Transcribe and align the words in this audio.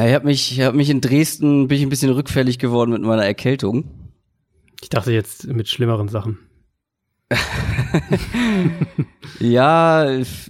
Ja, 0.00 0.06
ich 0.06 0.14
habe 0.14 0.24
mich, 0.24 0.52
ich 0.52 0.62
hab 0.62 0.74
mich 0.74 0.88
in 0.88 1.02
Dresden 1.02 1.68
bin 1.68 1.76
ich 1.76 1.82
ein 1.82 1.90
bisschen 1.90 2.10
rückfällig 2.10 2.58
geworden 2.58 2.90
mit 2.90 3.02
meiner 3.02 3.26
Erkältung. 3.26 3.84
Ich 4.80 4.88
dachte 4.88 5.12
jetzt 5.12 5.46
mit 5.46 5.68
schlimmeren 5.68 6.08
Sachen. 6.08 6.38
ja, 9.40 10.06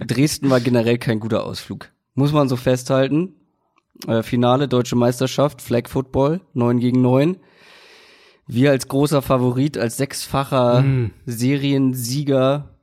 Dresden 0.07 0.49
war 0.49 0.61
generell 0.61 0.97
kein 0.99 1.19
guter 1.19 1.43
Ausflug. 1.43 1.89
Muss 2.13 2.31
man 2.31 2.47
so 2.47 2.55
festhalten. 2.55 3.33
Äh, 4.07 4.23
Finale 4.23 4.69
Deutsche 4.69 4.95
Meisterschaft, 4.95 5.61
Flag 5.61 5.89
Football, 5.89 6.39
9 6.53 6.79
gegen 6.79 7.01
9. 7.01 7.35
Wir 8.47 8.71
als 8.71 8.87
großer 8.87 9.21
Favorit, 9.21 9.77
als 9.77 9.97
sechsfacher 9.97 10.81
mm. 10.81 11.11
Seriensieger. 11.25 12.77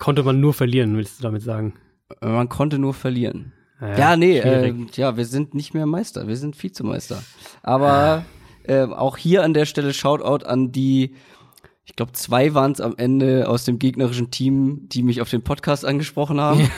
Konnte 0.00 0.24
man 0.24 0.40
nur 0.40 0.54
verlieren, 0.54 0.96
willst 0.96 1.20
du 1.20 1.22
damit 1.22 1.42
sagen? 1.42 1.74
Äh, 2.20 2.26
man 2.26 2.48
konnte 2.48 2.80
nur 2.80 2.94
verlieren. 2.94 3.52
Ja, 3.84 3.98
ja 3.98 4.16
nee, 4.16 4.38
äh, 4.38 4.74
ja, 4.94 5.16
wir 5.16 5.26
sind 5.26 5.54
nicht 5.54 5.74
mehr 5.74 5.86
Meister, 5.86 6.26
wir 6.26 6.36
sind 6.36 6.60
Vizemeister. 6.60 7.22
Aber 7.62 8.24
äh, 8.64 8.84
auch 8.84 9.16
hier 9.16 9.42
an 9.42 9.52
der 9.52 9.66
Stelle 9.66 9.92
Shoutout 9.92 10.46
an 10.46 10.72
die, 10.72 11.14
ich 11.84 11.96
glaube, 11.96 12.12
zwei 12.12 12.54
waren 12.54 12.72
es 12.72 12.80
am 12.80 12.94
Ende 12.96 13.48
aus 13.48 13.64
dem 13.64 13.78
gegnerischen 13.78 14.30
Team, 14.30 14.88
die 14.88 15.02
mich 15.02 15.20
auf 15.20 15.28
den 15.28 15.42
Podcast 15.42 15.84
angesprochen 15.84 16.40
haben. 16.40 16.70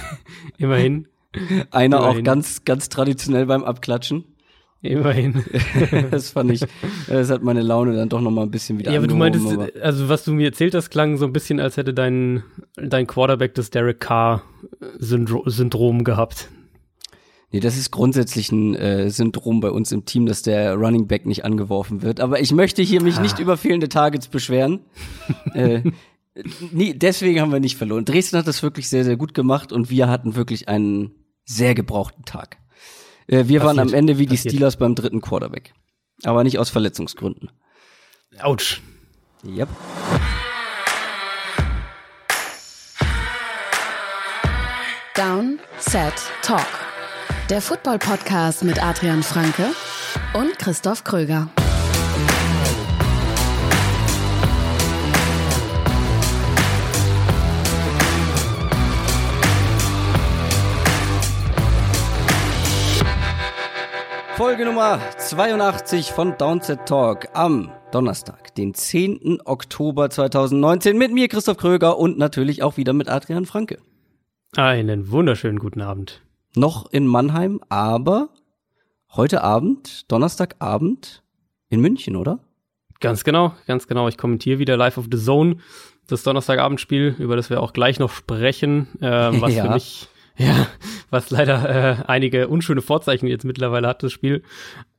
Immerhin. 0.58 1.06
Einer 1.70 1.98
Immerhin. 1.98 2.20
auch 2.20 2.24
ganz, 2.24 2.64
ganz 2.64 2.88
traditionell 2.88 3.46
beim 3.46 3.62
Abklatschen. 3.62 4.24
Immerhin. 4.82 5.44
das 6.10 6.30
fand 6.30 6.50
ich, 6.50 6.62
das 7.08 7.30
hat 7.30 7.42
meine 7.42 7.62
Laune 7.62 7.94
dann 7.96 8.08
doch 8.08 8.20
noch 8.20 8.30
mal 8.30 8.42
ein 8.42 8.50
bisschen 8.50 8.78
wieder 8.78 8.92
Ja, 8.92 8.98
aber 8.98 9.06
du 9.06 9.16
meintest, 9.16 9.46
aber 9.46 9.68
also 9.80 10.08
was 10.08 10.24
du 10.24 10.32
mir 10.32 10.46
erzählt 10.46 10.74
hast, 10.74 10.90
klang 10.90 11.16
so 11.16 11.24
ein 11.24 11.32
bisschen, 11.32 11.60
als 11.60 11.76
hätte 11.76 11.94
dein, 11.94 12.42
dein 12.76 13.06
Quarterback 13.06 13.54
das 13.54 13.70
Derek 13.70 14.00
Carr 14.00 14.42
Syndrom 14.98 16.04
gehabt. 16.04 16.50
Nee, 17.56 17.60
das 17.60 17.78
ist 17.78 17.90
grundsätzlich 17.90 18.52
ein 18.52 18.74
äh, 18.74 19.08
Syndrom 19.08 19.60
bei 19.60 19.70
uns 19.70 19.90
im 19.90 20.04
Team, 20.04 20.26
dass 20.26 20.42
der 20.42 20.74
Running 20.74 21.06
Back 21.06 21.24
nicht 21.24 21.46
angeworfen 21.46 22.02
wird. 22.02 22.20
Aber 22.20 22.38
ich 22.38 22.52
möchte 22.52 22.82
hier 22.82 23.02
mich 23.02 23.16
ah. 23.16 23.22
nicht 23.22 23.38
über 23.38 23.56
fehlende 23.56 23.88
Targets 23.88 24.28
beschweren. 24.28 24.80
äh, 25.54 25.80
nee, 26.70 26.92
deswegen 26.92 27.40
haben 27.40 27.52
wir 27.52 27.60
nicht 27.60 27.78
verloren. 27.78 28.04
Dresden 28.04 28.36
hat 28.36 28.46
das 28.46 28.62
wirklich 28.62 28.90
sehr, 28.90 29.04
sehr 29.04 29.16
gut 29.16 29.32
gemacht 29.32 29.72
und 29.72 29.88
wir 29.88 30.06
hatten 30.10 30.36
wirklich 30.36 30.68
einen 30.68 31.14
sehr 31.46 31.74
gebrauchten 31.74 32.26
Tag. 32.26 32.58
Äh, 33.26 33.36
wir 33.36 33.40
Passiert. 33.40 33.64
waren 33.64 33.78
am 33.78 33.94
Ende 33.94 34.18
wie 34.18 34.26
die 34.26 34.36
Passiert. 34.36 34.52
Steelers 34.52 34.76
beim 34.76 34.94
dritten 34.94 35.22
Quarterback. 35.22 35.72
Aber 36.24 36.44
nicht 36.44 36.58
aus 36.58 36.68
Verletzungsgründen. 36.68 37.48
Autsch. 38.38 38.82
Yep. 39.46 39.70
Down, 45.14 45.58
Set, 45.78 46.12
Talk. 46.42 46.85
Der 47.48 47.62
Football-Podcast 47.62 48.64
mit 48.64 48.82
Adrian 48.82 49.22
Franke 49.22 49.66
und 50.34 50.58
Christoph 50.58 51.04
Kröger. 51.04 51.48
Folge 64.34 64.64
Nummer 64.64 64.98
82 65.16 66.10
von 66.10 66.36
Downset 66.36 66.84
Talk 66.86 67.28
am 67.32 67.70
Donnerstag, 67.92 68.56
den 68.56 68.74
10. 68.74 69.38
Oktober 69.44 70.10
2019 70.10 70.98
mit 70.98 71.12
mir 71.12 71.28
Christoph 71.28 71.58
Kröger 71.58 71.96
und 71.96 72.18
natürlich 72.18 72.64
auch 72.64 72.76
wieder 72.76 72.92
mit 72.92 73.08
Adrian 73.08 73.46
Franke. 73.46 73.78
Einen 74.56 75.12
wunderschönen 75.12 75.60
guten 75.60 75.80
Abend 75.80 76.25
noch 76.56 76.90
in 76.90 77.06
Mannheim, 77.06 77.60
aber 77.68 78.30
heute 79.14 79.42
Abend, 79.42 80.10
Donnerstagabend 80.10 81.22
in 81.68 81.80
München, 81.80 82.16
oder? 82.16 82.40
Ganz 83.00 83.24
genau, 83.24 83.54
ganz 83.66 83.86
genau. 83.86 84.08
Ich 84.08 84.16
kommentiere 84.16 84.58
wieder 84.58 84.76
live 84.76 84.98
auf 84.98 85.06
The 85.10 85.18
Zone 85.18 85.56
das 86.08 86.22
Donnerstagabendspiel, 86.22 87.16
über 87.18 87.36
das 87.36 87.50
wir 87.50 87.60
auch 87.60 87.72
gleich 87.72 87.98
noch 87.98 88.12
sprechen, 88.12 88.88
äh, 89.00 89.40
was 89.40 89.54
ja. 89.56 89.64
für 89.64 89.70
mich 89.70 90.08
ja, 90.38 90.66
was 91.10 91.30
leider 91.30 91.68
äh, 91.68 92.04
einige 92.06 92.48
unschöne 92.48 92.82
Vorzeichen 92.82 93.26
jetzt 93.26 93.44
mittlerweile 93.44 93.88
hat, 93.88 94.02
das 94.02 94.12
Spiel. 94.12 94.42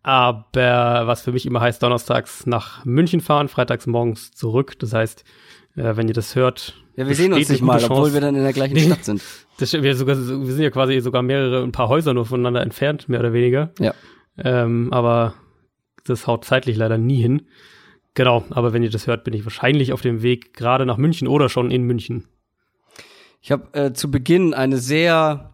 Aber 0.01 1.05
was 1.05 1.21
für 1.21 1.31
mich 1.31 1.45
immer 1.45 1.61
heißt, 1.61 1.83
donnerstags 1.83 2.45
nach 2.45 2.83
München 2.85 3.21
fahren, 3.21 3.47
freitags 3.47 3.85
morgens 3.85 4.31
zurück. 4.31 4.79
Das 4.79 4.93
heißt, 4.93 5.23
äh, 5.75 5.95
wenn 5.95 6.07
ihr 6.07 6.13
das 6.13 6.35
hört. 6.35 6.73
Ja, 6.95 7.07
wir 7.07 7.13
sehen 7.13 7.33
uns 7.33 7.49
nicht 7.49 7.61
mal, 7.61 7.77
Chance. 7.79 7.91
obwohl 7.91 8.13
wir 8.13 8.21
dann 8.21 8.35
in 8.35 8.43
der 8.43 8.53
gleichen 8.53 8.79
Stadt 8.79 9.05
sind. 9.05 9.21
Das, 9.57 9.73
wir, 9.73 9.95
sogar, 9.95 10.15
wir 10.17 10.53
sind 10.53 10.61
ja 10.61 10.69
quasi 10.69 10.99
sogar 10.99 11.23
mehrere, 11.23 11.63
ein 11.63 11.71
paar 11.71 11.89
Häuser 11.89 12.13
nur 12.13 12.25
voneinander 12.25 12.61
entfernt, 12.61 13.09
mehr 13.09 13.19
oder 13.19 13.33
weniger. 13.33 13.71
Ja. 13.79 13.93
Ähm, 14.37 14.93
aber 14.93 15.33
das 16.05 16.27
haut 16.27 16.45
zeitlich 16.45 16.77
leider 16.77 16.97
nie 16.97 17.21
hin. 17.21 17.47
Genau, 18.13 18.45
aber 18.49 18.73
wenn 18.73 18.83
ihr 18.83 18.89
das 18.89 19.07
hört, 19.07 19.23
bin 19.23 19.33
ich 19.33 19.45
wahrscheinlich 19.45 19.93
auf 19.93 20.01
dem 20.01 20.21
Weg 20.21 20.53
gerade 20.53 20.85
nach 20.85 20.97
München 20.97 21.27
oder 21.27 21.49
schon 21.49 21.71
in 21.71 21.83
München. 21.83 22.27
Ich 23.41 23.51
habe 23.51 23.73
äh, 23.73 23.93
zu 23.93 24.09
Beginn 24.09 24.53
eine 24.53 24.77
sehr, 24.77 25.53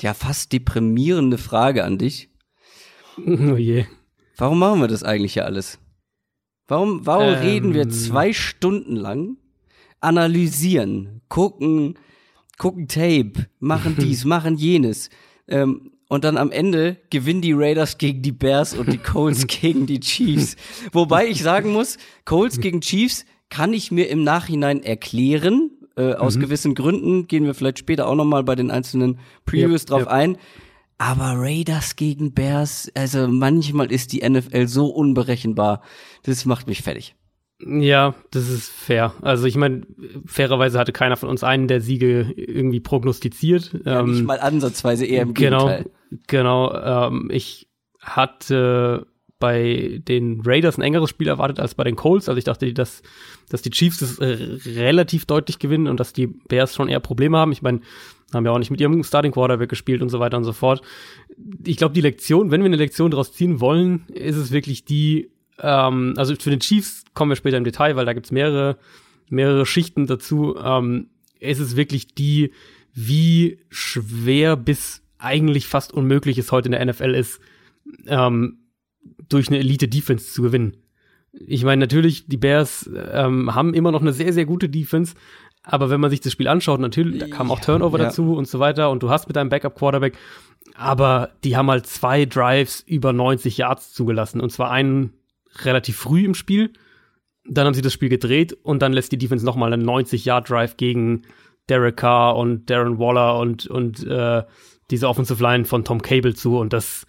ja, 0.00 0.14
fast 0.14 0.52
deprimierende 0.52 1.38
Frage 1.38 1.84
an 1.84 1.98
dich. 1.98 2.30
Oh 3.26 3.56
je. 3.56 3.84
Warum 4.36 4.60
machen 4.60 4.80
wir 4.80 4.86
das 4.86 5.02
eigentlich 5.02 5.32
hier 5.32 5.44
alles? 5.44 5.80
Warum, 6.68 7.04
warum 7.04 7.34
ähm, 7.34 7.40
reden 7.40 7.74
wir 7.74 7.88
zwei 7.88 8.32
Stunden 8.32 8.94
lang, 8.94 9.38
analysieren, 10.00 11.22
gucken, 11.28 11.98
gucken 12.58 12.88
Tape, 12.88 13.46
machen 13.60 13.96
dies, 13.98 14.24
machen 14.24 14.56
jenes. 14.56 15.10
Ähm, 15.46 15.92
und 16.08 16.24
dann 16.24 16.36
am 16.38 16.50
Ende 16.50 16.96
gewinnen 17.10 17.42
die 17.42 17.52
Raiders 17.52 17.98
gegen 17.98 18.22
die 18.22 18.32
Bears 18.32 18.74
und 18.74 18.92
die 18.92 18.98
Colts 18.98 19.46
gegen 19.46 19.86
die 19.86 20.00
Chiefs. 20.00 20.56
Wobei 20.92 21.26
ich 21.26 21.42
sagen 21.42 21.72
muss, 21.72 21.98
Colts 22.24 22.60
gegen 22.60 22.80
Chiefs 22.80 23.26
kann 23.50 23.72
ich 23.72 23.90
mir 23.90 24.08
im 24.08 24.24
Nachhinein 24.24 24.82
erklären. 24.82 25.70
Äh, 25.96 26.14
aus 26.14 26.36
mhm. 26.36 26.40
gewissen 26.40 26.74
Gründen 26.74 27.26
gehen 27.26 27.44
wir 27.44 27.54
vielleicht 27.54 27.78
später 27.78 28.06
auch 28.06 28.14
noch 28.14 28.24
mal 28.24 28.42
bei 28.42 28.54
den 28.54 28.70
einzelnen 28.70 29.18
Previews 29.44 29.82
yep, 29.82 29.88
drauf 29.88 30.00
yep. 30.02 30.08
ein. 30.08 30.38
Aber 30.96 31.34
Raiders 31.36 31.94
gegen 31.96 32.32
Bears, 32.32 32.90
also 32.94 33.28
manchmal 33.28 33.92
ist 33.92 34.12
die 34.12 34.28
NFL 34.28 34.66
so 34.66 34.86
unberechenbar. 34.86 35.82
Das 36.24 36.44
macht 36.44 36.66
mich 36.66 36.82
fertig. 36.82 37.14
Ja, 37.60 38.14
das 38.30 38.48
ist 38.48 38.70
fair. 38.70 39.14
Also 39.20 39.46
ich 39.46 39.56
meine, 39.56 39.82
fairerweise 40.26 40.78
hatte 40.78 40.92
keiner 40.92 41.16
von 41.16 41.28
uns 41.28 41.42
einen 41.42 41.66
der 41.66 41.80
Siege 41.80 42.32
irgendwie 42.36 42.80
prognostiziert. 42.80 43.72
Ja, 43.84 44.00
ähm, 44.00 44.12
nicht 44.12 44.24
mal 44.24 44.38
ansatzweise 44.38 45.04
eher 45.04 45.22
im 45.22 45.34
genau, 45.34 45.66
Gegenteil. 45.66 45.90
Genau, 46.28 46.72
ähm, 46.72 47.30
ich 47.32 47.68
hatte 48.00 49.06
bei 49.40 50.00
den 50.06 50.42
Raiders 50.44 50.78
ein 50.78 50.82
engeres 50.82 51.10
Spiel 51.10 51.28
erwartet 51.28 51.60
als 51.60 51.74
bei 51.74 51.84
den 51.84 51.96
Colts. 51.96 52.28
Also 52.28 52.38
ich 52.38 52.44
dachte, 52.44 52.72
dass, 52.72 53.02
dass 53.48 53.62
die 53.62 53.70
Chiefs 53.70 53.98
das 53.98 54.18
äh, 54.18 54.58
relativ 54.76 55.26
deutlich 55.26 55.58
gewinnen 55.58 55.86
und 55.86 56.00
dass 56.00 56.12
die 56.12 56.26
Bears 56.26 56.74
schon 56.74 56.88
eher 56.88 57.00
Probleme 57.00 57.38
haben. 57.38 57.52
Ich 57.52 57.62
meine, 57.62 57.80
haben 58.32 58.44
ja 58.44 58.52
auch 58.52 58.58
nicht 58.58 58.70
mit 58.70 58.80
ihrem 58.80 59.02
Starting 59.04 59.32
Quarterback 59.32 59.68
gespielt 59.68 60.02
und 60.02 60.08
so 60.10 60.20
weiter 60.20 60.36
und 60.36 60.44
so 60.44 60.52
fort. 60.52 60.82
Ich 61.64 61.76
glaube, 61.76 61.94
die 61.94 62.00
Lektion, 62.00 62.50
wenn 62.50 62.60
wir 62.60 62.66
eine 62.66 62.76
Lektion 62.76 63.10
daraus 63.10 63.32
ziehen 63.32 63.60
wollen, 63.60 64.04
ist 64.08 64.36
es 64.36 64.50
wirklich 64.50 64.84
die, 64.84 65.30
ähm, 65.60 66.14
also 66.16 66.34
für 66.36 66.50
den 66.50 66.60
Chiefs 66.60 67.04
kommen 67.14 67.30
wir 67.30 67.36
später 67.36 67.56
im 67.56 67.64
Detail, 67.64 67.96
weil 67.96 68.06
da 68.06 68.12
gibt's 68.12 68.30
mehrere, 68.30 68.78
mehrere 69.28 69.66
Schichten 69.66 70.06
dazu. 70.06 70.56
Ähm, 70.56 71.08
ist 71.40 71.60
es 71.60 71.76
wirklich 71.76 72.14
die, 72.14 72.52
wie 72.94 73.58
schwer 73.70 74.56
bis 74.56 75.02
eigentlich 75.18 75.66
fast 75.66 75.92
unmöglich 75.92 76.38
es 76.38 76.52
heute 76.52 76.68
in 76.68 76.72
der 76.72 76.84
NFL 76.84 77.14
ist, 77.14 77.40
ähm, 78.06 78.58
durch 79.28 79.48
eine 79.48 79.58
Elite-Defense 79.58 80.32
zu 80.32 80.42
gewinnen. 80.42 80.76
Ich 81.32 81.64
meine, 81.64 81.80
natürlich, 81.80 82.26
die 82.26 82.36
Bears 82.36 82.88
ähm, 83.12 83.54
haben 83.54 83.74
immer 83.74 83.92
noch 83.92 84.00
eine 84.00 84.12
sehr, 84.12 84.32
sehr 84.32 84.46
gute 84.46 84.68
Defense, 84.68 85.14
aber 85.62 85.90
wenn 85.90 86.00
man 86.00 86.10
sich 86.10 86.20
das 86.20 86.32
Spiel 86.32 86.48
anschaut, 86.48 86.80
natürlich, 86.80 87.18
da 87.20 87.28
kam 87.28 87.50
auch 87.50 87.60
Turnover 87.60 87.98
ja. 87.98 88.04
dazu 88.06 88.34
und 88.34 88.48
so 88.48 88.58
weiter 88.58 88.90
und 88.90 89.02
du 89.02 89.10
hast 89.10 89.26
mit 89.26 89.36
deinem 89.36 89.50
Backup-Quarterback, 89.50 90.16
aber 90.74 91.30
die 91.44 91.56
haben 91.56 91.70
halt 91.70 91.86
zwei 91.86 92.24
Drives 92.24 92.80
über 92.80 93.12
90 93.12 93.58
Yards 93.58 93.92
zugelassen 93.92 94.40
und 94.40 94.50
zwar 94.50 94.70
einen 94.70 95.12
relativ 95.62 95.96
früh 95.96 96.24
im 96.24 96.34
Spiel. 96.34 96.72
Dann 97.44 97.66
haben 97.66 97.74
sie 97.74 97.82
das 97.82 97.92
Spiel 97.92 98.08
gedreht 98.08 98.52
und 98.62 98.82
dann 98.82 98.92
lässt 98.92 99.12
die 99.12 99.18
Defense 99.18 99.44
nochmal 99.44 99.72
einen 99.72 99.88
90-Yard-Drive 99.88 100.76
gegen 100.76 101.22
Derek 101.68 101.96
Carr 101.96 102.36
und 102.36 102.68
Darren 102.70 102.98
Waller 102.98 103.38
und, 103.38 103.66
und 103.66 104.06
äh, 104.06 104.42
diese 104.90 105.08
Offensive 105.08 105.42
Line 105.42 105.64
von 105.64 105.84
Tom 105.84 106.02
Cable 106.02 106.34
zu. 106.34 106.58
Und 106.58 106.72
das, 106.72 107.06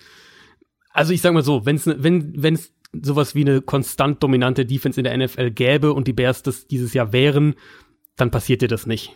also 0.91 1.13
ich 1.13 1.21
sag 1.21 1.33
mal 1.33 1.43
so, 1.43 1.65
wenn's, 1.65 1.87
wenn 1.87 2.41
wenn's 2.41 2.73
sowas 2.93 3.35
wie 3.35 3.41
eine 3.41 3.61
konstant 3.61 4.23
dominante 4.23 4.65
Defense 4.65 4.99
in 4.99 5.03
der 5.03 5.17
NFL 5.17 5.51
gäbe 5.51 5.93
und 5.93 6.07
die 6.07 6.13
Bears 6.13 6.43
das 6.43 6.67
dieses 6.67 6.93
Jahr 6.93 7.13
wären, 7.13 7.55
dann 8.15 8.31
passiert 8.31 8.61
dir 8.61 8.67
das 8.67 8.85
nicht. 8.85 9.15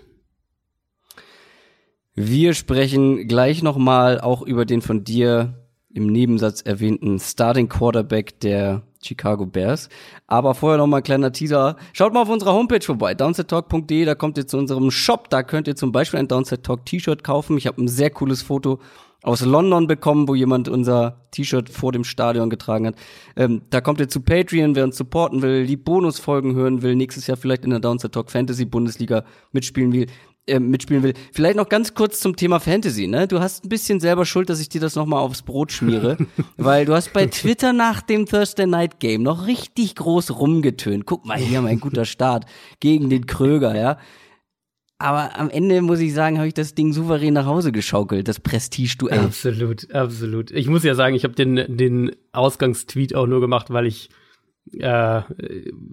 Wir 2.15 2.53
sprechen 2.53 3.27
gleich 3.27 3.63
nochmal 3.63 4.21
auch 4.21 4.43
über 4.43 4.65
den 4.65 4.81
von 4.81 5.03
dir 5.03 5.62
im 5.93 6.07
Nebensatz 6.07 6.61
erwähnten 6.61 7.19
Starting 7.19 7.69
Quarterback 7.69 8.39
der 8.39 8.81
Chicago 9.03 9.45
Bears. 9.45 9.89
Aber 10.27 10.55
vorher 10.55 10.77
noch 10.77 10.87
mal 10.87 10.97
ein 10.97 11.03
kleiner 11.03 11.31
Teaser. 11.31 11.75
Schaut 11.93 12.13
mal 12.13 12.21
auf 12.21 12.29
unserer 12.29 12.53
Homepage 12.53 12.83
vorbei, 12.83 13.13
downsettalk.de, 13.13 14.05
da 14.05 14.15
kommt 14.15 14.37
ihr 14.37 14.47
zu 14.47 14.57
unserem 14.57 14.91
Shop, 14.91 15.29
da 15.29 15.43
könnt 15.43 15.67
ihr 15.67 15.75
zum 15.75 15.91
Beispiel 15.91 16.19
ein 16.19 16.27
Downset 16.27 16.63
Talk 16.63 16.85
T-Shirt 16.85 17.23
kaufen. 17.23 17.57
Ich 17.57 17.67
habe 17.67 17.81
ein 17.81 17.87
sehr 17.87 18.09
cooles 18.09 18.41
Foto 18.41 18.79
aus 19.23 19.41
London 19.41 19.87
bekommen, 19.87 20.27
wo 20.27 20.35
jemand 20.35 20.67
unser 20.67 21.21
T-Shirt 21.31 21.69
vor 21.69 21.93
dem 21.93 22.03
Stadion 22.03 22.49
getragen 22.49 22.87
hat. 22.87 22.95
Ähm, 23.37 23.61
da 23.69 23.79
kommt 23.79 24.01
ihr 24.01 24.09
zu 24.09 24.19
Patreon, 24.19 24.75
wer 24.75 24.83
uns 24.83 24.97
supporten 24.97 25.41
will, 25.41 25.65
die 25.65 25.77
Bonusfolgen 25.77 26.55
hören 26.55 26.81
will, 26.81 26.95
nächstes 26.95 27.27
Jahr 27.27 27.37
vielleicht 27.37 27.63
in 27.63 27.69
der 27.69 27.79
Downside 27.79 28.11
Talk 28.11 28.29
Fantasy 28.29 28.65
Bundesliga 28.65 29.23
mitspielen 29.53 29.93
will. 29.93 30.07
Äh, 30.45 30.59
mitspielen 30.59 31.03
will. 31.03 31.13
Vielleicht 31.31 31.55
noch 31.55 31.69
ganz 31.69 31.93
kurz 31.93 32.19
zum 32.19 32.35
Thema 32.35 32.59
Fantasy, 32.59 33.07
ne? 33.07 33.29
Du 33.29 33.39
hast 33.39 33.63
ein 33.63 33.69
bisschen 33.69 34.01
selber 34.01 34.25
Schuld, 34.25 34.49
dass 34.49 34.59
ich 34.59 34.67
dir 34.67 34.81
das 34.81 34.95
nochmal 34.95 35.21
aufs 35.21 35.41
Brot 35.41 35.71
schmiere, 35.71 36.17
weil 36.57 36.83
du 36.83 36.93
hast 36.93 37.13
bei 37.13 37.27
Twitter 37.27 37.71
nach 37.71 38.01
dem 38.01 38.25
Thursday 38.25 38.67
Night 38.67 38.99
Game 38.99 39.23
noch 39.23 39.47
richtig 39.47 39.95
groß 39.95 40.37
rumgetönt. 40.37 41.05
Guck 41.05 41.25
mal 41.25 41.37
hier, 41.37 41.61
mein 41.61 41.79
guter 41.79 42.03
Start 42.03 42.43
gegen 42.81 43.09
den 43.09 43.25
Kröger, 43.25 43.73
ja. 43.73 43.97
Aber 44.97 45.39
am 45.39 45.49
Ende 45.49 45.81
muss 45.81 46.01
ich 46.01 46.13
sagen, 46.13 46.39
habe 46.39 46.49
ich 46.49 46.53
das 46.53 46.75
Ding 46.75 46.91
souverän 46.91 47.35
nach 47.35 47.45
Hause 47.45 47.71
geschaukelt, 47.71 48.27
das 48.27 48.41
Prestige-Duell. 48.41 49.19
Absolut, 49.19 49.95
absolut. 49.95 50.51
Ich 50.51 50.67
muss 50.67 50.83
ja 50.83 50.93
sagen, 50.93 51.15
ich 51.15 51.23
habe 51.23 51.35
den, 51.35 51.77
den 51.77 52.11
Ausgangstweet 52.33 53.15
auch 53.15 53.27
nur 53.27 53.39
gemacht, 53.39 53.71
weil 53.71 53.85
ich 53.85 54.09
äh, 54.71 55.21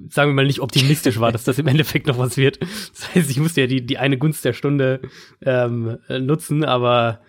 sagen 0.08 0.30
wir 0.30 0.32
mal 0.32 0.46
nicht 0.46 0.60
optimistisch 0.60 1.20
war, 1.20 1.32
dass 1.32 1.44
das 1.44 1.58
im 1.58 1.66
Endeffekt 1.66 2.06
noch 2.06 2.18
was 2.18 2.36
wird. 2.36 2.60
Das 2.60 3.14
heißt, 3.14 3.30
ich 3.30 3.40
musste 3.40 3.62
ja 3.62 3.66
die, 3.66 3.84
die 3.84 3.98
eine 3.98 4.18
Gunst 4.18 4.44
der 4.44 4.52
Stunde 4.52 5.00
ähm, 5.42 5.98
nutzen, 6.08 6.64
aber 6.64 7.20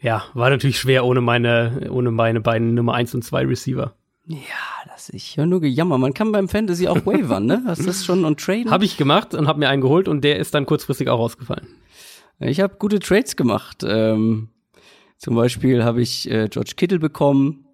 ja, 0.00 0.24
war 0.34 0.50
natürlich 0.50 0.78
schwer 0.78 1.04
ohne 1.04 1.20
meine, 1.20 1.88
ohne 1.90 2.10
meine 2.10 2.40
beiden 2.40 2.74
Nummer 2.74 2.94
eins 2.94 3.14
und 3.14 3.22
zwei 3.22 3.44
Receiver. 3.44 3.94
Ja, 4.26 4.38
das 4.86 5.08
ich 5.08 5.36
höre 5.36 5.46
nur 5.46 5.60
gejammer. 5.60 5.98
Man 5.98 6.14
kann 6.14 6.30
beim 6.30 6.48
Fantasy 6.48 6.86
auch 6.86 7.04
wavern, 7.06 7.46
ne? 7.46 7.62
Hast 7.66 7.82
du 7.82 7.86
das 7.86 8.04
schon 8.04 8.24
und 8.24 8.38
traden? 8.38 8.70
Habe 8.70 8.84
ich 8.84 8.96
gemacht 8.96 9.34
und 9.34 9.48
habe 9.48 9.58
mir 9.58 9.68
einen 9.68 9.82
geholt 9.82 10.08
und 10.08 10.22
der 10.22 10.38
ist 10.38 10.54
dann 10.54 10.66
kurzfristig 10.66 11.08
auch 11.08 11.18
rausgefallen. 11.18 11.66
Ich 12.38 12.60
habe 12.60 12.76
gute 12.78 13.00
Trades 13.00 13.36
gemacht. 13.36 13.84
Ähm, 13.84 14.48
zum 15.18 15.34
Beispiel 15.34 15.84
habe 15.84 16.00
ich 16.00 16.30
äh, 16.30 16.48
George 16.48 16.72
Kittle 16.76 16.98
bekommen 16.98 17.66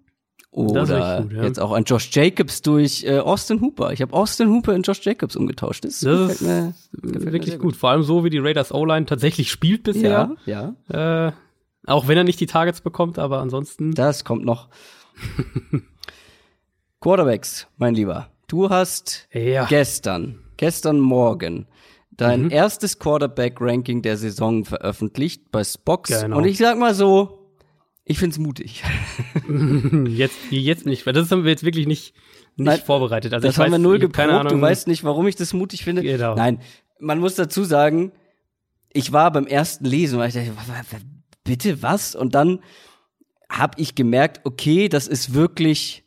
oder 0.57 1.21
gut, 1.21 1.33
ja. 1.33 1.43
jetzt 1.43 1.59
auch 1.59 1.71
ein 1.71 1.83
Josh 1.83 2.09
Jacobs 2.11 2.61
durch 2.61 3.03
äh, 3.03 3.19
Austin 3.19 3.61
Hooper. 3.61 3.93
Ich 3.93 4.01
habe 4.01 4.11
Austin 4.13 4.49
Hooper 4.49 4.73
in 4.73 4.81
Josh 4.81 5.05
Jacobs 5.05 5.35
umgetauscht. 5.35 5.85
Das, 5.85 5.99
das 5.99 6.31
ist 6.31 6.41
mir, 6.41 6.73
wirklich 7.01 7.53
gut. 7.53 7.61
gut. 7.61 7.75
Vor 7.75 7.91
allem 7.91 8.03
so, 8.03 8.23
wie 8.23 8.29
die 8.29 8.39
Raiders 8.39 8.73
O-Line 8.73 9.05
tatsächlich 9.05 9.51
spielt 9.51 9.83
bisher. 9.83 10.35
Ja, 10.45 10.73
ja. 10.91 11.27
Äh, 11.27 11.31
auch 11.85 12.07
wenn 12.07 12.17
er 12.17 12.23
nicht 12.23 12.39
die 12.39 12.47
Targets 12.47 12.81
bekommt, 12.81 13.19
aber 13.19 13.39
ansonsten. 13.39 13.93
Das 13.93 14.25
kommt 14.25 14.43
noch. 14.43 14.67
Quarterbacks, 17.01 17.67
mein 17.77 17.93
Lieber. 17.93 18.29
Du 18.47 18.69
hast 18.69 19.27
ja. 19.31 19.65
gestern, 19.65 20.39
gestern 20.57 20.99
Morgen 20.99 21.67
dein 22.17 22.45
mhm. 22.45 22.51
erstes 22.51 22.99
Quarterback-Ranking 22.99 24.01
der 24.01 24.17
Saison 24.17 24.65
veröffentlicht 24.65 25.51
bei 25.51 25.63
Spox. 25.63 26.21
Genau. 26.21 26.37
Und 26.37 26.45
ich 26.45 26.57
sag 26.57 26.77
mal 26.77 26.93
so, 26.95 27.36
ich 28.07 28.19
find's 28.19 28.37
mutig. 28.37 28.83
jetzt, 30.07 30.37
jetzt 30.49 30.85
nicht, 30.85 31.05
weil 31.05 31.13
das 31.13 31.29
haben 31.31 31.43
wir 31.43 31.51
jetzt 31.51 31.63
wirklich 31.63 31.87
nicht, 31.87 32.13
nicht 32.55 32.65
Nein, 32.65 32.79
vorbereitet. 32.79 33.33
Also 33.33 33.47
das 33.47 33.57
haben 33.57 33.65
weiß, 33.65 33.71
wir 33.73 33.79
null 33.79 33.99
geprobt. 33.99 34.51
Du 34.51 34.61
weißt 34.61 34.87
nicht, 34.87 35.03
warum 35.03 35.27
ich 35.27 35.35
das 35.35 35.53
mutig 35.53 35.83
finde. 35.83 36.01
Genau. 36.01 36.35
Nein, 36.35 36.59
man 36.99 37.19
muss 37.19 37.35
dazu 37.35 37.63
sagen, 37.63 38.11
ich 38.93 39.11
war 39.11 39.31
beim 39.31 39.45
ersten 39.45 39.85
Lesen, 39.85 40.19
weil 40.19 40.29
ich 40.29 40.35
dachte, 40.35 40.51
bitte 41.43 41.81
was? 41.81 42.15
Und 42.15 42.33
dann 42.33 42.59
habe 43.49 43.79
ich 43.81 43.95
gemerkt, 43.95 44.41
okay, 44.45 44.89
das 44.89 45.07
ist 45.07 45.33
wirklich 45.33 46.03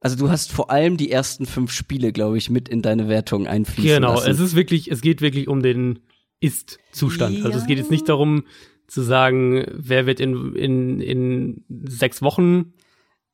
also 0.00 0.16
du 0.16 0.30
hast 0.30 0.52
vor 0.52 0.70
allem 0.70 0.96
die 0.96 1.10
ersten 1.10 1.46
fünf 1.46 1.72
Spiele, 1.72 2.12
glaube 2.12 2.38
ich, 2.38 2.48
mit 2.50 2.68
in 2.68 2.80
deine 2.80 3.08
Wertung 3.08 3.48
einfließen 3.48 3.96
Genau, 3.96 4.14
lassen. 4.14 4.30
es 4.30 4.38
ist 4.38 4.54
wirklich, 4.54 4.88
es 4.88 5.00
geht 5.00 5.20
wirklich 5.20 5.48
um 5.48 5.62
den 5.62 6.00
Ist-Zustand. 6.38 7.38
Ja. 7.38 7.44
Also 7.46 7.58
es 7.58 7.66
geht 7.66 7.78
jetzt 7.78 7.90
nicht 7.90 8.08
darum 8.08 8.44
zu 8.88 9.02
sagen, 9.02 9.64
wer 9.72 10.06
wird 10.06 10.20
in, 10.20 10.54
in, 10.54 11.00
in 11.00 11.64
sechs 11.86 12.22
Wochen 12.22 12.72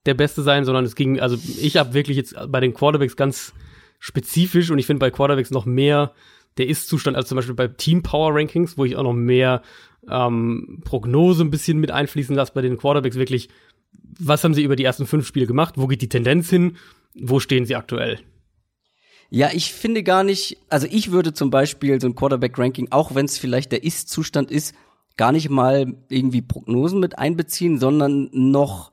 der 0.07 0.15
Beste 0.15 0.43
sein, 0.43 0.65
sondern 0.65 0.85
es 0.85 0.95
ging, 0.95 1.21
also 1.21 1.37
ich 1.61 1.77
habe 1.77 1.95
wirklich 1.95 2.17
jetzt 2.17 2.35
bei 2.49 2.61
den 2.61 2.75
Quarterbacks 2.75 3.17
ganz 3.17 3.53
spezifisch 3.99 4.71
und 4.71 4.79
ich 4.79 4.87
finde 4.87 5.01
bei 5.01 5.11
Quarterbacks 5.11 5.51
noch 5.51 5.67
mehr 5.67 6.13
der 6.59 6.69
Ist-Zustand 6.69 7.17
als 7.17 7.29
zum 7.29 7.37
Beispiel 7.37 7.55
bei 7.55 7.69
Team 7.69 8.03
Power 8.03 8.35
Rankings, 8.35 8.77
wo 8.77 8.85
ich 8.85 8.97
auch 8.97 9.05
noch 9.05 9.13
mehr 9.13 9.63
ähm, 10.09 10.83
Prognose 10.85 11.45
ein 11.45 11.51
bisschen 11.51 11.79
mit 11.79 11.91
einfließen 11.91 12.35
lasse, 12.35 12.53
bei 12.55 12.63
den 12.63 12.77
Quarterbacks 12.77 13.17
wirklich 13.17 13.49
was 14.19 14.45
haben 14.45 14.55
sie 14.55 14.63
über 14.63 14.77
die 14.77 14.85
ersten 14.85 15.07
fünf 15.07 15.27
Spiele 15.27 15.47
gemacht? 15.47 15.75
Wo 15.77 15.87
geht 15.87 16.03
die 16.03 16.09
Tendenz 16.09 16.51
hin? 16.51 16.77
Wo 17.15 17.41
stehen 17.41 17.67
sie 17.67 17.77
aktuell? 17.77 18.21
Ja, 19.31 19.51
ich 19.53 19.73
finde 19.73 20.03
gar 20.03 20.25
nicht, 20.25 20.59
also 20.69 20.87
ich 20.91 21.11
würde 21.11 21.33
zum 21.33 21.51
Beispiel 21.51 22.01
so 22.01 22.07
ein 22.07 22.15
Quarterback-Ranking, 22.15 22.89
auch 22.91 23.15
wenn 23.15 23.25
es 23.25 23.39
vielleicht 23.39 23.73
der 23.73 23.83
Ist-Zustand 23.83 24.51
ist, 24.51 24.75
gar 25.17 25.33
nicht 25.33 25.51
mal 25.51 25.95
irgendwie 26.09 26.43
Prognosen 26.43 27.01
mit 27.01 27.19
einbeziehen, 27.19 27.79
sondern 27.79 28.29
noch 28.33 28.93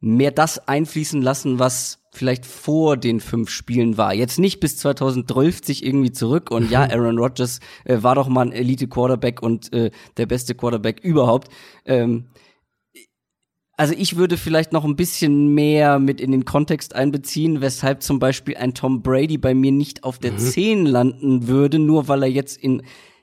mehr 0.00 0.30
das 0.30 0.68
einfließen 0.68 1.22
lassen, 1.22 1.58
was 1.58 2.02
vielleicht 2.12 2.46
vor 2.46 2.96
den 2.96 3.20
fünf 3.20 3.50
Spielen 3.50 3.98
war. 3.98 4.14
Jetzt 4.14 4.38
nicht 4.38 4.60
bis 4.60 4.78
2012 4.78 5.64
sich 5.64 5.84
irgendwie 5.84 6.12
zurück 6.12 6.50
und 6.50 6.70
ja, 6.70 6.82
Aaron 6.90 7.18
Rodgers 7.18 7.60
äh, 7.84 8.02
war 8.02 8.14
doch 8.14 8.28
mal 8.28 8.46
ein 8.46 8.52
Elite-Quarterback 8.52 9.42
und 9.42 9.72
äh, 9.72 9.90
der 10.16 10.26
beste 10.26 10.54
Quarterback 10.54 11.00
überhaupt. 11.00 11.48
Ähm, 11.84 12.26
also 13.78 13.94
ich 13.96 14.16
würde 14.16 14.38
vielleicht 14.38 14.72
noch 14.72 14.84
ein 14.84 14.96
bisschen 14.96 15.52
mehr 15.52 15.98
mit 15.98 16.20
in 16.20 16.32
den 16.32 16.46
Kontext 16.46 16.94
einbeziehen, 16.94 17.60
weshalb 17.60 18.02
zum 18.02 18.18
Beispiel 18.18 18.56
ein 18.56 18.72
Tom 18.72 19.02
Brady 19.02 19.36
bei 19.36 19.52
mir 19.52 19.72
nicht 19.72 20.02
auf 20.02 20.18
der 20.18 20.32
mhm. 20.32 20.38
10 20.38 20.86
landen 20.86 21.46
würde, 21.46 21.78
nur 21.78 22.08
weil 22.08 22.22
er 22.22 22.30
jetzt 22.30 22.56
in 22.56 22.82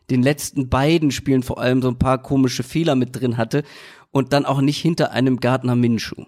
den 0.09 0.21
letzten 0.21 0.69
beiden 0.69 1.11
Spielen 1.11 1.43
vor 1.43 1.59
allem 1.59 1.81
so 1.81 1.89
ein 1.89 1.99
paar 1.99 2.21
komische 2.21 2.63
Fehler 2.63 2.95
mit 2.95 3.19
drin 3.19 3.37
hatte 3.37 3.63
und 4.11 4.33
dann 4.33 4.45
auch 4.45 4.61
nicht 4.61 4.79
hinter 4.79 5.11
einem 5.11 5.39
Gardner 5.39 5.75
Minshew. 5.75 6.25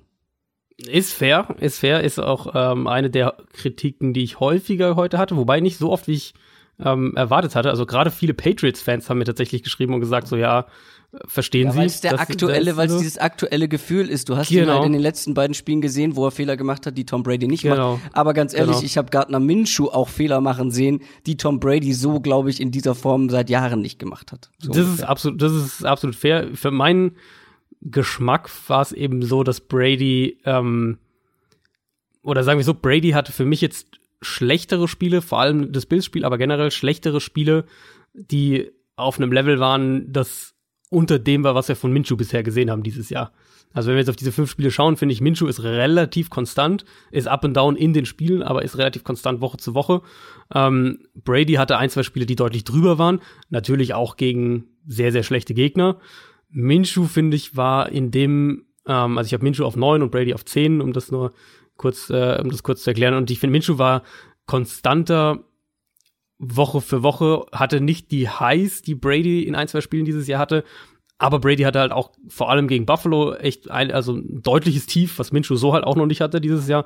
Ist 0.77 1.13
fair, 1.13 1.55
ist 1.59 1.79
fair, 1.79 2.01
ist 2.03 2.19
auch 2.19 2.53
ähm, 2.53 2.87
eine 2.87 3.09
der 3.09 3.37
Kritiken, 3.53 4.13
die 4.13 4.23
ich 4.23 4.39
häufiger 4.39 4.95
heute 4.95 5.17
hatte, 5.17 5.37
wobei 5.37 5.61
nicht 5.61 5.77
so 5.77 5.91
oft, 5.91 6.07
wie 6.07 6.15
ich 6.15 6.33
ähm, 6.83 7.13
erwartet 7.15 7.55
hatte. 7.55 7.69
Also 7.69 7.85
gerade 7.85 8.11
viele 8.11 8.33
Patriots-Fans 8.33 9.09
haben 9.09 9.19
mir 9.19 9.25
tatsächlich 9.25 9.63
geschrieben 9.63 9.93
und 9.93 10.01
gesagt, 10.01 10.27
so 10.27 10.35
ja, 10.35 10.65
Verstehen 11.25 11.67
ja, 11.67 11.71
Sie? 11.71 11.77
Weil 11.77 11.85
es 11.87 12.01
der 12.01 12.19
aktuelle, 12.19 12.77
weil 12.77 12.89
es 12.89 12.97
dieses 12.97 13.17
aktuelle 13.17 13.67
Gefühl 13.67 14.09
ist. 14.09 14.29
Du 14.29 14.37
hast 14.37 14.49
genau. 14.49 14.63
ihn 14.63 14.69
halt 14.69 14.85
in 14.85 14.93
den 14.93 15.01
letzten 15.01 15.33
beiden 15.33 15.53
Spielen 15.53 15.81
gesehen, 15.81 16.15
wo 16.15 16.25
er 16.25 16.31
Fehler 16.31 16.57
gemacht 16.57 16.85
hat, 16.85 16.97
die 16.97 17.05
Tom 17.05 17.23
Brady 17.23 17.47
nicht 17.47 17.63
genau. 17.63 17.93
macht. 17.93 18.15
Aber 18.15 18.33
ganz 18.33 18.53
ehrlich, 18.53 18.75
genau. 18.75 18.85
ich 18.85 18.97
habe 18.97 19.09
Gardner 19.09 19.39
Minshew 19.39 19.87
auch 19.87 20.09
Fehler 20.09 20.41
machen 20.41 20.71
sehen, 20.71 21.01
die 21.25 21.37
Tom 21.37 21.59
Brady 21.59 21.93
so, 21.93 22.19
glaube 22.19 22.49
ich, 22.49 22.59
in 22.59 22.71
dieser 22.71 22.95
Form 22.95 23.29
seit 23.29 23.49
Jahren 23.49 23.81
nicht 23.81 23.99
gemacht 23.99 24.31
hat. 24.31 24.49
So 24.59 24.69
das 24.69 24.77
ungefähr. 24.77 24.93
ist 24.93 25.03
absolut, 25.03 25.41
das 25.41 25.53
ist 25.53 25.85
absolut 25.85 26.15
fair. 26.15 26.49
Für 26.53 26.71
meinen 26.71 27.15
Geschmack 27.81 28.49
war 28.67 28.81
es 28.81 28.91
eben 28.91 29.21
so, 29.21 29.43
dass 29.43 29.61
Brady 29.61 30.39
ähm, 30.45 30.97
oder 32.25 32.43
sagen 32.43 32.57
wir 32.57 32.65
so, 32.65 32.73
Brady 32.73 33.11
hatte 33.11 33.31
für 33.31 33.45
mich 33.45 33.61
jetzt 33.61 33.99
schlechtere 34.21 34.87
Spiele, 34.87 35.21
vor 35.21 35.39
allem 35.39 35.71
das 35.71 35.85
Bills-Spiel, 35.85 36.25
aber 36.25 36.39
generell 36.39 36.71
schlechtere 36.71 37.21
Spiele, 37.21 37.65
die 38.13 38.71
auf 38.95 39.17
einem 39.17 39.31
Level 39.31 39.59
waren, 39.59 40.11
das 40.11 40.54
unter 40.95 41.19
dem 41.19 41.43
war, 41.43 41.55
was 41.55 41.67
wir 41.67 41.75
von 41.75 41.91
Minshu 41.91 42.15
bisher 42.15 42.41
gesehen 42.41 42.71
haben 42.71 42.81
dieses 42.81 43.09
Jahr. 43.09 43.33
Also 43.73 43.89
wenn 43.89 43.95
wir 43.95 43.99
jetzt 43.99 44.09
auf 44.09 44.15
diese 44.15 44.31
fünf 44.31 44.49
Spiele 44.49 44.71
schauen, 44.71 44.95
finde 44.95 45.11
ich, 45.11 45.19
Minshu 45.19 45.47
ist 45.47 45.61
relativ 45.61 46.29
konstant, 46.29 46.85
ist 47.11 47.27
up 47.27 47.43
and 47.43 47.57
down 47.57 47.75
in 47.75 47.91
den 47.91 48.05
Spielen, 48.05 48.41
aber 48.41 48.63
ist 48.63 48.77
relativ 48.77 49.03
konstant 49.03 49.41
Woche 49.41 49.57
zu 49.57 49.75
Woche. 49.75 50.01
Ähm, 50.53 50.99
Brady 51.13 51.53
hatte 51.53 51.77
ein, 51.77 51.89
zwei 51.89 52.03
Spiele, 52.03 52.25
die 52.25 52.37
deutlich 52.37 52.63
drüber 52.63 52.97
waren, 52.97 53.19
natürlich 53.49 53.93
auch 53.93 54.15
gegen 54.15 54.67
sehr, 54.87 55.11
sehr 55.11 55.23
schlechte 55.23 55.53
Gegner. 55.53 55.97
Minshu, 56.49 57.03
finde 57.03 57.35
ich, 57.35 57.57
war 57.57 57.89
in 57.89 58.11
dem, 58.11 58.63
ähm, 58.87 59.17
also 59.17 59.27
ich 59.27 59.33
habe 59.33 59.43
Minshu 59.43 59.65
auf 59.65 59.75
neun 59.75 60.01
und 60.01 60.11
Brady 60.11 60.33
auf 60.33 60.45
zehn, 60.45 60.79
um 60.79 60.93
das 60.93 61.11
nur 61.11 61.33
kurz, 61.75 62.09
äh, 62.09 62.39
um 62.41 62.49
das 62.49 62.63
kurz 62.63 62.83
zu 62.83 62.91
erklären. 62.91 63.15
Und 63.15 63.29
ich 63.29 63.39
finde, 63.39 63.51
Minshu 63.51 63.77
war 63.77 64.03
konstanter 64.45 65.43
Woche 66.37 66.81
für 66.81 67.03
Woche, 67.03 67.45
hatte 67.51 67.81
nicht 67.81 68.11
die 68.11 68.29
Highs, 68.29 68.81
die 68.81 68.95
Brady 68.95 69.43
in 69.43 69.55
ein, 69.55 69.67
zwei 69.67 69.81
Spielen 69.81 70.05
dieses 70.05 70.27
Jahr 70.27 70.39
hatte. 70.39 70.63
Aber 71.17 71.39
Brady 71.39 71.63
hatte 71.63 71.79
halt 71.79 71.91
auch 71.91 72.11
vor 72.27 72.49
allem 72.49 72.67
gegen 72.67 72.85
Buffalo 72.85 73.33
echt 73.33 73.71
ein, 73.71 73.91
also 73.91 74.15
ein 74.15 74.41
deutliches 74.41 74.85
Tief, 74.85 75.17
was 75.17 75.31
Minshew 75.31 75.55
so 75.55 75.73
halt 75.73 75.85
auch 75.85 75.95
noch 75.95 76.05
nicht 76.05 76.21
hatte 76.21 76.41
dieses 76.41 76.67
Jahr. 76.67 76.85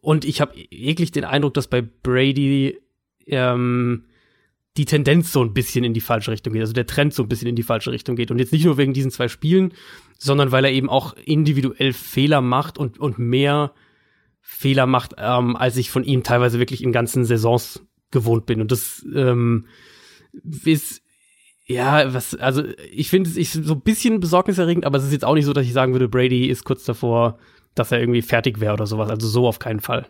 Und 0.00 0.24
ich 0.24 0.40
habe 0.40 0.54
eklig 0.56 1.10
den 1.12 1.24
Eindruck, 1.24 1.54
dass 1.54 1.68
bei 1.68 1.82
Brady 1.82 2.78
ähm, 3.26 4.04
die 4.78 4.84
Tendenz 4.84 5.32
so 5.32 5.42
ein 5.42 5.52
bisschen 5.52 5.84
in 5.84 5.92
die 5.92 6.00
falsche 6.00 6.30
Richtung 6.30 6.52
geht, 6.52 6.62
also 6.62 6.72
der 6.72 6.86
Trend 6.86 7.12
so 7.12 7.24
ein 7.24 7.28
bisschen 7.28 7.48
in 7.48 7.56
die 7.56 7.62
falsche 7.62 7.90
Richtung 7.90 8.16
geht. 8.16 8.30
Und 8.30 8.38
jetzt 8.38 8.52
nicht 8.52 8.64
nur 8.64 8.78
wegen 8.78 8.94
diesen 8.94 9.10
zwei 9.10 9.28
Spielen, 9.28 9.74
sondern 10.18 10.50
weil 10.50 10.64
er 10.64 10.72
eben 10.72 10.88
auch 10.88 11.14
individuell 11.24 11.92
Fehler 11.92 12.40
macht 12.40 12.78
und, 12.78 12.98
und 12.98 13.18
mehr 13.18 13.72
Fehler 14.40 14.86
macht, 14.86 15.14
ähm, 15.18 15.56
als 15.56 15.76
ich 15.76 15.90
von 15.90 16.04
ihm 16.04 16.22
teilweise 16.22 16.58
wirklich 16.58 16.82
in 16.82 16.92
ganzen 16.92 17.24
Saisons 17.24 17.86
gewohnt 18.10 18.46
bin. 18.46 18.60
Und 18.60 18.72
das 18.72 19.04
ähm, 19.14 19.66
ist 20.64 21.02
ja, 21.66 22.14
was, 22.14 22.34
also 22.34 22.62
ich 22.90 23.10
finde 23.10 23.28
es 23.28 23.36
ich, 23.36 23.52
so 23.52 23.74
ein 23.74 23.82
bisschen 23.82 24.20
besorgniserregend, 24.20 24.86
aber 24.86 24.98
es 24.98 25.04
ist 25.04 25.12
jetzt 25.12 25.24
auch 25.24 25.34
nicht 25.34 25.44
so, 25.44 25.52
dass 25.52 25.66
ich 25.66 25.74
sagen 25.74 25.92
würde, 25.92 26.08
Brady 26.08 26.46
ist 26.46 26.64
kurz 26.64 26.84
davor, 26.84 27.38
dass 27.74 27.92
er 27.92 28.00
irgendwie 28.00 28.22
fertig 28.22 28.60
wäre 28.60 28.72
oder 28.72 28.86
sowas. 28.86 29.10
Also 29.10 29.28
so 29.28 29.46
auf 29.46 29.58
keinen 29.58 29.80
Fall. 29.80 30.06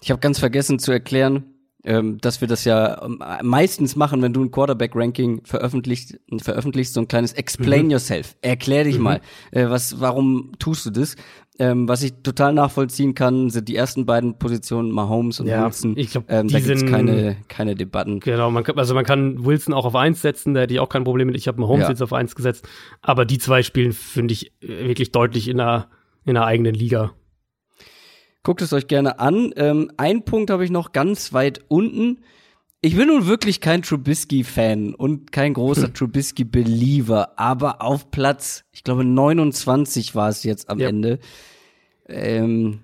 Ich 0.00 0.10
habe 0.10 0.20
ganz 0.20 0.38
vergessen 0.38 0.78
zu 0.78 0.92
erklären, 0.92 1.44
ähm, 1.84 2.18
dass 2.20 2.40
wir 2.40 2.48
das 2.48 2.64
ja 2.64 3.02
ähm, 3.02 3.22
meistens 3.42 3.96
machen, 3.96 4.22
wenn 4.22 4.32
du 4.32 4.44
ein 4.44 4.50
Quarterback-Ranking 4.50 5.44
veröffentlicht, 5.44 6.20
veröffentlichst, 6.38 6.94
so 6.94 7.00
ein 7.00 7.08
kleines 7.08 7.32
Explain 7.32 7.86
mhm. 7.86 7.92
yourself. 7.92 8.36
Erklär 8.40 8.84
dich 8.84 8.98
mhm. 8.98 9.02
mal, 9.02 9.20
äh, 9.50 9.68
was, 9.68 10.00
warum 10.00 10.52
tust 10.58 10.86
du 10.86 10.90
das? 10.90 11.16
Ähm, 11.60 11.88
was 11.88 12.04
ich 12.04 12.14
total 12.22 12.52
nachvollziehen 12.52 13.14
kann, 13.14 13.50
sind 13.50 13.68
die 13.68 13.74
ersten 13.74 14.06
beiden 14.06 14.38
Positionen 14.38 14.92
Mahomes 14.92 15.40
und 15.40 15.48
ja, 15.48 15.64
Wilson. 15.64 15.96
Ich 15.96 16.12
glaube, 16.12 16.26
ähm, 16.30 16.46
da 16.46 16.60
gibt's 16.60 16.86
keine, 16.86 17.36
keine 17.48 17.74
Debatten. 17.74 18.20
Genau, 18.20 18.48
man 18.52 18.62
kann, 18.62 18.78
also 18.78 18.94
man 18.94 19.04
kann 19.04 19.44
Wilson 19.44 19.74
auch 19.74 19.84
auf 19.84 19.96
eins 19.96 20.22
setzen, 20.22 20.54
da 20.54 20.60
hätte 20.60 20.74
ich 20.74 20.80
auch 20.80 20.88
kein 20.88 21.02
Problem 21.02 21.26
mit. 21.26 21.36
Ich 21.36 21.48
habe 21.48 21.60
Mahomes 21.60 21.82
ja. 21.82 21.88
jetzt 21.90 22.02
auf 22.02 22.12
eins 22.12 22.36
gesetzt. 22.36 22.68
Aber 23.02 23.24
die 23.24 23.38
zwei 23.38 23.64
spielen, 23.64 23.92
finde 23.92 24.34
ich, 24.34 24.52
wirklich 24.60 25.10
deutlich 25.10 25.48
in 25.48 25.58
einer, 25.58 25.88
in 26.24 26.36
einer 26.36 26.46
eigenen 26.46 26.74
Liga. 26.74 27.12
Guckt 28.44 28.62
es 28.62 28.72
euch 28.72 28.86
gerne 28.86 29.18
an. 29.18 29.52
Ähm, 29.56 29.90
ein 29.96 30.24
Punkt 30.24 30.50
habe 30.50 30.64
ich 30.64 30.70
noch 30.70 30.92
ganz 30.92 31.32
weit 31.32 31.64
unten. 31.66 32.20
Ich 32.80 32.96
bin 32.96 33.08
nun 33.08 33.26
wirklich 33.26 33.60
kein 33.60 33.82
Trubisky-Fan 33.82 34.94
und 34.94 35.32
kein 35.32 35.54
großer 35.54 35.92
Trubisky-Believer, 35.92 37.36
aber 37.36 37.82
auf 37.82 38.12
Platz, 38.12 38.64
ich 38.70 38.84
glaube 38.84 39.04
29 39.04 40.14
war 40.14 40.28
es 40.28 40.44
jetzt 40.44 40.70
am 40.70 40.78
ja. 40.78 40.88
Ende, 40.88 41.18
ähm, 42.06 42.80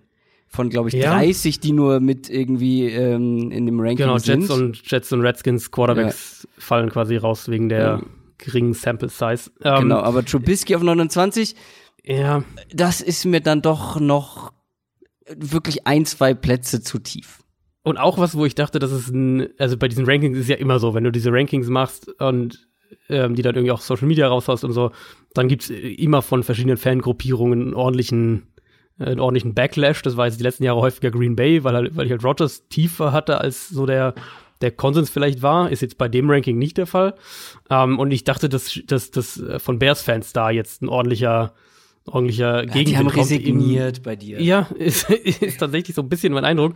von 0.48 0.68
glaube 0.68 0.88
ich 0.88 0.96
ja. 0.96 1.12
30, 1.12 1.60
die 1.60 1.70
nur 1.70 2.00
mit 2.00 2.28
irgendwie 2.28 2.86
ähm, 2.88 3.52
in 3.52 3.66
dem 3.66 3.78
Ranking 3.78 3.98
genau, 3.98 4.18
sind. 4.18 4.48
Genau, 4.48 4.54
Jets 4.54 4.62
und 4.62 4.90
Jets 4.90 5.12
und 5.12 5.20
Redskins 5.20 5.70
Quarterbacks 5.70 6.42
ja. 6.42 6.50
fallen 6.58 6.90
quasi 6.90 7.16
raus 7.16 7.48
wegen 7.48 7.68
der 7.68 8.02
geringen 8.38 8.74
Sample 8.74 9.08
Size. 9.08 9.52
Ähm, 9.62 9.82
genau, 9.82 10.00
aber 10.00 10.24
Trubisky 10.24 10.74
auf 10.74 10.82
29, 10.82 11.54
ja, 12.02 12.42
das 12.72 13.00
ist 13.00 13.26
mir 13.26 13.40
dann 13.40 13.62
doch 13.62 14.00
noch 14.00 14.52
wirklich 15.28 15.86
ein, 15.86 16.04
zwei 16.04 16.34
Plätze 16.34 16.82
zu 16.82 16.98
tief. 16.98 17.43
Und 17.84 17.98
auch 17.98 18.16
was, 18.16 18.34
wo 18.34 18.46
ich 18.46 18.54
dachte, 18.54 18.78
dass 18.78 18.90
es 18.90 19.10
ein, 19.10 19.50
also 19.58 19.76
bei 19.76 19.88
diesen 19.88 20.06
Rankings 20.06 20.38
ist 20.38 20.48
ja 20.48 20.56
immer 20.56 20.78
so, 20.78 20.94
wenn 20.94 21.04
du 21.04 21.12
diese 21.12 21.30
Rankings 21.30 21.68
machst 21.68 22.08
und 22.18 22.66
ähm, 23.10 23.34
die 23.34 23.42
dann 23.42 23.54
irgendwie 23.54 23.72
auch 23.72 23.82
Social 23.82 24.08
Media 24.08 24.26
raushaust 24.26 24.64
und 24.64 24.72
so, 24.72 24.90
dann 25.34 25.48
gibt's 25.48 25.68
immer 25.68 26.22
von 26.22 26.42
verschiedenen 26.42 26.78
Fangruppierungen 26.78 27.60
einen 27.60 27.74
ordentlichen, 27.74 28.44
äh, 28.98 29.04
einen 29.04 29.20
ordentlichen 29.20 29.52
Backlash. 29.52 30.00
Das 30.00 30.16
war 30.16 30.24
jetzt 30.26 30.40
die 30.40 30.42
letzten 30.42 30.64
Jahre 30.64 30.80
häufiger 30.80 31.10
Green 31.10 31.36
Bay, 31.36 31.62
weil, 31.62 31.74
halt, 31.74 31.94
weil 31.94 32.06
ich 32.06 32.12
halt 32.12 32.24
Rogers 32.24 32.68
tiefer 32.68 33.12
hatte, 33.12 33.38
als 33.38 33.68
so 33.68 33.84
der, 33.84 34.14
der 34.62 34.70
Konsens 34.70 35.10
vielleicht 35.10 35.42
war. 35.42 35.70
Ist 35.70 35.82
jetzt 35.82 35.98
bei 35.98 36.08
dem 36.08 36.30
Ranking 36.30 36.56
nicht 36.56 36.78
der 36.78 36.86
Fall. 36.86 37.14
Ähm, 37.68 37.98
und 37.98 38.12
ich 38.12 38.24
dachte, 38.24 38.48
dass, 38.48 38.80
dass, 38.86 39.10
dass 39.10 39.38
äh, 39.38 39.58
von 39.58 39.78
Bears-Fans 39.78 40.32
da 40.32 40.48
jetzt 40.48 40.80
ein 40.80 40.88
ordentlicher 40.88 41.52
ordentlicher 42.06 42.56
ja, 42.56 42.60
Gegenwind 42.64 42.88
Die 42.88 42.96
haben 42.96 43.08
resigniert 43.08 44.02
bei 44.02 44.16
dir. 44.16 44.40
Ja, 44.40 44.68
ist, 44.78 45.08
ist 45.10 45.58
tatsächlich 45.58 45.94
so 45.94 46.02
ein 46.02 46.08
bisschen 46.08 46.32
mein 46.32 46.44
Eindruck. 46.44 46.74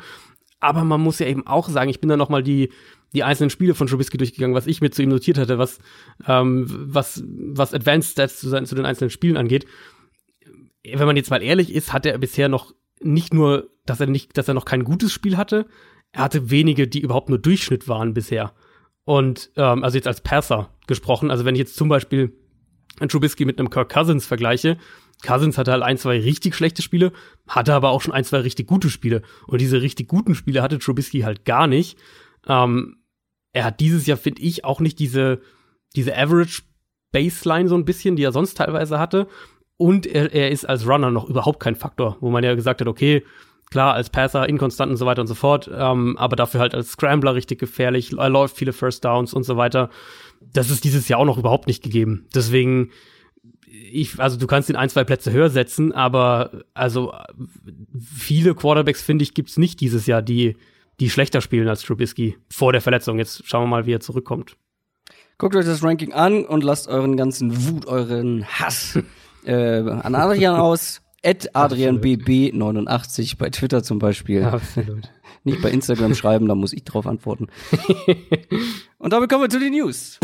Aber 0.60 0.84
man 0.84 1.00
muss 1.00 1.18
ja 1.18 1.26
eben 1.26 1.46
auch 1.46 1.68
sagen, 1.68 1.90
ich 1.90 2.00
bin 2.00 2.08
da 2.08 2.16
noch 2.16 2.28
mal 2.28 2.42
die 2.42 2.70
die 3.14 3.24
einzelnen 3.24 3.48
Spiele 3.50 3.74
von 3.74 3.86
Trubisky 3.86 4.18
durchgegangen, 4.18 4.54
was 4.54 4.66
ich 4.66 4.82
mir 4.82 4.90
zu 4.90 5.02
ihm 5.02 5.08
notiert 5.08 5.38
hatte, 5.38 5.58
was 5.58 5.78
ähm, 6.26 6.66
was 6.68 7.22
was 7.26 7.72
Advanced 7.72 8.12
Stats 8.12 8.40
zu, 8.40 8.64
zu 8.64 8.74
den 8.74 8.84
einzelnen 8.84 9.10
Spielen 9.10 9.36
angeht. 9.36 9.66
Wenn 10.84 11.06
man 11.06 11.16
jetzt 11.16 11.30
mal 11.30 11.42
ehrlich 11.42 11.74
ist, 11.74 11.92
hat 11.92 12.06
er 12.06 12.18
bisher 12.18 12.48
noch 12.48 12.74
nicht 13.00 13.32
nur, 13.32 13.70
dass 13.86 14.00
er 14.00 14.06
nicht, 14.06 14.36
dass 14.36 14.48
er 14.48 14.54
noch 14.54 14.64
kein 14.64 14.84
gutes 14.84 15.12
Spiel 15.12 15.36
hatte, 15.36 15.66
er 16.12 16.22
hatte 16.22 16.50
wenige, 16.50 16.88
die 16.88 17.00
überhaupt 17.00 17.28
nur 17.28 17.38
Durchschnitt 17.38 17.88
waren 17.88 18.14
bisher. 18.14 18.52
Und 19.04 19.50
ähm, 19.56 19.84
also 19.84 19.96
jetzt 19.96 20.08
als 20.08 20.20
Passer 20.20 20.70
gesprochen, 20.86 21.30
also 21.30 21.44
wenn 21.44 21.54
ich 21.54 21.60
jetzt 21.60 21.76
zum 21.76 21.88
Beispiel 21.88 22.32
Trubisky 23.08 23.44
mit 23.44 23.58
einem 23.58 23.70
Kirk 23.70 23.90
Cousins 23.90 24.26
vergleiche, 24.26 24.78
Cousins 25.22 25.58
hatte 25.58 25.72
halt 25.72 25.82
ein, 25.82 25.98
zwei 25.98 26.20
richtig 26.20 26.54
schlechte 26.54 26.82
Spiele, 26.82 27.12
hatte 27.46 27.74
aber 27.74 27.90
auch 27.90 28.00
schon 28.00 28.14
ein, 28.14 28.24
zwei 28.24 28.38
richtig 28.38 28.66
gute 28.66 28.90
Spiele. 28.90 29.22
Und 29.46 29.60
diese 29.60 29.82
richtig 29.82 30.08
guten 30.08 30.34
Spiele 30.34 30.62
hatte 30.62 30.78
Trubisky 30.78 31.20
halt 31.20 31.44
gar 31.44 31.66
nicht. 31.66 31.98
Ähm, 32.46 32.98
er 33.52 33.64
hat 33.64 33.80
dieses 33.80 34.06
Jahr, 34.06 34.18
finde 34.18 34.42
ich, 34.42 34.64
auch 34.64 34.80
nicht 34.80 34.98
diese, 34.98 35.40
diese 35.96 36.16
Average 36.16 36.62
Baseline 37.12 37.68
so 37.68 37.74
ein 37.74 37.84
bisschen, 37.84 38.16
die 38.16 38.22
er 38.22 38.32
sonst 38.32 38.54
teilweise 38.54 38.98
hatte. 38.98 39.26
Und 39.76 40.06
er, 40.06 40.32
er 40.32 40.50
ist 40.50 40.68
als 40.68 40.86
Runner 40.86 41.10
noch 41.10 41.28
überhaupt 41.28 41.60
kein 41.60 41.76
Faktor, 41.76 42.16
wo 42.20 42.30
man 42.30 42.44
ja 42.44 42.54
gesagt 42.54 42.80
hat, 42.80 42.88
okay, 42.88 43.24
klar, 43.70 43.94
als 43.94 44.10
Passer 44.10 44.48
inkonstant 44.48 44.90
und 44.90 44.96
so 44.96 45.06
weiter 45.06 45.20
und 45.20 45.26
so 45.26 45.34
fort, 45.34 45.70
ähm, 45.72 46.16
aber 46.18 46.36
dafür 46.36 46.60
halt 46.60 46.74
als 46.74 46.92
Scrambler 46.92 47.34
richtig 47.34 47.58
gefährlich, 47.58 48.12
er 48.16 48.28
läuft 48.28 48.56
viele 48.56 48.72
First 48.72 49.04
Downs 49.04 49.34
und 49.34 49.44
so 49.44 49.56
weiter. 49.56 49.90
Das 50.40 50.70
ist 50.70 50.84
dieses 50.84 51.08
Jahr 51.08 51.20
auch 51.20 51.24
noch 51.24 51.38
überhaupt 51.38 51.66
nicht 51.66 51.82
gegeben. 51.82 52.26
Deswegen, 52.34 52.90
ich, 53.70 54.18
also 54.18 54.36
du 54.36 54.46
kannst 54.46 54.68
ihn 54.68 54.76
ein, 54.76 54.88
zwei 54.88 55.04
Plätze 55.04 55.32
höher 55.32 55.50
setzen, 55.50 55.92
aber 55.92 56.64
also 56.74 57.12
viele 58.00 58.54
Quarterbacks, 58.54 59.02
finde 59.02 59.22
ich, 59.22 59.34
gibt's 59.34 59.56
nicht 59.56 59.80
dieses 59.80 60.06
Jahr, 60.06 60.22
die, 60.22 60.56
die 61.00 61.10
schlechter 61.10 61.40
spielen 61.40 61.68
als 61.68 61.82
Trubisky 61.82 62.36
vor 62.50 62.72
der 62.72 62.80
Verletzung. 62.80 63.18
Jetzt 63.18 63.46
schauen 63.46 63.64
wir 63.64 63.68
mal, 63.68 63.86
wie 63.86 63.92
er 63.92 64.00
zurückkommt. 64.00 64.56
Guckt 65.38 65.54
euch 65.54 65.66
das 65.66 65.82
Ranking 65.84 66.12
an 66.12 66.44
und 66.44 66.64
lasst 66.64 66.88
euren 66.88 67.16
ganzen 67.16 67.68
Wut, 67.68 67.86
euren 67.86 68.44
Hass 68.44 68.98
äh, 69.44 69.54
an 69.54 70.14
Adrian 70.14 70.56
aus. 70.56 71.00
At 71.24 71.54
AdrianBB89 71.54 73.38
bei 73.38 73.50
Twitter 73.50 73.82
zum 73.82 73.98
Beispiel. 73.98 74.44
Absolut. 74.44 75.10
Nicht 75.42 75.60
bei 75.62 75.70
Instagram 75.70 76.14
schreiben, 76.14 76.46
da 76.46 76.54
muss 76.54 76.72
ich 76.72 76.84
drauf 76.84 77.08
antworten. 77.08 77.48
und 78.98 79.12
damit 79.12 79.28
kommen 79.28 79.42
wir 79.42 79.50
zu 79.50 79.58
den 79.58 79.72
News. 79.72 80.20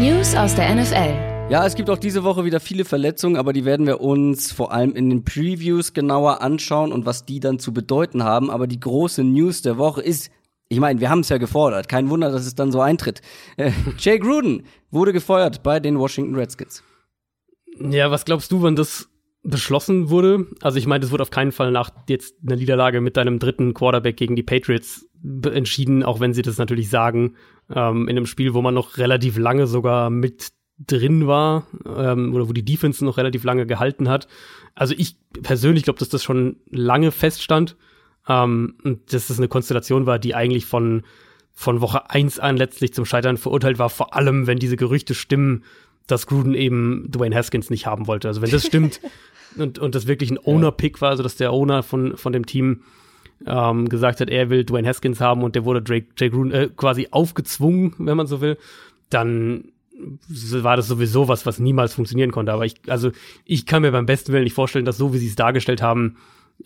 News 0.00 0.34
aus 0.34 0.54
der 0.54 0.74
NFL. 0.74 1.50
Ja, 1.50 1.64
es 1.64 1.74
gibt 1.74 1.88
auch 1.88 1.96
diese 1.96 2.22
Woche 2.22 2.44
wieder 2.44 2.60
viele 2.60 2.84
Verletzungen, 2.84 3.36
aber 3.36 3.54
die 3.54 3.64
werden 3.64 3.86
wir 3.86 4.02
uns 4.02 4.52
vor 4.52 4.70
allem 4.70 4.94
in 4.94 5.08
den 5.08 5.24
Previews 5.24 5.94
genauer 5.94 6.42
anschauen 6.42 6.92
und 6.92 7.06
was 7.06 7.24
die 7.24 7.40
dann 7.40 7.58
zu 7.58 7.72
bedeuten 7.72 8.22
haben. 8.22 8.50
Aber 8.50 8.66
die 8.66 8.78
große 8.78 9.24
News 9.24 9.62
der 9.62 9.78
Woche 9.78 10.02
ist, 10.02 10.30
ich 10.68 10.80
meine, 10.80 11.00
wir 11.00 11.08
haben 11.08 11.20
es 11.20 11.30
ja 11.30 11.38
gefordert. 11.38 11.88
Kein 11.88 12.10
Wunder, 12.10 12.30
dass 12.30 12.44
es 12.44 12.54
dann 12.54 12.72
so 12.72 12.82
eintritt. 12.82 13.22
Äh, 13.56 13.72
Jay 13.98 14.18
Gruden 14.18 14.64
wurde 14.90 15.14
gefeuert 15.14 15.62
bei 15.62 15.80
den 15.80 15.98
Washington 15.98 16.34
Redskins. 16.34 16.82
Ja, 17.80 18.10
was 18.10 18.26
glaubst 18.26 18.52
du, 18.52 18.60
wann 18.60 18.76
das 18.76 19.08
beschlossen 19.42 20.10
wurde? 20.10 20.46
Also 20.60 20.76
ich 20.76 20.86
meine, 20.86 21.00
das 21.00 21.10
wurde 21.10 21.22
auf 21.22 21.30
keinen 21.30 21.52
Fall 21.52 21.70
nach 21.70 21.90
jetzt 22.06 22.34
einer 22.46 22.56
Niederlage 22.56 23.00
mit 23.00 23.16
deinem 23.16 23.38
dritten 23.38 23.72
Quarterback 23.72 24.18
gegen 24.18 24.36
die 24.36 24.42
Patriots 24.42 25.06
entschieden, 25.50 26.02
auch 26.02 26.20
wenn 26.20 26.34
sie 26.34 26.42
das 26.42 26.58
natürlich 26.58 26.90
sagen, 26.90 27.36
ähm, 27.74 28.08
in 28.08 28.16
einem 28.16 28.26
Spiel, 28.26 28.54
wo 28.54 28.62
man 28.62 28.74
noch 28.74 28.98
relativ 28.98 29.38
lange 29.38 29.66
sogar 29.66 30.10
mit 30.10 30.52
drin 30.78 31.26
war 31.26 31.66
ähm, 31.86 32.34
oder 32.34 32.48
wo 32.48 32.52
die 32.52 32.64
Defense 32.64 33.04
noch 33.04 33.16
relativ 33.16 33.44
lange 33.44 33.66
gehalten 33.66 34.08
hat. 34.08 34.28
Also 34.74 34.94
ich 34.96 35.16
persönlich 35.42 35.84
glaube, 35.84 35.98
dass 35.98 36.10
das 36.10 36.22
schon 36.22 36.56
lange 36.70 37.12
feststand 37.12 37.76
ähm, 38.28 38.76
und 38.84 39.12
dass 39.12 39.28
das 39.28 39.38
eine 39.38 39.48
Konstellation 39.48 40.06
war, 40.06 40.18
die 40.18 40.34
eigentlich 40.34 40.66
von 40.66 41.02
von 41.58 41.80
Woche 41.80 42.10
eins 42.10 42.38
an 42.38 42.58
letztlich 42.58 42.92
zum 42.92 43.06
Scheitern 43.06 43.38
verurteilt 43.38 43.78
war, 43.78 43.88
vor 43.88 44.14
allem 44.14 44.46
wenn 44.46 44.58
diese 44.58 44.76
Gerüchte 44.76 45.14
stimmen, 45.14 45.64
dass 46.06 46.26
Gruden 46.26 46.54
eben 46.54 47.10
Dwayne 47.10 47.34
Haskins 47.34 47.70
nicht 47.70 47.86
haben 47.86 48.06
wollte. 48.06 48.28
Also 48.28 48.42
wenn 48.42 48.50
das 48.50 48.66
stimmt 48.66 49.00
und, 49.56 49.78
und 49.78 49.94
das 49.94 50.06
wirklich 50.06 50.30
ein 50.30 50.38
Owner-Pick 50.38 51.00
war, 51.00 51.10
also 51.10 51.22
dass 51.22 51.36
der 51.36 51.52
Owner 51.52 51.82
von, 51.82 52.18
von 52.18 52.34
dem 52.34 52.44
Team 52.44 52.82
ähm, 53.44 53.88
gesagt 53.88 54.20
hat, 54.20 54.30
er 54.30 54.50
will 54.50 54.64
Dwayne 54.64 54.88
Haskins 54.88 55.20
haben 55.20 55.42
und 55.42 55.54
der 55.54 55.64
wurde 55.64 55.82
Drake, 55.82 56.06
Jake 56.16 56.34
Gruden 56.34 56.52
äh, 56.52 56.68
quasi 56.74 57.08
aufgezwungen, 57.10 57.94
wenn 57.98 58.16
man 58.16 58.26
so 58.26 58.40
will, 58.40 58.56
dann 59.10 59.72
war 59.98 60.76
das 60.76 60.88
sowieso 60.88 61.28
was, 61.28 61.46
was 61.46 61.58
niemals 61.58 61.94
funktionieren 61.94 62.32
konnte. 62.32 62.52
Aber 62.52 62.66
ich, 62.66 62.76
also 62.86 63.10
ich 63.44 63.66
kann 63.66 63.82
mir 63.82 63.92
beim 63.92 64.06
besten 64.06 64.32
Willen 64.32 64.44
nicht 64.44 64.54
vorstellen, 64.54 64.84
dass 64.84 64.98
so 64.98 65.14
wie 65.14 65.18
sie 65.18 65.28
es 65.28 65.36
dargestellt 65.36 65.82
haben, 65.82 66.16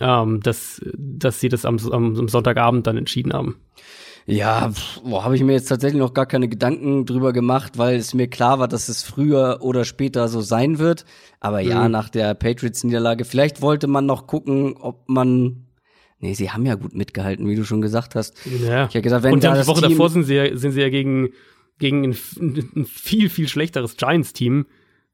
ähm, 0.00 0.40
dass, 0.40 0.80
dass 0.94 1.40
sie 1.40 1.48
das 1.48 1.64
am, 1.64 1.78
am, 1.90 2.16
am 2.16 2.28
Sonntagabend 2.28 2.86
dann 2.86 2.96
entschieden 2.96 3.32
haben. 3.32 3.56
Ja, 4.26 4.70
habe 5.10 5.34
ich 5.34 5.42
mir 5.42 5.52
jetzt 5.52 5.68
tatsächlich 5.68 5.98
noch 5.98 6.14
gar 6.14 6.26
keine 6.26 6.48
Gedanken 6.48 7.06
drüber 7.06 7.32
gemacht, 7.32 7.78
weil 7.78 7.96
es 7.96 8.14
mir 8.14 8.28
klar 8.28 8.58
war, 8.58 8.68
dass 8.68 8.88
es 8.88 9.02
früher 9.02 9.58
oder 9.60 9.84
später 9.84 10.28
so 10.28 10.40
sein 10.40 10.78
wird. 10.78 11.04
Aber 11.40 11.60
ja, 11.60 11.84
mhm. 11.84 11.90
nach 11.90 12.08
der 12.08 12.34
Patriots-Niederlage, 12.34 13.24
vielleicht 13.24 13.62
wollte 13.62 13.86
man 13.86 14.06
noch 14.06 14.26
gucken, 14.26 14.76
ob 14.78 15.08
man 15.08 15.66
Nee, 16.20 16.34
sie 16.34 16.50
haben 16.50 16.66
ja 16.66 16.74
gut 16.74 16.94
mitgehalten, 16.94 17.48
wie 17.48 17.56
du 17.56 17.64
schon 17.64 17.80
gesagt 17.80 18.14
hast. 18.14 18.34
Ja. 18.46 18.86
Ich 18.86 18.94
hab 18.94 19.02
gesagt, 19.02 19.24
wenn 19.24 19.32
Und 19.32 19.44
da 19.44 19.60
die 19.60 19.66
Woche 19.66 19.80
Team 19.80 19.90
davor 19.90 20.10
sind 20.10 20.24
sie 20.24 20.34
ja, 20.34 20.56
sind 20.56 20.72
sie 20.72 20.80
ja 20.80 20.90
gegen, 20.90 21.30
gegen 21.78 22.04
ein, 22.04 22.16
ein 22.76 22.84
viel, 22.84 23.30
viel 23.30 23.48
schlechteres 23.48 23.96
Giants-Team 23.96 24.66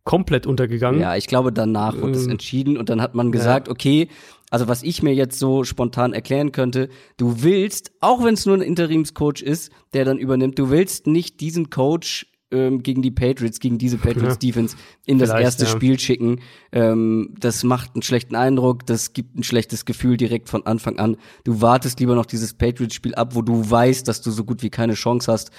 komplett 0.06 0.46
untergegangen. 0.46 1.00
Ja, 1.00 1.16
ich 1.16 1.26
glaube, 1.26 1.52
danach 1.52 1.94
ähm, 1.94 2.02
wurde 2.02 2.12
es 2.12 2.24
ähm, 2.24 2.32
entschieden 2.32 2.76
und 2.76 2.88
dann 2.88 3.00
hat 3.00 3.14
man 3.14 3.32
gesagt, 3.32 3.68
ja. 3.68 3.72
okay, 3.72 4.08
also 4.50 4.68
was 4.68 4.82
ich 4.82 5.02
mir 5.02 5.14
jetzt 5.14 5.38
so 5.38 5.64
spontan 5.64 6.12
erklären 6.12 6.52
könnte, 6.52 6.88
du 7.16 7.42
willst, 7.42 7.92
auch 8.00 8.24
wenn 8.24 8.34
es 8.34 8.46
nur 8.46 8.56
ein 8.56 8.62
Interimscoach 8.62 9.42
ist, 9.42 9.70
der 9.92 10.04
dann 10.04 10.18
übernimmt, 10.18 10.58
du 10.58 10.70
willst 10.70 11.06
nicht 11.06 11.40
diesen 11.40 11.70
Coach 11.70 12.26
ähm, 12.56 12.82
gegen 12.82 13.02
die 13.02 13.10
Patriots, 13.10 13.60
gegen 13.60 13.78
diese 13.78 13.98
Patriots 13.98 14.38
Defense 14.38 14.76
in 15.04 15.18
das 15.18 15.30
erste 15.30 15.64
ja. 15.64 15.70
Spiel 15.70 15.98
schicken. 15.98 16.40
Ähm, 16.72 17.34
das 17.38 17.62
macht 17.64 17.90
einen 17.94 18.02
schlechten 18.02 18.34
Eindruck, 18.34 18.86
das 18.86 19.12
gibt 19.12 19.36
ein 19.36 19.42
schlechtes 19.42 19.84
Gefühl 19.84 20.16
direkt 20.16 20.48
von 20.48 20.64
Anfang 20.66 20.98
an. 20.98 21.16
Du 21.44 21.60
wartest 21.60 22.00
lieber 22.00 22.14
noch 22.14 22.26
dieses 22.26 22.54
Patriots-Spiel 22.54 23.14
ab, 23.14 23.34
wo 23.34 23.42
du 23.42 23.70
weißt, 23.70 24.08
dass 24.08 24.22
du 24.22 24.30
so 24.30 24.44
gut 24.44 24.62
wie 24.62 24.70
keine 24.70 24.94
Chance 24.94 25.30
hast 25.30 25.50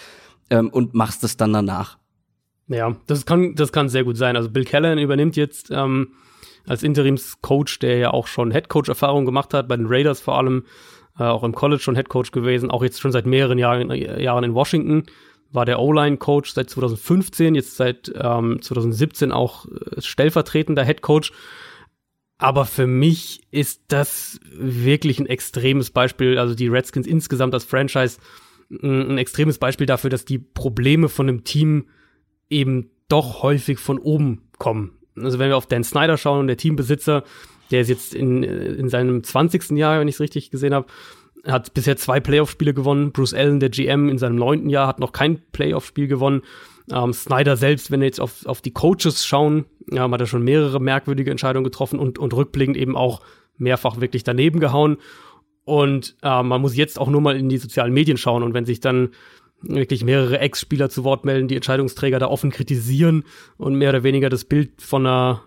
ähm, 0.49 0.69
und 0.69 0.93
machst 0.93 1.23
es 1.23 1.37
dann 1.37 1.53
danach. 1.53 1.97
Ja, 2.67 2.95
das 3.07 3.25
kann, 3.25 3.55
das 3.55 3.71
kann 3.71 3.89
sehr 3.89 4.03
gut 4.03 4.17
sein. 4.17 4.35
Also 4.35 4.49
Bill 4.49 4.65
Callahan 4.65 4.97
übernimmt 4.97 5.37
jetzt 5.37 5.71
ähm, 5.71 6.09
als 6.67 6.83
Interimscoach, 6.83 7.79
der 7.81 7.97
ja 7.97 8.11
auch 8.11 8.27
schon 8.27 8.51
Headcoach-Erfahrung 8.51 9.25
gemacht 9.25 9.53
hat, 9.53 9.67
bei 9.67 9.77
den 9.77 9.87
Raiders 9.87 10.19
vor 10.19 10.37
allem, 10.37 10.65
äh, 11.17 11.23
auch 11.23 11.43
im 11.43 11.55
College 11.55 11.81
schon 11.81 11.95
Head 11.95 12.09
Coach 12.09 12.31
gewesen, 12.31 12.69
auch 12.69 12.83
jetzt 12.83 12.99
schon 12.99 13.11
seit 13.11 13.25
mehreren 13.25 13.57
Jahren, 13.57 13.89
Jahren 13.91 14.43
in 14.43 14.53
Washington, 14.53 15.03
war 15.51 15.65
der 15.65 15.79
O-Line-Coach 15.79 16.53
seit 16.53 16.69
2015, 16.69 17.55
jetzt 17.55 17.75
seit 17.75 18.11
ähm, 18.15 18.61
2017 18.61 19.31
auch 19.31 19.65
äh, 19.65 20.01
stellvertretender 20.01 20.83
Head 20.83 21.01
Coach. 21.01 21.31
Aber 22.37 22.65
für 22.65 22.85
mich 22.85 23.41
ist 23.51 23.81
das 23.87 24.39
wirklich 24.51 25.19
ein 25.19 25.25
extremes 25.25 25.89
Beispiel, 25.89 26.37
also 26.37 26.53
die 26.53 26.67
Redskins 26.67 27.07
insgesamt 27.07 27.53
als 27.53 27.63
Franchise 27.63 28.19
ein 28.69 29.17
extremes 29.17 29.57
Beispiel 29.57 29.87
dafür, 29.87 30.09
dass 30.09 30.25
die 30.25 30.39
Probleme 30.39 31.09
von 31.09 31.27
einem 31.27 31.43
Team 31.43 31.87
eben 32.49 32.91
doch 33.07 33.41
häufig 33.41 33.79
von 33.79 33.97
oben 33.97 34.49
kommen. 34.57 34.91
Also 35.15 35.39
wenn 35.39 35.49
wir 35.49 35.57
auf 35.57 35.67
Dan 35.67 35.83
Snyder 35.83 36.17
schauen 36.17 36.47
der 36.47 36.57
Teambesitzer, 36.57 37.23
der 37.71 37.81
ist 37.81 37.89
jetzt 37.89 38.13
in, 38.13 38.43
in 38.43 38.89
seinem 38.89 39.23
20. 39.23 39.71
Jahr, 39.71 39.99
wenn 39.99 40.07
ich 40.07 40.15
es 40.15 40.21
richtig 40.21 40.51
gesehen 40.51 40.73
habe, 40.73 40.87
hat 41.45 41.73
bisher 41.73 41.97
zwei 41.97 42.19
Playoff-Spiele 42.19 42.73
gewonnen. 42.73 43.11
Bruce 43.11 43.33
Allen, 43.33 43.59
der 43.59 43.69
GM, 43.69 44.09
in 44.09 44.17
seinem 44.17 44.35
neunten 44.35 44.69
Jahr 44.69 44.87
hat 44.87 44.99
noch 44.99 45.11
kein 45.11 45.41
Playoff-Spiel 45.51 46.07
gewonnen. 46.07 46.41
Ähm, 46.91 47.13
Snyder 47.13 47.57
selbst, 47.57 47.91
wenn 47.91 48.01
wir 48.01 48.07
jetzt 48.07 48.19
auf, 48.19 48.45
auf 48.45 48.61
die 48.61 48.71
Coaches 48.71 49.25
schauen, 49.25 49.65
ja, 49.91 50.09
hat 50.09 50.21
er 50.21 50.27
schon 50.27 50.43
mehrere 50.43 50.79
merkwürdige 50.79 51.31
Entscheidungen 51.31 51.63
getroffen 51.63 51.99
und, 51.99 52.19
und 52.19 52.33
rückblickend 52.33 52.77
eben 52.77 52.95
auch 52.95 53.21
mehrfach 53.57 53.99
wirklich 53.99 54.23
daneben 54.23 54.59
gehauen. 54.59 54.97
Und 55.65 56.15
äh, 56.21 56.43
man 56.43 56.61
muss 56.61 56.75
jetzt 56.75 56.99
auch 56.99 57.09
nur 57.09 57.21
mal 57.21 57.35
in 57.35 57.49
die 57.49 57.57
sozialen 57.57 57.93
Medien 57.93 58.17
schauen 58.17 58.43
und 58.43 58.53
wenn 58.53 58.65
sich 58.65 58.79
dann 58.79 59.09
wirklich 59.61 60.03
mehrere 60.03 60.39
Ex-Spieler 60.39 60.89
zu 60.89 61.03
Wort 61.03 61.25
melden, 61.25 61.47
die 61.47 61.55
Entscheidungsträger 61.55 62.19
da 62.19 62.27
offen 62.27 62.51
kritisieren 62.51 63.23
und 63.57 63.75
mehr 63.75 63.89
oder 63.89 64.03
weniger 64.03 64.29
das 64.29 64.45
Bild 64.45 64.81
von 64.81 65.05
einer 65.05 65.43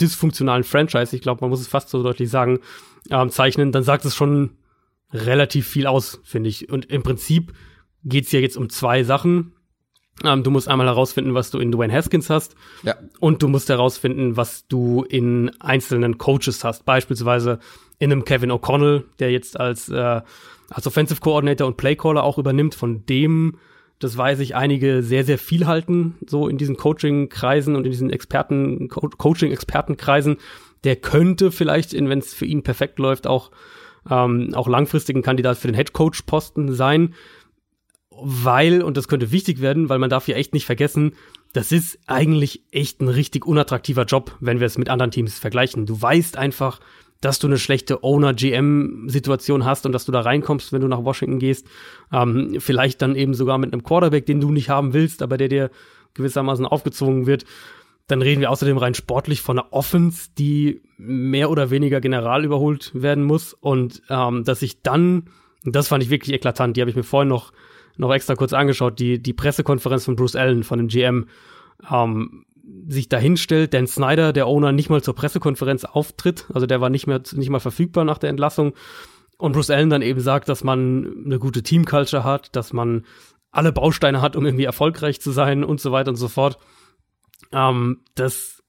dysfunktionalen 0.00 0.64
Franchise, 0.64 1.14
ich 1.14 1.22
glaube, 1.22 1.42
man 1.42 1.50
muss 1.50 1.60
es 1.60 1.68
fast 1.68 1.90
so 1.90 2.02
deutlich 2.02 2.30
sagen, 2.30 2.60
ähm, 3.10 3.30
zeichnen, 3.30 3.70
dann 3.70 3.82
sagt 3.82 4.04
es 4.04 4.14
schon 4.14 4.50
relativ 5.12 5.66
viel 5.66 5.86
aus, 5.86 6.20
finde 6.24 6.48
ich. 6.50 6.70
Und 6.70 6.86
im 6.86 7.02
Prinzip 7.02 7.52
geht's 8.04 8.32
ja 8.32 8.40
jetzt 8.40 8.56
um 8.56 8.68
zwei 8.68 9.02
Sachen. 9.02 9.52
Ähm, 10.24 10.42
du 10.42 10.50
musst 10.50 10.68
einmal 10.68 10.86
herausfinden, 10.86 11.34
was 11.34 11.50
du 11.50 11.58
in 11.58 11.72
Dwayne 11.72 11.92
Haskins 11.92 12.30
hast. 12.30 12.54
Ja. 12.82 12.96
Und 13.20 13.42
du 13.42 13.48
musst 13.48 13.68
herausfinden, 13.68 14.36
was 14.36 14.66
du 14.66 15.04
in 15.08 15.50
einzelnen 15.60 16.18
Coaches 16.18 16.64
hast. 16.64 16.84
Beispielsweise 16.84 17.58
in 17.98 18.12
einem 18.12 18.24
Kevin 18.24 18.52
O'Connell, 18.52 19.04
der 19.18 19.30
jetzt 19.30 19.58
als, 19.58 19.88
äh, 19.88 20.20
als 20.70 20.86
Offensive 20.86 21.20
Coordinator 21.20 21.66
und 21.66 21.76
Playcaller 21.76 22.24
auch 22.24 22.38
übernimmt, 22.38 22.74
von 22.74 23.04
dem, 23.06 23.58
das 23.98 24.16
weiß 24.16 24.40
ich, 24.40 24.54
einige 24.54 25.02
sehr, 25.02 25.24
sehr 25.24 25.38
viel 25.38 25.66
halten, 25.66 26.16
so 26.26 26.48
in 26.48 26.58
diesen 26.58 26.76
Coaching-Kreisen 26.76 27.76
und 27.76 27.84
in 27.84 27.90
diesen 27.90 28.10
Experten, 28.10 28.88
Co 28.88 29.08
Coaching-Expertenkreisen. 29.08 30.38
Der 30.84 30.96
könnte 30.96 31.50
vielleicht, 31.52 31.92
wenn 31.92 32.18
es 32.18 32.32
für 32.32 32.46
ihn 32.46 32.62
perfekt 32.62 32.98
läuft, 32.98 33.26
auch, 33.26 33.50
ähm, 34.08 34.54
auch 34.54 34.68
langfristigen 34.68 35.22
Kandidat 35.22 35.58
für 35.58 35.68
den 35.68 35.76
Head-Coach-Posten 35.76 36.74
sein 36.74 37.14
weil, 38.22 38.82
und 38.82 38.96
das 38.96 39.08
könnte 39.08 39.32
wichtig 39.32 39.60
werden, 39.60 39.88
weil 39.88 39.98
man 39.98 40.10
darf 40.10 40.28
ja 40.28 40.36
echt 40.36 40.52
nicht 40.52 40.66
vergessen, 40.66 41.14
das 41.52 41.72
ist 41.72 41.98
eigentlich 42.06 42.62
echt 42.70 43.00
ein 43.00 43.08
richtig 43.08 43.46
unattraktiver 43.46 44.04
Job, 44.04 44.36
wenn 44.40 44.60
wir 44.60 44.66
es 44.66 44.78
mit 44.78 44.88
anderen 44.88 45.10
Teams 45.10 45.38
vergleichen. 45.38 45.86
Du 45.86 46.00
weißt 46.00 46.36
einfach, 46.36 46.80
dass 47.20 47.38
du 47.38 47.46
eine 47.46 47.58
schlechte 47.58 48.02
Owner-GM-Situation 48.02 49.64
hast 49.64 49.84
und 49.84 49.92
dass 49.92 50.04
du 50.04 50.12
da 50.12 50.20
reinkommst, 50.20 50.72
wenn 50.72 50.80
du 50.80 50.88
nach 50.88 51.04
Washington 51.04 51.38
gehst. 51.38 51.66
Ähm, 52.12 52.56
vielleicht 52.58 53.02
dann 53.02 53.16
eben 53.16 53.34
sogar 53.34 53.58
mit 53.58 53.72
einem 53.72 53.82
Quarterback, 53.82 54.26
den 54.26 54.40
du 54.40 54.50
nicht 54.50 54.68
haben 54.68 54.92
willst, 54.92 55.22
aber 55.22 55.36
der 55.36 55.48
dir 55.48 55.70
gewissermaßen 56.14 56.66
aufgezwungen 56.66 57.26
wird. 57.26 57.44
Dann 58.10 58.22
reden 58.22 58.40
wir 58.40 58.50
außerdem 58.50 58.78
rein 58.78 58.94
sportlich 58.94 59.40
von 59.40 59.58
einer 59.58 59.72
Offense, 59.72 60.30
die 60.38 60.82
mehr 60.96 61.50
oder 61.50 61.70
weniger 61.70 62.00
general 62.00 62.44
überholt 62.44 62.90
werden 62.94 63.24
muss. 63.24 63.54
Und 63.54 64.02
ähm, 64.08 64.44
dass 64.44 64.62
ich 64.62 64.82
dann, 64.82 65.30
das 65.64 65.88
fand 65.88 66.02
ich 66.02 66.10
wirklich 66.10 66.34
eklatant, 66.34 66.76
die 66.76 66.80
habe 66.80 66.90
ich 66.90 66.96
mir 66.96 67.02
vorhin 67.02 67.28
noch 67.28 67.52
noch 68.00 68.12
extra 68.12 68.34
kurz 68.34 68.52
angeschaut, 68.52 68.98
die, 68.98 69.22
die 69.22 69.32
Pressekonferenz 69.32 70.06
von 70.06 70.16
Bruce 70.16 70.34
Allen, 70.34 70.64
von 70.64 70.78
dem 70.78 70.88
GM, 70.88 71.26
ähm, 71.90 72.46
sich 72.88 73.08
dahinstellt, 73.08 73.74
Dan 73.74 73.86
Snyder, 73.86 74.32
der 74.32 74.46
Owner, 74.46 74.72
nicht 74.72 74.90
mal 74.90 75.02
zur 75.02 75.14
Pressekonferenz 75.14 75.84
auftritt, 75.84 76.46
also 76.52 76.66
der 76.66 76.80
war 76.80 76.88
nicht 76.88 77.06
mehr, 77.06 77.20
nicht 77.32 77.50
mal 77.50 77.60
verfügbar 77.60 78.04
nach 78.04 78.18
der 78.18 78.30
Entlassung. 78.30 78.72
Und 79.36 79.52
Bruce 79.52 79.70
Allen 79.70 79.90
dann 79.90 80.02
eben 80.02 80.20
sagt, 80.20 80.48
dass 80.48 80.64
man 80.64 81.24
eine 81.24 81.38
gute 81.38 81.62
Teamculture 81.62 82.24
hat, 82.24 82.54
dass 82.56 82.72
man 82.72 83.04
alle 83.50 83.72
Bausteine 83.72 84.22
hat, 84.22 84.36
um 84.36 84.44
irgendwie 84.44 84.64
erfolgreich 84.64 85.20
zu 85.20 85.30
sein 85.30 85.64
und 85.64 85.80
so 85.80 85.92
weiter 85.92 86.10
und 86.10 86.16
so 86.16 86.28
fort. 86.28 86.58
Ähm, 87.52 88.00
das 88.14 88.62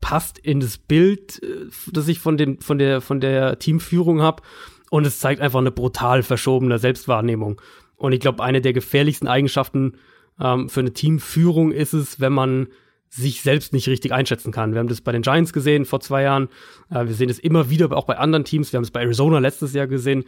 passt 0.00 0.38
in 0.38 0.60
das 0.60 0.78
Bild, 0.78 1.42
äh, 1.42 1.66
das 1.92 2.08
ich 2.08 2.18
von 2.18 2.36
dem, 2.36 2.60
von 2.60 2.78
der, 2.78 3.00
von 3.00 3.20
der 3.20 3.58
Teamführung 3.58 4.22
habe. 4.22 4.42
Und 4.90 5.06
es 5.06 5.18
zeigt 5.18 5.40
einfach 5.40 5.58
eine 5.58 5.72
brutal 5.72 6.22
verschobene 6.22 6.78
Selbstwahrnehmung. 6.78 7.60
Und 7.96 8.12
ich 8.12 8.20
glaube, 8.20 8.42
eine 8.44 8.60
der 8.60 8.72
gefährlichsten 8.72 9.26
Eigenschaften 9.26 9.94
ähm, 10.40 10.68
für 10.68 10.80
eine 10.80 10.92
Teamführung 10.92 11.72
ist 11.72 11.92
es, 11.92 12.20
wenn 12.20 12.32
man 12.32 12.68
sich 13.08 13.42
selbst 13.42 13.72
nicht 13.72 13.88
richtig 13.88 14.12
einschätzen 14.12 14.52
kann. 14.52 14.72
Wir 14.72 14.80
haben 14.80 14.88
das 14.88 15.00
bei 15.00 15.12
den 15.12 15.22
Giants 15.22 15.52
gesehen 15.52 15.84
vor 15.84 16.00
zwei 16.00 16.22
Jahren. 16.22 16.48
Äh, 16.90 17.06
wir 17.06 17.14
sehen 17.14 17.30
es 17.30 17.38
immer 17.38 17.70
wieder 17.70 17.90
auch 17.96 18.04
bei 18.04 18.18
anderen 18.18 18.44
Teams. 18.44 18.72
Wir 18.72 18.78
haben 18.78 18.84
es 18.84 18.90
bei 18.90 19.00
Arizona 19.00 19.38
letztes 19.38 19.72
Jahr 19.72 19.86
gesehen. 19.86 20.24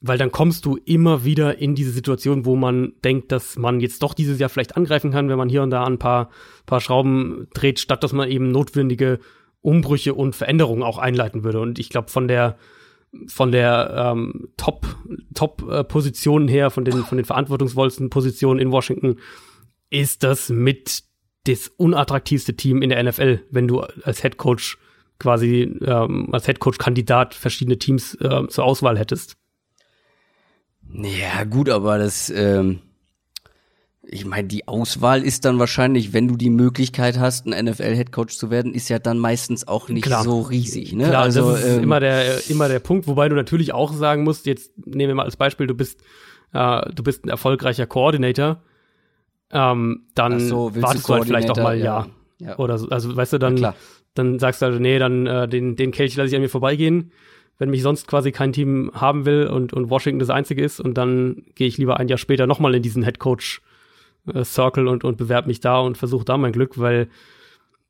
Weil 0.00 0.18
dann 0.18 0.30
kommst 0.30 0.64
du 0.64 0.76
immer 0.76 1.24
wieder 1.24 1.58
in 1.58 1.74
diese 1.74 1.90
Situation, 1.90 2.44
wo 2.44 2.54
man 2.54 2.92
denkt, 3.04 3.32
dass 3.32 3.56
man 3.56 3.80
jetzt 3.80 4.02
doch 4.02 4.14
dieses 4.14 4.38
Jahr 4.38 4.48
vielleicht 4.48 4.76
angreifen 4.76 5.10
kann, 5.10 5.28
wenn 5.28 5.38
man 5.38 5.48
hier 5.48 5.62
und 5.62 5.70
da 5.70 5.84
ein 5.84 5.98
paar, 5.98 6.30
paar 6.66 6.80
Schrauben 6.80 7.48
dreht, 7.52 7.80
statt 7.80 8.04
dass 8.04 8.12
man 8.12 8.28
eben 8.28 8.52
notwendige 8.52 9.18
Umbrüche 9.60 10.14
und 10.14 10.36
Veränderungen 10.36 10.84
auch 10.84 10.98
einleiten 10.98 11.42
würde. 11.42 11.60
Und 11.60 11.78
ich 11.78 11.88
glaube, 11.88 12.10
von 12.10 12.28
der 12.28 12.58
von 13.26 13.52
der 13.52 14.12
ähm, 14.12 14.50
Top 14.56 14.86
Top 15.34 15.64
äh, 15.68 15.82
Positionen 15.82 16.46
her, 16.46 16.70
von 16.70 16.84
den 16.84 17.04
von 17.04 17.16
den 17.16 17.24
verantwortungsvollsten 17.24 18.10
Positionen 18.10 18.60
in 18.60 18.70
Washington, 18.70 19.16
ist 19.90 20.22
das 20.22 20.50
mit 20.50 21.04
das 21.46 21.68
unattraktivste 21.68 22.54
Team 22.54 22.82
in 22.82 22.90
der 22.90 23.02
NFL, 23.02 23.40
wenn 23.50 23.66
du 23.66 23.80
als 23.80 24.20
Head 24.20 24.36
Coach 24.36 24.78
quasi 25.18 25.62
ähm, 25.80 26.28
als 26.32 26.46
Head 26.46 26.60
Coach 26.60 26.78
Kandidat 26.78 27.34
verschiedene 27.34 27.78
Teams 27.78 28.14
äh, 28.16 28.46
zur 28.48 28.64
Auswahl 28.64 28.98
hättest. 28.98 29.37
Ja, 30.92 31.44
gut, 31.44 31.68
aber 31.68 31.98
das 31.98 32.30
ähm, 32.30 32.80
ich 34.10 34.24
meine, 34.24 34.48
die 34.48 34.66
Auswahl 34.66 35.22
ist 35.22 35.44
dann 35.44 35.58
wahrscheinlich, 35.58 36.12
wenn 36.12 36.28
du 36.28 36.36
die 36.36 36.50
Möglichkeit 36.50 37.18
hast, 37.18 37.46
ein 37.46 37.66
NFL-Headcoach 37.66 38.38
zu 38.38 38.50
werden, 38.50 38.72
ist 38.72 38.88
ja 38.88 38.98
dann 38.98 39.18
meistens 39.18 39.68
auch 39.68 39.88
nicht 39.88 40.04
Klar. 40.04 40.24
so 40.24 40.40
riesig. 40.40 40.94
Ne? 40.94 41.08
Klar, 41.08 41.24
also, 41.24 41.50
das 41.50 41.64
ist 41.64 41.76
ähm, 41.76 41.82
immer 41.82 42.00
der 42.00 42.48
immer 42.48 42.68
der 42.68 42.78
Punkt, 42.78 43.06
wobei 43.06 43.28
du 43.28 43.36
natürlich 43.36 43.74
auch 43.74 43.92
sagen 43.92 44.24
musst, 44.24 44.46
jetzt 44.46 44.72
nehmen 44.86 45.08
wir 45.08 45.14
mal 45.14 45.24
als 45.24 45.36
Beispiel, 45.36 45.66
du 45.66 45.74
bist 45.74 46.00
äh, 46.52 46.90
du 46.92 47.02
bist 47.02 47.26
ein 47.26 47.28
erfolgreicher 47.28 47.86
Koordinator, 47.86 48.62
ähm, 49.50 50.06
dann 50.14 50.40
so, 50.40 50.74
wartest 50.74 51.08
du, 51.08 51.14
halt 51.14 51.24
vielleicht 51.26 51.50
auch 51.50 51.56
mal 51.56 51.78
Jahr. 51.78 52.08
Ja. 52.40 52.56
Oder 52.58 52.78
so, 52.78 52.88
also 52.88 53.14
weißt 53.14 53.34
du, 53.34 53.38
dann, 53.38 53.74
dann 54.14 54.38
sagst 54.38 54.62
du 54.62 54.66
halt, 54.66 54.80
nee, 54.80 54.98
dann 54.98 55.26
äh, 55.26 55.48
den, 55.48 55.76
den 55.76 55.90
Kelch 55.90 56.16
lasse 56.16 56.28
ich 56.28 56.36
an 56.36 56.40
mir 56.40 56.48
vorbeigehen, 56.48 57.12
wenn 57.58 57.70
mich 57.70 57.82
sonst 57.82 58.06
quasi 58.06 58.32
kein 58.32 58.52
Team 58.52 58.90
haben 58.94 59.26
will 59.26 59.46
und, 59.46 59.72
und 59.72 59.90
Washington 59.90 60.20
das 60.20 60.30
einzige 60.30 60.62
ist 60.62 60.80
und 60.80 60.94
dann 60.94 61.44
gehe 61.54 61.66
ich 61.66 61.78
lieber 61.78 61.98
ein 61.98 62.08
Jahr 62.08 62.18
später 62.18 62.46
nochmal 62.46 62.74
in 62.74 62.82
diesen 62.82 63.02
Headcoach 63.02 63.60
äh, 64.32 64.44
Circle 64.44 64.88
und, 64.88 65.04
und 65.04 65.16
bewerb 65.16 65.46
mich 65.46 65.60
da 65.60 65.80
und 65.80 65.98
versuche 65.98 66.24
da 66.24 66.38
mein 66.38 66.52
Glück, 66.52 66.78
weil 66.78 67.08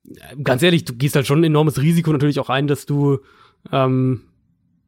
äh, 0.06 0.36
ganz 0.42 0.62
ehrlich, 0.62 0.84
du 0.84 0.94
gehst 0.94 1.16
halt 1.16 1.26
schon 1.26 1.40
ein 1.40 1.44
enormes 1.44 1.80
Risiko 1.80 2.10
natürlich 2.12 2.40
auch 2.40 2.50
ein, 2.50 2.66
dass 2.66 2.86
du, 2.86 3.18
ähm, 3.70 4.22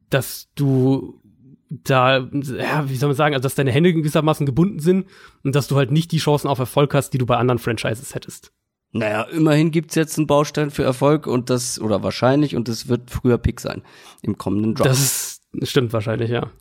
dass 0.09 0.49
du 0.55 1.21
da, 1.69 2.17
ja, 2.19 2.89
wie 2.89 2.95
soll 2.97 3.09
man 3.09 3.15
sagen, 3.15 3.33
also 3.33 3.43
dass 3.43 3.55
deine 3.55 3.71
Hände 3.71 3.93
gewissermaßen 3.93 4.45
gebunden 4.45 4.79
sind 4.79 5.05
und 5.43 5.55
dass 5.55 5.67
du 5.67 5.77
halt 5.77 5.91
nicht 5.91 6.11
die 6.11 6.17
Chancen 6.17 6.47
auf 6.47 6.59
Erfolg 6.59 6.93
hast, 6.93 7.11
die 7.11 7.17
du 7.17 7.25
bei 7.25 7.37
anderen 7.37 7.59
Franchises 7.59 8.13
hättest. 8.13 8.51
Naja, 8.93 9.23
immerhin 9.23 9.71
gibt's 9.71 9.95
jetzt 9.95 10.17
einen 10.17 10.27
Baustein 10.27 10.69
für 10.69 10.83
Erfolg 10.83 11.25
und 11.25 11.49
das, 11.49 11.79
oder 11.79 12.03
wahrscheinlich, 12.03 12.57
und 12.57 12.67
das 12.67 12.89
wird 12.89 13.09
früher 13.09 13.37
Pick 13.37 13.61
sein 13.61 13.83
im 14.21 14.37
kommenden 14.37 14.75
Draft. 14.75 14.89
Das 14.89 15.39
stimmt 15.63 15.93
wahrscheinlich, 15.93 16.29
ja. 16.29 16.51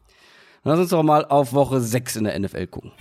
Lass 0.63 0.79
uns 0.79 0.91
doch 0.91 1.03
mal 1.03 1.25
auf 1.25 1.53
Woche 1.55 1.81
6 1.81 2.17
in 2.17 2.25
der 2.25 2.39
NFL 2.39 2.69
gucken. 2.69 2.93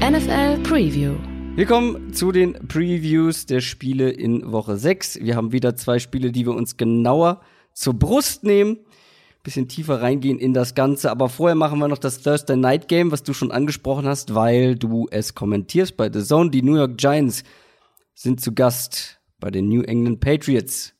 NFL 0.00 0.58
Preview. 0.62 1.14
Wir 1.54 1.64
kommen 1.64 2.12
zu 2.12 2.32
den 2.32 2.52
Previews 2.68 3.46
der 3.46 3.62
Spiele 3.62 4.10
in 4.10 4.52
Woche 4.52 4.76
6. 4.76 5.20
Wir 5.22 5.36
haben 5.36 5.52
wieder 5.52 5.74
zwei 5.76 5.98
Spiele, 5.98 6.32
die 6.32 6.44
wir 6.44 6.54
uns 6.54 6.76
genauer 6.76 7.40
zur 7.72 7.94
Brust 7.94 8.44
nehmen. 8.44 8.78
Bisschen 9.42 9.68
tiefer 9.68 10.00
reingehen 10.00 10.38
in 10.38 10.54
das 10.54 10.74
Ganze. 10.74 11.10
Aber 11.10 11.28
vorher 11.28 11.56
machen 11.56 11.78
wir 11.78 11.88
noch 11.88 11.98
das 11.98 12.20
Thursday 12.22 12.56
Night 12.56 12.88
Game, 12.88 13.10
was 13.10 13.22
du 13.22 13.32
schon 13.32 13.50
angesprochen 13.50 14.06
hast, 14.06 14.34
weil 14.34 14.76
du 14.76 15.08
es 15.10 15.34
kommentierst 15.34 15.96
bei 15.96 16.10
The 16.12 16.22
Zone. 16.22 16.50
Die 16.50 16.62
New 16.62 16.76
York 16.76 16.96
Giants 16.96 17.42
sind 18.14 18.40
zu 18.40 18.54
Gast 18.54 19.20
bei 19.40 19.50
den 19.50 19.68
New 19.68 19.82
England 19.82 20.20
Patriots. 20.20 20.94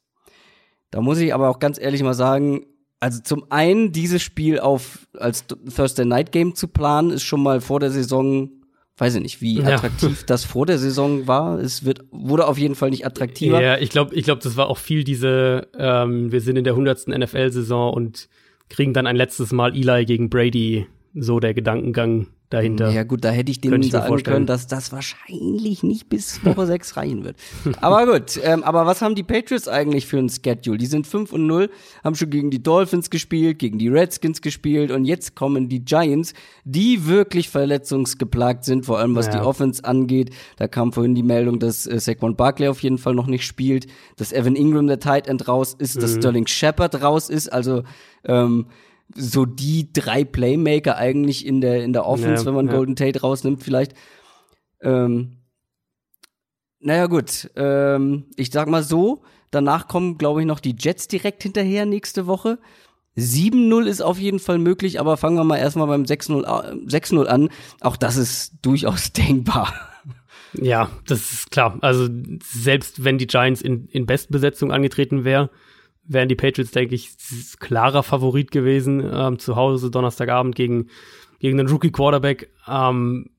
Da 0.91 1.01
muss 1.01 1.19
ich 1.19 1.33
aber 1.33 1.49
auch 1.49 1.59
ganz 1.59 1.81
ehrlich 1.81 2.03
mal 2.03 2.15
sagen, 2.15 2.67
also 3.01 3.21
zum 3.21 3.51
einen 3.51 3.91
dieses 3.91 4.23
Spiel 4.23 4.61
auf 4.61 5.09
als 5.19 5.45
Thursday 5.47 6.05
Night 6.05 6.31
Game 6.31 6.55
zu 6.55 6.69
planen, 6.69 7.11
ist 7.11 7.25
schon 7.25 7.43
mal 7.43 7.61
vor 7.61 7.81
der 7.81 7.91
Saison 7.91 8.62
weiß 8.99 9.15
ich 9.17 9.23
nicht, 9.23 9.41
wie 9.41 9.61
ja. 9.61 9.75
attraktiv 9.75 10.25
das 10.27 10.45
vor 10.45 10.67
der 10.67 10.79
Saison 10.79 11.27
war. 11.27 11.59
Es 11.59 11.85
wird, 11.85 12.05
wurde 12.11 12.47
auf 12.47 12.59
jeden 12.59 12.75
Fall 12.75 12.91
nicht 12.91 13.07
attraktiver. 13.07 13.61
Ja, 13.61 13.79
ich 13.79 13.91
glaube, 13.91 14.15
ich 14.15 14.25
glaube, 14.25 14.43
das 14.43 14.57
war 14.57 14.69
auch 14.69 14.79
viel 14.79 15.05
diese, 15.05 15.69
ähm, 15.79 16.31
wir 16.31 16.41
sind 16.41 16.57
in 16.57 16.65
der 16.65 16.77
hundertsten 16.77 17.19
NFL-Saison 17.19 17.93
und 17.93 18.29
kriegen 18.69 18.93
dann 18.93 19.07
ein 19.07 19.17
letztes 19.17 19.53
Mal 19.53 19.75
Eli 19.77 20.05
gegen 20.05 20.31
Brady, 20.31 20.87
so 21.15 21.41
der 21.41 21.55
Gedankengang 21.55 22.29
dahinter. 22.53 22.91
Ja 22.91 23.05
gut, 23.05 23.25
da 23.25 23.31
hätte 23.31 23.51
ich 23.51 23.61
denen 23.61 23.83
sagen 23.83 24.23
können, 24.23 24.47
dass 24.47 24.67
das 24.67 24.93
wahrscheinlich 24.93 25.83
nicht 25.83 26.09
bis 26.09 26.45
Woche 26.45 26.67
6 26.73 26.97
reichen 26.97 27.25
wird. 27.25 27.37
Aber 27.81 28.07
gut, 28.07 28.41
ähm, 28.43 28.63
aber 28.63 28.87
was 28.87 29.03
haben 29.03 29.15
die 29.15 29.23
Patriots 29.23 29.69
eigentlich 29.69 30.07
für 30.07 30.19
ein 30.19 30.29
Schedule? 30.29 30.79
Die 30.79 30.87
sind 30.87 31.07
5 31.07 31.33
und 31.33 31.47
0, 31.47 31.71
haben 32.05 32.15
schon 32.15 32.31
gegen 32.31 32.51
die 32.51 32.63
Dolphins 32.63 33.11
gespielt, 33.11 33.59
gegen 33.59 33.79
die 33.79 33.89
Redskins 33.89 34.41
gespielt 34.41 34.91
und 34.91 35.05
jetzt 35.05 35.35
kommen 35.35 35.69
die 35.69 35.85
Giants, 35.85 36.35
die 36.65 37.07
wirklich 37.07 37.49
verletzungsgeplagt 37.49 38.65
sind, 38.65 38.87
vor 38.87 38.99
allem 38.99 39.15
was 39.15 39.27
ja. 39.27 39.33
die 39.33 39.39
Offense 39.39 39.85
angeht. 39.85 40.31
Da 40.57 40.69
kam 40.69 40.93
vorhin 40.93 41.15
die 41.15 41.23
Meldung, 41.23 41.59
dass 41.59 41.87
äh, 41.87 41.99
Saquon 41.99 42.37
Barkley 42.37 42.69
auf 42.69 42.83
jeden 42.83 42.99
Fall 42.99 43.15
noch 43.15 43.27
nicht 43.27 43.45
spielt, 43.45 43.87
dass 44.17 44.33
Evan 44.33 44.57
Ingram 44.57 44.87
der 44.87 45.01
Tight 45.01 45.27
End 45.27 45.49
raus 45.49 45.75
ist, 45.79 45.97
mhm. 45.97 46.01
dass 46.01 46.15
Sterling 46.15 46.47
Shepard 46.47 47.03
raus 47.03 47.31
ist, 47.31 47.53
also 47.53 47.83
ähm, 48.25 48.67
so 49.15 49.45
die 49.45 49.93
drei 49.93 50.25
Playmaker 50.25 50.97
eigentlich 50.97 51.47
in 51.47 51.61
der, 51.61 51.85
in 51.85 51.93
der 51.93 52.07
Offense, 52.07 52.43
ja, 52.43 52.47
wenn 52.47 52.55
man 52.55 52.67
ja. 52.67 52.73
Golden 52.73 52.97
Tate 52.97 53.21
rausnimmt, 53.21 53.63
vielleicht. 53.63 53.95
Ähm, 54.81 55.39
naja, 56.81 57.07
gut. 57.07 57.51
Ähm, 57.57 58.25
ich 58.37 58.51
sag 58.51 58.69
mal 58.69 58.83
so, 58.83 59.23
danach 59.51 59.89
kommen, 59.89 60.19
glaube 60.19 60.41
ich, 60.41 60.47
noch 60.47 60.61
die 60.61 60.77
Jets 60.79 61.09
direkt 61.09 61.43
hinterher 61.43 61.87
nächste 61.87 62.27
Woche. 62.27 62.59
7-0 63.17 63.85
ist 63.85 64.01
auf 64.01 64.19
jeden 64.19 64.39
Fall 64.39 64.59
möglich, 64.59 64.99
aber 64.99 65.17
fangen 65.17 65.37
wir 65.37 65.45
mal 65.45 65.59
erstmal 65.59 65.87
beim 65.87 66.05
6-0 66.05 67.25
an. 67.27 67.51
Auch 67.81 67.97
das 67.97 68.17
ist 68.17 68.55
durchaus 68.63 69.13
denkbar. 69.13 69.73
Ja, 70.55 70.91
das 71.07 71.33
ist 71.33 71.51
klar. 71.51 71.79
Also 71.81 72.09
selbst 72.43 73.05
wenn 73.05 73.19
die 73.19 73.27
Giants 73.27 73.63
in, 73.63 73.87
in 73.89 74.07
Bestbesetzung 74.07 74.73
angetreten 74.73 75.25
wäre, 75.25 75.51
wären 76.05 76.29
die 76.29 76.35
Patriots, 76.35 76.73
denke 76.73 76.95
ich, 76.95 77.11
klarer 77.59 78.03
Favorit 78.03 78.51
gewesen. 78.51 79.09
Ähm, 79.13 79.39
zu 79.39 79.57
Hause 79.57 79.91
Donnerstagabend 79.91 80.55
gegen, 80.55 80.89
gegen 81.39 81.59
einen 81.59 81.69
Rookie-Quarterback. 81.69 82.51
Ähm, 82.69 83.31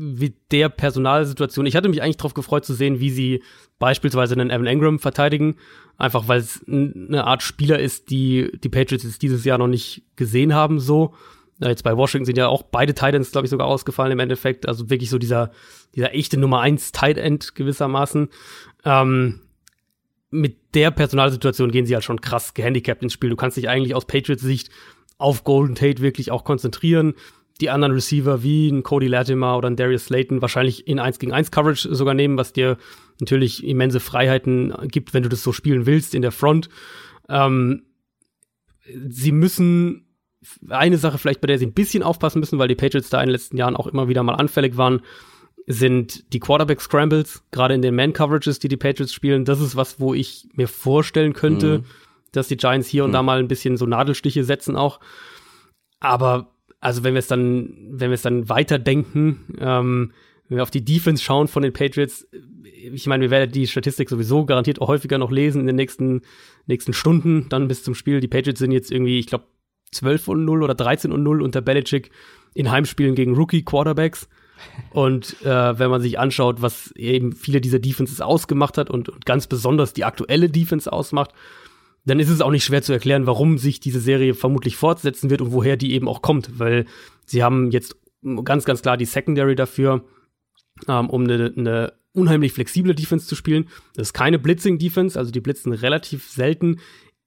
wie 0.00 0.36
der 0.52 0.68
Personalsituation. 0.68 1.66
Ich 1.66 1.74
hatte 1.74 1.88
mich 1.88 2.02
eigentlich 2.02 2.18
darauf 2.18 2.34
gefreut 2.34 2.64
zu 2.64 2.72
sehen, 2.72 3.00
wie 3.00 3.10
sie 3.10 3.42
beispielsweise 3.80 4.34
einen 4.34 4.50
Evan 4.50 4.66
Engram 4.66 5.00
verteidigen. 5.00 5.56
Einfach 5.96 6.28
weil 6.28 6.38
es 6.38 6.64
eine 6.68 7.24
Art 7.24 7.42
Spieler 7.42 7.80
ist, 7.80 8.10
die 8.10 8.52
die 8.62 8.68
Patriots 8.68 9.02
jetzt 9.02 9.22
dieses 9.22 9.44
Jahr 9.44 9.58
noch 9.58 9.66
nicht 9.66 10.04
gesehen 10.14 10.54
haben, 10.54 10.78
so. 10.78 11.14
Jetzt 11.60 11.82
bei 11.82 11.96
Washington 11.96 12.26
sind 12.26 12.38
ja 12.38 12.46
auch 12.46 12.62
beide 12.62 12.94
Titans, 12.94 13.32
glaube 13.32 13.46
ich, 13.46 13.50
sogar 13.50 13.66
ausgefallen 13.66 14.12
im 14.12 14.20
Endeffekt. 14.20 14.68
Also 14.68 14.88
wirklich 14.90 15.10
so 15.10 15.18
dieser, 15.18 15.50
dieser 15.96 16.14
echte 16.14 16.38
Nummer 16.38 16.60
eins 16.60 16.92
Tight 16.92 17.18
End 17.18 17.56
gewissermaßen. 17.56 18.28
Ähm, 18.84 19.40
mit 20.30 20.56
der 20.74 20.90
Personalsituation 20.90 21.70
gehen 21.70 21.86
sie 21.86 21.94
halt 21.94 22.04
schon 22.04 22.20
krass 22.20 22.54
gehandicapt 22.54 23.02
ins 23.02 23.12
Spiel. 23.12 23.30
Du 23.30 23.36
kannst 23.36 23.56
dich 23.56 23.68
eigentlich 23.68 23.94
aus 23.94 24.06
Patriots 24.06 24.42
Sicht 24.42 24.70
auf 25.16 25.44
Golden 25.44 25.74
Tate 25.74 26.02
wirklich 26.02 26.30
auch 26.30 26.44
konzentrieren. 26.44 27.14
Die 27.60 27.70
anderen 27.70 27.92
Receiver 27.92 28.42
wie 28.42 28.68
ein 28.68 28.84
Cody 28.84 29.08
Latimer 29.08 29.56
oder 29.56 29.68
ein 29.68 29.76
Darius 29.76 30.06
Slayton 30.06 30.42
wahrscheinlich 30.42 30.86
in 30.86 31.00
1 31.00 31.18
gegen 31.18 31.32
1 31.32 31.50
Coverage 31.50 31.92
sogar 31.92 32.14
nehmen, 32.14 32.36
was 32.36 32.52
dir 32.52 32.76
natürlich 33.20 33.66
immense 33.66 33.98
Freiheiten 33.98 34.72
gibt, 34.88 35.12
wenn 35.12 35.24
du 35.24 35.28
das 35.28 35.42
so 35.42 35.52
spielen 35.52 35.86
willst 35.86 36.14
in 36.14 36.22
der 36.22 36.30
Front. 36.30 36.68
Ähm, 37.28 37.82
sie 39.08 39.32
müssen 39.32 40.06
eine 40.68 40.98
Sache 40.98 41.18
vielleicht, 41.18 41.40
bei 41.40 41.48
der 41.48 41.58
sie 41.58 41.66
ein 41.66 41.72
bisschen 41.72 42.04
aufpassen 42.04 42.38
müssen, 42.38 42.58
weil 42.60 42.68
die 42.68 42.76
Patriots 42.76 43.10
da 43.10 43.20
in 43.20 43.26
den 43.26 43.32
letzten 43.32 43.56
Jahren 43.56 43.76
auch 43.76 43.88
immer 43.88 44.08
wieder 44.08 44.22
mal 44.22 44.34
anfällig 44.34 44.76
waren, 44.76 45.00
sind 45.70 46.32
die 46.32 46.40
Quarterback 46.40 46.80
Scrambles, 46.80 47.42
gerade 47.50 47.74
in 47.74 47.82
den 47.82 47.94
Man 47.94 48.14
Coverages, 48.14 48.58
die 48.58 48.68
die 48.68 48.78
Patriots 48.78 49.12
spielen. 49.12 49.44
Das 49.44 49.60
ist 49.60 49.76
was, 49.76 50.00
wo 50.00 50.14
ich 50.14 50.48
mir 50.54 50.66
vorstellen 50.66 51.34
könnte, 51.34 51.78
mhm. 51.78 51.84
dass 52.32 52.48
die 52.48 52.56
Giants 52.56 52.88
hier 52.88 53.04
und 53.04 53.10
mhm. 53.10 53.14
da 53.14 53.22
mal 53.22 53.38
ein 53.38 53.48
bisschen 53.48 53.76
so 53.76 53.84
Nadelstiche 53.84 54.44
setzen 54.44 54.76
auch. 54.76 54.98
Aber 56.00 56.54
also 56.80 57.04
wenn 57.04 57.12
wir 57.12 57.18
es 57.18 57.26
dann, 57.26 57.76
wenn 57.90 58.10
wir 58.10 58.14
es 58.14 58.22
dann 58.22 58.48
weiterdenken, 58.48 59.44
ähm, 59.60 60.12
wenn 60.48 60.56
wir 60.56 60.62
auf 60.62 60.70
die 60.70 60.84
Defense 60.84 61.22
schauen 61.22 61.48
von 61.48 61.62
den 61.62 61.74
Patriots, 61.74 62.26
ich 62.72 63.06
meine, 63.06 63.24
wir 63.24 63.30
werden 63.30 63.52
die 63.52 63.66
Statistik 63.66 64.08
sowieso 64.08 64.46
garantiert 64.46 64.80
auch 64.80 64.88
häufiger 64.88 65.18
noch 65.18 65.30
lesen 65.30 65.60
in 65.60 65.66
den 65.66 65.76
nächsten, 65.76 66.22
nächsten 66.66 66.94
Stunden, 66.94 67.46
dann 67.50 67.68
bis 67.68 67.82
zum 67.82 67.94
Spiel. 67.94 68.20
Die 68.20 68.28
Patriots 68.28 68.60
sind 68.60 68.72
jetzt 68.72 68.90
irgendwie, 68.90 69.18
ich 69.18 69.26
glaube, 69.26 69.44
12 69.92 70.28
und 70.28 70.46
0 70.46 70.62
oder 70.62 70.74
13 70.74 71.12
und 71.12 71.22
0 71.22 71.42
unter 71.42 71.60
Belichick 71.60 72.10
in 72.54 72.70
Heimspielen 72.70 73.14
gegen 73.14 73.34
Rookie-Quarterbacks. 73.34 74.28
Und 74.90 75.40
äh, 75.42 75.78
wenn 75.78 75.90
man 75.90 76.00
sich 76.00 76.18
anschaut, 76.18 76.62
was 76.62 76.92
eben 76.92 77.32
viele 77.32 77.60
dieser 77.60 77.78
Defenses 77.78 78.20
ausgemacht 78.20 78.78
hat 78.78 78.90
und, 78.90 79.08
und 79.08 79.26
ganz 79.26 79.46
besonders 79.46 79.92
die 79.92 80.04
aktuelle 80.04 80.48
Defense 80.48 80.92
ausmacht, 80.92 81.32
dann 82.04 82.20
ist 82.20 82.30
es 82.30 82.40
auch 82.40 82.50
nicht 82.50 82.64
schwer 82.64 82.82
zu 82.82 82.92
erklären, 82.92 83.26
warum 83.26 83.58
sich 83.58 83.80
diese 83.80 84.00
Serie 84.00 84.34
vermutlich 84.34 84.76
fortsetzen 84.76 85.30
wird 85.30 85.40
und 85.42 85.52
woher 85.52 85.76
die 85.76 85.92
eben 85.92 86.08
auch 86.08 86.22
kommt, 86.22 86.58
weil 86.58 86.86
sie 87.26 87.42
haben 87.42 87.70
jetzt 87.70 87.96
ganz, 88.44 88.64
ganz 88.64 88.82
klar 88.82 88.96
die 88.96 89.04
Secondary 89.04 89.54
dafür, 89.54 90.04
ähm, 90.88 91.10
um 91.10 91.24
eine, 91.24 91.52
eine 91.56 91.92
unheimlich 92.12 92.52
flexible 92.52 92.94
Defense 92.94 93.26
zu 93.26 93.34
spielen. 93.34 93.68
Das 93.94 94.08
ist 94.08 94.12
keine 94.12 94.38
Blitzing-Defense, 94.38 95.18
also 95.18 95.30
die 95.30 95.40
blitzen 95.40 95.72
relativ 95.72 96.28
selten. 96.28 96.80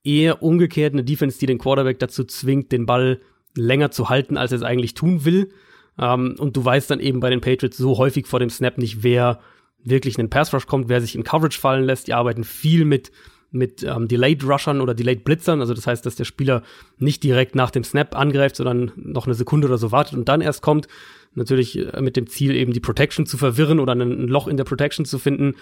Eher 0.04 0.42
umgekehrt 0.42 0.92
eine 0.92 1.04
Defense, 1.04 1.38
die 1.38 1.46
den 1.46 1.58
Quarterback 1.58 1.98
dazu 1.98 2.24
zwingt, 2.24 2.72
den 2.72 2.86
Ball 2.86 3.20
länger 3.56 3.90
zu 3.90 4.08
halten, 4.08 4.36
als 4.36 4.52
er 4.52 4.58
es 4.58 4.64
eigentlich 4.64 4.94
tun 4.94 5.24
will. 5.24 5.52
Ähm, 5.98 6.36
und 6.38 6.56
du 6.56 6.64
weißt 6.64 6.90
dann 6.90 7.00
eben 7.00 7.20
bei 7.20 7.30
den 7.30 7.40
Patriots 7.40 7.76
so 7.76 7.98
häufig 7.98 8.26
vor 8.26 8.40
dem 8.40 8.50
Snap 8.50 8.78
nicht, 8.78 9.02
wer 9.02 9.40
wirklich 9.84 10.16
in 10.16 10.26
den 10.26 10.30
Pass 10.30 10.54
Rush 10.54 10.66
kommt, 10.66 10.88
wer 10.88 11.00
sich 11.00 11.14
in 11.14 11.24
Coverage 11.24 11.58
fallen 11.58 11.84
lässt. 11.84 12.06
Die 12.06 12.14
arbeiten 12.14 12.44
viel 12.44 12.84
mit 12.84 13.10
mit 13.52 13.82
ähm, 13.82 14.08
Delayed 14.08 14.42
Rushern 14.44 14.80
oder 14.80 14.94
Delayed 14.94 15.24
Blitzern, 15.24 15.60
also 15.60 15.74
das 15.74 15.86
heißt, 15.86 16.04
dass 16.06 16.16
der 16.16 16.24
Spieler 16.24 16.62
nicht 16.98 17.22
direkt 17.22 17.54
nach 17.54 17.70
dem 17.70 17.84
Snap 17.84 18.16
angreift, 18.16 18.56
sondern 18.56 18.92
noch 18.96 19.26
eine 19.26 19.34
Sekunde 19.34 19.68
oder 19.68 19.78
so 19.78 19.92
wartet 19.92 20.14
und 20.14 20.28
dann 20.28 20.40
erst 20.40 20.62
kommt. 20.62 20.88
Natürlich 21.34 21.78
äh, 21.78 22.00
mit 22.00 22.16
dem 22.16 22.26
Ziel, 22.26 22.56
eben 22.56 22.72
die 22.72 22.80
Protection 22.80 23.26
zu 23.26 23.36
verwirren 23.36 23.78
oder 23.78 23.94
ein 23.94 24.26
Loch 24.26 24.48
in 24.48 24.56
der 24.56 24.64
Protection 24.64 25.04
zu 25.04 25.18
finden. 25.18 25.54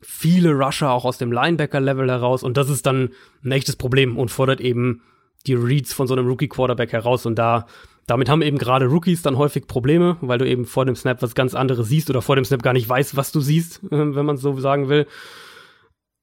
Viele 0.00 0.52
Rusher 0.52 0.90
auch 0.90 1.04
aus 1.04 1.18
dem 1.18 1.32
Linebacker-Level 1.32 2.10
heraus 2.10 2.42
und 2.42 2.56
das 2.56 2.68
ist 2.68 2.84
dann 2.84 3.10
ein 3.44 3.52
echtes 3.52 3.76
Problem 3.76 4.16
und 4.18 4.30
fordert 4.30 4.60
eben 4.60 5.02
die 5.46 5.54
Reads 5.54 5.92
von 5.92 6.08
so 6.08 6.14
einem 6.14 6.26
Rookie-Quarterback 6.26 6.92
heraus 6.92 7.26
und 7.26 7.36
da 7.36 7.66
damit 8.06 8.28
haben 8.28 8.42
eben 8.42 8.58
gerade 8.58 8.86
Rookies 8.86 9.22
dann 9.22 9.36
häufig 9.36 9.66
Probleme, 9.66 10.16
weil 10.20 10.38
du 10.38 10.48
eben 10.48 10.64
vor 10.64 10.84
dem 10.84 10.94
Snap 10.94 11.22
was 11.22 11.34
ganz 11.34 11.54
anderes 11.54 11.88
siehst 11.88 12.08
oder 12.08 12.22
vor 12.22 12.36
dem 12.36 12.44
Snap 12.44 12.62
gar 12.62 12.72
nicht 12.72 12.88
weißt, 12.88 13.16
was 13.16 13.32
du 13.32 13.40
siehst, 13.40 13.82
äh, 13.84 14.14
wenn 14.14 14.26
man 14.26 14.36
so 14.36 14.58
sagen 14.58 14.88
will. 14.88 15.06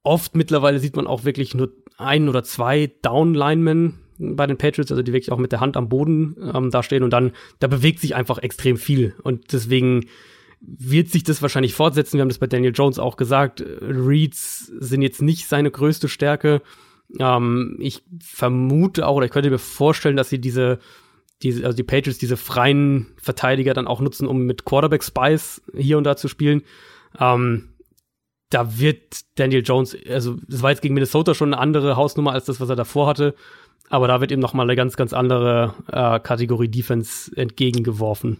Oft 0.03 0.35
mittlerweile 0.35 0.79
sieht 0.79 0.95
man 0.95 1.07
auch 1.07 1.23
wirklich 1.23 1.55
nur 1.55 1.71
ein 1.97 2.29
oder 2.29 2.43
zwei 2.43 2.91
Down-Linemen 3.01 3.99
bei 4.17 4.47
den 4.47 4.57
Patriots, 4.57 4.91
also 4.91 5.01
die 5.01 5.13
wirklich 5.13 5.31
auch 5.31 5.37
mit 5.37 5.51
der 5.51 5.59
Hand 5.59 5.75
am 5.75 5.89
Boden 5.89 6.35
ähm, 6.53 6.71
da 6.71 6.83
stehen 6.83 7.03
und 7.03 7.11
dann, 7.11 7.31
da 7.59 7.67
bewegt 7.67 7.99
sich 7.99 8.15
einfach 8.15 8.37
extrem 8.37 8.77
viel 8.77 9.15
und 9.23 9.51
deswegen 9.51 10.05
wird 10.61 11.09
sich 11.09 11.23
das 11.23 11.41
wahrscheinlich 11.41 11.73
fortsetzen. 11.73 12.17
Wir 12.17 12.21
haben 12.21 12.29
das 12.29 12.37
bei 12.37 12.47
Daniel 12.47 12.71
Jones 12.73 12.97
auch 12.97 13.17
gesagt. 13.17 13.61
Reads 13.81 14.67
sind 14.79 15.01
jetzt 15.01 15.21
nicht 15.21 15.49
seine 15.49 15.69
größte 15.69 16.07
Stärke. 16.07 16.61
Ähm, 17.19 17.75
ich 17.79 18.03
vermute 18.21 19.05
auch, 19.05 19.17
oder 19.17 19.25
ich 19.25 19.31
könnte 19.31 19.49
mir 19.49 19.59
vorstellen, 19.59 20.15
dass 20.15 20.29
sie 20.29 20.39
diese 20.39 20.79
die, 21.43 21.63
also 21.63 21.75
die 21.75 21.83
Patriots 21.83 22.17
diese 22.17 22.37
freien 22.37 23.07
Verteidiger 23.17 23.73
dann 23.73 23.87
auch 23.87 24.01
nutzen, 24.01 24.27
um 24.27 24.43
mit 24.43 24.65
Quarterback 24.65 25.03
Spies 25.03 25.61
hier 25.75 25.97
und 25.97 26.05
da 26.05 26.15
zu 26.15 26.27
spielen. 26.27 26.63
Ähm, 27.19 27.69
da 28.49 28.77
wird 28.77 29.21
Daniel 29.35 29.63
Jones, 29.63 29.97
also 30.07 30.37
das 30.47 30.61
war 30.61 30.69
jetzt 30.69 30.81
gegen 30.81 30.93
Minnesota 30.93 31.33
schon 31.33 31.53
eine 31.53 31.61
andere 31.61 31.95
Hausnummer 31.95 32.31
als 32.31 32.45
das, 32.45 32.59
was 32.59 32.69
er 32.69 32.75
davor 32.75 33.07
hatte, 33.07 33.35
aber 33.89 34.07
da 34.07 34.21
wird 34.21 34.31
ihm 34.31 34.39
noch 34.39 34.53
mal 34.53 34.63
eine 34.63 34.75
ganz, 34.75 34.95
ganz 34.95 35.13
andere 35.13 35.73
äh, 35.91 36.19
Kategorie 36.19 36.67
Defense 36.67 37.31
entgegengeworfen. 37.35 38.39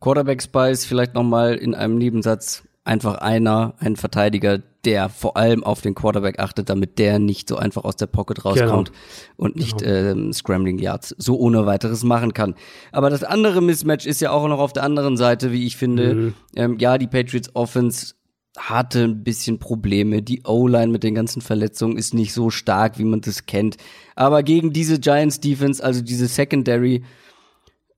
Quarterback 0.00 0.42
Spies 0.42 0.84
vielleicht 0.84 1.14
noch 1.14 1.22
mal 1.22 1.54
in 1.54 1.74
einem 1.74 1.96
Nebensatz 1.96 2.64
einfach 2.84 3.16
einer, 3.16 3.74
ein 3.78 3.96
Verteidiger, 3.96 4.58
der 4.84 5.08
vor 5.08 5.36
allem 5.36 5.62
auf 5.62 5.80
den 5.80 5.94
Quarterback 5.94 6.40
achtet, 6.40 6.68
damit 6.68 6.98
der 6.98 7.20
nicht 7.20 7.48
so 7.48 7.56
einfach 7.56 7.84
aus 7.84 7.96
der 7.96 8.06
Pocket 8.06 8.44
rauskommt 8.44 8.88
genau. 8.88 9.00
und 9.36 9.56
nicht 9.56 9.78
genau. 9.78 9.92
ähm, 9.92 10.32
Scrambling 10.32 10.78
Yards 10.78 11.14
so 11.18 11.38
ohne 11.38 11.66
weiteres 11.66 12.02
machen 12.02 12.34
kann. 12.34 12.54
Aber 12.90 13.08
das 13.08 13.22
andere 13.22 13.62
Mismatch 13.62 14.06
ist 14.06 14.20
ja 14.20 14.32
auch 14.32 14.48
noch 14.48 14.58
auf 14.58 14.72
der 14.72 14.82
anderen 14.82 15.16
Seite, 15.16 15.52
wie 15.52 15.66
ich 15.66 15.76
finde. 15.76 16.14
Mhm. 16.14 16.34
Ähm, 16.56 16.78
ja, 16.78 16.98
die 16.98 17.06
Patriots 17.06 17.54
Offense 17.54 18.14
hatte 18.58 19.04
ein 19.04 19.22
bisschen 19.22 19.58
Probleme. 19.58 20.20
Die 20.20 20.42
O-Line 20.44 20.88
mit 20.88 21.04
den 21.04 21.14
ganzen 21.14 21.40
Verletzungen 21.40 21.96
ist 21.96 22.12
nicht 22.12 22.34
so 22.34 22.50
stark, 22.50 22.98
wie 22.98 23.04
man 23.04 23.20
das 23.20 23.46
kennt. 23.46 23.76
Aber 24.16 24.42
gegen 24.42 24.72
diese 24.72 24.98
Giants 24.98 25.40
Defense, 25.40 25.82
also 25.82 26.02
diese 26.02 26.26
Secondary, 26.26 27.02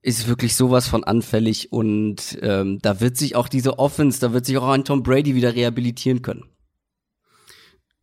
ist 0.04 0.28
wirklich 0.28 0.54
sowas 0.54 0.86
von 0.86 1.02
anfällig 1.02 1.72
und 1.72 2.38
ähm, 2.42 2.78
da 2.82 3.00
wird 3.00 3.16
sich 3.16 3.36
auch 3.36 3.48
diese 3.48 3.78
Offense, 3.78 4.20
da 4.20 4.34
wird 4.34 4.44
sich 4.44 4.58
auch 4.58 4.68
ein 4.68 4.84
Tom 4.84 5.02
Brady 5.02 5.34
wieder 5.34 5.54
rehabilitieren 5.54 6.20
können. 6.20 6.44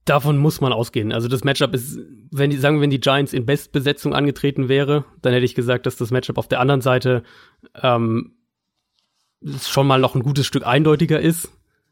Davon 0.06 0.40
muss 0.40 0.62
man 0.62 0.74
ausgehen. 0.74 1.12
Also 1.12 1.28
das 1.28 1.44
Matchup 1.44 1.76
ist, 1.76 2.00
wenn 2.32 2.50
die 2.50 2.58
sagen, 2.58 2.82
wenn 2.82 2.90
die 2.90 3.00
Giants 3.00 3.34
in 3.34 3.46
Bestbesetzung 3.46 4.16
angetreten 4.16 4.68
wäre, 4.68 5.06
dann 5.22 5.32
hätte 5.32 5.46
ich 5.46 5.54
gesagt, 5.54 5.86
dass 5.86 5.96
das 5.96 6.10
Matchup 6.10 6.40
auf 6.40 6.48
der 6.48 6.60
anderen 6.60 6.82
Seite 6.82 7.22
ähm, 7.84 8.34
schon 9.62 9.86
mal 9.86 10.00
noch 10.00 10.16
ein 10.16 10.24
gutes 10.24 10.48
Stück 10.48 10.66
eindeutiger 10.66 11.20
ist. 11.20 11.52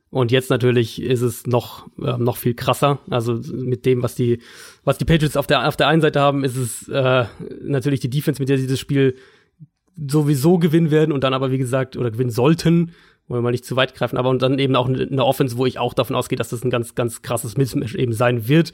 Und 0.10 0.32
jetzt 0.32 0.50
natürlich 0.50 1.00
ist 1.04 1.22
es 1.22 1.46
noch, 1.46 1.88
äh, 2.00 2.18
noch 2.18 2.38
viel 2.38 2.56
krasser. 2.56 2.98
Also 3.12 3.40
mit 3.54 3.86
dem, 3.86 4.02
was 4.02 4.16
die, 4.16 4.42
was 4.84 4.98
die 4.98 5.06
Patriots 5.06 5.38
auf 5.38 5.46
der, 5.46 5.68
auf 5.68 5.78
der 5.78 5.88
einen 5.88 6.02
Seite 6.02 6.20
haben, 6.20 6.44
ist 6.44 6.56
es 6.56 6.88
äh, 6.88 7.26
natürlich 7.62 8.00
die 8.00 8.10
Defense, 8.10 8.42
mit 8.42 8.50
der 8.50 8.58
sie 8.58 8.66
das 8.66 8.80
Spiel 8.80 9.16
sowieso 10.08 10.58
gewinnen 10.58 10.92
werden 10.92 11.12
und 11.12 11.24
dann 11.24 11.34
aber, 11.34 11.52
wie 11.52 11.58
gesagt, 11.58 11.98
oder 11.98 12.12
gewinnen 12.12 12.30
sollten, 12.30 12.92
wollen 13.28 13.40
wir 13.40 13.44
mal 13.44 13.52
nicht 13.52 13.66
zu 13.66 13.76
weit 13.76 13.96
greifen, 13.96 14.18
aber 14.18 14.30
und 14.30 14.42
dann 14.42 14.60
eben 14.60 14.76
auch 14.76 14.88
eine 14.88 15.26
Offense, 15.26 15.58
wo 15.58 15.66
ich 15.66 15.78
auch 15.78 15.94
davon 15.94 16.16
ausgehe, 16.16 16.38
dass 16.38 16.50
das 16.50 16.64
ein 16.64 16.70
ganz, 16.70 16.96
ganz 16.96 17.22
krasses 17.22 17.58
Mismatch 17.58 17.96
eben 17.96 18.14
sein 18.14 18.48
wird. 18.48 18.74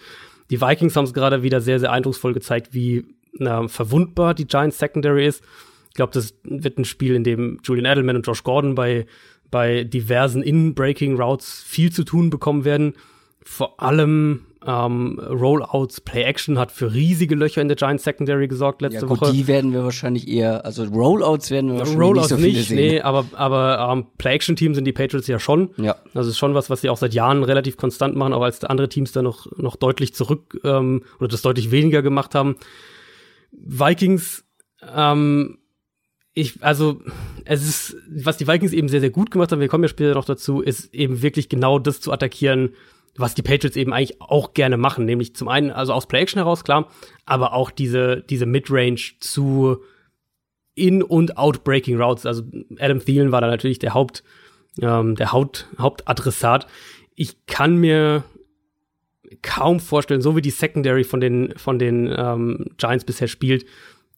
Die 0.49 0.61
Vikings 0.61 0.95
haben 0.95 1.05
es 1.05 1.13
gerade 1.13 1.43
wieder 1.43 1.59
sehr, 1.61 1.79
sehr 1.79 1.91
eindrucksvoll 1.91 2.33
gezeigt, 2.33 2.73
wie 2.73 3.05
na, 3.33 3.67
verwundbar 3.67 4.33
die 4.33 4.47
Giants 4.47 4.79
Secondary 4.79 5.27
ist. 5.27 5.43
Ich 5.89 5.95
glaube, 5.95 6.13
das 6.13 6.33
wird 6.43 6.77
ein 6.77 6.85
Spiel, 6.85 7.15
in 7.15 7.23
dem 7.23 7.59
Julian 7.63 7.85
Edelman 7.85 8.17
und 8.17 8.27
Josh 8.27 8.43
Gordon 8.43 8.75
bei, 8.75 9.05
bei 9.51 9.83
diversen 9.83 10.43
In-Breaking 10.43 11.19
Routes 11.19 11.63
viel 11.65 11.91
zu 11.91 12.03
tun 12.03 12.29
bekommen 12.29 12.65
werden. 12.65 12.93
Vor 13.43 13.81
allem 13.81 14.41
ähm, 14.65 15.19
Rollouts, 15.19 16.01
Play-Action 16.01 16.57
hat 16.57 16.71
für 16.71 16.93
riesige 16.93 17.35
Löcher 17.35 17.61
in 17.61 17.67
der 17.67 17.77
Giants 17.77 18.03
Secondary 18.03 18.47
gesorgt 18.47 18.81
letzte 18.81 19.01
ja, 19.01 19.07
gut, 19.07 19.21
Woche. 19.21 19.31
Die 19.31 19.47
werden 19.47 19.73
wir 19.73 19.83
wahrscheinlich 19.83 20.27
eher, 20.27 20.65
also 20.65 20.83
Rollouts 20.85 21.51
werden 21.51 21.71
wir 21.71 21.79
wahrscheinlich 21.79 22.01
Rollouts 22.01 22.29
nicht 22.31 22.37
so 22.37 22.43
viele 22.43 22.57
nicht, 22.57 22.67
sehen. 22.67 22.77
Nee, 22.77 23.01
aber, 23.01 23.25
aber 23.33 23.91
ähm, 23.91 24.07
Play-Action-Team 24.17 24.73
sind 24.73 24.85
die 24.85 24.91
Patriots 24.91 25.27
ja 25.27 25.39
schon. 25.39 25.69
Ja. 25.77 25.95
Das 26.13 26.25
ist 26.27 26.37
schon 26.37 26.55
was, 26.55 26.69
was 26.69 26.81
sie 26.81 26.89
auch 26.89 26.97
seit 26.97 27.13
Jahren 27.13 27.43
relativ 27.43 27.77
konstant 27.77 28.15
machen, 28.15 28.33
auch 28.33 28.41
als 28.41 28.63
andere 28.63 28.89
Teams 28.89 29.11
da 29.11 29.21
noch, 29.21 29.47
noch 29.57 29.75
deutlich 29.75 30.15
zurück 30.15 30.59
ähm, 30.63 31.03
oder 31.19 31.27
das 31.27 31.41
deutlich 31.43 31.69
weniger 31.71 32.01
gemacht 32.01 32.33
haben. 32.33 32.55
Vikings, 33.51 34.45
ähm, 34.95 35.59
ich, 36.33 36.61
also, 36.61 37.01
es 37.45 37.63
ist, 37.67 37.97
was 38.09 38.37
die 38.37 38.47
Vikings 38.47 38.73
eben 38.73 38.89
sehr, 38.89 38.99
sehr 38.99 39.09
gut 39.09 39.31
gemacht 39.31 39.51
haben, 39.51 39.61
wir 39.61 39.69
kommen 39.69 39.85
ja 39.85 39.89
später 39.89 40.15
noch 40.15 40.25
dazu, 40.25 40.59
ist 40.59 40.93
eben 40.93 41.21
wirklich 41.21 41.47
genau 41.47 41.79
das 41.79 42.01
zu 42.01 42.11
attackieren, 42.11 42.71
was 43.17 43.35
die 43.35 43.41
Patriots 43.41 43.77
eben 43.77 43.93
eigentlich 43.93 44.21
auch 44.21 44.53
gerne 44.53 44.77
machen, 44.77 45.05
nämlich 45.05 45.35
zum 45.35 45.47
einen, 45.47 45.71
also 45.71 45.93
aus 45.93 46.07
Play-Action 46.07 46.39
heraus, 46.39 46.63
klar, 46.63 46.91
aber 47.25 47.53
auch 47.53 47.71
diese, 47.71 48.21
diese 48.21 48.45
Midrange 48.45 48.99
zu 49.19 49.77
In- 50.75 51.03
und 51.03 51.37
Out-Breaking 51.37 51.99
Routes. 52.01 52.25
Also 52.25 52.43
Adam 52.77 52.99
Thielen 52.99 53.31
war 53.31 53.41
da 53.41 53.47
natürlich 53.47 53.79
der 53.79 53.93
Haupt, 53.93 54.23
ähm, 54.81 55.15
der 55.15 55.31
Haupt, 55.31 55.67
Hauptadressat. 55.79 56.67
Ich 57.15 57.45
kann 57.45 57.77
mir 57.77 58.23
kaum 59.41 59.79
vorstellen, 59.79 60.21
so 60.21 60.35
wie 60.35 60.41
die 60.41 60.49
Secondary 60.49 61.03
von 61.03 61.21
den, 61.21 61.53
von 61.57 61.79
den 61.79 62.13
ähm, 62.15 62.65
Giants 62.77 63.05
bisher 63.05 63.27
spielt, 63.27 63.65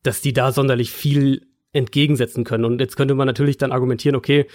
dass 0.01 0.21
die 0.21 0.33
da 0.33 0.51
sonderlich 0.51 0.91
viel 0.91 1.45
entgegensetzen 1.73 2.43
können. 2.43 2.65
Und 2.65 2.81
jetzt 2.81 2.95
könnte 2.95 3.13
man 3.13 3.27
natürlich 3.27 3.57
dann 3.57 3.71
argumentieren, 3.71 4.15
okay, 4.15 4.47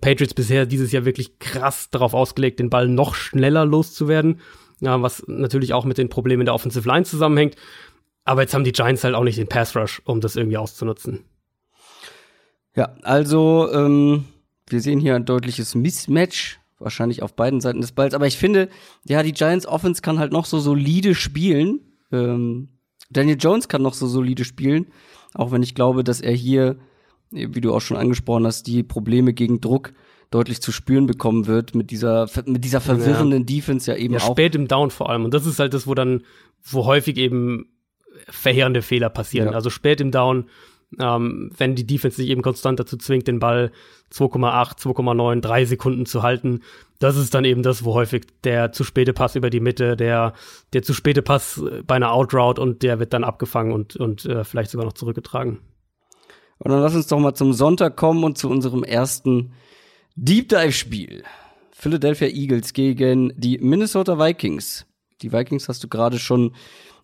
Patriots 0.00 0.34
bisher 0.34 0.66
dieses 0.66 0.92
Jahr 0.92 1.04
wirklich 1.04 1.38
krass 1.38 1.90
darauf 1.90 2.14
ausgelegt, 2.14 2.60
den 2.60 2.70
Ball 2.70 2.88
noch 2.88 3.14
schneller 3.14 3.64
loszuwerden, 3.64 4.40
ja, 4.80 5.00
was 5.02 5.24
natürlich 5.26 5.72
auch 5.74 5.84
mit 5.84 5.98
den 5.98 6.08
Problemen 6.08 6.44
der 6.44 6.54
Offensive 6.54 6.88
Line 6.88 7.04
zusammenhängt. 7.04 7.56
Aber 8.24 8.42
jetzt 8.42 8.54
haben 8.54 8.64
die 8.64 8.72
Giants 8.72 9.04
halt 9.04 9.14
auch 9.14 9.24
nicht 9.24 9.38
den 9.38 9.48
Pass 9.48 9.74
Rush, 9.76 10.02
um 10.04 10.20
das 10.20 10.36
irgendwie 10.36 10.58
auszunutzen. 10.58 11.24
Ja, 12.76 12.94
also 13.02 13.70
ähm, 13.72 14.24
wir 14.68 14.80
sehen 14.80 15.00
hier 15.00 15.16
ein 15.16 15.24
deutliches 15.24 15.74
Mismatch, 15.74 16.60
wahrscheinlich 16.78 17.22
auf 17.22 17.34
beiden 17.34 17.60
Seiten 17.60 17.80
des 17.80 17.92
Balls. 17.92 18.14
Aber 18.14 18.26
ich 18.26 18.38
finde, 18.38 18.68
ja, 19.04 19.22
die 19.22 19.32
Giants 19.32 19.66
Offense 19.66 20.02
kann 20.02 20.18
halt 20.18 20.32
noch 20.32 20.44
so 20.44 20.60
solide 20.60 21.14
spielen. 21.14 21.80
Ähm, 22.12 22.68
Daniel 23.10 23.36
Jones 23.38 23.68
kann 23.68 23.82
noch 23.82 23.94
so 23.94 24.06
solide 24.06 24.44
spielen, 24.44 24.86
auch 25.34 25.50
wenn 25.50 25.62
ich 25.62 25.74
glaube, 25.74 26.04
dass 26.04 26.20
er 26.20 26.32
hier 26.32 26.78
wie 27.30 27.60
du 27.60 27.74
auch 27.74 27.80
schon 27.80 27.96
angesprochen 27.96 28.46
hast, 28.46 28.66
die 28.66 28.82
Probleme 28.82 29.32
gegen 29.32 29.60
Druck 29.60 29.92
deutlich 30.30 30.60
zu 30.62 30.72
spüren 30.72 31.06
bekommen 31.06 31.46
wird 31.46 31.74
mit 31.74 31.90
dieser 31.90 32.28
mit 32.46 32.64
dieser 32.64 32.80
verwirrenden 32.80 33.40
ja. 33.40 33.46
Defense 33.46 33.90
ja 33.90 33.96
eben 33.96 34.14
ja, 34.14 34.20
auch 34.20 34.32
spät 34.32 34.54
im 34.54 34.68
Down 34.68 34.90
vor 34.90 35.10
allem 35.10 35.24
und 35.24 35.34
das 35.34 35.44
ist 35.44 35.58
halt 35.58 35.74
das 35.74 35.86
wo 35.86 35.94
dann 35.94 36.22
wo 36.62 36.86
häufig 36.86 37.16
eben 37.16 37.66
verheerende 38.28 38.82
Fehler 38.82 39.10
passieren 39.10 39.48
ja. 39.48 39.54
also 39.54 39.70
spät 39.70 40.00
im 40.00 40.12
Down 40.12 40.48
ähm, 41.00 41.52
wenn 41.56 41.74
die 41.74 41.86
Defense 41.86 42.16
sich 42.16 42.28
eben 42.28 42.42
konstant 42.42 42.78
dazu 42.78 42.96
zwingt 42.96 43.26
den 43.26 43.40
Ball 43.40 43.72
2,8 44.12 44.78
2,9 44.78 45.40
3 45.40 45.64
Sekunden 45.64 46.06
zu 46.06 46.22
halten 46.22 46.60
das 47.00 47.16
ist 47.16 47.34
dann 47.34 47.44
eben 47.44 47.64
das 47.64 47.84
wo 47.84 47.94
häufig 47.94 48.26
der 48.44 48.70
zu 48.70 48.84
späte 48.84 49.12
Pass 49.12 49.34
über 49.34 49.50
die 49.50 49.60
Mitte 49.60 49.96
der 49.96 50.34
der 50.72 50.82
zu 50.82 50.94
späte 50.94 51.22
Pass 51.22 51.60
bei 51.88 51.96
einer 51.96 52.12
Outroute 52.12 52.60
und 52.60 52.84
der 52.84 53.00
wird 53.00 53.12
dann 53.12 53.24
abgefangen 53.24 53.72
und 53.72 53.96
und 53.96 54.26
äh, 54.26 54.44
vielleicht 54.44 54.70
sogar 54.70 54.86
noch 54.86 54.92
zurückgetragen 54.92 55.58
und 56.62 56.70
dann 56.70 56.80
lass 56.80 56.94
uns 56.94 57.06
doch 57.06 57.18
mal 57.18 57.34
zum 57.34 57.52
Sonntag 57.52 57.96
kommen 57.96 58.22
und 58.22 58.36
zu 58.38 58.48
unserem 58.48 58.84
ersten 58.84 59.52
Deep 60.14 60.50
Dive 60.50 60.72
Spiel. 60.72 61.24
Philadelphia 61.72 62.28
Eagles 62.28 62.74
gegen 62.74 63.32
die 63.36 63.58
Minnesota 63.58 64.18
Vikings. 64.18 64.86
Die 65.22 65.32
Vikings 65.32 65.68
hast 65.68 65.82
du 65.82 65.88
gerade 65.88 66.18
schon 66.18 66.52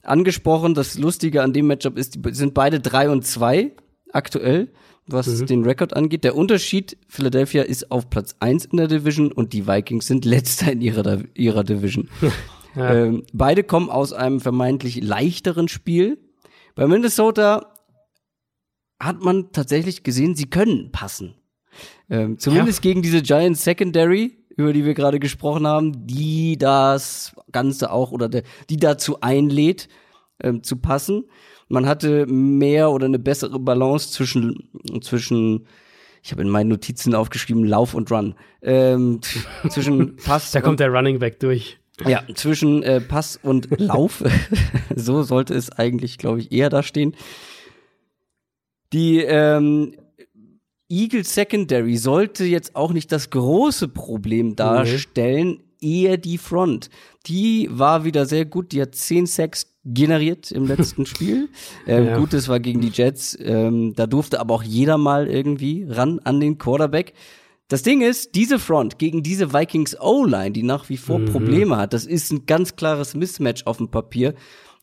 angesprochen. 0.02 0.74
Das 0.74 0.98
Lustige 0.98 1.42
an 1.42 1.54
dem 1.54 1.66
Matchup 1.68 1.96
ist, 1.96 2.16
die 2.16 2.34
sind 2.34 2.52
beide 2.52 2.80
drei 2.80 3.08
und 3.08 3.24
zwei 3.26 3.72
aktuell, 4.12 4.68
was 5.06 5.26
mhm. 5.26 5.46
den 5.46 5.64
Rekord 5.64 5.96
angeht. 5.96 6.24
Der 6.24 6.36
Unterschied, 6.36 6.98
Philadelphia 7.08 7.62
ist 7.62 7.90
auf 7.90 8.10
Platz 8.10 8.36
eins 8.38 8.66
in 8.66 8.76
der 8.76 8.88
Division 8.88 9.32
und 9.32 9.54
die 9.54 9.66
Vikings 9.66 10.06
sind 10.06 10.26
letzter 10.26 10.70
in 10.70 10.82
ihrer, 10.82 11.20
ihrer 11.32 11.64
Division. 11.64 12.10
ja. 12.76 12.94
ähm, 12.94 13.22
beide 13.32 13.64
kommen 13.64 13.88
aus 13.88 14.12
einem 14.12 14.40
vermeintlich 14.40 15.02
leichteren 15.02 15.68
Spiel. 15.68 16.18
Bei 16.74 16.86
Minnesota 16.86 17.72
hat 19.00 19.22
man 19.22 19.52
tatsächlich 19.52 20.02
gesehen, 20.02 20.34
sie 20.34 20.48
können 20.48 20.90
passen. 20.92 21.34
Ähm, 22.08 22.38
zumindest 22.38 22.84
ja. 22.84 22.90
gegen 22.90 23.02
diese 23.02 23.22
Giant 23.22 23.58
Secondary, 23.58 24.38
über 24.56 24.72
die 24.72 24.84
wir 24.84 24.94
gerade 24.94 25.18
gesprochen 25.18 25.66
haben, 25.66 26.06
die 26.06 26.56
das 26.56 27.34
Ganze 27.52 27.92
auch 27.92 28.12
oder 28.12 28.28
de, 28.28 28.42
die 28.70 28.76
dazu 28.76 29.20
einlädt, 29.20 29.88
ähm, 30.42 30.62
zu 30.62 30.76
passen. 30.76 31.24
Man 31.68 31.86
hatte 31.86 32.26
mehr 32.26 32.90
oder 32.90 33.06
eine 33.06 33.18
bessere 33.18 33.58
Balance 33.58 34.12
zwischen, 34.12 34.70
zwischen 35.02 35.66
ich 36.22 36.32
habe 36.32 36.42
in 36.42 36.48
meinen 36.48 36.68
Notizen 36.68 37.14
aufgeschrieben, 37.14 37.64
Lauf 37.64 37.94
und 37.94 38.10
Run. 38.10 38.34
Ähm, 38.62 39.20
zwischen 39.68 40.16
Pass. 40.16 40.50
da 40.50 40.60
kommt 40.60 40.80
der 40.80 40.90
Running 40.90 41.18
Back 41.18 41.38
durch. 41.38 41.78
Ja, 42.04 42.24
zwischen 42.34 42.82
äh, 42.82 43.00
Pass 43.00 43.38
und 43.40 43.68
Lauf. 43.78 44.24
so 44.94 45.22
sollte 45.22 45.54
es 45.54 45.70
eigentlich, 45.70 46.18
glaube 46.18 46.40
ich, 46.40 46.52
eher 46.52 46.68
da 46.68 46.82
stehen. 46.82 47.14
Die 48.92 49.18
ähm, 49.18 49.94
Eagle 50.88 51.24
Secondary 51.24 51.96
sollte 51.96 52.44
jetzt 52.44 52.76
auch 52.76 52.92
nicht 52.92 53.10
das 53.10 53.30
große 53.30 53.88
Problem 53.88 54.54
darstellen, 54.54 55.60
nee. 55.80 56.02
eher 56.04 56.16
die 56.16 56.38
Front. 56.38 56.90
Die 57.26 57.68
war 57.70 58.04
wieder 58.04 58.26
sehr 58.26 58.44
gut, 58.44 58.72
die 58.72 58.80
hat 58.80 58.94
10 58.94 59.26
Sacks 59.26 59.76
generiert 59.84 60.52
im 60.52 60.66
letzten 60.66 61.06
Spiel. 61.06 61.48
Ähm, 61.86 62.06
ja. 62.06 62.18
Gut, 62.18 62.32
das 62.32 62.48
war 62.48 62.60
gegen 62.60 62.80
die 62.80 62.90
Jets. 62.92 63.36
Ähm, 63.40 63.94
da 63.94 64.06
durfte 64.06 64.38
aber 64.38 64.54
auch 64.54 64.62
jeder 64.62 64.96
mal 64.96 65.26
irgendwie 65.26 65.84
ran 65.88 66.20
an 66.20 66.38
den 66.38 66.58
Quarterback. 66.58 67.14
Das 67.68 67.82
Ding 67.82 68.00
ist, 68.00 68.36
diese 68.36 68.60
Front 68.60 69.00
gegen 69.00 69.24
diese 69.24 69.52
Vikings 69.52 70.00
O-Line, 70.00 70.52
die 70.52 70.62
nach 70.62 70.88
wie 70.88 70.96
vor 70.96 71.18
mhm. 71.18 71.26
Probleme 71.26 71.76
hat, 71.76 71.92
das 71.92 72.06
ist 72.06 72.30
ein 72.30 72.46
ganz 72.46 72.76
klares 72.76 73.16
Mismatch 73.16 73.66
auf 73.66 73.78
dem 73.78 73.88
Papier. 73.90 74.34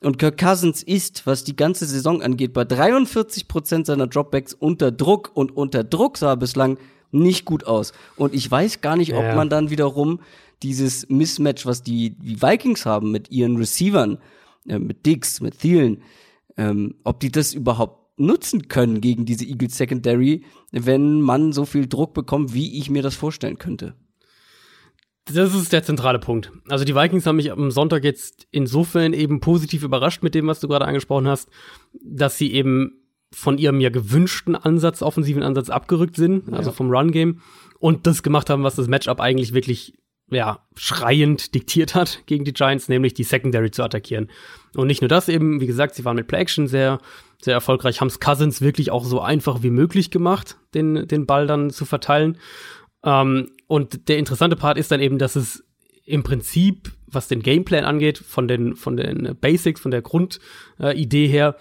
Und 0.04 0.20
Kirk 0.20 0.38
Cousins 0.38 0.84
ist, 0.84 1.26
was 1.26 1.44
die 1.44 1.56
ganze 1.56 1.86
Saison 1.86 2.22
angeht, 2.22 2.54
bei 2.54 2.66
43 2.66 3.48
Prozent 3.48 3.86
seiner 3.86 4.08
Dropbacks 4.08 4.54
unter 4.54 4.92
Druck 4.92 5.32
und 5.34 5.56
unter 5.56 5.84
Druck 5.84 6.18
sah 6.18 6.36
bislang 6.36 6.78
nicht 7.12 7.46
gut 7.46 7.66
aus. 7.66 7.94
Und 8.18 8.34
ich 8.34 8.50
weiß 8.50 8.82
gar 8.82 8.98
nicht, 8.98 9.14
ob 9.14 9.24
ja. 9.24 9.36
man 9.36 9.50
dann 9.50 9.70
wiederum 9.70 10.20
dieses 10.62 11.08
Mismatch, 11.10 11.66
was 11.66 11.84
die, 11.84 12.12
die 12.12 12.42
Vikings 12.42 12.86
haben 12.86 13.12
mit 13.12 13.32
ihren 13.32 13.58
Receivern, 13.58 14.18
äh, 14.68 14.80
mit 14.80 15.06
Dix, 15.06 15.42
mit 15.42 15.60
Thielen, 15.60 16.02
ähm, 16.58 16.96
ob 17.04 17.20
die 17.20 17.32
das 17.32 17.54
überhaupt 17.54 18.20
nutzen 18.20 18.68
können 18.68 19.02
gegen 19.02 19.26
diese 19.26 19.46
Eagles 19.46 19.78
Secondary, 19.78 20.44
wenn 20.72 21.22
man 21.22 21.52
so 21.52 21.66
viel 21.66 21.88
Druck 21.88 22.14
bekommt, 22.14 22.54
wie 22.54 22.78
ich 22.78 22.90
mir 22.90 23.02
das 23.02 23.16
vorstellen 23.16 23.58
könnte. 23.58 23.96
Das 25.26 25.56
ist 25.56 25.72
der 25.72 25.84
zentrale 25.84 26.20
Punkt. 26.20 26.52
Also 26.68 26.84
die 26.84 26.96
Vikings 26.96 27.26
haben 27.26 27.38
mich 27.38 27.52
am 27.52 27.72
Sonntag 27.72 28.04
jetzt 28.04 28.46
insofern 28.52 29.14
eben 29.14 29.40
positiv 29.40 29.84
überrascht 29.84 30.22
mit 30.22 30.36
dem, 30.36 30.48
was 30.48 30.60
du 30.60 30.68
gerade 30.68 30.86
angesprochen 30.86 31.28
hast, 31.28 31.50
dass 32.04 32.38
sie 32.38 32.54
eben 32.54 33.00
von 33.32 33.58
ihrem 33.58 33.80
ja 33.80 33.90
gewünschten 33.90 34.56
Ansatz, 34.56 35.02
offensiven 35.02 35.42
Ansatz 35.44 35.70
abgerückt 35.70 36.18
sind, 36.18 36.48
ja. 36.48 36.58
also 36.58 36.72
vom 36.72 36.92
Run-Game, 36.92 37.42
und 37.80 38.06
das 38.06 38.22
gemacht 38.22 38.50
haben, 38.50 38.64
was 38.64 38.76
das 38.76 38.88
Matchup 38.88 39.20
eigentlich 39.20 39.54
wirklich 39.54 39.94
ja, 40.30 40.60
schreiend 40.76 41.54
diktiert 41.54 41.96
hat 41.96 42.24
gegen 42.26 42.46
die 42.46 42.54
Giants, 42.54 42.90
nämlich 42.90 43.14
die 43.14 43.24
Secondary 43.24 43.72
zu 43.72 43.84
attackieren. 43.84 44.30
Und 44.76 44.88
nicht 44.88 45.02
nur 45.02 45.10
das 45.10 45.30
eben, 45.30 45.62
wie 45.62 45.68
gesagt, 45.68 45.96
sie 45.96 46.06
waren 46.06 46.16
mit 46.16 46.28
Play-Action 46.28 46.68
sehr, 46.68 47.00
sehr 47.42 47.54
erfolgreich, 47.54 48.02
haben 48.02 48.08
es 48.08 48.20
Cousins 48.20 48.62
wirklich 48.62 48.92
auch 48.92 49.04
so 49.04 49.20
einfach 49.22 49.64
wie 49.64 49.70
möglich 49.70 50.12
gemacht, 50.12 50.58
den, 50.74 51.08
den 51.08 51.26
Ball 51.26 51.46
dann 51.46 51.70
zu 51.70 51.86
verteilen. 51.86 52.38
Ähm, 53.04 53.52
und 53.68 54.08
der 54.08 54.18
interessante 54.18 54.56
Part 54.56 54.78
ist 54.78 54.92
dann 54.92 55.00
eben, 55.00 55.18
dass 55.18 55.36
es 55.36 55.64
im 56.06 56.24
Prinzip, 56.24 56.92
was 57.08 57.28
den 57.28 57.42
Gameplan 57.42 57.86
angeht, 57.86 58.18
von 58.18 58.48
den, 58.48 58.76
von 58.76 58.98
den 58.98 59.36
Basics, 59.40 59.80
von 59.80 59.92
der 59.92 60.02
Grundidee 60.02 61.26
äh, 61.26 61.30
her, 61.30 61.56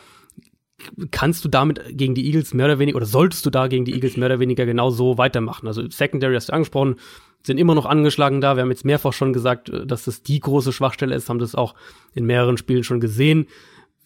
kannst 1.11 1.45
du 1.45 1.49
damit 1.49 1.81
gegen 1.97 2.15
die 2.15 2.27
Eagles 2.27 2.55
mehr 2.55 2.67
oder 2.67 2.79
weniger, 2.79 2.97
oder 2.97 3.07
solltest 3.07 3.47
du 3.47 3.51
da 3.51 3.69
gegen 3.69 3.85
die 3.85 3.95
Eagles 3.95 4.17
mehr 4.17 4.27
oder 4.27 4.41
weniger 4.41 4.67
genau 4.67 4.91
so 4.91 5.17
weitermachen. 5.17 5.69
Also 5.69 5.89
Secondary 5.89 6.35
hast 6.35 6.49
du 6.49 6.53
angesprochen, 6.53 6.97
sind 7.45 7.59
immer 7.59 7.75
noch 7.75 7.87
angeschlagen 7.87 8.41
da. 8.41 8.57
Wir 8.57 8.63
haben 8.63 8.71
jetzt 8.71 8.85
mehrfach 8.85 9.13
schon 9.13 9.33
gesagt, 9.33 9.71
dass 9.87 10.05
das 10.05 10.23
die 10.23 10.41
große 10.41 10.73
Schwachstelle 10.73 11.15
ist, 11.15 11.29
haben 11.29 11.39
das 11.39 11.55
auch 11.55 11.75
in 12.15 12.25
mehreren 12.25 12.57
Spielen 12.57 12.85
schon 12.85 13.01
gesehen. 13.01 13.47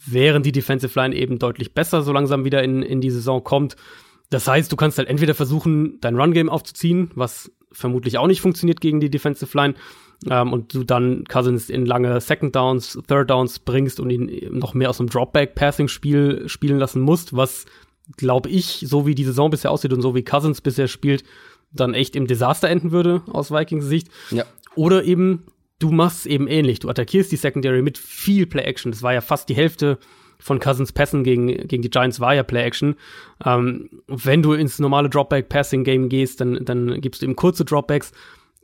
Während 0.05 0.45
die 0.45 0.53
Defensive 0.53 0.99
Line 0.99 1.15
eben 1.15 1.39
deutlich 1.39 1.73
besser 1.73 2.03
so 2.03 2.13
langsam 2.13 2.45
wieder 2.45 2.63
in, 2.63 2.83
in 2.83 3.01
die 3.01 3.11
Saison 3.11 3.43
kommt. 3.43 3.77
Das 4.29 4.47
heißt, 4.47 4.71
du 4.71 4.77
kannst 4.77 4.99
halt 4.99 5.09
entweder 5.09 5.35
versuchen, 5.35 5.99
dein 6.01 6.17
Run-Game 6.17 6.51
aufzuziehen, 6.51 7.11
was 7.15 7.51
vermutlich 7.73 8.19
auch 8.19 8.27
nicht 8.27 8.41
funktioniert 8.41 8.81
gegen 8.81 9.01
die 9.01 9.11
Defensive 9.11 9.57
Line, 9.57 9.75
ähm, 10.31 10.53
und 10.53 10.75
du 10.75 10.85
dann 10.85 11.25
Cousins 11.25 11.69
in 11.69 11.87
lange 11.87 12.21
Second 12.21 12.57
Downs, 12.57 12.99
Third 13.07 13.31
Downs 13.31 13.59
bringst 13.59 14.01
und 14.01 14.11
ihn 14.11 14.59
noch 14.59 14.75
mehr 14.75 14.91
aus 14.91 14.99
dem 14.99 15.09
Dropback-Passing-Spiel 15.09 16.49
spielen 16.49 16.79
lassen 16.79 17.01
musst, 17.01 17.37
was, 17.37 17.67
glaube 18.17 18.49
ich, 18.49 18.85
so 18.87 19.07
wie 19.07 19.15
die 19.15 19.25
Saison 19.25 19.51
bisher 19.51 19.71
aussieht 19.71 19.93
und 19.93 20.03
so 20.03 20.15
wie 20.15 20.25
Cousins 20.25 20.61
bisher 20.61 20.89
spielt, 20.89 21.25
dann 21.73 21.95
echt 21.95 22.17
im 22.17 22.27
Desaster 22.27 22.69
enden 22.69 22.93
würde 22.93 23.23
aus 23.31 23.51
Vikings 23.51 23.85
Sicht. 23.85 24.09
Ja. 24.31 24.45
Oder 24.75 25.05
eben, 25.05 25.45
du 25.79 25.91
machst 25.91 26.21
es 26.21 26.27
eben 26.27 26.49
ähnlich. 26.49 26.79
Du 26.79 26.89
attackierst 26.89 27.31
die 27.31 27.37
Secondary 27.37 27.83
mit 27.83 27.99
viel 27.99 28.47
Play-Action. 28.47 28.93
Das 28.93 29.03
war 29.03 29.13
ja 29.13 29.21
fast 29.21 29.49
die 29.49 29.55
Hälfte 29.55 29.99
von 30.39 30.59
Cousins 30.59 30.93
Pässen 30.93 31.25
gegen, 31.25 31.47
gegen 31.69 31.83
die 31.83 31.91
Giants 31.91 32.21
war 32.21 32.35
ja 32.35 32.43
Play-Action. 32.43 32.97
Ähm, 33.45 33.91
wenn 34.07 34.43
du 34.43 34.53
ins 34.53 34.79
normale 34.79 35.09
Dropback-Passing-Game 35.09 36.09
gehst, 36.09 36.41
dann, 36.41 36.65
dann 36.65 37.01
gibst 37.01 37.23
du 37.23 37.27
eben 37.27 37.37
kurze 37.37 37.65
Dropbacks, 37.65 38.13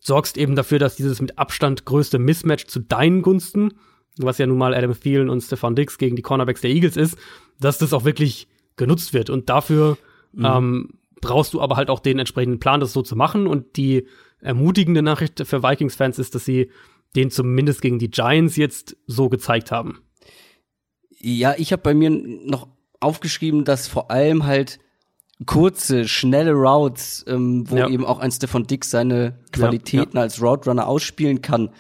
sorgst 0.01 0.37
eben 0.37 0.57
dafür, 0.57 0.79
dass 0.79 0.97
dieses 0.97 1.21
mit 1.21 1.39
Abstand 1.39 1.85
größte 1.85 2.19
Mismatch 2.19 2.67
zu 2.67 2.81
deinen 2.81 3.23
Gunsten, 3.23 3.75
was 4.19 4.39
ja 4.39 4.47
nun 4.47 4.59
mal 4.59 4.75
Adam 4.75 4.99
Thielen 4.99 5.31
und 5.31 5.41
Stefan 5.41 5.75
Dix 5.75 5.99
gegen 5.99 6.17
die 6.17 6.23
Cornerbacks 6.23 6.61
der 6.61 6.71
Eagles 6.71 6.97
ist, 6.97 7.17
dass 7.61 7.79
das 7.79 7.93
auch 7.93 8.05
wirklich 8.05 8.49
genutzt 8.77 9.15
wird. 9.15 9.31
Und 9.31 9.49
dafür 9.49 9.97
mhm. 10.33 10.45
ähm, 10.45 10.89
brauchst 11.21 11.55
du 11.55 11.61
aber 11.61 11.77
halt 11.77 11.89
auch 11.89 12.01
den 12.01 12.19
entsprechenden 12.19 12.61
Plan, 12.61 12.81
das 12.81 12.93
so 12.93 13.03
zu 13.03 13.17
machen. 13.17 13.47
Und 13.47 13.77
die 13.77 14.07
ermutigende 14.41 15.03
Nachricht 15.03 15.47
für 15.47 15.63
Vikings-Fans 15.63 16.19
ist, 16.19 16.35
dass 16.35 16.45
sie 16.45 16.71
den 17.15 17.31
zumindest 17.31 17.81
gegen 17.81 17.99
die 17.99 18.11
Giants 18.11 18.57
jetzt 18.57 18.97
so 19.07 19.29
gezeigt 19.29 19.71
haben. 19.71 20.01
Ja, 21.25 21.55
ich 21.57 21.73
habe 21.73 21.83
bei 21.83 21.95
mir 21.95 22.11
noch 22.11 22.67
aufgeschrieben, 22.99 23.65
dass 23.65 23.87
vor 23.87 24.11
allem 24.11 24.45
halt 24.45 24.81
kurze, 25.47 26.09
schnelle 26.09 26.53
Routes, 26.53 27.25
ähm, 27.29 27.71
wo 27.71 27.77
ja. 27.77 27.89
eben 27.89 28.05
auch 28.05 28.19
ein 28.19 28.33
Stefan 28.33 28.67
Dix 28.67 28.91
seine 28.91 29.39
Qualitäten 29.53 30.17
ja, 30.17 30.21
ja. 30.21 30.23
als 30.23 30.43
Route 30.43 30.69
Runner 30.69 30.87
ausspielen 30.87 31.41
kann, 31.43 31.71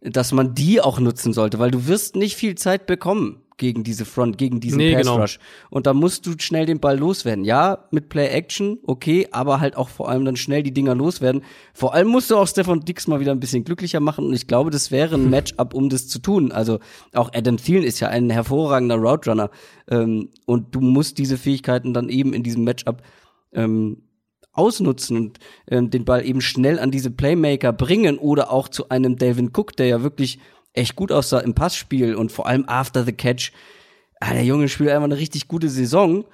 dass 0.00 0.32
man 0.32 0.54
die 0.54 0.80
auch 0.80 0.98
nutzen 0.98 1.32
sollte, 1.32 1.58
weil 1.58 1.70
du 1.70 1.86
wirst 1.86 2.16
nicht 2.16 2.36
viel 2.36 2.56
Zeit 2.56 2.86
bekommen 2.86 3.42
gegen 3.60 3.84
diese 3.84 4.04
Front, 4.04 4.38
gegen 4.38 4.58
diesen 4.58 4.78
nee, 4.78 4.96
Pass 4.96 5.06
Rush. 5.06 5.38
Genau. 5.38 5.68
Und 5.70 5.86
da 5.86 5.94
musst 5.94 6.26
du 6.26 6.32
schnell 6.38 6.66
den 6.66 6.80
Ball 6.80 6.98
loswerden. 6.98 7.44
Ja, 7.44 7.86
mit 7.92 8.08
Play 8.08 8.26
Action, 8.26 8.78
okay, 8.84 9.28
aber 9.30 9.60
halt 9.60 9.76
auch 9.76 9.88
vor 9.88 10.08
allem 10.08 10.24
dann 10.24 10.36
schnell 10.36 10.64
die 10.64 10.72
Dinger 10.72 10.94
loswerden. 10.94 11.42
Vor 11.74 11.94
allem 11.94 12.08
musst 12.08 12.30
du 12.30 12.36
auch 12.36 12.48
Stefan 12.48 12.80
Dix 12.80 13.06
mal 13.06 13.20
wieder 13.20 13.32
ein 13.32 13.38
bisschen 13.38 13.62
glücklicher 13.62 14.00
machen 14.00 14.26
und 14.26 14.32
ich 14.32 14.48
glaube, 14.48 14.70
das 14.70 14.90
wäre 14.90 15.14
ein 15.14 15.30
Matchup, 15.30 15.74
um 15.74 15.88
das 15.88 16.08
zu 16.08 16.18
tun. 16.18 16.50
Also 16.50 16.80
auch 17.12 17.30
Adam 17.32 17.58
Thielen 17.58 17.84
ist 17.84 18.00
ja 18.00 18.08
ein 18.08 18.30
hervorragender 18.30 18.96
Route 18.96 19.30
Runner 19.30 19.50
ähm, 19.88 20.30
und 20.46 20.74
du 20.74 20.80
musst 20.80 21.18
diese 21.18 21.36
Fähigkeiten 21.36 21.94
dann 21.94 22.08
eben 22.08 22.32
in 22.32 22.42
diesem 22.42 22.64
Matchup 22.64 23.02
ähm, 23.52 23.98
ausnutzen 24.52 25.16
und 25.16 25.38
ähm, 25.68 25.90
den 25.90 26.04
Ball 26.04 26.24
eben 26.24 26.40
schnell 26.40 26.78
an 26.78 26.90
diese 26.90 27.10
Playmaker 27.10 27.72
bringen 27.72 28.18
oder 28.18 28.50
auch 28.50 28.68
zu 28.68 28.88
einem 28.88 29.16
Delvin 29.16 29.50
Cook, 29.54 29.76
der 29.76 29.86
ja 29.86 30.02
wirklich 30.02 30.38
echt 30.72 30.96
gut 30.96 31.12
aussah 31.12 31.40
im 31.40 31.54
Passspiel 31.54 32.14
und 32.14 32.32
vor 32.32 32.46
allem 32.46 32.64
after 32.66 33.04
the 33.04 33.12
catch. 33.12 33.52
Ah, 34.22 34.34
der 34.34 34.44
Junge 34.44 34.68
spielt 34.68 34.90
einfach 34.90 35.04
eine 35.04 35.16
richtig 35.16 35.48
gute 35.48 35.70
Saison. 35.70 36.26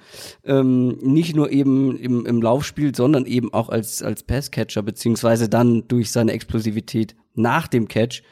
Ähm, 0.43 0.97
nicht 1.01 1.35
nur 1.35 1.51
eben 1.51 1.97
im, 1.97 2.25
im 2.25 2.41
Laufspiel, 2.41 2.93
sondern 2.93 3.25
eben 3.25 3.53
auch 3.53 3.69
als, 3.69 4.01
als 4.01 4.23
Passcatcher, 4.23 4.83
beziehungsweise 4.83 5.47
dann 5.47 5.87
durch 5.87 6.11
seine 6.11 6.33
Explosivität 6.33 7.15
nach 7.33 7.67
dem 7.67 7.87
Catch. 7.87 8.23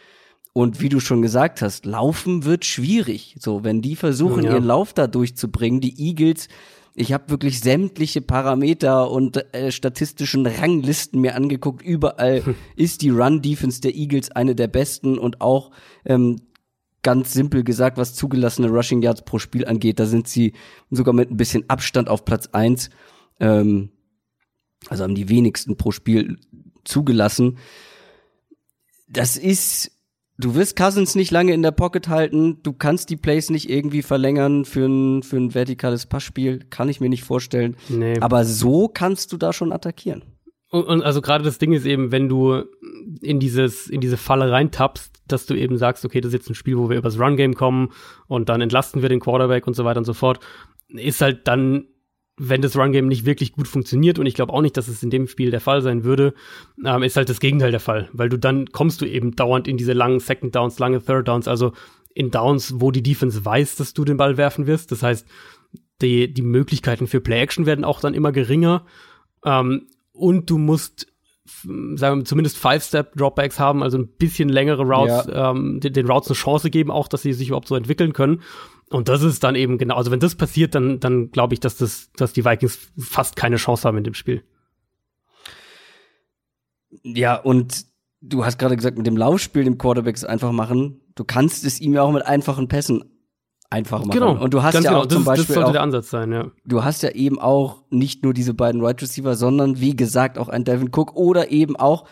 Und 0.52 0.82
wie 0.82 0.90
du 0.90 1.00
schon 1.00 1.22
gesagt 1.22 1.62
hast, 1.62 1.86
Laufen 1.86 2.44
wird 2.44 2.66
schwierig. 2.66 3.36
So, 3.40 3.64
wenn 3.64 3.82
die 3.82 3.96
versuchen, 3.96 4.44
ja. 4.44 4.54
ihren 4.54 4.64
Lauf 4.66 4.94
da 4.94 5.08
durchzubringen, 5.08 5.80
die 5.80 6.00
Eagles 6.02 6.50
ich 6.96 7.12
habe 7.12 7.30
wirklich 7.30 7.60
sämtliche 7.60 8.22
Parameter 8.22 9.12
und 9.12 9.54
äh, 9.54 9.70
statistischen 9.72 10.48
Ranglisten 10.48 11.20
mir 11.20 11.36
angeguckt. 11.36 11.82
Überall 11.82 12.56
ist 12.78 13.02
die 13.02 13.10
Run-Defense 13.10 13.82
der 13.82 13.96
Eagles 13.96 14.32
eine 14.32 14.56
der 14.56 14.68
besten 14.68 15.18
und 15.18 15.42
auch 15.42 15.72
ähm, 16.06 16.38
ganz 17.04 17.34
simpel 17.34 17.64
gesagt, 17.66 17.98
was 17.98 18.16
zugelassene 18.16 18.70
Rushing 18.70 19.02
Yards 19.02 19.24
pro 19.24 19.40
Spiel 19.40 19.66
angeht, 19.66 20.00
da 20.00 20.06
sind 20.06 20.28
sie 20.28 20.54
sogar 20.90 21.14
mit 21.14 21.30
ein 21.30 21.38
bisschen 21.38 21.70
Abstand 21.70 22.10
auf 22.10 22.24
Platz 22.24 22.48
eins. 22.54 22.90
Ähm, 23.42 23.92
also 24.88 25.04
haben 25.04 25.16
die 25.16 25.30
wenigsten 25.30 25.76
pro 25.76 25.92
Spiel 25.92 26.38
zugelassen. 26.86 27.58
Das 29.10 29.36
ist 29.36 29.92
Du 30.38 30.56
wirst 30.56 30.76
Cousins 30.76 31.16
nicht 31.16 31.32
lange 31.32 31.54
in 31.54 31.62
der 31.62 31.72
Pocket 31.72 32.10
halten. 32.10 32.60
Du 32.62 32.74
kannst 32.74 33.10
die 33.10 33.16
Plays 33.16 33.50
nicht 33.50 33.70
irgendwie 33.70 34.02
verlängern 34.02 34.66
für 34.66 34.86
ein, 34.86 35.24
für 35.24 35.38
ein 35.38 35.54
vertikales 35.54 36.06
Passspiel. 36.06 36.60
Kann 36.70 36.90
ich 36.90 37.00
mir 37.00 37.10
nicht 37.10 37.24
vorstellen. 37.24 37.78
Nee. 37.88 38.20
Aber 38.20 38.44
so 38.44 38.90
kannst 38.90 39.32
du 39.32 39.38
da 39.38 39.54
schon 39.54 39.72
attackieren. 39.72 40.24
Und, 40.70 40.88
und 40.88 41.04
also 41.04 41.22
gerade 41.22 41.44
das 41.44 41.58
Ding 41.58 41.72
ist 41.72 41.86
eben, 41.86 42.12
wenn 42.12 42.28
du 42.28 42.64
in 43.22 43.40
dieses, 43.40 43.88
in 43.88 44.02
diese 44.02 44.18
Falle 44.18 44.52
reintappst, 44.52 45.22
dass 45.28 45.46
du 45.46 45.54
eben 45.54 45.78
sagst, 45.78 46.04
okay, 46.04 46.20
das 46.20 46.30
ist 46.30 46.40
jetzt 46.40 46.50
ein 46.50 46.56
Spiel, 46.56 46.78
wo 46.78 46.90
wir 46.90 46.98
übers 46.98 47.18
Run-Game 47.18 47.54
kommen 47.54 47.94
und 48.28 48.50
dann 48.50 48.60
entlasten 48.60 49.02
wir 49.02 49.10
den 49.10 49.22
Quarterback 49.22 49.68
und 49.68 49.74
so 49.74 49.86
weiter 49.86 50.00
und 50.00 50.06
so 50.06 50.14
fort, 50.14 50.40
ist 50.90 51.22
halt 51.22 51.48
dann 51.48 51.86
wenn 52.38 52.62
das 52.62 52.76
Run-Game 52.76 53.08
nicht 53.08 53.26
wirklich 53.26 53.54
gut 53.54 53.68
funktioniert, 53.68 54.20
und 54.20 54.26
ich 54.26 54.34
glaube 54.34 54.54
auch 54.54 54.62
nicht, 54.62 54.76
dass 54.78 54.88
es 54.88 55.04
in 55.04 55.10
dem 55.10 55.28
Spiel 55.28 55.52
der 55.52 55.62
Fall 55.62 55.82
sein 55.82 56.04
würde, 56.04 56.34
ähm, 56.86 57.04
ist 57.04 57.16
halt 57.16 57.30
das 57.30 57.40
Gegenteil 57.40 57.72
der 57.72 57.80
Fall, 57.80 58.10
weil 58.12 58.30
du 58.30 58.38
dann 58.38 58.68
kommst 58.72 59.02
du 59.02 59.06
eben 59.06 59.36
dauernd 59.36 59.68
in 59.68 59.78
diese 59.78 59.94
langen 59.94 60.20
Second 60.20 60.56
Downs, 60.56 60.80
lange 60.80 61.04
Third 61.04 61.28
Downs, 61.28 61.48
also 61.48 61.74
in 62.14 62.32
Downs, 62.32 62.76
wo 62.78 62.92
die 62.92 63.04
Defense 63.04 63.44
weiß, 63.44 63.76
dass 63.76 63.94
du 63.94 64.06
den 64.06 64.18
Ball 64.18 64.38
werfen 64.38 64.68
wirst. 64.68 64.92
Das 64.92 65.04
heißt, 65.04 65.28
die, 66.02 66.34
die 66.34 66.42
Möglichkeiten 66.42 67.08
für 67.08 67.22
Play-Action 67.22 67.66
werden 67.66 67.86
auch 67.86 68.00
dann 68.00 68.14
immer 68.14 68.32
geringer. 68.32 68.86
Ähm, 69.44 69.88
und 70.14 70.50
du 70.50 70.58
musst 70.58 71.08
sagen 71.46 72.22
wir 72.22 72.26
zumindest 72.26 72.58
Five-Step-Dropbacks 72.58 73.60
haben, 73.60 73.84
also 73.84 74.00
ein 74.00 74.08
bisschen 74.08 74.50
längere 74.50 74.82
Routes, 74.82 75.28
ja. 75.28 75.52
ähm, 75.52 75.80
den, 75.80 75.94
den 75.94 76.10
Routes 76.10 76.30
eine 76.30 76.36
Chance 76.36 76.72
geben, 76.72 76.90
auch 76.90 77.08
dass 77.08 77.22
sie 77.22 77.34
sich 77.34 77.50
überhaupt 77.50 77.68
so 77.68 77.76
entwickeln 77.76 78.14
können. 78.14 78.42
Und 78.90 79.10
das 79.10 79.24
ist 79.24 79.44
dann 79.44 79.56
eben 79.56 79.78
genau, 79.78 79.96
also 79.96 80.12
wenn 80.12 80.20
das 80.20 80.36
passiert, 80.36 80.76
dann, 80.76 81.00
dann 81.00 81.32
glaube 81.32 81.54
ich, 81.54 81.60
dass 81.60 81.78
das, 81.78 82.12
dass 82.14 82.34
die 82.34 82.46
Vikings 82.46 82.92
fast 82.98 83.36
keine 83.36 83.56
Chance 83.56 83.88
haben 83.88 83.98
in 83.98 84.04
dem 84.04 84.14
Spiel. 84.14 84.44
Ja, 87.04 87.36
und 87.36 87.86
du 88.22 88.46
hast 88.46 88.58
gerade 88.58 88.76
gesagt, 88.76 88.98
mit 88.98 89.08
dem 89.08 89.18
Laufspiel 89.18 89.64
dem 89.64 89.78
Quarterbacks 89.78 90.24
einfach 90.24 90.52
machen. 90.52 91.02
Du 91.16 91.24
kannst 91.24 91.66
es 91.66 91.80
ihm 91.80 91.94
ja 91.94 92.04
auch 92.04 92.12
mit 92.12 92.26
einfachen 92.26 92.68
Pässen 92.68 93.04
einfach 93.70 94.00
machen. 94.00 94.12
Genau. 94.12 94.42
Und 94.42 94.54
du 94.54 94.64
hast 94.64 94.76
ja 94.76 94.82
genau. 94.82 95.02
auch 95.02 95.06
zum 95.08 95.20
das, 95.20 95.26
Beispiel 95.26 95.46
das 95.46 95.54
sollte 95.56 95.70
auch, 95.70 95.74
der 95.74 95.82
Ansatz 95.82 96.10
sein, 96.10 96.32
ja. 96.32 96.52
Du 96.66 96.84
hast 96.84 97.04
ja 97.04 97.10
eben 97.10 97.40
auch 97.40 97.84
nicht 97.90 98.24
nur 98.24 98.34
diese 98.34 98.54
beiden 98.54 98.82
Wide 98.82 98.88
right 98.88 99.02
Receiver, 99.02 99.36
sondern 99.36 99.80
wie 99.80 99.96
gesagt 99.96 100.38
auch 100.38 100.50
ein 100.50 100.64
Devin 100.64 100.90
Cook 100.94 101.16
oder 101.16 101.52
eben 101.52 101.76
auch 101.76 102.06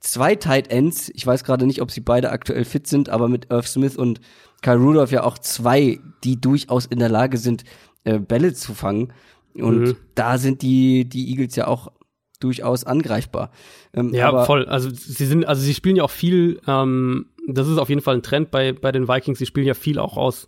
zwei 0.00 0.34
Tight 0.34 0.70
Ends. 0.70 1.10
Ich 1.14 1.26
weiß 1.26 1.44
gerade 1.44 1.66
nicht, 1.66 1.82
ob 1.82 1.90
sie 1.90 2.00
beide 2.00 2.30
aktuell 2.30 2.64
fit 2.64 2.86
sind, 2.86 3.08
aber 3.08 3.28
mit 3.28 3.50
Irv 3.50 3.66
Smith 3.66 3.96
und 3.96 4.20
Kyle 4.62 4.76
Rudolph 4.76 5.12
ja 5.12 5.24
auch 5.24 5.38
zwei, 5.38 6.00
die 6.24 6.40
durchaus 6.40 6.86
in 6.86 6.98
der 6.98 7.08
Lage 7.08 7.38
sind, 7.38 7.64
äh, 8.04 8.18
Bälle 8.18 8.54
zu 8.54 8.74
fangen. 8.74 9.12
Und 9.54 9.80
mhm. 9.80 9.96
da 10.14 10.38
sind 10.38 10.62
die, 10.62 11.08
die 11.08 11.30
Eagles 11.30 11.56
ja 11.56 11.66
auch 11.66 11.92
durchaus 12.40 12.84
angreifbar. 12.84 13.50
Ähm, 13.92 14.14
ja, 14.14 14.44
voll. 14.44 14.66
Also 14.66 14.90
sie 14.90 15.26
sind, 15.26 15.44
also 15.44 15.62
sie 15.62 15.74
spielen 15.74 15.96
ja 15.96 16.04
auch 16.04 16.10
viel, 16.10 16.60
ähm, 16.66 17.26
das 17.48 17.66
ist 17.66 17.78
auf 17.78 17.88
jeden 17.88 18.00
Fall 18.00 18.14
ein 18.14 18.22
Trend 18.22 18.50
bei, 18.50 18.72
bei 18.72 18.92
den 18.92 19.08
Vikings, 19.08 19.38
sie 19.38 19.46
spielen 19.46 19.66
ja 19.66 19.74
viel 19.74 19.98
auch 19.98 20.16
aus 20.16 20.46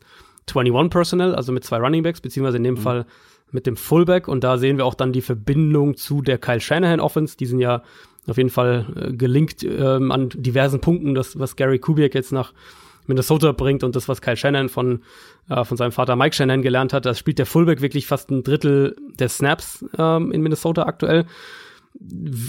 21 0.48 0.90
Personnel, 0.90 1.34
also 1.34 1.52
mit 1.52 1.64
zwei 1.64 1.78
Running 1.78 2.02
Backs, 2.02 2.20
beziehungsweise 2.20 2.56
in 2.56 2.64
dem 2.64 2.74
mhm. 2.74 2.80
Fall 2.80 3.06
mit 3.52 3.66
dem 3.66 3.76
Fullback. 3.76 4.28
Und 4.28 4.44
da 4.44 4.58
sehen 4.58 4.76
wir 4.76 4.86
auch 4.86 4.94
dann 4.94 5.12
die 5.12 5.22
Verbindung 5.22 5.96
zu 5.96 6.22
der 6.22 6.38
Kyle 6.38 6.60
Shanahan 6.60 7.00
Offense. 7.00 7.36
Die 7.36 7.46
sind 7.46 7.60
ja 7.60 7.82
auf 8.26 8.36
jeden 8.36 8.50
Fall 8.50 8.86
äh, 8.96 9.12
gelinkt 9.12 9.62
ähm, 9.62 10.12
an 10.12 10.28
diversen 10.30 10.80
Punkten, 10.80 11.14
das, 11.14 11.38
was 11.38 11.56
Gary 11.56 11.78
Kubiak 11.78 12.14
jetzt 12.14 12.32
nach 12.32 12.52
Minnesota 13.06 13.52
bringt 13.52 13.82
und 13.82 13.96
das, 13.96 14.08
was 14.08 14.20
Kyle 14.20 14.36
Shannon 14.36 14.68
von, 14.68 15.02
äh, 15.48 15.64
von 15.64 15.76
seinem 15.76 15.92
Vater 15.92 16.16
Mike 16.16 16.34
Shannon 16.34 16.62
gelernt 16.62 16.92
hat. 16.92 17.06
Da 17.06 17.14
spielt 17.14 17.38
der 17.38 17.46
Fullback 17.46 17.80
wirklich 17.80 18.06
fast 18.06 18.30
ein 18.30 18.42
Drittel 18.42 18.96
der 19.18 19.28
Snaps 19.28 19.84
ähm, 19.98 20.32
in 20.32 20.42
Minnesota 20.42 20.84
aktuell. 20.84 21.26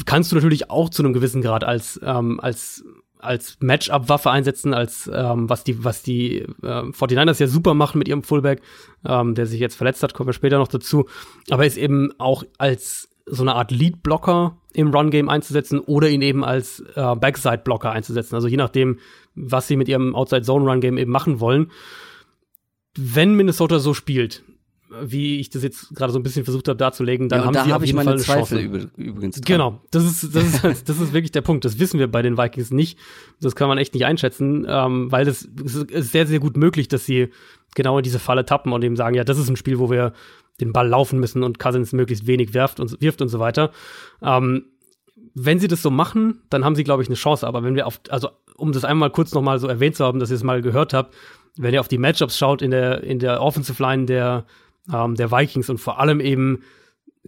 Kannst 0.06 0.32
du 0.32 0.36
natürlich 0.36 0.70
auch 0.70 0.89
zu 0.89 1.04
einem 1.04 1.14
gewissen 1.14 1.41
Grad 1.41 1.64
als, 1.64 2.00
ähm, 2.04 2.39
als 2.39 2.84
als 3.22 3.58
Matchup-Waffe 3.60 4.32
einsetzen, 4.32 4.74
als 4.74 5.10
ähm, 5.14 5.50
was 5.50 5.64
die, 5.64 5.84
was 5.84 6.02
die 6.02 6.39
äh, 6.64 6.82
49ers 6.91 7.39
ja 7.39 7.48
super 7.48 7.74
machen 7.74 8.00
mit 8.00 8.08
ihrem 8.08 8.24
Fullback, 8.24 8.62
ähm, 9.06 9.36
der 9.36 9.45
sich 9.45 9.60
jetzt 9.60 9.76
verletzt 9.76 10.04
hat, 10.04 10.14
kommen 10.14 10.28
wir 10.28 10.34
später 10.34 10.58
noch 10.58 10.68
dazu, 10.68 11.06
aber 11.50 11.66
ist 11.66 11.78
eben 11.78 12.12
auch 12.18 12.43
als 12.58 13.10
so 13.32 13.44
eine 13.44 13.56
Art 13.56 13.72
Lead-Blocker 13.72 14.58
im 14.74 14.94
Run-Game 14.94 15.30
einzusetzen 15.30 15.80
oder 15.80 16.10
ihn 16.10 16.22
eben 16.22 16.44
als 16.44 16.82
äh, 16.96 17.16
Backside-Blocker 17.16 17.92
einzusetzen. 17.92 18.36
Also 18.36 18.48
je 18.48 18.58
nachdem, 18.58 19.00
was 19.36 19.68
sie 19.68 19.78
mit 19.78 19.88
ihrem 19.88 20.16
Outside-Zone-Run-Game 20.16 20.98
eben 20.98 21.12
machen 21.12 21.40
wollen. 21.40 21.72
Wenn 22.96 23.36
Minnesota 23.36 23.80
so 23.80 23.94
spielt, 23.94 24.44
wie 25.02 25.40
ich 25.40 25.50
das 25.50 25.64
jetzt 25.64 25.96
gerade 25.96 26.12
so 26.12 26.20
ein 26.20 26.24
bisschen 26.24 26.44
versucht 26.44 26.68
habe 26.68 26.78
darzulegen, 26.78 27.30
dann 27.30 27.40
ja, 27.40 27.46
haben 27.46 27.54
da 27.54 27.64
sie 27.64 27.72
hab 27.72 27.82
auf 27.82 27.86
jeden 27.86 27.98
ich 27.98 28.04
Fall 28.04 28.14
eine 28.14 28.22
Zweifel 28.22 28.70
Chance. 28.70 28.92
übrigens. 28.98 29.36
dran. 29.36 29.44
Genau, 29.46 29.82
das 29.92 30.04
ist, 30.04 30.36
das, 30.36 30.44
ist, 30.44 30.64
halt, 30.64 30.90
das 30.90 31.00
ist 31.00 31.14
wirklich 31.14 31.32
der 31.32 31.42
Punkt. 31.42 31.64
Das 31.64 31.80
wissen 31.80 32.00
wir 32.00 32.12
bei 32.12 32.22
den 32.22 32.38
Vikings 32.38 32.72
nicht. 32.72 33.00
Das 33.40 33.56
kann 33.56 33.70
man 33.70 33.78
echt 33.78 33.94
nicht 33.94 34.06
einschätzen, 34.06 34.66
ähm, 34.68 35.10
weil 35.10 35.24
das 35.24 35.44
ist 35.44 36.12
sehr, 36.12 36.28
sehr 36.28 36.40
gut 36.40 36.58
möglich, 36.58 36.90
dass 36.90 37.06
sie 37.06 37.30
genau 37.74 37.98
in 37.98 38.04
diese 38.04 38.20
Falle 38.20 38.46
tappen 38.46 38.74
und 38.74 38.84
eben 38.84 38.98
sagen, 38.98 39.16
ja, 39.16 39.24
das 39.24 39.38
ist 39.38 39.50
ein 39.50 39.56
Spiel, 39.56 39.80
wo 39.80 39.90
wir 39.90 40.12
den 40.62 40.74
Ball 40.74 40.88
laufen 40.88 41.20
müssen 41.20 41.43
und 41.43 41.59
Cousins 41.59 41.91
möglichst 41.91 42.28
wenig 42.28 42.53
wirft 42.53 42.80
und, 42.80 43.01
wirft 43.01 43.22
und 43.22 43.30
so 43.30 43.39
weiter. 43.39 43.72
Ähm, 44.22 44.66
wenn 45.34 45.59
sie 45.59 45.68
das 45.68 45.82
so 45.82 45.89
machen, 45.89 46.41
dann 46.49 46.66
haben 46.66 46.76
sie, 46.76 46.84
glaube 46.84 47.03
ich, 47.03 47.09
eine 47.09 47.16
Chance. 47.16 47.47
Aber 47.47 47.64
wenn 47.64 47.76
wir 47.76 47.88
auf, 47.88 47.99
also 48.09 48.30
um 48.57 48.72
das 48.72 48.86
einmal 48.86 49.09
kurz 49.09 49.34
noch 49.34 49.41
mal 49.41 49.59
so 49.59 49.68
erwähnt 49.68 49.95
zu 49.95 50.05
haben, 50.05 50.20
dass 50.20 50.30
ihr 50.30 50.36
es 50.36 50.43
mal 50.43 50.62
gehört 50.62 50.93
habt, 50.93 51.14
wenn 51.57 51.74
ihr 51.74 51.80
auf 51.80 51.88
die 51.88 51.97
Matchups 51.97 52.38
schaut 52.38 52.62
in 52.62 52.72
der, 52.72 53.03
in 53.03 53.20
der 53.20 53.41
Offensive 53.41 53.82
Line 53.82 54.05
der, 54.05 54.45
ähm, 54.93 55.16
der 55.16 55.32
Vikings 55.32 55.70
und 55.70 55.80
vor 55.80 55.99
allem 55.99 56.20
eben 56.20 56.64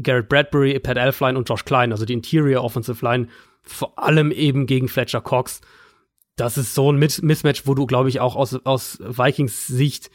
Garrett 0.01 0.29
Bradbury, 0.29 0.79
Pat 0.79 0.97
Elfline 0.97 1.37
und 1.37 1.47
Josh 1.47 1.65
Klein, 1.65 1.91
also 1.91 2.05
die 2.05 2.13
Interior 2.13 2.63
Offensive 2.63 3.03
Line, 3.05 3.27
vor 3.61 3.97
allem 3.99 4.31
eben 4.31 4.65
gegen 4.65 4.87
Fletcher 4.87 5.21
Cox. 5.21 5.61
Das 6.35 6.57
ist 6.57 6.73
so 6.73 6.91
ein 6.91 6.97
Mis 6.97 7.21
Mismatch, 7.21 7.67
wo 7.67 7.75
du, 7.75 7.85
glaube 7.85 8.09
ich, 8.09 8.19
auch 8.19 8.35
aus, 8.35 8.55
aus 8.65 8.99
Vikings 8.99 9.67
Sicht 9.67 10.09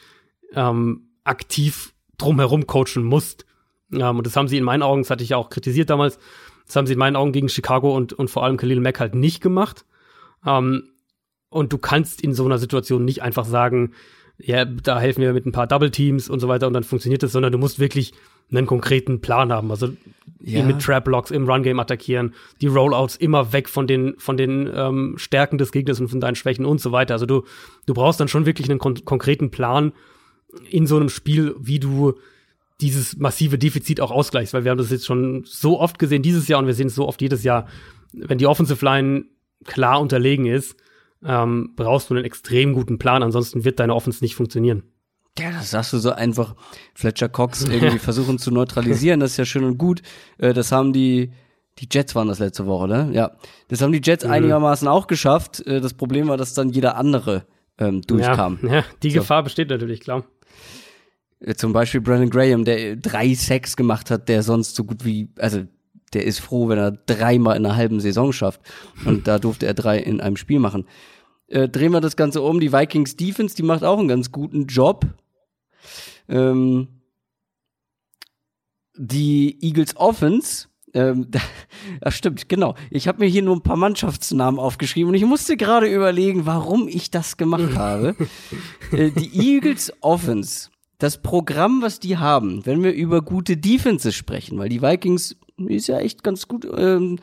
ähm, 0.53 1.11
aktiv 1.25 1.95
drumherum 2.19 2.67
coachen 2.67 3.03
musst. 3.05 3.47
Ähm, 3.93 4.19
und 4.19 4.27
das 4.27 4.37
haben 4.37 4.49
sie 4.49 4.59
in 4.59 4.65
meinen 4.65 4.83
Augen, 4.83 5.03
das 5.03 5.11
hatte 5.11 5.25
ich 5.25 5.31
ja 5.31 5.37
auch 5.37 5.49
kritisiert 5.51 5.89
damals, 5.91 6.19
das 6.67 6.77
haben 6.77 6.87
sie 6.87 6.93
in 6.93 6.99
meinen 6.99 7.17
Augen 7.17 7.33
gegen 7.33 7.49
Chicago 7.49 7.97
und, 7.97 8.13
und 8.13 8.29
vor 8.29 8.45
allem 8.45 8.59
Khalil 8.59 8.81
Mack 8.81 9.01
halt 9.01 9.15
nicht 9.15 9.41
gemacht. 9.41 9.87
Ähm, 10.45 10.91
und 11.49 11.73
du 11.73 11.79
kannst 11.79 12.21
in 12.21 12.35
so 12.35 12.45
einer 12.45 12.59
Situation 12.59 13.05
nicht 13.07 13.23
einfach 13.23 13.47
sagen, 13.47 13.93
ja, 14.41 14.65
da 14.65 15.01
helfen 15.01 15.23
wir 15.23 15.33
mit 15.33 15.47
ein 15.47 15.53
paar 15.53 15.67
Double 15.67 15.91
Teams 15.91 16.29
und 16.29 16.39
so 16.41 16.47
weiter 16.47 16.67
und 16.67 16.75
dann 16.75 16.85
funktioniert 16.85 17.23
das, 17.23 17.33
sondern 17.33 17.51
du 17.51 17.59
musst 17.59 17.79
wirklich 17.81 18.13
einen 18.51 18.67
konkreten 18.67 19.21
Plan 19.21 19.53
haben. 19.53 19.71
Also 19.71 19.89
Ja. 20.41 20.63
mit 20.63 20.81
Trap 20.81 21.05
Blocks 21.05 21.31
im 21.31 21.49
Run 21.49 21.63
Game 21.63 21.81
attackieren, 21.81 22.35
die 22.61 22.69
Rollouts 22.69 23.17
immer 23.17 23.53
weg 23.53 23.69
von 23.69 23.87
den 23.87 24.15
von 24.19 24.37
den 24.37 24.71
ähm, 24.73 25.15
Stärken 25.19 25.59
des 25.59 25.73
Gegners 25.73 25.99
und 26.01 26.09
von 26.09 26.21
deinen 26.21 26.37
Schwächen 26.37 26.65
und 26.67 26.81
so 26.81 26.93
weiter. 26.93 27.15
Also 27.15 27.27
du 27.27 27.45
du 27.87 27.95
brauchst 27.95 28.21
dann 28.21 28.29
schon 28.29 28.47
wirklich 28.47 28.71
einen 28.71 28.79
kon 28.79 29.05
konkreten 29.05 29.51
Plan 29.51 29.93
in 30.71 30.87
so 30.87 30.97
einem 30.97 31.09
Spiel, 31.09 31.55
wie 31.59 31.79
du 31.79 32.15
dieses 32.81 33.17
massive 33.17 33.59
Defizit 33.59 34.01
auch 34.01 34.11
ausgleichst, 34.11 34.55
weil 34.55 34.65
wir 34.65 34.71
haben 34.71 34.79
das 34.79 34.91
jetzt 34.91 35.07
schon 35.07 35.43
so 35.45 35.81
oft 35.81 35.99
gesehen 35.99 36.23
dieses 36.23 36.47
Jahr 36.49 36.61
und 36.61 36.67
wir 36.67 36.75
sehen 36.75 36.87
es 36.87 36.95
so 36.95 37.07
oft 37.09 37.21
jedes 37.21 37.43
Jahr, 37.43 37.67
wenn 38.13 38.39
die 38.39 38.47
Offensive 38.47 38.85
Line 38.85 39.25
klar 39.65 40.01
unterlegen 40.01 40.47
ist, 40.47 40.77
ähm, 41.25 41.73
brauchst 41.77 42.09
du 42.11 42.15
einen 42.15 42.25
extrem 42.25 42.73
guten 42.75 42.99
Plan, 42.99 43.23
ansonsten 43.25 43.65
wird 43.65 43.81
deine 43.81 43.95
Offense 43.95 44.23
nicht 44.23 44.37
funktionieren. 44.37 44.85
Ja, 45.39 45.51
das 45.53 45.71
sagst 45.71 45.93
du 45.93 45.99
so 45.99 46.11
einfach. 46.13 46.55
Fletcher 46.95 47.29
Cox 47.29 47.65
irgendwie 47.65 47.99
versuchen 47.99 48.39
zu 48.39 48.51
neutralisieren, 48.53 49.21
das 49.21 49.33
ist 49.33 49.37
ja 49.37 49.45
schön 49.45 49.65
und 49.65 49.79
gut. 49.79 50.03
Äh, 50.39 50.53
Das 50.55 50.71
haben 50.73 50.93
die, 50.93 51.33
die 51.81 51.89
Jets 51.91 52.15
waren 52.15 52.29
das 52.29 52.39
letzte 52.39 52.67
Woche, 52.67 52.89
ne? 52.89 53.11
Ja. 53.13 53.33
Das 53.69 53.81
haben 53.83 53.93
die 53.93 54.01
Jets 54.03 54.25
Mhm. 54.25 54.31
einigermaßen 54.31 54.87
auch 54.89 55.07
geschafft. 55.09 55.65
Äh, 55.67 55.81
Das 55.81 55.95
Problem 55.95 56.29
war, 56.29 56.37
dass 56.37 56.55
dann 56.55 56.71
jeder 56.71 56.97
andere 56.97 57.45
ähm, 57.79 58.03
durchkam. 58.03 58.59
Ja, 58.63 58.69
ja 58.77 58.85
die 59.03 59.11
So. 59.11 59.19
Gefahr 59.21 59.43
besteht 59.45 59.71
natürlich, 59.71 60.01
klar. 60.01 60.25
Äh, 61.41 61.55
Zum 61.55 61.73
Beispiel 61.73 62.01
Brandon 62.01 62.31
Graham, 62.31 62.65
der 62.65 62.97
drei 62.97 63.35
Sacks 63.35 63.77
gemacht 63.77 64.11
hat, 64.11 64.29
der 64.29 64.43
sonst 64.43 64.75
so 64.75 64.85
gut 64.85 65.05
wie, 65.05 65.29
also 65.39 65.65
der 66.13 66.25
ist 66.25 66.41
froh, 66.41 66.69
wenn 66.69 66.79
er 66.79 66.93
dreimal 66.93 67.57
in 67.57 67.67
einer 67.67 67.77
halben 67.77 68.01
Saison 68.01 68.33
schafft. 68.33 68.61
Und 69.05 69.27
da 69.29 69.39
durfte 69.39 69.67
er 69.67 69.75
drei 69.75 69.99
in 69.99 70.21
einem 70.21 70.37
Spiel 70.37 70.59
machen. 70.59 70.87
Äh, 71.49 71.69
drehen 71.69 71.93
wir 71.93 72.01
das 72.01 72.17
Ganze 72.17 72.43
um. 72.43 72.61
Die 72.61 72.73
Vikings 72.73 73.17
Defense, 73.17 73.57
die 73.57 73.63
macht 73.63 73.85
auch 73.85 73.99
einen 73.99 74.09
ganz 74.09 74.33
guten 74.33 74.67
Job. 74.67 75.07
Ähm, 76.29 76.89
die 78.97 79.57
Eagles 79.63 79.97
Offense, 79.97 80.67
ähm, 80.93 81.29
ja 82.05 82.11
stimmt, 82.11 82.49
genau. 82.49 82.75
Ich 82.91 83.09
habe 83.09 83.21
mir 83.21 83.31
hier 83.31 83.43
nur 83.43 83.57
ein 83.57 83.63
paar 83.63 83.77
Mannschaftsnamen 83.77 84.59
aufgeschrieben 84.61 85.11
und 85.11 85.15
ich 85.15 85.25
musste 85.25 85.57
gerade 85.57 85.87
überlegen, 85.87 86.47
warum 86.47 86.89
ich 86.89 87.11
das 87.11 87.37
gemacht 87.37 87.75
habe. 87.77 88.15
äh, 88.93 89.11
die 89.11 89.55
Eagles 89.55 89.93
Offense, 90.01 90.71
das 90.99 91.23
Programm, 91.23 91.81
was 91.81 92.01
die 92.01 92.17
haben, 92.17 92.67
wenn 92.67 92.83
wir 92.83 92.93
über 92.93 93.23
gute 93.23 93.57
Defenses 93.57 94.15
sprechen, 94.15 94.59
weil 94.59 94.69
die 94.69 94.83
Vikings 94.83 95.37
ist 95.57 95.87
ja 95.87 95.99
echt 95.99 96.23
ganz 96.23 96.49
gut, 96.49 96.67
ähm, 96.77 97.19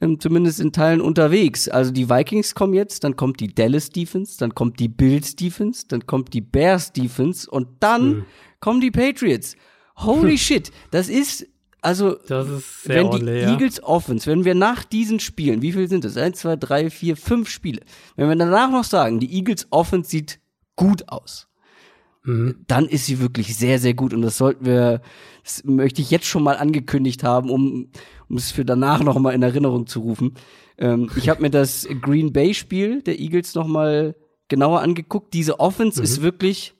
ähm, 0.00 0.18
zumindest 0.18 0.60
in 0.60 0.72
Teilen 0.72 1.00
unterwegs. 1.00 1.68
Also 1.68 1.92
die 1.92 2.10
Vikings 2.10 2.54
kommen 2.54 2.74
jetzt, 2.74 3.04
dann 3.04 3.14
kommt 3.14 3.38
die 3.40 3.54
Dallas 3.54 3.90
Defense, 3.90 4.36
dann 4.38 4.54
kommt 4.54 4.80
die 4.80 4.88
Bills 4.88 5.36
Defense, 5.36 5.86
dann 5.86 6.06
kommt 6.06 6.34
die 6.34 6.40
Bears 6.40 6.92
Defense 6.92 7.48
und 7.48 7.68
dann 7.80 8.24
kommen 8.60 8.80
die 8.80 8.90
Patriots. 8.90 9.56
Holy 9.96 10.36
shit, 10.38 10.72
das 10.90 11.08
ist 11.08 11.46
also 11.82 12.16
Das 12.28 12.48
ist 12.48 12.84
sehr 12.84 12.96
wenn 12.96 13.06
die 13.06 13.12
ordentlich, 13.12 13.42
ja. 13.42 13.52
Eagles 13.52 13.82
Offense, 13.82 14.30
wenn 14.30 14.44
wir 14.44 14.54
nach 14.54 14.84
diesen 14.84 15.18
Spielen, 15.18 15.62
wie 15.62 15.72
viel 15.72 15.88
sind 15.88 16.04
es? 16.04 16.16
Eins, 16.16 16.38
zwei, 16.38 16.54
drei, 16.54 16.90
vier, 16.90 17.16
fünf 17.16 17.48
Spiele. 17.48 17.80
Wenn 18.14 18.28
wir 18.28 18.36
danach 18.36 18.70
noch 18.70 18.84
sagen, 18.84 19.18
die 19.18 19.34
Eagles 19.34 19.66
Offense 19.70 20.08
sieht 20.08 20.38
gut 20.76 21.08
aus, 21.08 21.48
Mhm. 22.24 22.64
dann 22.68 22.86
ist 22.86 23.06
sie 23.06 23.18
wirklich 23.20 23.56
sehr, 23.56 23.78
sehr 23.80 23.94
gut. 23.94 24.14
Und 24.14 24.22
das 24.22 24.38
sollten 24.38 24.64
wir, 24.64 25.02
das 25.42 25.64
möchte 25.64 26.00
ich 26.02 26.10
jetzt 26.10 26.26
schon 26.26 26.42
mal 26.44 26.56
angekündigt 26.56 27.24
haben, 27.24 27.50
um, 27.50 27.88
um 28.28 28.36
es 28.36 28.52
für 28.52 28.64
danach 28.64 29.02
noch 29.02 29.18
mal 29.18 29.32
in 29.32 29.42
Erinnerung 29.42 29.86
zu 29.88 30.00
rufen. 30.00 30.34
Ähm, 30.78 31.10
ich 31.16 31.28
habe 31.28 31.42
mir 31.42 31.50
das 31.50 31.86
Green 32.00 32.32
Bay 32.32 32.54
Spiel 32.54 33.02
der 33.02 33.18
Eagles 33.18 33.54
noch 33.54 33.66
mal 33.66 34.14
genauer 34.48 34.80
angeguckt. 34.82 35.34
Diese 35.34 35.58
Offense 35.60 35.98
Mhm. 36.00 36.04
ist 36.04 36.22
wirklich, 36.22 36.74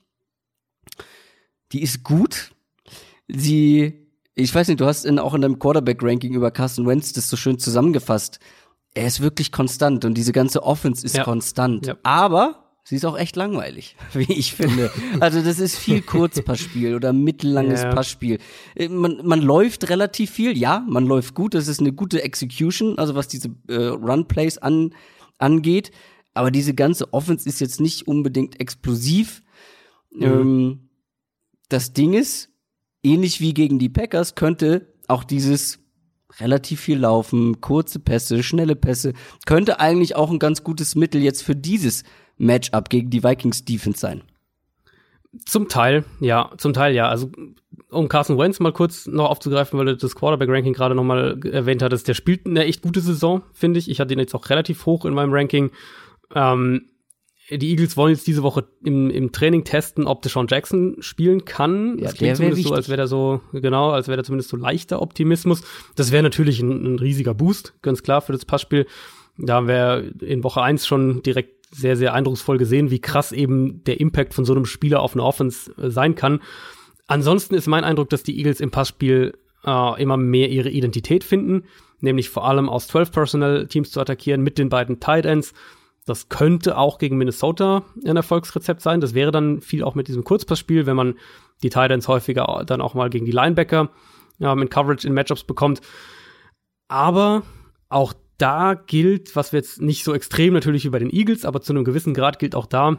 die 1.72 1.82
ist 1.82 2.02
gut. 2.04 2.52
Sie, 3.28 3.94
ich 4.34 4.54
weiß 4.54 4.68
nicht, 4.68 4.80
du 4.80 4.86
hast 4.86 5.04
in, 5.04 5.18
auch 5.18 5.34
in 5.34 5.40
deinem 5.40 5.58
Quarterback-Ranking 5.58 6.34
über 6.34 6.50
Carson 6.50 6.86
Wentz 6.86 7.12
das 7.12 7.28
so 7.30 7.36
schön 7.36 7.58
zusammengefasst. 7.58 8.40
Er 8.94 9.06
ist 9.06 9.20
wirklich 9.20 9.52
konstant 9.52 10.04
und 10.04 10.14
diese 10.14 10.32
ganze 10.32 10.62
Offense 10.62 11.04
ist 11.06 11.16
Ja. 11.16 11.24
konstant. 11.24 11.86
Ja. 11.86 11.96
Aber 12.02 12.61
sie 12.84 12.96
ist 12.96 13.04
auch 13.04 13.16
echt 13.18 13.36
langweilig, 13.36 13.96
wie 14.12 14.32
ich 14.32 14.54
finde. 14.54 14.90
Also 15.20 15.42
das 15.42 15.58
ist 15.58 15.76
viel 15.78 16.02
Kurzpassspiel 16.02 16.94
oder 16.94 17.12
mittellanges 17.12 17.82
Ja. 17.82 17.90
Passspiel. 17.94 18.38
Äh, 18.74 18.88
Man, 18.88 19.20
man 19.24 19.40
läuft 19.40 19.88
relativ 19.88 20.30
viel, 20.30 20.56
ja, 20.56 20.84
man 20.88 21.06
läuft 21.06 21.34
gut. 21.34 21.54
Das 21.54 21.68
ist 21.68 21.80
eine 21.80 21.92
gute 21.92 22.22
Execution, 22.22 22.98
also 22.98 23.14
was 23.14 23.28
diese 23.28 23.50
äh, 23.68 23.74
Run-Plays 23.86 24.58
an, 24.58 24.94
angeht. 25.38 25.90
Aber 26.34 26.50
diese 26.50 26.74
ganze 26.74 27.12
Offense 27.12 27.48
ist 27.48 27.60
jetzt 27.60 27.80
nicht 27.80 28.08
unbedingt 28.08 28.58
explosiv. 28.60 29.42
Ähm, 30.18 30.88
das 31.68 31.92
Ding 31.92 32.14
ist, 32.14 32.48
ähnlich 33.02 33.40
wie 33.40 33.54
gegen 33.54 33.78
die 33.78 33.88
Packers, 33.88 34.34
könnte 34.34 34.92
auch 35.08 35.24
dieses 35.24 35.78
relativ 36.40 36.80
viel 36.80 36.98
laufen, 36.98 37.60
kurze 37.60 37.98
Pässe, 37.98 38.42
schnelle 38.42 38.76
Pässe, 38.76 39.12
könnte 39.44 39.80
eigentlich 39.80 40.16
auch 40.16 40.30
ein 40.30 40.38
ganz 40.38 40.64
gutes 40.64 40.94
Mittel 40.94 41.22
jetzt 41.22 41.42
für 41.42 41.54
dieses 41.54 42.04
Matchup 42.42 42.90
gegen 42.90 43.10
die 43.10 43.22
Vikings 43.22 43.64
Defense 43.64 44.00
sein. 44.00 44.22
Zum 45.46 45.68
Teil, 45.68 46.04
ja, 46.20 46.50
zum 46.58 46.74
Teil 46.74 46.94
ja. 46.94 47.08
Also 47.08 47.30
um 47.90 48.08
Carson 48.08 48.36
Wentz 48.36 48.60
mal 48.60 48.72
kurz 48.72 49.06
noch 49.06 49.30
aufzugreifen, 49.30 49.78
weil 49.78 49.86
du 49.86 49.96
das 49.96 50.14
Quarterback-Ranking 50.14 50.74
gerade 50.74 50.94
noch 50.94 51.04
mal 51.04 51.38
erwähnt 51.46 51.82
hattest, 51.82 52.08
der 52.08 52.14
spielt 52.14 52.46
eine 52.46 52.64
echt 52.64 52.82
gute 52.82 53.00
Saison, 53.00 53.42
finde 53.52 53.78
ich. 53.78 53.90
Ich 53.90 54.00
hatte 54.00 54.12
ihn 54.12 54.18
jetzt 54.18 54.34
auch 54.34 54.50
relativ 54.50 54.84
hoch 54.84 55.06
in 55.06 55.14
meinem 55.14 55.32
Ranking. 55.32 55.70
Ähm, 56.34 56.88
die 57.50 57.70
Eagles 57.70 57.96
wollen 57.96 58.12
jetzt 58.12 58.26
diese 58.26 58.42
Woche 58.42 58.66
im, 58.84 59.10
im 59.10 59.32
Training 59.32 59.64
testen, 59.64 60.06
ob 60.06 60.22
Deshaun 60.22 60.46
Jackson 60.48 60.96
spielen 61.00 61.44
kann. 61.44 61.98
Ja, 61.98 62.04
das 62.04 62.14
klingt 62.14 62.36
zumindest 62.36 62.64
so, 62.64 62.74
als 62.74 62.88
wäre 62.88 62.98
der 62.98 63.06
so, 63.06 63.40
genau, 63.52 63.90
als 63.90 64.08
wäre 64.08 64.16
der 64.16 64.24
zumindest 64.24 64.50
so 64.50 64.56
leichter 64.56 65.00
Optimismus. 65.00 65.62
Das 65.96 66.12
wäre 66.12 66.22
natürlich 66.22 66.60
ein, 66.60 66.94
ein 66.94 66.98
riesiger 66.98 67.34
Boost, 67.34 67.74
ganz 67.82 68.02
klar, 68.02 68.20
für 68.20 68.32
das 68.32 68.44
Passspiel. 68.44 68.86
Da 69.38 69.54
haben 69.54 69.68
wir 69.68 70.12
in 70.20 70.44
Woche 70.44 70.62
eins 70.62 70.86
schon 70.86 71.22
direkt 71.22 71.61
sehr, 71.72 71.96
sehr 71.96 72.14
eindrucksvoll 72.14 72.58
gesehen, 72.58 72.90
wie 72.90 73.00
krass 73.00 73.32
eben 73.32 73.82
der 73.84 74.00
Impact 74.00 74.34
von 74.34 74.44
so 74.44 74.52
einem 74.52 74.66
Spieler 74.66 75.00
auf 75.00 75.14
eine 75.14 75.24
Offense 75.24 75.72
äh, 75.76 75.90
sein 75.90 76.14
kann. 76.14 76.40
Ansonsten 77.06 77.54
ist 77.54 77.66
mein 77.66 77.84
Eindruck, 77.84 78.10
dass 78.10 78.22
die 78.22 78.36
Eagles 78.38 78.60
im 78.60 78.70
Passspiel 78.70 79.34
äh, 79.64 80.02
immer 80.02 80.16
mehr 80.16 80.50
ihre 80.50 80.70
Identität 80.70 81.24
finden, 81.24 81.64
nämlich 82.00 82.30
vor 82.30 82.46
allem 82.46 82.68
aus 82.68 82.88
12-Personal-Teams 82.90 83.90
zu 83.90 84.00
attackieren 84.00 84.42
mit 84.42 84.58
den 84.58 84.68
beiden 84.68 85.00
Tight 85.00 85.26
Ends. 85.26 85.52
Das 86.04 86.28
könnte 86.28 86.76
auch 86.76 86.98
gegen 86.98 87.16
Minnesota 87.16 87.84
ein 88.04 88.16
Erfolgsrezept 88.16 88.82
sein. 88.82 89.00
Das 89.00 89.14
wäre 89.14 89.30
dann 89.30 89.60
viel 89.60 89.84
auch 89.84 89.94
mit 89.94 90.08
diesem 90.08 90.24
Kurzpassspiel, 90.24 90.86
wenn 90.86 90.96
man 90.96 91.14
die 91.62 91.70
Tight 91.70 91.90
Ends 91.90 92.08
häufiger 92.08 92.64
dann 92.66 92.80
auch 92.80 92.94
mal 92.94 93.08
gegen 93.08 93.24
die 93.24 93.32
Linebacker 93.32 93.90
ähm, 94.40 94.62
in 94.62 94.68
Coverage 94.68 95.06
in 95.06 95.14
Matchups 95.14 95.44
bekommt. 95.44 95.80
Aber 96.88 97.42
auch 97.88 98.12
da 98.42 98.74
gilt, 98.74 99.36
was 99.36 99.52
wir 99.52 99.58
jetzt 99.58 99.80
nicht 99.80 100.04
so 100.04 100.12
extrem 100.12 100.52
natürlich 100.52 100.84
wie 100.84 100.90
bei 100.90 100.98
den 100.98 101.10
Eagles, 101.10 101.44
aber 101.44 101.60
zu 101.62 101.72
einem 101.72 101.84
gewissen 101.84 102.12
Grad 102.12 102.38
gilt 102.38 102.54
auch 102.54 102.66
da, 102.66 102.98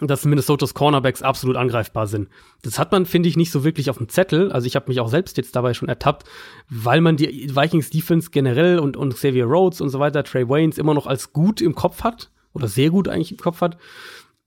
dass 0.00 0.24
Minnesotas 0.24 0.74
Cornerbacks 0.74 1.22
absolut 1.22 1.56
angreifbar 1.56 2.06
sind. 2.06 2.28
Das 2.62 2.78
hat 2.78 2.92
man, 2.92 3.06
finde 3.06 3.28
ich, 3.28 3.36
nicht 3.36 3.50
so 3.50 3.64
wirklich 3.64 3.90
auf 3.90 3.98
dem 3.98 4.08
Zettel. 4.08 4.52
Also 4.52 4.66
ich 4.66 4.76
habe 4.76 4.88
mich 4.88 5.00
auch 5.00 5.08
selbst 5.08 5.36
jetzt 5.38 5.56
dabei 5.56 5.74
schon 5.74 5.88
ertappt, 5.88 6.28
weil 6.68 7.00
man 7.00 7.16
die 7.16 7.50
Vikings 7.56 7.90
Defense 7.90 8.30
generell 8.30 8.78
und, 8.78 8.96
und 8.96 9.14
Xavier 9.14 9.46
Rhodes 9.46 9.80
und 9.80 9.88
so 9.88 9.98
weiter, 9.98 10.22
Trey 10.22 10.48
Waynes 10.48 10.78
immer 10.78 10.94
noch 10.94 11.06
als 11.06 11.32
gut 11.32 11.60
im 11.60 11.74
Kopf 11.74 12.04
hat 12.04 12.30
oder 12.52 12.68
sehr 12.68 12.90
gut 12.90 13.08
eigentlich 13.08 13.32
im 13.32 13.38
Kopf 13.38 13.60
hat. 13.60 13.78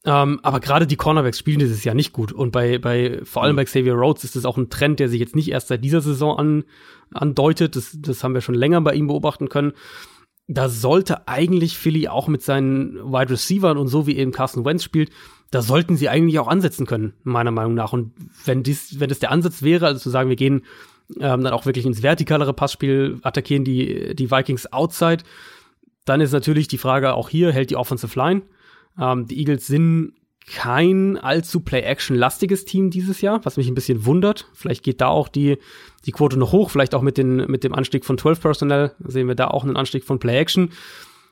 Ähm, 0.04 0.40
aber 0.42 0.60
gerade 0.60 0.88
die 0.88 0.96
Cornerbacks 0.96 1.38
spielen 1.38 1.60
dieses 1.60 1.84
Jahr 1.84 1.96
nicht 1.96 2.14
gut. 2.14 2.32
Und 2.32 2.52
bei, 2.52 2.80
bei 2.80 3.22
vor 3.24 3.44
allem 3.44 3.56
bei 3.56 3.66
Xavier 3.66 3.94
Rhodes 3.94 4.24
ist 4.24 4.36
das 4.36 4.46
auch 4.46 4.58
ein 4.58 4.70
Trend, 4.70 5.00
der 5.00 5.10
sich 5.10 5.20
jetzt 5.20 5.36
nicht 5.36 5.50
erst 5.52 5.68
seit 5.68 5.84
dieser 5.84 6.02
Saison 6.02 6.38
an, 6.38 6.64
andeutet. 7.14 7.76
Das, 7.76 7.98
das 8.00 8.24
haben 8.24 8.34
wir 8.34 8.42
schon 8.42 8.56
länger 8.56 8.82
bei 8.82 8.94
ihm 8.94 9.08
beobachten 9.08 9.50
können. 9.50 9.74
Da 10.54 10.70
sollte 10.70 11.28
eigentlich 11.28 11.78
Philly 11.78 12.08
auch 12.08 12.28
mit 12.28 12.42
seinen 12.42 12.96
Wide 12.96 13.32
Receivers 13.32 13.78
und 13.78 13.88
so 13.88 14.06
wie 14.06 14.18
eben 14.18 14.32
Carson 14.32 14.66
Wentz 14.66 14.84
spielt, 14.84 15.12
da 15.50 15.62
sollten 15.62 15.98
sie 15.98 16.10
eigentlich 16.10 16.40
auch 16.40 16.48
ansetzen 16.48 16.86
können, 16.86 17.14
meiner 17.24 17.52
Meinung 17.52 17.74
nach. 17.74 17.94
Und 17.94 18.14
wenn 18.46 18.64
dies, 18.64 19.00
wenn 19.00 19.10
das 19.10 19.20
der 19.20 19.32
Ansatz 19.32 19.64
wäre, 19.64 19.86
also 19.86 20.00
zu 20.00 20.10
sagen, 20.10 20.30
wir 20.30 20.36
gehen 20.36 20.64
ähm, 21.20 21.44
dann 21.44 21.54
auch 21.54 21.66
wirklich 21.66 21.86
ins 21.86 22.04
vertikalere 22.04 22.54
Passspiel, 22.54 23.20
attackieren 23.22 23.64
die, 23.64 24.16
die 24.16 24.32
Vikings 24.32 24.72
outside, 24.72 25.24
dann 26.06 26.22
ist 26.22 26.32
natürlich 26.32 26.68
die 26.68 26.78
Frage 26.78 27.14
auch 27.14 27.30
hier, 27.30 27.52
hält 27.52 27.70
die 27.70 27.76
Offensive 27.76 28.18
Line? 28.18 28.42
Ähm, 29.00 29.28
die 29.28 29.40
Eagles 29.40 29.68
sind 29.68 30.14
kein 30.48 31.18
allzu 31.18 31.62
Play-Action-lastiges 31.62 32.66
Team 32.66 32.90
dieses 32.90 33.22
Jahr, 33.22 33.44
was 33.46 33.58
mich 33.58 33.68
ein 33.68 33.76
bisschen 33.76 34.06
wundert. 34.06 34.48
Vielleicht 34.54 34.84
geht 34.84 35.02
da 35.02 35.08
auch 35.08 35.28
die, 35.28 35.58
die 36.06 36.12
Quote 36.12 36.38
noch 36.38 36.52
hoch, 36.52 36.70
vielleicht 36.70 36.96
auch 36.96 37.02
mit, 37.02 37.18
den, 37.18 37.38
mit 37.50 37.64
dem 37.64 37.74
Anstieg 37.74 38.06
von 38.06 38.18
12 38.18 38.42
Personnel 38.42 38.92
sehen 39.00 39.28
wir 39.28 39.36
da 39.36 39.48
auch 39.48 39.64
einen 39.64 39.78
Anstieg 39.78 40.04
von 40.04 40.20
Play-Action. 40.20 40.72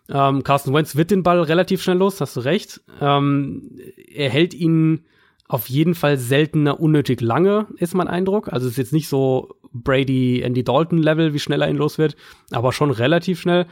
Ähm, 0.10 0.43
Carsten 0.43 0.74
Wentz 0.74 0.95
wird 0.95 1.12
den 1.12 1.24
Ball 1.24 1.41
relativ 1.41 1.82
schnell 1.82 1.97
los, 1.97 2.22
hast 2.22 2.36
du 2.36 2.41
recht. 2.41 2.82
Ähm, 3.01 3.72
er 4.07 4.30
hält 4.30 4.53
ihn 4.53 5.05
auf 5.47 5.68
jeden 5.70 5.95
Fall 5.95 6.18
seltener 6.18 6.80
unnötig 6.80 7.22
lange, 7.22 7.68
ist 7.78 7.95
mein 7.95 8.07
Eindruck. 8.07 8.53
Also 8.53 8.68
es 8.68 8.74
ist 8.74 8.78
jetzt 8.78 8.93
nicht 8.93 9.07
so 9.07 9.55
Brady, 9.74 10.41
Andy 10.41 10.64
Dalton 10.64 10.99
Level, 10.99 11.34
wie 11.34 11.39
schnell 11.39 11.62
er 11.62 11.70
ihn 11.70 11.78
los 11.78 11.97
wird, 11.97 12.16
aber 12.51 12.72
schon 12.72 12.91
relativ 12.91 13.41
schnell. 13.41 13.66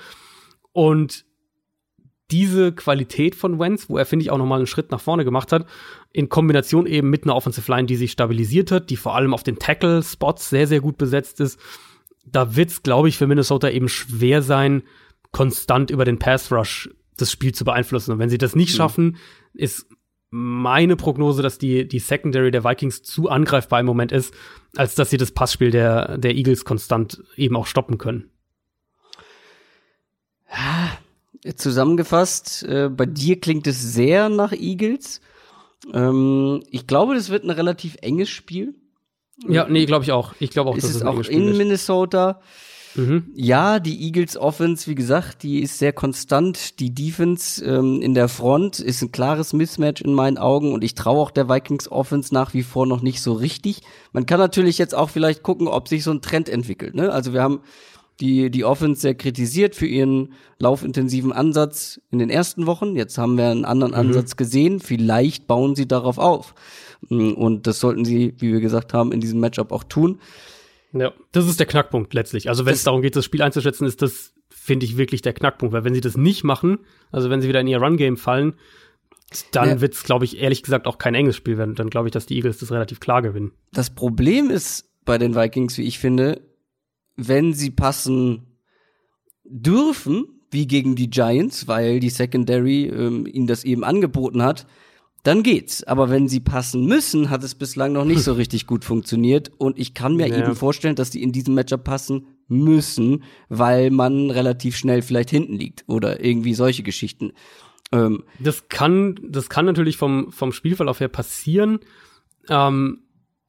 Und 0.73 1.25
diese 2.31 2.73
Qualität 2.73 3.35
von 3.35 3.59
Wentz, 3.59 3.89
wo 3.89 3.97
er, 3.97 4.05
finde 4.05 4.23
ich, 4.23 4.31
auch 4.31 4.37
nochmal 4.37 4.59
einen 4.59 4.67
Schritt 4.67 4.91
nach 4.91 4.99
vorne 4.99 5.23
gemacht 5.23 5.51
hat, 5.51 5.65
in 6.11 6.29
Kombination 6.29 6.85
eben 6.85 7.09
mit 7.09 7.23
einer 7.23 7.35
Offensive 7.35 7.71
Line, 7.71 7.87
die 7.87 7.95
sich 7.95 8.11
stabilisiert 8.11 8.71
hat, 8.71 8.89
die 8.89 8.97
vor 8.97 9.15
allem 9.15 9.33
auf 9.33 9.43
den 9.43 9.59
Tackle-Spots 9.59 10.49
sehr, 10.49 10.67
sehr 10.67 10.81
gut 10.81 10.97
besetzt 10.97 11.39
ist, 11.39 11.59
da 12.25 12.55
wird's, 12.55 12.83
glaube 12.83 13.07
ich, 13.07 13.17
für 13.17 13.27
Minnesota 13.27 13.69
eben 13.69 13.87
schwer 13.87 14.41
sein, 14.41 14.83
konstant 15.31 15.91
über 15.91 16.05
den 16.05 16.19
Pass-Rush 16.19 16.89
das 17.15 17.31
Spiel 17.31 17.53
zu 17.53 17.65
beeinflussen. 17.65 18.11
Und 18.11 18.19
wenn 18.19 18.29
sie 18.29 18.37
das 18.37 18.55
nicht 18.55 18.73
mhm. 18.73 18.77
schaffen, 18.77 19.17
ist 19.53 19.87
meine 20.29 20.95
Prognose, 20.97 21.41
dass 21.41 21.57
die, 21.57 21.87
die 21.87 21.99
Secondary 21.99 22.51
der 22.51 22.63
Vikings 22.63 23.01
zu 23.01 23.29
angreifbar 23.29 23.79
im 23.79 23.85
Moment 23.85 24.11
ist, 24.11 24.33
als 24.75 24.95
dass 24.95 25.09
sie 25.09 25.17
das 25.17 25.31
Passspiel 25.31 25.71
der, 25.71 26.17
der 26.17 26.35
Eagles 26.35 26.65
konstant 26.65 27.23
eben 27.35 27.55
auch 27.55 27.65
stoppen 27.65 27.97
können. 27.97 28.29
Zusammengefasst, 31.55 32.63
äh, 32.63 32.89
bei 32.89 33.05
dir 33.05 33.39
klingt 33.39 33.67
es 33.67 33.81
sehr 33.81 34.29
nach 34.29 34.51
Eagles. 34.51 35.21
Ähm, 35.93 36.63
ich 36.71 36.87
glaube, 36.87 37.15
das 37.15 37.29
wird 37.29 37.43
ein 37.43 37.51
relativ 37.51 37.97
enges 38.01 38.29
Spiel. 38.29 38.75
Ja, 39.47 39.67
nee, 39.69 39.85
glaube 39.85 40.03
ich 40.03 40.11
auch. 40.11 40.33
Ich 40.39 40.49
glaube 40.49 40.69
auch, 40.69 40.75
es 40.75 40.81
dass 40.81 40.91
ist 40.91 40.95
es 40.97 41.03
auch 41.03 41.23
in 41.25 41.45
wird. 41.45 41.57
Minnesota. 41.57 42.41
Mhm. 42.95 43.31
Ja, 43.35 43.79
die 43.79 44.03
Eagles 44.05 44.35
Offense, 44.37 44.89
wie 44.89 44.95
gesagt, 44.95 45.43
die 45.43 45.61
ist 45.61 45.77
sehr 45.77 45.93
konstant. 45.93 46.79
Die 46.79 46.93
Defense 46.93 47.63
ähm, 47.63 48.01
in 48.01 48.15
der 48.15 48.27
Front 48.27 48.79
ist 48.79 49.03
ein 49.03 49.11
klares 49.11 49.53
Mismatch 49.53 50.01
in 50.01 50.13
meinen 50.13 50.39
Augen 50.39 50.73
und 50.73 50.83
ich 50.83 50.95
traue 50.95 51.19
auch 51.19 51.31
der 51.31 51.47
Vikings 51.47 51.91
Offense 51.91 52.33
nach 52.33 52.55
wie 52.55 52.63
vor 52.63 52.87
noch 52.87 53.03
nicht 53.03 53.21
so 53.21 53.33
richtig. 53.33 53.81
Man 54.13 54.25
kann 54.25 54.39
natürlich 54.39 54.79
jetzt 54.79 54.95
auch 54.95 55.11
vielleicht 55.11 55.43
gucken, 55.43 55.67
ob 55.67 55.87
sich 55.87 56.03
so 56.03 56.11
ein 56.11 56.23
Trend 56.23 56.49
entwickelt. 56.49 56.95
Ne? 56.95 57.11
Also 57.11 57.33
wir 57.33 57.43
haben 57.43 57.61
die, 58.19 58.49
die 58.49 58.65
Offense 58.65 59.01
sehr 59.01 59.15
kritisiert 59.15 59.75
für 59.75 59.85
ihren 59.85 60.33
laufintensiven 60.59 61.31
Ansatz 61.31 62.01
in 62.09 62.19
den 62.19 62.29
ersten 62.29 62.65
Wochen. 62.65 62.95
Jetzt 62.95 63.17
haben 63.17 63.37
wir 63.37 63.49
einen 63.49 63.65
anderen 63.65 63.91
mhm. 63.91 63.99
Ansatz 63.99 64.35
gesehen. 64.35 64.79
Vielleicht 64.79 65.47
bauen 65.47 65.75
sie 65.75 65.87
darauf 65.87 66.17
auf. 66.17 66.55
Mm, 67.09 67.33
und 67.33 67.67
das 67.67 67.79
sollten 67.79 68.05
sie, 68.05 68.33
wie 68.39 68.53
wir 68.53 68.59
gesagt 68.59 68.93
haben, 68.93 69.11
in 69.11 69.19
diesem 69.19 69.39
Matchup 69.39 69.71
auch 69.71 69.83
tun. 69.83 70.19
Ja, 70.93 71.13
das 71.31 71.47
ist 71.47 71.59
der 71.59 71.67
Knackpunkt 71.67 72.13
letztlich. 72.13 72.49
Also 72.49 72.65
wenn 72.65 72.73
es 72.73 72.83
darum 72.83 73.01
geht, 73.01 73.15
das 73.15 73.25
Spiel 73.25 73.41
einzuschätzen, 73.41 73.85
ist 73.85 74.01
das, 74.01 74.33
finde 74.49 74.85
ich, 74.85 74.97
wirklich 74.97 75.21
der 75.21 75.33
Knackpunkt. 75.33 75.73
Weil 75.73 75.83
wenn 75.83 75.93
sie 75.93 76.01
das 76.01 76.17
nicht 76.17 76.43
machen, 76.43 76.79
also 77.11 77.29
wenn 77.29 77.41
sie 77.41 77.47
wieder 77.47 77.61
in 77.61 77.67
ihr 77.67 77.81
Run-Game 77.81 78.17
fallen, 78.17 78.55
dann 79.51 79.69
ja. 79.69 79.81
wird 79.81 79.93
es, 79.93 80.03
glaube 80.03 80.25
ich, 80.25 80.39
ehrlich 80.39 80.63
gesagt 80.63 80.87
auch 80.87 80.97
kein 80.97 81.13
enges 81.13 81.35
Spiel 81.35 81.57
werden. 81.57 81.75
Dann 81.75 81.89
glaube 81.89 82.07
ich, 82.07 82.13
dass 82.13 82.25
die 82.25 82.35
Eagles 82.35 82.59
das 82.59 82.71
relativ 82.71 82.99
klar 82.99 83.21
gewinnen. 83.21 83.51
Das 83.73 83.89
Problem 83.89 84.49
ist 84.49 84.89
bei 85.05 85.17
den 85.17 85.35
Vikings, 85.35 85.77
wie 85.77 85.83
ich 85.83 85.99
finde, 85.99 86.41
wenn 87.17 87.53
sie 87.53 87.71
passen 87.71 88.43
dürfen, 89.43 90.25
wie 90.51 90.67
gegen 90.67 90.95
die 90.95 91.09
Giants, 91.09 91.67
weil 91.67 91.99
die 91.99 92.09
Secondary 92.09 92.85
ähm, 92.85 93.25
ihnen 93.25 93.47
das 93.47 93.63
eben 93.63 93.83
angeboten 93.83 94.41
hat, 94.41 94.65
dann 95.23 95.43
geht's. 95.43 95.83
Aber 95.83 96.09
wenn 96.09 96.29
sie 96.29 96.39
passen 96.39 96.85
müssen, 96.85 97.29
hat 97.29 97.43
es 97.43 97.55
bislang 97.55 97.91
noch 97.91 98.05
nicht 98.05 98.21
so 98.21 98.33
richtig 98.41 98.65
gut 98.65 98.85
funktioniert. 98.85 99.51
Und 99.57 99.77
ich 99.77 99.93
kann 99.93 100.15
mir 100.15 100.27
ja. 100.27 100.37
eben 100.37 100.55
vorstellen, 100.55 100.95
dass 100.95 101.09
die 101.09 101.21
in 101.21 101.33
diesem 101.33 101.53
Matchup 101.53 101.83
passen 101.83 102.27
müssen, 102.47 103.23
weil 103.49 103.91
man 103.91 104.31
relativ 104.31 104.77
schnell 104.77 105.01
vielleicht 105.01 105.29
hinten 105.29 105.55
liegt 105.55 105.83
oder 105.87 106.23
irgendwie 106.23 106.53
solche 106.53 106.83
Geschichten. 106.83 107.33
Ähm, 107.91 108.23
das 108.39 108.69
kann, 108.69 109.19
das 109.21 109.49
kann 109.49 109.65
natürlich 109.65 109.97
vom, 109.97 110.31
vom 110.31 110.53
Spielverlauf 110.53 110.99
her 111.01 111.09
passieren. 111.09 111.79
Ähm, 112.49 112.99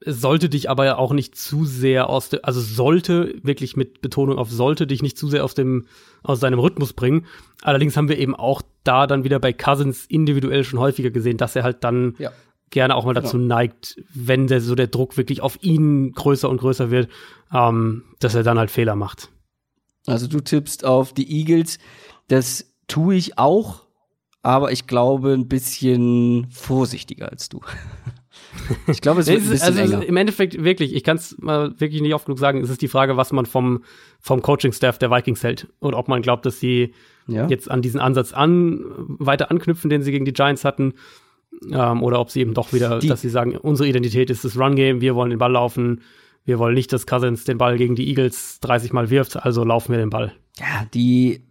sollte 0.04 0.48
dich 0.48 0.70
aber 0.70 0.98
auch 0.98 1.12
nicht 1.12 1.36
zu 1.36 1.64
sehr 1.64 2.08
aus 2.08 2.28
der, 2.28 2.44
also 2.44 2.60
sollte, 2.60 3.34
wirklich 3.42 3.76
mit 3.76 4.00
Betonung 4.00 4.38
auf 4.38 4.50
sollte, 4.50 4.86
dich 4.86 5.02
nicht 5.02 5.18
zu 5.18 5.28
sehr 5.28 5.44
aus 5.44 5.54
dem, 5.54 5.86
aus 6.22 6.40
seinem 6.40 6.58
Rhythmus 6.58 6.92
bringen. 6.92 7.26
Allerdings 7.62 7.96
haben 7.96 8.08
wir 8.08 8.18
eben 8.18 8.36
auch 8.36 8.62
da 8.84 9.06
dann 9.06 9.24
wieder 9.24 9.40
bei 9.40 9.52
Cousins 9.52 10.06
individuell 10.06 10.62
schon 10.64 10.78
häufiger 10.78 11.10
gesehen, 11.10 11.36
dass 11.36 11.56
er 11.56 11.64
halt 11.64 11.82
dann 11.82 12.14
ja. 12.18 12.30
gerne 12.70 12.94
auch 12.94 13.04
mal 13.04 13.14
dazu 13.14 13.38
genau. 13.38 13.54
neigt, 13.54 14.00
wenn 14.14 14.46
der, 14.46 14.60
so 14.60 14.76
der 14.76 14.86
Druck 14.86 15.16
wirklich 15.16 15.40
auf 15.40 15.62
ihn 15.62 16.12
größer 16.12 16.48
und 16.48 16.58
größer 16.58 16.90
wird, 16.90 17.08
ähm, 17.52 18.04
dass 18.20 18.34
er 18.34 18.44
dann 18.44 18.58
halt 18.58 18.70
Fehler 18.70 18.94
macht. 18.94 19.30
Also 20.06 20.28
du 20.28 20.40
tippst 20.40 20.84
auf 20.84 21.12
die 21.12 21.30
Eagles. 21.30 21.78
Das 22.28 22.72
tue 22.86 23.16
ich 23.16 23.36
auch, 23.36 23.82
aber 24.42 24.70
ich 24.70 24.86
glaube 24.86 25.32
ein 25.32 25.48
bisschen 25.48 26.46
vorsichtiger 26.50 27.30
als 27.30 27.48
du. 27.48 27.60
Ich 28.86 29.00
glaube, 29.00 29.20
es 29.20 29.26
wird 29.26 29.42
ein 29.42 29.48
bisschen 29.48 29.78
also 29.78 30.00
Im 30.00 30.16
Endeffekt 30.16 30.62
wirklich, 30.62 30.94
ich 30.94 31.04
kann 31.04 31.16
es 31.16 31.36
mal 31.38 31.78
wirklich 31.78 32.02
nicht 32.02 32.14
oft 32.14 32.26
genug 32.26 32.38
sagen, 32.38 32.62
es 32.62 32.70
ist 32.70 32.82
die 32.82 32.88
Frage, 32.88 33.16
was 33.16 33.32
man 33.32 33.46
vom, 33.46 33.84
vom 34.20 34.42
Coaching-Staff 34.42 34.98
der 34.98 35.10
Vikings 35.10 35.42
hält. 35.42 35.68
Und 35.78 35.94
ob 35.94 36.08
man 36.08 36.22
glaubt, 36.22 36.46
dass 36.46 36.60
sie 36.60 36.94
ja. 37.26 37.46
jetzt 37.48 37.70
an 37.70 37.82
diesen 37.82 38.00
Ansatz 38.00 38.32
an, 38.32 38.80
weiter 39.18 39.50
anknüpfen, 39.50 39.90
den 39.90 40.02
sie 40.02 40.10
gegen 40.10 40.24
die 40.24 40.32
Giants 40.32 40.64
hatten. 40.64 40.94
Ähm, 41.70 42.02
oder 42.02 42.20
ob 42.20 42.30
sie 42.30 42.40
eben 42.40 42.54
doch 42.54 42.72
wieder, 42.72 42.98
die, 42.98 43.08
dass 43.08 43.20
sie 43.20 43.30
sagen, 43.30 43.56
unsere 43.56 43.88
Identität 43.88 44.30
ist 44.30 44.44
das 44.44 44.58
Run-Game, 44.58 45.00
wir 45.00 45.14
wollen 45.14 45.30
den 45.30 45.38
Ball 45.38 45.52
laufen, 45.52 46.02
wir 46.44 46.58
wollen 46.58 46.74
nicht, 46.74 46.92
dass 46.92 47.06
Cousins 47.06 47.44
den 47.44 47.58
Ball 47.58 47.76
gegen 47.76 47.94
die 47.94 48.08
Eagles 48.08 48.60
30 48.60 48.92
Mal 48.92 49.10
wirft, 49.10 49.36
also 49.36 49.64
laufen 49.64 49.92
wir 49.92 49.98
den 49.98 50.10
Ball. 50.10 50.32
Ja, 50.58 50.86
die 50.94 51.42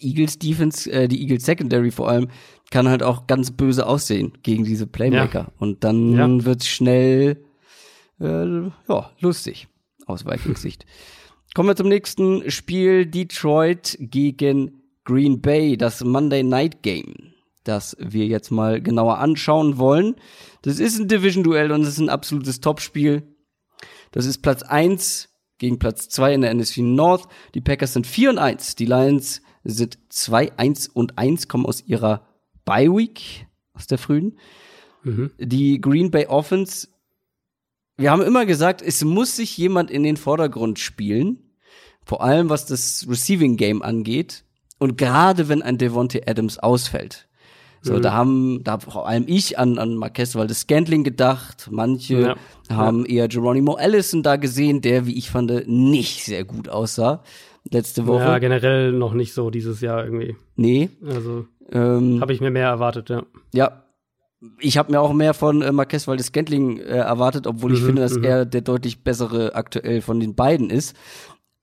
Eagles 0.00 0.38
Defense, 0.38 0.90
äh, 0.90 1.08
die 1.08 1.20
Eagles 1.22 1.44
Secondary 1.44 1.90
vor 1.90 2.08
allem, 2.08 2.28
kann 2.70 2.88
halt 2.88 3.02
auch 3.02 3.26
ganz 3.26 3.50
böse 3.52 3.86
aussehen 3.86 4.32
gegen 4.42 4.64
diese 4.64 4.86
Playmaker. 4.86 5.38
Ja. 5.38 5.52
Und 5.58 5.84
dann 5.84 6.12
ja. 6.12 6.44
wird's 6.44 6.68
schnell 6.68 7.44
äh, 8.20 8.62
ja, 8.88 9.10
lustig 9.20 9.68
aus 10.06 10.26
Vikings 10.26 10.62
Sicht. 10.62 10.86
Kommen 11.54 11.68
wir 11.68 11.76
zum 11.76 11.88
nächsten 11.88 12.50
Spiel. 12.50 13.06
Detroit 13.06 13.96
gegen 13.98 14.82
Green 15.04 15.40
Bay, 15.40 15.76
das 15.76 16.04
Monday 16.04 16.42
Night 16.42 16.82
Game, 16.82 17.32
das 17.64 17.96
wir 17.98 18.26
jetzt 18.26 18.50
mal 18.50 18.82
genauer 18.82 19.18
anschauen 19.18 19.78
wollen. 19.78 20.16
Das 20.62 20.78
ist 20.80 20.98
ein 20.98 21.08
Division-Duell 21.08 21.72
und 21.72 21.82
es 21.82 21.88
ist 21.88 21.98
ein 22.00 22.10
absolutes 22.10 22.60
Topspiel. 22.60 23.22
Das 24.10 24.26
ist 24.26 24.42
Platz 24.42 24.62
eins 24.62 25.28
gegen 25.58 25.78
Platz 25.78 26.08
zwei 26.08 26.34
in 26.34 26.42
der 26.42 26.52
NFC 26.52 26.78
North. 26.78 27.28
Die 27.54 27.60
Packers 27.60 27.92
sind 27.92 28.06
4 28.06 28.30
und 28.30 28.38
1. 28.38 28.74
Die 28.76 28.84
Lions 28.84 29.42
sind 29.64 29.98
2, 30.08 30.58
1 30.58 30.88
und 30.88 31.18
1, 31.18 31.48
kommen 31.48 31.66
aus 31.66 31.82
ihrer 31.86 32.26
Bye 32.66 32.94
Week, 32.94 33.46
aus 33.72 33.86
der 33.86 33.96
frühen. 33.96 34.38
Mhm. 35.04 35.30
Die 35.38 35.80
Green 35.80 36.10
Bay 36.10 36.26
Offense, 36.26 36.88
wir 37.96 38.10
haben 38.10 38.20
immer 38.20 38.44
gesagt, 38.44 38.82
es 38.82 39.02
muss 39.04 39.36
sich 39.36 39.56
jemand 39.56 39.90
in 39.90 40.02
den 40.02 40.18
Vordergrund 40.18 40.78
spielen. 40.78 41.38
Vor 42.04 42.22
allem 42.22 42.50
was 42.50 42.66
das 42.66 43.06
Receiving 43.08 43.56
Game 43.56 43.80
angeht. 43.80 44.44
Und 44.78 44.98
gerade 44.98 45.48
wenn 45.48 45.62
ein 45.62 45.78
Devontae 45.78 46.22
Adams 46.26 46.58
ausfällt. 46.58 47.28
So, 47.80 47.94
mhm. 47.94 48.02
da 48.02 48.12
haben, 48.12 48.64
da 48.64 48.80
vor 48.80 49.08
allem 49.08 49.24
ich 49.26 49.58
an, 49.58 49.78
an 49.78 49.94
Marquez 49.94 50.34
Waldes 50.34 50.60
Scantling 50.60 51.04
gedacht. 51.04 51.68
Manche 51.70 52.20
ja. 52.20 52.36
haben 52.68 53.06
ja. 53.06 53.22
eher 53.22 53.28
Geronimo 53.28 53.74
Allison 53.74 54.22
da 54.22 54.36
gesehen, 54.36 54.82
der, 54.82 55.06
wie 55.06 55.16
ich 55.16 55.30
fand, 55.30 55.68
nicht 55.68 56.24
sehr 56.24 56.44
gut 56.44 56.68
aussah 56.68 57.22
letzte 57.70 58.06
Woche. 58.06 58.24
Ja, 58.24 58.38
generell 58.38 58.92
noch 58.92 59.14
nicht 59.14 59.32
so 59.32 59.50
dieses 59.50 59.80
Jahr 59.80 60.04
irgendwie. 60.04 60.36
Nee. 60.56 60.90
Also 61.06 61.46
ähm, 61.72 62.20
habe 62.20 62.32
ich 62.32 62.40
mir 62.40 62.50
mehr 62.50 62.68
erwartet, 62.68 63.10
ja. 63.10 63.24
Ja. 63.52 63.82
Ich 64.60 64.76
habe 64.76 64.92
mir 64.92 65.00
auch 65.00 65.12
mehr 65.12 65.34
von 65.34 65.62
äh, 65.62 65.72
Marquez 65.72 66.06
Waldes 66.06 66.26
Scantling 66.26 66.78
äh, 66.78 66.98
erwartet, 66.98 67.46
obwohl 67.46 67.72
ich 67.72 67.80
mhm, 67.80 67.86
finde, 67.86 68.02
dass 68.02 68.16
mhm. 68.16 68.24
er 68.24 68.44
der 68.44 68.60
deutlich 68.60 69.02
bessere 69.02 69.54
aktuell 69.54 70.02
von 70.02 70.20
den 70.20 70.34
beiden 70.34 70.70
ist. 70.70 70.94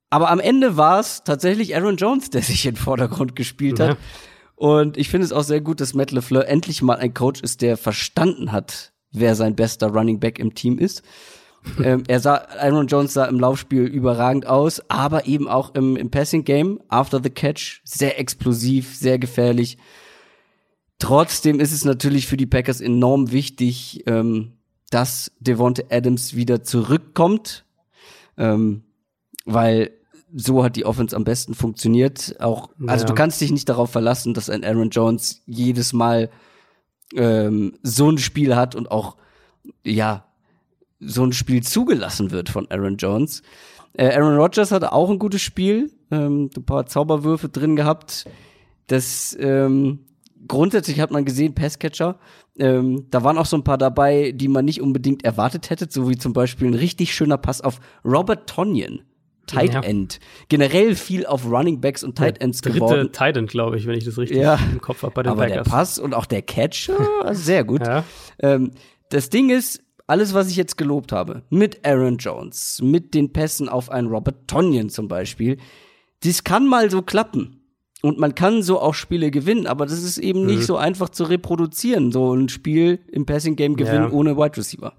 Aber 0.10 0.30
am 0.30 0.40
Ende 0.40 0.76
war 0.76 1.00
es 1.00 1.24
tatsächlich 1.24 1.76
Aaron 1.76 1.98
Jones, 1.98 2.30
der 2.30 2.42
sich 2.42 2.66
in 2.66 2.74
den 2.74 2.80
Vordergrund 2.80 3.36
gespielt 3.36 3.80
hat. 3.80 3.98
Und 4.56 4.98
ich 4.98 5.10
finde 5.10 5.26
es 5.26 5.32
auch 5.32 5.44
sehr 5.44 5.62
gut, 5.62 5.82
dass 5.82 5.94
Matt 5.94 6.12
LeFleur 6.12 6.48
endlich 6.48 6.82
mal 6.82 6.98
ein 6.98 7.14
Coach 7.14 7.42
ist, 7.42 7.62
der 7.62 7.78
verstanden 7.78 8.52
hat, 8.52 8.94
wer 9.12 9.36
sein 9.36 9.56
bester 9.56 9.88
Running 9.88 10.20
Back 10.20 10.40
im 10.40 10.54
Team 10.54 10.78
ist. 10.78 11.04
Ähm, 11.84 12.04
er 12.08 12.20
sah, 12.20 12.36
Aaron 12.36 12.88
Jones 12.88 13.14
sah 13.14 13.26
im 13.26 13.40
Laufspiel 13.40 13.84
überragend 13.84 14.46
aus, 14.48 14.82
aber 14.90 15.28
eben 15.28 15.48
auch 15.48 15.76
im, 15.76 15.96
im 15.96 16.10
Passing 16.10 16.44
Game, 16.44 16.80
after 16.90 17.22
the 17.24 17.30
catch, 17.30 17.82
sehr 17.84 18.20
explosiv, 18.20 18.96
sehr 18.96 19.20
gefährlich. 19.20 19.78
Trotzdem 21.00 21.60
ist 21.60 21.74
es 21.74 21.86
natürlich 21.86 22.28
für 22.28 22.38
die 22.38 22.46
Packers 22.46 22.82
enorm 22.82 23.32
wichtig, 23.32 24.04
ähm, 24.08 24.54
dass 24.90 25.32
Devonte 25.40 25.86
Adams 25.90 26.36
wieder 26.36 26.64
zurückkommt, 26.64 27.66
ähm, 28.38 28.84
weil 29.46 29.92
so 30.36 30.64
hat 30.64 30.76
die 30.76 30.86
Offense 30.86 31.16
am 31.16 31.24
besten 31.24 31.54
funktioniert. 31.54 32.36
Auch, 32.40 32.70
also 32.88 33.04
ja. 33.04 33.08
du 33.08 33.14
kannst 33.14 33.40
dich 33.42 33.52
nicht 33.52 33.70
darauf 33.70 33.92
verlassen, 33.92 34.34
dass 34.34 34.50
ein 34.50 34.64
Aaron 34.64 34.90
Jones 34.90 35.42
jedes 35.46 35.94
Mal 35.94 36.30
ähm, 37.16 37.74
so 37.84 38.10
ein 38.10 38.18
Spiel 38.18 38.56
hat 38.56 38.76
und 38.76 38.90
auch 38.90 39.18
ja 39.84 40.26
so 41.06 41.24
ein 41.24 41.34
Spiel 41.34 41.64
zugelassen 41.64 42.32
wird 42.32 42.50
von 42.50 42.70
Aaron 42.70 42.98
Jones. 42.98 43.42
Äh, 43.94 44.16
Aaron 44.16 44.38
Rodgers 44.38 44.72
hatte 44.72 44.92
auch 44.92 45.10
ein 45.10 45.20
gutes 45.20 45.42
Spiel, 45.42 45.92
ähm, 46.12 46.50
ein 46.56 46.66
paar 46.66 46.86
Zauberwürfe 46.86 47.50
drin 47.50 47.76
gehabt. 47.76 48.26
Das 48.88 49.38
ähm, 49.40 50.00
grundsätzlich 50.48 51.00
hat 51.00 51.12
man 51.12 51.26
gesehen, 51.26 51.54
Passcatcher. 51.54 52.20
Ähm, 52.58 53.08
da 53.10 53.24
waren 53.24 53.38
auch 53.38 53.46
so 53.46 53.58
ein 53.58 53.64
paar 53.64 53.78
dabei, 53.78 54.32
die 54.32 54.48
man 54.48 54.66
nicht 54.66 54.82
unbedingt 54.82 55.24
erwartet 55.24 55.70
hätte, 55.70 55.88
so 55.90 56.10
wie 56.10 56.18
zum 56.18 56.34
Beispiel 56.34 56.68
ein 56.68 56.76
richtig 56.76 57.14
schöner 57.14 57.38
Pass 57.38 57.62
auf 57.62 57.80
Robert 58.04 58.50
Tonyan. 58.50 59.02
Tight 59.46 59.76
End. 59.84 60.20
Generell 60.48 60.96
viel 60.96 61.26
auf 61.26 61.46
Running 61.46 61.82
Backs 61.82 62.04
und 62.04 62.18
Tight 62.18 62.40
Ends 62.40 62.62
dritte 62.62 62.80
geworden. 62.80 63.12
Tight 63.12 63.36
End, 63.36 63.50
glaube 63.50 63.78
ich, 63.78 63.86
wenn 63.86 63.98
ich 63.98 64.06
das 64.06 64.18
richtig 64.18 64.38
ja. 64.38 64.58
im 64.72 64.80
Kopf 64.80 65.04
habe 65.04 65.14
bei 65.14 65.24
den 65.24 65.32
Aber 65.32 65.44
Packers. 65.44 65.66
der 65.66 65.70
Pass 65.70 66.00
und 66.00 66.14
auch 66.14 66.26
der 66.26 66.42
Catch, 66.42 66.90
äh, 66.90 67.34
sehr 67.34 67.64
gut. 67.64 67.82
Ja. 67.94 68.06
Ähm, 68.40 68.72
das 69.10 69.30
Ding 69.30 69.50
ist, 69.50 69.84
alles, 70.08 70.34
was 70.34 70.50
ich 70.50 70.56
jetzt 70.58 70.78
gelobt 70.78 71.12
habe, 71.12 71.44
mit 71.50 71.86
Aaron 71.86 72.18
Jones, 72.18 72.80
mit 72.84 73.14
den 73.14 73.32
Pässen 73.34 73.70
auf 73.70 73.90
einen 73.90 74.08
Robert 74.08 74.48
Tonyan 74.48 74.90
zum 74.90 75.08
Beispiel, 75.08 75.58
das 76.24 76.44
kann 76.44 76.68
mal 76.68 76.90
so 76.92 77.02
klappen. 77.02 77.60
Und 78.02 78.20
man 78.20 78.36
kann 78.36 78.64
so 78.64 78.82
auch 78.82 78.94
Spiele 78.96 79.32
gewinnen, 79.32 79.66
aber 79.66 79.86
das 79.86 80.04
ist 80.04 80.18
eben 80.18 80.46
nicht 80.46 80.60
Mhm. 80.60 80.64
so 80.64 80.76
einfach 80.78 81.08
zu 81.10 81.24
reproduzieren, 81.24 82.12
so 82.12 82.34
ein 82.34 82.50
Spiel 82.50 83.00
im 83.10 83.26
Passing 83.26 83.56
Game 83.56 83.78
gewinnen 83.78 84.10
Ja. 84.10 84.12
ohne 84.12 84.36
Wide 84.38 84.58
Receiver. 84.58 84.94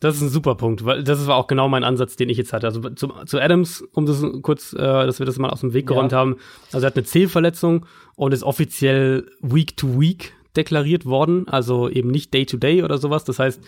Das 0.00 0.16
ist 0.16 0.22
ein 0.22 0.28
super 0.28 0.54
Punkt, 0.54 0.84
weil 0.84 1.02
das 1.04 1.26
war 1.26 1.36
auch 1.36 1.46
genau 1.46 1.68
mein 1.70 1.84
Ansatz, 1.84 2.16
den 2.16 2.28
ich 2.28 2.36
jetzt 2.36 2.52
hatte. 2.52 2.66
Also 2.66 2.80
zu, 2.90 3.08
zu 3.24 3.40
Adams, 3.40 3.80
um 3.92 4.04
das 4.04 4.22
kurz, 4.42 4.74
äh, 4.74 4.76
dass 4.76 5.18
wir 5.20 5.24
das 5.24 5.38
mal 5.38 5.48
aus 5.48 5.60
dem 5.60 5.72
Weg 5.72 5.86
geräumt 5.86 6.12
Ja. 6.12 6.18
haben. 6.18 6.36
Also 6.72 6.84
er 6.84 6.88
hat 6.88 6.96
eine 6.96 7.04
Zählverletzung 7.04 7.86
und 8.14 8.34
ist 8.34 8.42
offiziell 8.42 9.26
Week 9.40 9.74
to 9.78 9.98
Week 9.98 10.34
deklariert 10.56 11.06
worden, 11.06 11.48
also 11.48 11.88
eben 11.88 12.10
nicht 12.10 12.32
Day 12.32 12.46
to 12.46 12.56
Day 12.56 12.82
oder 12.82 12.98
sowas. 12.98 13.24
Das 13.24 13.38
heißt, 13.38 13.62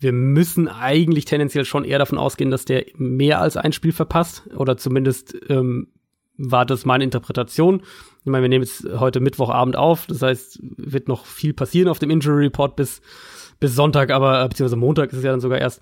wir 0.00 0.12
müssen 0.12 0.68
eigentlich 0.68 1.24
tendenziell 1.24 1.64
schon 1.64 1.84
eher 1.84 1.98
davon 1.98 2.18
ausgehen, 2.18 2.50
dass 2.50 2.64
der 2.64 2.86
mehr 2.96 3.40
als 3.40 3.56
ein 3.56 3.72
Spiel 3.72 3.92
verpasst 3.92 4.48
oder 4.56 4.76
zumindest 4.76 5.34
ähm, 5.48 5.88
war 6.36 6.66
das 6.66 6.84
meine 6.84 7.04
Interpretation. 7.04 7.82
Ich 8.24 8.30
meine, 8.30 8.42
wir 8.42 8.48
nehmen 8.48 8.64
jetzt 8.64 8.86
heute 8.98 9.20
Mittwochabend 9.20 9.76
auf, 9.76 10.06
das 10.06 10.22
heißt, 10.22 10.60
wird 10.62 11.08
noch 11.08 11.26
viel 11.26 11.52
passieren 11.52 11.88
auf 11.88 11.98
dem 11.98 12.10
Injury 12.10 12.44
Report 12.44 12.76
bis 12.76 13.00
bis 13.62 13.76
Sonntag, 13.76 14.10
aber 14.10 14.42
äh, 14.42 14.48
beziehungsweise 14.48 14.76
Montag 14.76 15.12
ist 15.12 15.18
es 15.18 15.24
ja 15.24 15.30
dann 15.30 15.40
sogar 15.40 15.58
erst. 15.58 15.80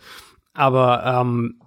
Aber 0.53 1.03
ähm, 1.05 1.60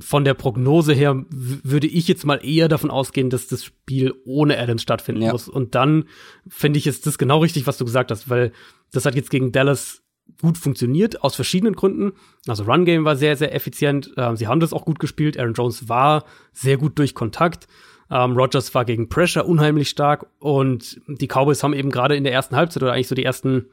von 0.00 0.24
der 0.24 0.34
Prognose 0.34 0.92
her 0.92 1.24
würde 1.30 1.86
ich 1.86 2.08
jetzt 2.08 2.24
mal 2.26 2.36
eher 2.44 2.68
davon 2.68 2.90
ausgehen, 2.90 3.30
dass 3.30 3.46
das 3.48 3.64
Spiel 3.64 4.14
ohne 4.24 4.58
Adams 4.58 4.82
stattfinden 4.82 5.22
Ja. 5.22 5.32
muss. 5.32 5.48
Und 5.48 5.74
dann 5.74 6.04
finde 6.48 6.78
ich 6.78 6.86
ist 6.86 7.06
das 7.06 7.18
genau 7.18 7.38
richtig, 7.38 7.66
was 7.66 7.78
du 7.78 7.84
gesagt 7.84 8.10
hast, 8.10 8.28
weil 8.28 8.52
das 8.92 9.04
hat 9.04 9.14
jetzt 9.14 9.30
gegen 9.30 9.52
Dallas 9.52 10.02
gut 10.42 10.58
funktioniert, 10.58 11.22
aus 11.24 11.34
verschiedenen 11.36 11.74
Gründen. 11.74 12.12
Also 12.46 12.64
Run 12.64 12.84
Game 12.84 13.04
war 13.04 13.16
sehr, 13.16 13.36
sehr 13.36 13.54
effizient. 13.54 14.12
Ähm, 14.16 14.36
sie 14.36 14.46
haben 14.46 14.60
das 14.60 14.72
auch 14.74 14.84
gut 14.84 14.98
gespielt. 14.98 15.38
Aaron 15.38 15.54
Jones 15.54 15.88
war 15.88 16.24
sehr 16.52 16.76
gut 16.76 16.98
durch 16.98 17.14
Kontakt. 17.14 17.66
Ähm, 18.10 18.32
Rogers 18.36 18.74
war 18.74 18.84
gegen 18.84 19.08
Pressure 19.08 19.46
unheimlich 19.46 19.88
stark 19.88 20.26
und 20.38 21.00
die 21.08 21.26
Cowboys 21.28 21.62
haben 21.62 21.72
eben 21.74 21.90
gerade 21.90 22.16
in 22.16 22.24
der 22.24 22.32
ersten 22.32 22.56
Halbzeit 22.56 22.82
oder 22.82 22.92
eigentlich 22.92 23.08
so 23.08 23.14
die 23.14 23.24
ersten 23.24 23.66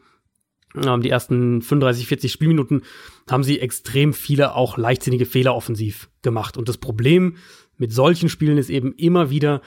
ähm, 0.84 1.02
die 1.02 1.10
ersten 1.10 1.62
35, 1.62 2.08
40 2.08 2.32
Spielminuten 2.32 2.84
haben 3.30 3.44
sie 3.44 3.60
extrem 3.60 4.14
viele 4.14 4.56
auch 4.56 4.78
leichtsinnige 4.78 5.26
Fehler 5.26 5.56
offensiv 5.56 6.10
gemacht. 6.22 6.58
Und 6.58 6.70
das 6.70 6.78
Problem 6.78 7.38
mit 7.78 7.94
solchen 7.94 8.30
Spielen 8.30 8.58
ist 8.58 8.70
eben 8.70 8.94
immer 8.94 9.30
wieder, 9.30 9.62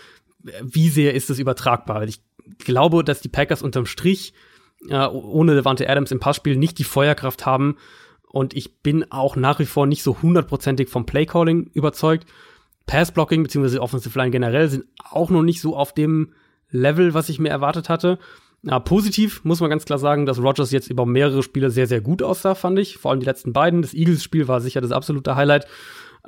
wie 0.62 0.88
sehr 0.88 1.14
ist 1.14 1.30
das 1.30 1.38
übertragbar? 1.38 2.04
Ich 2.04 2.20
glaube, 2.58 3.04
dass 3.04 3.20
die 3.20 3.28
Packers 3.28 3.62
unterm 3.62 3.86
Strich 3.86 4.32
äh, 4.88 5.06
ohne 5.06 5.54
Devante 5.54 5.88
Adams 5.88 6.12
im 6.12 6.20
Passspiel 6.20 6.56
nicht 6.56 6.78
die 6.78 6.84
Feuerkraft 6.84 7.46
haben. 7.46 7.76
Und 8.30 8.54
ich 8.54 8.78
bin 8.82 9.10
auch 9.10 9.36
nach 9.36 9.58
wie 9.58 9.66
vor 9.66 9.86
nicht 9.86 10.02
so 10.02 10.20
hundertprozentig 10.22 10.88
vom 10.88 11.06
Playcalling 11.06 11.70
überzeugt. 11.72 12.26
Passblocking 12.86 13.42
bzw. 13.42 13.78
Offensive 13.78 14.18
Line 14.18 14.30
generell 14.30 14.68
sind 14.68 14.84
auch 15.10 15.30
noch 15.30 15.42
nicht 15.42 15.60
so 15.60 15.76
auf 15.76 15.94
dem 15.94 16.32
Level, 16.70 17.14
was 17.14 17.28
ich 17.28 17.38
mir 17.38 17.48
erwartet 17.48 17.88
hatte. 17.88 18.18
Ja, 18.62 18.80
positiv 18.80 19.44
muss 19.44 19.60
man 19.60 19.70
ganz 19.70 19.84
klar 19.84 19.98
sagen, 19.98 20.26
dass 20.26 20.42
Rogers 20.42 20.72
jetzt 20.72 20.90
über 20.90 21.06
mehrere 21.06 21.42
Spiele 21.42 21.70
sehr, 21.70 21.86
sehr 21.86 22.00
gut 22.00 22.22
aussah, 22.22 22.54
fand 22.54 22.78
ich. 22.78 22.98
Vor 22.98 23.10
allem 23.10 23.20
die 23.20 23.26
letzten 23.26 23.52
beiden. 23.52 23.82
Das 23.82 23.94
Eagles-Spiel 23.94 24.48
war 24.48 24.60
sicher 24.60 24.80
das 24.80 24.90
absolute 24.90 25.36
Highlight. 25.36 25.66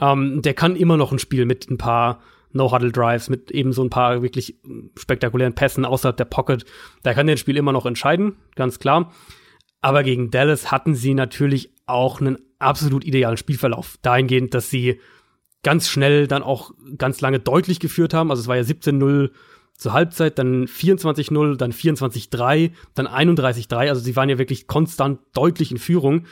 Ähm, 0.01 0.41
der 0.43 0.55
kann 0.55 0.77
immer 0.77 0.97
noch 0.97 1.11
ein 1.11 1.19
Spiel 1.19 1.45
mit 1.45 1.69
ein 1.71 1.79
paar 1.79 2.21
No-Huddle-Drives, 2.53 3.31
mit 3.31 3.51
eben 3.51 3.73
so 3.73 3.83
ein 3.83 3.91
paar 3.91 4.23
wirklich 4.23 4.57
spektakulären 4.97 5.55
Pässen 5.55 5.85
außerhalb 5.85 6.17
der 6.17 6.25
Pocket. 6.25 6.65
Da 7.03 7.15
kann 7.15 7.27
der 7.27 7.37
Spiel 7.37 7.57
immer 7.57 7.73
noch 7.73 7.87
entscheiden, 7.87 8.37
ganz 8.55 8.79
klar. 8.79 9.13
Aber 9.81 10.03
gegen 10.03 10.31
Dallas 10.31 10.71
hatten 10.71 10.95
sie 10.95 11.15
natürlich 11.15 11.73
auch 11.87 12.21
einen 12.21 12.39
absolut 12.59 13.05
idealen 13.05 13.37
Spielverlauf. 13.37 13.97
Dahingehend, 14.03 14.55
dass 14.55 14.71
sie 14.71 15.01
ganz 15.63 15.89
schnell 15.89 16.27
dann 16.27 16.43
auch 16.43 16.73
ganz 16.97 17.21
lange 17.21 17.41
deutlich 17.41 17.81
geführt 17.81 18.15
haben. 18.15 18.31
Also 18.31 18.43
es 18.43 18.49
war 18.49 18.57
ja 18.57 18.63
17-0 18.63 19.31
zur 19.81 19.95
Halbzeit, 19.95 20.39
dann 20.39 20.67
24-0, 20.67 21.57
dann 21.57 21.73
24-3, 21.73 22.71
dann 22.95 23.09
31-3. 23.09 23.89
Also 23.89 24.03
sie 24.03 24.15
waren 24.15 24.29
ja 24.29 24.37
wirklich 24.37 24.67
konstant 24.67 25.21
deutlich 25.33 25.71
in 25.71 25.79
Führung. 25.79 26.27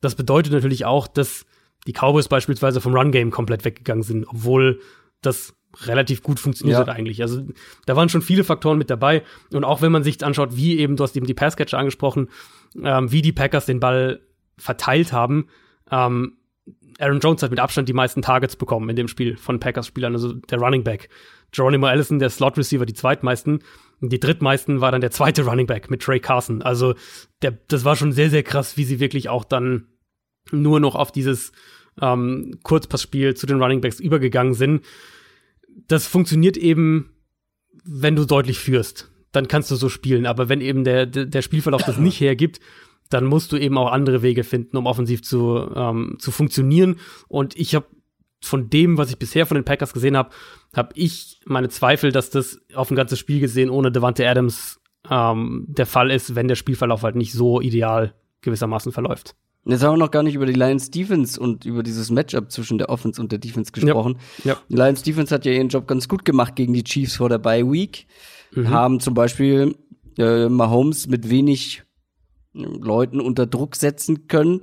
Das 0.00 0.16
bedeutet 0.16 0.52
natürlich 0.52 0.84
auch, 0.84 1.06
dass 1.06 1.46
die 1.86 1.92
Cowboys 1.92 2.26
beispielsweise 2.26 2.80
vom 2.80 2.94
Run-Game 2.94 3.30
komplett 3.30 3.64
weggegangen 3.64 4.02
sind, 4.02 4.26
obwohl 4.28 4.80
das 5.22 5.54
relativ 5.82 6.24
gut 6.24 6.40
funktioniert 6.40 6.74
Ja. 6.74 6.80
hat 6.80 6.88
eigentlich. 6.88 7.22
Also 7.22 7.42
da 7.86 7.94
waren 7.94 8.08
schon 8.08 8.20
viele 8.22 8.42
Faktoren 8.42 8.78
mit 8.78 8.90
dabei. 8.90 9.22
Und 9.52 9.62
auch 9.62 9.80
wenn 9.80 9.92
man 9.92 10.02
sich 10.02 10.24
anschaut, 10.24 10.56
wie 10.56 10.78
eben, 10.80 10.96
du 10.96 11.04
hast 11.04 11.16
eben 11.16 11.26
die 11.26 11.34
Passcatcher 11.34 11.78
angesprochen, 11.78 12.28
ähm, 12.82 13.12
wie 13.12 13.22
die 13.22 13.32
Packers 13.32 13.66
den 13.66 13.78
Ball 13.78 14.20
verteilt 14.56 15.12
haben, 15.12 15.46
ähm, 15.92 16.38
Aaron 16.98 17.20
Jones 17.20 17.44
hat 17.44 17.50
mit 17.50 17.60
Abstand 17.60 17.88
die 17.88 17.92
meisten 17.92 18.22
Targets 18.22 18.56
bekommen 18.56 18.88
in 18.90 18.96
dem 18.96 19.06
Spiel 19.06 19.36
von 19.36 19.60
Packers-Spielern, 19.60 20.14
also 20.14 20.32
der 20.32 20.58
Running 20.58 20.82
Back. 20.82 21.08
Geronimo 21.52 21.86
Allison, 21.86 22.18
der 22.18 22.30
Slot-Receiver, 22.30 22.86
die 22.86 22.94
zweitmeisten. 22.94 23.60
Und 24.00 24.12
die 24.12 24.20
drittmeisten 24.20 24.80
war 24.80 24.92
dann 24.92 25.00
der 25.00 25.10
zweite 25.10 25.44
Running 25.44 25.66
Back 25.66 25.90
mit 25.90 26.02
Trey 26.02 26.20
Carson. 26.20 26.62
Also 26.62 26.94
der, 27.42 27.58
das 27.68 27.84
war 27.84 27.96
schon 27.96 28.12
sehr, 28.12 28.30
sehr 28.30 28.42
krass, 28.42 28.76
wie 28.76 28.84
sie 28.84 29.00
wirklich 29.00 29.28
auch 29.28 29.44
dann 29.44 29.86
nur 30.52 30.80
noch 30.80 30.94
auf 30.94 31.12
dieses 31.12 31.52
ähm, 32.00 32.58
Kurzpassspiel 32.62 33.34
zu 33.34 33.46
den 33.46 33.60
Running 33.60 33.80
Backs 33.80 34.00
übergegangen 34.00 34.54
sind. 34.54 34.84
Das 35.88 36.06
funktioniert 36.06 36.56
eben, 36.56 37.10
wenn 37.84 38.16
du 38.16 38.24
deutlich 38.24 38.58
führst. 38.58 39.10
Dann 39.32 39.48
kannst 39.48 39.70
du 39.70 39.76
so 39.76 39.88
spielen. 39.88 40.26
Aber 40.26 40.48
wenn 40.48 40.60
eben 40.60 40.84
der, 40.84 41.06
der, 41.06 41.26
der 41.26 41.42
Spielverlauf 41.42 41.82
das 41.82 41.98
nicht 41.98 42.20
hergibt, 42.20 42.60
dann 43.10 43.24
musst 43.24 43.52
du 43.52 43.56
eben 43.56 43.78
auch 43.78 43.90
andere 43.90 44.22
Wege 44.22 44.44
finden, 44.44 44.76
um 44.76 44.86
offensiv 44.86 45.22
zu, 45.22 45.70
ähm, 45.74 46.16
zu 46.18 46.30
funktionieren. 46.30 46.96
Und 47.26 47.56
ich 47.56 47.74
habe 47.74 47.86
von 48.40 48.70
dem, 48.70 48.98
was 48.98 49.10
ich 49.10 49.18
bisher 49.18 49.46
von 49.46 49.56
den 49.56 49.64
Packers 49.64 49.92
gesehen 49.92 50.16
habe, 50.16 50.30
habe 50.74 50.90
ich 50.94 51.40
meine 51.44 51.68
Zweifel, 51.68 52.12
dass 52.12 52.30
das 52.30 52.60
auf 52.74 52.90
ein 52.90 52.96
ganzes 52.96 53.18
Spiel 53.18 53.40
gesehen 53.40 53.70
ohne 53.70 53.90
Devante 53.90 54.28
Adams 54.28 54.80
ähm, 55.10 55.66
der 55.68 55.86
Fall 55.86 56.10
ist, 56.10 56.34
wenn 56.34 56.48
der 56.48 56.54
Spielverlauf 56.54 57.02
halt 57.02 57.16
nicht 57.16 57.32
so 57.32 57.60
ideal 57.60 58.14
gewissermaßen 58.42 58.92
verläuft. 58.92 59.34
Jetzt 59.64 59.82
haben 59.82 59.94
wir 59.94 60.04
noch 60.04 60.10
gar 60.10 60.22
nicht 60.22 60.34
über 60.34 60.46
die 60.46 60.54
Lions 60.54 60.90
Defense 60.90 61.38
und 61.38 61.66
über 61.66 61.82
dieses 61.82 62.10
Matchup 62.10 62.50
zwischen 62.50 62.78
der 62.78 62.88
Offense 62.88 63.20
und 63.20 63.32
der 63.32 63.38
Defense 63.38 63.72
gesprochen. 63.72 64.18
Ja. 64.44 64.56
Die 64.68 64.76
Lions 64.76 65.02
Defense 65.02 65.34
hat 65.34 65.44
ja 65.44 65.52
ihren 65.52 65.68
Job 65.68 65.86
ganz 65.86 66.08
gut 66.08 66.24
gemacht 66.24 66.56
gegen 66.56 66.72
die 66.72 66.84
Chiefs 66.84 67.16
vor 67.16 67.28
der 67.28 67.38
Bye 67.38 67.70
Week. 67.70 68.06
Haben 68.64 68.98
zum 68.98 69.12
Beispiel 69.12 69.76
äh, 70.16 70.48
Mahomes 70.48 71.06
mit 71.06 71.28
wenig 71.28 71.82
äh, 72.54 72.60
Leuten 72.60 73.20
unter 73.20 73.46
Druck 73.46 73.76
setzen 73.76 74.26
können. 74.26 74.62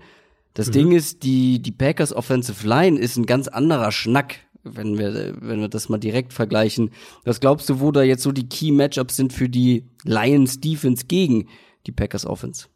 Das 0.55 0.71
Ding 0.71 0.93
ist, 0.93 1.23
die, 1.23 1.61
die 1.61 1.73
Packers 1.73 2.13
Offensive 2.13 2.65
Line 2.65 2.97
ist 2.97 3.17
ein 3.17 3.25
ganz 3.25 3.49
anderer 3.49 3.91
Schnack, 3.91 4.37
wenn 4.63 4.97
wir, 4.97 5.35
wenn 5.41 5.59
wir 5.59 5.67
das 5.67 5.89
mal 5.89 5.97
direkt 5.97 6.31
vergleichen. 6.31 6.91
Was 7.25 7.41
glaubst 7.41 7.69
du, 7.69 7.81
wo 7.81 7.91
da 7.91 8.01
jetzt 8.01 8.23
so 8.23 8.31
die 8.31 8.47
Key 8.47 8.71
Matchups 8.71 9.17
sind 9.17 9.33
für 9.33 9.49
die 9.49 9.85
Lions 10.03 10.61
Defense 10.61 11.05
gegen 11.07 11.49
die 11.85 11.91
Packers 11.91 12.25
Offense? 12.25 12.67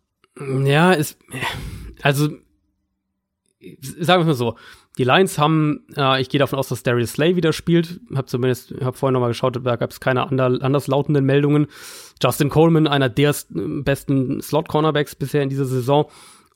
Ja, 0.65 0.91
ist, 0.91 1.17
also 2.01 2.29
sagen 3.81 4.21
wir 4.21 4.25
mal 4.25 4.33
so, 4.33 4.55
die 4.97 5.05
Lions 5.05 5.37
haben, 5.37 5.85
äh, 5.95 6.21
ich 6.21 6.27
gehe 6.27 6.39
davon 6.39 6.59
aus, 6.59 6.67
dass 6.67 6.83
Darius 6.83 7.13
Slay 7.13 7.37
wieder 7.37 7.53
spielt. 7.53 8.01
Hab 8.13 8.29
zumindest, 8.29 8.73
hab 8.81 8.97
vorhin 8.97 9.13
noch 9.13 9.21
mal 9.21 9.29
geschaut, 9.29 9.57
da 9.63 9.75
gab 9.77 9.91
es 9.91 10.01
keine 10.01 10.27
ander, 10.27 10.57
anders 10.61 10.87
lautenden 10.87 11.25
Meldungen. 11.25 11.67
Justin 12.21 12.49
Coleman, 12.49 12.87
einer 12.87 13.07
der 13.07 13.33
besten 13.49 14.41
Slot-Cornerbacks 14.41 15.15
bisher 15.15 15.43
in 15.43 15.49
dieser 15.49 15.65
Saison. 15.65 16.09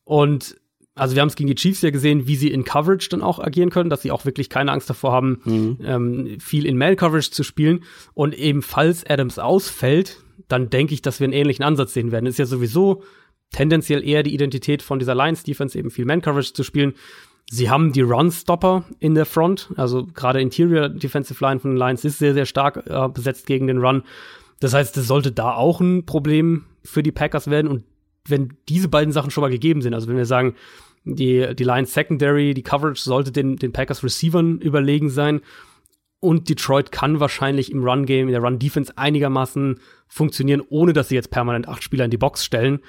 Und 0.04 0.58
also 0.96 1.16
wir 1.16 1.22
haben 1.22 1.30
es 1.30 1.36
gegen 1.36 1.48
die 1.48 1.56
Chiefs 1.56 1.82
ja 1.82 1.90
gesehen, 1.90 2.28
wie 2.28 2.36
sie 2.36 2.52
in 2.52 2.64
Coverage 2.64 3.10
dann 3.10 3.24
auch 3.24 3.40
agieren 3.40 3.72
können, 3.72 3.90
dass 3.90 4.04
sie 4.04 4.12
auch 4.12 4.26
wirklich 4.26 4.50
keine 4.50 4.72
Angst 4.72 4.90
davor 4.90 5.12
haben, 5.12 5.42
mhm. 5.44 5.78
ähm, 5.84 6.40
viel 6.40 6.66
in 6.66 6.78
Mail-Coverage 6.78 7.32
zu 7.32 7.44
spielen. 7.44 7.84
Und 8.14 8.38
eben 8.38 8.62
falls 8.62 9.04
Adams 9.10 9.40
ausfällt, 9.40 10.24
dann 10.48 10.70
denke 10.70 10.94
ich, 10.94 11.02
dass 11.02 11.20
wir 11.20 11.26
einen 11.26 11.34
ähnlichen 11.34 11.66
Ansatz 11.66 11.94
sehen 11.94 12.12
werden. 12.12 12.28
ist 12.28 12.40
ja 12.40 12.46
sowieso 12.46 13.04
tendenziell 13.52 14.08
eher 14.08 14.24
die 14.24 14.34
Identität 14.34 14.82
von 14.82 15.00
dieser 15.00 15.16
Lions-Defense, 15.16 15.78
eben 15.78 15.90
viel 15.90 16.06
Man-Coverage 16.06 16.54
zu 16.54 16.64
spielen. 16.64 16.94
Sie 17.50 17.70
haben 17.70 17.92
die 17.92 18.02
Run-Stopper 18.02 18.86
in 19.00 19.16
der 19.16 19.26
Front, 19.26 19.72
also 19.76 20.06
gerade 20.06 20.42
Interior 20.42 20.90
Defensive 20.90 21.44
Line 21.44 21.60
von 21.60 21.72
den 21.72 21.78
Lions 21.78 22.06
ist 22.06 22.20
sehr, 22.20 22.34
sehr 22.34 22.46
stark 22.46 22.84
äh, 22.88 23.10
besetzt 23.10 23.48
gegen 23.48 23.68
den 23.68 23.80
Run. 23.80 24.04
Das 24.60 24.74
heißt, 24.74 24.96
es 24.98 25.08
sollte 25.08 25.32
da 25.32 25.54
auch 25.54 25.82
ein 25.82 26.06
Problem 26.06 26.66
für 26.84 27.04
die 27.04 27.12
Packers 27.12 27.50
werden. 27.50 27.70
Und 27.70 27.84
wenn 28.28 28.58
diese 28.70 28.90
beiden 28.90 29.12
Sachen 29.12 29.32
schon 29.32 29.42
mal 29.42 29.50
gegeben 29.50 29.82
sind, 29.82 29.94
also 29.94 30.08
wenn 30.08 30.18
wir 30.18 30.26
sagen, 30.26 30.56
die, 31.06 31.56
die 31.56 31.64
Lions 31.64 31.94
Secondary, 31.94 32.54
die 32.54 32.64
Coverage 32.64 33.02
sollte 33.02 33.32
den, 33.32 33.58
den 33.58 33.74
Packers 33.74 34.04
Receivern 34.04 34.60
überlegen 34.60 35.10
sein. 35.10 35.42
Und 36.20 36.48
Detroit 36.48 36.94
kann 36.94 37.20
wahrscheinlich 37.20 37.70
im 37.70 37.84
Run-Game, 37.84 38.28
in 38.28 38.32
der 38.32 38.42
Run-Defense 38.42 38.98
einigermaßen 38.98 39.82
funktionieren, 40.08 40.62
ohne 40.70 40.94
dass 40.94 41.10
sie 41.10 41.16
jetzt 41.16 41.32
permanent 41.32 41.68
acht 41.68 41.84
Spieler 41.84 42.06
in 42.06 42.12
die 42.12 42.18
Box 42.18 42.46
stellen 42.46 42.80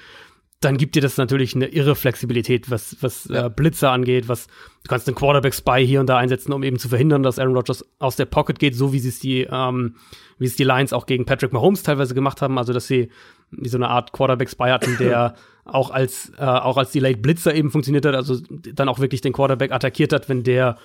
dann 0.61 0.77
gibt 0.77 0.95
dir 0.95 1.01
das 1.01 1.17
natürlich 1.17 1.53
eine 1.55 1.67
irre 1.67 1.95
Flexibilität, 1.95 2.71
was, 2.71 2.97
was 3.01 3.25
ja. 3.25 3.47
äh, 3.47 3.49
Blitzer 3.49 3.91
angeht, 3.91 4.27
was 4.27 4.47
du 4.47 4.89
kannst 4.89 5.07
einen 5.07 5.15
Quarterback-Spy 5.15 5.85
hier 5.85 5.99
und 5.99 6.07
da 6.07 6.17
einsetzen, 6.17 6.53
um 6.53 6.63
eben 6.63 6.79
zu 6.79 6.89
verhindern, 6.89 7.23
dass 7.23 7.39
Aaron 7.39 7.55
Rodgers 7.55 7.85
aus 7.99 8.15
der 8.15 8.25
Pocket 8.25 8.57
geht, 8.57 8.75
so 8.75 8.93
wie 8.93 8.99
sie 8.99 9.09
es 9.09 9.19
die, 9.19 9.47
ähm, 9.49 9.95
wie 10.39 10.45
es 10.45 10.55
die 10.55 10.63
Lions 10.63 10.93
auch 10.93 11.05
gegen 11.05 11.25
Patrick 11.25 11.53
Mahomes 11.53 11.83
teilweise 11.83 12.15
gemacht 12.15 12.41
haben, 12.41 12.57
also 12.57 12.73
dass 12.73 12.87
sie 12.87 13.09
wie 13.51 13.69
so 13.69 13.77
eine 13.77 13.89
Art 13.89 14.11
Quarterback-Spy 14.11 14.69
hatten, 14.69 14.97
der 14.97 15.35
auch 15.65 15.91
als, 15.91 16.31
äh, 16.37 16.43
auch 16.43 16.77
als 16.77 16.91
Delayed 16.91 17.21
Blitzer 17.21 17.53
eben 17.53 17.71
funktioniert 17.71 18.05
hat, 18.05 18.15
also 18.15 18.39
dann 18.49 18.89
auch 18.89 18.99
wirklich 18.99 19.21
den 19.21 19.33
Quarterback 19.33 19.71
attackiert 19.71 20.13
hat, 20.13 20.29
wenn 20.29 20.43
der 20.43 20.77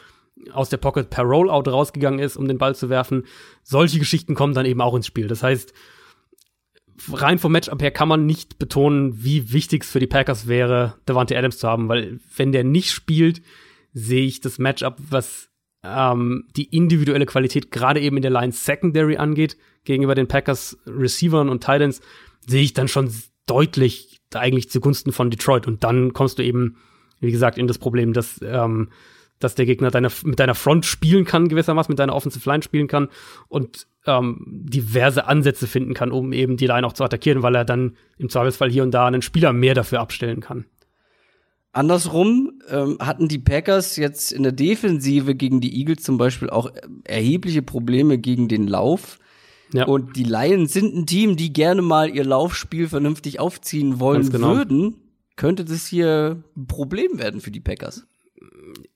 aus 0.53 0.71
der 0.71 0.79
Pocket 0.79 1.11
per 1.11 1.25
Rollout 1.25 1.71
rausgegangen 1.71 2.21
ist, 2.21 2.37
um 2.37 2.49
den 2.49 2.59
Ball 2.59 2.75
zu 2.75 2.89
werfen. 2.89 3.25
Solche 3.63 3.99
Geschichten 3.99 4.35
kommen 4.35 4.55
dann 4.55 4.65
eben 4.65 4.81
auch 4.81 4.95
ins 4.95 5.07
Spiel. 5.07 5.27
Das 5.27 5.43
heißt, 5.43 5.75
rein 7.13 7.39
vom 7.39 7.53
Matchup 7.53 7.83
her 7.83 7.91
kann 7.91 8.09
man 8.09 8.27
nicht 8.27 8.59
betonen, 8.59 9.23
wie 9.23 9.53
wichtig 9.53 9.85
es 9.85 9.91
für 9.91 10.01
die 10.01 10.07
Packers 10.07 10.47
wäre, 10.47 10.95
Devante 11.09 11.37
Adams 11.37 11.59
zu 11.59 11.69
haben, 11.69 11.89
weil 11.89 12.21
wenn 12.37 12.53
der 12.53 12.65
nicht 12.65 12.91
spielt, 12.91 13.43
sehe 13.93 14.27
ich 14.27 14.41
das 14.41 14.59
Matchup, 14.59 14.97
was 15.11 15.49
ähm, 15.83 16.45
die 16.57 16.65
individuelle 16.65 17.27
Qualität 17.27 17.71
gerade 17.71 18.01
eben 18.01 18.17
in 18.17 18.23
der 18.23 18.31
Line 18.31 18.53
Secondary 18.53 19.17
angeht, 19.17 19.57
gegenüber 19.85 20.15
den 20.15 20.29
Packers 20.29 20.79
Receivern 20.87 21.49
und 21.49 21.65
Titans, 21.65 22.01
sehe 22.47 22.63
ich 22.63 22.75
dann 22.75 22.89
schon 22.89 23.13
deutlich 23.47 24.21
eigentlich 24.35 24.71
zugunsten 24.71 25.13
von 25.13 25.31
Detroit. 25.31 25.67
Und 25.67 25.85
dann 25.85 26.13
kommst 26.13 26.39
du 26.39 26.45
eben, 26.45 26.77
wie 27.21 27.33
gesagt, 27.33 27.59
in 27.59 27.67
das 27.67 27.79
Problem, 27.79 28.13
dass 28.13 28.41
ähm, 28.43 28.91
dass 29.41 29.55
der 29.55 29.67
Gegner 29.67 29.91
deine, 29.91 30.11
mit 30.23 30.39
deiner 30.39 30.55
Front 30.55 30.87
spielen 30.87 31.25
kann, 31.25 31.49
gewissermaßen, 31.49 31.91
mit 31.91 31.99
deiner 31.99 32.15
Offensive 32.15 32.49
Line 32.49 32.63
spielen 32.63 32.87
kann 32.87 33.09
und 33.49 33.87
ähm, 34.07 34.45
diverse 34.47 35.27
Ansätze 35.27 35.67
finden 35.67 35.95
kann, 35.95 36.13
um 36.13 36.33
eben 36.33 36.57
die 36.57 36.67
Line 36.67 36.87
auch 36.87 36.93
zu 36.93 37.03
attackieren, 37.03 37.43
weil 37.43 37.55
er 37.55 37.65
dann 37.65 37.97
im 38.19 38.29
Zweifelsfall 38.29 38.71
hier 38.71 38.83
und 38.83 38.93
da 38.93 39.07
einen 39.07 39.23
Spieler 39.23 39.53
mehr 39.53 39.75
dafür 39.75 40.01
abstellen 40.01 40.41
kann. 40.41 40.67
Andersrum 41.73 42.61
ähm, 42.69 42.99
hatten 43.01 43.29
die 43.29 43.39
Packers 43.39 43.97
jetzt 43.97 44.33
in 44.33 44.43
der 44.43 44.53
Defensive 44.53 45.35
gegen 45.35 45.61
die 45.61 45.79
Eagles 45.79 46.03
zum 46.03 46.19
Beispiel 46.19 46.51
auch 46.51 46.71
erhebliche 47.05 47.63
Probleme 47.63 48.19
gegen 48.19 48.49
den 48.49 48.67
Lauf. 48.67 49.19
Ja. 49.73 49.87
Und 49.87 50.17
die 50.17 50.25
Lions 50.25 50.73
sind 50.73 50.95
ein 50.95 51.07
Team, 51.07 51.37
die 51.37 51.53
gerne 51.53 51.83
mal 51.83 52.11
ihr 52.11 52.25
Laufspiel 52.25 52.89
vernünftig 52.89 53.41
aufziehen 53.41 54.01
wollen 54.01 54.31
genau. 54.31 54.55
würden. 54.55 54.97
Könnte 55.37 55.65
das 55.65 55.87
hier 55.87 56.43
ein 56.57 56.67
Problem 56.67 57.19
werden 57.19 57.41
für 57.41 57.51
die 57.51 57.61
Packers? 57.61 58.05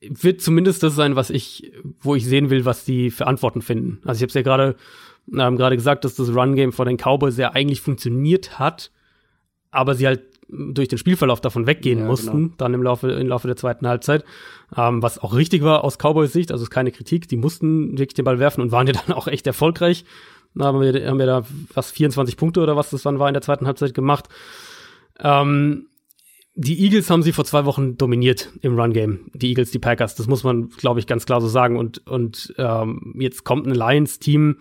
wird 0.01 0.41
zumindest 0.41 0.83
das 0.83 0.95
sein, 0.95 1.15
was 1.15 1.29
ich, 1.29 1.71
wo 1.99 2.15
ich 2.15 2.25
sehen 2.25 2.49
will, 2.49 2.65
was 2.65 2.85
die 2.85 3.11
für 3.11 3.27
Antworten 3.27 3.61
finden. 3.61 3.99
Also 4.05 4.19
ich 4.19 4.21
habe 4.21 4.29
es 4.29 4.35
ja 4.35 4.41
gerade 4.41 4.75
ähm, 5.33 5.57
gerade 5.57 5.75
gesagt, 5.75 6.05
dass 6.05 6.15
das 6.15 6.29
Run-Game 6.29 6.71
von 6.71 6.87
den 6.87 6.97
Cowboys 6.97 7.37
ja 7.37 7.51
eigentlich 7.51 7.81
funktioniert 7.81 8.59
hat, 8.59 8.91
aber 9.71 9.95
sie 9.95 10.05
halt 10.05 10.21
durch 10.47 10.87
den 10.87 10.99
Spielverlauf 10.99 11.41
davon 11.41 11.65
weggehen 11.65 11.99
ja, 11.99 12.05
mussten, 12.05 12.37
genau. 12.37 12.53
dann 12.57 12.73
im 12.75 12.83
Laufe, 12.83 13.11
im 13.11 13.27
Laufe 13.27 13.47
der 13.47 13.55
zweiten 13.55 13.87
Halbzeit. 13.87 14.23
Ähm, 14.77 15.01
was 15.01 15.17
auch 15.17 15.33
richtig 15.33 15.63
war 15.63 15.83
aus 15.83 15.97
Cowboys 15.97 16.33
Sicht, 16.33 16.51
also 16.51 16.63
ist 16.63 16.69
keine 16.69 16.91
Kritik, 16.91 17.27
die 17.27 17.37
mussten 17.37 17.97
wirklich 17.97 18.13
den 18.13 18.25
Ball 18.25 18.37
werfen 18.37 18.61
und 18.61 18.71
waren 18.71 18.85
ja 18.85 18.93
dann 18.93 19.15
auch 19.15 19.27
echt 19.27 19.47
erfolgreich. 19.47 20.05
Da 20.55 20.65
haben 20.65 20.81
wir, 20.81 21.07
haben 21.07 21.19
wir 21.19 21.25
da 21.25 21.43
was 21.73 21.91
24 21.91 22.37
Punkte 22.37 22.61
oder 22.61 22.75
was 22.75 22.89
das 22.89 23.03
dann 23.03 23.19
war 23.19 23.27
in 23.27 23.33
der 23.33 23.41
zweiten 23.41 23.67
Halbzeit 23.67 23.93
gemacht. 23.93 24.27
Ähm, 25.19 25.87
die 26.57 26.81
Eagles 26.83 27.09
haben 27.09 27.21
sie 27.21 27.33
vor 27.33 27.43
zwei 27.43 27.65
Wochen 27.65 27.97
dominiert 27.97 28.49
im 28.61 28.79
Run-Game. 28.79 29.29
Die 29.33 29.49
Eagles, 29.49 29.71
die 29.71 29.79
Packers. 29.79 30.15
Das 30.15 30.27
muss 30.27 30.45
man, 30.45 30.69
glaube 30.69 31.01
ich, 31.01 31.07
ganz 31.07 31.25
klar 31.25 31.41
so 31.41 31.49
sagen. 31.49 31.77
Und, 31.77 32.07
und 32.07 32.53
ähm, 32.57 33.13
jetzt 33.19 33.43
kommt 33.43 33.67
ein 33.67 33.75
Lions-Team, 33.75 34.59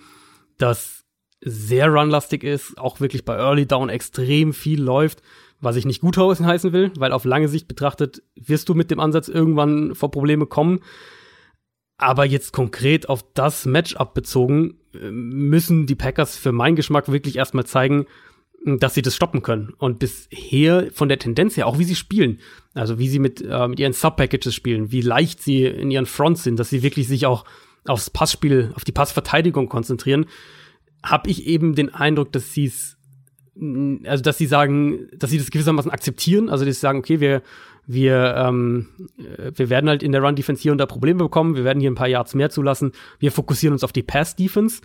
das 0.59 1.05
sehr 1.41 1.89
runlastig 1.89 2.43
ist, 2.43 2.79
auch 2.79 3.01
wirklich 3.01 3.25
bei 3.25 3.37
Early 3.37 3.67
Down 3.67 3.91
extrem 3.91 4.53
viel 4.53 4.83
läuft, 4.83 5.23
was 5.61 5.77
ich 5.77 5.85
nicht 5.85 6.01
gut 6.01 6.17
heißen 6.17 6.73
will, 6.73 6.91
weil 6.97 7.13
auf 7.13 7.25
lange 7.25 7.49
Sicht 7.49 7.69
betrachtet 7.69 8.23
wirst 8.35 8.69
du 8.69 8.75
mit 8.75 8.91
dem 8.91 8.99
Ansatz 8.99 9.29
irgendwann 9.29 9.95
vor 9.95 10.11
Probleme 10.11 10.47
kommen. 10.47 10.81
Aber 11.97 12.25
jetzt 12.25 12.53
konkret 12.53 13.09
auf 13.09 13.25
das 13.35 13.67
Matchup 13.67 14.15
bezogen, 14.15 14.79
müssen 15.11 15.87
die 15.87 15.95
Packers 15.95 16.37
für 16.37 16.53
meinen 16.53 16.77
Geschmack 16.77 17.11
wirklich 17.11 17.37
erstmal 17.37 17.67
zeigen, 17.67 18.07
dass 18.65 18.95
sie 18.95 19.03
das 19.03 19.15
stoppen 19.15 19.43
können. 19.43 19.75
Und 19.79 19.99
bisher 19.99 20.91
von 20.93 21.09
der 21.09 21.19
Tendenz 21.19 21.57
her, 21.57 21.67
auch 21.67 21.79
wie 21.79 21.85
sie 21.85 21.95
spielen, 21.95 22.41
also 22.73 22.99
wie 22.99 23.09
sie 23.09 23.19
mit, 23.19 23.43
äh, 23.43 23.69
mit 23.69 23.79
ihren 23.79 23.93
Sub-Packages 23.93 24.55
spielen, 24.55 24.91
wie 24.91 25.03
leicht 25.03 25.43
sie 25.43 25.65
in 25.65 25.91
ihren 25.91 26.07
Fronts 26.07 26.45
sind, 26.45 26.59
dass 26.59 26.71
sie 26.71 26.83
wirklich 26.83 27.07
sich 27.09 27.27
auch 27.27 27.45
aufs 27.87 28.11
Passspiel, 28.11 28.73
auf 28.75 28.85
die 28.85 28.93
Passverteidigung 28.93 29.69
konzentrieren, 29.69 30.27
habe 31.03 31.29
ich 31.29 31.47
eben 31.47 31.75
den 31.75 31.93
Eindruck, 31.93 32.33
dass 32.33 32.55
sie 32.55 32.65
es, 32.65 32.97
also 34.05 34.23
dass 34.23 34.39
sie 34.39 34.47
sagen, 34.47 35.09
dass 35.17 35.31
sie 35.31 35.39
das 35.39 35.51
gewissermaßen 35.51 35.91
akzeptieren, 35.91 36.49
also 36.49 36.65
dass 36.65 36.75
sie 36.75 36.81
sagen, 36.81 36.99
okay, 36.99 37.21
wir 37.21 37.43
wir, 37.87 38.35
ähm, 38.37 38.89
wir 39.55 39.71
werden 39.71 39.89
halt 39.89 40.03
in 40.03 40.13
der 40.13 40.23
Run-Defense 40.23 40.63
hier 40.63 40.73
und 40.73 40.79
da 40.79 40.87
Probleme 40.87 41.19
bekommen, 41.25 41.57
wir 41.57 41.65
werden 41.65 41.81
hier 41.81 41.91
ein 41.91 41.97
paar 41.97 42.09
Yards 42.09 42.35
mehr 42.35 42.51
zulassen, 42.51 42.93
wir 43.19 43.33
fokussieren 43.33 43.73
uns 43.73 43.85
auf 43.85 43.93
die 43.93 44.03
Pass-Defense, 44.03 44.81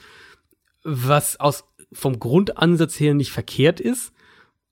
was 0.83 1.39
aus 1.39 1.65
vom 1.91 2.19
Grundansatz 2.19 2.99
her 2.99 3.13
nicht 3.13 3.31
verkehrt 3.31 3.79
ist. 3.79 4.13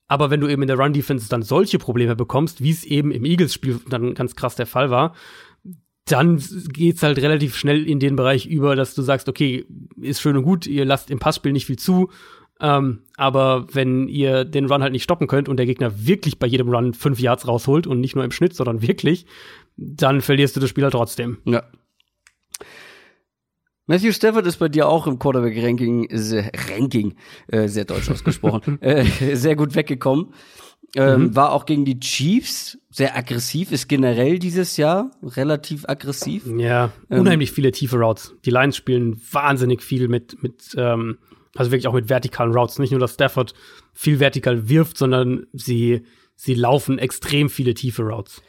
Aber 0.08 0.30
wenn 0.30 0.40
du 0.40 0.48
eben 0.48 0.62
in 0.62 0.68
der 0.68 0.78
Run-Defense 0.78 1.30
dann 1.30 1.42
solche 1.42 1.80
Probleme 1.80 2.16
bekommst, 2.16 2.62
wie 2.62 2.70
es 2.70 2.84
eben 2.84 3.12
im 3.12 3.26
Eagles-Spiel 3.26 3.80
dann 3.90 4.14
ganz 4.14 4.36
krass 4.36 4.56
der 4.56 4.68
Fall 4.68 4.90
war, 4.90 5.16
dann 6.06 6.42
geht's 6.72 7.04
halt 7.04 7.18
relativ 7.18 7.58
schnell 7.58 7.86
in 7.86 8.00
den 8.00 8.16
Bereich 8.16 8.46
über, 8.46 8.78
dass 8.78 8.96
du 8.96 9.02
sagst, 9.02 9.28
okay, 9.28 9.66
ist 10.00 10.22
schön 10.22 10.38
und 10.38 10.44
gut, 10.44 10.66
ihr 10.66 10.86
lasst 10.86 11.12
im 11.12 11.20
Passspiel 11.20 11.52
nicht 11.52 11.66
viel 11.66 11.78
zu, 11.78 12.10
ähm, 12.60 13.04
aber 13.16 13.68
wenn 13.74 14.08
ihr 14.08 14.46
den 14.46 14.66
Run 14.66 14.82
halt 14.82 14.92
nicht 14.92 15.04
stoppen 15.04 15.28
könnt 15.28 15.50
und 15.50 15.58
der 15.58 15.66
Gegner 15.66 16.06
wirklich 16.08 16.40
bei 16.40 16.48
jedem 16.48 16.70
Run 16.70 16.94
fünf 16.94 17.20
Yards 17.20 17.48
rausholt 17.48 17.88
und 17.88 18.00
nicht 18.00 18.16
nur 18.16 18.26
im 18.26 18.32
Schnitt, 18.32 18.56
sondern 18.56 18.82
wirklich, 18.82 19.26
dann 19.76 20.22
verlierst 20.22 20.56
du 20.56 20.60
das 20.60 20.70
Spiel 20.70 20.84
halt 20.84 20.94
trotzdem. 20.94 21.38
Ja. 21.46 21.64
Matthew 23.86 24.12
Stafford 24.12 24.46
ist 24.46 24.58
bei 24.58 24.68
dir 24.68 24.90
auch 24.90 25.08
im 25.08 25.18
Quarterback-Ranking, 25.18 26.10
Ranking, 26.70 27.16
äh, 27.48 27.68
sehr 27.68 27.86
deutsch 27.86 28.10
ausgesprochen, 28.10 28.78
äh, 28.82 29.36
sehr 29.36 29.56
gut 29.56 29.76
weggekommen. 29.76 30.34
Ähm, 30.96 31.22
mhm. 31.22 31.36
War 31.36 31.52
auch 31.52 31.66
gegen 31.66 31.86
die 31.86 32.00
Chiefs 32.00 32.78
sehr 32.90 33.16
aggressiv, 33.16 33.72
ist 33.72 33.88
generell 33.88 34.40
dieses 34.40 34.78
Jahr 34.78 35.12
relativ 35.22 35.88
aggressiv. 35.88 36.46
Ja, 36.58 36.92
ähm, 37.10 37.22
unheimlich 37.22 37.52
viele 37.52 37.72
tiefe 37.72 37.98
Routes. 37.98 38.36
Die 38.46 38.52
Lions 38.52 38.78
spielen 38.78 39.22
wahnsinnig 39.32 39.84
viel 39.84 40.08
mit, 40.08 40.42
mit 40.42 40.76
ähm, 40.78 41.18
also 41.60 41.72
wirklich 41.72 41.88
auch 41.88 41.94
mit 41.94 42.10
vertikalen 42.10 42.54
Routes. 42.54 42.80
Nicht 42.80 42.92
nur, 42.92 43.00
dass 43.00 43.14
Stafford 43.14 43.54
viel 43.94 44.20
vertikal 44.20 44.70
wirft, 44.70 44.98
sondern 44.98 45.48
sie, 45.54 46.04
sie 46.36 46.54
laufen 46.54 47.00
extrem 47.00 47.50
viele 47.50 47.74
tiefe 47.74 48.04
Routes. 48.04 48.42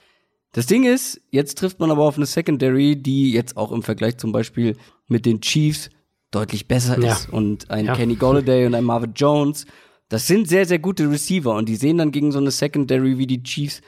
Das 0.53 0.67
Ding 0.67 0.85
ist, 0.85 1.21
jetzt 1.31 1.59
trifft 1.59 1.79
man 1.79 1.91
aber 1.91 2.05
auf 2.05 2.17
eine 2.17 2.27
Secondary, 2.27 2.97
die 2.97 3.33
jetzt 3.33 3.57
auch 3.57 3.71
im 3.71 3.83
Vergleich 3.83 4.17
zum 4.17 4.33
Beispiel 4.33 4.77
mit 5.07 5.27
den 5.27 5.41
Chiefs 5.41 5.91
deutlich 6.31 6.69
besser 6.69 6.99
ja. 7.01 7.13
ist. 7.13 7.31
Und 7.31 7.71
ein 7.71 7.87
ja. 7.87 7.95
Kenny 7.95 8.17
Golladay 8.17 8.67
und 8.67 8.75
ein 8.75 8.85
Marvin 8.85 9.13
Jones, 9.15 9.67
das 10.09 10.27
sind 10.27 10.49
sehr, 10.49 10.67
sehr 10.67 10.79
gute 10.79 11.11
Receiver 11.11 11.55
und 11.55 11.69
die 11.69 11.77
sehen 11.77 11.99
dann 11.99 12.13
gegen 12.13 12.33
so 12.33 12.39
eine 12.39 12.51
Secondary 12.51 13.19
wie 13.19 13.27
die 13.27 13.43
Chiefs, 13.43 13.83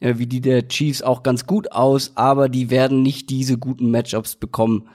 äh, 0.00 0.14
wie 0.16 0.26
die 0.26 0.40
der 0.40 0.68
Chiefs 0.68 1.02
auch 1.02 1.22
ganz 1.22 1.46
gut 1.46 1.72
aus, 1.72 2.12
aber 2.14 2.48
die 2.48 2.70
werden 2.70 3.02
nicht 3.02 3.28
diese 3.28 3.58
guten 3.58 3.90
Matchups 3.90 4.36
bekommen 4.36 4.88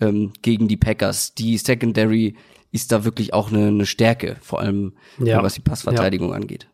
ähm, 0.00 0.32
gegen 0.42 0.68
die 0.68 0.76
Packers. 0.76 1.34
Die 1.34 1.58
Secondary 1.58 2.36
ist 2.72 2.92
da 2.92 3.04
wirklich 3.04 3.34
auch 3.34 3.50
eine, 3.50 3.66
eine 3.66 3.86
Stärke, 3.86 4.36
vor 4.40 4.60
allem 4.60 4.94
ja. 5.18 5.42
was 5.42 5.54
die 5.54 5.60
Passverteidigung 5.60 6.32
angeht. 6.32 6.68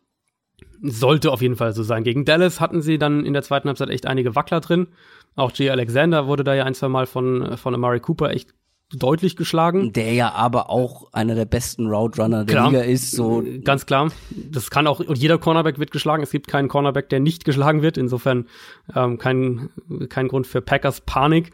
Sollte 0.83 1.33
auf 1.33 1.41
jeden 1.41 1.57
Fall 1.57 1.73
so 1.73 1.83
sein. 1.83 2.05
Gegen 2.05 2.25
Dallas 2.25 2.61
hatten 2.61 2.83
sie 2.83 2.99
dann 2.99 3.25
in 3.25 3.33
der 3.33 3.43
zweiten 3.43 3.69
Halbzeit 3.69 3.89
echt 3.89 4.07
einige 4.07 4.35
Wackler 4.35 4.61
drin. 4.61 4.89
Auch 5.35 5.53
Jay 5.55 5.71
Alexander 5.71 6.27
wurde 6.27 6.45
da 6.45 6.55
ja 6.55 6.65
ein, 6.65 6.75
zwei 6.75 6.89
Mal 6.89 7.07
von, 7.07 7.57
von 7.57 7.75
Amari 7.75 8.01
Cooper 8.01 8.31
echt 8.31 8.55
deutlich 8.95 9.37
geschlagen. 9.37 9.93
Der 9.93 10.13
ja 10.13 10.33
aber 10.33 10.71
auch 10.71 11.13
einer 11.13 11.35
der 11.35 11.45
besten 11.45 11.87
Route 11.89 12.23
Runner 12.23 12.45
der 12.45 12.55
klar, 12.55 12.71
Liga 12.71 12.83
ist. 12.83 13.13
So. 13.13 13.43
Ganz 13.65 13.87
klar. 13.87 14.13
Das 14.31 14.71
kann 14.71 14.87
auch, 14.87 15.01
jeder 15.15 15.39
Cornerback 15.39 15.79
wird 15.79 15.91
geschlagen. 15.91 16.23
Es 16.23 16.31
gibt 16.31 16.47
keinen 16.47 16.69
Cornerback, 16.69 17.09
der 17.09 17.21
nicht 17.21 17.45
geschlagen 17.45 17.83
wird. 17.83 17.97
Insofern 17.99 18.47
ähm, 18.95 19.19
kein, 19.19 19.71
kein 20.09 20.29
Grund 20.29 20.47
für 20.47 20.61
Packers 20.61 21.01
Panik. 21.01 21.53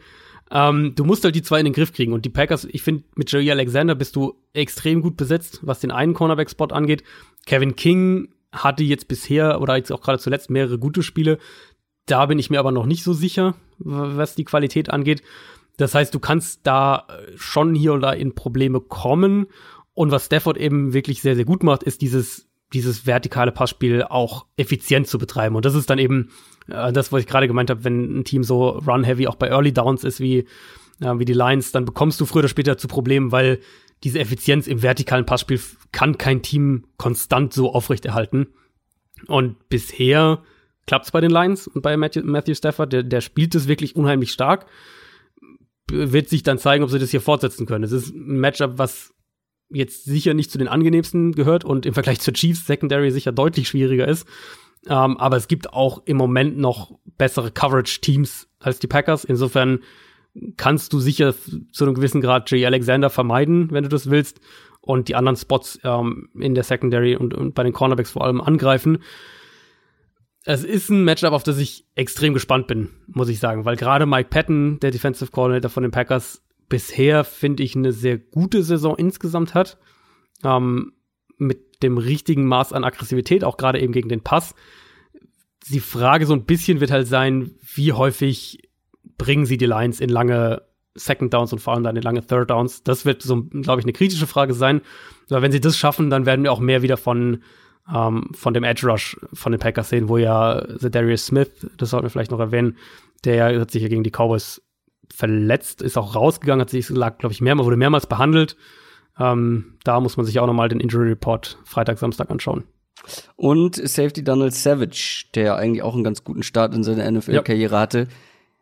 Ähm, 0.53 0.93
du 0.95 1.03
musst 1.03 1.23
halt 1.23 1.35
die 1.35 1.41
zwei 1.41 1.59
in 1.59 1.65
den 1.65 1.73
Griff 1.73 1.91
kriegen. 1.91 2.13
Und 2.13 2.25
die 2.25 2.29
Packers, 2.29 2.65
ich 2.71 2.83
finde, 2.83 3.03
mit 3.15 3.31
Jerry 3.31 3.49
Alexander 3.51 3.95
bist 3.95 4.15
du 4.15 4.35
extrem 4.53 5.01
gut 5.01 5.17
besetzt, 5.17 5.59
was 5.63 5.79
den 5.79 5.91
einen 5.91 6.13
Cornerback-Spot 6.13 6.67
angeht. 6.67 7.03
Kevin 7.47 7.75
King 7.75 8.29
hatte 8.51 8.83
jetzt 8.83 9.07
bisher 9.07 9.59
oder 9.59 9.75
jetzt 9.75 9.91
auch 9.91 10.01
gerade 10.01 10.19
zuletzt 10.19 10.51
mehrere 10.51 10.77
gute 10.77 11.01
Spiele. 11.01 11.39
Da 12.05 12.27
bin 12.27 12.37
ich 12.37 12.51
mir 12.51 12.59
aber 12.59 12.71
noch 12.71 12.85
nicht 12.85 13.03
so 13.03 13.13
sicher, 13.13 13.55
was 13.79 14.35
die 14.35 14.43
Qualität 14.43 14.91
angeht. 14.91 15.23
Das 15.77 15.95
heißt, 15.95 16.13
du 16.13 16.19
kannst 16.19 16.61
da 16.67 17.07
äh, 17.07 17.35
schon 17.35 17.73
hier 17.73 17.95
oder 17.95 18.15
in 18.15 18.35
Probleme 18.35 18.79
kommen. 18.79 19.47
Und 19.95 20.11
was 20.11 20.27
Stafford 20.27 20.57
eben 20.57 20.93
wirklich 20.93 21.21
sehr, 21.21 21.35
sehr 21.35 21.45
gut 21.45 21.63
macht, 21.63 21.81
ist 21.81 22.01
dieses, 22.01 22.47
dieses 22.73 23.05
vertikale 23.05 23.51
Passspiel 23.51 24.03
auch 24.03 24.45
effizient 24.57 25.07
zu 25.07 25.17
betreiben. 25.17 25.55
Und 25.55 25.65
das 25.65 25.75
ist 25.75 25.89
dann 25.89 25.99
eben 25.99 26.29
äh, 26.67 26.91
das, 26.91 27.11
was 27.11 27.21
ich 27.21 27.27
gerade 27.27 27.47
gemeint 27.47 27.69
habe, 27.69 27.83
wenn 27.83 28.19
ein 28.19 28.23
Team 28.23 28.43
so 28.43 28.69
run-heavy 28.69 29.27
auch 29.27 29.35
bei 29.35 29.49
Early 29.49 29.73
Downs 29.73 30.03
ist 30.03 30.19
wie, 30.19 30.39
äh, 30.99 31.17
wie 31.17 31.25
die 31.25 31.33
Lions, 31.33 31.71
dann 31.71 31.85
bekommst 31.85 32.19
du 32.19 32.25
früher 32.25 32.39
oder 32.39 32.47
später 32.47 32.77
zu 32.77 32.87
Problemen, 32.87 33.31
weil 33.31 33.59
diese 34.03 34.19
Effizienz 34.19 34.67
im 34.67 34.81
vertikalen 34.81 35.25
Passspiel 35.25 35.59
kann 35.91 36.17
kein 36.17 36.41
Team 36.41 36.85
konstant 36.97 37.53
so 37.53 37.73
aufrechterhalten. 37.73 38.47
Und 39.27 39.69
bisher 39.69 40.43
klappt 40.85 41.05
es 41.05 41.11
bei 41.11 41.21
den 41.21 41.31
Lions 41.31 41.67
und 41.67 41.81
bei 41.81 41.95
Matthew, 41.95 42.23
Matthew 42.25 42.55
Stafford, 42.55 42.91
der, 42.91 43.03
der 43.03 43.21
spielt 43.21 43.55
es 43.55 43.67
wirklich 43.67 43.95
unheimlich 43.95 44.31
stark 44.31 44.65
wird 45.91 46.29
sich 46.29 46.43
dann 46.43 46.57
zeigen, 46.57 46.83
ob 46.83 46.89
sie 46.89 46.99
das 46.99 47.11
hier 47.11 47.21
fortsetzen 47.21 47.65
können. 47.65 47.83
Es 47.83 47.91
ist 47.91 48.13
ein 48.13 48.39
Matchup, 48.39 48.77
was 48.77 49.13
jetzt 49.69 50.05
sicher 50.05 50.33
nicht 50.33 50.51
zu 50.51 50.57
den 50.57 50.67
angenehmsten 50.67 51.33
gehört 51.33 51.65
und 51.65 51.85
im 51.85 51.93
Vergleich 51.93 52.19
zur 52.19 52.33
Chiefs 52.33 52.65
Secondary 52.65 53.11
sicher 53.11 53.31
deutlich 53.31 53.67
schwieriger 53.67 54.07
ist. 54.07 54.27
Ähm, 54.87 55.17
aber 55.17 55.37
es 55.37 55.47
gibt 55.47 55.73
auch 55.73 56.01
im 56.05 56.17
Moment 56.17 56.57
noch 56.57 56.99
bessere 57.17 57.51
Coverage-Teams 57.51 58.47
als 58.59 58.79
die 58.79 58.87
Packers. 58.87 59.23
Insofern 59.23 59.79
kannst 60.57 60.93
du 60.93 60.99
sicher 60.99 61.33
zu 61.71 61.85
einem 61.85 61.93
gewissen 61.93 62.21
Grad 62.21 62.49
Jay 62.51 62.65
Alexander 62.65 63.09
vermeiden, 63.09 63.69
wenn 63.71 63.83
du 63.83 63.89
das 63.89 64.09
willst, 64.09 64.41
und 64.81 65.07
die 65.07 65.15
anderen 65.15 65.37
Spots 65.37 65.79
ähm, 65.83 66.29
in 66.37 66.55
der 66.55 66.65
Secondary 66.65 67.15
und, 67.15 67.33
und 67.33 67.55
bei 67.55 67.63
den 67.63 67.71
Cornerbacks 67.71 68.11
vor 68.11 68.25
allem 68.25 68.41
angreifen 68.41 68.99
es 70.45 70.63
ist 70.63 70.89
ein 70.89 71.03
Matchup, 71.03 71.33
auf 71.33 71.43
das 71.43 71.57
ich 71.57 71.85
extrem 71.95 72.33
gespannt 72.33 72.67
bin, 72.67 72.89
muss 73.07 73.29
ich 73.29 73.39
sagen, 73.39 73.65
weil 73.65 73.75
gerade 73.75 74.05
Mike 74.05 74.29
Patton, 74.29 74.79
der 74.81 74.91
Defensive 74.91 75.31
Coordinator 75.31 75.69
von 75.69 75.83
den 75.83 75.91
Packers, 75.91 76.41
bisher 76.73 77.23
finde 77.23 77.61
ich 77.61 77.75
eine 77.75 77.91
sehr 77.91 78.17
gute 78.17 78.63
Saison 78.63 78.95
insgesamt 78.97 79.53
hat. 79.53 79.77
Ähm, 80.43 80.93
mit 81.37 81.83
dem 81.83 81.99
richtigen 81.99 82.45
Maß 82.47 82.73
an 82.73 82.83
Aggressivität, 82.83 83.43
auch 83.43 83.57
gerade 83.57 83.79
eben 83.79 83.93
gegen 83.93 84.09
den 84.09 84.21
Pass. 84.21 84.55
Die 85.67 85.79
Frage 85.79 86.25
so 86.25 86.33
ein 86.33 86.45
bisschen 86.45 86.79
wird 86.79 86.89
halt 86.89 87.05
sein, 87.05 87.51
wie 87.75 87.93
häufig 87.93 88.71
bringen 89.19 89.45
sie 89.45 89.57
die 89.57 89.67
Lines 89.67 89.99
in 89.99 90.09
lange 90.09 90.63
Second 90.95 91.31
Downs 91.31 91.53
und 91.53 91.59
vor 91.59 91.75
allem 91.75 91.83
dann 91.83 91.95
in 91.95 92.01
lange 92.01 92.25
Third 92.25 92.49
Downs. 92.49 92.81
Das 92.81 93.05
wird 93.05 93.21
so, 93.21 93.43
glaube 93.43 93.79
ich, 93.79 93.85
eine 93.85 93.93
kritische 93.93 94.25
Frage 94.25 94.55
sein. 94.55 94.81
Aber 95.29 95.43
wenn 95.43 95.51
sie 95.51 95.61
das 95.61 95.77
schaffen, 95.77 96.09
dann 96.09 96.25
werden 96.25 96.43
wir 96.43 96.51
auch 96.51 96.59
mehr 96.59 96.81
wieder 96.81 96.97
von 96.97 97.43
ähm, 97.93 98.31
von 98.33 98.55
dem 98.55 98.63
Edge 98.63 98.87
Rush 98.87 99.15
von 99.31 99.51
den 99.51 99.59
Packers 99.59 99.89
sehen, 99.89 100.09
wo 100.09 100.17
ja 100.17 100.65
The 100.79 100.89
Darius 100.89 101.27
Smith, 101.27 101.51
das 101.77 101.91
sollten 101.91 102.07
wir 102.07 102.09
vielleicht 102.09 102.31
noch 102.31 102.39
erwähnen, 102.39 102.77
der 103.25 103.59
hat 103.59 103.69
sich 103.69 103.83
ja 103.83 103.89
gegen 103.89 104.03
die 104.03 104.09
Cowboys 104.09 104.59
verletzt, 105.13 105.81
ist 105.81 105.97
auch 105.97 106.15
rausgegangen, 106.15 106.61
hat 106.61 106.69
sich, 106.69 106.87
glaube 106.87 107.29
ich, 107.29 107.41
mehrmals, 107.41 107.65
wurde 107.65 107.77
mehrmals 107.77 108.07
behandelt. 108.07 108.57
Ähm, 109.19 109.75
da 109.83 109.99
muss 109.99 110.17
man 110.17 110.25
sich 110.25 110.39
auch 110.39 110.47
nochmal 110.47 110.69
den 110.69 110.79
Injury 110.79 111.09
Report 111.09 111.59
Freitag, 111.65 111.99
Samstag 111.99 112.31
anschauen. 112.31 112.63
Und 113.35 113.75
Safety 113.75 114.23
Donald 114.23 114.53
Savage, 114.53 115.25
der 115.35 115.55
eigentlich 115.57 115.83
auch 115.83 115.93
einen 115.93 116.03
ganz 116.03 116.23
guten 116.23 116.41
Start 116.41 116.73
in 116.73 116.83
seiner 116.83 117.09
NFL-Karriere 117.09 117.75
ja. 117.75 117.79
hatte, 117.79 118.07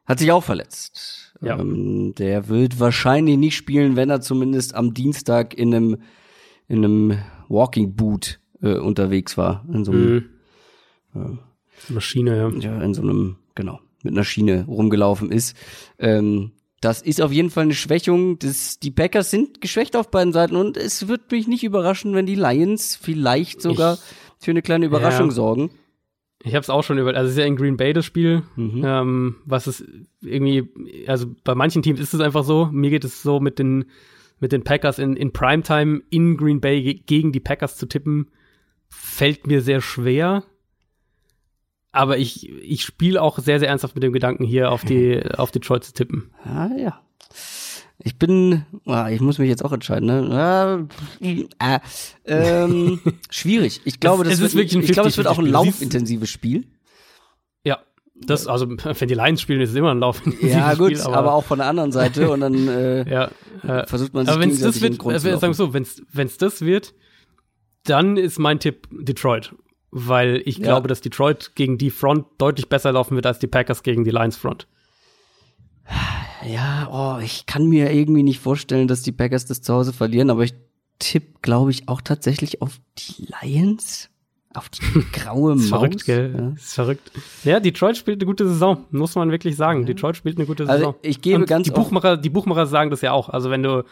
hat 0.06 0.20
sich 0.20 0.32
auch 0.32 0.44
verletzt. 0.44 1.34
Ja. 1.42 1.58
Ähm, 1.58 2.16
der 2.16 2.50
wird 2.50 2.80
wahrscheinlich 2.80 3.38
nicht 3.38 3.56
spielen, 3.56 3.96
wenn 3.96 4.10
er 4.10 4.22
zumindest 4.22 4.76
am 4.76 4.94
Dienstag 4.94 5.54
in 5.54 5.74
einem, 5.74 5.98
in 6.68 6.84
einem 6.84 7.18
Walking 7.48 7.96
Boot 7.96 8.40
äh, 8.62 8.78
unterwegs 8.78 9.38
war. 9.38 9.66
In 9.72 9.86
so 9.86 9.92
einem 9.92 10.30
mhm. 11.14 11.40
äh, 11.90 11.94
Maschine, 11.94 12.38
ja. 12.38 12.50
Ja, 12.50 12.82
in 12.82 12.94
so 12.94 13.02
einem, 13.02 13.38
genau, 13.56 13.80
mit 14.04 14.14
einer 14.14 14.24
Schiene 14.24 14.66
rumgelaufen 14.66 15.32
ist. 15.32 15.56
Ähm, 16.00 16.52
das 16.82 17.02
ist 17.02 17.22
auf 17.22 17.32
jeden 17.32 17.52
Fall 17.52 17.66
eine 17.66 17.76
Schwächung. 17.76 18.40
Das, 18.40 18.80
die 18.80 18.92
Packers 18.92 19.30
sind 19.30 19.62
geschwächt 19.62 19.96
auf 19.96 20.10
beiden 20.10 20.34
Seiten 20.34 20.56
und 20.56 20.78
es 20.78 21.08
wird 21.08 21.32
mich 21.32 21.48
nicht 21.48 21.64
überraschen, 21.64 22.16
wenn 22.16 22.26
die 22.26 22.36
Lions 22.36 22.96
vielleicht 22.96 23.62
sogar 23.62 23.96
ich, 23.96 24.00
für 24.46 24.52
eine 24.52 24.64
kleine 24.64 24.88
Überraschung 24.88 25.28
ja. 25.28 25.36
sorgen. 25.36 25.72
Ich 26.44 26.56
habe 26.56 26.64
es 26.64 26.72
auch 26.72 26.84
schon 26.84 26.98
über, 26.98 27.16
also 27.16 27.28
es 27.28 27.34
ist 27.34 27.38
ja 27.38 27.46
in 27.46 27.56
Green 27.56 27.78
Bay 27.78 27.94
das 27.94 28.06
Spiel, 28.06 28.42
mhm. 28.56 28.82
ähm, 28.84 29.36
was 29.46 29.68
ist 29.68 29.86
irgendwie, 30.22 30.70
also 31.06 31.28
bei 31.44 31.54
manchen 31.54 31.84
Teams 31.84 32.00
ist 32.00 32.16
es 32.16 32.20
einfach 32.20 32.44
so. 32.44 32.70
Mir 32.72 32.90
geht 32.90 33.04
es 33.04 33.22
so 33.22 33.40
mit 33.40 33.60
den 33.60 33.86
mit 34.40 34.52
den 34.52 34.64
Packers 34.64 34.98
in, 34.98 35.16
in 35.16 35.32
Primetime 35.32 36.02
in 36.10 36.36
Green 36.36 36.62
Bay 36.62 36.96
gegen 37.06 37.32
die 37.32 37.40
Packers 37.40 37.78
zu 37.78 37.86
tippen 37.86 38.32
fällt 38.92 39.48
mir 39.48 39.62
sehr 39.62 39.82
schwer. 39.82 40.44
Aber 41.92 42.18
ich, 42.18 42.50
ich 42.50 42.84
spiele 42.84 43.22
auch 43.22 43.40
sehr, 43.40 43.60
sehr 43.60 43.70
ernsthaft 43.70 43.96
mit 43.96 44.04
dem 44.04 44.14
Gedanken, 44.14 44.46
hier 44.46 44.72
auf 44.72 44.84
die, 44.84 45.22
auf 45.38 45.52
Detroit 45.52 45.84
zu 45.84 45.94
tippen. 45.94 46.32
Ah, 46.44 46.70
ja. 46.78 47.02
Ich 48.04 48.18
bin, 48.18 48.66
ah, 48.86 49.10
ich 49.10 49.22
muss 49.22 49.38
mich 49.38 49.50
jetzt 49.50 49.64
auch 49.64 49.72
entscheiden, 49.72 50.08
ne? 50.08 50.88
Ah, 51.60 51.76
äh, 51.76 51.84
ähm, 52.26 53.00
schwierig. 53.30 53.82
Ich 53.86 54.00
glaube, 54.00 54.24
das, 54.24 54.40
wird, 54.40 54.56
wirklich 54.56 54.76
ein 54.76 54.84
ich 54.84 54.92
glaube, 54.92 55.10
es 55.10 55.18
wird 55.18 55.28
auch 55.28 55.38
ein 55.38 55.46
laufintensives 55.46 56.30
Spiel. 56.30 56.66
Ja, 57.64 57.80
das, 58.16 58.48
also, 58.48 58.68
wenn 58.70 59.08
die 59.08 59.14
Lions 59.14 59.42
spielen, 59.42 59.62
ist 59.62 59.70
es 59.72 59.76
immer 59.76 59.92
ein 59.92 60.00
laufintensives 60.00 60.52
Ja, 60.52 60.74
gut, 60.74 60.94
Spiel, 60.94 61.02
aber, 61.02 61.18
aber, 61.18 61.34
auch 61.34 61.44
von 61.44 61.60
der 61.60 61.68
anderen 61.68 61.92
Seite 61.92 62.32
und 62.32 62.40
dann 62.40 62.68
äh, 62.68 63.10
ja, 63.12 63.30
äh, 63.64 63.86
versucht 63.86 64.16
man 64.16 64.26
sich 64.26 64.34
aber 64.34 64.42
wenn's 64.42 64.60
das 64.60 64.82
wird, 64.82 65.06
äh, 65.06 65.20
sagen 65.20 65.42
wir 65.42 65.54
so, 65.54 65.74
wenn's, 65.74 66.02
wenn's 66.12 66.38
das 66.38 66.62
wird, 66.62 66.96
dann 67.84 68.18
ist 68.18 68.40
mein 68.40 68.60
Tipp 68.60 68.88
Detroit. 68.92 69.54
Weil 69.92 70.42
ich 70.46 70.58
ja. 70.58 70.64
glaube, 70.64 70.88
dass 70.88 71.02
Detroit 71.02 71.52
gegen 71.56 71.78
die 71.78 71.90
Front 71.90 72.26
deutlich 72.38 72.70
besser 72.70 72.92
laufen 72.94 73.16
wird 73.16 73.26
als 73.26 73.40
die 73.40 73.48
Packers 73.48 73.84
gegen 73.84 74.04
die 74.04 74.12
Lions 74.12 74.38
Front. 74.38 74.68
Ja, 76.46 76.90
oh, 76.92 77.22
ich 77.22 77.46
kann 77.46 77.68
mir 77.68 77.92
irgendwie 77.92 78.24
nicht 78.24 78.40
vorstellen, 78.40 78.88
dass 78.88 79.02
die 79.02 79.12
Packers 79.12 79.46
das 79.46 79.62
zu 79.62 79.74
Hause 79.74 79.94
verlieren, 79.94 80.30
aber 80.30 80.44
ich 80.44 80.54
tippe, 81.00 81.40
glaube 81.42 81.72
ich, 81.72 81.88
auch 81.88 82.02
tatsächlich 82.02 82.62
auf 82.62 82.80
die 82.98 83.28
Lions. 83.42 84.10
Auf 84.54 84.70
die 84.70 84.82
graue 85.14 85.56
Maus. 85.56 85.70
verrückt, 85.70 86.06
gell? 86.06 86.36
Ja. 86.38 86.50
ist 86.50 86.74
verrückt. 86.74 87.12
Ja, 87.44 87.60
Detroit 87.60 87.96
spielt 87.96 88.20
eine 88.20 88.26
gute 88.26 88.48
Saison, 88.48 88.86
muss 88.92 89.16
man 89.16 89.32
wirklich 89.32 89.56
sagen. 89.56 89.86
Detroit 89.86 90.18
spielt 90.18 90.38
eine 90.38 90.46
gute 90.46 90.64
also, 90.64 90.74
Saison. 90.74 90.96
Also 90.96 91.10
ich 91.10 91.22
gebe 91.22 91.40
Und 91.40 91.48
ganz 91.48 91.66
die 91.66 91.72
Buchmacher, 91.72 92.18
die 92.18 92.30
Buchmacher 92.30 92.66
sagen 92.66 92.90
das 92.90 93.02
ja 93.02 93.14
auch. 93.14 93.30
Also 93.30 93.50
wenn 93.50 93.64
du, 93.64 93.86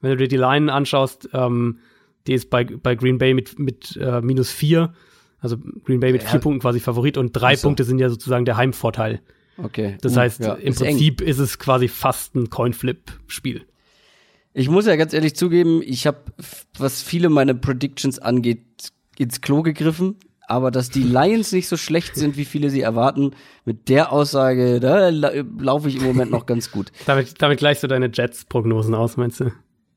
wenn 0.00 0.10
du 0.12 0.16
dir 0.16 0.28
die 0.28 0.38
Line 0.38 0.72
anschaust, 0.72 1.28
ähm, 1.34 1.80
die 2.26 2.32
ist 2.32 2.48
bei, 2.48 2.64
bei 2.64 2.94
Green 2.94 3.18
Bay 3.18 3.34
mit, 3.34 3.58
mit 3.58 3.96
äh, 3.96 4.22
minus 4.22 4.50
vier. 4.50 4.94
Also 5.40 5.56
Green 5.84 6.00
Bay 6.00 6.12
mit 6.12 6.22
ja. 6.22 6.28
vier 6.28 6.40
Punkten 6.40 6.60
quasi 6.60 6.80
Favorit 6.80 7.18
und 7.18 7.32
drei 7.32 7.56
so. 7.56 7.68
Punkte 7.68 7.84
sind 7.84 7.98
ja 7.98 8.08
sozusagen 8.08 8.44
der 8.44 8.56
Heimvorteil. 8.56 9.20
Okay. 9.58 9.96
Das 10.00 10.14
uh, 10.14 10.20
heißt, 10.20 10.40
ja, 10.40 10.54
im 10.54 10.68
ist 10.68 10.80
Prinzip 10.80 11.20
eng. 11.20 11.26
ist 11.26 11.38
es 11.38 11.58
quasi 11.58 11.88
fast 11.88 12.34
ein 12.34 12.50
Coinflip-Spiel. 12.50 13.66
Ich 14.52 14.68
muss 14.70 14.86
ja 14.86 14.96
ganz 14.96 15.12
ehrlich 15.12 15.36
zugeben, 15.36 15.82
ich 15.84 16.06
habe, 16.06 16.18
was 16.78 17.02
viele 17.02 17.28
meine 17.28 17.54
Predictions 17.54 18.18
angeht, 18.18 18.92
ins 19.18 19.40
Klo 19.40 19.62
gegriffen. 19.62 20.16
Aber 20.48 20.70
dass 20.70 20.90
die 20.90 21.02
Lions 21.02 21.50
nicht 21.50 21.66
so 21.66 21.76
schlecht 21.76 22.14
sind, 22.14 22.36
wie 22.36 22.44
viele 22.44 22.70
sie 22.70 22.80
erwarten, 22.80 23.32
mit 23.64 23.88
der 23.88 24.12
Aussage, 24.12 24.78
da 24.78 25.08
laufe 25.08 25.88
ich 25.88 25.96
im 25.96 26.04
Moment 26.04 26.30
noch 26.30 26.46
ganz 26.46 26.70
gut. 26.70 26.92
damit, 27.06 27.42
damit 27.42 27.58
gleichst 27.58 27.82
du 27.82 27.88
deine 27.88 28.10
Jets-Prognosen 28.12 28.94
aus, 28.94 29.16
meinst 29.16 29.40
du? 29.40 29.50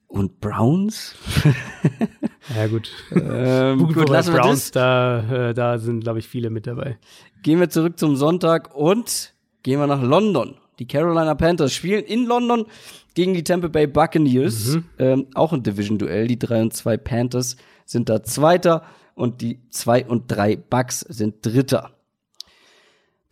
Und 0.07 0.41
Browns? 0.41 1.15
ja, 2.55 2.67
gut. 2.67 2.91
Ähm, 3.11 3.79
gut, 3.79 3.95
gut 3.95 4.09
lassen 4.09 4.33
Browns, 4.33 4.71
da, 4.71 5.49
äh, 5.49 5.53
da 5.53 5.77
sind, 5.77 6.01
glaube 6.01 6.19
ich, 6.19 6.27
viele 6.27 6.49
mit 6.49 6.67
dabei. 6.67 6.97
Gehen 7.43 7.59
wir 7.59 7.69
zurück 7.69 7.99
zum 7.99 8.15
Sonntag 8.15 8.75
und 8.75 9.33
gehen 9.63 9.79
wir 9.79 9.87
nach 9.87 10.01
London. 10.01 10.55
Die 10.79 10.87
Carolina 10.87 11.35
Panthers 11.35 11.73
spielen 11.73 12.03
in 12.05 12.25
London 12.25 12.65
gegen 13.13 13.33
die 13.33 13.43
Tampa 13.43 13.67
Bay 13.67 13.87
Buccaneers. 13.87 14.75
Mhm. 14.75 14.83
Ähm, 14.97 15.27
auch 15.33 15.53
ein 15.53 15.63
Division-Duell. 15.63 16.27
Die 16.27 16.39
3 16.39 16.61
und 16.61 16.73
2 16.73 16.97
Panthers 16.97 17.57
sind 17.85 18.09
da 18.09 18.23
Zweiter 18.23 18.83
und 19.15 19.41
die 19.41 19.59
2 19.69 20.05
und 20.05 20.31
3 20.31 20.55
Bucks 20.55 21.01
sind 21.01 21.45
Dritter. 21.45 21.91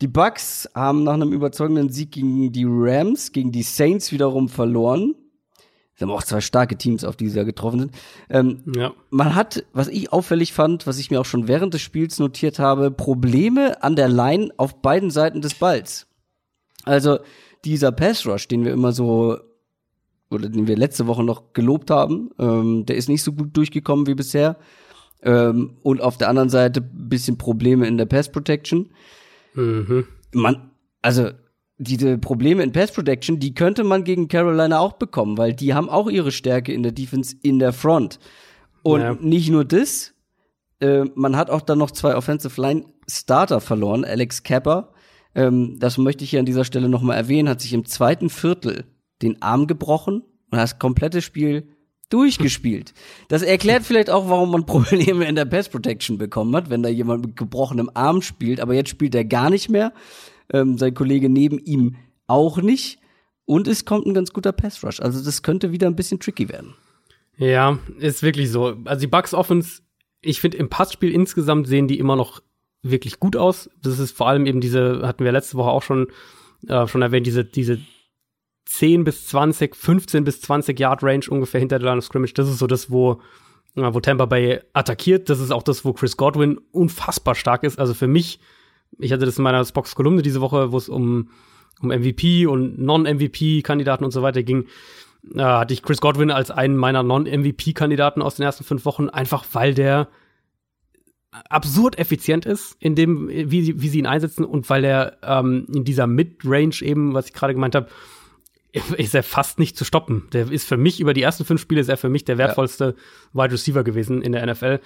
Die 0.00 0.08
Bucks 0.08 0.68
haben 0.74 1.02
nach 1.02 1.14
einem 1.14 1.32
überzeugenden 1.32 1.88
Sieg 1.88 2.12
gegen 2.12 2.52
die 2.52 2.66
Rams, 2.68 3.32
gegen 3.32 3.50
die 3.50 3.62
Saints 3.62 4.12
wiederum 4.12 4.48
verloren 4.48 5.14
Es 5.98 6.02
haben 6.02 6.12
auch 6.12 6.22
zwei 6.22 6.40
starke 6.40 6.78
Teams, 6.78 7.02
auf 7.02 7.16
die 7.16 7.28
sie 7.28 7.44
getroffen 7.44 7.80
sind. 7.80 7.92
Ähm, 8.30 8.62
Ja. 8.76 8.92
man 9.10 9.34
hat, 9.34 9.64
was 9.72 9.88
ich 9.88 10.12
auffällig 10.12 10.52
fand, 10.52 10.86
was 10.86 11.00
ich 11.00 11.10
mir 11.10 11.20
auch 11.20 11.24
schon 11.24 11.48
während 11.48 11.74
des 11.74 11.80
Spiels 11.82 12.20
notiert 12.20 12.60
habe, 12.60 12.92
Probleme 12.92 13.82
an 13.82 13.96
der 13.96 14.08
Line 14.08 14.50
auf 14.58 14.80
beiden 14.80 15.10
Seiten 15.10 15.40
des 15.40 15.54
Balls. 15.54 16.06
Also 16.84 17.18
dieser 17.64 17.90
Pass 17.90 18.24
Rush, 18.26 18.46
den 18.46 18.64
wir 18.64 18.72
immer 18.72 18.92
so 18.92 19.40
oder 20.30 20.48
den 20.48 20.68
wir 20.68 20.76
letzte 20.76 21.08
Woche 21.08 21.24
noch 21.24 21.52
gelobt 21.52 21.90
haben, 21.90 22.30
ähm, 22.38 22.86
der 22.86 22.94
ist 22.94 23.08
nicht 23.08 23.24
so 23.24 23.32
gut 23.32 23.56
durchgekommen 23.56 24.06
wie 24.06 24.14
bisher. 24.14 24.56
Ähm, 25.22 25.78
und 25.82 26.00
auf 26.00 26.16
der 26.16 26.28
anderen 26.28 26.48
Seite 26.48 26.80
bisschen 26.80 27.38
Probleme 27.38 27.88
in 27.88 27.98
der 27.98 28.06
Pass 28.06 28.30
Protection. 28.30 28.90
Mhm. 29.54 30.06
Man, 30.32 30.70
also 31.02 31.30
diese 31.78 32.18
Probleme 32.18 32.62
in 32.62 32.72
Pass 32.72 32.92
Protection, 32.92 33.38
die 33.38 33.54
könnte 33.54 33.84
man 33.84 34.04
gegen 34.04 34.28
Carolina 34.28 34.80
auch 34.80 34.94
bekommen, 34.94 35.38
weil 35.38 35.52
die 35.54 35.74
haben 35.74 35.88
auch 35.88 36.08
ihre 36.10 36.32
Stärke 36.32 36.72
in 36.72 36.82
der 36.82 36.92
Defense 36.92 37.36
in 37.42 37.58
der 37.58 37.72
Front. 37.72 38.18
Und 38.82 39.00
Ja. 39.00 39.16
nicht 39.20 39.48
nur 39.50 39.64
das, 39.64 40.12
äh, 40.80 41.04
man 41.14 41.36
hat 41.36 41.50
auch 41.50 41.62
dann 41.62 41.78
noch 41.78 41.90
zwei 41.92 42.16
Offensive 42.16 42.60
Line 42.60 42.84
Starter 43.08 43.60
verloren. 43.60 44.04
Alex 44.04 44.42
Kapper, 44.42 44.92
ähm, 45.34 45.76
das 45.78 45.98
möchte 45.98 46.24
ich 46.24 46.30
hier 46.30 46.40
an 46.40 46.46
dieser 46.46 46.64
Stelle 46.64 46.88
noch 46.88 47.02
mal 47.02 47.14
erwähnen, 47.14 47.48
hat 47.48 47.60
sich 47.60 47.72
im 47.72 47.84
zweiten 47.84 48.28
Viertel 48.28 48.84
den 49.22 49.40
Arm 49.40 49.66
gebrochen 49.66 50.22
und 50.50 50.58
hat 50.58 50.64
das 50.64 50.78
komplette 50.78 51.22
Spiel 51.22 51.68
durchgespielt. 52.10 52.94
Das 53.28 53.42
erklärt 53.42 53.84
vielleicht 53.84 54.10
auch, 54.10 54.28
warum 54.28 54.50
man 54.50 54.66
Probleme 54.66 55.26
in 55.26 55.34
der 55.36 55.44
Pass 55.44 55.68
Protection 55.68 56.18
bekommen 56.18 56.54
hat, 56.56 56.70
wenn 56.70 56.82
da 56.82 56.88
jemand 56.88 57.24
mit 57.24 57.36
gebrochenem 57.36 57.90
Arm 57.94 58.22
spielt. 58.22 58.60
Aber 58.60 58.74
jetzt 58.74 58.88
spielt 58.90 59.14
er 59.14 59.24
gar 59.24 59.50
nicht 59.50 59.68
mehr. 59.68 59.92
Ähm, 60.52 60.78
sein 60.78 60.94
Kollege 60.94 61.28
neben 61.28 61.58
ihm 61.58 61.96
auch 62.26 62.58
nicht. 62.58 62.98
Und 63.44 63.66
es 63.66 63.84
kommt 63.84 64.06
ein 64.06 64.14
ganz 64.14 64.32
guter 64.32 64.52
Pass 64.52 64.84
Rush. 64.84 65.00
Also 65.00 65.24
das 65.24 65.42
könnte 65.42 65.72
wieder 65.72 65.86
ein 65.86 65.96
bisschen 65.96 66.20
tricky 66.20 66.48
werden. 66.48 66.74
Ja, 67.38 67.78
ist 67.98 68.22
wirklich 68.22 68.50
so. 68.50 68.76
Also 68.84 69.00
die 69.00 69.06
Bucks 69.06 69.32
Offense, 69.32 69.80
ich 70.20 70.40
finde 70.40 70.58
im 70.58 70.68
Passspiel 70.68 71.12
insgesamt 71.12 71.66
sehen 71.66 71.88
die 71.88 71.98
immer 71.98 72.16
noch 72.16 72.42
wirklich 72.82 73.20
gut 73.20 73.36
aus. 73.36 73.70
Das 73.82 73.98
ist 73.98 74.16
vor 74.16 74.28
allem 74.28 74.46
eben 74.46 74.60
diese, 74.60 75.06
hatten 75.06 75.24
wir 75.24 75.32
letzte 75.32 75.56
Woche 75.56 75.70
auch 75.70 75.82
schon, 75.82 76.08
äh, 76.66 76.86
schon 76.86 77.02
erwähnt, 77.02 77.26
diese, 77.26 77.44
diese 77.44 77.78
10 78.66 79.04
bis 79.04 79.28
20, 79.28 79.74
15 79.74 80.24
bis 80.24 80.40
20 80.42 80.78
Yard 80.78 81.02
Range 81.02 81.24
ungefähr 81.28 81.60
hinter 81.60 81.78
der 81.78 81.88
Line 81.88 81.98
of 81.98 82.04
Scrimmage. 82.04 82.34
Das 82.34 82.48
ist 82.48 82.58
so 82.58 82.66
das, 82.66 82.90
wo, 82.90 83.20
äh, 83.76 83.94
wo 83.94 84.00
Tampa 84.00 84.26
Bay 84.26 84.60
attackiert. 84.72 85.30
Das 85.30 85.40
ist 85.40 85.52
auch 85.52 85.62
das, 85.62 85.84
wo 85.84 85.92
Chris 85.92 86.16
Godwin 86.16 86.58
unfassbar 86.72 87.34
stark 87.34 87.64
ist. 87.64 87.78
Also 87.78 87.94
für 87.94 88.08
mich, 88.08 88.40
ich 88.98 89.12
hatte 89.12 89.26
das 89.26 89.38
in 89.38 89.44
meiner 89.44 89.64
Spox-Kolumne 89.64 90.22
diese 90.22 90.40
Woche, 90.40 90.72
wo 90.72 90.76
es 90.78 90.88
um, 90.88 91.30
um 91.80 91.88
MVP 91.88 92.46
und 92.46 92.78
Non-MVP-Kandidaten 92.78 94.04
und 94.04 94.10
so 94.10 94.22
weiter 94.22 94.42
ging 94.42 94.66
äh, 95.34 95.40
hatte 95.42 95.74
ich 95.74 95.82
Chris 95.82 96.00
Godwin 96.00 96.30
als 96.30 96.50
einen 96.50 96.76
meiner 96.76 97.02
Non-MVP-Kandidaten 97.02 98.22
aus 98.22 98.36
den 98.36 98.44
ersten 98.44 98.64
fünf 98.64 98.84
Wochen, 98.84 99.08
einfach 99.08 99.44
weil 99.52 99.74
der 99.74 100.08
absurd 101.50 101.98
effizient 101.98 102.46
ist 102.46 102.76
in 102.80 102.94
dem, 102.94 103.28
wie, 103.28 103.62
sie- 103.62 103.80
wie 103.82 103.88
sie 103.88 103.98
ihn 103.98 104.06
einsetzen 104.06 104.44
und 104.44 104.68
weil 104.70 104.84
er 104.84 105.18
ähm, 105.22 105.66
in 105.74 105.84
dieser 105.84 106.06
Mid-Range 106.06 106.74
eben, 106.82 107.14
was 107.14 107.26
ich 107.26 107.32
gerade 107.34 107.52
gemeint 107.54 107.74
habe, 107.74 107.88
ist 108.96 109.14
er 109.14 109.22
fast 109.22 109.58
nicht 109.58 109.76
zu 109.76 109.84
stoppen. 109.84 110.28
Der 110.32 110.50
ist 110.50 110.66
für 110.68 110.76
mich, 110.76 111.00
über 111.00 111.14
die 111.14 111.22
ersten 111.22 111.44
fünf 111.44 111.60
Spiele 111.60 111.80
ist 111.80 111.88
er 111.88 111.96
für 111.96 112.08
mich 112.08 112.24
der 112.24 112.38
wertvollste 112.38 112.94
Wide 113.32 113.52
Receiver 113.52 113.82
gewesen 113.82 114.22
in 114.22 114.32
der 114.32 114.46
NFL. 114.46 114.78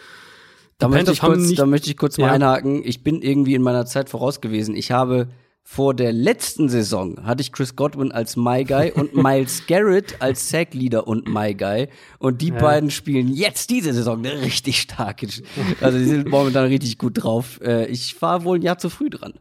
Da 0.83 0.89
möchte, 0.89 1.12
ich 1.12 1.20
kurz, 1.20 1.55
da 1.55 1.66
möchte 1.66 1.91
ich 1.91 1.97
kurz 1.97 2.18
mal 2.18 2.26
Ja. 2.26 2.33
einhaken. 2.33 2.83
Ich 2.85 3.03
bin 3.03 3.22
irgendwie 3.22 3.55
in 3.55 3.62
meiner 3.62 3.87
Zeit 3.87 4.09
voraus 4.11 4.41
gewesen. 4.41 4.74
Ich 4.76 4.91
habe 4.93 5.28
vor 5.64 5.95
der 5.95 6.12
letzten 6.12 6.68
Saison 6.68 7.24
hatte 7.24 7.41
ich 7.41 7.53
Chris 7.53 7.76
Godwin 7.76 8.11
als 8.11 8.37
My 8.37 8.64
Guy 8.64 8.91
und 8.91 9.14
Miles 9.22 9.62
Garrett 9.68 10.16
als 10.20 10.49
Sack 10.51 10.74
Leader 10.74 11.07
und 11.07 11.28
My 11.33 11.55
Guy. 11.55 11.89
Und 12.18 12.43
die 12.43 12.51
beiden 12.51 12.91
spielen 12.91 13.33
jetzt 13.33 13.70
diese 13.70 13.93
Saison 13.95 14.18
eine 14.18 14.43
richtig 14.43 14.80
starke. 14.80 15.28
Also 15.80 15.99
die 15.99 16.05
sind 16.05 16.28
momentan 16.28 16.66
richtig 16.66 16.99
gut 16.99 17.22
drauf. 17.22 17.61
Äh, 17.62 17.87
Ich 17.87 18.20
war 18.20 18.43
wohl 18.45 18.59
ein 18.59 18.62
Jahr 18.62 18.78
zu 18.78 18.91
früh 18.91 19.09
dran. 19.09 19.35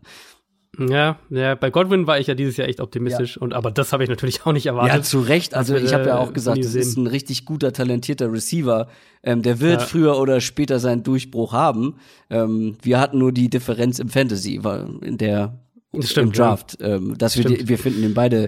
Ja, 0.79 1.19
ja, 1.29 1.55
bei 1.55 1.69
Godwin 1.69 2.07
war 2.07 2.17
ich 2.19 2.27
ja 2.27 2.33
dieses 2.33 2.55
Jahr 2.55 2.67
echt 2.69 2.79
optimistisch 2.79 3.37
und 3.37 3.53
aber 3.53 3.71
das 3.71 3.91
habe 3.91 4.03
ich 4.03 4.09
natürlich 4.09 4.45
auch 4.45 4.53
nicht 4.53 4.67
erwartet. 4.67 4.95
Ja, 4.95 5.01
zu 5.03 5.19
Recht. 5.19 5.53
Also 5.53 5.75
ich 5.75 5.93
habe 5.93 6.05
ja 6.05 6.17
auch 6.17 6.31
gesagt, 6.31 6.63
das 6.63 6.75
ist 6.75 6.97
ein 6.97 7.07
richtig 7.07 7.45
guter, 7.45 7.73
talentierter 7.73 8.31
Receiver. 8.31 8.87
Ähm, 9.21 9.41
der 9.41 9.59
wird 9.59 9.81
Ja. 9.81 9.85
früher 9.87 10.17
oder 10.17 10.39
später 10.39 10.79
seinen 10.79 11.03
Durchbruch 11.03 11.51
haben. 11.51 11.97
Ähm, 12.29 12.77
wir 12.81 13.01
hatten 13.01 13.17
nur 13.19 13.33
die 13.33 13.49
Differenz 13.49 13.99
im 13.99 14.07
Fantasy, 14.07 14.63
war 14.63 14.87
in 15.03 15.17
der 15.17 15.59
Das 15.91 16.09
stimmt, 16.09 16.27
im 16.27 16.33
Draft, 16.41 16.77
ähm, 16.79 17.17
dass 17.17 17.37
wir, 17.37 17.43
die, 17.43 17.55
Stimmt. 17.55 17.69
wir 17.69 17.77
finden 17.77 18.03
ihn 18.03 18.13
beide 18.13 18.47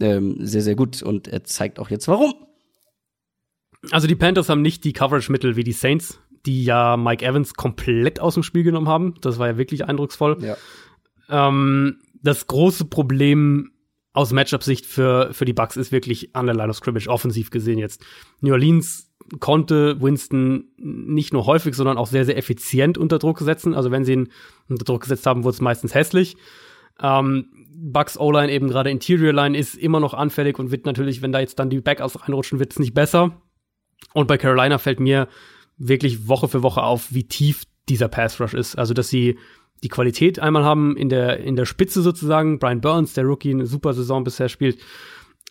ähm, 0.00 0.36
sehr, 0.46 0.62
sehr 0.62 0.76
gut 0.76 1.02
und 1.02 1.26
er 1.26 1.42
zeigt 1.42 1.80
auch 1.80 1.90
jetzt 1.90 2.06
warum. 2.06 2.34
Also 3.90 4.06
die 4.06 4.14
Panthers 4.14 4.48
haben 4.48 4.62
nicht 4.62 4.84
die 4.84 4.92
Coverage-Mittel 4.92 5.56
wie 5.56 5.64
die 5.64 5.72
Saints, 5.72 6.20
die 6.46 6.64
ja 6.64 6.96
Mike 6.96 7.24
Evans 7.26 7.54
komplett 7.54 8.20
aus 8.20 8.34
dem 8.34 8.42
Spiel 8.44 8.62
genommen 8.62 8.88
haben. 8.88 9.14
Das 9.22 9.38
war 9.38 9.48
ja 9.48 9.56
wirklich 9.58 9.86
eindrucksvoll. 9.86 10.38
Ja. 10.40 10.56
Ähm, 11.28 12.00
das 12.22 12.46
große 12.46 12.86
Problem 12.86 13.70
aus 14.12 14.32
Matchup-Sicht 14.32 14.86
für, 14.86 15.32
für 15.32 15.44
die 15.44 15.52
Bucks 15.52 15.76
ist 15.76 15.90
wirklich 15.90 16.34
an 16.36 16.46
der 16.46 16.54
Line 16.54 16.70
of 16.70 16.76
Scrimmage, 16.76 17.08
offensiv 17.08 17.50
gesehen 17.50 17.78
jetzt. 17.78 18.04
New 18.40 18.52
Orleans 18.52 19.12
konnte 19.40 20.00
Winston 20.00 20.68
nicht 20.76 21.32
nur 21.32 21.46
häufig, 21.46 21.74
sondern 21.74 21.98
auch 21.98 22.06
sehr, 22.06 22.24
sehr 22.24 22.36
effizient 22.36 22.96
unter 22.96 23.18
Druck 23.18 23.40
setzen. 23.40 23.74
Also 23.74 23.90
wenn 23.90 24.04
sie 24.04 24.12
ihn 24.12 24.28
unter 24.68 24.84
Druck 24.84 25.02
gesetzt 25.02 25.26
haben, 25.26 25.42
wurde 25.44 25.54
es 25.54 25.60
meistens 25.60 25.94
hässlich. 25.94 26.36
Ähm, 27.00 27.46
Bucks 27.76 28.16
O-Line 28.16 28.52
eben 28.52 28.68
gerade 28.68 28.90
Interior 28.90 29.32
Line 29.32 29.58
ist 29.58 29.74
immer 29.74 29.98
noch 29.98 30.14
anfällig 30.14 30.58
und 30.58 30.70
wird 30.70 30.86
natürlich, 30.86 31.20
wenn 31.20 31.32
da 31.32 31.40
jetzt 31.40 31.58
dann 31.58 31.70
die 31.70 31.80
Backups 31.80 32.22
reinrutschen, 32.22 32.60
wird 32.60 32.72
es 32.72 32.78
nicht 32.78 32.94
besser. 32.94 33.42
Und 34.12 34.28
bei 34.28 34.38
Carolina 34.38 34.78
fällt 34.78 35.00
mir 35.00 35.28
wirklich 35.76 36.28
Woche 36.28 36.48
für 36.48 36.62
Woche 36.62 36.82
auf, 36.82 37.12
wie 37.12 37.24
tief 37.24 37.64
dieser 37.88 38.08
Pass 38.08 38.40
Rush 38.40 38.54
ist. 38.54 38.76
Also, 38.76 38.94
dass 38.94 39.08
sie 39.08 39.38
die 39.82 39.88
Qualität 39.88 40.38
einmal 40.38 40.64
haben 40.64 40.96
in 40.96 41.08
der, 41.08 41.40
in 41.40 41.56
der 41.56 41.66
Spitze 41.66 42.02
sozusagen. 42.02 42.58
Brian 42.58 42.80
Burns, 42.80 43.14
der 43.14 43.24
Rookie, 43.24 43.50
eine 43.50 43.66
super 43.66 43.92
Saison 43.92 44.24
bisher 44.24 44.48
spielt. 44.48 44.78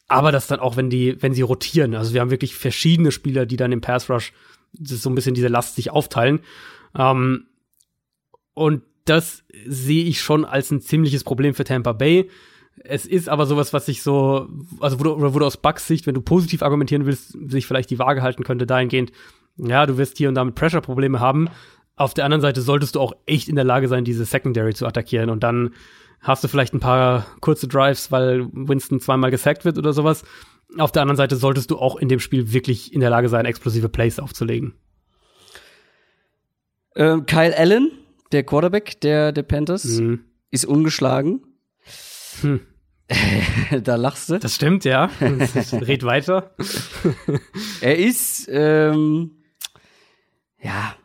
Aber 0.08 0.32
das 0.32 0.48
dann 0.48 0.60
auch, 0.60 0.76
wenn 0.76 0.90
die, 0.90 1.22
wenn 1.22 1.34
sie 1.34 1.42
rotieren. 1.42 1.96
Also 1.96 2.14
wir 2.14 2.22
haben 2.22 2.32
wirklich 2.32 2.56
verschiedene 2.56 3.12
Spieler, 3.12 3.46
die 3.46 3.58
dann 3.58 3.72
im 3.72 3.82
Pass 3.82 4.10
Rush 4.10 4.34
so 4.80 5.10
ein 5.10 5.16
bisschen 5.16 5.36
diese 5.36 5.48
Last 5.48 5.76
sich 5.76 5.92
aufteilen. 5.92 6.40
Ähm, 6.98 7.46
und 8.54 8.84
das 9.06 9.44
sehe 9.66 10.06
ich 10.06 10.22
schon 10.22 10.46
als 10.46 10.72
ein 10.72 10.82
ziemliches 10.82 11.24
Problem 11.24 11.54
für 11.54 11.64
Tampa 11.64 11.94
Bay. 11.94 12.30
Es 12.84 13.06
ist 13.06 13.30
aber 13.30 13.46
sowas, 13.46 13.74
was 13.74 13.86
sich 13.86 14.02
so, 14.02 14.50
also 14.80 15.00
wo 15.00 15.04
du, 15.04 15.34
wo 15.34 15.40
du 15.40 15.46
aus 15.46 15.58
Bucks 15.58 15.88
Sicht, 15.88 16.08
wenn 16.08 16.16
du 16.16 16.22
positiv 16.22 16.64
argumentieren 16.64 17.06
willst, 17.06 17.38
sich 17.52 17.68
vielleicht 17.68 17.90
die 17.90 18.00
Waage 18.00 18.22
halten 18.22 18.44
könnte, 18.44 18.66
dahingehend, 18.66 19.12
ja, 19.58 19.86
du 19.86 19.98
wirst 19.98 20.18
hier 20.18 20.30
und 20.30 20.36
da 20.36 20.44
mit 20.44 20.56
Pressure-Probleme 20.56 21.20
haben. 21.20 21.50
Auf 21.96 22.14
der 22.14 22.26
anderen 22.26 22.42
Seite 22.42 22.62
solltest 22.62 22.96
du 22.96 23.00
auch 23.00 23.14
echt 23.26 23.48
in 23.50 23.56
der 23.56 23.64
Lage 23.66 23.88
sein, 23.88 24.04
diese 24.04 24.26
Secondary 24.26 24.74
zu 24.74 24.86
attackieren. 24.88 25.30
Und 25.30 25.44
dann 25.44 25.74
hast 26.22 26.44
du 26.44 26.48
vielleicht 26.48 26.74
ein 26.74 26.80
paar 26.80 27.26
kurze 27.42 27.68
Drives, 27.68 28.12
weil 28.12 28.48
Winston 28.52 29.00
zweimal 29.00 29.30
gesackt 29.32 29.64
wird 29.66 29.78
oder 29.78 29.94
sowas. 29.94 30.24
Auf 30.78 30.92
der 30.92 31.04
anderen 31.04 31.18
Seite 31.18 31.36
solltest 31.36 31.70
du 31.70 31.78
auch 31.78 31.98
in 31.98 32.10
dem 32.10 32.20
Spiel 32.20 32.52
wirklich 32.52 32.94
in 32.94 33.00
der 33.00 33.10
Lage 33.12 33.30
sein, 33.30 33.46
explosive 33.46 33.90
Plays 33.90 34.20
aufzulegen. 34.20 34.74
Ähm, 36.96 37.26
Kyle 37.26 37.56
Allen, 37.58 37.92
der 38.32 38.44
Quarterback 38.44 39.00
der, 39.02 39.32
der 39.32 39.44
Panthers, 39.44 39.84
Mhm. 39.86 40.22
ist 40.52 40.66
ungeschlagen. 40.66 41.42
Hm. 42.42 42.62
da 43.84 43.96
lachst 43.96 44.30
du. 44.30 44.40
Das 44.40 44.56
stimmt, 44.56 44.86
ja. 44.86 45.10
Red 45.20 46.04
weiter. 46.04 46.56
Er 47.82 47.98
ist, 48.00 48.48
ähm, 48.52 49.32
ja, 50.62 50.96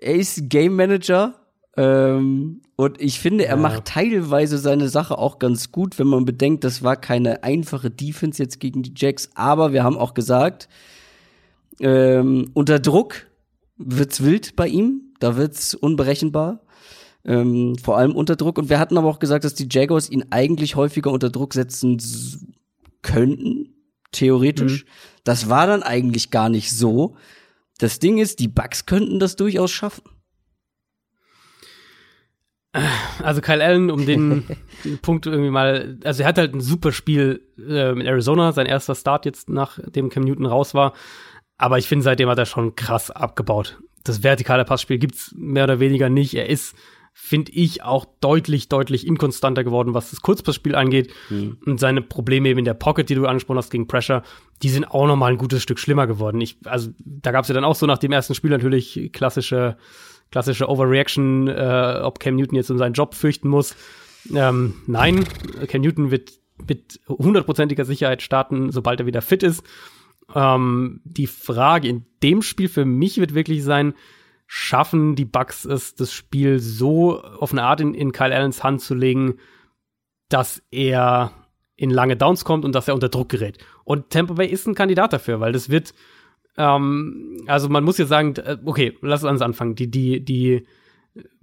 er 0.00 0.14
ist 0.14 0.48
Game 0.48 0.76
Manager. 0.76 1.34
Ähm, 1.76 2.62
und 2.76 3.00
ich 3.00 3.20
finde, 3.20 3.44
er 3.46 3.56
Ja. 3.56 3.60
macht 3.62 3.84
teilweise 3.84 4.58
seine 4.58 4.88
Sache 4.88 5.16
auch 5.18 5.38
ganz 5.38 5.70
gut, 5.70 5.98
wenn 5.98 6.08
man 6.08 6.24
bedenkt, 6.24 6.64
das 6.64 6.82
war 6.82 6.96
keine 6.96 7.42
einfache 7.44 7.90
Defense 7.90 8.42
jetzt 8.42 8.58
gegen 8.60 8.82
die 8.82 8.92
Jacks. 8.96 9.30
Aber 9.34 9.72
wir 9.72 9.84
haben 9.84 9.96
auch 9.96 10.14
gesagt, 10.14 10.68
ähm, 11.80 12.50
unter 12.54 12.78
Druck 12.78 13.26
wird's 13.76 14.22
wild 14.22 14.56
bei 14.56 14.68
ihm. 14.68 15.02
Da 15.20 15.36
wird's 15.36 15.74
unberechenbar. 15.74 16.60
Ähm, 17.24 17.76
vor 17.76 17.96
allem 17.98 18.14
unter 18.16 18.36
Druck. 18.36 18.58
Und 18.58 18.70
wir 18.70 18.78
hatten 18.78 18.96
aber 18.96 19.08
auch 19.08 19.18
gesagt, 19.18 19.44
dass 19.44 19.54
die 19.54 19.68
Jaguars 19.70 20.10
ihn 20.10 20.24
eigentlich 20.30 20.76
häufiger 20.76 21.10
unter 21.12 21.30
Druck 21.30 21.54
setzen 21.54 21.98
könnten, 23.02 23.74
theoretisch. 24.12 24.84
Das 25.24 25.48
war 25.48 25.66
dann 25.66 25.82
eigentlich 25.82 26.30
gar 26.30 26.48
nicht 26.48 26.72
so. 26.72 27.16
Das 27.78 27.98
Ding 27.98 28.18
ist, 28.18 28.40
die 28.40 28.48
Bucks 28.48 28.86
könnten 28.86 29.18
das 29.18 29.36
durchaus 29.36 29.70
schaffen. 29.70 30.02
Also 33.22 33.40
Kyle 33.40 33.64
Allen, 33.64 33.90
um 33.90 34.04
den, 34.04 34.44
den 34.84 34.98
Punkt 34.98 35.26
irgendwie 35.26 35.50
mal, 35.50 35.98
also 36.04 36.22
er 36.22 36.28
hat 36.28 36.38
halt 36.38 36.54
ein 36.54 36.60
super 36.60 36.92
Spiel 36.92 37.46
äh, 37.58 37.92
mit 37.92 38.06
Arizona, 38.06 38.52
sein 38.52 38.66
erster 38.66 38.94
Start 38.94 39.24
jetzt 39.24 39.48
nachdem 39.48 40.10
Cam 40.10 40.24
Newton 40.24 40.46
raus 40.46 40.74
war. 40.74 40.92
Aber 41.56 41.78
ich 41.78 41.88
finde, 41.88 42.04
seitdem 42.04 42.28
hat 42.28 42.38
er 42.38 42.46
schon 42.46 42.76
krass 42.76 43.10
abgebaut. 43.10 43.78
Das 44.04 44.22
vertikale 44.22 44.64
Passspiel 44.64 44.98
gibt's 44.98 45.34
mehr 45.36 45.64
oder 45.64 45.80
weniger 45.80 46.08
nicht. 46.08 46.34
Er 46.34 46.48
ist 46.48 46.76
finde 47.20 47.50
ich, 47.52 47.82
auch 47.82 48.06
deutlich, 48.20 48.68
deutlich 48.68 49.04
inkonstanter 49.04 49.64
geworden, 49.64 49.92
was 49.92 50.10
das 50.10 50.22
Kurzpassspiel 50.22 50.76
angeht. 50.76 51.12
Mhm. 51.28 51.58
Und 51.66 51.80
seine 51.80 52.00
Probleme 52.00 52.48
eben 52.48 52.60
in 52.60 52.64
der 52.64 52.74
Pocket, 52.74 53.10
die 53.10 53.16
du 53.16 53.26
angesprochen 53.26 53.58
hast, 53.58 53.70
gegen 53.70 53.88
Pressure, 53.88 54.22
die 54.62 54.68
sind 54.68 54.84
auch 54.84 55.06
noch 55.06 55.16
mal 55.16 55.32
ein 55.32 55.36
gutes 55.36 55.62
Stück 55.62 55.80
schlimmer 55.80 56.06
geworden. 56.06 56.40
Ich, 56.40 56.58
also 56.64 56.90
da 57.04 57.32
gab 57.32 57.42
es 57.42 57.48
ja 57.48 57.54
dann 57.54 57.64
auch 57.64 57.74
so 57.74 57.86
nach 57.86 57.98
dem 57.98 58.12
ersten 58.12 58.34
Spiel 58.34 58.50
natürlich 58.50 59.10
klassische, 59.12 59.76
klassische 60.30 60.68
Overreaction, 60.68 61.48
äh, 61.48 62.00
ob 62.02 62.20
Cam 62.20 62.36
Newton 62.36 62.54
jetzt 62.54 62.70
um 62.70 62.78
seinen 62.78 62.94
Job 62.94 63.14
fürchten 63.16 63.48
muss. 63.48 63.74
Ähm, 64.32 64.74
nein, 64.86 65.24
Cam 65.66 65.82
Newton 65.82 66.12
wird 66.12 66.32
mit 66.68 67.00
hundertprozentiger 67.08 67.84
Sicherheit 67.84 68.22
starten, 68.22 68.70
sobald 68.70 69.00
er 69.00 69.06
wieder 69.06 69.22
fit 69.22 69.42
ist. 69.42 69.64
Ähm, 70.34 71.00
die 71.04 71.26
Frage 71.26 71.88
in 71.88 72.06
dem 72.22 72.42
Spiel 72.42 72.68
für 72.68 72.84
mich 72.84 73.18
wird 73.18 73.34
wirklich 73.34 73.64
sein, 73.64 73.94
schaffen 74.50 75.14
die 75.14 75.26
Bucks 75.26 75.66
es, 75.66 75.94
das 75.94 76.10
Spiel 76.10 76.58
so 76.58 77.20
auf 77.22 77.52
eine 77.52 77.62
Art 77.62 77.82
in, 77.82 77.92
in 77.92 78.12
Kyle 78.12 78.34
Allens 78.34 78.64
Hand 78.64 78.80
zu 78.80 78.94
legen, 78.94 79.34
dass 80.30 80.62
er 80.70 81.32
in 81.76 81.90
lange 81.90 82.16
Downs 82.16 82.46
kommt 82.46 82.64
und 82.64 82.74
dass 82.74 82.88
er 82.88 82.94
unter 82.94 83.10
Druck 83.10 83.28
gerät. 83.28 83.58
Und 83.84 84.08
Tampa 84.08 84.34
Bay 84.34 84.48
ist 84.48 84.66
ein 84.66 84.74
Kandidat 84.74 85.12
dafür, 85.12 85.38
weil 85.38 85.52
das 85.52 85.68
wird, 85.68 85.92
ähm, 86.56 87.44
also 87.46 87.68
man 87.68 87.84
muss 87.84 87.98
jetzt 87.98 88.08
sagen, 88.08 88.34
äh, 88.36 88.56
okay, 88.64 88.96
lass 89.02 89.22
uns 89.22 89.42
anfangen. 89.42 89.74
Die, 89.74 89.90
die, 89.90 90.24
die 90.24 90.66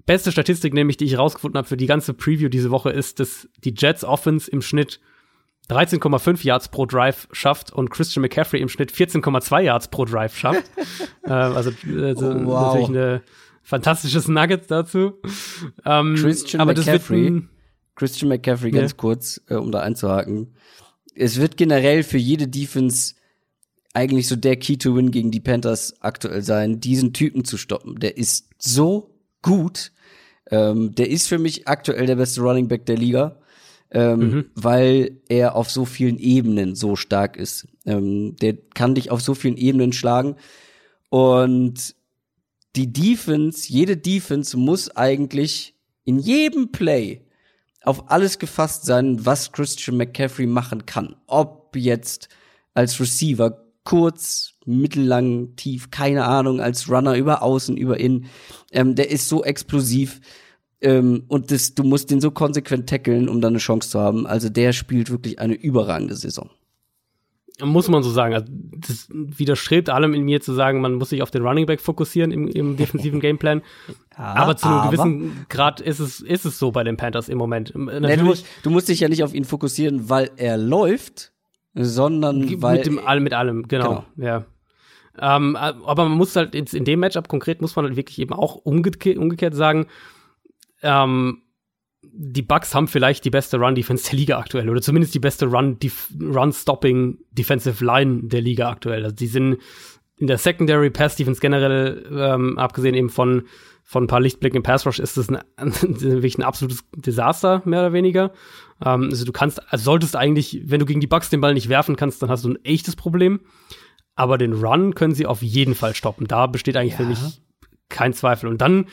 beste 0.08 0.32
Statistik 0.32 0.74
nämlich, 0.74 0.98
die 0.98 1.06
ich 1.06 1.20
rausgefunden 1.20 1.60
habe 1.60 1.68
für 1.68 1.78
die 1.78 1.86
ganze 1.86 2.16
Preview 2.16 2.50
diese 2.50 2.72
Woche, 2.72 2.90
ist, 2.90 3.20
dass 3.20 3.48
die 3.64 3.76
Jets 3.78 4.04
Offense 4.04 4.50
im 4.50 4.64
Schnitt 4.64 5.00
13,5 5.70 6.46
Yards 6.46 6.70
pro 6.70 6.86
Drive 6.86 7.28
schafft 7.32 7.72
und 7.74 7.90
Christian 7.90 8.22
McCaffrey 8.22 8.62
im 8.62 8.70
Schnitt 8.70 8.92
14,2 8.92 9.62
Yards 9.62 9.88
pro 9.88 10.06
Drive 10.06 10.38
schafft. 10.38 10.70
äh, 11.24 11.32
also, 11.32 11.72
also 12.02 12.30
oh, 12.30 12.46
wow. 12.46 12.74
natürlich 12.74 12.90
eine 12.90 13.22
fantastisches 13.64 14.28
Nugget 14.28 14.70
dazu. 14.70 15.14
Ähm, 15.86 16.16
Christian 16.16 16.68
McCaffrey, 16.68 17.28
ein, 17.28 17.50
Christian 17.96 18.30
McCaffrey, 18.30 18.72
ganz 18.72 18.92
ja. 18.92 18.98
kurz, 18.98 19.42
äh, 19.50 19.56
um 19.56 19.72
da 19.72 19.80
einzuhaken. 19.80 20.54
Es 21.16 21.40
wird 21.40 21.58
generell 21.58 22.04
für 22.04 22.18
jede 22.18 22.48
Defense 22.48 23.16
eigentlich 23.94 24.28
so 24.28 24.36
der 24.36 24.58
Key 24.58 24.78
to 24.78 24.96
Win 24.96 25.10
gegen 25.10 25.32
die 25.32 25.40
Panthers 25.40 25.96
aktuell 26.02 26.44
sein, 26.44 26.80
diesen 26.80 27.14
Typen 27.14 27.46
zu 27.46 27.58
stoppen. 27.58 28.00
Der 28.00 28.18
ist 28.18 28.50
so 28.58 29.16
gut. 29.42 29.92
Ähm, 30.52 30.94
der 30.94 31.10
ist 31.10 31.28
für 31.28 31.40
mich 31.40 31.68
aktuell 31.68 32.06
der 32.06 32.18
beste 32.18 32.42
Running 32.42 32.68
Back 32.68 32.86
der 32.86 32.98
Liga 32.98 33.40
ähm, 33.96 34.20
mhm. 34.20 34.46
weil 34.56 35.22
er 35.30 35.56
auf 35.56 35.72
so 35.72 35.86
vielen 35.86 36.20
Ebenen 36.20 36.76
so 36.76 36.98
stark 36.98 37.38
ist. 37.38 37.66
Ähm, 37.86 38.36
der 38.36 38.58
kann 38.74 38.94
dich 38.94 39.10
auf 39.10 39.22
so 39.22 39.34
vielen 39.34 39.56
Ebenen 39.56 39.94
schlagen. 39.94 40.36
Und 41.10 41.96
die 42.76 42.92
Defense, 42.92 43.72
jede 43.72 43.96
Defense 43.96 44.58
muss 44.58 44.94
eigentlich 44.98 45.76
in 46.04 46.20
jedem 46.20 46.74
Play 46.74 47.22
auf 47.84 48.12
alles 48.12 48.38
gefasst 48.38 48.84
sein, 48.84 49.26
was 49.26 49.54
Christian 49.54 49.96
McCaffrey 49.96 50.46
machen 50.46 50.86
kann. 50.86 51.16
Ob 51.28 51.74
jetzt 51.78 52.28
als 52.74 53.00
Receiver 53.00 53.64
kurz, 53.86 54.56
mittellang, 54.66 55.56
tief, 55.56 55.90
keine 55.90 56.26
Ahnung, 56.26 56.60
als 56.60 56.90
Runner 56.90 57.16
über 57.16 57.44
außen, 57.44 57.78
über 57.78 57.98
innen. 57.98 58.26
Ähm, 58.74 58.96
der 58.96 59.10
ist 59.10 59.30
so 59.30 59.46
explosiv. 59.46 60.20
Ähm, 60.82 61.24
und 61.28 61.52
das, 61.52 61.74
du 61.74 61.84
musst 61.84 62.12
den 62.12 62.22
so 62.22 62.32
konsequent 62.32 62.90
tackeln, 62.90 63.30
um 63.30 63.42
dann 63.42 63.54
eine 63.54 63.60
Chance 63.60 63.90
zu 63.90 64.00
haben. 64.00 64.28
Also 64.28 64.50
der 64.50 64.74
spielt 64.74 65.10
wirklich 65.10 65.40
eine 65.40 65.54
überragende 65.54 66.16
Saison. 66.16 66.50
Muss 67.62 67.88
man 67.88 68.04
so 68.04 68.10
sagen. 68.10 68.34
Also 68.34 68.48
das 68.50 69.08
widerstrebt 69.10 69.90
allem 69.90 70.14
in 70.14 70.24
mir 70.24 70.42
zu 70.42 70.54
sagen, 70.54 70.82
man 70.82 70.96
muss 70.96 71.10
sich 71.10 71.22
auf 71.22 71.32
den 71.32 71.42
Running 71.42 71.66
Back 71.66 71.80
fokussieren 71.80 72.32
im, 72.32 72.50
im 72.50 72.76
defensiven 72.76 73.20
Gameplan. 73.22 73.62
Ja, 74.18 74.36
aber 74.36 74.58
zu 74.58 74.68
einem 74.68 74.78
aber 74.78 74.92
gewissen 74.92 75.46
Grad 75.48 75.80
ist 75.80 76.00
es, 76.00 76.20
ist 76.20 76.46
es 76.46 76.60
so 76.60 76.72
bei 76.72 76.84
den 76.84 76.98
Panthers 76.98 77.30
im 77.30 77.38
Moment. 77.38 77.74
Nee, 77.74 78.18
du, 78.18 78.26
musst, 78.26 78.46
du 78.64 78.70
musst 78.70 78.90
dich 78.90 79.00
ja 79.00 79.08
nicht 79.08 79.24
auf 79.24 79.34
ihn 79.34 79.46
fokussieren, 79.46 80.10
weil 80.10 80.32
er 80.36 80.58
läuft, 80.58 81.32
sondern 81.74 82.62
weil. 82.62 82.78
Mit, 82.78 82.86
dem, 82.86 82.96
mit 83.24 83.34
allem, 83.34 83.68
genau. 83.70 84.06
genau. 84.18 84.28
Ja. 84.28 84.46
Ähm, 85.18 85.56
aber 85.56 86.10
man 86.10 86.18
muss 86.18 86.36
halt 86.36 86.56
in 86.56 86.84
dem 86.84 87.00
Matchup 87.00 87.30
konkret 87.30 87.62
muss 87.62 87.78
man 87.78 87.86
halt 87.86 87.96
wirklich 87.96 88.20
eben 88.20 88.34
auch 88.34 88.56
umgekehrt, 88.56 89.18
umgekehrt 89.18 89.56
sagen, 89.56 89.88
ähm, 90.86 91.42
die 92.04 92.44
Bucks 92.44 92.74
haben 92.74 92.88
vielleicht 92.88 93.26
die 93.26 93.30
beste 93.30 93.58
Run-Defense 93.58 94.10
der 94.10 94.20
Liga 94.20 94.40
aktuell 94.40 94.70
oder 94.70 94.82
zumindest 94.82 95.14
die 95.14 95.20
beste 95.20 95.48
Run-Stopping 95.48 97.18
Defensive 97.32 97.84
Line 97.84 98.24
der 98.24 98.42
Liga 98.42 98.70
aktuell. 98.70 99.04
Also 99.04 99.16
die 99.16 99.28
sind 99.28 99.58
in 100.18 100.28
der 100.28 100.38
Secondary 100.38 100.90
Pass 100.92 101.16
Defense 101.18 101.42
generell, 101.42 102.06
ähm, 102.12 102.58
abgesehen 102.58 102.96
eben 102.96 103.10
von 103.10 103.44
von 103.88 104.06
ein 104.06 104.08
paar 104.08 104.20
Lichtblicken 104.20 104.58
im 104.58 104.64
Pass 104.64 104.86
Rush, 104.88 104.98
ist 104.98 105.16
das 105.16 105.30
ein, 105.58 105.74
wirklich 106.02 106.38
ein 106.40 106.44
absolutes 106.44 106.84
Desaster 106.96 107.62
mehr 107.66 107.82
oder 107.82 107.94
weniger. 107.94 108.32
Ähm, 108.84 109.10
also 109.12 109.26
du 109.26 109.32
kannst, 109.32 109.62
also 109.72 109.84
solltest 109.84 110.16
eigentlich, 110.16 110.62
wenn 110.66 110.80
du 110.80 110.86
gegen 110.88 111.02
die 111.02 111.08
Bucks 111.08 111.30
den 111.30 111.40
Ball 111.40 111.54
nicht 111.54 111.70
werfen 111.70 111.96
kannst, 111.96 112.22
dann 112.22 112.30
hast 112.30 112.44
du 112.44 112.50
ein 112.50 112.66
echtes 112.66 112.96
Problem. 112.96 113.42
Aber 114.16 114.38
den 114.38 114.54
Run 114.54 114.96
können 114.96 115.14
sie 115.14 115.28
auf 115.28 115.44
jeden 115.44 115.76
Fall 115.76 115.94
stoppen. 115.94 116.26
Da 116.26 116.48
besteht 116.48 116.78
eigentlich 116.78 116.94
ja. 116.94 116.98
für 116.98 117.06
mich 117.06 117.20
kein 117.90 118.14
Zweifel. 118.14 118.50
Und 118.50 118.62
dann 118.62 118.88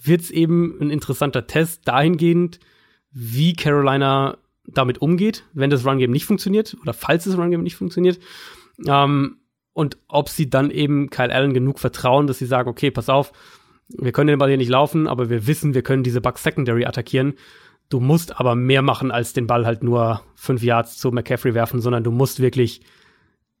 wird 0.00 0.20
es 0.22 0.30
eben 0.30 0.78
ein 0.80 0.90
interessanter 0.90 1.46
Test 1.46 1.86
dahingehend, 1.86 2.60
wie 3.10 3.54
Carolina 3.54 4.38
damit 4.66 5.00
umgeht, 5.00 5.44
wenn 5.54 5.70
das 5.70 5.84
Run-Game 5.84 6.10
nicht 6.10 6.26
funktioniert 6.26 6.76
oder 6.82 6.92
falls 6.92 7.24
das 7.24 7.36
Run-Game 7.36 7.62
nicht 7.62 7.76
funktioniert. 7.76 8.18
Ähm, 8.86 9.38
und 9.72 9.96
ob 10.08 10.28
sie 10.28 10.50
dann 10.50 10.70
eben 10.70 11.08
Kyle 11.10 11.32
Allen 11.32 11.54
genug 11.54 11.78
vertrauen, 11.78 12.26
dass 12.26 12.38
sie 12.38 12.46
sagen, 12.46 12.68
okay, 12.68 12.90
pass 12.90 13.08
auf, 13.08 13.32
wir 13.88 14.12
können 14.12 14.28
den 14.28 14.38
Ball 14.38 14.48
hier 14.48 14.58
nicht 14.58 14.70
laufen, 14.70 15.06
aber 15.06 15.30
wir 15.30 15.46
wissen, 15.46 15.74
wir 15.74 15.82
können 15.82 16.02
diese 16.02 16.20
Bucks 16.20 16.42
Secondary 16.42 16.84
attackieren. 16.84 17.34
Du 17.88 18.00
musst 18.00 18.38
aber 18.38 18.54
mehr 18.54 18.82
machen, 18.82 19.10
als 19.10 19.32
den 19.32 19.46
Ball 19.46 19.64
halt 19.64 19.82
nur 19.82 20.22
fünf 20.34 20.62
Yards 20.62 20.98
zu 20.98 21.10
McCaffrey 21.10 21.54
werfen, 21.54 21.80
sondern 21.80 22.04
du 22.04 22.10
musst 22.10 22.40
wirklich 22.40 22.82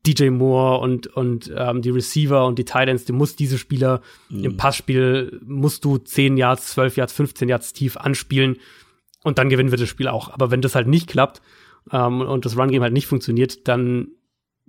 DJ 0.08 0.30
Moore 0.30 0.78
und, 0.78 1.06
und 1.08 1.52
ähm, 1.54 1.82
die 1.82 1.90
Receiver 1.90 2.46
und 2.46 2.58
die 2.58 2.64
Titans, 2.64 3.04
du 3.04 3.12
musst 3.12 3.38
diese 3.38 3.58
Spieler 3.58 4.00
mhm. 4.30 4.44
im 4.44 4.56
Passspiel, 4.56 5.40
musst 5.44 5.84
du 5.84 5.98
10 5.98 6.36
Yards, 6.36 6.68
12 6.72 6.96
Yards, 6.96 7.12
15 7.12 7.48
Yards 7.48 7.72
tief 7.72 7.96
anspielen 7.96 8.56
und 9.22 9.38
dann 9.38 9.48
gewinnen 9.48 9.70
wir 9.70 9.78
das 9.78 9.88
Spiel 9.88 10.08
auch. 10.08 10.30
Aber 10.30 10.50
wenn 10.50 10.62
das 10.62 10.74
halt 10.74 10.88
nicht 10.88 11.08
klappt 11.08 11.42
ähm, 11.92 12.20
und 12.20 12.44
das 12.44 12.56
Run-Game 12.56 12.82
halt 12.82 12.92
nicht 12.92 13.06
funktioniert, 13.06 13.68
dann 13.68 14.08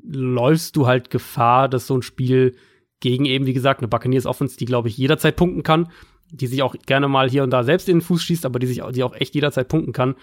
läufst 0.04 0.76
du 0.76 0.88
halt 0.88 1.10
Gefahr, 1.10 1.70
dass 1.70 1.88
so 1.88 1.96
ein 1.96 2.02
Spiel 2.02 2.56
gegen 3.00 3.26
eben, 3.26 3.46
wie 3.46 3.54
gesagt, 3.54 3.80
eine 3.80 3.88
Buccaneers 3.88 4.26
Offense, 4.26 4.58
die, 4.58 4.66
glaube 4.66 4.90
ich, 4.90 4.98
jederzeit 4.98 5.36
punkten 5.36 5.64
kann, 5.64 5.90
die 6.32 6.48
sich 6.48 6.62
auch 6.62 6.76
gerne 6.86 7.08
mal 7.08 7.30
hier 7.30 7.44
und 7.44 7.52
da 7.52 7.64
selbst 7.64 7.90
in 7.90 7.98
den 7.98 8.02
Fuß 8.02 8.22
schießt, 8.22 8.46
aber 8.46 8.60
die 8.60 8.68
sich 8.68 8.82
die 8.94 9.04
auch 9.04 9.16
echt 9.16 9.36
jederzeit 9.36 9.68
punkten 9.68 9.94
kann, 9.94 10.16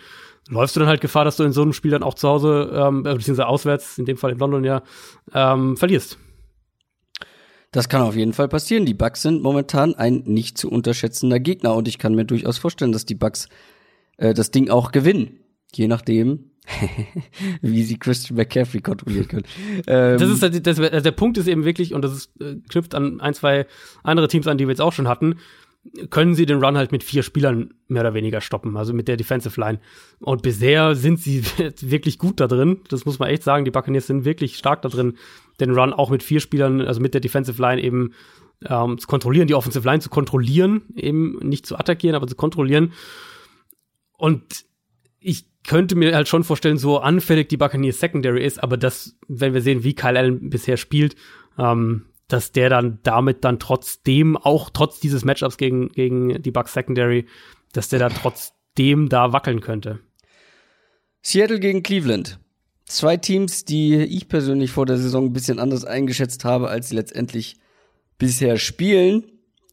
läufst 0.48 0.76
du 0.76 0.80
dann 0.80 0.88
halt 0.88 1.00
Gefahr, 1.00 1.24
dass 1.24 1.36
du 1.36 1.44
in 1.44 1.52
so 1.52 1.62
einem 1.62 1.72
Spiel 1.72 1.90
dann 1.90 2.02
auch 2.02 2.14
zu 2.14 2.28
Hause, 2.28 2.70
ähm, 2.72 3.00
äh, 3.00 3.14
beziehungsweise 3.14 3.46
auswärts, 3.46 3.98
in 3.98 4.04
dem 4.04 4.16
Fall 4.16 4.32
in 4.32 4.38
London 4.38 4.64
ja, 4.64 4.82
ähm, 5.32 5.76
verlierst. 5.76 6.18
Das 7.72 7.88
kann 7.88 8.02
auf 8.02 8.16
jeden 8.16 8.32
Fall 8.32 8.48
passieren. 8.48 8.86
Die 8.86 8.94
Bucks 8.94 9.22
sind 9.22 9.42
momentan 9.42 9.94
ein 9.94 10.22
nicht 10.24 10.56
zu 10.56 10.70
unterschätzender 10.70 11.40
Gegner 11.40 11.74
und 11.74 11.88
ich 11.88 11.98
kann 11.98 12.14
mir 12.14 12.24
durchaus 12.24 12.58
vorstellen, 12.58 12.92
dass 12.92 13.04
die 13.04 13.14
Bucks 13.14 13.48
äh, 14.16 14.34
das 14.34 14.50
Ding 14.50 14.70
auch 14.70 14.92
gewinnen. 14.92 15.40
Je 15.74 15.88
nachdem, 15.88 16.52
wie 17.60 17.82
sie 17.82 17.98
Christian 17.98 18.36
McCaffrey 18.36 18.80
kontrollieren 18.80 19.28
können. 19.28 19.44
Ähm, 19.86 20.18
das 20.18 20.30
ist 20.30 20.42
das, 20.42 20.62
das, 20.62 20.80
also 20.80 21.00
der 21.00 21.10
Punkt 21.12 21.38
ist 21.38 21.48
eben 21.48 21.64
wirklich, 21.64 21.92
und 21.92 22.02
das 22.02 22.12
ist, 22.12 22.40
äh, 22.40 22.56
knüpft 22.70 22.94
an 22.94 23.20
ein, 23.20 23.34
zwei 23.34 23.66
andere 24.02 24.28
Teams 24.28 24.46
an, 24.46 24.58
die 24.58 24.66
wir 24.66 24.72
jetzt 24.72 24.80
auch 24.80 24.92
schon 24.92 25.08
hatten 25.08 25.36
können 26.10 26.34
sie 26.34 26.46
den 26.46 26.62
Run 26.62 26.76
halt 26.76 26.92
mit 26.92 27.02
vier 27.02 27.22
Spielern 27.22 27.74
mehr 27.88 28.02
oder 28.02 28.14
weniger 28.14 28.40
stoppen, 28.40 28.76
also 28.76 28.92
mit 28.92 29.08
der 29.08 29.16
Defensive 29.16 29.60
Line. 29.60 29.80
Und 30.20 30.42
bisher 30.42 30.94
sind 30.94 31.20
sie 31.20 31.44
wirklich 31.80 32.18
gut 32.18 32.40
da 32.40 32.46
drin. 32.46 32.80
Das 32.88 33.04
muss 33.04 33.18
man 33.18 33.28
echt 33.28 33.42
sagen. 33.42 33.64
Die 33.64 33.70
Buccaneers 33.70 34.06
sind 34.06 34.24
wirklich 34.24 34.56
stark 34.56 34.82
da 34.82 34.88
drin, 34.88 35.16
den 35.60 35.70
Run 35.70 35.92
auch 35.92 36.10
mit 36.10 36.22
vier 36.22 36.40
Spielern, 36.40 36.80
also 36.80 37.00
mit 37.00 37.14
der 37.14 37.20
Defensive 37.20 37.60
Line 37.60 37.82
eben 37.82 38.12
ähm, 38.64 38.98
zu 38.98 39.06
kontrollieren, 39.06 39.48
die 39.48 39.54
Offensive 39.54 39.86
Line 39.86 40.00
zu 40.00 40.10
kontrollieren, 40.10 40.82
eben 40.96 41.38
nicht 41.40 41.66
zu 41.66 41.76
attackieren, 41.78 42.16
aber 42.16 42.26
zu 42.26 42.36
kontrollieren. 42.36 42.92
Und 44.16 44.64
ich 45.20 45.46
könnte 45.64 45.96
mir 45.96 46.14
halt 46.14 46.28
schon 46.28 46.44
vorstellen, 46.44 46.78
so 46.78 46.98
anfällig 46.98 47.48
die 47.48 47.56
Buccaneers 47.56 48.00
Secondary 48.00 48.44
ist, 48.44 48.62
aber 48.62 48.76
das, 48.76 49.18
wenn 49.28 49.54
wir 49.54 49.60
sehen, 49.60 49.84
wie 49.84 49.94
Kyle 49.94 50.18
Allen 50.18 50.50
bisher 50.50 50.76
spielt, 50.76 51.16
ähm, 51.58 52.06
dass 52.28 52.52
der 52.52 52.68
dann 52.68 52.98
damit 53.02 53.44
dann 53.44 53.58
trotzdem, 53.58 54.36
auch 54.36 54.70
trotz 54.70 55.00
dieses 55.00 55.24
Matchups 55.24 55.56
gegen, 55.56 55.88
gegen 55.88 56.42
die 56.42 56.50
Bucks 56.50 56.72
Secondary, 56.72 57.26
dass 57.72 57.88
der 57.88 57.98
da 57.98 58.08
trotzdem 58.08 59.08
da 59.08 59.32
wackeln 59.32 59.60
könnte. 59.60 60.00
Seattle 61.22 61.60
gegen 61.60 61.82
Cleveland. 61.82 62.38
Zwei 62.84 63.16
Teams, 63.16 63.64
die 63.64 63.96
ich 63.96 64.28
persönlich 64.28 64.70
vor 64.70 64.86
der 64.86 64.96
Saison 64.96 65.26
ein 65.26 65.32
bisschen 65.32 65.58
anders 65.58 65.84
eingeschätzt 65.84 66.44
habe, 66.44 66.68
als 66.68 66.88
sie 66.88 66.94
letztendlich 66.94 67.56
bisher 68.18 68.58
spielen. 68.58 69.24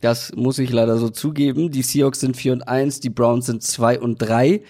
Das 0.01 0.33
muss 0.35 0.57
ich 0.57 0.71
leider 0.71 0.97
so 0.97 1.09
zugeben. 1.09 1.71
Die 1.71 1.83
Seahawks 1.83 2.19
sind 2.19 2.35
4 2.35 2.53
und 2.53 2.67
1, 2.67 2.99
die 2.99 3.09
Browns 3.09 3.45
sind 3.45 3.63
2 3.63 3.99
und 3.99 4.17
3. 4.17 4.63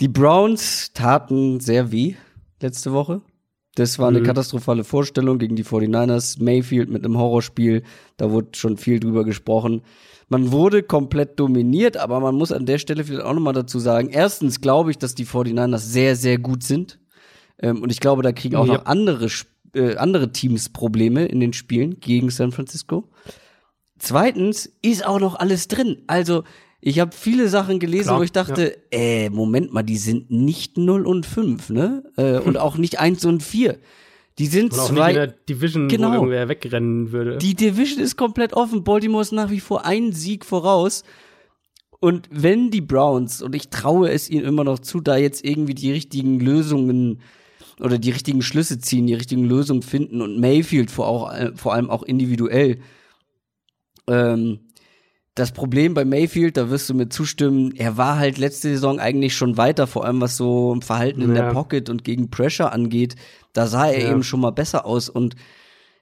Die 0.00 0.08
Browns 0.08 0.92
taten 0.94 1.60
sehr 1.60 1.92
weh 1.92 2.14
letzte 2.60 2.92
Woche. 2.92 3.22
Das 3.74 3.98
war 3.98 4.08
eine 4.08 4.20
mhm. 4.20 4.24
katastrophale 4.24 4.84
Vorstellung 4.84 5.38
gegen 5.38 5.56
die 5.56 5.64
49ers. 5.64 6.42
Mayfield 6.42 6.90
mit 6.90 7.04
einem 7.04 7.16
Horrorspiel, 7.16 7.82
da 8.18 8.30
wurde 8.30 8.48
schon 8.54 8.76
viel 8.76 9.00
drüber 9.00 9.24
gesprochen. 9.24 9.82
Man 10.28 10.52
wurde 10.52 10.82
komplett 10.82 11.38
dominiert, 11.38 11.96
aber 11.96 12.20
man 12.20 12.34
muss 12.34 12.52
an 12.52 12.66
der 12.66 12.78
Stelle 12.78 13.04
vielleicht 13.04 13.24
auch 13.24 13.34
nochmal 13.34 13.54
dazu 13.54 13.78
sagen, 13.78 14.08
erstens 14.10 14.60
glaube 14.60 14.90
ich, 14.90 14.98
dass 14.98 15.14
die 15.14 15.26
49ers 15.26 15.78
sehr, 15.78 16.16
sehr 16.16 16.38
gut 16.38 16.62
sind. 16.62 16.98
Ähm, 17.58 17.82
und 17.82 17.90
ich 17.90 18.00
glaube, 18.00 18.22
da 18.22 18.32
kriegen 18.32 18.56
auch 18.56 18.66
ja. 18.66 18.74
noch 18.74 18.86
andere, 18.86 19.28
äh, 19.74 19.96
andere 19.96 20.32
Teams 20.32 20.68
Probleme 20.68 21.26
in 21.26 21.40
den 21.40 21.52
Spielen 21.52 22.00
gegen 22.00 22.30
San 22.30 22.52
Francisco. 22.52 23.08
Zweitens 23.98 24.72
ist 24.82 25.06
auch 25.06 25.20
noch 25.20 25.34
alles 25.36 25.68
drin. 25.68 26.02
Also, 26.06 26.44
ich 26.84 26.98
habe 26.98 27.12
viele 27.14 27.48
Sachen 27.48 27.78
gelesen, 27.78 28.08
Klar, 28.08 28.18
wo 28.18 28.22
ich 28.24 28.32
dachte, 28.32 28.76
ja. 28.92 28.98
äh, 28.98 29.30
Moment 29.30 29.72
mal, 29.72 29.84
die 29.84 29.96
sind 29.96 30.32
nicht 30.32 30.76
0 30.76 31.06
und 31.06 31.24
5, 31.24 31.70
ne? 31.70 32.02
Äh, 32.16 32.38
und 32.44 32.58
auch 32.58 32.76
nicht 32.76 32.98
1 32.98 33.24
und 33.24 33.42
4. 33.42 33.78
Die 34.38 34.46
sind 34.46 34.72
und 34.72 34.80
auch 34.80 34.88
zwei. 34.88 34.94
Nicht 34.94 35.08
in 35.08 35.14
der 35.14 35.26
Division, 35.48 35.88
genau, 35.88 36.08
wo 36.10 36.14
irgendwer 36.14 36.48
wegrennen 36.48 37.12
würde. 37.12 37.38
Die 37.38 37.54
Division 37.54 38.02
ist 38.02 38.16
komplett 38.16 38.54
offen. 38.54 38.82
Baltimore 38.82 39.22
ist 39.22 39.30
nach 39.30 39.50
wie 39.50 39.60
vor 39.60 39.84
ein 39.84 40.12
Sieg 40.12 40.44
voraus. 40.44 41.04
Und 42.00 42.28
wenn 42.32 42.72
die 42.72 42.80
Browns, 42.80 43.42
und 43.42 43.54
ich 43.54 43.68
traue 43.70 44.10
es 44.10 44.28
ihnen 44.28 44.44
immer 44.44 44.64
noch 44.64 44.80
zu, 44.80 45.00
da 45.00 45.16
jetzt 45.16 45.44
irgendwie 45.44 45.74
die 45.74 45.92
richtigen 45.92 46.40
Lösungen 46.40 47.20
oder 47.78 47.98
die 47.98 48.10
richtigen 48.10 48.42
Schlüsse 48.42 48.80
ziehen, 48.80 49.06
die 49.06 49.14
richtigen 49.14 49.44
Lösungen 49.44 49.82
finden 49.82 50.20
und 50.20 50.40
Mayfield 50.40 50.90
vor, 50.90 51.06
auch, 51.06 51.32
äh, 51.32 51.52
vor 51.54 51.74
allem 51.74 51.90
auch 51.90 52.02
individuell 52.02 52.80
ähm, 54.08 54.58
das 55.34 55.52
Problem 55.52 55.94
bei 55.94 56.04
Mayfield, 56.04 56.56
da 56.56 56.68
wirst 56.68 56.90
du 56.90 56.94
mir 56.94 57.08
zustimmen, 57.08 57.74
er 57.74 57.96
war 57.96 58.18
halt 58.18 58.36
letzte 58.36 58.68
Saison 58.68 58.98
eigentlich 58.98 59.34
schon 59.34 59.56
weiter, 59.56 59.86
vor 59.86 60.04
allem 60.04 60.20
was 60.20 60.36
so 60.36 60.78
Verhalten 60.82 61.22
in 61.22 61.34
ja. 61.34 61.42
der 61.42 61.52
Pocket 61.52 61.88
und 61.88 62.04
gegen 62.04 62.30
Pressure 62.30 62.72
angeht. 62.72 63.16
Da 63.54 63.66
sah 63.66 63.88
er 63.88 64.02
ja. 64.02 64.10
eben 64.10 64.22
schon 64.22 64.40
mal 64.40 64.50
besser 64.50 64.84
aus 64.84 65.08
und 65.08 65.36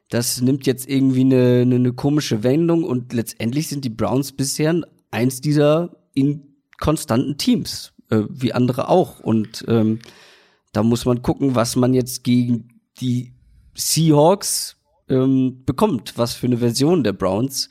das 0.09 0.41
nimmt 0.41 0.67
jetzt 0.67 0.89
irgendwie 0.89 1.21
eine, 1.21 1.61
eine, 1.63 1.77
eine 1.77 1.93
komische 1.93 2.43
Wendung 2.43 2.83
und 2.83 3.13
letztendlich 3.13 3.69
sind 3.69 3.85
die 3.85 3.91
Browns 3.91 4.33
bisher 4.33 4.81
eins 5.13 5.41
dieser 5.41 5.97
inkonstanten 6.15 7.39
Teams, 7.39 7.93
äh, 8.11 8.23
wie 8.29 8.53
andere 8.53 8.89
auch. 8.89 9.21
Und 9.21 9.65
ähm, 9.69 10.01
da 10.73 10.83
muss 10.83 11.05
man 11.05 11.23
gucken, 11.23 11.55
was 11.55 11.77
man 11.77 11.95
jetzt 11.95 12.25
gegen 12.25 12.81
die 13.01 13.35
Seahawks 13.75 14.77
ähm, 15.09 15.63
bekommt, 15.65 16.15
was 16.17 16.35
für 16.35 16.49
eine 16.49 16.59
Version 16.59 17.05
der 17.05 17.13
Browns. 17.13 17.71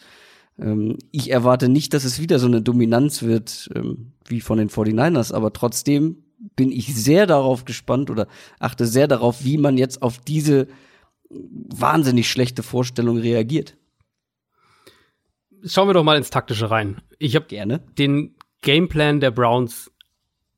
Ähm, 0.62 0.98
ich 1.12 1.32
erwarte 1.32 1.70
nicht, 1.70 1.94
dass 1.94 2.04
es 2.04 2.20
wieder 2.20 2.40
so 2.40 2.48
eine 2.48 2.62
Dominanz 2.62 3.24
wird 3.24 3.70
ähm, 3.76 4.14
wie 4.26 4.42
von 4.42 4.58
den 4.58 4.70
49ers, 4.70 5.34
aber 5.34 5.54
trotzdem 5.54 6.24
bin 6.56 6.72
ich 6.72 6.96
sehr 6.96 7.28
darauf 7.28 7.66
gespannt 7.66 8.10
oder 8.10 8.28
achte 8.60 8.86
sehr 8.86 9.08
darauf, 9.08 9.44
wie 9.44 9.58
man 9.58 9.78
jetzt 9.78 10.02
auf 10.02 10.20
diese 10.20 10.68
wahnsinnig 11.30 12.30
schlechte 12.30 12.64
Vorstellung 12.64 13.18
reagiert. 13.18 13.78
Schauen 15.66 15.90
wir 15.90 15.94
doch 15.94 16.04
mal 16.04 16.18
ins 16.18 16.30
Taktische 16.30 16.72
rein. 16.72 17.02
Ich 17.18 17.36
habe 17.36 17.46
gerne 17.48 17.80
den 17.98 18.36
Gameplan 18.62 19.20
der 19.20 19.32
Browns 19.32 19.92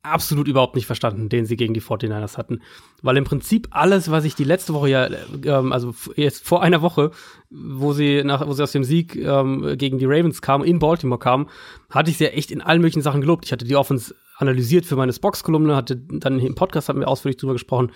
absolut 0.04 0.48
überhaupt 0.48 0.76
nicht 0.76 0.86
verstanden, 0.86 1.30
den 1.30 1.46
sie 1.46 1.56
gegen 1.56 1.74
die 1.74 1.82
49ers 1.82 2.38
hatten. 2.38 2.62
Weil 3.02 3.18
im 3.18 3.24
Prinzip 3.24 3.68
alles, 3.72 4.10
was 4.10 4.26
ich 4.26 4.36
die 4.36 4.44
letzte 4.44 4.74
Woche 4.74 4.90
ja, 4.90 5.10
ähm, 5.46 5.72
also 5.72 5.94
jetzt 6.16 6.46
vor 6.46 6.64
einer 6.64 6.82
Woche, 6.82 7.12
wo 7.50 7.94
sie 7.94 8.24
nach, 8.24 8.46
wo 8.48 8.54
sie 8.54 8.64
aus 8.64 8.72
dem 8.72 8.84
Sieg 8.84 9.16
ähm, 9.16 9.78
gegen 9.78 10.00
die 10.00 10.06
Ravens 10.06 10.42
kamen, 10.42 10.64
in 10.64 10.80
Baltimore 10.80 11.20
kamen, 11.20 11.50
hatte 11.90 12.10
ich 12.10 12.18
sie 12.18 12.26
ja 12.26 12.30
echt 12.32 12.52
in 12.52 12.62
allen 12.62 12.82
möglichen 12.82 13.04
Sachen 13.04 13.22
gelobt. 13.22 13.46
Ich 13.46 13.52
hatte 13.52 13.66
die 13.66 13.76
Offense 13.76 14.16
analysiert 14.38 14.86
für 14.86 14.96
meine 14.96 15.14
Box-Kolumne, 15.14 15.76
hatte 15.76 15.98
dann 15.98 16.40
im 16.40 16.56
Podcast 16.56 16.90
haben 16.90 17.00
wir 17.00 17.08
ausführlich 17.08 17.38
drüber 17.38 17.54
gesprochen. 17.54 17.92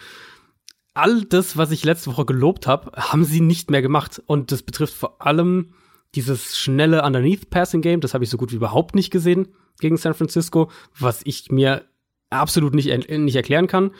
All 0.93 1.23
das, 1.23 1.57
was 1.57 1.71
ich 1.71 1.83
letzte 1.83 2.11
Woche 2.11 2.25
gelobt 2.25 2.67
habe, 2.67 2.91
haben 2.93 3.25
sie 3.25 3.41
nicht 3.41 3.71
mehr 3.71 3.81
gemacht. 3.81 4.21
Und 4.27 4.51
das 4.51 4.61
betrifft 4.61 4.93
vor 4.93 5.21
allem 5.21 5.73
dieses 6.13 6.57
schnelle 6.57 7.03
Underneath-Passing-Game, 7.03 7.99
das 7.99 8.13
habe 8.13 8.23
ich 8.23 8.29
so 8.29 8.37
gut 8.37 8.51
wie 8.51 8.55
überhaupt 8.55 8.95
nicht 8.95 9.11
gesehen 9.11 9.49
gegen 9.79 9.97
San 9.97 10.13
Francisco, 10.13 10.71
was 10.97 11.21
ich 11.25 11.51
mir 11.51 11.83
absolut 12.29 12.73
nicht, 12.73 13.09
nicht 13.09 13.35
erklären 13.35 13.67
kann. 13.67 13.91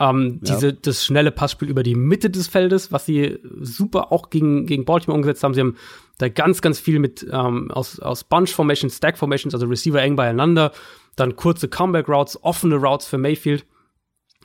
Ähm, 0.00 0.40
ja. 0.42 0.54
diese, 0.54 0.72
das 0.72 1.04
schnelle 1.04 1.30
Passspiel 1.30 1.68
über 1.68 1.82
die 1.82 1.94
Mitte 1.94 2.30
des 2.30 2.48
Feldes, 2.48 2.90
was 2.90 3.06
sie 3.06 3.38
super 3.60 4.12
auch 4.12 4.30
gegen, 4.30 4.66
gegen 4.66 4.84
Baltimore 4.84 5.16
umgesetzt 5.16 5.44
haben. 5.44 5.54
Sie 5.54 5.60
haben 5.60 5.76
da 6.18 6.28
ganz, 6.28 6.62
ganz 6.62 6.80
viel 6.80 6.98
mit 6.98 7.26
ähm, 7.30 7.70
aus, 7.70 8.00
aus 8.00 8.24
Bunch 8.24 8.50
Formations, 8.50 8.96
Stack 8.96 9.18
Formations, 9.18 9.54
also 9.54 9.66
Receiver 9.66 10.00
eng 10.02 10.16
beieinander, 10.16 10.72
dann 11.14 11.36
kurze 11.36 11.68
Comeback 11.68 12.08
Routes, 12.08 12.42
offene 12.42 12.76
Routes 12.76 13.06
für 13.06 13.18
Mayfield, 13.18 13.64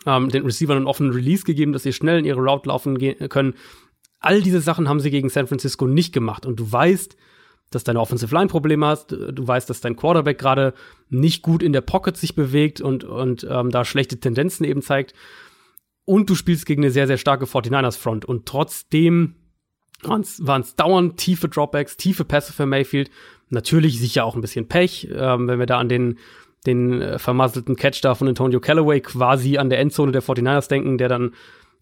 ähm, 0.05 0.29
den 0.29 0.43
Receiver 0.43 0.75
einen 0.75 0.87
offenen 0.87 1.11
Release 1.11 1.43
gegeben, 1.43 1.73
dass 1.73 1.83
sie 1.83 1.93
schnell 1.93 2.19
in 2.19 2.25
ihre 2.25 2.41
Route 2.41 2.69
laufen 2.69 2.97
können. 3.29 3.55
All 4.19 4.41
diese 4.41 4.61
Sachen 4.61 4.87
haben 4.87 4.99
sie 4.99 5.09
gegen 5.09 5.29
San 5.29 5.47
Francisco 5.47 5.87
nicht 5.87 6.13
gemacht. 6.13 6.45
Und 6.45 6.59
du 6.59 6.71
weißt, 6.71 7.17
dass 7.71 7.83
deine 7.83 7.99
Offensive 7.99 8.35
Line 8.35 8.47
Probleme 8.47 8.85
hast, 8.85 9.11
du 9.11 9.47
weißt, 9.47 9.69
dass 9.69 9.81
dein 9.81 9.95
Quarterback 9.95 10.37
gerade 10.37 10.73
nicht 11.09 11.41
gut 11.41 11.63
in 11.63 11.73
der 11.73 11.81
Pocket 11.81 12.15
sich 12.15 12.35
bewegt 12.35 12.81
und, 12.81 13.03
und 13.03 13.47
ähm, 13.49 13.71
da 13.71 13.85
schlechte 13.85 14.19
Tendenzen 14.19 14.65
eben 14.65 14.81
zeigt. 14.81 15.13
Und 16.05 16.29
du 16.29 16.35
spielst 16.35 16.65
gegen 16.65 16.83
eine 16.83 16.91
sehr, 16.91 17.07
sehr 17.07 17.17
starke 17.17 17.45
49ers 17.45 17.97
Front. 17.97 18.25
Und 18.25 18.45
trotzdem 18.45 19.35
waren 20.03 20.21
es 20.61 20.75
dauernd 20.75 21.17
tiefe 21.17 21.47
Dropbacks, 21.47 21.97
tiefe 21.97 22.25
Pässe 22.25 22.53
für 22.53 22.65
Mayfield. 22.65 23.09
Natürlich 23.49 23.99
sicher 23.99 24.25
auch 24.25 24.35
ein 24.35 24.41
bisschen 24.41 24.67
Pech, 24.67 25.07
ähm, 25.13 25.47
wenn 25.47 25.59
wir 25.59 25.65
da 25.65 25.77
an 25.77 25.89
den, 25.89 26.17
den 26.65 27.01
äh, 27.01 27.19
vermasselten 27.19 27.75
Catch 27.75 28.01
da 28.03 28.15
von 28.15 28.27
Antonio 28.27 28.59
Callaway 28.59 28.99
quasi 29.01 29.57
an 29.57 29.69
der 29.69 29.79
Endzone 29.79 30.11
der 30.11 30.23
49ers 30.23 30.69
denken, 30.69 30.97
der 30.97 31.09
dann 31.09 31.33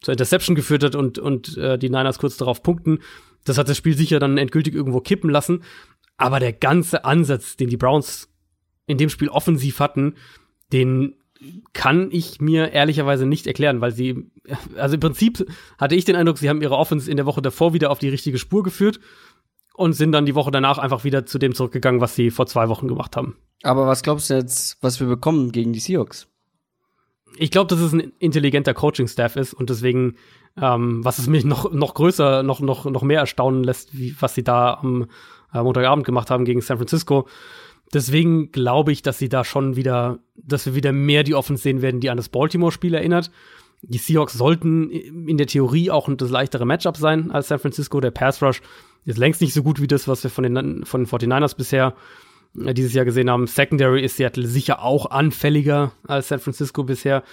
zur 0.01 0.13
Interception 0.13 0.55
geführt 0.55 0.83
hat 0.83 0.95
und, 0.95 1.19
und 1.19 1.57
äh, 1.57 1.77
die 1.77 1.89
Niners 1.89 2.19
kurz 2.19 2.37
darauf 2.37 2.63
punkten. 2.63 2.99
Das 3.45 3.57
hat 3.57 3.69
das 3.69 3.77
Spiel 3.77 3.95
sicher 3.95 4.19
dann 4.19 4.37
endgültig 4.37 4.73
irgendwo 4.73 5.01
kippen 5.01 5.29
lassen. 5.29 5.63
Aber 6.17 6.39
der 6.39 6.53
ganze 6.53 7.05
Ansatz, 7.05 7.55
den 7.55 7.69
die 7.69 7.77
Browns 7.77 8.29
in 8.85 8.97
dem 8.97 9.09
Spiel 9.09 9.29
offensiv 9.29 9.79
hatten, 9.79 10.15
den 10.73 11.15
kann 11.73 12.09
ich 12.11 12.41
mir 12.41 12.71
ehrlicherweise 12.73 13.25
nicht 13.25 13.47
erklären, 13.47 13.79
weil 13.79 13.91
sie, 13.91 14.29
also 14.75 14.95
im 14.95 14.99
Prinzip 14.99 15.45
hatte 15.77 15.95
ich 15.95 16.03
den 16.03 16.15
Eindruck, 16.15 16.37
sie 16.37 16.49
haben 16.49 16.61
ihre 16.61 16.75
Offense 16.75 17.09
in 17.09 17.17
der 17.17 17.25
Woche 17.25 17.41
davor 17.41 17.73
wieder 17.73 17.91
auf 17.91 17.99
die 17.99 18.09
richtige 18.09 18.37
Spur 18.37 18.63
geführt 18.63 18.99
und 19.73 19.93
sind 19.93 20.11
dann 20.11 20.25
die 20.25 20.35
Woche 20.35 20.51
danach 20.51 20.77
einfach 20.77 21.05
wieder 21.05 21.25
zu 21.25 21.39
dem 21.39 21.55
zurückgegangen, 21.55 22.01
was 22.01 22.15
sie 22.15 22.31
vor 22.31 22.47
zwei 22.47 22.67
Wochen 22.67 22.89
gemacht 22.89 23.15
haben. 23.15 23.37
Aber 23.63 23.87
was 23.87 24.03
glaubst 24.03 24.29
du 24.29 24.33
jetzt, 24.33 24.77
was 24.81 24.99
wir 24.99 25.07
bekommen 25.07 25.53
gegen 25.53 25.71
die 25.71 25.79
Seahawks? 25.79 26.27
Ich 27.37 27.51
glaube, 27.51 27.67
dass 27.73 27.79
es 27.79 27.93
ein 27.93 28.11
intelligenter 28.19 28.73
Coaching-Staff 28.73 29.37
ist 29.37 29.53
und 29.53 29.69
deswegen 29.69 30.15
ähm, 30.61 31.03
was 31.03 31.19
es 31.19 31.27
mich 31.27 31.45
noch, 31.45 31.71
noch 31.71 31.93
größer, 31.93 32.43
noch, 32.43 32.59
noch, 32.59 32.85
noch 32.85 33.03
mehr 33.03 33.19
erstaunen 33.19 33.63
lässt, 33.63 33.97
wie, 33.97 34.15
was 34.19 34.35
sie 34.35 34.43
da 34.43 34.75
am 34.75 35.07
äh, 35.53 35.61
Montagabend 35.61 36.05
gemacht 36.05 36.29
haben 36.29 36.45
gegen 36.45 36.61
San 36.61 36.77
Francisco. 36.77 37.27
Deswegen 37.93 38.51
glaube 38.51 38.91
ich, 38.91 39.01
dass 39.01 39.17
sie 39.17 39.29
da 39.29 39.43
schon 39.43 39.75
wieder, 39.75 40.19
dass 40.35 40.65
wir 40.65 40.75
wieder 40.75 40.91
mehr 40.91 41.23
die 41.23 41.33
Offense 41.33 41.63
sehen 41.63 41.81
werden, 41.81 42.01
die 42.01 42.09
an 42.09 42.17
das 42.17 42.29
Baltimore-Spiel 42.29 42.93
erinnert. 42.93 43.31
Die 43.81 43.97
Seahawks 43.97 44.33
sollten 44.33 44.89
in 44.89 45.37
der 45.37 45.47
Theorie 45.47 45.89
auch 45.89 46.09
das 46.15 46.29
leichtere 46.29 46.65
Matchup 46.65 46.97
sein 46.97 47.31
als 47.31 47.47
San 47.47 47.59
Francisco. 47.59 47.99
Der 47.99 48.11
Pass 48.11 48.43
Rush 48.43 48.61
ist 49.05 49.17
längst 49.17 49.41
nicht 49.41 49.53
so 49.53 49.63
gut 49.63 49.81
wie 49.81 49.87
das, 49.87 50.07
was 50.07 50.23
wir 50.23 50.29
von 50.29 50.43
den, 50.43 50.85
von 50.85 51.05
den 51.05 51.07
49ers 51.07 51.55
bisher 51.55 51.95
äh, 52.63 52.73
dieses 52.73 52.93
Jahr 52.93 53.05
gesehen 53.05 53.29
haben. 53.29 53.47
Secondary 53.47 54.03
ist 54.03 54.17
Seattle 54.17 54.45
sicher 54.45 54.83
auch 54.83 55.09
anfälliger 55.09 55.93
als 56.05 56.27
San 56.27 56.39
Francisco 56.39 56.83
bisher 56.83 57.23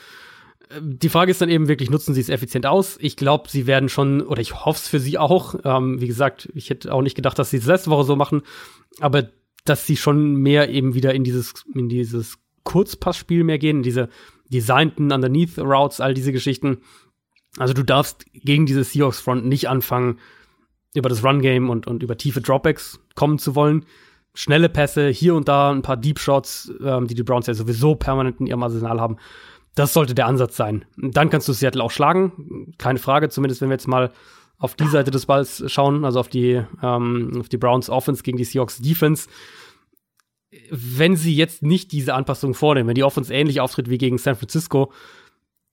die 0.80 1.08
Frage 1.08 1.30
ist 1.30 1.40
dann 1.40 1.48
eben 1.48 1.68
wirklich, 1.68 1.90
nutzen 1.90 2.14
sie 2.14 2.20
es 2.20 2.28
effizient 2.28 2.66
aus? 2.66 2.98
Ich 3.00 3.16
glaube, 3.16 3.48
sie 3.48 3.66
werden 3.66 3.88
schon, 3.88 4.20
oder 4.20 4.40
ich 4.40 4.64
hoffe 4.64 4.78
es 4.78 4.88
für 4.88 5.00
sie 5.00 5.18
auch. 5.18 5.54
Ähm, 5.64 6.00
wie 6.00 6.08
gesagt, 6.08 6.48
ich 6.54 6.70
hätte 6.70 6.92
auch 6.92 7.02
nicht 7.02 7.14
gedacht, 7.14 7.38
dass 7.38 7.50
sie 7.50 7.58
es 7.58 7.66
letzte 7.66 7.90
Woche 7.90 8.04
so 8.04 8.16
machen, 8.16 8.42
aber 9.00 9.28
dass 9.64 9.86
sie 9.86 9.96
schon 9.96 10.36
mehr 10.36 10.70
eben 10.70 10.94
wieder 10.94 11.14
in 11.14 11.24
dieses, 11.24 11.64
in 11.74 11.88
dieses 11.88 12.38
Kurzpassspiel 12.64 13.44
mehr 13.44 13.58
gehen, 13.58 13.78
in 13.78 13.82
diese 13.82 14.08
designten 14.48 15.12
Underneath 15.12 15.58
Routes, 15.58 16.00
all 16.00 16.14
diese 16.14 16.32
Geschichten. 16.32 16.78
Also 17.58 17.74
du 17.74 17.82
darfst 17.82 18.26
gegen 18.32 18.66
diese 18.66 18.84
Seahawks 18.84 19.20
Front 19.20 19.46
nicht 19.46 19.68
anfangen, 19.68 20.18
über 20.94 21.08
das 21.08 21.22
Run 21.24 21.42
Game 21.42 21.68
und, 21.70 21.86
und 21.86 22.02
über 22.02 22.16
tiefe 22.16 22.40
Dropbacks 22.40 23.00
kommen 23.14 23.38
zu 23.38 23.54
wollen. 23.54 23.84
Schnelle 24.34 24.68
Pässe, 24.68 25.08
hier 25.08 25.34
und 25.34 25.48
da 25.48 25.70
ein 25.70 25.82
paar 25.82 25.96
Deep 25.96 26.18
Shots, 26.18 26.72
ähm, 26.82 27.06
die 27.06 27.14
die 27.14 27.22
Browns 27.22 27.46
ja 27.46 27.54
sowieso 27.54 27.94
permanent 27.94 28.40
in 28.40 28.46
ihrem 28.46 28.62
Arsenal 28.62 29.00
haben. 29.00 29.16
Das 29.76 29.92
sollte 29.92 30.14
der 30.14 30.26
Ansatz 30.26 30.56
sein. 30.56 30.86
Dann 30.96 31.28
kannst 31.28 31.46
du 31.48 31.52
Seattle 31.52 31.84
auch 31.84 31.90
schlagen, 31.90 32.74
keine 32.78 32.98
Frage, 32.98 33.28
zumindest 33.28 33.60
wenn 33.60 33.68
wir 33.68 33.74
jetzt 33.74 33.86
mal 33.86 34.10
auf 34.58 34.74
die 34.74 34.88
Seite 34.88 35.10
des 35.10 35.26
Balls 35.26 35.62
schauen, 35.66 36.06
also 36.06 36.18
auf 36.18 36.28
die, 36.28 36.62
ähm, 36.82 37.32
auf 37.38 37.50
die 37.50 37.58
Browns 37.58 37.90
Offense 37.90 38.22
gegen 38.22 38.38
die 38.38 38.44
Seahawks 38.44 38.78
Defense. 38.78 39.28
Wenn 40.70 41.14
sie 41.14 41.36
jetzt 41.36 41.62
nicht 41.62 41.92
diese 41.92 42.14
Anpassung 42.14 42.54
vornehmen, 42.54 42.88
wenn 42.88 42.94
die 42.94 43.04
Offense 43.04 43.32
ähnlich 43.32 43.60
auftritt 43.60 43.90
wie 43.90 43.98
gegen 43.98 44.16
San 44.16 44.36
Francisco, 44.36 44.92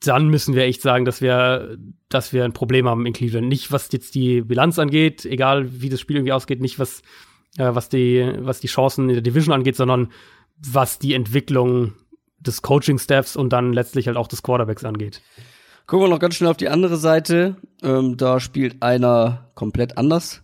dann 0.02 0.28
müssen 0.28 0.54
wir 0.54 0.64
echt 0.64 0.82
sagen, 0.82 1.06
dass 1.06 1.22
wir, 1.22 1.78
dass 2.10 2.34
wir 2.34 2.44
ein 2.44 2.52
Problem 2.52 2.90
haben 2.90 3.06
in 3.06 3.14
Cleveland. 3.14 3.48
Nicht 3.48 3.72
was 3.72 3.90
jetzt 3.94 4.16
die 4.16 4.42
Bilanz 4.42 4.78
angeht, 4.80 5.24
egal 5.24 5.82
wie 5.82 5.88
das 5.88 6.02
Spiel 6.02 6.18
irgendwie 6.18 6.34
ausgeht, 6.34 6.60
nicht 6.60 6.78
was, 6.78 7.04
äh, 7.58 7.74
was 7.74 7.88
die, 7.88 8.30
was 8.40 8.60
die 8.60 8.68
Chancen 8.68 9.08
in 9.08 9.16
der 9.16 9.24
Division 9.24 9.54
angeht, 9.54 9.78
sondern 9.78 10.12
was 10.58 11.00
die 11.00 11.14
Entwicklung 11.14 11.94
des 12.46 12.62
Coaching-Staffs 12.62 13.36
und 13.36 13.52
dann 13.52 13.74
letztlich 13.74 14.08
halt 14.08 14.18
auch 14.18 14.28
des 14.28 14.44
Quarterbacks 14.44 14.84
angeht. 14.84 15.22
Gucken 15.86 16.06
wir 16.06 16.10
noch 16.10 16.20
ganz 16.20 16.36
schnell 16.36 16.50
auf 16.50 16.58
die 16.58 16.70
andere 16.70 16.98
Seite. 16.98 17.58
Ähm, 17.82 18.18
da 18.18 18.40
spielt 18.40 18.82
einer 18.82 19.52
komplett 19.56 19.98
anders 19.98 20.44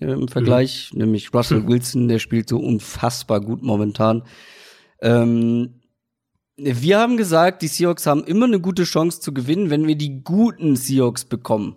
äh, 0.00 0.06
im 0.06 0.28
Vergleich, 0.28 0.90
mhm. 0.92 1.00
nämlich 1.00 1.32
Russell 1.32 1.66
Wilson, 1.66 2.08
der 2.08 2.18
spielt 2.18 2.48
so 2.48 2.58
unfassbar 2.58 3.40
gut 3.40 3.62
momentan. 3.62 4.24
Ähm, 5.00 5.80
wir 6.56 6.98
haben 6.98 7.16
gesagt, 7.16 7.62
die 7.62 7.68
Seahawks 7.68 8.06
haben 8.06 8.24
immer 8.24 8.46
eine 8.46 8.60
gute 8.60 8.84
Chance 8.84 9.20
zu 9.20 9.32
gewinnen, 9.32 9.70
wenn 9.70 9.86
wir 9.86 9.96
die 9.96 10.22
guten 10.22 10.76
Seahawks 10.76 11.24
bekommen. 11.24 11.76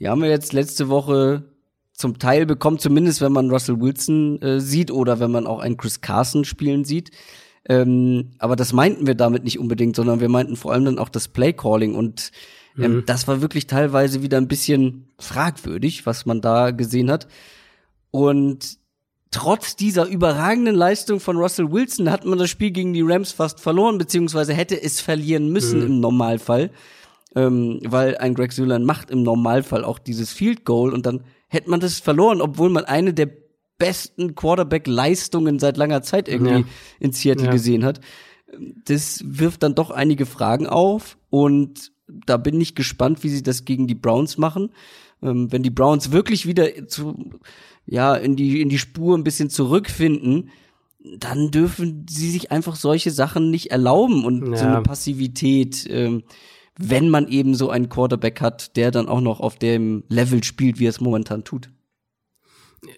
Die 0.00 0.08
haben 0.08 0.22
wir 0.22 0.30
jetzt 0.30 0.52
letzte 0.52 0.88
Woche 0.88 1.44
zum 1.92 2.18
Teil 2.18 2.46
bekommen, 2.46 2.78
zumindest 2.78 3.20
wenn 3.20 3.32
man 3.32 3.50
Russell 3.50 3.80
Wilson 3.80 4.40
äh, 4.42 4.60
sieht 4.60 4.90
oder 4.90 5.20
wenn 5.20 5.30
man 5.30 5.46
auch 5.46 5.60
einen 5.60 5.76
Chris 5.76 6.00
Carson 6.00 6.44
spielen 6.44 6.84
sieht. 6.84 7.10
Ähm, 7.68 8.32
aber 8.38 8.56
das 8.56 8.72
meinten 8.72 9.06
wir 9.06 9.14
damit 9.14 9.44
nicht 9.44 9.58
unbedingt, 9.58 9.96
sondern 9.96 10.20
wir 10.20 10.28
meinten 10.28 10.56
vor 10.56 10.72
allem 10.72 10.84
dann 10.84 10.98
auch 10.98 11.08
das 11.08 11.28
Play 11.28 11.52
Calling 11.52 11.94
und 11.94 12.30
ähm, 12.78 12.96
mhm. 12.96 13.06
das 13.06 13.26
war 13.26 13.40
wirklich 13.40 13.66
teilweise 13.66 14.22
wieder 14.22 14.38
ein 14.38 14.48
bisschen 14.48 15.08
fragwürdig, 15.18 16.06
was 16.06 16.26
man 16.26 16.40
da 16.40 16.72
gesehen 16.72 17.10
hat. 17.10 17.26
Und 18.10 18.78
trotz 19.30 19.76
dieser 19.76 20.06
überragenden 20.06 20.74
Leistung 20.74 21.20
von 21.20 21.36
Russell 21.36 21.72
Wilson 21.72 22.10
hat 22.10 22.24
man 22.24 22.38
das 22.38 22.50
Spiel 22.50 22.70
gegen 22.70 22.92
die 22.92 23.02
Rams 23.02 23.32
fast 23.32 23.60
verloren, 23.60 23.98
beziehungsweise 23.98 24.52
hätte 24.54 24.80
es 24.80 25.00
verlieren 25.00 25.50
müssen 25.50 25.80
mhm. 25.80 25.86
im 25.86 26.00
Normalfall, 26.00 26.70
ähm, 27.34 27.80
weil 27.84 28.16
ein 28.18 28.34
Greg 28.34 28.52
Sülan 28.52 28.84
macht 28.84 29.10
im 29.10 29.22
Normalfall 29.22 29.84
auch 29.84 29.98
dieses 29.98 30.32
Field 30.32 30.64
Goal 30.64 30.92
und 30.92 31.06
dann 31.06 31.24
hätte 31.48 31.70
man 31.70 31.80
das 31.80 31.98
verloren, 31.98 32.40
obwohl 32.40 32.70
man 32.70 32.84
eine 32.84 33.14
der 33.14 33.30
besten 33.84 34.34
Quarterback-Leistungen 34.34 35.58
seit 35.58 35.76
langer 35.76 36.02
Zeit 36.02 36.26
irgendwie 36.26 36.60
ja. 36.60 36.64
in 37.00 37.12
Seattle 37.12 37.46
ja. 37.46 37.52
gesehen 37.52 37.84
hat. 37.84 38.00
Das 38.86 39.22
wirft 39.26 39.62
dann 39.62 39.74
doch 39.74 39.90
einige 39.90 40.24
Fragen 40.24 40.66
auf 40.66 41.18
und 41.28 41.92
da 42.06 42.38
bin 42.38 42.58
ich 42.60 42.74
gespannt, 42.74 43.22
wie 43.24 43.28
sie 43.28 43.42
das 43.42 43.66
gegen 43.66 43.86
die 43.86 43.94
Browns 43.94 44.38
machen. 44.38 44.70
Ähm, 45.22 45.52
wenn 45.52 45.62
die 45.62 45.70
Browns 45.70 46.12
wirklich 46.12 46.46
wieder 46.46 46.86
zu, 46.86 47.30
ja, 47.84 48.14
in 48.14 48.36
die, 48.36 48.62
in 48.62 48.70
die 48.70 48.78
Spur 48.78 49.18
ein 49.18 49.24
bisschen 49.24 49.50
zurückfinden, 49.50 50.50
dann 51.18 51.50
dürfen 51.50 52.06
sie 52.08 52.30
sich 52.30 52.50
einfach 52.50 52.76
solche 52.76 53.10
Sachen 53.10 53.50
nicht 53.50 53.70
erlauben 53.70 54.24
und 54.24 54.48
ja. 54.50 54.56
so 54.56 54.64
eine 54.64 54.80
Passivität, 54.80 55.86
ähm, 55.90 56.22
wenn 56.78 57.10
man 57.10 57.28
eben 57.28 57.54
so 57.54 57.68
einen 57.68 57.90
Quarterback 57.90 58.40
hat, 58.40 58.76
der 58.76 58.90
dann 58.90 59.08
auch 59.08 59.20
noch 59.20 59.40
auf 59.40 59.56
dem 59.56 60.04
Level 60.08 60.42
spielt, 60.42 60.78
wie 60.78 60.86
er 60.86 60.90
es 60.90 61.02
momentan 61.02 61.44
tut 61.44 61.68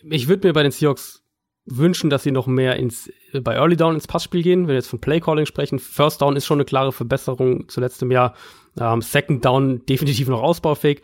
ich 0.08 0.28
würde 0.28 0.48
mir 0.48 0.52
bei 0.52 0.62
den 0.62 0.72
Seahawks 0.72 1.22
wünschen, 1.66 2.10
dass 2.10 2.22
sie 2.22 2.30
noch 2.30 2.46
mehr 2.46 2.76
ins, 2.76 3.10
bei 3.42 3.54
Early 3.54 3.76
Down 3.76 3.94
ins 3.94 4.06
Passspiel 4.06 4.42
gehen, 4.42 4.62
wenn 4.62 4.68
wir 4.68 4.74
jetzt 4.76 4.88
von 4.88 5.00
Play 5.00 5.20
Calling 5.20 5.46
sprechen. 5.46 5.78
First 5.78 6.22
Down 6.22 6.36
ist 6.36 6.46
schon 6.46 6.58
eine 6.58 6.64
klare 6.64 6.92
Verbesserung 6.92 7.68
zu 7.68 7.80
letztem 7.80 8.10
Jahr. 8.10 8.34
Ähm, 8.78 9.02
Second 9.02 9.44
Down 9.44 9.84
definitiv 9.86 10.28
noch 10.28 10.42
ausbaufähig. 10.42 11.02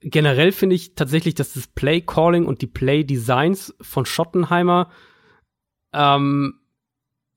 Generell 0.00 0.52
finde 0.52 0.76
ich 0.76 0.94
tatsächlich, 0.94 1.34
dass 1.34 1.54
das 1.54 1.66
Play 1.66 2.02
Calling 2.02 2.44
und 2.44 2.60
die 2.60 2.66
Play 2.66 3.04
Designs 3.04 3.74
von 3.80 4.04
Schottenheimer, 4.04 4.90
ähm, 5.94 6.60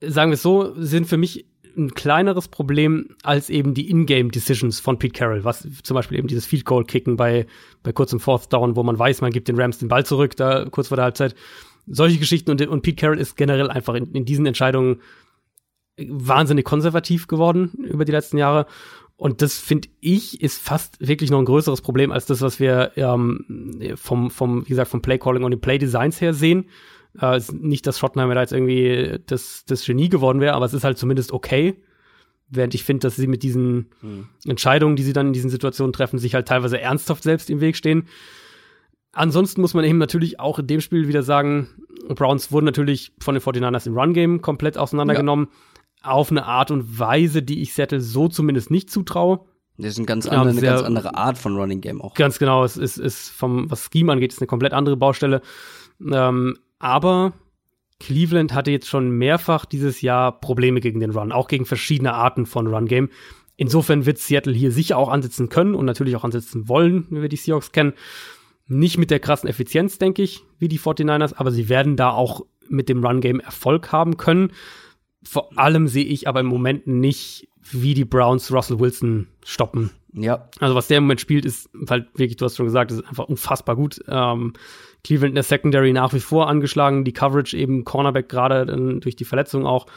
sagen 0.02 0.32
wir 0.32 0.36
es 0.36 0.42
so, 0.42 0.74
sind 0.76 1.08
für 1.08 1.18
mich 1.18 1.46
ein 1.78 1.94
kleineres 1.94 2.48
Problem 2.48 3.16
als 3.24 3.50
eben 3.50 3.74
die 3.74 3.90
Ingame 3.90 4.30
Decisions 4.30 4.80
von 4.80 5.00
Pete 5.00 5.14
Carroll, 5.14 5.44
was 5.44 5.68
zum 5.84 5.96
Beispiel 5.96 6.18
eben 6.18 6.28
dieses 6.28 6.46
Field 6.46 6.66
Goal 6.66 6.84
Kicken 6.84 7.16
bei, 7.16 7.46
bei 7.84 7.92
kurzem 7.92 8.20
Fourth 8.20 8.52
Down, 8.52 8.76
wo 8.76 8.84
man 8.84 8.98
weiß, 8.98 9.22
man 9.22 9.32
gibt 9.32 9.48
den 9.48 9.60
Rams 9.60 9.78
den 9.78 9.88
Ball 9.88 10.06
zurück, 10.06 10.36
da 10.36 10.66
kurz 10.70 10.90
vor 10.90 10.98
der 10.98 11.06
Halbzeit. 11.06 11.36
Solche 11.86 12.20
Geschichten 12.20 12.52
und, 12.52 12.66
und 12.68 12.82
Pete 12.82 12.98
Carroll 13.00 13.20
ist 13.20 13.38
generell 13.38 13.70
einfach 13.70 13.94
in, 13.94 14.12
in 14.14 14.26
diesen 14.26 14.46
Entscheidungen 14.46 15.02
wahnsinnig 15.98 16.66
konservativ 16.66 17.28
geworden 17.28 17.72
über 17.84 18.06
die 18.06 18.12
letzten 18.12 18.38
Jahre. 18.38 18.68
Und 19.16 19.42
das 19.42 19.58
finde 19.58 19.90
ich 20.00 20.42
ist 20.42 20.62
fast 20.62 21.06
wirklich 21.06 21.32
noch 21.32 21.40
ein 21.40 21.46
größeres 21.46 21.82
Problem 21.82 22.12
als 22.12 22.28
das, 22.28 22.42
was 22.42 22.60
wir 22.60 22.92
ähm, 22.96 23.96
vom, 23.96 24.30
vom, 24.30 24.66
wie 24.66 24.70
gesagt, 24.70 24.92
vom 24.92 25.02
Play 25.02 25.18
Calling 25.18 25.44
und 25.44 25.52
den 25.52 25.60
Play 25.60 25.80
Designs 25.80 26.22
her 26.22 26.34
sehen. 26.34 26.66
Äh, 27.20 27.42
nicht, 27.52 27.88
dass 27.88 28.00
Schottenheimer 28.00 28.36
da 28.36 28.42
jetzt 28.42 28.54
irgendwie 28.54 29.20
das, 29.26 29.64
das 29.66 29.86
Genie 29.86 30.10
geworden 30.10 30.40
wäre, 30.40 30.54
aber 30.54 30.66
es 30.66 30.74
ist 30.74 30.84
halt 30.84 30.98
zumindest 30.98 31.32
okay. 31.32 31.82
Während 32.50 32.74
ich 32.76 32.84
finde, 32.84 33.02
dass 33.02 33.18
sie 33.18 33.28
mit 33.28 33.44
diesen 33.44 33.90
hm. 34.02 34.28
Entscheidungen, 34.46 34.96
die 34.96 35.04
sie 35.04 35.14
dann 35.14 35.28
in 35.28 35.34
diesen 35.34 35.50
Situationen 35.50 35.92
treffen, 35.92 36.18
sich 36.18 36.34
halt 36.34 36.48
teilweise 36.48 36.80
ernsthaft 36.80 37.24
selbst 37.24 37.50
im 37.50 37.60
Weg 37.60 37.76
stehen. 37.76 38.08
Ansonsten 39.12 39.62
muss 39.62 39.74
man 39.74 39.84
eben 39.84 39.98
natürlich 39.98 40.40
auch 40.40 40.60
in 40.60 40.68
dem 40.68 40.80
Spiel 40.80 41.08
wieder 41.08 41.24
sagen, 41.24 41.68
Browns 42.08 42.52
wurden 42.52 42.66
natürlich 42.66 43.12
von 43.20 43.36
den 43.36 43.42
49ers 43.42 43.88
im 43.88 43.98
Run-Game 43.98 44.42
komplett 44.42 44.78
auseinandergenommen. 44.78 45.48
Ja. 46.04 46.12
Auf 46.12 46.32
eine 46.32 46.46
Art 46.46 46.72
und 46.72 47.00
Weise, 47.00 47.42
die 47.42 47.62
ich 47.62 47.74
Settle 47.74 48.00
so 48.00 48.28
zumindest 48.28 48.70
nicht 48.70 48.92
zutraue. 48.92 49.42
Das 49.78 49.92
ist 49.92 49.98
eine 49.98 50.06
ganz 50.06 50.28
andere, 50.28 50.50
eine 50.50 50.62
ganz 50.62 50.82
andere 50.84 51.16
Art 51.16 51.38
von 51.38 51.56
Running 51.56 51.82
Game 51.82 52.02
auch. 52.02 52.14
Ganz 52.14 52.40
genau. 52.40 52.64
Es 52.64 52.78
ist, 52.78 52.98
ist 52.98 53.30
vom, 53.30 53.70
was 53.70 53.90
Scheme 53.92 54.12
angeht, 54.12 54.32
ist 54.34 54.40
eine 54.40 54.48
komplett 54.48 54.74
andere 54.74 54.98
Baustelle. 54.98 55.42
Ähm, 56.00 56.58
aber 56.80 57.34
Cleveland 58.00 58.54
hatte 58.54 58.72
jetzt 58.72 58.88
schon 58.88 59.10
mehrfach 59.10 59.66
dieses 59.66 60.02
Jahr 60.02 60.40
Probleme 60.40 60.82
gegen 60.82 61.00
den 61.00 61.12
Run, 61.12 61.32
auch 61.32 61.48
gegen 61.48 61.66
verschiedene 61.66 62.14
Arten 62.14 62.46
von 62.46 62.68
Run-Game. 62.68 63.10
Insofern 63.56 64.06
wird 64.06 64.20
Seattle 64.20 64.54
hier 64.54 64.72
sicher 64.72 64.98
auch 64.98 65.10
ansetzen 65.10 65.50
können 65.50 65.74
und 65.74 65.86
natürlich 65.86 66.16
auch 66.16 66.24
ansetzen 66.24 66.70
wollen, 66.70 67.08
wie 67.10 67.24
wir 67.24 67.30
die 67.30 67.38
Seahawks 67.38 67.72
kennen. 67.72 67.94
Nicht 68.68 68.98
mit 68.98 69.10
der 69.10 69.20
krassen 69.20 69.50
Effizienz, 69.50 69.98
denke 69.98 70.22
ich, 70.22 70.44
wie 70.60 70.68
die 70.68 70.80
49ers, 70.80 71.34
aber 71.36 71.52
sie 71.52 71.70
werden 71.70 71.96
da 71.96 72.12
auch 72.12 72.42
mit 72.70 72.90
dem 72.90 73.04
Run-Game 73.04 73.40
Erfolg 73.40 73.92
haben 73.92 74.18
können. 74.18 74.52
Vor 75.24 75.58
allem 75.58 75.88
sehe 75.88 76.06
ich 76.06 76.28
aber 76.28 76.42
im 76.42 76.46
Moment 76.46 76.86
nicht, 76.86 77.48
wie 77.72 77.94
die 77.94 78.06
Browns 78.06 78.52
Russell 78.52 78.80
Wilson 78.80 79.28
stoppen. 79.44 79.92
Ja. 80.14 80.50
Also 80.60 80.76
was 80.76 80.88
der 80.88 81.00
im 81.00 81.06
Moment 81.06 81.22
spielt, 81.22 81.46
ist 81.46 81.70
halt 81.90 82.08
wirklich, 82.16 82.38
du 82.38 82.46
hast 82.46 82.58
schon 82.58 82.66
gesagt, 82.66 82.92
ist 82.92 83.06
einfach 83.06 83.26
unfassbar 83.26 83.76
gut. 83.76 84.00
Ähm, 84.08 84.54
Cleveland 85.04 85.32
in 85.32 85.36
der 85.36 85.44
Secondary 85.44 85.94
nach 85.94 86.14
wie 86.14 86.20
vor 86.20 86.48
angeschlagen, 86.48 87.06
die 87.06 87.14
Coverage 87.14 87.56
eben 87.56 87.86
Cornerback 87.86 88.30
gerade 88.30 88.66
durch 89.00 89.16
die 89.16 89.26
Verletzung 89.26 89.66
auch 89.66 89.88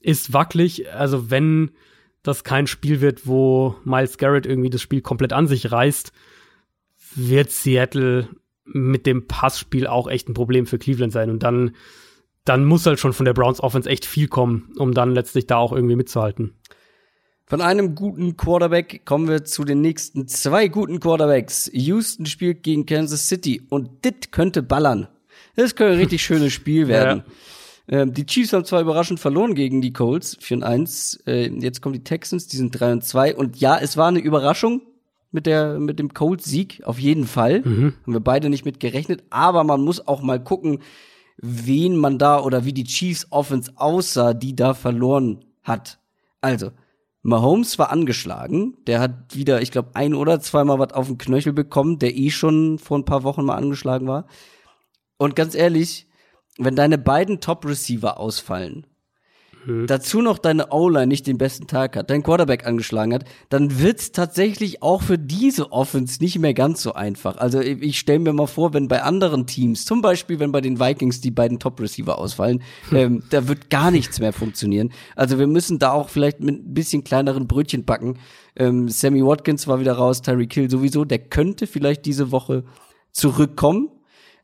ist 0.00 0.32
wackelig. 0.32 0.92
Also 0.92 1.30
wenn 1.30 1.70
das 2.22 2.44
kein 2.44 2.66
Spiel 2.66 3.00
wird, 3.00 3.26
wo 3.26 3.76
Miles 3.84 4.18
Garrett 4.18 4.46
irgendwie 4.46 4.70
das 4.70 4.82
Spiel 4.82 5.00
komplett 5.00 5.32
an 5.32 5.46
sich 5.46 5.70
reißt, 5.70 6.12
wird 7.14 7.50
Seattle 7.50 8.28
mit 8.64 9.06
dem 9.06 9.26
Passspiel 9.26 9.86
auch 9.86 10.08
echt 10.08 10.28
ein 10.28 10.34
Problem 10.34 10.66
für 10.66 10.78
Cleveland 10.78 11.12
sein 11.12 11.30
und 11.30 11.42
dann 11.42 11.72
dann 12.48 12.64
muss 12.64 12.86
halt 12.86 12.98
schon 12.98 13.12
von 13.12 13.26
der 13.26 13.34
Browns 13.34 13.62
Offense 13.62 13.88
echt 13.88 14.06
viel 14.06 14.26
kommen, 14.26 14.72
um 14.78 14.94
dann 14.94 15.14
letztlich 15.14 15.46
da 15.46 15.58
auch 15.58 15.72
irgendwie 15.72 15.96
mitzuhalten. 15.96 16.54
Von 17.48 17.62
einem 17.62 17.94
guten 17.94 18.36
Quarterback 18.36 19.06
kommen 19.06 19.26
wir 19.26 19.42
zu 19.42 19.64
den 19.64 19.80
nächsten 19.80 20.28
zwei 20.28 20.68
guten 20.68 21.00
Quarterbacks. 21.00 21.70
Houston 21.72 22.26
spielt 22.26 22.62
gegen 22.62 22.84
Kansas 22.84 23.26
City 23.26 23.62
und 23.70 24.04
dit 24.04 24.32
könnte 24.32 24.62
ballern. 24.62 25.08
Das 25.56 25.74
könnte 25.74 25.94
ein 25.94 25.98
richtig 25.98 26.22
schönes 26.26 26.52
Spiel 26.52 26.88
werden. 26.88 27.22
Ja. 27.88 28.02
Ähm, 28.02 28.12
die 28.12 28.26
Chiefs 28.26 28.52
haben 28.52 28.66
zwar 28.66 28.82
überraschend 28.82 29.18
verloren 29.18 29.54
gegen 29.54 29.80
die 29.80 29.94
Colts 29.94 30.36
4 30.40 30.58
und 30.58 30.62
1. 30.62 31.22
Äh, 31.26 31.48
jetzt 31.48 31.80
kommen 31.80 31.94
die 31.94 32.04
Texans, 32.04 32.48
die 32.48 32.58
sind 32.58 32.78
3 32.78 32.92
und 32.92 33.04
2. 33.04 33.36
Und 33.36 33.58
ja, 33.58 33.78
es 33.78 33.96
war 33.96 34.08
eine 34.08 34.18
Überraschung 34.18 34.82
mit 35.32 35.46
der, 35.46 35.78
mit 35.78 35.98
dem 35.98 36.12
Colts-Sieg. 36.12 36.82
Auf 36.84 36.98
jeden 36.98 37.26
Fall. 37.26 37.62
Mhm. 37.62 37.94
Haben 38.02 38.12
wir 38.12 38.20
beide 38.20 38.50
nicht 38.50 38.66
mit 38.66 38.78
gerechnet. 38.78 39.24
Aber 39.30 39.64
man 39.64 39.80
muss 39.80 40.06
auch 40.06 40.20
mal 40.20 40.38
gucken, 40.38 40.80
wen 41.38 41.96
man 41.96 42.18
da 42.18 42.42
oder 42.42 42.66
wie 42.66 42.74
die 42.74 42.84
Chiefs 42.84 43.26
Offense 43.30 43.72
aussah, 43.76 44.34
die 44.34 44.54
da 44.54 44.74
verloren 44.74 45.46
hat. 45.62 45.98
Also, 46.42 46.72
Mahomes 47.22 47.78
war 47.78 47.90
angeschlagen. 47.90 48.76
Der 48.86 49.00
hat 49.00 49.34
wieder, 49.34 49.60
ich 49.60 49.70
glaube, 49.70 49.90
ein 49.94 50.14
oder 50.14 50.40
zweimal 50.40 50.78
was 50.78 50.92
auf 50.92 51.08
den 51.08 51.18
Knöchel 51.18 51.52
bekommen, 51.52 51.98
der 51.98 52.16
eh 52.16 52.30
schon 52.30 52.78
vor 52.78 52.98
ein 52.98 53.04
paar 53.04 53.22
Wochen 53.22 53.44
mal 53.44 53.56
angeschlagen 53.56 54.06
war. 54.06 54.26
Und 55.18 55.36
ganz 55.36 55.54
ehrlich, 55.54 56.08
wenn 56.58 56.76
deine 56.76 56.98
beiden 56.98 57.40
Top-Receiver 57.40 58.18
ausfallen, 58.18 58.86
mhm. 59.68 59.86
dazu 59.86 60.22
noch 60.22 60.38
deine 60.38 60.70
O-Line 60.70 61.06
nicht 61.06 61.26
den 61.26 61.38
besten 61.38 61.66
Tag 61.66 61.96
hat, 61.96 62.10
dein 62.10 62.22
Quarterback 62.22 62.66
angeschlagen 62.66 63.14
hat, 63.14 63.24
dann 63.48 63.78
wird's 63.80 64.12
tatsächlich 64.12 64.82
auch 64.82 65.02
für 65.02 65.18
diese 65.18 65.72
Offense 65.72 66.22
nicht 66.22 66.38
mehr 66.38 66.54
ganz 66.54 66.82
so 66.82 66.94
einfach. 66.94 67.36
Also 67.36 67.60
ich 67.60 67.98
stelle 67.98 68.18
mir 68.18 68.32
mal 68.32 68.46
vor, 68.46 68.74
wenn 68.74 68.88
bei 68.88 69.02
anderen 69.02 69.46
Teams, 69.46 69.84
zum 69.84 70.00
Beispiel 70.00 70.40
wenn 70.40 70.52
bei 70.52 70.60
den 70.60 70.80
Vikings 70.80 71.20
die 71.20 71.30
beiden 71.30 71.58
Top-Receiver 71.58 72.18
ausfallen, 72.18 72.62
ähm, 72.92 73.22
da 73.30 73.46
wird 73.48 73.70
gar 73.70 73.90
nichts 73.90 74.18
mehr 74.20 74.32
funktionieren. 74.32 74.90
Also 75.14 75.38
wir 75.38 75.46
müssen 75.46 75.78
da 75.78 75.92
auch 75.92 76.08
vielleicht 76.08 76.40
mit 76.40 76.56
ein 76.56 76.74
bisschen 76.74 77.04
kleineren 77.04 77.46
Brötchen 77.46 77.84
backen. 77.84 78.18
Ähm, 78.56 78.88
Sammy 78.88 79.24
Watkins 79.24 79.66
war 79.68 79.80
wieder 79.80 79.92
raus, 79.92 80.22
Tyreek 80.22 80.54
Hill 80.54 80.70
sowieso, 80.70 81.04
der 81.04 81.18
könnte 81.18 81.66
vielleicht 81.66 82.06
diese 82.06 82.32
Woche 82.32 82.64
zurückkommen. 83.12 83.90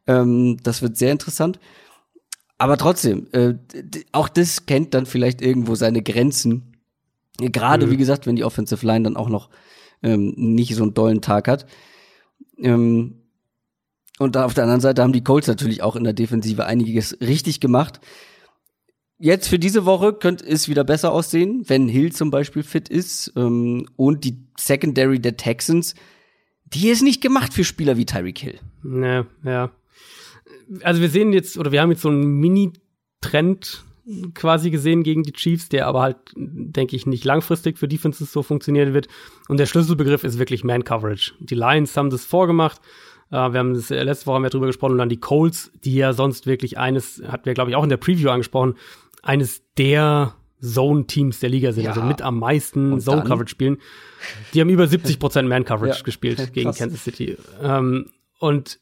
Ähm, 0.07 0.59
das 0.63 0.83
wird 0.83 0.97
sehr 0.97 1.13
interessant. 1.13 1.59
Aber 2.65 2.79
trotzdem, 2.79 3.27
äh, 3.33 3.57
auch 4.13 4.27
das 4.27 4.65
kennt 4.65 4.95
dann 4.95 5.05
vielleicht 5.05 5.43
irgendwo 5.43 5.75
seine 5.75 6.01
Grenzen. 6.01 6.73
Gerade, 7.37 7.87
mhm. 7.87 7.91
wie 7.91 7.99
gesagt, 7.99 8.27
wenn 8.27 8.37
die 8.37 8.45
Offensive 8.45 8.87
Line 8.87 9.03
dann 9.03 9.19
auch 9.19 9.29
noch 9.29 9.51
ähm, 10.03 10.33
nicht 10.35 10.75
so 10.75 10.83
einen 10.83 10.95
dollen 10.95 11.21
Tag 11.21 11.47
hat. 11.47 11.67
Ähm, 12.57 13.21
und 14.19 14.35
da 14.35 14.47
auf 14.47 14.55
der 14.55 14.65
anderen 14.65 14.81
Seite 14.81 15.03
haben 15.03 15.13
die 15.13 15.23
Colts 15.23 15.47
natürlich 15.47 15.83
auch 15.83 15.95
in 15.95 16.05
der 16.05 16.15
Defensive 16.15 16.65
einiges 16.65 17.21
richtig 17.21 17.61
gemacht. 17.61 18.01
jetzt 19.19 19.47
für 19.49 19.59
diese 19.59 19.85
Woche 19.85 20.15
könnte 20.15 20.47
es 20.47 20.67
wieder 20.67 20.85
besser 20.85 21.13
aussehen, 21.13 21.65
wenn 21.67 21.87
Hill 21.87 22.13
zum 22.13 22.31
Beispiel 22.31 22.63
fit 22.63 22.89
ist 22.89 23.31
ähm, 23.37 23.91
und 23.97 24.25
die 24.25 24.39
Secondary 24.59 25.21
der 25.21 25.37
Texans, 25.37 25.95
die 26.65 26.89
ist 26.89 27.03
nicht 27.03 27.21
gemacht 27.21 27.53
für 27.53 27.63
Spieler 27.63 27.99
wie 27.99 28.07
Tyreek 28.07 28.39
Hill. 28.39 28.59
Ne, 28.83 29.27
ja. 29.45 29.71
Also 30.83 31.01
wir 31.01 31.09
sehen 31.09 31.33
jetzt, 31.33 31.59
oder 31.59 31.73
wir 31.73 31.81
haben 31.81 31.91
jetzt 31.91 32.03
so 32.03 32.09
einen 32.09 32.41
Mini-Trend 32.41 33.85
quasi 34.35 34.71
gesehen 34.71 35.03
gegen 35.03 35.23
die 35.23 35.33
Chiefs, 35.33 35.69
der 35.69 35.87
aber 35.87 36.03
halt, 36.03 36.17
denke 36.37 36.95
ich, 36.95 37.07
nicht 37.07 37.25
langfristig 37.25 37.79
für 37.79 37.89
Defenses 37.89 38.33
so 38.33 38.43
funktionieren 38.43 38.93
wird. 38.93 39.09
Und 39.49 39.59
der 39.59 39.67
Schlüsselbegriff 39.67 40.25
ist 40.25 40.39
wirklich 40.39 40.63
Man-Coverage. 40.63 41.33
Die 41.41 41.55
Lions 41.55 41.97
haben 41.97 42.11
das 42.11 42.25
vorgemacht. 42.25 42.81
Uh, 43.31 43.53
wir 43.53 43.59
haben 43.59 43.75
das 43.75 43.91
äh, 43.91 44.03
letzte 44.03 44.27
Woche 44.27 44.37
haben 44.37 44.43
wir 44.43 44.51
drüber 44.51 44.67
gesprochen 44.67 44.93
und 44.93 44.99
dann 44.99 45.09
die 45.09 45.17
Colts, 45.17 45.73
die 45.83 45.95
ja 45.95 46.13
sonst 46.13 46.47
wirklich 46.47 46.77
eines, 46.77 47.23
hatten 47.27 47.47
wir 47.47 47.55
glaube 47.55 47.71
ich 47.71 47.77
auch 47.77 47.83
in 47.83 47.89
der 47.89 47.97
Preview 47.97 48.29
angesprochen, 48.29 48.75
eines 49.23 49.63
der 49.79 50.35
Zone-Teams 50.61 51.41
der 51.41 51.49
Liga 51.49 51.73
sind, 51.73 51.85
ja. 51.85 51.91
also 51.91 52.03
mit 52.03 52.23
am 52.23 52.39
meisten 52.39 53.01
Zone-Coverage 53.01 53.51
spielen. 53.51 53.79
Die 54.53 54.61
haben 54.61 54.69
über 54.69 54.87
70 54.89 55.19
Prozent 55.19 55.49
Man-Coverage 55.49 55.99
ja. 55.99 56.05
gespielt 56.05 56.53
gegen. 56.53 56.73
Kansas 56.73 57.03
City. 57.03 57.37
Ähm, 57.63 58.11
und 58.39 58.79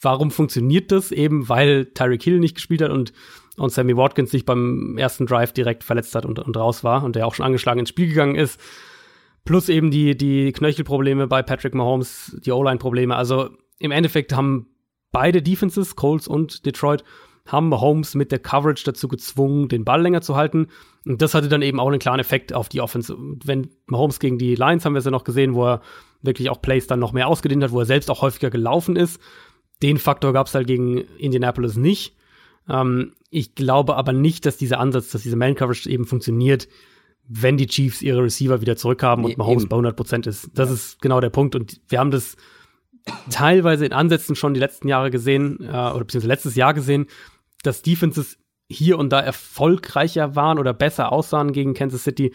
warum 0.00 0.30
funktioniert 0.30 0.92
das? 0.92 1.12
Eben, 1.12 1.48
weil 1.48 1.86
Tyreek 1.86 2.22
Hill 2.22 2.38
nicht 2.38 2.54
gespielt 2.54 2.82
hat 2.82 2.90
und, 2.90 3.12
und 3.56 3.72
Sammy 3.72 3.96
Watkins 3.96 4.30
sich 4.30 4.44
beim 4.44 4.96
ersten 4.98 5.26
Drive 5.26 5.52
direkt 5.52 5.84
verletzt 5.84 6.14
hat 6.14 6.24
und, 6.24 6.38
und 6.38 6.56
raus 6.56 6.84
war 6.84 7.04
und 7.04 7.16
der 7.16 7.26
auch 7.26 7.34
schon 7.34 7.46
angeschlagen 7.46 7.80
ins 7.80 7.90
Spiel 7.90 8.08
gegangen 8.08 8.34
ist. 8.34 8.60
Plus 9.44 9.68
eben 9.68 9.90
die, 9.90 10.16
die 10.16 10.52
Knöchelprobleme 10.52 11.26
bei 11.26 11.42
Patrick 11.42 11.74
Mahomes, 11.74 12.36
die 12.44 12.52
O-Line-Probleme. 12.52 13.16
Also 13.16 13.50
im 13.78 13.90
Endeffekt 13.90 14.34
haben 14.34 14.66
beide 15.12 15.42
Defenses, 15.42 15.96
Colts 15.96 16.28
und 16.28 16.66
Detroit, 16.66 17.04
haben 17.46 17.68
Mahomes 17.68 18.14
mit 18.14 18.32
der 18.32 18.38
Coverage 18.38 18.84
dazu 18.84 19.08
gezwungen, 19.08 19.68
den 19.68 19.84
Ball 19.84 20.02
länger 20.02 20.20
zu 20.20 20.36
halten. 20.36 20.68
Und 21.06 21.22
das 21.22 21.34
hatte 21.34 21.48
dann 21.48 21.62
eben 21.62 21.80
auch 21.80 21.88
einen 21.88 21.98
klaren 21.98 22.20
Effekt 22.20 22.52
auf 22.52 22.68
die 22.68 22.80
Offense. 22.80 23.16
Wenn 23.44 23.70
Mahomes 23.86 24.20
gegen 24.20 24.38
die 24.38 24.54
Lions 24.54 24.84
haben 24.84 24.92
wir 24.92 24.98
es 24.98 25.04
ja 25.04 25.10
noch 25.10 25.24
gesehen, 25.24 25.54
wo 25.54 25.66
er 25.66 25.80
wirklich 26.22 26.50
auch 26.50 26.60
Plays 26.60 26.86
dann 26.86 27.00
noch 27.00 27.12
mehr 27.12 27.28
ausgedehnt 27.28 27.64
hat, 27.64 27.72
wo 27.72 27.80
er 27.80 27.86
selbst 27.86 28.10
auch 28.10 28.22
häufiger 28.22 28.50
gelaufen 28.50 28.96
ist. 28.96 29.20
Den 29.82 29.98
Faktor 29.98 30.32
gab 30.32 30.46
es 30.46 30.54
halt 30.54 30.66
gegen 30.66 30.98
Indianapolis 30.98 31.76
nicht. 31.76 32.16
Ähm, 32.68 33.12
ich 33.30 33.54
glaube 33.54 33.96
aber 33.96 34.12
nicht, 34.12 34.46
dass 34.46 34.56
dieser 34.56 34.80
Ansatz, 34.80 35.10
dass 35.10 35.22
diese 35.22 35.36
Man-Coverage 35.36 35.88
eben 35.88 36.06
funktioniert, 36.06 36.68
wenn 37.28 37.56
die 37.56 37.66
Chiefs 37.66 38.02
ihre 38.02 38.22
Receiver 38.24 38.60
wieder 38.60 38.76
zurückhaben 38.76 39.24
und 39.24 39.38
Mahomes 39.38 39.62
eben. 39.62 39.68
bei 39.68 39.76
100 39.76 39.96
Prozent 39.96 40.26
ist. 40.26 40.50
Das 40.54 40.68
ja. 40.68 40.74
ist 40.74 41.00
genau 41.00 41.20
der 41.20 41.30
Punkt. 41.30 41.54
Und 41.54 41.80
wir 41.88 42.00
haben 42.00 42.10
das 42.10 42.36
teilweise 43.30 43.86
in 43.86 43.92
Ansätzen 43.92 44.34
schon 44.34 44.54
die 44.54 44.60
letzten 44.60 44.88
Jahre 44.88 45.10
gesehen, 45.10 45.58
äh, 45.60 45.68
oder 45.68 46.00
beziehungsweise 46.00 46.28
letztes 46.28 46.56
Jahr 46.56 46.74
gesehen, 46.74 47.06
dass 47.62 47.82
Defenses 47.82 48.38
hier 48.68 48.98
und 48.98 49.10
da 49.10 49.20
erfolgreicher 49.20 50.34
waren 50.36 50.58
oder 50.58 50.72
besser 50.72 51.12
aussahen 51.12 51.52
gegen 51.52 51.74
Kansas 51.74 52.04
City. 52.04 52.32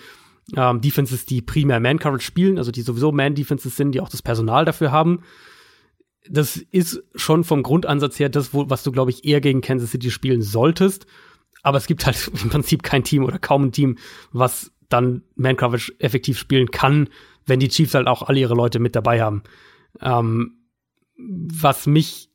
Ähm, 0.56 0.80
Defenses, 0.80 1.26
die 1.26 1.42
primär 1.42 1.80
Man-Coverage 1.80 2.26
spielen, 2.26 2.58
also 2.58 2.72
die 2.72 2.82
sowieso 2.84 3.12
Man-Defenses 3.12 3.76
sind, 3.76 3.94
die 3.94 4.02
auch 4.02 4.10
das 4.10 4.22
Personal 4.22 4.64
dafür 4.64 4.92
haben. 4.92 5.24
Das 6.30 6.58
ist 6.58 7.04
schon 7.16 7.44
vom 7.44 7.64
Grundansatz 7.64 8.20
her 8.20 8.30
das, 8.30 8.54
wo, 8.54 8.70
was 8.70 8.84
du, 8.84 8.92
glaube 8.92 9.12
ich, 9.12 9.26
eher 9.26 9.42
gegen 9.42 9.62
Kansas 9.62 9.92
City 9.92 10.12
spielen 10.12 10.42
solltest. 10.42 11.06
Aber 11.64 11.78
es 11.78 11.88
gibt 11.88 12.06
halt 12.06 12.32
im 12.44 12.50
Prinzip 12.50 12.84
kein 12.84 13.04
Team 13.04 13.24
oder 13.24 13.40
kaum 13.40 13.66
ein 13.66 13.72
Team, 13.72 13.98
was 14.32 14.72
dann 14.90 15.24
Man-Coverage 15.36 15.94
effektiv 16.00 16.38
spielen 16.38 16.70
kann, 16.70 17.10
wenn 17.46 17.60
die 17.60 17.70
Chiefs 17.70 17.94
halt 17.94 18.08
auch 18.08 18.24
alle 18.24 18.40
ihre 18.40 18.56
Leute 18.56 18.80
mit 18.80 18.96
dabei 18.96 19.22
haben. 19.22 19.44
Ähm, 20.02 20.58
was 21.18 21.88
mich 21.88 22.30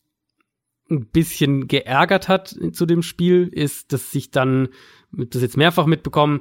ein 0.90 1.06
bisschen 1.06 1.68
geärgert 1.68 2.28
hat 2.28 2.56
zu 2.72 2.86
dem 2.86 3.02
Spiel, 3.02 3.48
ist, 3.52 3.92
dass 3.92 4.10
sich 4.10 4.30
dann, 4.30 4.68
das 5.12 5.42
jetzt 5.42 5.56
mehrfach 5.56 5.86
mitbekommen, 5.86 6.40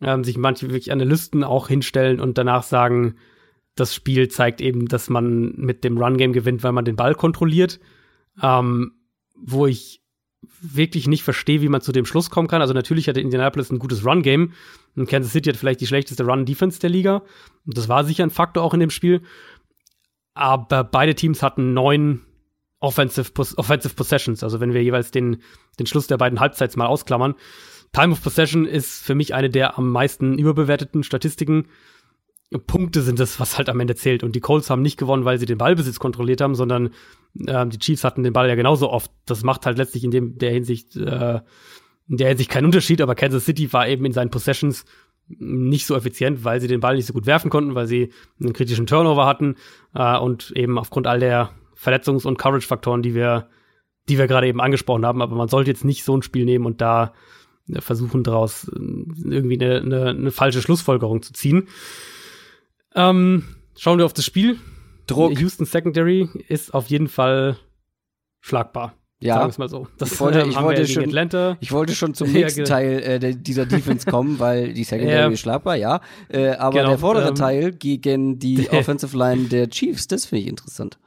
ähm, 0.00 0.24
sich 0.24 0.38
manche 0.38 0.68
wirklich 0.68 0.92
Analysten 0.92 1.44
auch 1.44 1.68
hinstellen 1.68 2.20
und 2.20 2.38
danach 2.38 2.62
sagen, 2.62 3.16
das 3.74 3.94
Spiel 3.94 4.28
zeigt 4.28 4.60
eben, 4.60 4.86
dass 4.86 5.08
man 5.08 5.54
mit 5.56 5.84
dem 5.84 5.98
Run-Game 5.98 6.32
gewinnt, 6.32 6.62
weil 6.62 6.72
man 6.72 6.84
den 6.84 6.96
Ball 6.96 7.14
kontrolliert. 7.14 7.80
Ähm, 8.42 8.92
wo 9.34 9.66
ich 9.66 10.00
wirklich 10.60 11.06
nicht 11.06 11.22
verstehe, 11.22 11.60
wie 11.60 11.68
man 11.68 11.80
zu 11.80 11.92
dem 11.92 12.06
Schluss 12.06 12.30
kommen 12.30 12.48
kann. 12.48 12.62
Also 12.62 12.74
natürlich 12.74 13.08
hatte 13.08 13.20
Indianapolis 13.20 13.70
ein 13.70 13.78
gutes 13.78 14.04
Run-Game 14.04 14.52
und 14.96 15.08
Kansas 15.08 15.32
City 15.32 15.50
hat 15.50 15.56
vielleicht 15.56 15.80
die 15.80 15.86
schlechteste 15.86 16.24
Run-Defense 16.24 16.80
der 16.80 16.90
Liga. 16.90 17.22
Und 17.66 17.76
das 17.76 17.88
war 17.88 18.04
sicher 18.04 18.24
ein 18.24 18.30
Faktor 18.30 18.62
auch 18.62 18.74
in 18.74 18.80
dem 18.80 18.90
Spiel. 18.90 19.22
Aber 20.34 20.84
beide 20.84 21.14
Teams 21.14 21.42
hatten 21.42 21.74
neun 21.74 22.20
Offensive, 22.78 23.30
Offensive 23.56 23.94
Possessions. 23.94 24.42
Also 24.42 24.60
wenn 24.60 24.72
wir 24.72 24.82
jeweils 24.82 25.10
den, 25.10 25.42
den 25.78 25.86
Schluss 25.86 26.06
der 26.06 26.16
beiden 26.16 26.40
Halbzeits 26.40 26.76
mal 26.76 26.86
ausklammern. 26.86 27.34
Time 27.92 28.12
of 28.12 28.22
Possession 28.22 28.66
ist 28.66 29.02
für 29.04 29.14
mich 29.14 29.34
eine 29.34 29.50
der 29.50 29.76
am 29.76 29.90
meisten 29.90 30.38
überbewerteten 30.38 31.02
Statistiken. 31.02 31.66
Punkte 32.58 33.02
sind 33.02 33.20
das, 33.20 33.38
was 33.38 33.58
halt 33.58 33.68
am 33.68 33.78
Ende 33.78 33.94
zählt. 33.94 34.24
Und 34.24 34.34
die 34.34 34.40
Colts 34.40 34.70
haben 34.70 34.82
nicht 34.82 34.96
gewonnen, 34.96 35.24
weil 35.24 35.38
sie 35.38 35.46
den 35.46 35.58
Ballbesitz 35.58 35.98
kontrolliert 35.98 36.40
haben, 36.40 36.54
sondern 36.54 36.90
äh, 37.46 37.66
die 37.66 37.78
Chiefs 37.78 38.02
hatten 38.02 38.24
den 38.24 38.32
Ball 38.32 38.48
ja 38.48 38.56
genauso 38.56 38.90
oft. 38.90 39.10
Das 39.26 39.44
macht 39.44 39.66
halt 39.66 39.78
letztlich 39.78 40.02
in 40.02 40.10
dem, 40.10 40.36
der 40.36 40.50
Hinsicht, 40.50 40.96
äh, 40.96 41.40
in 42.08 42.16
der 42.16 42.28
Hinsicht 42.28 42.50
keinen 42.50 42.64
Unterschied, 42.64 43.00
aber 43.00 43.14
Kansas 43.14 43.44
City 43.44 43.72
war 43.72 43.86
eben 43.86 44.04
in 44.04 44.12
seinen 44.12 44.30
Possessions 44.30 44.84
nicht 45.38 45.86
so 45.86 45.94
effizient, 45.94 46.42
weil 46.44 46.60
sie 46.60 46.66
den 46.66 46.80
Ball 46.80 46.96
nicht 46.96 47.06
so 47.06 47.12
gut 47.12 47.26
werfen 47.26 47.50
konnten, 47.50 47.76
weil 47.76 47.86
sie 47.86 48.12
einen 48.40 48.52
kritischen 48.52 48.86
Turnover 48.86 49.26
hatten 49.26 49.54
äh, 49.94 50.18
und 50.18 50.52
eben 50.56 50.76
aufgrund 50.76 51.06
all 51.06 51.20
der 51.20 51.50
Verletzungs- 51.76 52.26
und 52.26 52.36
Coverage-Faktoren, 52.36 53.02
die 53.02 53.14
wir, 53.14 53.48
die 54.08 54.18
wir 54.18 54.26
gerade 54.26 54.48
eben 54.48 54.60
angesprochen 54.60 55.06
haben. 55.06 55.22
Aber 55.22 55.36
man 55.36 55.48
sollte 55.48 55.70
jetzt 55.70 55.84
nicht 55.84 56.02
so 56.02 56.16
ein 56.16 56.22
Spiel 56.22 56.44
nehmen 56.44 56.66
und 56.66 56.80
da 56.80 57.14
äh, 57.68 57.80
versuchen, 57.80 58.24
daraus 58.24 58.68
äh, 58.68 58.74
irgendwie 58.76 59.60
eine, 59.62 59.80
eine, 59.80 60.08
eine 60.08 60.30
falsche 60.32 60.62
Schlussfolgerung 60.62 61.22
zu 61.22 61.32
ziehen. 61.32 61.68
Ähm, 62.94 63.44
schauen 63.76 63.98
wir 63.98 64.06
auf 64.06 64.12
das 64.12 64.24
Spiel. 64.24 64.58
Druck. 65.06 65.38
Houston 65.38 65.66
Secondary 65.66 66.28
ist 66.48 66.72
auf 66.72 66.86
jeden 66.86 67.08
Fall 67.08 67.56
schlagbar. 68.40 68.94
Ja. 69.22 69.34
Sagen 69.34 69.46
wir 69.46 69.50
es 69.50 69.58
mal 69.58 69.68
so. 69.68 69.86
Das 69.98 70.12
ich 70.12 70.20
wollte, 70.20 70.46
ich 70.48 70.56
wollte, 70.56 70.86
schon, 70.86 71.04
Atlanta. 71.04 71.58
ich 71.60 71.72
wollte 71.72 71.94
schon 71.94 72.14
zum 72.14 72.32
nächsten 72.32 72.64
genau. 72.64 72.68
Teil 72.68 73.22
äh, 73.22 73.36
dieser 73.36 73.66
Defense 73.66 74.10
kommen, 74.10 74.38
weil 74.38 74.72
die 74.72 74.84
Secondary 74.84 75.18
ja. 75.18 75.28
ist 75.28 75.40
schlagbar, 75.40 75.76
ja. 75.76 76.00
Äh, 76.28 76.52
aber 76.52 76.78
genau, 76.78 76.90
der 76.90 76.98
vordere 76.98 77.28
ähm, 77.28 77.34
Teil 77.34 77.72
gegen 77.72 78.38
die 78.38 78.68
Offensive 78.72 79.16
Line 79.16 79.48
der 79.48 79.68
Chiefs, 79.68 80.08
das 80.08 80.24
finde 80.24 80.42
ich 80.42 80.48
interessant. 80.48 80.98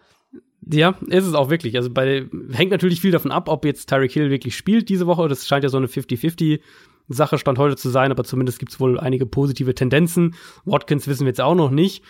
Ja, 0.72 0.96
ist 1.08 1.26
es 1.26 1.34
auch 1.34 1.50
wirklich. 1.50 1.76
Also 1.76 1.90
bei 1.90 2.28
hängt 2.52 2.72
natürlich 2.72 3.02
viel 3.02 3.12
davon 3.12 3.32
ab, 3.32 3.50
ob 3.50 3.66
jetzt 3.66 3.90
Tyreek 3.90 4.12
Hill 4.12 4.30
wirklich 4.30 4.56
spielt 4.56 4.90
diese 4.90 5.08
Woche. 5.08 5.28
Das 5.28 5.48
scheint 5.48 5.64
ja 5.64 5.70
so 5.70 5.78
eine 5.78 5.88
50-50 5.88 6.62
Sache 7.08 7.38
stand 7.38 7.58
heute 7.58 7.76
zu 7.76 7.90
sein, 7.90 8.12
aber 8.12 8.24
zumindest 8.24 8.60
gibt 8.60 8.72
es 8.72 8.80
wohl 8.80 9.00
einige 9.00 9.26
positive 9.26 9.76
Tendenzen. 9.76 10.36
Watkins 10.66 11.08
wissen 11.08 11.22
wir 11.22 11.30
jetzt 11.30 11.42
auch 11.42 11.56
noch 11.56 11.72
nicht. 11.72 12.04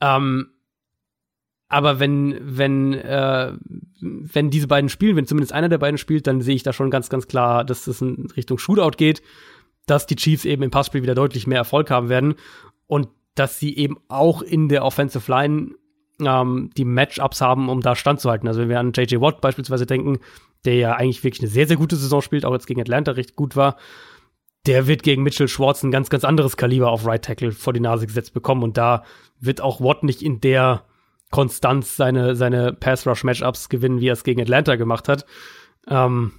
Ähm, 0.00 0.48
aber 1.68 2.00
wenn, 2.00 2.38
wenn, 2.40 2.94
äh, 2.94 3.52
wenn 4.00 4.50
diese 4.50 4.68
beiden 4.68 4.88
spielen, 4.88 5.16
wenn 5.16 5.26
zumindest 5.26 5.52
einer 5.52 5.68
der 5.68 5.78
beiden 5.78 5.98
spielt, 5.98 6.26
dann 6.26 6.40
sehe 6.40 6.54
ich 6.54 6.62
da 6.62 6.72
schon 6.72 6.90
ganz, 6.90 7.10
ganz 7.10 7.28
klar, 7.28 7.64
dass 7.64 7.86
es 7.86 8.00
in 8.00 8.30
Richtung 8.36 8.58
Shootout 8.58 8.96
geht, 8.96 9.22
dass 9.86 10.06
die 10.06 10.16
Chiefs 10.16 10.46
eben 10.46 10.62
im 10.62 10.70
Passspiel 10.70 11.02
wieder 11.02 11.14
deutlich 11.14 11.46
mehr 11.46 11.58
Erfolg 11.58 11.90
haben 11.90 12.08
werden 12.08 12.34
und 12.86 13.08
dass 13.34 13.58
sie 13.58 13.76
eben 13.76 13.98
auch 14.08 14.42
in 14.42 14.68
der 14.68 14.84
Offensive 14.84 15.30
Line 15.30 15.74
ähm, 16.20 16.70
die 16.76 16.84
Matchups 16.84 17.40
haben, 17.40 17.68
um 17.68 17.82
da 17.82 17.94
standzuhalten. 17.94 18.48
Also 18.48 18.60
wenn 18.60 18.68
wir 18.70 18.80
an 18.80 18.92
JJ 18.92 19.20
Watt 19.20 19.40
beispielsweise 19.40 19.86
denken, 19.86 20.18
der 20.64 20.74
ja 20.74 20.92
eigentlich 20.94 21.22
wirklich 21.22 21.42
eine 21.42 21.50
sehr, 21.50 21.66
sehr 21.66 21.76
gute 21.76 21.96
Saison 21.96 22.22
spielt, 22.22 22.44
auch 22.44 22.52
jetzt 22.52 22.66
gegen 22.66 22.80
Atlanta 22.80 23.12
recht 23.12 23.36
gut 23.36 23.56
war, 23.56 23.76
der 24.66 24.86
wird 24.86 25.02
gegen 25.02 25.22
Mitchell 25.22 25.48
Schwartz 25.48 25.82
ein 25.82 25.90
ganz, 25.90 26.10
ganz 26.10 26.24
anderes 26.24 26.56
Kaliber 26.56 26.90
auf 26.90 27.06
Right 27.06 27.24
Tackle 27.24 27.52
vor 27.52 27.72
die 27.72 27.80
Nase 27.80 28.06
gesetzt 28.06 28.34
bekommen. 28.34 28.62
Und 28.62 28.76
da 28.76 29.04
wird 29.40 29.60
auch 29.60 29.80
Watt 29.80 30.02
nicht 30.02 30.22
in 30.22 30.40
der 30.40 30.84
Konstanz 31.30 31.96
seine, 31.96 32.36
seine 32.36 32.72
Pass-Rush-Matchups 32.72 33.68
gewinnen, 33.68 34.00
wie 34.00 34.08
er 34.08 34.14
es 34.14 34.24
gegen 34.24 34.40
Atlanta 34.40 34.76
gemacht 34.76 35.08
hat. 35.08 35.26
Ähm, 35.86 36.32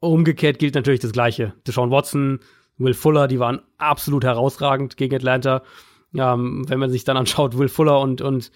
umgekehrt 0.00 0.58
gilt 0.58 0.74
natürlich 0.74 1.00
das 1.00 1.12
Gleiche. 1.12 1.54
Deshaun 1.66 1.90
Watson, 1.90 2.40
Will 2.78 2.94
Fuller, 2.94 3.28
die 3.28 3.38
waren 3.38 3.60
absolut 3.78 4.24
herausragend 4.24 4.96
gegen 4.96 5.14
Atlanta. 5.14 5.62
Ähm, 6.14 6.64
wenn 6.68 6.78
man 6.78 6.90
sich 6.90 7.04
dann 7.04 7.16
anschaut, 7.16 7.56
Will 7.58 7.68
Fuller 7.68 8.00
und, 8.00 8.20
und 8.20 8.50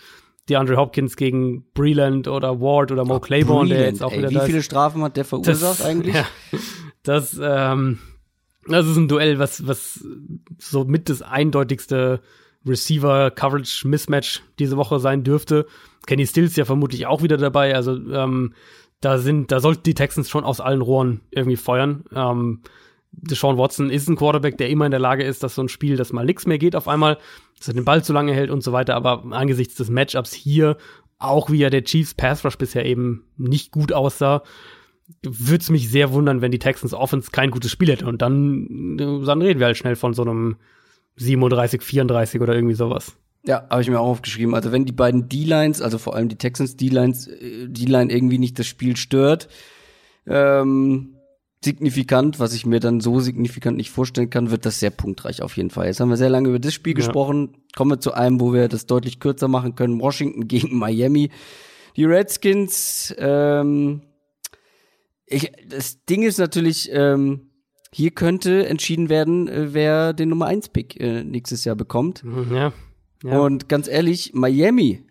DeAndre 0.49 0.77
Hopkins 0.77 1.17
gegen 1.17 1.71
Breland 1.73 2.29
oder 2.29 2.61
Ward 2.61 2.93
oder 2.93 3.05
Mo 3.05 3.21
Claiborne, 3.21 3.69
der 3.69 3.85
jetzt 3.85 4.03
auch 4.03 4.13
ey, 4.13 4.19
wieder 4.19 4.31
Wie 4.31 4.47
viele 4.47 4.63
Strafen 4.63 5.03
hat 5.03 5.17
der 5.17 5.25
verursacht 5.25 5.81
das, 5.81 5.83
eigentlich? 5.85 6.15
Ja, 6.15 6.27
das, 7.03 7.39
ähm, 7.41 7.99
das 8.69 8.87
ist 8.87 8.97
ein 8.97 9.09
Duell, 9.09 9.39
was, 9.39 9.67
was 9.67 10.05
so 10.59 10.85
mit 10.85 11.09
das 11.09 11.23
eindeutigste 11.23 12.21
Receiver-Coverage-Mismatch 12.67 14.43
diese 14.59 14.77
Woche 14.77 14.99
sein 14.99 15.23
dürfte. 15.23 15.67
Kenny 16.07 16.27
Stills 16.27 16.57
ja 16.57 16.65
vermutlich 16.65 17.07
auch 17.07 17.23
wieder 17.23 17.37
dabei. 17.37 17.75
Also 17.75 17.95
ähm, 17.95 18.55
da 19.01 19.19
sind, 19.19 19.53
da 19.53 19.61
sollten 19.61 19.83
die 19.83 19.95
Texans 19.95 20.31
schon 20.31 20.45
aus 20.45 20.61
allen 20.61 20.81
Rohren 20.81 21.21
irgendwie 21.31 21.57
feuern. 21.57 22.05
Ähm, 22.15 22.63
Deshaun 23.13 23.59
Watson 23.59 23.91
ist 23.91 24.09
ein 24.09 24.17
Quarterback, 24.17 24.59
der 24.59 24.71
immer 24.71 24.87
in 24.87 24.91
der 24.91 25.01
Lage 25.01 25.25
ist, 25.25 25.43
dass 25.43 25.55
so 25.55 25.63
ein 25.63 25.69
Spiel, 25.69 25.97
das 25.97 26.13
mal 26.13 26.25
nichts 26.25 26.47
mehr 26.47 26.59
geht 26.59 26.75
auf 26.75 26.89
einmal, 26.89 27.19
dass 27.59 27.69
er 27.69 27.75
den 27.75 27.85
Ball 27.85 28.03
zu 28.03 28.13
lange 28.13 28.33
hält 28.33 28.51
und 28.51 28.63
so 28.63 28.73
weiter. 28.73 28.95
Aber 28.97 29.25
angesichts 29.31 29.77
des 29.77 29.91
Matchups 29.91 30.33
hier, 30.33 30.77
auch 31.19 31.51
wie 31.51 31.59
ja 31.59 31.71
der 31.71 31.85
Chiefs 31.85 32.15
Pass 32.15 32.45
Rush 32.45 32.59
bisher 32.59 32.85
eben 32.85 33.25
nicht 33.37 33.71
gut 33.71 33.93
aussah, 33.93 34.43
würde 35.23 35.63
es 35.63 35.71
mich 35.71 35.91
sehr 35.91 36.13
wundern, 36.13 36.41
wenn 36.41 36.51
die 36.51 36.59
Texans 36.59 36.95
Offense 36.95 37.31
kein 37.31 37.51
gutes 37.51 37.71
Spiel 37.71 37.91
hätte. 37.91 38.07
Und 38.07 38.23
dann, 38.23 38.97
dann 38.97 39.43
reden 39.43 39.61
wir 39.61 39.67
halt 39.67 39.77
schnell 39.77 39.97
von 39.97 40.15
so 40.15 40.23
einem 40.23 40.57
37, 41.17 41.83
34 41.83 42.41
oder 42.41 42.55
irgendwie 42.55 42.75
sowas. 42.75 43.17
Ja, 43.47 43.67
habe 43.69 43.83
ich 43.83 43.91
mir 43.91 44.01
auch 44.01 44.09
aufgeschrieben. 44.09 44.55
Also 44.55 44.73
wenn 44.73 44.87
die 44.87 44.93
beiden 44.93 45.29
D-Lines, 45.29 45.83
also 45.83 45.99
vor 45.99 46.17
allem 46.17 46.29
die 46.29 46.37
Texans 46.37 46.77
D-Lines, 46.77 47.27
äh, 47.27 47.69
D-Line 47.69 48.13
irgendwie 48.13 48.39
nicht 48.39 48.59
das 48.59 48.67
Spiel 48.67 48.97
stört, 48.97 49.49
ähm, 50.27 51.17
signifikant, 51.63 52.41
was 52.41 52.55
ich 52.55 52.65
mir 52.65 52.81
dann 52.81 53.01
so 53.01 53.21
signifikant 53.21 53.77
nicht 53.77 53.91
vorstellen 53.91 54.31
kann, 54.31 54.51
wird 54.51 54.65
das 54.65 54.81
sehr 54.81 54.91
punktreich 54.91 55.43
auf 55.43 55.57
jeden 55.57 55.71
Fall. 55.71 55.87
Jetzt 55.87 56.01
haben 56.01 56.11
wir 56.11 56.17
sehr 56.17 56.31
lange 56.31 56.49
über 56.49 56.59
das 56.59 56.75
Spiel 56.75 56.93
ja. 56.93 56.97
gesprochen. 56.97 57.57
Kommen 57.75 57.93
wir 57.93 58.01
zu 58.01 58.13
einem, 58.13 58.41
wo 58.41 58.53
wir 58.53 58.69
das 58.69 58.87
deutlich 58.87 59.21
kürzer 59.21 59.49
machen 59.49 59.75
können. 59.75 60.01
Washington 60.01 60.49
gegen 60.49 60.79
Miami. 60.79 61.31
Die 61.97 62.05
Redskins, 62.05 63.15
ähm, 63.19 64.03
ich, 65.27 65.53
das 65.69 66.05
Ding 66.05 66.23
ist 66.23 66.39
natürlich, 66.39 66.91
ähm, 66.93 67.51
hier 67.93 68.11
könnte 68.11 68.67
entschieden 68.67 69.09
werden, 69.09 69.49
äh, 69.49 69.73
wer 69.73 70.13
den 70.13 70.29
Nummer 70.29 70.47
1 70.47 70.71
Pick 70.71 71.01
äh, 71.01 71.25
nächstes 71.25 71.65
Jahr 71.65 71.77
bekommt. 71.77 72.25
Mhm, 72.25 72.55
ja. 72.55 72.73
ja. 73.23 73.39
Und 73.39 73.69
ganz 73.69 73.89
ehrlich, 73.89 74.33
Miami 74.35 75.05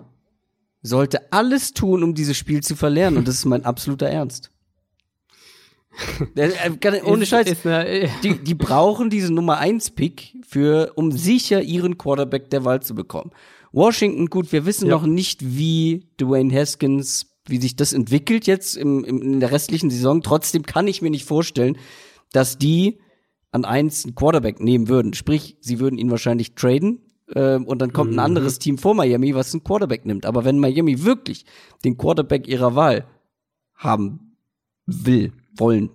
sollte 0.82 1.32
alles 1.32 1.74
tun, 1.74 2.04
um 2.04 2.14
dieses 2.14 2.38
Spiel 2.38 2.62
zu 2.62 2.76
verlieren. 2.76 3.18
Und 3.18 3.28
das 3.28 3.36
ist 3.36 3.46
mein 3.46 3.66
absoluter 3.66 4.08
Ernst. 4.08 4.52
Äh, 6.36 7.02
ohne 7.06 7.26
Scheiß. 7.26 7.56
Die, 8.24 8.40
die 8.40 8.56
brauchen 8.56 9.12
diesen 9.12 9.36
Nummer 9.36 9.60
1 9.60 9.92
Pick 9.92 10.36
für, 10.48 10.92
um 10.96 11.12
sicher 11.12 11.62
ihren 11.62 12.00
Quarterback 12.00 12.50
der 12.50 12.66
Wahl 12.66 12.82
zu 12.82 12.96
bekommen. 12.96 13.32
Washington, 13.72 14.28
gut, 14.28 14.52
wir 14.52 14.66
wissen 14.66 14.88
ja. 14.88 14.96
noch 14.96 15.06
nicht, 15.06 15.42
wie 15.44 16.08
Dwayne 16.20 16.54
Haskins, 16.54 17.33
wie 17.48 17.60
sich 17.60 17.76
das 17.76 17.94
entwickelt 17.94 18.48
jetzt 18.48 18.78
im, 18.78 19.04
im, 19.04 19.22
in 19.22 19.40
der 19.40 19.52
restlichen 19.52 19.90
Saison. 19.90 20.22
Trotzdem 20.22 20.64
kann 20.64 20.88
ich 20.88 21.02
mir 21.02 21.10
nicht 21.10 21.26
vorstellen, 21.26 21.78
dass 22.32 22.58
die 22.58 23.00
an 23.52 23.66
eins 23.66 24.06
einen 24.06 24.16
Quarterback 24.16 24.60
nehmen 24.60 24.88
würden. 24.88 25.14
Sprich, 25.14 25.58
sie 25.60 25.80
würden 25.80 26.00
ihn 26.00 26.10
wahrscheinlich 26.10 26.56
traden 26.56 27.02
äh, 27.28 27.58
und 27.58 27.82
dann 27.82 27.94
kommt 27.94 28.12
mhm. 28.12 28.20
ein 28.20 28.26
anderes 28.26 28.60
Team 28.60 28.78
vor 28.78 28.96
Miami, 28.96 29.36
was 29.36 29.54
einen 29.54 29.64
Quarterback 29.64 30.06
nimmt. 30.06 30.26
Aber 30.26 30.46
wenn 30.46 30.60
Miami 30.60 31.04
wirklich 31.04 31.46
den 31.84 31.98
Quarterback 31.98 32.48
ihrer 32.48 32.76
Wahl 32.76 33.06
haben 33.76 34.38
will, 34.86 35.34
wollen, 35.56 35.92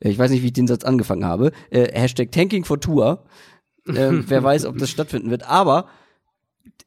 äh, 0.00 0.10
ich 0.10 0.18
weiß 0.18 0.30
nicht, 0.30 0.42
wie 0.42 0.46
ich 0.46 0.52
den 0.52 0.66
Satz 0.66 0.84
angefangen 0.84 1.24
habe, 1.24 1.52
äh, 1.70 1.92
Hashtag 1.92 2.32
Tanking 2.32 2.64
for 2.64 2.80
Tour, 2.80 3.24
äh, 3.86 3.92
wer 4.26 4.42
weiß, 4.42 4.64
ob 4.64 4.78
das 4.78 4.90
stattfinden 4.90 5.30
wird. 5.30 5.48
Aber 5.48 5.88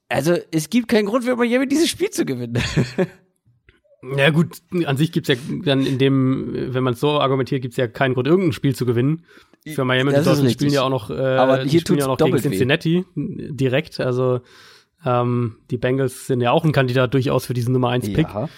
also 0.10 0.36
es 0.52 0.70
gibt 0.70 0.90
keinen 0.90 1.06
Grund 1.06 1.24
für 1.24 1.36
Miami 1.36 1.68
dieses 1.68 1.90
Spiel 1.90 2.10
zu 2.10 2.26
gewinnen. 2.26 2.61
Ja 4.18 4.30
gut, 4.32 4.58
an 4.86 4.98
sich 4.98 5.12
gibt's 5.12 5.30
ja 5.30 5.36
dann 5.64 5.86
in 5.86 5.98
dem, 5.98 6.74
wenn 6.74 6.84
man 6.84 6.94
so 6.94 7.20
argumentiert, 7.20 7.62
gibt's 7.62 7.78
ja 7.78 7.88
keinen 7.88 8.14
Grund, 8.14 8.28
irgendein 8.28 8.52
Spiel 8.52 8.76
zu 8.76 8.86
gewinnen. 8.86 9.24
Für 9.66 9.86
Miami 9.86 10.12
das 10.12 10.24
die 10.24 10.30
Dolphins 10.30 10.52
spielen 10.54 10.74
ja 10.74 10.84
auch 10.84 10.90
noch, 10.90 11.10
äh, 11.10 11.14
Aber 11.14 11.64
hier 11.64 11.80
spielen 11.80 12.00
ja 12.00 12.06
auch 12.06 12.20
noch 12.20 12.26
gegen 12.26 12.38
Cincinnati 12.38 13.06
weh. 13.16 13.48
direkt. 13.52 14.02
Also 14.02 14.42
ähm, 15.06 15.58
die 15.72 15.78
Bengals 15.78 16.28
sind 16.28 16.42
ja 16.42 16.52
auch 16.52 16.66
ein 16.66 16.74
Kandidat 16.74 17.14
durchaus 17.14 17.46
für 17.46 17.54
diesen 17.54 17.72
Nummer 17.72 17.90
1 17.90 18.12
Pick. 18.14 18.28
Ja. 18.28 18.50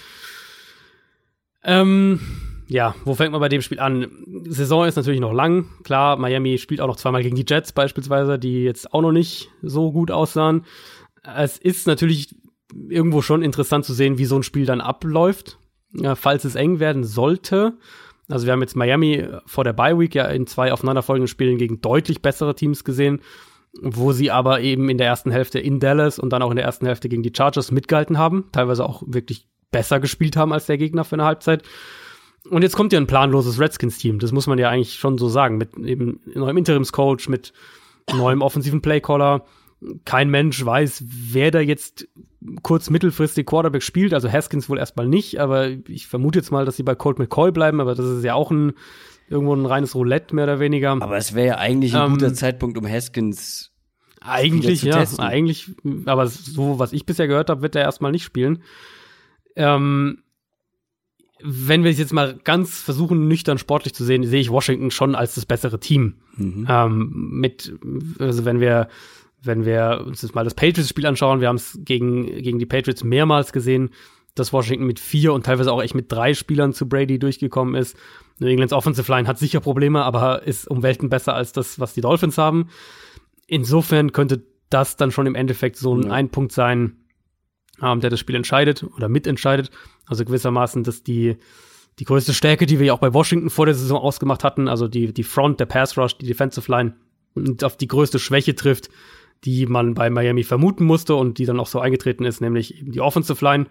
Ähm, 1.64 2.20
ja, 2.68 2.96
wo 3.06 3.14
fängt 3.14 3.32
man 3.32 3.42
bei 3.42 3.50
dem 3.50 3.62
Spiel 3.62 3.80
an? 3.80 4.08
Saison 4.48 4.86
ist 4.86 4.96
natürlich 4.96 5.20
noch 5.20 5.34
lang. 5.34 5.66
Klar, 5.84 6.18
Miami 6.18 6.58
spielt 6.58 6.82
auch 6.82 6.88
noch 6.88 6.96
zweimal 6.96 7.22
gegen 7.22 7.36
die 7.36 7.46
Jets 7.48 7.72
beispielsweise, 7.72 8.40
die 8.40 8.64
jetzt 8.64 8.94
auch 8.94 9.02
noch 9.02 9.12
nicht 9.12 9.50
so 9.62 9.92
gut 9.92 10.10
aussahen. 10.10 10.66
Es 11.36 11.58
ist 11.58 11.86
natürlich 11.86 12.36
irgendwo 12.90 13.22
schon 13.22 13.42
interessant 13.42 13.86
zu 13.86 13.94
sehen, 13.94 14.18
wie 14.18 14.26
so 14.26 14.36
ein 14.36 14.44
Spiel 14.44 14.66
dann 14.66 14.82
abläuft, 14.82 15.58
ja, 15.94 16.16
falls 16.16 16.44
es 16.44 16.56
eng 16.56 16.80
werden 16.80 17.04
sollte. 17.04 17.78
Also 18.28 18.46
wir 18.46 18.54
haben 18.54 18.62
jetzt 18.62 18.76
Miami 18.76 19.28
vor 19.46 19.64
der 19.64 19.74
Bye 19.74 19.98
Week 20.00 20.16
ja 20.16 20.26
in 20.26 20.48
zwei 20.48 20.74
aufeinanderfolgenden 20.74 21.28
Spielen 21.28 21.58
gegen 21.58 21.82
deutlich 21.82 22.22
bessere 22.22 22.56
Teams 22.56 22.84
gesehen, 22.84 23.22
wo 23.82 24.12
sie 24.12 24.32
aber 24.32 24.62
eben 24.62 24.90
in 24.90 24.98
der 24.98 25.08
ersten 25.08 25.32
Hälfte 25.32 25.60
in 25.60 25.80
Dallas 25.80 26.18
und 26.20 26.32
dann 26.32 26.42
auch 26.42 26.50
in 26.50 26.56
der 26.56 26.66
ersten 26.66 26.86
Hälfte 26.86 27.10
gegen 27.10 27.24
die 27.24 27.34
Chargers 27.36 27.72
mitgehalten 27.72 28.18
haben, 28.18 28.46
teilweise 28.52 28.86
auch 28.86 29.04
wirklich 29.06 29.48
besser 29.72 30.00
gespielt 30.00 30.38
haben 30.38 30.54
als 30.54 30.66
der 30.66 30.78
Gegner 30.78 31.04
für 31.04 31.16
eine 31.16 31.26
Halbzeit. 31.26 31.64
Und 32.50 32.62
jetzt 32.62 32.76
kommt 32.76 32.94
ja 32.94 33.00
ein 33.00 33.08
planloses 33.08 33.60
Redskins-Team, 33.60 34.20
das 34.20 34.32
muss 34.32 34.48
man 34.48 34.60
ja 34.60 34.70
eigentlich 34.70 34.96
schon 34.96 35.18
so 35.18 35.30
sagen, 35.30 35.58
mit 35.58 35.76
eben 35.78 36.20
neuem 36.34 36.58
Interimscoach, 36.58 37.28
mit 37.28 37.54
neuem 38.16 38.42
offensiven 38.42 38.82
Playcaller. 38.82 39.46
Kein 40.06 40.30
Mensch 40.30 40.64
weiß, 40.66 41.04
wer 41.08 41.52
da 41.52 41.60
jetzt 41.60 42.08
kurz 42.64 42.90
mittelfristig 42.90 43.46
Quarterback 43.46 43.84
spielt, 43.84 44.14
also 44.14 44.32
Haskins 44.32 44.70
wohl 44.70 44.78
erstmal 44.78 45.08
nicht, 45.08 45.40
aber 45.40 45.70
ich 45.88 46.08
vermute 46.08 46.40
jetzt 46.40 46.52
mal, 46.52 46.66
dass 46.66 46.76
sie 46.76 46.84
bei 46.84 46.96
Colt 46.96 47.20
McCoy 47.20 47.52
bleiben, 47.52 47.82
aber 47.82 47.96
das 47.96 48.06
ist 48.06 48.24
ja 48.24 48.34
auch 48.36 48.52
ein 48.52 48.74
irgendwo 49.28 49.56
ein 49.56 49.66
reines 49.66 49.96
Roulette 49.96 50.36
mehr 50.36 50.44
oder 50.44 50.60
weniger. 50.60 50.92
Aber 50.92 51.18
es 51.18 51.34
wäre 51.34 51.48
ja 51.48 51.58
eigentlich 51.58 51.96
ein 51.96 52.06
ähm, 52.06 52.12
guter 52.14 52.34
Zeitpunkt, 52.34 52.78
um 52.78 52.88
Haskins 52.88 53.72
eigentlich 54.22 54.84
ja, 54.84 55.00
testen. 55.00 55.24
eigentlich, 55.24 55.72
aber 56.06 56.28
so 56.28 56.80
was 56.80 56.94
ich 56.94 57.06
bisher 57.06 57.28
gehört 57.28 57.50
habe, 57.50 57.62
wird 57.62 57.76
er 57.76 57.84
erstmal 57.84 58.12
nicht 58.12 58.24
spielen. 58.24 58.64
Ähm, 59.56 60.20
wenn 61.44 61.84
wir 61.84 61.92
es 61.92 62.00
jetzt 62.00 62.14
mal 62.14 62.40
ganz 62.44 62.80
versuchen, 62.80 63.28
nüchtern 63.28 63.58
sportlich 63.58 63.94
zu 63.94 64.04
sehen, 64.04 64.24
sehe 64.24 64.42
ich 64.42 64.50
Washington 64.50 64.90
schon 64.90 65.16
als 65.16 65.36
das 65.36 65.46
bessere 65.46 65.80
Team. 65.80 66.16
Mhm. 66.38 66.66
Ähm, 66.70 67.12
mit, 67.32 67.78
also 68.20 68.46
wenn 68.46 68.60
wir 68.60 68.88
wenn 69.46 69.66
wir 69.66 70.04
uns 70.06 70.22
jetzt 70.22 70.36
mal 70.36 70.44
das 70.44 70.54
Patriots-Spiel 70.54 71.06
anschauen, 71.06 71.42
wir 71.42 71.48
haben 71.48 71.56
es 71.56 71.80
gegen, 71.82 72.26
gegen 72.26 72.60
die 72.60 72.66
Patriots 72.66 73.04
mehrmals 73.04 73.54
gesehen, 73.54 73.92
dass 74.36 74.52
Washington 74.52 74.86
mit 74.86 75.00
vier 75.00 75.34
und 75.34 75.46
teilweise 75.46 75.72
auch 75.72 75.82
echt 75.82 75.96
mit 75.96 76.12
drei 76.12 76.34
Spielern 76.34 76.74
zu 76.74 76.88
Brady 76.88 77.20
durchgekommen 77.20 77.76
ist. 77.76 77.96
New 78.40 78.48
Englands 78.48 78.74
Offensive 78.74 79.10
Line 79.12 79.28
hat 79.28 79.40
sicher 79.40 79.62
Probleme, 79.62 80.04
aber 80.04 80.44
ist 80.44 80.70
um 80.70 80.84
Welten 80.84 81.10
besser 81.10 81.34
als 81.34 81.54
das, 81.54 81.80
was 81.80 81.94
die 81.94 82.02
Dolphins 82.02 82.38
haben. 82.38 82.70
Insofern 83.48 84.12
könnte 84.12 84.46
das 84.70 84.98
dann 84.98 85.12
schon 85.12 85.26
im 85.26 85.36
Endeffekt 85.36 85.78
so 85.78 85.96
ein 85.96 86.08
ja. 86.08 86.12
Einpunkt 86.12 86.52
sein, 86.52 86.98
ähm, 87.82 88.02
der 88.02 88.10
das 88.10 88.20
Spiel 88.20 88.36
entscheidet 88.36 88.84
oder 88.96 89.08
mitentscheidet. 89.08 89.72
Also 90.06 90.26
gewissermaßen, 90.26 90.84
dass 90.84 91.04
die, 91.04 91.38
die 92.00 92.06
größte 92.06 92.34
Stärke, 92.34 92.66
die 92.66 92.80
wir 92.80 92.88
ja 92.88 92.94
auch 92.94 93.00
bei 93.00 93.14
Washington 93.14 93.50
vor 93.50 93.66
der 93.66 93.76
Saison 93.76 94.00
ausgemacht 94.00 94.44
hatten, 94.44 94.68
also 94.68 94.90
die, 94.90 95.14
die 95.14 95.24
Front, 95.24 95.62
der 95.62 95.66
Pass 95.66 95.98
Rush, 95.98 96.18
die 96.18 96.26
Defensive 96.26 96.70
Line, 96.70 96.96
und 97.36 97.64
auf 97.64 97.78
die 97.78 97.88
größte 97.88 98.18
Schwäche 98.18 98.56
trifft, 98.56 98.90
die 99.44 99.66
man 99.66 99.94
bei 99.94 100.10
Miami 100.10 100.44
vermuten 100.44 100.86
musste 100.86 101.16
und 101.16 101.38
die 101.38 101.46
dann 101.46 101.60
auch 101.60 101.68
so 101.68 101.80
eingetreten 101.80 102.26
ist, 102.26 102.42
nämlich 102.42 102.80
eben 102.80 102.92
die 102.92 103.02
Offensive 103.02 103.44
Line. 103.44 103.68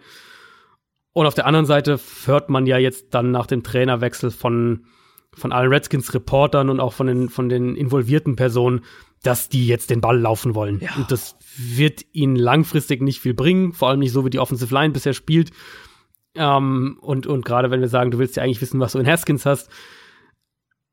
Und 1.12 1.26
auf 1.26 1.34
der 1.34 1.46
anderen 1.46 1.66
Seite 1.66 1.98
hört 2.26 2.50
man 2.50 2.66
ja 2.66 2.78
jetzt 2.78 3.14
dann 3.14 3.30
nach 3.30 3.46
dem 3.46 3.62
Trainerwechsel 3.62 4.30
von, 4.30 4.86
von 5.32 5.52
allen 5.52 5.72
Redskins 5.72 6.12
Reportern 6.12 6.70
und 6.70 6.80
auch 6.80 6.92
von 6.92 7.06
den, 7.06 7.28
von 7.28 7.48
den 7.48 7.76
involvierten 7.76 8.36
Personen, 8.36 8.82
dass 9.22 9.48
die 9.48 9.66
jetzt 9.66 9.90
den 9.90 10.00
Ball 10.00 10.18
laufen 10.18 10.54
wollen. 10.54 10.80
Ja. 10.80 10.94
Und 10.96 11.10
das 11.10 11.36
wird 11.56 12.04
ihnen 12.12 12.36
langfristig 12.36 13.00
nicht 13.00 13.20
viel 13.20 13.34
bringen, 13.34 13.72
vor 13.72 13.88
allem 13.88 14.00
nicht 14.00 14.12
so, 14.12 14.24
wie 14.24 14.30
die 14.30 14.40
Offensive 14.40 14.74
Line 14.74 14.92
bisher 14.92 15.14
spielt. 15.14 15.50
Ähm, 16.34 16.98
und 17.00 17.26
und 17.26 17.44
gerade 17.44 17.70
wenn 17.70 17.80
wir 17.80 17.88
sagen, 17.88 18.10
du 18.10 18.18
willst 18.18 18.36
ja 18.36 18.42
eigentlich 18.42 18.60
wissen, 18.60 18.80
was 18.80 18.92
du 18.92 18.98
in 18.98 19.06
Haskins 19.06 19.46
hast. 19.46 19.70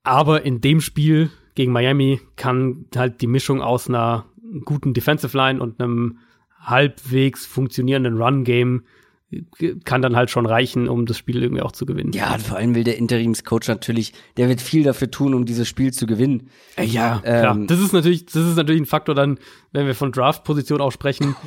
Aber 0.04 0.44
in 0.44 0.62
dem 0.62 0.82
Spiel 0.82 1.30
gegen 1.56 1.72
Miami 1.72 2.22
kann 2.36 2.86
halt 2.96 3.22
die 3.22 3.28
Mischung 3.28 3.62
aus 3.62 3.90
einer 3.90 4.26
guten 4.66 4.94
Defensive 4.94 5.36
Line 5.36 5.62
und 5.62 5.82
einem 5.82 6.20
halbwegs 6.60 7.46
funktionierenden 7.46 8.22
Run-Game 8.22 8.84
kann 9.86 10.02
dann 10.02 10.16
halt 10.16 10.30
schon 10.30 10.46
reichen, 10.46 10.90
um 10.90 11.06
das 11.06 11.18
Spiel 11.18 11.42
irgendwie 11.42 11.62
auch 11.62 11.72
zu 11.72 11.86
gewinnen. 11.86 12.12
Ja, 12.12 12.34
und 12.34 12.42
vor 12.42 12.58
allem 12.58 12.76
will 12.76 12.84
der 12.84 12.98
Interimscoach 12.98 13.68
natürlich, 13.68 14.14
der 14.36 14.50
wird 14.50 14.60
viel 14.60 14.84
dafür 14.84 15.10
tun, 15.10 15.34
um 15.34 15.46
dieses 15.46 15.70
Spiel 15.70 15.94
zu 15.94 16.06
gewinnen. 16.06 16.50
Äh, 16.76 16.86
ja, 16.86 17.22
ähm, 17.24 17.40
klar. 17.40 17.58
Das 17.68 17.80
ist 17.80 17.94
natürlich, 17.94 18.26
das 18.26 18.36
ist 18.36 18.58
natürlich 18.58 18.82
ein 18.82 18.86
Faktor 18.86 19.16
dann, 19.16 19.40
wenn 19.72 19.88
wir 19.88 19.96
von 19.96 20.12
Draft-Position 20.12 20.82
auch 20.82 20.92
sprechen. 20.92 21.36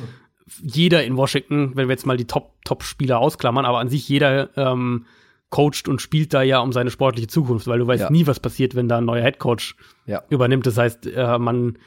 jeder 0.61 1.03
in 1.03 1.17
Washington, 1.17 1.75
wenn 1.75 1.87
wir 1.87 1.93
jetzt 1.93 2.05
mal 2.05 2.17
die 2.17 2.25
Top-Top-Spieler 2.25 3.19
ausklammern, 3.19 3.65
aber 3.65 3.79
an 3.79 3.89
sich 3.89 4.07
jeder 4.09 4.55
ähm, 4.57 5.05
coacht 5.49 5.87
und 5.87 6.01
spielt 6.01 6.33
da 6.33 6.41
ja 6.41 6.59
um 6.59 6.71
seine 6.71 6.89
sportliche 6.89 7.27
Zukunft, 7.27 7.67
weil 7.67 7.79
du 7.79 7.87
weißt 7.87 8.03
ja. 8.03 8.09
nie, 8.09 8.27
was 8.27 8.39
passiert, 8.39 8.75
wenn 8.75 8.87
da 8.87 8.97
ein 8.97 9.05
neuer 9.05 9.23
Headcoach 9.23 9.75
ja. 10.05 10.23
übernimmt. 10.29 10.65
Das 10.65 10.77
heißt, 10.77 11.07
äh, 11.07 11.37
man 11.37 11.77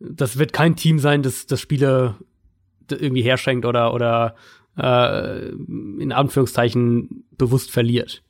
das 0.00 0.38
wird 0.38 0.52
kein 0.52 0.76
Team 0.76 0.98
sein, 0.98 1.22
das, 1.22 1.46
das 1.46 1.60
Spiele 1.60 2.16
irgendwie 2.90 3.22
herschenkt 3.22 3.64
oder, 3.64 3.94
oder 3.94 4.34
äh, 4.76 5.48
in 5.48 6.12
Anführungszeichen 6.12 7.24
bewusst 7.32 7.70
verliert. 7.70 8.22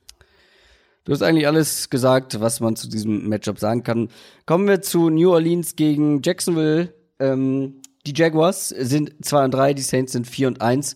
Du 1.03 1.11
hast 1.11 1.21
eigentlich 1.21 1.47
alles 1.47 1.89
gesagt, 1.89 2.39
was 2.39 2.59
man 2.59 2.75
zu 2.75 2.89
diesem 2.89 3.29
Matchup 3.29 3.59
sagen 3.59 3.83
kann. 3.83 4.09
Kommen 4.45 4.67
wir 4.67 4.81
zu 4.81 5.09
New 5.09 5.31
Orleans 5.31 5.75
gegen 5.75 6.21
Jacksonville. 6.23 6.93
Ähm, 7.19 7.81
die 8.07 8.13
Jaguars 8.15 8.69
sind 8.69 9.13
2 9.21 9.45
und 9.45 9.53
3, 9.53 9.73
die 9.75 9.81
Saints 9.81 10.13
sind 10.13 10.25
4 10.25 10.47
und 10.47 10.61
1. 10.61 10.95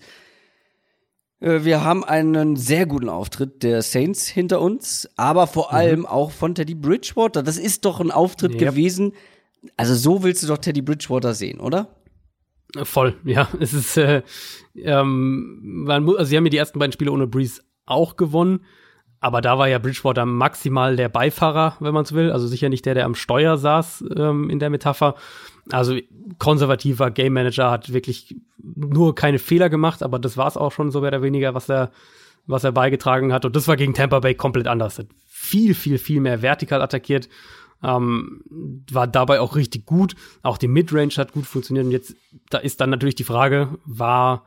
Äh, 1.41 1.63
wir 1.63 1.83
haben 1.83 2.03
einen 2.03 2.55
sehr 2.55 2.87
guten 2.87 3.09
Auftritt 3.09 3.61
der 3.61 3.83
Saints 3.83 4.27
hinter 4.27 4.61
uns, 4.61 5.07
aber 5.15 5.45
vor 5.45 5.69
mhm. 5.69 5.77
allem 5.77 6.05
auch 6.05 6.31
von 6.31 6.55
Teddy 6.55 6.75
Bridgewater. 6.75 7.43
Das 7.43 7.57
ist 7.57 7.85
doch 7.85 7.99
ein 7.99 8.11
Auftritt 8.11 8.53
yep. 8.53 8.71
gewesen, 8.71 9.13
also 9.77 9.95
so 9.95 10.23
willst 10.23 10.43
du 10.43 10.47
doch 10.47 10.57
Teddy 10.57 10.81
Bridgewater 10.81 11.33
sehen, 11.33 11.59
oder? 11.59 11.87
Voll, 12.83 13.15
ja. 13.23 13.47
Es 13.59 13.73
ist, 13.73 13.97
äh, 13.97 14.23
ähm, 14.75 15.85
also 15.89 16.23
sie 16.23 16.37
haben 16.37 16.45
ja 16.45 16.51
die 16.51 16.57
ersten 16.57 16.79
beiden 16.79 16.93
Spiele 16.93 17.11
ohne 17.11 17.27
Breeze 17.27 17.61
auch 17.85 18.15
gewonnen, 18.15 18.61
aber 19.19 19.41
da 19.41 19.57
war 19.57 19.67
ja 19.67 19.79
Bridgewater 19.79 20.25
maximal 20.25 20.95
der 20.95 21.09
Beifahrer, 21.09 21.75
wenn 21.79 21.93
man 21.93 22.03
es 22.03 22.13
will. 22.13 22.31
Also 22.31 22.47
sicher 22.47 22.69
nicht 22.69 22.85
der, 22.85 22.93
der 22.93 23.05
am 23.05 23.15
Steuer 23.15 23.57
saß 23.57 24.05
ähm, 24.15 24.49
in 24.49 24.59
der 24.59 24.69
Metapher. 24.69 25.15
Also 25.71 25.97
konservativer 26.37 27.11
Game 27.11 27.33
Manager 27.33 27.69
hat 27.69 27.91
wirklich 27.91 28.35
nur 28.57 29.15
keine 29.15 29.39
Fehler 29.39 29.69
gemacht, 29.69 30.03
aber 30.03 30.19
das 30.19 30.37
war 30.37 30.47
es 30.47 30.57
auch 30.57 30.71
schon 30.71 30.91
so 30.91 31.01
mehr 31.01 31.09
oder 31.09 31.21
weniger, 31.21 31.53
was 31.53 31.69
er, 31.69 31.91
was 32.47 32.63
er 32.63 32.71
beigetragen 32.71 33.33
hat. 33.33 33.45
Und 33.45 33.55
das 33.55 33.67
war 33.67 33.75
gegen 33.75 33.93
Tampa 33.93 34.19
Bay 34.19 34.35
komplett 34.35 34.67
anders. 34.67 35.03
Viel, 35.27 35.73
viel, 35.73 35.97
viel 35.97 36.21
mehr 36.21 36.41
vertikal 36.41 36.81
attackiert. 36.81 37.27
Ähm, 37.81 38.41
war 38.91 39.07
dabei 39.07 39.39
auch 39.39 39.55
richtig 39.55 39.85
gut. 39.85 40.15
Auch 40.41 40.57
die 40.57 40.67
Midrange 40.67 41.13
hat 41.17 41.31
gut 41.31 41.45
funktioniert. 41.45 41.85
Und 41.85 41.91
jetzt, 41.91 42.15
da 42.49 42.57
ist 42.57 42.81
dann 42.81 42.89
natürlich 42.89 43.15
die 43.15 43.23
Frage, 43.23 43.77
war 43.85 44.45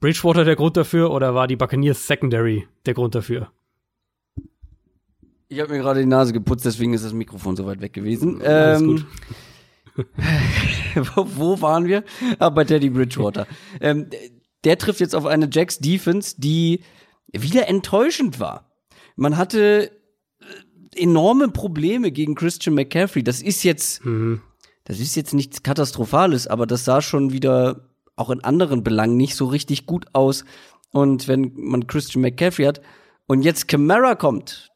Bridgewater 0.00 0.44
der 0.44 0.56
Grund 0.56 0.76
dafür 0.76 1.10
oder 1.10 1.34
war 1.34 1.46
die 1.46 1.56
Buccaneers 1.56 2.06
Secondary 2.06 2.68
der 2.84 2.94
Grund 2.94 3.14
dafür? 3.14 3.50
Ich 5.48 5.60
habe 5.60 5.72
mir 5.72 5.78
gerade 5.78 6.00
die 6.00 6.06
Nase 6.06 6.32
geputzt, 6.32 6.64
deswegen 6.64 6.94
ist 6.94 7.04
das 7.04 7.12
Mikrofon 7.12 7.56
so 7.56 7.64
weit 7.64 7.80
weg 7.80 7.92
gewesen. 7.92 8.42
Alles 8.42 8.80
ähm, 8.80 8.86
gut. 8.86 9.06
wo, 11.14 11.26
wo, 11.36 11.60
waren 11.60 11.86
wir? 11.86 12.04
Ah, 12.38 12.50
bei 12.50 12.64
Teddy 12.64 12.90
Bridgewater. 12.90 13.46
ähm, 13.80 14.10
der 14.64 14.78
trifft 14.78 15.00
jetzt 15.00 15.14
auf 15.14 15.26
eine 15.26 15.48
Jacks 15.50 15.78
Defense, 15.78 16.34
die 16.38 16.80
wieder 17.32 17.68
enttäuschend 17.68 18.40
war. 18.40 18.72
Man 19.16 19.36
hatte 19.36 19.92
enorme 20.96 21.48
Probleme 21.48 22.10
gegen 22.10 22.34
Christian 22.34 22.74
McCaffrey. 22.74 23.22
Das 23.22 23.42
ist 23.42 23.62
jetzt, 23.62 24.04
mhm. 24.04 24.40
das 24.84 25.00
ist 25.00 25.14
jetzt 25.14 25.34
nichts 25.34 25.62
Katastrophales, 25.62 26.46
aber 26.46 26.66
das 26.66 26.84
sah 26.84 27.00
schon 27.00 27.32
wieder 27.32 27.88
auch 28.16 28.30
in 28.30 28.42
anderen 28.42 28.84
Belangen 28.84 29.16
nicht 29.16 29.34
so 29.34 29.46
richtig 29.46 29.86
gut 29.86 30.06
aus. 30.12 30.44
Und 30.92 31.26
wenn 31.28 31.52
man 31.56 31.86
Christian 31.86 32.22
McCaffrey 32.22 32.64
hat 32.64 32.80
und 33.26 33.42
jetzt 33.42 33.66
Camara 33.66 34.14
kommt, 34.14 34.70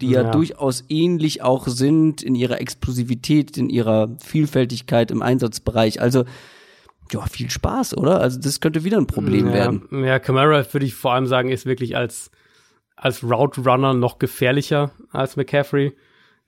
die 0.00 0.10
ja. 0.10 0.22
ja. 0.22 0.30
durchaus 0.30 0.84
ähnlich 0.88 1.42
auch 1.42 1.66
sind 1.66 2.22
in 2.22 2.34
ihrer 2.34 2.60
Explosivität, 2.60 3.56
in 3.56 3.70
ihrer 3.70 4.16
Vielfältigkeit 4.18 5.10
im 5.10 5.22
Einsatzbereich. 5.22 6.00
Also 6.00 6.24
ja, 7.12 7.24
viel 7.26 7.50
Spaß, 7.50 7.96
oder? 7.96 8.20
Also 8.20 8.38
das 8.40 8.60
könnte 8.60 8.84
wieder 8.84 8.98
ein 8.98 9.06
Problem 9.06 9.46
ja, 9.48 9.52
werden. 9.52 10.04
Ja, 10.04 10.18
Camara 10.18 10.64
würde 10.72 10.86
ich 10.86 10.94
vor 10.94 11.14
allem 11.14 11.26
sagen, 11.26 11.50
ist 11.50 11.64
wirklich 11.64 11.96
als 11.96 12.30
als 12.96 13.22
Route 13.22 13.60
Runner 13.60 13.94
noch 13.94 14.18
gefährlicher 14.18 14.90
als 15.10 15.36
McCaffrey. 15.36 15.96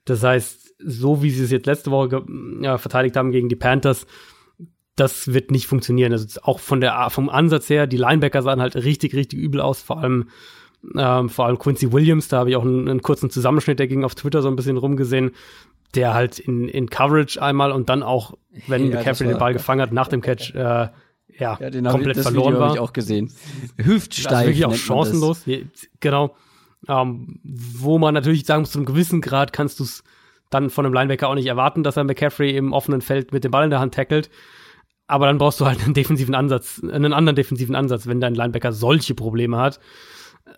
Das 0.05 0.23
heißt, 0.23 0.75
so 0.79 1.21
wie 1.21 1.29
sie 1.29 1.43
es 1.43 1.51
jetzt 1.51 1.67
letzte 1.67 1.91
Woche 1.91 2.25
ja, 2.61 2.77
verteidigt 2.77 3.15
haben 3.15 3.31
gegen 3.31 3.49
die 3.49 3.55
Panthers, 3.55 4.07
das 4.95 5.33
wird 5.33 5.51
nicht 5.51 5.67
funktionieren. 5.67 6.11
Also 6.11 6.41
auch 6.43 6.59
von 6.59 6.81
der 6.81 7.09
vom 7.09 7.29
Ansatz 7.29 7.69
her, 7.69 7.87
die 7.87 7.97
Linebacker 7.97 8.41
sahen 8.41 8.61
halt 8.61 8.75
richtig, 8.75 9.13
richtig 9.15 9.39
übel 9.39 9.61
aus, 9.61 9.81
vor 9.81 9.99
allem 9.99 10.29
ähm, 10.97 11.27
vor 11.29 11.45
allem 11.45 11.59
Quincy 11.59 11.91
Williams, 11.91 12.29
da 12.29 12.37
habe 12.39 12.51
ich 12.51 12.55
auch 12.55 12.63
einen, 12.63 12.87
einen, 12.87 13.01
kurzen 13.01 13.29
Zusammenschnitt, 13.29 13.79
der 13.79 13.87
ging 13.87 14.05
auf 14.05 14.15
Twitter 14.15 14.41
so 14.41 14.47
ein 14.47 14.55
bisschen 14.55 14.77
rumgesehen, 14.77 15.31
der 15.93 16.13
halt 16.13 16.39
in, 16.39 16.69
in 16.69 16.89
Coverage 16.89 17.41
einmal 17.41 17.71
und 17.73 17.89
dann 17.89 18.01
auch, 18.01 18.37
wenn 18.67 18.89
ja, 18.89 18.97
McCaffrey 18.97 19.27
den 19.27 19.37
Ball 19.37 19.53
gefangen 19.53 19.81
hat, 19.81 19.91
nach 19.91 20.07
dem 20.07 20.21
Catch, 20.21 20.55
äh, 20.55 20.87
ja, 21.39 21.57
ja 21.59 21.91
komplett 21.91 22.17
ich, 22.17 22.23
verloren 22.23 22.53
Video 22.53 22.59
war. 22.59 22.73
ich 22.73 22.79
auch 22.79 22.93
gesehen. 22.93 23.31
Hüftsteif. 23.77 24.31
Das 24.31 24.41
ist 24.41 24.47
wirklich 24.47 24.65
auch 24.65 24.75
chancenlos. 24.75 25.45
Genau. 25.99 26.35
Ähm, 26.87 27.39
wo 27.43 27.97
man 27.97 28.13
natürlich 28.13 28.45
sagen 28.45 28.61
muss, 28.61 28.71
zu 28.71 28.79
einem 28.79 28.85
gewissen 28.85 29.21
Grad 29.21 29.51
kannst 29.53 29.79
du 29.79 29.83
es 29.83 30.03
dann 30.49 30.69
von 30.69 30.85
einem 30.85 30.93
Linebacker 30.93 31.27
auch 31.27 31.35
nicht 31.35 31.47
erwarten, 31.47 31.83
dass 31.83 31.97
er 31.97 32.03
McCaffrey 32.03 32.55
im 32.55 32.73
offenen 32.73 33.01
Feld 33.01 33.31
mit 33.33 33.43
dem 33.43 33.51
Ball 33.51 33.65
in 33.65 33.69
der 33.69 33.79
Hand 33.79 33.93
tackelt. 33.93 34.29
Aber 35.07 35.25
dann 35.25 35.37
brauchst 35.37 35.59
du 35.59 35.65
halt 35.65 35.83
einen 35.83 35.93
defensiven 35.93 36.35
Ansatz, 36.35 36.81
einen 36.83 37.13
anderen 37.13 37.35
defensiven 37.35 37.75
Ansatz, 37.75 38.07
wenn 38.07 38.21
dein 38.21 38.35
Linebacker 38.35 38.71
solche 38.71 39.15
Probleme 39.15 39.57
hat. 39.57 39.79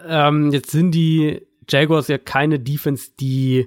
Ähm, 0.07 0.51
jetzt 0.51 0.71
sind 0.71 0.91
die 0.91 1.41
Jaguars 1.69 2.07
ja 2.07 2.17
keine 2.17 2.59
Defense, 2.59 3.11
die 3.19 3.65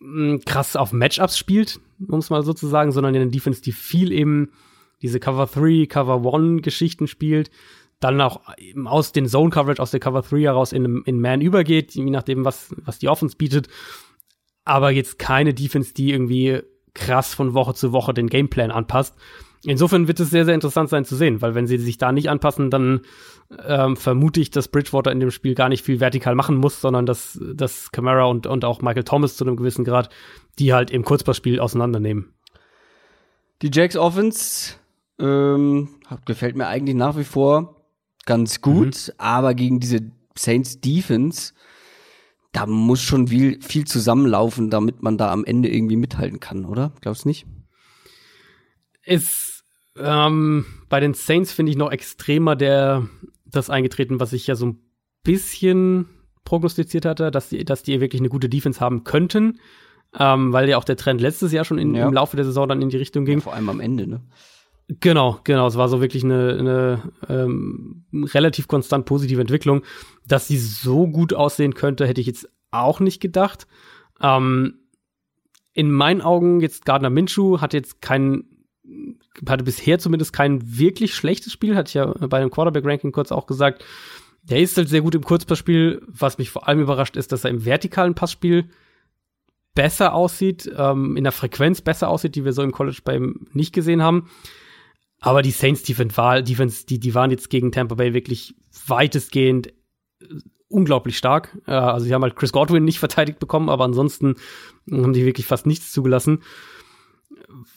mh, 0.00 0.32
hm, 0.32 0.40
krass 0.44 0.76
auf 0.76 0.92
Matchups 0.92 1.36
spielt, 1.36 1.80
um 2.06 2.18
es 2.18 2.30
mal 2.30 2.42
so 2.42 2.52
zu 2.52 2.66
sagen, 2.66 2.92
sondern 2.92 3.14
eine 3.14 3.28
Defense, 3.28 3.60
die 3.62 3.72
viel 3.72 4.12
eben 4.12 4.52
diese 5.02 5.20
Cover 5.20 5.46
3, 5.46 5.86
Cover 5.86 6.34
1 6.34 6.62
Geschichten 6.62 7.06
spielt, 7.06 7.50
dann 8.00 8.20
auch 8.20 8.40
aus 8.84 9.12
den 9.12 9.26
Zone 9.26 9.50
Coverage, 9.50 9.82
aus 9.82 9.90
der 9.90 10.00
Cover 10.00 10.22
3 10.22 10.40
heraus 10.40 10.72
in, 10.72 11.02
in 11.04 11.20
Man 11.20 11.40
übergeht, 11.40 11.94
je 11.94 12.04
nachdem, 12.10 12.44
was, 12.44 12.74
was 12.84 12.98
die 12.98 13.08
Offense 13.08 13.36
bietet. 13.36 13.68
Aber 14.64 14.90
jetzt 14.90 15.18
keine 15.18 15.54
Defense, 15.54 15.94
die 15.94 16.12
irgendwie 16.12 16.62
krass 16.94 17.34
von 17.34 17.54
Woche 17.54 17.74
zu 17.74 17.92
Woche 17.92 18.14
den 18.14 18.28
Gameplan 18.28 18.70
anpasst. 18.70 19.16
Insofern 19.64 20.06
wird 20.06 20.20
es 20.20 20.30
sehr, 20.30 20.44
sehr 20.44 20.54
interessant 20.54 20.88
sein 20.88 21.04
zu 21.04 21.16
sehen, 21.16 21.42
weil 21.42 21.56
wenn 21.56 21.66
sie 21.66 21.78
sich 21.78 21.98
da 21.98 22.12
nicht 22.12 22.30
anpassen, 22.30 22.70
dann 22.70 23.00
ähm, 23.66 23.96
vermute 23.96 24.40
ich, 24.40 24.50
dass 24.50 24.68
Bridgewater 24.68 25.10
in 25.10 25.18
dem 25.18 25.32
Spiel 25.32 25.54
gar 25.54 25.68
nicht 25.68 25.84
viel 25.84 25.98
vertikal 25.98 26.36
machen 26.36 26.56
muss, 26.56 26.80
sondern 26.80 27.06
dass, 27.06 27.40
dass 27.54 27.90
Camara 27.90 28.24
und, 28.26 28.46
und 28.46 28.64
auch 28.64 28.82
Michael 28.82 29.02
Thomas 29.02 29.36
zu 29.36 29.44
einem 29.44 29.56
gewissen 29.56 29.84
Grad 29.84 30.10
die 30.58 30.72
halt 30.72 30.90
im 30.90 31.04
Kurzpassspiel 31.04 31.60
auseinandernehmen. 31.60 32.32
Die 33.62 33.70
Jacks 33.72 33.96
Offense 33.96 34.74
ähm, 35.18 35.88
gefällt 36.24 36.56
mir 36.56 36.66
eigentlich 36.66 36.96
nach 36.96 37.16
wie 37.16 37.24
vor 37.24 37.76
ganz 38.24 38.60
gut, 38.60 39.08
mhm. 39.08 39.14
aber 39.18 39.54
gegen 39.54 39.80
diese 39.80 40.12
Saints 40.36 40.80
Defense, 40.80 41.54
da 42.52 42.66
muss 42.66 43.02
schon 43.02 43.28
viel, 43.28 43.60
viel 43.62 43.86
zusammenlaufen, 43.86 44.70
damit 44.70 45.02
man 45.02 45.18
da 45.18 45.32
am 45.32 45.44
Ende 45.44 45.68
irgendwie 45.68 45.96
mithalten 45.96 46.40
kann, 46.40 46.64
oder? 46.64 46.92
Glaubst 47.00 47.24
du 47.24 47.28
nicht? 47.28 47.46
Ist 49.02 49.64
ähm, 49.96 50.66
bei 50.88 51.00
den 51.00 51.14
Saints 51.14 51.52
finde 51.52 51.70
ich 51.70 51.78
noch 51.78 51.90
extremer 51.90 52.54
der 52.54 53.08
das 53.46 53.70
eingetreten, 53.70 54.20
was 54.20 54.32
ich 54.32 54.46
ja 54.46 54.54
so 54.54 54.66
ein 54.66 54.80
bisschen 55.22 56.06
prognostiziert 56.44 57.04
hatte, 57.04 57.30
dass 57.30 57.48
die, 57.48 57.64
dass 57.64 57.82
die 57.82 58.00
wirklich 58.00 58.20
eine 58.20 58.28
gute 58.28 58.48
Defense 58.48 58.80
haben 58.80 59.04
könnten, 59.04 59.58
ähm, 60.18 60.52
weil 60.52 60.68
ja 60.68 60.78
auch 60.78 60.84
der 60.84 60.96
Trend 60.96 61.20
letztes 61.20 61.52
Jahr 61.52 61.64
schon 61.64 61.78
in, 61.78 61.94
ja. 61.94 62.06
im 62.06 62.12
Laufe 62.12 62.36
der 62.36 62.44
Saison 62.44 62.68
dann 62.68 62.82
in 62.82 62.90
die 62.90 62.96
Richtung 62.96 63.24
ging. 63.24 63.38
Ja, 63.38 63.44
vor 63.44 63.54
allem 63.54 63.68
am 63.68 63.80
Ende, 63.80 64.06
ne? 64.06 64.22
Genau, 64.88 65.38
genau. 65.44 65.66
Es 65.66 65.76
war 65.76 65.88
so 65.88 66.00
wirklich 66.00 66.24
eine, 66.24 66.56
eine 66.58 67.12
ähm, 67.28 68.06
relativ 68.12 68.68
konstant 68.68 69.04
positive 69.04 69.40
Entwicklung. 69.40 69.82
Dass 70.26 70.48
sie 70.48 70.58
so 70.58 71.06
gut 71.06 71.34
aussehen 71.34 71.74
könnte, 71.74 72.06
hätte 72.06 72.20
ich 72.20 72.26
jetzt 72.26 72.48
auch 72.70 72.98
nicht 72.98 73.20
gedacht. 73.20 73.66
Ähm, 74.20 74.78
in 75.74 75.90
meinen 75.90 76.22
Augen 76.22 76.60
jetzt 76.60 76.86
Gardner 76.86 77.10
Minshew 77.10 77.60
hat 77.60 77.74
jetzt 77.74 78.00
keinen 78.00 78.44
hatte 79.46 79.64
bisher 79.64 79.98
zumindest 79.98 80.32
kein 80.32 80.78
wirklich 80.78 81.14
schlechtes 81.14 81.52
Spiel, 81.52 81.76
hatte 81.76 81.88
ich 81.88 81.94
ja 81.94 82.06
bei 82.06 82.40
dem 82.40 82.50
Quarterback-Ranking 82.50 83.12
kurz 83.12 83.30
auch 83.30 83.46
gesagt. 83.46 83.84
Der 84.42 84.60
ist 84.60 84.76
halt 84.76 84.88
sehr 84.88 85.02
gut 85.02 85.14
im 85.14 85.22
Kurzpassspiel. 85.22 86.02
Was 86.06 86.38
mich 86.38 86.50
vor 86.50 86.66
allem 86.66 86.80
überrascht, 86.80 87.16
ist, 87.16 87.32
dass 87.32 87.44
er 87.44 87.50
im 87.50 87.64
vertikalen 87.64 88.14
Passspiel 88.14 88.70
besser 89.74 90.14
aussieht, 90.14 90.70
ähm, 90.76 91.16
in 91.16 91.24
der 91.24 91.32
Frequenz 91.32 91.82
besser 91.82 92.08
aussieht, 92.08 92.34
die 92.34 92.44
wir 92.44 92.52
so 92.52 92.62
im 92.62 92.72
College 92.72 93.00
bei 93.04 93.16
ihm 93.16 93.46
nicht 93.52 93.74
gesehen 93.74 94.02
haben. 94.02 94.30
Aber 95.20 95.42
die 95.42 95.50
Saints 95.50 95.82
Defense, 95.82 96.16
war, 96.16 96.42
Defense 96.42 96.86
die, 96.86 97.00
die 97.00 97.14
waren 97.14 97.30
jetzt 97.30 97.50
gegen 97.50 97.72
Tampa 97.72 97.96
Bay 97.96 98.14
wirklich 98.14 98.54
weitestgehend 98.86 99.72
unglaublich 100.68 101.16
stark. 101.16 101.56
Äh, 101.66 101.72
also 101.72 102.06
sie 102.06 102.14
haben 102.14 102.22
halt 102.22 102.36
Chris 102.36 102.52
Godwin 102.52 102.84
nicht 102.84 102.98
verteidigt 102.98 103.38
bekommen, 103.38 103.68
aber 103.68 103.84
ansonsten 103.84 104.36
haben 104.90 105.12
die 105.12 105.24
wirklich 105.24 105.46
fast 105.46 105.66
nichts 105.66 105.92
zugelassen. 105.92 106.42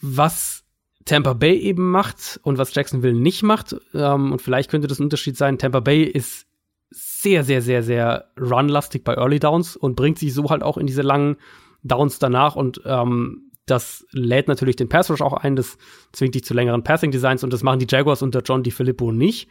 Was 0.02 0.64
Tampa 1.06 1.34
Bay 1.34 1.58
eben 1.58 1.90
macht 1.90 2.40
und 2.44 2.58
was 2.58 2.76
Jacksonville 2.76 3.20
nicht 3.20 3.44
macht. 3.44 3.76
Ähm, 3.94 4.34
und 4.34 4.42
vielleicht 4.42 4.70
könnte 4.70 4.88
das 4.88 5.00
ein 5.00 5.04
Unterschied 5.06 5.38
sein. 5.38 5.58
Tampa 5.58 5.80
Bay 5.80 6.04
ist 6.04 6.48
sehr, 6.90 7.44
sehr, 7.44 7.62
sehr, 7.62 7.84
sehr 7.84 8.26
runlastig 8.40 9.04
bei 9.04 9.16
Early 9.16 9.40
Downs 9.40 9.76
und 9.76 9.96
bringt 9.96 10.20
sich 10.20 10.34
so 10.34 10.50
halt 10.50 10.62
auch 10.62 10.78
in 10.78 10.88
diese 10.88 11.02
langen 11.02 11.38
Downs 11.84 12.20
danach 12.20 12.56
und 12.56 12.82
ähm, 12.86 13.51
das 13.72 14.06
lädt 14.12 14.50
natürlich 14.50 14.76
den 14.76 14.90
Pass 14.90 15.10
Rush 15.10 15.22
auch 15.22 15.34
ein, 15.34 15.56
das 15.56 15.78
zwingt 16.12 16.36
dich 16.36 16.44
zu 16.44 16.54
längeren 16.54 16.84
Passing 16.84 17.12
Designs 17.12 17.44
und 17.44 17.54
das 17.54 17.64
machen 17.64 17.80
die 17.80 17.88
Jaguars 17.90 18.22
unter 18.22 18.42
John 18.42 18.64
DiFilippo 18.64 19.12
nicht. 19.14 19.50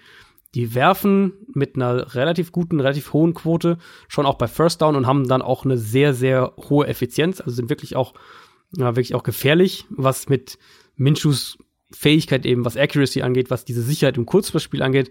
Die 0.54 0.74
werfen 0.74 1.32
mit 1.54 1.76
einer 1.76 2.14
relativ 2.14 2.52
guten, 2.52 2.80
relativ 2.80 3.14
hohen 3.14 3.34
Quote 3.34 3.78
schon 4.08 4.26
auch 4.26 4.34
bei 4.34 4.46
First 4.46 4.82
Down 4.82 4.94
und 4.94 5.06
haben 5.06 5.26
dann 5.26 5.42
auch 5.42 5.64
eine 5.64 5.78
sehr, 5.78 6.12
sehr 6.12 6.52
hohe 6.68 6.86
Effizienz, 6.86 7.40
also 7.40 7.52
sind 7.52 7.70
wirklich 7.70 7.96
auch, 7.96 8.12
ja, 8.76 8.94
wirklich 8.96 9.14
auch 9.14 9.22
gefährlich, 9.22 9.86
was 9.88 10.28
mit 10.28 10.58
Minshus 10.96 11.56
Fähigkeit 11.92 12.44
eben, 12.44 12.64
was 12.64 12.76
Accuracy 12.76 13.22
angeht, 13.22 13.50
was 13.50 13.64
diese 13.64 13.82
Sicherheit 13.82 14.18
im 14.18 14.26
Kurzpassspiel 14.26 14.82
angeht, 14.82 15.10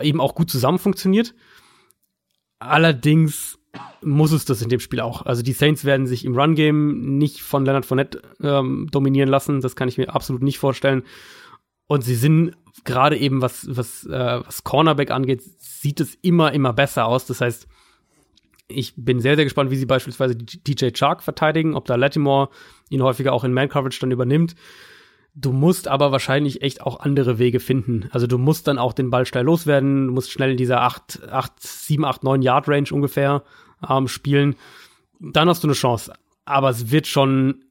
eben 0.00 0.20
auch 0.20 0.34
gut 0.34 0.50
zusammen 0.50 0.78
funktioniert. 0.78 1.34
Allerdings 2.58 3.55
muss 4.02 4.32
es 4.32 4.44
das 4.44 4.62
in 4.62 4.68
dem 4.68 4.80
Spiel 4.80 5.00
auch. 5.00 5.22
Also 5.26 5.42
die 5.42 5.52
Saints 5.52 5.84
werden 5.84 6.06
sich 6.06 6.24
im 6.24 6.36
Run-Game 6.36 7.18
nicht 7.18 7.42
von 7.42 7.64
Leonard 7.64 7.86
Fournette 7.86 8.22
ähm, 8.42 8.88
dominieren 8.90 9.28
lassen. 9.28 9.60
Das 9.60 9.76
kann 9.76 9.88
ich 9.88 9.98
mir 9.98 10.14
absolut 10.14 10.42
nicht 10.42 10.58
vorstellen. 10.58 11.02
Und 11.86 12.02
sie 12.02 12.14
sind 12.14 12.52
gerade 12.84 13.16
eben, 13.16 13.42
was, 13.42 13.66
was, 13.76 14.04
äh, 14.06 14.40
was 14.44 14.64
Cornerback 14.64 15.10
angeht, 15.10 15.42
sieht 15.58 16.00
es 16.00 16.14
immer, 16.22 16.52
immer 16.52 16.72
besser 16.72 17.06
aus. 17.06 17.26
Das 17.26 17.40
heißt, 17.40 17.66
ich 18.68 18.94
bin 18.96 19.20
sehr, 19.20 19.36
sehr 19.36 19.44
gespannt, 19.44 19.70
wie 19.70 19.76
sie 19.76 19.86
beispielsweise 19.86 20.34
DJ 20.36 20.88
Chark 20.90 21.22
verteidigen, 21.22 21.74
ob 21.74 21.84
da 21.84 21.94
Latimore 21.94 22.48
ihn 22.90 23.02
häufiger 23.02 23.32
auch 23.32 23.44
in 23.44 23.52
Man-Coverage 23.52 24.00
dann 24.00 24.10
übernimmt. 24.10 24.56
Du 25.38 25.52
musst 25.52 25.86
aber 25.86 26.12
wahrscheinlich 26.12 26.62
echt 26.62 26.80
auch 26.80 27.00
andere 27.00 27.38
Wege 27.38 27.60
finden. 27.60 28.08
Also 28.10 28.26
du 28.26 28.38
musst 28.38 28.66
dann 28.68 28.78
auch 28.78 28.94
den 28.94 29.10
Ball 29.10 29.26
schnell 29.26 29.44
loswerden, 29.44 30.06
du 30.06 30.12
musst 30.14 30.32
schnell 30.32 30.52
in 30.52 30.56
dieser 30.56 30.80
8, 30.80 31.28
8, 31.30 31.52
7, 31.60 32.04
8, 32.04 32.24
9 32.24 32.42
Yard 32.42 32.68
Range 32.68 32.88
ungefähr 32.90 33.44
ähm, 33.88 34.08
spielen, 34.08 34.56
dann 35.20 35.48
hast 35.48 35.62
du 35.62 35.68
eine 35.68 35.74
Chance. 35.74 36.12
Aber 36.44 36.70
es 36.70 36.90
wird 36.90 37.06
schon 37.06 37.64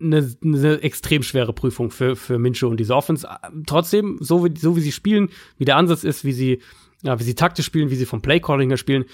eine, 0.00 0.30
eine 0.42 0.82
extrem 0.82 1.22
schwere 1.22 1.52
Prüfung 1.52 1.90
für, 1.90 2.16
für 2.16 2.38
Minshew 2.38 2.68
und 2.68 2.78
diese 2.78 2.94
Offense. 2.94 3.26
Trotzdem, 3.66 4.18
so 4.20 4.44
wie, 4.44 4.58
so 4.58 4.76
wie 4.76 4.80
sie 4.80 4.92
spielen, 4.92 5.30
wie 5.56 5.64
der 5.64 5.76
Ansatz 5.76 6.04
ist, 6.04 6.24
wie 6.24 6.32
sie, 6.32 6.60
ja, 7.02 7.18
wie 7.18 7.24
sie 7.24 7.34
taktisch 7.34 7.66
spielen, 7.66 7.90
wie 7.90 7.96
sie 7.96 8.06
vom 8.06 8.22
Playcalling 8.22 8.68
her 8.68 8.76
spielen, 8.76 9.04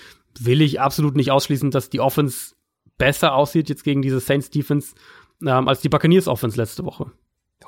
will 0.40 0.61
ich 0.61 0.81
absolut 0.81 1.15
nicht 1.15 1.31
ausschließen, 1.31 1.70
dass 1.70 1.90
die 1.90 2.01
Offense 2.01 2.55
besser 2.99 3.35
aussieht 3.35 3.69
jetzt 3.69 3.85
gegen 3.85 4.03
diese 4.03 4.20
Saints 4.20 4.51
Defense 4.51 4.94
ähm, 5.43 5.69
als 5.69 5.81
die 5.81 5.89
Buccaneers 5.89 6.28
Offense 6.28 6.57
letzte 6.57 6.85
Woche. 6.85 7.12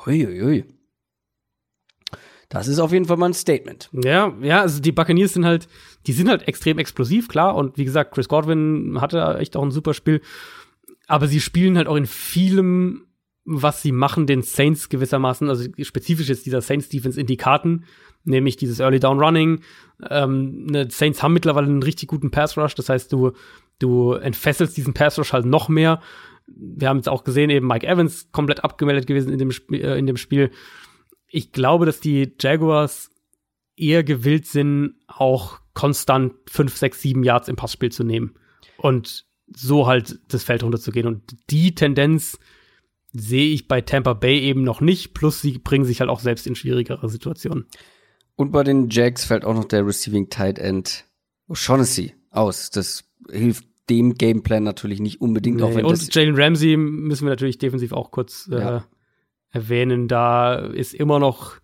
Hui, 0.04 0.24
hui. 0.24 0.64
Das 2.54 2.68
ist 2.68 2.78
auf 2.78 2.92
jeden 2.92 3.04
Fall 3.04 3.16
mal 3.16 3.26
ein 3.26 3.34
Statement. 3.34 3.90
Ja, 3.92 4.32
ja, 4.40 4.60
also 4.60 4.80
die 4.80 4.92
Buccaneers 4.92 5.32
sind 5.32 5.44
halt, 5.44 5.66
die 6.06 6.12
sind 6.12 6.28
halt 6.28 6.46
extrem 6.46 6.78
explosiv, 6.78 7.26
klar. 7.26 7.56
Und 7.56 7.76
wie 7.78 7.84
gesagt, 7.84 8.14
Chris 8.14 8.28
Godwin 8.28 9.00
hatte 9.00 9.38
echt 9.40 9.56
auch 9.56 9.62
ein 9.64 9.72
super 9.72 9.92
Spiel. 9.92 10.20
Aber 11.08 11.26
sie 11.26 11.40
spielen 11.40 11.76
halt 11.76 11.88
auch 11.88 11.96
in 11.96 12.06
vielem, 12.06 13.06
was 13.44 13.82
sie 13.82 13.90
machen, 13.90 14.28
den 14.28 14.42
Saints 14.42 14.88
gewissermaßen, 14.88 15.48
also 15.48 15.68
spezifisch 15.82 16.28
jetzt 16.28 16.46
dieser 16.46 16.60
Saints 16.60 16.88
Defense 16.88 17.20
in 17.20 17.26
die 17.26 17.36
Karten, 17.36 17.86
nämlich 18.22 18.56
dieses 18.56 18.78
Early 18.78 19.00
Down 19.00 19.18
Running. 19.18 19.60
Ähm, 20.08 20.66
ne, 20.66 20.88
Saints 20.88 21.24
haben 21.24 21.32
mittlerweile 21.32 21.66
einen 21.66 21.82
richtig 21.82 22.08
guten 22.08 22.30
Pass 22.30 22.56
Rush, 22.56 22.76
das 22.76 22.88
heißt, 22.88 23.12
du, 23.12 23.32
du 23.80 24.12
entfesselst 24.12 24.76
diesen 24.76 24.94
Pass 24.94 25.18
Rush 25.18 25.32
halt 25.32 25.44
noch 25.44 25.68
mehr. 25.68 26.00
Wir 26.46 26.88
haben 26.88 26.98
es 26.98 27.08
auch 27.08 27.24
gesehen, 27.24 27.50
eben 27.50 27.66
Mike 27.66 27.86
Evans 27.86 28.28
komplett 28.30 28.62
abgemeldet 28.62 29.08
gewesen 29.08 29.32
in 29.32 29.38
dem, 29.38 29.50
Sp 29.50 29.74
äh, 29.74 29.98
in 29.98 30.06
dem 30.06 30.16
Spiel. 30.16 30.52
Ich 31.34 31.50
glaube, 31.50 31.84
dass 31.84 31.98
die 31.98 32.32
Jaguars 32.38 33.10
eher 33.76 34.04
gewillt 34.04 34.46
sind, 34.46 34.94
auch 35.08 35.58
konstant 35.74 36.34
5, 36.48 36.76
6, 36.76 37.02
7 37.02 37.24
Yards 37.24 37.48
im 37.48 37.56
Passspiel 37.56 37.90
zu 37.90 38.04
nehmen. 38.04 38.34
Und 38.76 39.26
so 39.52 39.88
halt 39.88 40.20
das 40.28 40.44
Feld 40.44 40.62
runterzugehen. 40.62 41.08
Und 41.08 41.22
die 41.50 41.74
Tendenz 41.74 42.38
sehe 43.12 43.52
ich 43.52 43.66
bei 43.66 43.80
Tampa 43.80 44.12
Bay 44.12 44.38
eben 44.42 44.62
noch 44.62 44.80
nicht. 44.80 45.12
Plus 45.12 45.40
sie 45.40 45.58
bringen 45.58 45.84
sich 45.84 45.98
halt 45.98 46.08
auch 46.08 46.20
selbst 46.20 46.46
in 46.46 46.54
schwierigere 46.54 47.08
Situationen. 47.08 47.66
Und 48.36 48.52
bei 48.52 48.62
den 48.62 48.88
Jags 48.90 49.24
fällt 49.24 49.44
auch 49.44 49.54
noch 49.54 49.64
der 49.64 49.84
Receiving 49.84 50.30
Tight 50.30 50.60
End 50.60 51.04
O'Shaughnessy 51.48 52.12
aus. 52.30 52.70
Das 52.70 53.04
hilft 53.28 53.66
dem 53.90 54.14
Gameplan 54.14 54.62
natürlich 54.62 55.00
nicht 55.00 55.20
unbedingt. 55.20 55.56
Nee, 55.56 55.62
auch 55.64 55.74
wenn 55.74 55.84
und 55.84 56.14
Jalen 56.14 56.36
Ramsey 56.36 56.76
müssen 56.76 57.24
wir 57.26 57.30
natürlich 57.30 57.58
defensiv 57.58 57.92
auch 57.92 58.12
kurz 58.12 58.48
äh, 58.52 58.60
ja. 58.60 58.84
Erwähnen. 59.54 60.08
Da 60.08 60.56
ist 60.56 60.94
immer 60.94 61.18
noch 61.18 61.56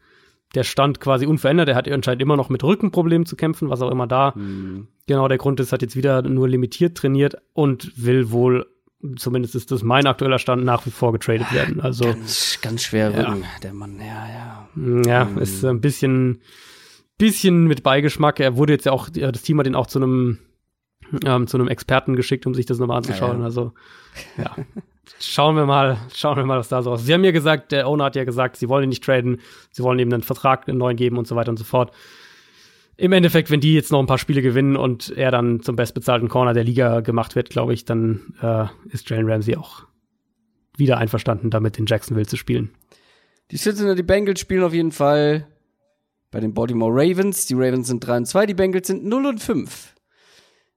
der 0.54 0.64
Stand 0.64 1.00
quasi 1.00 1.26
unverändert. 1.26 1.68
Er 1.68 1.76
hat 1.76 1.88
anscheinend 1.88 2.22
immer 2.22 2.36
noch 2.36 2.48
mit 2.48 2.64
Rückenproblemen 2.64 3.26
zu 3.26 3.36
kämpfen, 3.36 3.70
was 3.70 3.82
auch 3.82 3.90
immer 3.90 4.06
da 4.06 4.32
mhm. 4.34 4.88
genau 5.06 5.28
der 5.28 5.38
Grund 5.38 5.60
ist. 5.60 5.72
Hat 5.72 5.82
jetzt 5.82 5.96
wieder 5.96 6.22
nur 6.22 6.48
limitiert 6.48 6.96
trainiert 6.96 7.36
und 7.52 7.92
will 7.96 8.30
wohl, 8.30 8.66
zumindest 9.16 9.54
ist 9.54 9.70
das 9.70 9.82
mein 9.82 10.06
aktueller 10.06 10.38
Stand, 10.38 10.64
nach 10.64 10.86
wie 10.86 10.90
vor 10.90 11.12
getradet 11.12 11.52
werden. 11.52 11.80
Also 11.80 12.04
ganz, 12.04 12.58
ganz 12.62 12.82
schwer 12.82 13.16
Rücken, 13.16 13.44
der 13.62 13.74
Mann. 13.74 13.98
Ja, 13.98 14.26
ja. 14.28 14.68
Ja, 15.06 15.24
mhm. 15.26 15.38
ist 15.38 15.64
ein 15.64 15.80
bisschen, 15.80 16.40
bisschen 17.18 17.66
mit 17.66 17.82
Beigeschmack. 17.82 18.40
Er 18.40 18.56
wurde 18.56 18.72
jetzt 18.72 18.86
ja 18.86 18.92
auch, 18.92 19.08
das 19.08 19.42
Team 19.42 19.58
hat 19.58 19.66
ihn 19.66 19.76
auch 19.76 19.86
zu 19.86 19.98
einem 19.98 20.38
ähm, 21.24 21.46
zu 21.46 21.56
einem 21.56 21.68
Experten 21.68 22.16
geschickt, 22.16 22.46
um 22.46 22.54
sich 22.54 22.66
das 22.66 22.78
nochmal 22.78 22.98
anzuschauen. 22.98 23.36
Ja, 23.36 23.38
ja. 23.38 23.44
Also 23.44 23.72
ja. 24.36 24.56
Schauen 25.18 25.56
wir 25.56 25.66
mal, 25.66 25.98
schauen 26.14 26.36
wir 26.36 26.46
mal, 26.46 26.58
was 26.58 26.68
da 26.68 26.82
so 26.82 26.92
aussieht. 26.92 27.06
Sie 27.06 27.14
haben 27.14 27.20
mir 27.20 27.32
gesagt, 27.32 27.72
der 27.72 27.88
Owner 27.88 28.04
hat 28.04 28.16
ja 28.16 28.24
gesagt, 28.24 28.56
sie 28.56 28.68
wollen 28.68 28.84
ihn 28.84 28.88
nicht 28.90 29.04
traden, 29.04 29.40
sie 29.70 29.82
wollen 29.82 29.98
ihm 29.98 30.12
einen 30.12 30.22
Vertrag, 30.22 30.68
einen 30.68 30.78
neuen 30.78 30.96
geben 30.96 31.18
und 31.18 31.26
so 31.26 31.36
weiter 31.36 31.50
und 31.50 31.58
so 31.58 31.64
fort. 31.64 31.92
Im 32.96 33.12
Endeffekt, 33.12 33.50
wenn 33.50 33.60
die 33.60 33.74
jetzt 33.74 33.90
noch 33.90 33.98
ein 33.98 34.06
paar 34.06 34.18
Spiele 34.18 34.40
gewinnen 34.40 34.76
und 34.76 35.10
er 35.16 35.30
dann 35.30 35.60
zum 35.60 35.74
bestbezahlten 35.74 36.28
Corner 36.28 36.52
der 36.52 36.64
Liga 36.64 37.00
gemacht 37.00 37.34
wird, 37.34 37.50
glaube 37.50 37.74
ich, 37.74 37.84
dann 37.84 38.34
äh, 38.40 38.66
ist 38.90 39.10
Jalen 39.10 39.28
Ramsey 39.28 39.56
auch 39.56 39.84
wieder 40.76 40.98
einverstanden, 40.98 41.50
damit 41.50 41.78
in 41.78 41.86
Jacksonville 41.86 42.26
zu 42.26 42.36
spielen. 42.36 42.70
Die 43.50 43.56
Cincinnati 43.56 44.02
Bengals 44.02 44.40
spielen 44.40 44.62
auf 44.62 44.74
jeden 44.74 44.92
Fall 44.92 45.46
bei 46.30 46.40
den 46.40 46.54
Baltimore 46.54 46.92
Ravens. 46.92 47.46
Die 47.46 47.54
Ravens 47.54 47.88
sind 47.88 48.06
3 48.06 48.18
und 48.18 48.26
2, 48.26 48.46
die 48.46 48.54
Bengals 48.54 48.86
sind 48.86 49.04
0 49.04 49.26
und 49.26 49.40
5. 49.40 49.94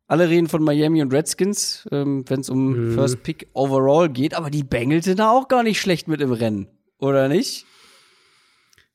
Alle 0.07 0.29
reden 0.29 0.47
von 0.47 0.63
Miami 0.63 1.01
und 1.01 1.13
Redskins, 1.13 1.87
ähm, 1.91 2.25
wenn 2.27 2.41
es 2.41 2.49
um 2.49 2.89
mhm. 2.89 2.93
First 2.93 3.23
Pick 3.23 3.47
overall 3.53 4.09
geht, 4.09 4.33
aber 4.33 4.49
die 4.49 4.63
Bengals 4.63 5.05
sind 5.05 5.19
da 5.19 5.31
auch 5.31 5.47
gar 5.47 5.63
nicht 5.63 5.79
schlecht 5.79 6.07
mit 6.07 6.19
im 6.21 6.33
Rennen, 6.33 6.67
oder 6.99 7.29
nicht? 7.29 7.65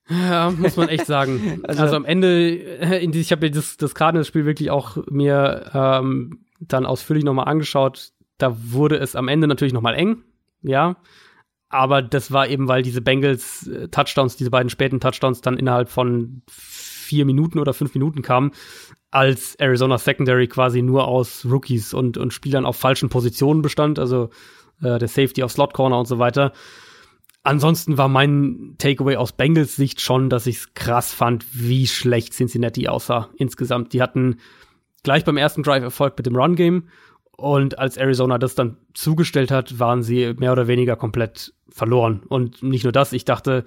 Ja, 0.09 0.51
muss 0.51 0.77
man 0.77 0.89
echt 0.89 1.07
sagen. 1.07 1.61
also, 1.67 1.83
also, 1.83 1.97
am 1.97 2.05
Ende, 2.05 2.51
äh, 2.51 3.05
ich 3.05 3.33
habe 3.33 3.51
das, 3.51 3.77
das 3.77 3.95
Cardinals-Spiel 3.95 4.45
wirklich 4.45 4.71
auch 4.71 4.99
mir 5.09 5.71
ähm, 5.75 6.45
dann 6.61 6.87
ausführlich 6.87 7.25
nochmal 7.25 7.49
angeschaut. 7.49 8.13
Da 8.37 8.57
wurde 8.71 8.97
es 8.97 9.17
am 9.17 9.29
Ende 9.29 9.47
natürlich 9.47 9.75
nochmal 9.75 9.95
eng, 9.95 10.23
ja. 10.63 10.97
Aber 11.71 12.01
das 12.01 12.33
war 12.33 12.49
eben, 12.49 12.69
weil 12.69 12.83
diese 12.83 13.03
Bengals 13.03 13.67
äh, 13.67 13.89
Touchdowns, 13.89 14.37
diese 14.37 14.51
beiden 14.51 14.71
späten 14.71 15.01
Touchdowns 15.01 15.43
dann 15.43 15.59
innerhalb 15.59 15.91
von 15.91 16.43
vier 16.49 17.25
Minuten 17.27 17.59
oder 17.59 17.75
fünf 17.75 17.95
Minuten 17.95 18.23
kamen 18.23 18.53
als 19.11 19.55
Arizona 19.57 19.99
Secondary 19.99 20.49
quasi 20.49 20.83
nur 20.83 21.09
aus 21.09 21.47
Rookies 21.49 21.95
und, 21.95 22.19
und 22.19 22.33
Spielern 22.33 22.67
auf 22.67 22.77
falschen 22.77 23.09
Positionen 23.09 23.63
bestand, 23.63 23.99
also 23.99 24.31
äh, 24.83 24.99
der 24.99 25.09
Safety 25.09 25.43
auf 25.43 25.53
Slot 25.53 25.73
Corner 25.73 25.99
und 25.99 26.07
so 26.07 26.19
weiter. 26.19 26.53
Ansonsten 27.43 27.97
war 27.97 28.09
mein 28.09 28.75
Takeaway 28.79 29.17
aus 29.17 29.33
Bengals 29.33 29.77
Sicht 29.77 30.01
schon, 30.01 30.29
dass 30.29 30.47
ich 30.47 30.57
es 30.57 30.75
krass 30.75 31.13
fand, 31.13 31.47
wie 31.53 31.87
schlecht 31.87 32.35
Cincinnati 32.35 32.89
aussah 32.89 33.31
insgesamt. 33.37 33.93
Die 33.93 34.03
hatten 34.03 34.37
gleich 35.03 35.25
beim 35.25 35.39
ersten 35.39 35.63
Drive 35.63 35.83
Erfolg 35.83 36.15
mit 36.19 36.27
dem 36.27 36.37
Run 36.37 36.57
Game 36.57 36.89
und 37.37 37.79
als 37.79 37.97
Arizona 37.97 38.37
das 38.37 38.55
dann 38.55 38.77
zugestellt 38.93 39.51
hat, 39.51 39.79
waren 39.79 40.03
sie 40.03 40.35
mehr 40.39 40.53
oder 40.53 40.67
weniger 40.67 40.97
komplett 40.97 41.55
verloren. 41.71 42.23
Und 42.29 42.63
nicht 42.63 42.83
nur 42.83 42.93
das, 42.93 43.13
ich 43.13 43.25
dachte, 43.25 43.65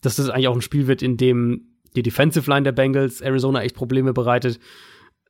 dass 0.00 0.16
das 0.16 0.28
eigentlich 0.28 0.48
auch 0.48 0.56
ein 0.56 0.60
Spiel 0.60 0.88
wird, 0.88 1.02
in 1.02 1.16
dem 1.16 1.71
die 1.96 2.02
Defensive 2.02 2.48
Line 2.50 2.62
der 2.62 2.72
Bengals 2.72 3.20
Arizona 3.20 3.62
echt 3.62 3.74
Probleme 3.74 4.12
bereitet. 4.12 4.58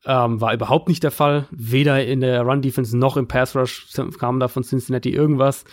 Ähm, 0.05 0.41
war 0.41 0.53
überhaupt 0.53 0.89
nicht 0.89 1.03
der 1.03 1.11
Fall. 1.11 1.47
Weder 1.51 2.05
in 2.05 2.21
der 2.21 2.43
Run-Defense 2.43 2.97
noch 2.97 3.17
im 3.17 3.29
Pass-Rush 3.29 3.89
kam 4.19 4.41
da 4.41 4.49
von 4.49 4.65
Cincinnati 4.65 5.11
irgendwas. 5.11 5.65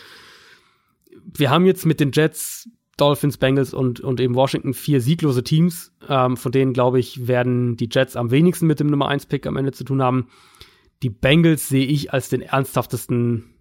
Wir 1.26 1.49
haben 1.49 1.66
jetzt 1.66 1.86
mit 1.86 1.99
den 1.99 2.11
Jets, 2.11 2.70
Dolphins, 2.98 3.38
Bengals 3.38 3.74
und, 3.74 4.02
und 4.02 4.20
eben 4.20 4.36
Washington 4.36 4.74
vier 4.74 5.02
sieglose 5.02 5.44
Teams. 5.44 5.91
Ähm, 6.07 6.38
von 6.38 6.52
denen, 6.52 6.74
glaube 6.74 6.99
ich, 6.99 7.28
werden 7.28 7.76
die 7.76 7.90
Jets 7.91 8.16
am 8.16 8.30
wenigsten 8.30 8.68
mit 8.68 8.80
dem 8.80 8.88
Nummer 8.88 9.10
1-Pick 9.10 9.48
am 9.48 9.57
Ende 9.57 9.72
zu 9.72 9.84
tun 9.84 10.02
haben. 10.02 10.28
Die 11.02 11.10
Bengals 11.10 11.70
sehe 11.70 11.86
ich 11.86 12.14
als 12.14 12.30
den 12.30 12.41
ernsthaftesten, 12.41 13.56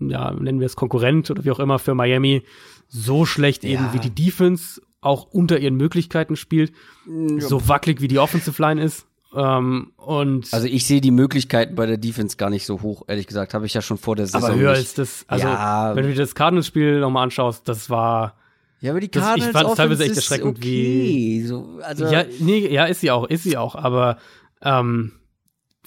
ja, 0.00 0.32
nennen 0.32 0.60
wir 0.60 0.66
es 0.66 0.76
Konkurrent 0.76 1.30
oder 1.30 1.44
wie 1.44 1.50
auch 1.50 1.58
immer 1.58 1.78
für 1.78 1.94
Miami. 1.94 2.44
So 2.86 3.26
schlecht 3.26 3.64
ja. 3.64 3.70
eben 3.70 3.92
wie 3.92 3.98
die 3.98 4.14
Defense 4.14 4.80
auch 5.00 5.24
unter 5.24 5.58
ihren 5.58 5.76
Möglichkeiten 5.76 6.36
spielt, 6.36 6.72
ja. 7.06 7.40
so 7.40 7.68
wackelig 7.68 8.00
wie 8.00 8.08
die 8.08 8.18
Offensive 8.18 8.60
Line 8.60 8.82
ist. 8.82 9.06
Ähm, 9.34 9.92
und 9.96 10.52
also 10.52 10.66
ich 10.66 10.86
sehe 10.86 11.00
die 11.00 11.10
Möglichkeiten 11.10 11.74
bei 11.74 11.84
der 11.86 11.98
Defense 11.98 12.36
gar 12.36 12.50
nicht 12.50 12.64
so 12.64 12.80
hoch, 12.80 13.02
ehrlich 13.08 13.26
gesagt, 13.26 13.52
habe 13.52 13.66
ich 13.66 13.74
ja 13.74 13.82
schon 13.82 13.98
vor 13.98 14.16
der 14.16 14.26
Saison. 14.26 14.50
Aber 14.50 14.58
höher 14.58 14.70
als 14.70 14.94
das, 14.94 15.24
also 15.28 15.46
ja. 15.46 15.94
wenn 15.94 16.04
du 16.04 16.10
dir 16.10 16.16
das 16.16 16.34
Cardinals-Spiel 16.34 17.00
nochmal 17.00 17.24
anschaust, 17.24 17.68
das 17.68 17.90
war 17.90 18.34
ja, 18.80 18.92
aber 18.92 19.00
die 19.00 19.08
Cardinals 19.08 19.40
das, 19.40 19.48
ich 19.48 19.52
fand 19.52 19.68
es 19.70 19.76
teilweise 19.76 20.04
echt 20.04 20.16
erschreckend, 20.16 20.58
okay. 20.58 20.62
wie 20.62 21.42
so, 21.42 21.78
also 21.82 22.06
ja, 22.06 22.24
nee, 22.38 22.72
ja, 22.72 22.86
ist 22.86 23.00
sie 23.00 23.10
auch, 23.10 23.28
ist 23.28 23.42
sie 23.42 23.56
auch, 23.56 23.74
aber 23.74 24.18
ähm, 24.62 25.12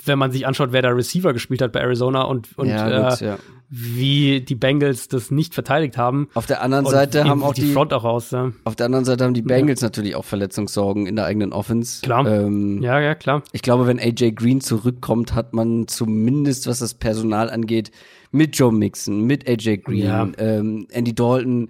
wenn 0.07 0.19
man 0.19 0.31
sich 0.31 0.47
anschaut, 0.47 0.71
wer 0.71 0.81
da 0.81 0.89
Receiver 0.89 1.33
gespielt 1.33 1.61
hat 1.61 1.71
bei 1.71 1.79
Arizona 1.81 2.23
und, 2.23 2.57
und 2.57 2.67
ja, 2.67 3.09
gut, 3.09 3.21
äh, 3.21 3.25
ja. 3.25 3.37
wie 3.69 4.41
die 4.41 4.55
Bengals 4.55 5.07
das 5.07 5.31
nicht 5.31 5.53
verteidigt 5.53 5.97
haben. 5.97 6.29
Auf 6.33 6.45
der 6.45 6.61
anderen 6.61 6.85
Seite 6.85 7.25
haben 7.25 7.43
auch 7.43 7.53
die, 7.53 7.71
Front 7.71 7.93
auch 7.93 8.03
raus. 8.03 8.31
Ja. 8.31 8.51
Auf 8.63 8.75
der 8.75 8.87
anderen 8.87 9.05
Seite 9.05 9.23
haben 9.23 9.33
die 9.33 9.41
Bengals 9.41 9.81
natürlich 9.81 10.15
auch 10.15 10.25
Verletzungssorgen 10.25 11.05
in 11.05 11.15
der 11.15 11.25
eigenen 11.25 11.53
Offense. 11.53 12.01
Klar. 12.01 12.27
Ähm, 12.27 12.81
ja, 12.81 12.99
ja, 12.99 13.15
klar. 13.15 13.43
Ich 13.51 13.61
glaube, 13.61 13.87
wenn 13.87 13.99
AJ 13.99 14.31
Green 14.31 14.61
zurückkommt, 14.61 15.33
hat 15.33 15.53
man 15.53 15.87
zumindest, 15.87 16.67
was 16.67 16.79
das 16.79 16.93
Personal 16.93 17.49
angeht, 17.49 17.91
mit 18.31 18.57
Joe 18.57 18.71
Mixon, 18.71 19.25
mit 19.25 19.47
AJ 19.47 19.77
Green, 19.77 20.35
ähm, 20.37 20.87
Andy 20.91 21.13
Dalton 21.13 21.69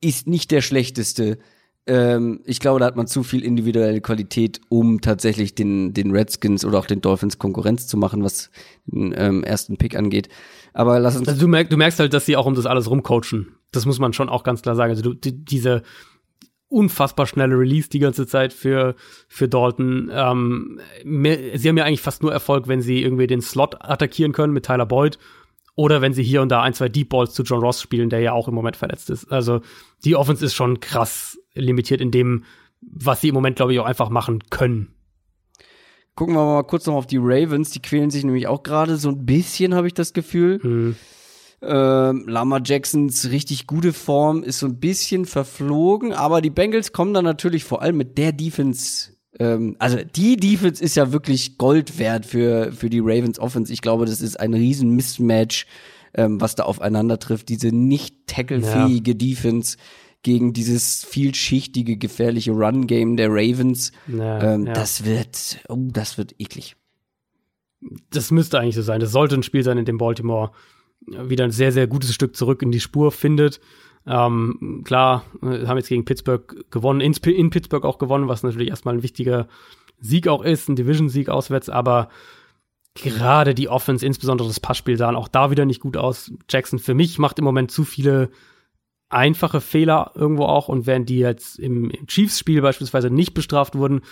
ist 0.00 0.26
nicht 0.26 0.50
der 0.50 0.60
schlechteste. 0.60 1.38
Ähm, 1.86 2.40
ich 2.44 2.60
glaube, 2.60 2.80
da 2.80 2.86
hat 2.86 2.96
man 2.96 3.06
zu 3.06 3.22
viel 3.22 3.44
individuelle 3.44 4.00
Qualität, 4.00 4.60
um 4.70 5.00
tatsächlich 5.00 5.54
den, 5.54 5.92
den 5.92 6.12
Redskins 6.12 6.64
oder 6.64 6.78
auch 6.78 6.86
den 6.86 7.02
Dolphins 7.02 7.38
Konkurrenz 7.38 7.86
zu 7.86 7.98
machen, 7.98 8.24
was 8.24 8.50
den 8.86 9.14
ähm, 9.16 9.44
ersten 9.44 9.76
Pick 9.76 9.96
angeht. 9.96 10.28
Aber 10.72 10.98
lass 10.98 11.16
uns. 11.16 11.28
Also 11.28 11.40
du, 11.40 11.48
merk, 11.48 11.68
du 11.68 11.76
merkst 11.76 12.00
halt, 12.00 12.14
dass 12.14 12.24
sie 12.24 12.36
auch 12.36 12.46
um 12.46 12.54
das 12.54 12.66
alles 12.66 12.88
rumcoachen. 12.88 13.56
Das 13.70 13.84
muss 13.84 13.98
man 13.98 14.12
schon 14.12 14.28
auch 14.28 14.44
ganz 14.44 14.62
klar 14.62 14.76
sagen. 14.76 14.90
Also 14.90 15.02
du, 15.02 15.14
die, 15.14 15.44
diese 15.44 15.82
unfassbar 16.68 17.26
schnelle 17.26 17.56
Release 17.56 17.88
die 17.88 17.98
ganze 17.98 18.26
Zeit 18.26 18.52
für, 18.52 18.96
für 19.28 19.46
Dalton. 19.46 20.10
Ähm, 20.12 20.80
mehr, 21.04 21.58
sie 21.58 21.68
haben 21.68 21.76
ja 21.76 21.84
eigentlich 21.84 22.00
fast 22.00 22.22
nur 22.22 22.32
Erfolg, 22.32 22.66
wenn 22.66 22.80
sie 22.80 23.02
irgendwie 23.02 23.26
den 23.26 23.42
Slot 23.42 23.76
attackieren 23.80 24.32
können 24.32 24.52
mit 24.52 24.64
Tyler 24.64 24.86
Boyd 24.86 25.18
oder 25.76 26.00
wenn 26.00 26.12
sie 26.12 26.22
hier 26.22 26.42
und 26.42 26.48
da 26.48 26.62
ein, 26.62 26.74
zwei 26.74 26.88
Deep 26.88 27.10
Balls 27.10 27.34
zu 27.34 27.42
John 27.42 27.60
Ross 27.60 27.80
spielen, 27.80 28.10
der 28.10 28.20
ja 28.20 28.32
auch 28.32 28.48
im 28.48 28.54
Moment 28.54 28.76
verletzt 28.76 29.10
ist. 29.10 29.30
Also 29.30 29.60
die 30.04 30.16
Offense 30.16 30.44
ist 30.44 30.54
schon 30.54 30.80
krass 30.80 31.38
limitiert 31.54 32.00
in 32.00 32.10
dem, 32.10 32.44
was 32.80 33.20
sie 33.20 33.28
im 33.28 33.34
Moment, 33.34 33.56
glaube 33.56 33.72
ich, 33.72 33.80
auch 33.80 33.86
einfach 33.86 34.10
machen 34.10 34.40
können. 34.50 34.94
Gucken 36.14 36.34
wir 36.34 36.44
mal 36.44 36.62
kurz 36.62 36.86
noch 36.86 36.94
auf 36.94 37.06
die 37.06 37.18
Ravens. 37.20 37.70
Die 37.70 37.82
quälen 37.82 38.10
sich 38.10 38.24
nämlich 38.24 38.46
auch 38.46 38.62
gerade 38.62 38.96
so 38.96 39.08
ein 39.08 39.26
bisschen, 39.26 39.74
habe 39.74 39.88
ich 39.88 39.94
das 39.94 40.12
Gefühl. 40.12 40.62
Hm. 40.62 40.96
Ähm, 41.66 42.24
Lama 42.28 42.60
Jacksons 42.62 43.30
richtig 43.30 43.66
gute 43.66 43.92
Form 43.92 44.42
ist 44.42 44.58
so 44.58 44.66
ein 44.66 44.80
bisschen 44.80 45.24
verflogen, 45.24 46.12
aber 46.12 46.42
die 46.42 46.50
Bengals 46.50 46.92
kommen 46.92 47.14
dann 47.14 47.24
natürlich 47.24 47.64
vor 47.64 47.80
allem 47.80 47.96
mit 47.96 48.18
der 48.18 48.32
Defense. 48.32 49.12
Ähm, 49.38 49.74
also 49.78 49.98
die 50.14 50.36
Defense 50.36 50.82
ist 50.82 50.94
ja 50.94 51.10
wirklich 51.12 51.56
Gold 51.56 51.98
wert 51.98 52.26
für, 52.26 52.70
für 52.72 52.90
die 52.90 53.00
Ravens 53.00 53.38
Offense. 53.38 53.72
Ich 53.72 53.80
glaube, 53.80 54.04
das 54.04 54.20
ist 54.20 54.38
ein 54.38 54.52
riesen 54.52 54.90
Mismatch, 54.90 55.66
ähm, 56.12 56.40
was 56.40 56.54
da 56.54 56.64
aufeinander 56.64 57.18
trifft. 57.18 57.48
Diese 57.48 57.68
nicht 57.68 58.26
tacklefähige 58.26 59.12
ja. 59.12 59.16
Defense 59.16 59.78
gegen 60.24 60.52
dieses 60.52 61.04
vielschichtige, 61.04 61.96
gefährliche 61.96 62.50
Run-Game 62.50 63.16
der 63.16 63.28
Ravens. 63.30 63.92
Ja, 64.08 64.54
ähm, 64.54 64.66
ja. 64.66 64.72
Das 64.72 65.04
wird, 65.04 65.58
oh, 65.68 65.76
das 65.78 66.18
wird 66.18 66.34
eklig. 66.40 66.74
Das 68.10 68.30
müsste 68.32 68.58
eigentlich 68.58 68.74
so 68.74 68.82
sein. 68.82 69.00
Das 69.00 69.12
sollte 69.12 69.36
ein 69.36 69.42
Spiel 69.44 69.62
sein, 69.62 69.78
in 69.78 69.84
dem 69.84 69.98
Baltimore 69.98 70.50
wieder 71.06 71.44
ein 71.44 71.50
sehr, 71.50 71.70
sehr 71.70 71.86
gutes 71.86 72.14
Stück 72.14 72.34
zurück 72.34 72.62
in 72.62 72.72
die 72.72 72.80
Spur 72.80 73.12
findet. 73.12 73.60
Ähm, 74.06 74.82
klar, 74.84 75.24
äh, 75.42 75.66
haben 75.66 75.76
jetzt 75.76 75.88
gegen 75.88 76.06
Pittsburgh 76.06 76.70
gewonnen, 76.70 77.00
in, 77.00 77.12
in 77.12 77.50
Pittsburgh 77.50 77.84
auch 77.84 77.98
gewonnen, 77.98 78.28
was 78.28 78.42
natürlich 78.42 78.68
erstmal 78.68 78.94
ein 78.94 79.02
wichtiger 79.02 79.46
Sieg 80.00 80.26
auch 80.28 80.42
ist, 80.42 80.68
ein 80.68 80.76
Division-Sieg 80.76 81.28
auswärts, 81.28 81.68
aber 81.68 82.08
gerade 82.94 83.54
die 83.54 83.68
Offense, 83.68 84.04
insbesondere 84.04 84.48
das 84.48 84.60
Passspiel, 84.60 84.96
sahen 84.96 85.16
auch 85.16 85.28
da 85.28 85.50
wieder 85.50 85.64
nicht 85.64 85.80
gut 85.80 85.96
aus. 85.96 86.32
Jackson 86.50 86.78
für 86.78 86.94
mich 86.94 87.18
macht 87.18 87.38
im 87.38 87.44
Moment 87.44 87.70
zu 87.70 87.84
viele 87.84 88.30
einfache 89.08 89.60
Fehler 89.60 90.12
irgendwo 90.14 90.44
auch 90.44 90.68
und 90.68 90.86
während 90.86 91.08
die 91.08 91.18
jetzt 91.18 91.58
im, 91.58 91.90
im 91.90 92.06
Chiefs-Spiel 92.06 92.62
beispielsweise 92.62 93.10
nicht 93.10 93.34
bestraft 93.34 93.76
wurden, 93.76 94.02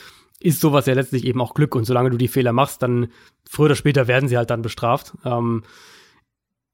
ist 0.40 0.60
sowas 0.60 0.86
ja 0.86 0.94
letztlich 0.94 1.24
eben 1.24 1.40
auch 1.40 1.54
Glück 1.54 1.74
und 1.74 1.84
solange 1.84 2.10
du 2.10 2.16
die 2.16 2.28
Fehler 2.28 2.52
machst, 2.52 2.82
dann 2.82 3.08
früher 3.48 3.66
oder 3.66 3.74
später 3.76 4.08
werden 4.08 4.28
sie 4.28 4.36
halt 4.36 4.50
dann 4.50 4.62
bestraft. 4.62 5.14
Ähm, 5.24 5.62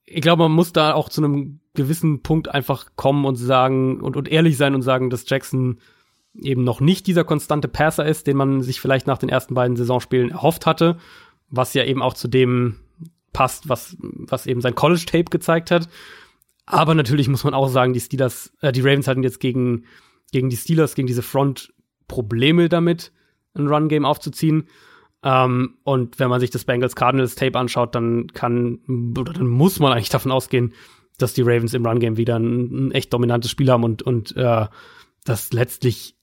ich 0.05 0.23
glaube, 0.23 0.45
man 0.45 0.53
muss 0.53 0.73
da 0.73 0.95
auch 0.95 1.09
zu 1.11 1.23
einem 1.23 1.61
gewissen 1.75 2.23
Punkt 2.23 2.49
einfach 2.49 2.87
kommen 2.97 3.25
und 3.25 3.37
sagen 3.37 4.01
und, 4.01 4.17
und 4.17 4.29
ehrlich 4.29 4.57
sein 4.57 4.75
und 4.75 4.83
sagen, 4.83 5.11
dass 5.11 5.29
Jackson 5.29 5.79
eben 6.35 6.65
noch 6.65 6.81
nicht 6.81 7.07
dieser 7.07 7.25
konstante 7.25 7.69
Passer 7.69 8.07
ist, 8.07 8.27
den 8.27 8.37
man 8.37 8.63
sich 8.63 8.81
vielleicht 8.81 9.07
nach 9.07 9.19
den 9.19 9.29
ersten 9.29 9.55
beiden 9.55 9.77
Saisonspielen 9.77 10.31
erhofft 10.31 10.67
hatte, 10.67 10.99
was 11.51 11.75
ja 11.75 11.85
eben 11.85 12.03
auch 12.03 12.15
zu 12.15 12.29
dem 12.29 12.77
passt, 13.33 13.69
was, 13.69 13.97
was 14.01 14.47
eben 14.47 14.61
sein 14.61 14.75
College-Tape 14.75 15.25
gezeigt 15.25 15.71
hat. 15.71 15.89
Aber 16.71 16.95
natürlich 16.95 17.29
muss 17.29 17.45
man 17.45 17.55
auch 17.55 17.69
sagen, 17.69 17.95
die 17.95 18.01
Steelers, 18.01 18.53
äh, 18.61 18.73
die 18.73 18.83
Ravens 18.83 19.09
hatten 19.09 19.23
jetzt 19.23 19.41
gegen, 19.41 19.85
gegen 20.33 20.51
die 20.51 20.57
Steelers, 20.57 20.95
gegen 20.95 21.07
diese 21.07 21.23
Front 21.23 21.73
Probleme 22.09 22.69
damit, 22.69 23.13
ein 23.55 23.69
Run-Game 23.69 24.05
aufzuziehen. 24.05 24.69
Ähm, 25.23 25.79
und 25.83 26.19
wenn 26.19 26.29
man 26.29 26.41
sich 26.41 26.51
das 26.51 26.65
Bengals 26.65 26.95
Cardinals 26.95 27.35
Tape 27.37 27.59
anschaut, 27.59 27.95
dann 27.95 28.29
kann 28.29 28.81
oder 29.19 29.33
dann 29.33 29.49
muss 29.49 29.81
man 29.81 29.93
eigentlich 29.93 30.11
davon 30.11 30.31
ausgehen, 30.31 30.75
dass 31.17 31.33
die 31.33 31.43
Ravens 31.43 31.73
im 31.73 31.87
Run 31.87 32.01
Game 32.01 32.19
wieder 32.19 32.39
ein, 32.39 32.89
ein 32.89 32.93
echt 32.93 33.13
dominantes 33.13 33.51
Spiel 33.51 33.71
haben 33.71 33.83
und 33.83 34.03
und 34.03 34.37
äh, 34.37 34.67
das 35.25 35.53
letztlich 35.53 36.17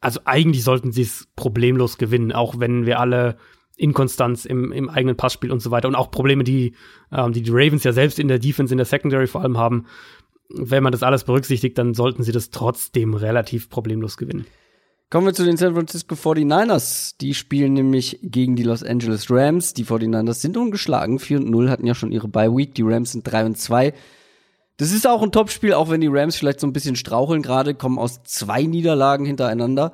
also 0.00 0.20
eigentlich 0.26 0.62
sollten 0.64 0.92
sie 0.92 1.02
es 1.02 1.28
problemlos 1.34 1.98
gewinnen, 1.98 2.30
auch 2.32 2.60
wenn 2.60 2.86
wir 2.86 3.00
alle 3.00 3.38
Inkonstanz 3.78 4.44
im, 4.44 4.72
im 4.72 4.90
eigenen 4.90 5.16
Passspiel 5.16 5.50
und 5.50 5.60
so 5.60 5.70
weiter 5.70 5.88
und 5.88 5.94
auch 5.94 6.10
Probleme, 6.10 6.44
die, 6.44 6.74
ähm, 7.12 7.32
die 7.32 7.42
die 7.42 7.50
Ravens 7.50 7.84
ja 7.84 7.92
selbst 7.92 8.18
in 8.18 8.28
der 8.28 8.38
Defense, 8.38 8.72
in 8.72 8.78
der 8.78 8.86
Secondary 8.86 9.26
vor 9.26 9.40
allem 9.40 9.56
haben. 9.56 9.86
Wenn 10.50 10.82
man 10.82 10.92
das 10.92 11.02
alles 11.02 11.24
berücksichtigt, 11.24 11.78
dann 11.78 11.94
sollten 11.94 12.22
sie 12.22 12.32
das 12.32 12.50
trotzdem 12.50 13.14
relativ 13.14 13.70
problemlos 13.70 14.16
gewinnen. 14.16 14.46
Kommen 15.10 15.26
wir 15.26 15.32
zu 15.32 15.44
den 15.44 15.56
San 15.56 15.74
Francisco 15.74 16.14
49ers. 16.14 17.14
Die 17.20 17.32
spielen 17.32 17.72
nämlich 17.72 18.18
gegen 18.22 18.56
die 18.56 18.62
Los 18.62 18.82
Angeles 18.82 19.30
Rams. 19.30 19.72
Die 19.72 19.86
49ers 19.86 20.34
sind 20.34 20.56
ungeschlagen. 20.56 21.18
4 21.18 21.38
und 21.38 21.50
0 21.50 21.70
hatten 21.70 21.86
ja 21.86 21.94
schon 21.94 22.12
ihre 22.12 22.28
Bye 22.28 22.54
Week. 22.54 22.74
Die 22.74 22.82
Rams 22.82 23.12
sind 23.12 23.24
3 23.24 23.46
und 23.46 23.58
2. 23.58 23.94
Das 24.76 24.92
ist 24.92 25.06
auch 25.06 25.22
ein 25.22 25.32
Topspiel, 25.32 25.72
auch 25.72 25.90
wenn 25.90 26.00
die 26.00 26.10
Rams 26.10 26.36
vielleicht 26.36 26.60
so 26.60 26.66
ein 26.66 26.72
bisschen 26.72 26.94
straucheln 26.94 27.42
gerade, 27.42 27.74
kommen 27.74 27.98
aus 27.98 28.22
zwei 28.22 28.62
Niederlagen 28.62 29.26
hintereinander. 29.26 29.92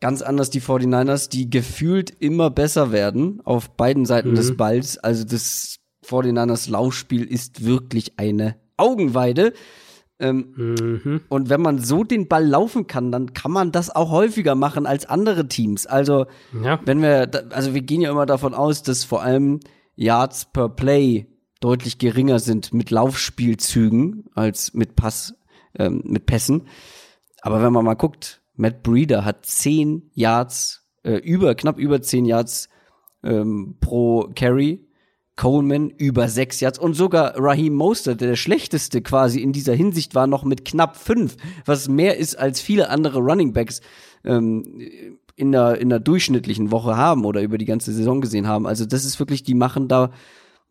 Ganz 0.00 0.22
anders 0.22 0.50
die 0.50 0.60
49ers, 0.60 1.28
die 1.28 1.50
gefühlt 1.50 2.10
immer 2.10 2.50
besser 2.50 2.92
werden 2.92 3.40
auf 3.44 3.70
beiden 3.70 4.04
Seiten 4.04 4.30
mhm. 4.30 4.34
des 4.36 4.56
Balls. 4.56 4.98
Also 4.98 5.24
das 5.24 5.78
49ers 6.06 6.70
Laufspiel 6.70 7.24
ist 7.24 7.64
wirklich 7.64 8.18
eine 8.18 8.56
Augenweide. 8.76 9.52
Ähm, 10.20 10.54
mhm. 11.04 11.20
Und 11.28 11.48
wenn 11.48 11.60
man 11.60 11.78
so 11.78 12.02
den 12.04 12.28
Ball 12.28 12.44
laufen 12.44 12.86
kann, 12.86 13.12
dann 13.12 13.34
kann 13.34 13.52
man 13.52 13.72
das 13.72 13.94
auch 13.94 14.10
häufiger 14.10 14.54
machen 14.54 14.86
als 14.86 15.06
andere 15.06 15.46
Teams. 15.46 15.86
Also, 15.86 16.26
ja. 16.62 16.80
wenn 16.84 17.02
wir, 17.02 17.30
also 17.50 17.74
wir 17.74 17.82
gehen 17.82 18.00
ja 18.00 18.10
immer 18.10 18.26
davon 18.26 18.54
aus, 18.54 18.82
dass 18.82 19.04
vor 19.04 19.22
allem 19.22 19.60
Yards 19.94 20.46
per 20.52 20.68
Play 20.68 21.26
deutlich 21.60 21.98
geringer 21.98 22.38
sind 22.38 22.72
mit 22.72 22.90
Laufspielzügen 22.90 24.24
als 24.34 24.74
mit 24.74 24.96
Pass, 24.96 25.34
ähm, 25.78 26.02
mit 26.04 26.26
Pässen. 26.26 26.66
Aber 27.42 27.62
wenn 27.62 27.72
man 27.72 27.84
mal 27.84 27.94
guckt, 27.94 28.40
Matt 28.58 28.82
Breeder 28.82 29.24
hat 29.24 29.46
zehn 29.46 30.10
Yards, 30.12 30.86
äh, 31.04 31.16
über, 31.16 31.54
knapp 31.54 31.78
über 31.78 32.02
zehn 32.02 32.26
Yards 32.26 32.68
ähm, 33.22 33.76
pro 33.80 34.28
Carry 34.34 34.88
Coleman 35.36 35.90
über 35.90 36.28
sechs 36.28 36.58
Yards 36.58 36.80
und 36.80 36.94
sogar 36.94 37.34
Raheem 37.38 37.72
Mostert, 37.72 38.20
der, 38.20 38.28
der 38.28 38.36
schlechteste 38.36 39.00
quasi 39.02 39.40
in 39.40 39.52
dieser 39.52 39.72
Hinsicht 39.72 40.16
war, 40.16 40.26
noch 40.26 40.44
mit 40.44 40.64
knapp 40.64 40.96
fünf, 40.96 41.36
was 41.64 41.88
mehr 41.88 42.18
ist 42.18 42.36
als 42.36 42.60
viele 42.60 42.90
andere 42.90 43.20
Running 43.20 43.52
Backs 43.52 43.80
ähm, 44.24 44.64
in 45.36 45.52
der 45.52 45.80
in 45.80 45.90
der 45.90 46.00
durchschnittlichen 46.00 46.72
Woche 46.72 46.96
haben 46.96 47.24
oder 47.24 47.40
über 47.42 47.56
die 47.56 47.66
ganze 47.66 47.92
Saison 47.92 48.20
gesehen 48.20 48.48
haben. 48.48 48.66
Also 48.66 48.84
das 48.84 49.04
ist 49.04 49.20
wirklich, 49.20 49.44
die 49.44 49.54
machen 49.54 49.86
da 49.86 50.10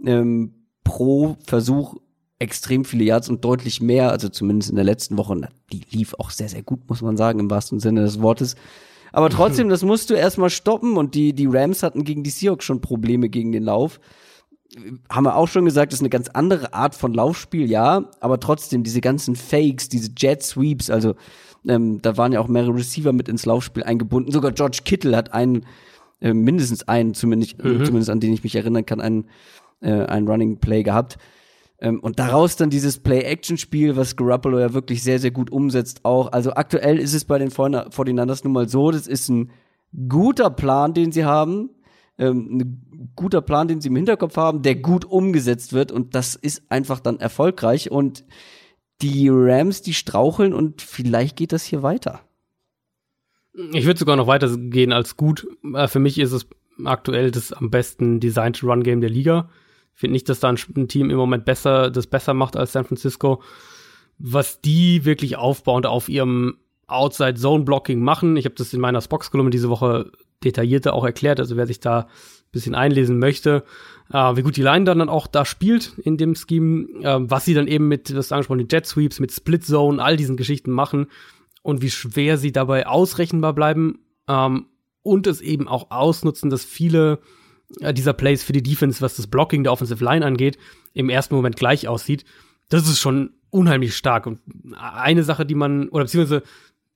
ähm, 0.05 0.65
pro 0.83 1.37
Versuch 1.45 1.95
extrem 2.39 2.85
viele 2.85 3.03
Yards 3.03 3.29
und 3.29 3.43
deutlich 3.43 3.81
mehr, 3.81 4.11
also 4.11 4.29
zumindest 4.29 4.69
in 4.69 4.75
der 4.75 4.85
letzten 4.85 5.17
Woche. 5.17 5.49
Die 5.71 5.81
lief 5.89 6.13
auch 6.19 6.29
sehr, 6.29 6.49
sehr 6.49 6.63
gut, 6.63 6.87
muss 6.87 7.01
man 7.01 7.17
sagen, 7.17 7.39
im 7.39 7.49
wahrsten 7.49 7.79
Sinne 7.79 8.01
des 8.01 8.21
Wortes. 8.21 8.55
Aber 9.11 9.29
trotzdem, 9.29 9.69
das 9.69 9.83
musst 9.83 10.09
du 10.09 10.13
erstmal 10.13 10.49
stoppen 10.49 10.97
und 10.97 11.15
die, 11.15 11.33
die 11.33 11.47
Rams 11.47 11.83
hatten 11.83 12.03
gegen 12.03 12.23
die 12.23 12.29
Seahawks 12.29 12.65
schon 12.65 12.81
Probleme 12.81 13.29
gegen 13.29 13.51
den 13.51 13.63
Lauf 13.63 13.99
haben 15.09 15.25
wir 15.25 15.35
auch 15.35 15.47
schon 15.47 15.65
gesagt, 15.65 15.93
ist 15.93 16.01
eine 16.01 16.09
ganz 16.09 16.29
andere 16.29 16.73
Art 16.73 16.95
von 16.95 17.13
Laufspiel, 17.13 17.69
ja, 17.69 18.09
aber 18.19 18.39
trotzdem 18.39 18.83
diese 18.83 19.01
ganzen 19.01 19.35
Fakes, 19.35 19.89
diese 19.89 20.11
Jet 20.17 20.43
Sweeps, 20.43 20.89
also 20.89 21.15
ähm, 21.67 22.01
da 22.01 22.17
waren 22.17 22.31
ja 22.31 22.39
auch 22.39 22.47
mehrere 22.47 22.75
Receiver 22.75 23.13
mit 23.13 23.29
ins 23.29 23.45
Laufspiel 23.45 23.83
eingebunden. 23.83 24.31
Sogar 24.31 24.51
George 24.51 24.79
Kittle 24.85 25.15
hat 25.15 25.33
einen, 25.33 25.65
äh, 26.21 26.33
mindestens 26.33 26.87
einen, 26.87 27.13
zumindest, 27.13 27.61
mhm. 27.63 27.85
zumindest 27.85 28.09
an 28.09 28.19
den 28.19 28.33
ich 28.33 28.43
mich 28.43 28.55
erinnern 28.55 28.85
kann, 28.85 29.01
einen, 29.01 29.25
äh, 29.81 29.91
einen 29.91 30.27
Running 30.27 30.57
Play 30.57 30.83
gehabt. 30.83 31.17
Ähm, 31.79 31.99
und 31.99 32.19
daraus 32.19 32.55
dann 32.55 32.69
dieses 32.69 32.99
Play-Action-Spiel, 32.99 33.95
was 33.95 34.15
Garoppolo 34.15 34.59
ja 34.59 34.73
wirklich 34.73 35.03
sehr, 35.03 35.19
sehr 35.19 35.31
gut 35.31 35.51
umsetzt 35.51 36.03
auch. 36.03 36.31
Also 36.31 36.53
aktuell 36.53 36.97
ist 36.97 37.13
es 37.13 37.25
bei 37.25 37.37
den 37.37 37.49
49ers 37.49 38.41
nun 38.43 38.53
mal 38.53 38.67
so, 38.67 38.91
das 38.91 39.07
ist 39.07 39.29
ein 39.29 39.51
guter 40.07 40.49
Plan, 40.49 40.93
den 40.93 41.11
sie 41.11 41.25
haben 41.25 41.69
ähm, 42.17 42.57
ein 42.57 43.11
guter 43.15 43.41
Plan, 43.41 43.67
den 43.67 43.81
sie 43.81 43.89
im 43.89 43.95
Hinterkopf 43.95 44.37
haben, 44.37 44.61
der 44.61 44.75
gut 44.75 45.05
umgesetzt 45.05 45.73
wird 45.73 45.91
und 45.91 46.15
das 46.15 46.35
ist 46.35 46.63
einfach 46.69 46.99
dann 46.99 47.19
erfolgreich 47.19 47.91
und 47.91 48.25
die 49.01 49.29
Rams, 49.29 49.81
die 49.83 49.93
straucheln 49.93 50.53
und 50.53 50.81
vielleicht 50.81 51.35
geht 51.35 51.51
das 51.51 51.63
hier 51.63 51.83
weiter. 51.83 52.21
Ich 53.73 53.85
würde 53.85 53.99
sogar 53.99 54.15
noch 54.15 54.27
weiter 54.27 54.55
gehen 54.57 54.91
als 54.91 55.17
gut. 55.17 55.47
Äh, 55.73 55.87
für 55.87 55.99
mich 55.99 56.19
ist 56.19 56.31
es 56.31 56.47
aktuell 56.83 57.31
das 57.31 57.53
am 57.53 57.69
besten 57.69 58.19
designte 58.19 58.65
Run 58.65 58.83
Game 58.83 59.01
der 59.01 59.09
Liga. 59.09 59.49
Finde 59.97 60.13
nicht, 60.13 60.29
dass 60.29 60.39
da 60.39 60.49
ein 60.49 60.87
Team 60.87 61.09
im 61.09 61.17
Moment 61.17 61.43
besser, 61.43 61.89
das 61.89 62.05
besser 62.05 62.35
macht 62.35 62.55
als 62.55 62.71
San 62.71 62.85
Francisco. 62.85 63.41
Was 64.19 64.61
die 64.61 65.05
wirklich 65.05 65.37
aufbauend 65.37 65.87
auf 65.87 66.07
ihrem 66.07 66.59
Outside 66.85 67.33
Zone 67.33 67.63
Blocking 67.63 68.03
machen. 68.03 68.37
Ich 68.37 68.45
habe 68.45 68.53
das 68.53 68.73
in 68.73 68.79
meiner 68.79 69.01
Spox-Kolumne 69.01 69.49
diese 69.49 69.69
Woche 69.69 70.11
detaillierter 70.43 70.93
auch 70.93 71.03
erklärt. 71.03 71.39
Also 71.39 71.57
wer 71.57 71.65
sich 71.65 71.79
da 71.79 72.01
ein 72.01 72.07
bisschen 72.51 72.75
einlesen 72.75 73.17
möchte, 73.17 73.63
äh, 74.13 74.35
wie 74.35 74.43
gut 74.43 74.55
die 74.55 74.61
Line 74.61 74.85
dann, 74.85 74.99
dann 74.99 75.09
auch 75.09 75.25
da 75.25 75.45
spielt 75.45 75.97
in 75.97 76.17
dem 76.17 76.35
Scheme, 76.35 76.87
äh, 77.01 77.17
was 77.19 77.45
sie 77.45 77.55
dann 77.55 77.67
eben 77.67 77.87
mit, 77.87 78.15
das 78.15 78.31
angesprochen, 78.31 78.59
den 78.59 78.69
Jet 78.69 78.85
Sweeps, 78.85 79.19
mit 79.19 79.31
Split 79.31 79.65
Zone, 79.65 80.01
all 80.01 80.15
diesen 80.15 80.37
Geschichten 80.37 80.69
machen 80.69 81.07
und 81.63 81.81
wie 81.81 81.89
schwer 81.89 82.37
sie 82.37 82.51
dabei 82.51 82.85
ausrechenbar 82.85 83.53
bleiben 83.53 84.01
ähm, 84.27 84.67
und 85.01 85.25
es 85.25 85.41
eben 85.41 85.67
auch 85.67 85.89
ausnutzen, 85.89 86.51
dass 86.51 86.63
viele 86.63 87.17
dieser 87.69 88.13
Plays 88.13 88.43
für 88.43 88.53
die 88.53 88.63
Defense, 88.63 89.01
was 89.01 89.15
das 89.15 89.27
Blocking 89.27 89.63
der 89.63 89.73
Offensive 89.73 90.03
Line 90.03 90.25
angeht, 90.25 90.57
im 90.93 91.09
ersten 91.09 91.35
Moment 91.35 91.55
gleich 91.57 91.87
aussieht. 91.87 92.25
Das 92.69 92.87
ist 92.87 92.99
schon 92.99 93.31
unheimlich 93.49 93.95
stark. 93.95 94.25
Und 94.27 94.39
eine 94.75 95.23
Sache, 95.23 95.45
die 95.45 95.55
man, 95.55 95.89
oder 95.89 96.05
beziehungsweise 96.05 96.43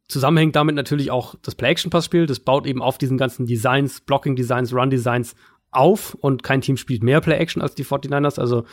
zusammenhängt 0.07 0.55
damit 0.55 0.75
natürlich 0.75 1.09
auch 1.11 1.35
das 1.41 1.55
Play-Action-Pass-Spiel. 1.55 2.25
Das 2.25 2.39
baut 2.39 2.65
eben 2.65 2.81
auf 2.81 2.97
diesen 2.97 3.17
ganzen 3.17 3.45
Designs, 3.45 4.01
Blocking-Designs, 4.01 4.73
Run-Designs 4.73 5.35
auf 5.71 6.15
und 6.15 6.43
kein 6.43 6.61
Team 6.61 6.75
spielt 6.75 7.01
mehr 7.01 7.21
Play-Action 7.21 7.61
als 7.61 7.75
die 7.75 7.85
49ers. 7.85 8.39
Also 8.39 8.65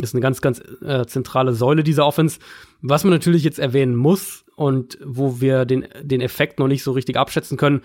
ist 0.00 0.14
eine 0.14 0.20
ganz, 0.20 0.40
ganz 0.40 0.60
äh, 0.82 1.04
zentrale 1.06 1.52
Säule 1.52 1.82
dieser 1.84 2.06
Offense. 2.06 2.38
Was 2.80 3.04
man 3.04 3.12
natürlich 3.12 3.44
jetzt 3.44 3.58
erwähnen 3.58 3.96
muss 3.96 4.44
und 4.56 4.98
wo 5.04 5.40
wir 5.40 5.64
den, 5.64 5.86
den 6.02 6.20
Effekt 6.20 6.58
noch 6.58 6.68
nicht 6.68 6.82
so 6.82 6.92
richtig 6.92 7.16
abschätzen 7.16 7.56
können, 7.56 7.82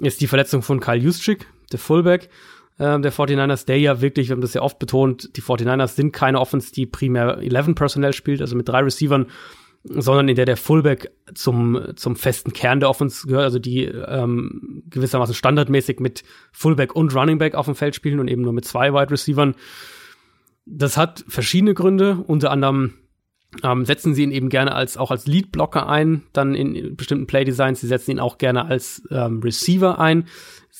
ist 0.00 0.20
die 0.20 0.26
Verletzung 0.26 0.62
von 0.62 0.80
Kyle 0.80 0.96
Juszczyk, 0.96 1.46
der 1.72 1.78
Fullback 1.78 2.28
äh, 2.78 3.00
der 3.00 3.12
49ers, 3.12 3.66
der 3.66 3.78
ja 3.78 4.00
wirklich, 4.00 4.28
wir 4.28 4.34
haben 4.34 4.40
das 4.40 4.54
ja 4.54 4.62
oft 4.62 4.78
betont, 4.78 5.36
die 5.36 5.42
49ers 5.42 5.94
sind 5.94 6.12
keine 6.12 6.40
Offense, 6.40 6.72
die 6.72 6.86
primär 6.86 7.38
11 7.38 7.74
Personnel 7.74 8.12
spielt, 8.12 8.40
also 8.40 8.56
mit 8.56 8.68
drei 8.68 8.80
Receivern, 8.80 9.26
sondern 9.84 10.28
in 10.28 10.36
der 10.36 10.46
der 10.46 10.56
Fullback 10.56 11.12
zum, 11.34 11.80
zum 11.96 12.16
festen 12.16 12.52
Kern 12.52 12.80
der 12.80 12.90
Offense 12.90 13.26
gehört, 13.26 13.44
also 13.44 13.58
die 13.58 13.84
ähm, 13.84 14.82
gewissermaßen 14.90 15.34
standardmäßig 15.34 16.00
mit 16.00 16.24
Fullback 16.52 16.94
und 16.94 17.14
Running 17.14 17.38
Back 17.38 17.54
auf 17.54 17.66
dem 17.66 17.76
Feld 17.76 17.94
spielen 17.94 18.20
und 18.20 18.28
eben 18.28 18.42
nur 18.42 18.52
mit 18.52 18.64
zwei 18.64 18.92
Wide 18.92 19.10
Receivern. 19.10 19.54
Das 20.64 20.96
hat 20.96 21.24
verschiedene 21.28 21.74
Gründe, 21.74 22.24
unter 22.26 22.50
anderem 22.50 22.94
ähm, 23.62 23.84
setzen 23.84 24.14
sie 24.14 24.22
ihn 24.22 24.32
eben 24.32 24.48
gerne 24.48 24.74
als 24.74 24.96
auch 24.96 25.10
als 25.10 25.26
Lead-Blocker 25.26 25.88
ein, 25.88 26.22
dann 26.32 26.54
in 26.54 26.96
bestimmten 26.96 27.26
Play-Designs. 27.26 27.80
Sie 27.80 27.86
setzen 27.86 28.12
ihn 28.12 28.20
auch 28.20 28.38
gerne 28.38 28.66
als 28.66 29.02
ähm, 29.10 29.40
Receiver 29.40 29.98
ein. 29.98 30.26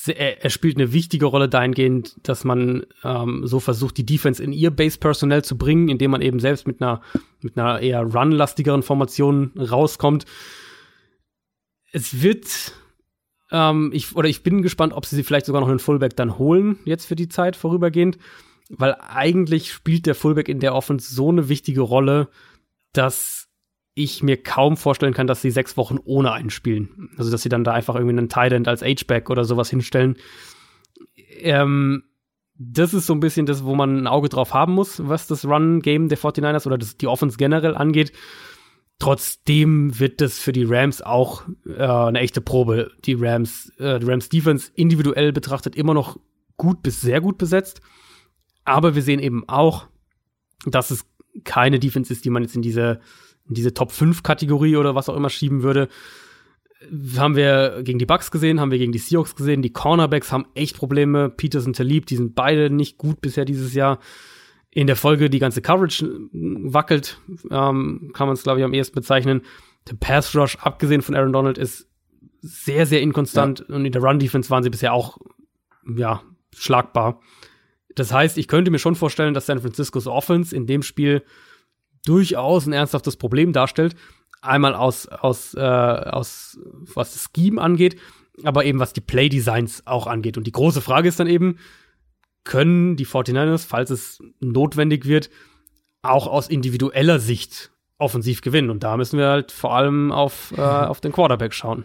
Er, 0.06 0.44
er, 0.44 0.50
spielt 0.50 0.76
eine 0.76 0.92
wichtige 0.92 1.26
Rolle 1.26 1.48
dahingehend, 1.48 2.16
dass 2.22 2.44
man 2.44 2.84
ähm, 3.02 3.46
so 3.46 3.60
versucht, 3.60 3.96
die 3.96 4.06
Defense 4.06 4.42
in 4.42 4.52
ihr 4.52 4.70
Base-Personell 4.70 5.42
zu 5.42 5.56
bringen, 5.56 5.88
indem 5.88 6.10
man 6.10 6.22
eben 6.22 6.38
selbst 6.38 6.66
mit 6.66 6.82
einer, 6.82 7.00
mit 7.40 7.58
einer 7.58 7.80
eher 7.80 8.02
run-lastigeren 8.02 8.82
Formation 8.82 9.52
rauskommt. 9.58 10.26
Es 11.92 12.22
wird, 12.22 12.74
ähm, 13.50 13.90
ich, 13.94 14.14
oder 14.14 14.28
ich 14.28 14.42
bin 14.42 14.62
gespannt, 14.62 14.92
ob 14.92 15.06
sie 15.06 15.16
sich 15.16 15.26
vielleicht 15.26 15.46
sogar 15.46 15.62
noch 15.62 15.68
einen 15.68 15.78
Fullback 15.78 16.14
dann 16.14 16.38
holen, 16.38 16.78
jetzt 16.84 17.06
für 17.06 17.16
die 17.16 17.28
Zeit 17.28 17.56
vorübergehend, 17.56 18.18
weil 18.68 18.96
eigentlich 19.00 19.72
spielt 19.72 20.06
der 20.06 20.14
Fullback 20.14 20.48
in 20.48 20.60
der 20.60 20.74
Offense 20.74 21.12
so 21.12 21.30
eine 21.30 21.48
wichtige 21.48 21.80
Rolle, 21.80 22.28
dass 22.96 23.48
ich 23.94 24.22
mir 24.22 24.42
kaum 24.42 24.76
vorstellen 24.76 25.14
kann, 25.14 25.26
dass 25.26 25.40
sie 25.40 25.50
sechs 25.50 25.76
Wochen 25.76 25.98
ohne 26.04 26.32
einen 26.32 26.50
spielen. 26.50 27.10
Also, 27.16 27.30
dass 27.30 27.42
sie 27.42 27.48
dann 27.48 27.64
da 27.64 27.72
einfach 27.72 27.94
irgendwie 27.94 28.18
einen 28.18 28.28
Tight 28.28 28.52
als 28.68 28.82
H-Back 28.82 29.30
oder 29.30 29.44
sowas 29.44 29.70
hinstellen. 29.70 30.16
Ähm, 31.40 32.04
das 32.58 32.94
ist 32.94 33.06
so 33.06 33.14
ein 33.14 33.20
bisschen 33.20 33.46
das, 33.46 33.64
wo 33.64 33.74
man 33.74 33.96
ein 33.98 34.06
Auge 34.06 34.28
drauf 34.28 34.54
haben 34.54 34.74
muss, 34.74 35.06
was 35.06 35.26
das 35.26 35.44
Run-Game 35.44 36.08
der 36.08 36.18
49ers 36.18 36.66
oder 36.66 36.78
das, 36.78 36.96
die 36.96 37.06
Offense 37.06 37.36
generell 37.36 37.74
angeht. 37.74 38.12
Trotzdem 38.98 39.98
wird 39.98 40.22
das 40.22 40.38
für 40.38 40.52
die 40.52 40.64
Rams 40.64 41.02
auch 41.02 41.42
äh, 41.66 41.82
eine 41.82 42.20
echte 42.20 42.40
Probe. 42.40 42.92
Die 43.04 43.14
Rams, 43.14 43.70
äh, 43.78 43.98
die 43.98 44.06
Rams 44.06 44.30
Defense 44.30 44.70
individuell 44.74 45.32
betrachtet 45.32 45.76
immer 45.76 45.92
noch 45.92 46.18
gut 46.56 46.82
bis 46.82 47.02
sehr 47.02 47.20
gut 47.20 47.36
besetzt. 47.36 47.80
Aber 48.64 48.94
wir 48.94 49.02
sehen 49.02 49.20
eben 49.20 49.46
auch, 49.48 49.86
dass 50.64 50.90
es 50.90 51.04
keine 51.44 51.78
Defense 51.78 52.12
ist, 52.12 52.24
die 52.24 52.30
man 52.30 52.42
jetzt 52.42 52.56
in 52.56 52.62
diese, 52.62 53.00
in 53.48 53.54
diese 53.54 53.74
Top 53.74 53.92
5 53.92 54.22
Kategorie 54.22 54.76
oder 54.76 54.94
was 54.94 55.08
auch 55.08 55.16
immer 55.16 55.30
schieben 55.30 55.62
würde. 55.62 55.88
Haben 57.16 57.36
wir 57.36 57.82
gegen 57.82 57.98
die 57.98 58.06
Bucks 58.06 58.30
gesehen, 58.30 58.60
haben 58.60 58.70
wir 58.70 58.78
gegen 58.78 58.92
die 58.92 58.98
Seahawks 58.98 59.34
gesehen. 59.34 59.62
Die 59.62 59.72
Cornerbacks 59.72 60.30
haben 60.30 60.46
echt 60.54 60.76
Probleme. 60.76 61.30
Peters 61.30 61.66
und 61.66 61.76
Talib, 61.76 62.06
die 62.06 62.16
sind 62.16 62.34
beide 62.34 62.70
nicht 62.70 62.98
gut 62.98 63.20
bisher 63.20 63.44
dieses 63.44 63.74
Jahr. 63.74 63.98
In 64.70 64.86
der 64.86 64.96
Folge 64.96 65.30
die 65.30 65.38
ganze 65.38 65.62
Coverage 65.62 66.06
wackelt, 66.32 67.18
ähm, 67.50 68.10
kann 68.12 68.26
man 68.26 68.34
es, 68.34 68.42
glaube 68.42 68.58
ich, 68.58 68.64
am 68.64 68.74
ehesten 68.74 68.94
bezeichnen. 68.94 69.42
Der 69.88 69.94
Pass 69.94 70.36
Rush, 70.36 70.56
abgesehen 70.56 71.00
von 71.00 71.14
Aaron 71.14 71.32
Donald, 71.32 71.56
ist 71.56 71.88
sehr, 72.42 72.84
sehr 72.84 73.00
inkonstant. 73.00 73.64
Ja. 73.68 73.74
Und 73.74 73.86
in 73.86 73.92
der 73.92 74.02
Run-Defense 74.02 74.50
waren 74.50 74.62
sie 74.62 74.70
bisher 74.70 74.92
auch, 74.92 75.18
ja, 75.96 76.22
schlagbar. 76.54 77.20
Das 77.96 78.12
heißt, 78.12 78.38
ich 78.38 78.46
könnte 78.46 78.70
mir 78.70 78.78
schon 78.78 78.94
vorstellen, 78.94 79.34
dass 79.34 79.46
San 79.46 79.60
Franciscos 79.60 80.06
Offense 80.06 80.54
in 80.54 80.66
dem 80.66 80.82
Spiel 80.82 81.24
durchaus 82.04 82.66
ein 82.66 82.72
ernsthaftes 82.72 83.16
Problem 83.16 83.52
darstellt. 83.52 83.96
Einmal 84.42 84.74
aus, 84.74 85.08
aus, 85.08 85.54
äh, 85.54 85.60
aus 85.60 86.58
was 86.94 87.14
das 87.14 87.28
Scheme 87.34 87.60
angeht, 87.60 87.98
aber 88.44 88.64
eben 88.64 88.78
was 88.78 88.92
die 88.92 89.00
Play-Designs 89.00 89.86
auch 89.86 90.06
angeht. 90.06 90.36
Und 90.36 90.46
die 90.46 90.52
große 90.52 90.82
Frage 90.82 91.08
ist 91.08 91.18
dann 91.18 91.26
eben, 91.26 91.58
können 92.44 92.96
die 92.96 93.06
49ers, 93.06 93.66
falls 93.66 93.90
es 93.90 94.22
notwendig 94.38 95.06
wird, 95.06 95.30
auch 96.02 96.28
aus 96.28 96.48
individueller 96.48 97.18
Sicht 97.18 97.72
offensiv 97.98 98.42
gewinnen? 98.42 98.70
Und 98.70 98.84
da 98.84 98.96
müssen 98.96 99.18
wir 99.18 99.28
halt 99.28 99.52
vor 99.52 99.74
allem 99.74 100.12
auf, 100.12 100.52
äh, 100.56 100.60
auf 100.60 101.00
den 101.00 101.12
Quarterback 101.12 101.54
schauen. 101.54 101.84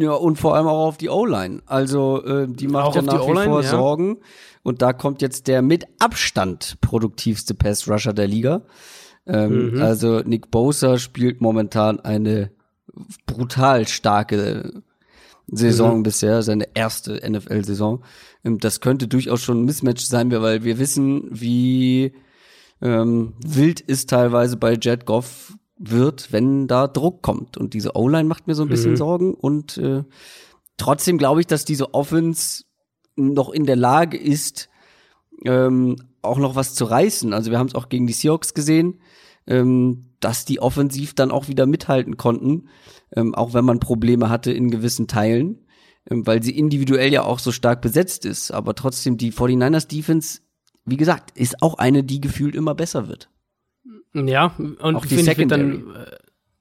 Ja, 0.00 0.12
und 0.12 0.36
vor 0.36 0.54
allem 0.56 0.66
auch 0.66 0.86
auf 0.86 0.96
die 0.96 1.08
O-Line. 1.08 1.62
Also, 1.66 2.24
äh, 2.24 2.46
die 2.48 2.68
macht 2.68 2.88
auch 2.88 2.94
ja 2.94 3.02
nach 3.02 3.26
wie 3.26 3.44
vor 3.44 3.62
ja. 3.62 3.68
Sorgen. 3.68 4.18
Und 4.62 4.80
da 4.80 4.92
kommt 4.92 5.22
jetzt 5.22 5.48
der 5.48 5.60
mit 5.60 5.86
Abstand 5.98 6.80
produktivste 6.80 7.54
Pass-Rusher 7.54 8.12
der 8.12 8.26
Liga. 8.26 8.62
Ähm, 9.26 9.72
mhm. 9.72 9.82
Also, 9.82 10.20
Nick 10.20 10.50
Bosa 10.50 10.98
spielt 10.98 11.40
momentan 11.40 12.00
eine 12.00 12.50
brutal 13.26 13.88
starke 13.88 14.82
Saison 15.48 15.98
mhm. 15.98 16.02
bisher, 16.04 16.42
seine 16.42 16.68
erste 16.74 17.20
NFL-Saison. 17.28 18.02
Ähm, 18.44 18.58
das 18.58 18.80
könnte 18.80 19.08
durchaus 19.08 19.42
schon 19.42 19.62
ein 19.62 19.64
Mismatch 19.64 20.04
sein, 20.04 20.30
weil 20.30 20.64
wir 20.64 20.78
wissen, 20.78 21.28
wie 21.30 22.12
ähm, 22.80 23.34
wild 23.44 23.80
ist 23.80 24.10
teilweise 24.10 24.56
bei 24.56 24.74
Jet 24.74 25.06
Goff 25.06 25.54
wird, 25.90 26.32
wenn 26.32 26.68
da 26.68 26.86
Druck 26.86 27.22
kommt. 27.22 27.56
Und 27.56 27.74
diese 27.74 27.96
O-Line 27.96 28.28
macht 28.28 28.46
mir 28.46 28.54
so 28.54 28.62
ein 28.62 28.68
bisschen 28.68 28.92
mhm. 28.92 28.96
Sorgen. 28.96 29.34
Und 29.34 29.78
äh, 29.78 30.04
trotzdem 30.76 31.18
glaube 31.18 31.40
ich, 31.40 31.46
dass 31.46 31.64
diese 31.64 31.94
Offense 31.94 32.64
noch 33.16 33.50
in 33.50 33.66
der 33.66 33.76
Lage 33.76 34.16
ist, 34.16 34.68
ähm, 35.44 35.96
auch 36.22 36.38
noch 36.38 36.54
was 36.54 36.74
zu 36.74 36.84
reißen. 36.84 37.32
Also 37.32 37.50
wir 37.50 37.58
haben 37.58 37.66
es 37.66 37.74
auch 37.74 37.88
gegen 37.88 38.06
die 38.06 38.12
Seahawks 38.12 38.54
gesehen, 38.54 39.00
ähm, 39.46 40.12
dass 40.20 40.44
die 40.44 40.60
offensiv 40.60 41.14
dann 41.14 41.32
auch 41.32 41.48
wieder 41.48 41.66
mithalten 41.66 42.16
konnten, 42.16 42.68
ähm, 43.14 43.34
auch 43.34 43.54
wenn 43.54 43.64
man 43.64 43.80
Probleme 43.80 44.30
hatte 44.30 44.52
in 44.52 44.70
gewissen 44.70 45.08
Teilen, 45.08 45.66
ähm, 46.08 46.26
weil 46.26 46.42
sie 46.42 46.56
individuell 46.56 47.12
ja 47.12 47.24
auch 47.24 47.40
so 47.40 47.50
stark 47.50 47.82
besetzt 47.82 48.24
ist. 48.24 48.52
Aber 48.52 48.74
trotzdem, 48.74 49.16
die 49.16 49.32
49ers 49.32 49.88
Defense, 49.88 50.40
wie 50.84 50.96
gesagt, 50.96 51.36
ist 51.36 51.60
auch 51.60 51.74
eine, 51.74 52.04
die 52.04 52.20
gefühlt 52.20 52.54
immer 52.54 52.74
besser 52.74 53.08
wird. 53.08 53.28
Ja, 54.14 54.54
und 54.58 54.96
auch 54.96 55.06
die 55.06 55.16
Secondary. 55.16 55.82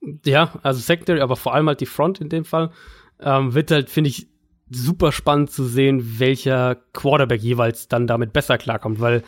Dann, 0.02 0.20
äh, 0.24 0.30
ja, 0.30 0.54
also 0.64 0.80
Secondary, 0.80 1.22
aber 1.22 1.36
vor 1.36 1.54
allem 1.54 1.68
halt 1.68 1.82
die 1.82 1.86
Front 1.86 2.22
in 2.22 2.30
dem 2.30 2.46
Fall, 2.46 2.72
ähm, 3.20 3.54
wird 3.54 3.72
halt, 3.72 3.90
finde 3.90 4.10
ich, 4.10 4.28
super 4.70 5.12
spannend 5.12 5.52
zu 5.52 5.66
sehen, 5.66 6.20
welcher 6.20 6.76
Quarterback 6.94 7.42
jeweils 7.42 7.88
dann 7.88 8.08
damit 8.08 8.34
besser 8.34 8.58
klarkommt, 8.58 9.00
weil 9.02 9.24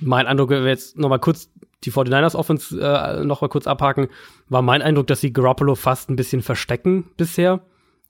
mein 0.00 0.26
Eindruck, 0.26 0.50
wenn 0.50 0.62
wir 0.62 0.70
jetzt 0.70 0.96
noch 0.96 1.08
mal 1.08 1.18
kurz 1.18 1.50
die 1.84 1.92
49ers 1.92 2.34
Offense 2.34 2.80
äh, 2.80 3.24
noch 3.24 3.42
mal 3.42 3.48
kurz 3.48 3.66
abhaken, 3.66 4.08
war 4.48 4.62
mein 4.62 4.82
Eindruck, 4.82 5.06
dass 5.06 5.20
sie 5.20 5.32
Garoppolo 5.32 5.74
fast 5.74 6.08
ein 6.08 6.16
bisschen 6.16 6.42
verstecken 6.42 7.04
bisher. 7.16 7.60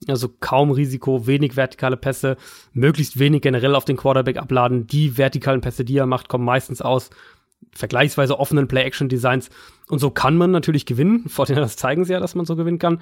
Also 0.07 0.29
kaum 0.39 0.71
Risiko, 0.71 1.25
wenig 1.25 1.55
vertikale 1.55 1.97
Pässe, 1.97 2.37
möglichst 2.73 3.17
wenig 3.17 3.41
generell 3.41 3.73
auf 3.73 3.85
den 3.85 3.97
Quarterback 3.97 4.37
abladen. 4.37 4.85
Die 4.85 5.17
vertikalen 5.17 5.61
Pässe, 5.61 5.83
die 5.83 5.97
er 5.97 6.05
macht, 6.05 6.29
kommen 6.29 6.45
meistens 6.45 6.81
aus 6.81 7.09
vergleichsweise 7.73 8.39
offenen 8.39 8.67
Play-Action-Designs. 8.67 9.49
Und 9.89 9.99
so 9.99 10.09
kann 10.09 10.37
man 10.37 10.51
natürlich 10.51 10.85
gewinnen. 10.85 11.25
Fortinanders 11.27 11.77
zeigen 11.77 12.05
sie 12.05 12.13
ja, 12.13 12.19
dass 12.19 12.35
man 12.35 12.45
so 12.45 12.55
gewinnen 12.55 12.79
kann. 12.79 13.01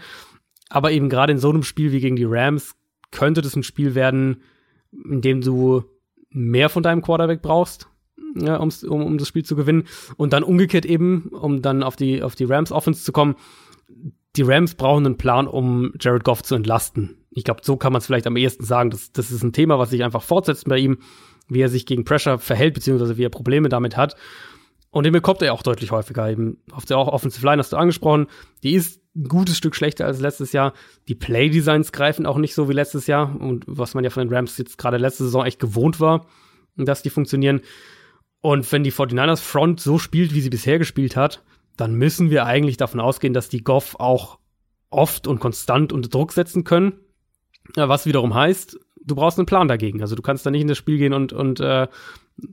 Aber 0.70 0.92
eben 0.92 1.10
gerade 1.10 1.32
in 1.32 1.40
so 1.40 1.50
einem 1.50 1.64
Spiel 1.64 1.92
wie 1.92 2.00
gegen 2.00 2.16
die 2.16 2.26
Rams 2.26 2.76
könnte 3.12 3.42
das 3.42 3.56
ein 3.56 3.64
Spiel 3.64 3.96
werden, 3.96 4.42
in 4.92 5.22
dem 5.22 5.42
du 5.42 5.84
mehr 6.30 6.70
von 6.70 6.84
deinem 6.84 7.02
Quarterback 7.02 7.42
brauchst, 7.42 7.88
ja, 8.36 8.58
um, 8.58 8.70
um 8.90 9.18
das 9.18 9.28
Spiel 9.28 9.46
zu 9.46 9.56
gewinnen. 9.56 9.86
Und 10.18 10.34
dann 10.34 10.44
umgekehrt 10.44 10.86
eben, 10.86 11.30
um 11.30 11.62
dann 11.62 11.84
auf 11.84 11.96
die, 11.96 12.22
auf 12.24 12.36
die 12.36 12.44
Rams 12.46 12.72
Offense 12.72 13.04
zu 13.04 13.12
kommen. 13.12 13.36
Die 14.36 14.42
Rams 14.42 14.76
brauchen 14.76 15.06
einen 15.06 15.18
Plan, 15.18 15.48
um 15.48 15.94
Jared 16.00 16.26
Goff 16.26 16.44
zu 16.44 16.56
entlasten. 16.56 17.26
Ich 17.32 17.46
glaube, 17.46 17.62
so 17.64 17.78
kann 17.78 17.94
man 17.94 18.00
es 18.00 18.06
vielleicht 18.06 18.28
am 18.28 18.36
ehesten 18.36 18.66
sagen. 18.66 18.90
Das, 18.90 19.12
das 19.14 19.32
ist 19.32 19.44
ein 19.44 19.54
Thema, 19.54 19.80
was 19.80 19.92
sich 19.92 20.04
einfach 20.04 20.24
fortsetzt 20.24 20.68
bei 20.68 20.78
ihm 20.78 20.98
wie 21.48 21.62
er 21.62 21.70
sich 21.70 21.86
gegen 21.86 22.06
Pressure 22.06 22.40
verhält, 22.40 22.74
beziehungsweise 22.74 23.18
wie 23.18 23.26
er 23.26 23.30
Probleme 23.30 23.70
damit 23.70 23.98
hat. 23.98 24.16
Und 24.92 25.04
den 25.04 25.14
bekommt 25.14 25.42
er 25.42 25.54
auch 25.54 25.64
deutlich 25.64 25.92
häufiger. 25.92 26.30
Eben 26.30 26.58
auf 26.72 26.86
der 26.86 26.98
Offensive 26.98 27.46
Line 27.46 27.60
hast 27.60 27.74
du 27.74 27.78
angesprochen. 27.78 28.28
Die 28.64 28.74
ist 28.74 29.02
ein 29.16 29.26
gutes 29.26 29.58
Stück 29.58 29.76
schlechter 29.76 30.06
als 30.06 30.22
letztes 30.22 30.54
Jahr. 30.54 30.74
Die 31.10 31.16
Play-Designs 31.16 31.92
greifen 31.92 32.26
auch 32.26 32.38
nicht 32.38 32.56
so 32.56 32.70
wie 32.70 32.74
letztes 32.74 33.06
Jahr. 33.08 33.36
Und 33.40 33.66
was 33.68 33.94
man 33.94 34.06
ja 34.06 34.10
von 34.10 34.26
den 34.26 34.34
Rams 34.34 34.58
jetzt 34.58 34.78
gerade 34.78 34.98
letzte 34.98 35.26
Saison 35.26 35.46
echt 35.46 35.60
gewohnt 35.60 36.00
war, 36.00 36.26
dass 36.78 37.02
die 37.02 37.10
funktionieren. 37.10 37.62
Und 38.40 38.72
wenn 38.72 38.84
die 38.84 38.94
49ers 38.94 39.42
Front 39.42 39.82
so 39.82 39.98
spielt, 39.98 40.34
wie 40.34 40.42
sie 40.42 40.50
bisher 40.50 40.80
gespielt 40.80 41.18
hat, 41.18 41.44
dann 41.76 41.96
müssen 41.96 42.30
wir 42.30 42.46
eigentlich 42.46 42.78
davon 42.78 43.02
ausgehen, 43.02 43.34
dass 43.34 43.50
die 43.50 43.64
Goff 43.64 43.96
auch 44.00 44.40
oft 44.92 45.28
und 45.28 45.40
konstant 45.40 45.92
unter 45.92 46.10
Druck 46.10 46.32
setzen 46.32 46.64
können. 46.64 46.94
Was 47.76 48.06
wiederum 48.06 48.34
heißt, 48.34 48.80
du 49.06 49.16
brauchst 49.16 49.38
einen 49.38 49.46
Plan 49.46 49.68
dagegen. 49.68 50.02
Also 50.02 50.16
du 50.16 50.22
kannst 50.22 50.46
da 50.46 50.52
nicht 50.52 50.62
in 50.62 50.68
das 50.68 50.78
Spiel 50.78 50.98
gehen 50.98 51.14
und, 51.14 51.34
und 51.34 51.60
äh, 51.60 51.88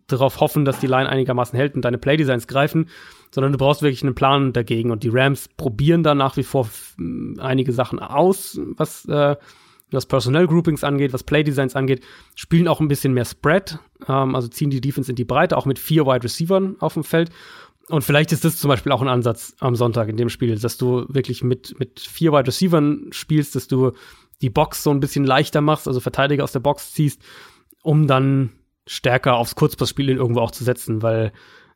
darauf 0.06 0.40
hoffen, 0.40 0.64
dass 0.64 0.80
die 0.80 0.86
Line 0.86 1.08
einigermaßen 1.08 1.56
hält 1.56 1.74
und 1.74 1.84
deine 1.84 1.98
Playdesigns 1.98 2.46
greifen, 2.46 2.88
sondern 3.30 3.52
du 3.52 3.58
brauchst 3.58 3.82
wirklich 3.82 4.02
einen 4.02 4.14
Plan 4.14 4.52
dagegen. 4.52 4.90
Und 4.90 5.02
die 5.02 5.10
Rams 5.10 5.48
probieren 5.48 6.02
da 6.02 6.14
nach 6.14 6.36
wie 6.36 6.42
vor 6.42 6.68
einige 7.38 7.72
Sachen 7.72 7.98
aus, 7.98 8.60
was, 8.76 9.04
äh, 9.06 9.36
was 9.90 10.06
Personnel 10.06 10.46
Groupings 10.46 10.84
angeht, 10.84 11.12
was 11.12 11.24
Playdesigns 11.24 11.74
angeht, 11.74 12.04
spielen 12.34 12.68
auch 12.68 12.80
ein 12.80 12.88
bisschen 12.88 13.12
mehr 13.12 13.24
Spread, 13.24 13.78
ähm, 14.08 14.34
also 14.34 14.48
ziehen 14.48 14.70
die 14.70 14.80
Defense 14.80 15.10
in 15.10 15.16
die 15.16 15.24
Breite, 15.24 15.56
auch 15.56 15.66
mit 15.66 15.78
vier 15.78 16.06
Wide 16.06 16.24
Receivern 16.24 16.76
auf 16.78 16.94
dem 16.94 17.04
Feld. 17.04 17.30
Und 17.88 18.02
vielleicht 18.04 18.32
ist 18.32 18.44
das 18.44 18.58
zum 18.58 18.68
Beispiel 18.68 18.92
auch 18.92 19.02
ein 19.02 19.08
Ansatz 19.08 19.56
am 19.58 19.74
Sonntag 19.74 20.08
in 20.08 20.16
dem 20.16 20.28
Spiel, 20.28 20.56
dass 20.56 20.78
du 20.78 21.04
wirklich 21.08 21.42
mit, 21.42 21.78
mit 21.78 22.00
vier 22.00 22.32
Wide 22.32 22.46
Receivern 22.46 23.08
spielst, 23.10 23.56
dass 23.56 23.66
du 23.66 23.92
die 24.42 24.50
Box 24.50 24.82
so 24.82 24.90
ein 24.90 25.00
bisschen 25.00 25.24
leichter 25.24 25.60
machst, 25.60 25.88
also 25.88 26.00
Verteidiger 26.00 26.44
aus 26.44 26.52
der 26.52 26.60
Box 26.60 26.92
ziehst 26.92 27.22
um 27.82 28.06
dann 28.06 28.50
stärker 28.86 29.36
aufs 29.36 29.54
Kurzpassspiel 29.54 30.08
irgendwo 30.08 30.40
auch 30.40 30.50
zu 30.50 30.64
setzen, 30.64 31.02
weil 31.02 31.32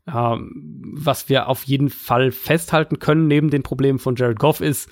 äh, 0.06 0.12
was 0.12 1.28
wir 1.28 1.48
auf 1.48 1.64
jeden 1.64 1.90
Fall 1.90 2.30
festhalten 2.30 2.98
können 2.98 3.26
neben 3.26 3.50
den 3.50 3.62
Problemen 3.62 3.98
von 3.98 4.16
Jared 4.16 4.38
Goff 4.38 4.60
ist, 4.60 4.88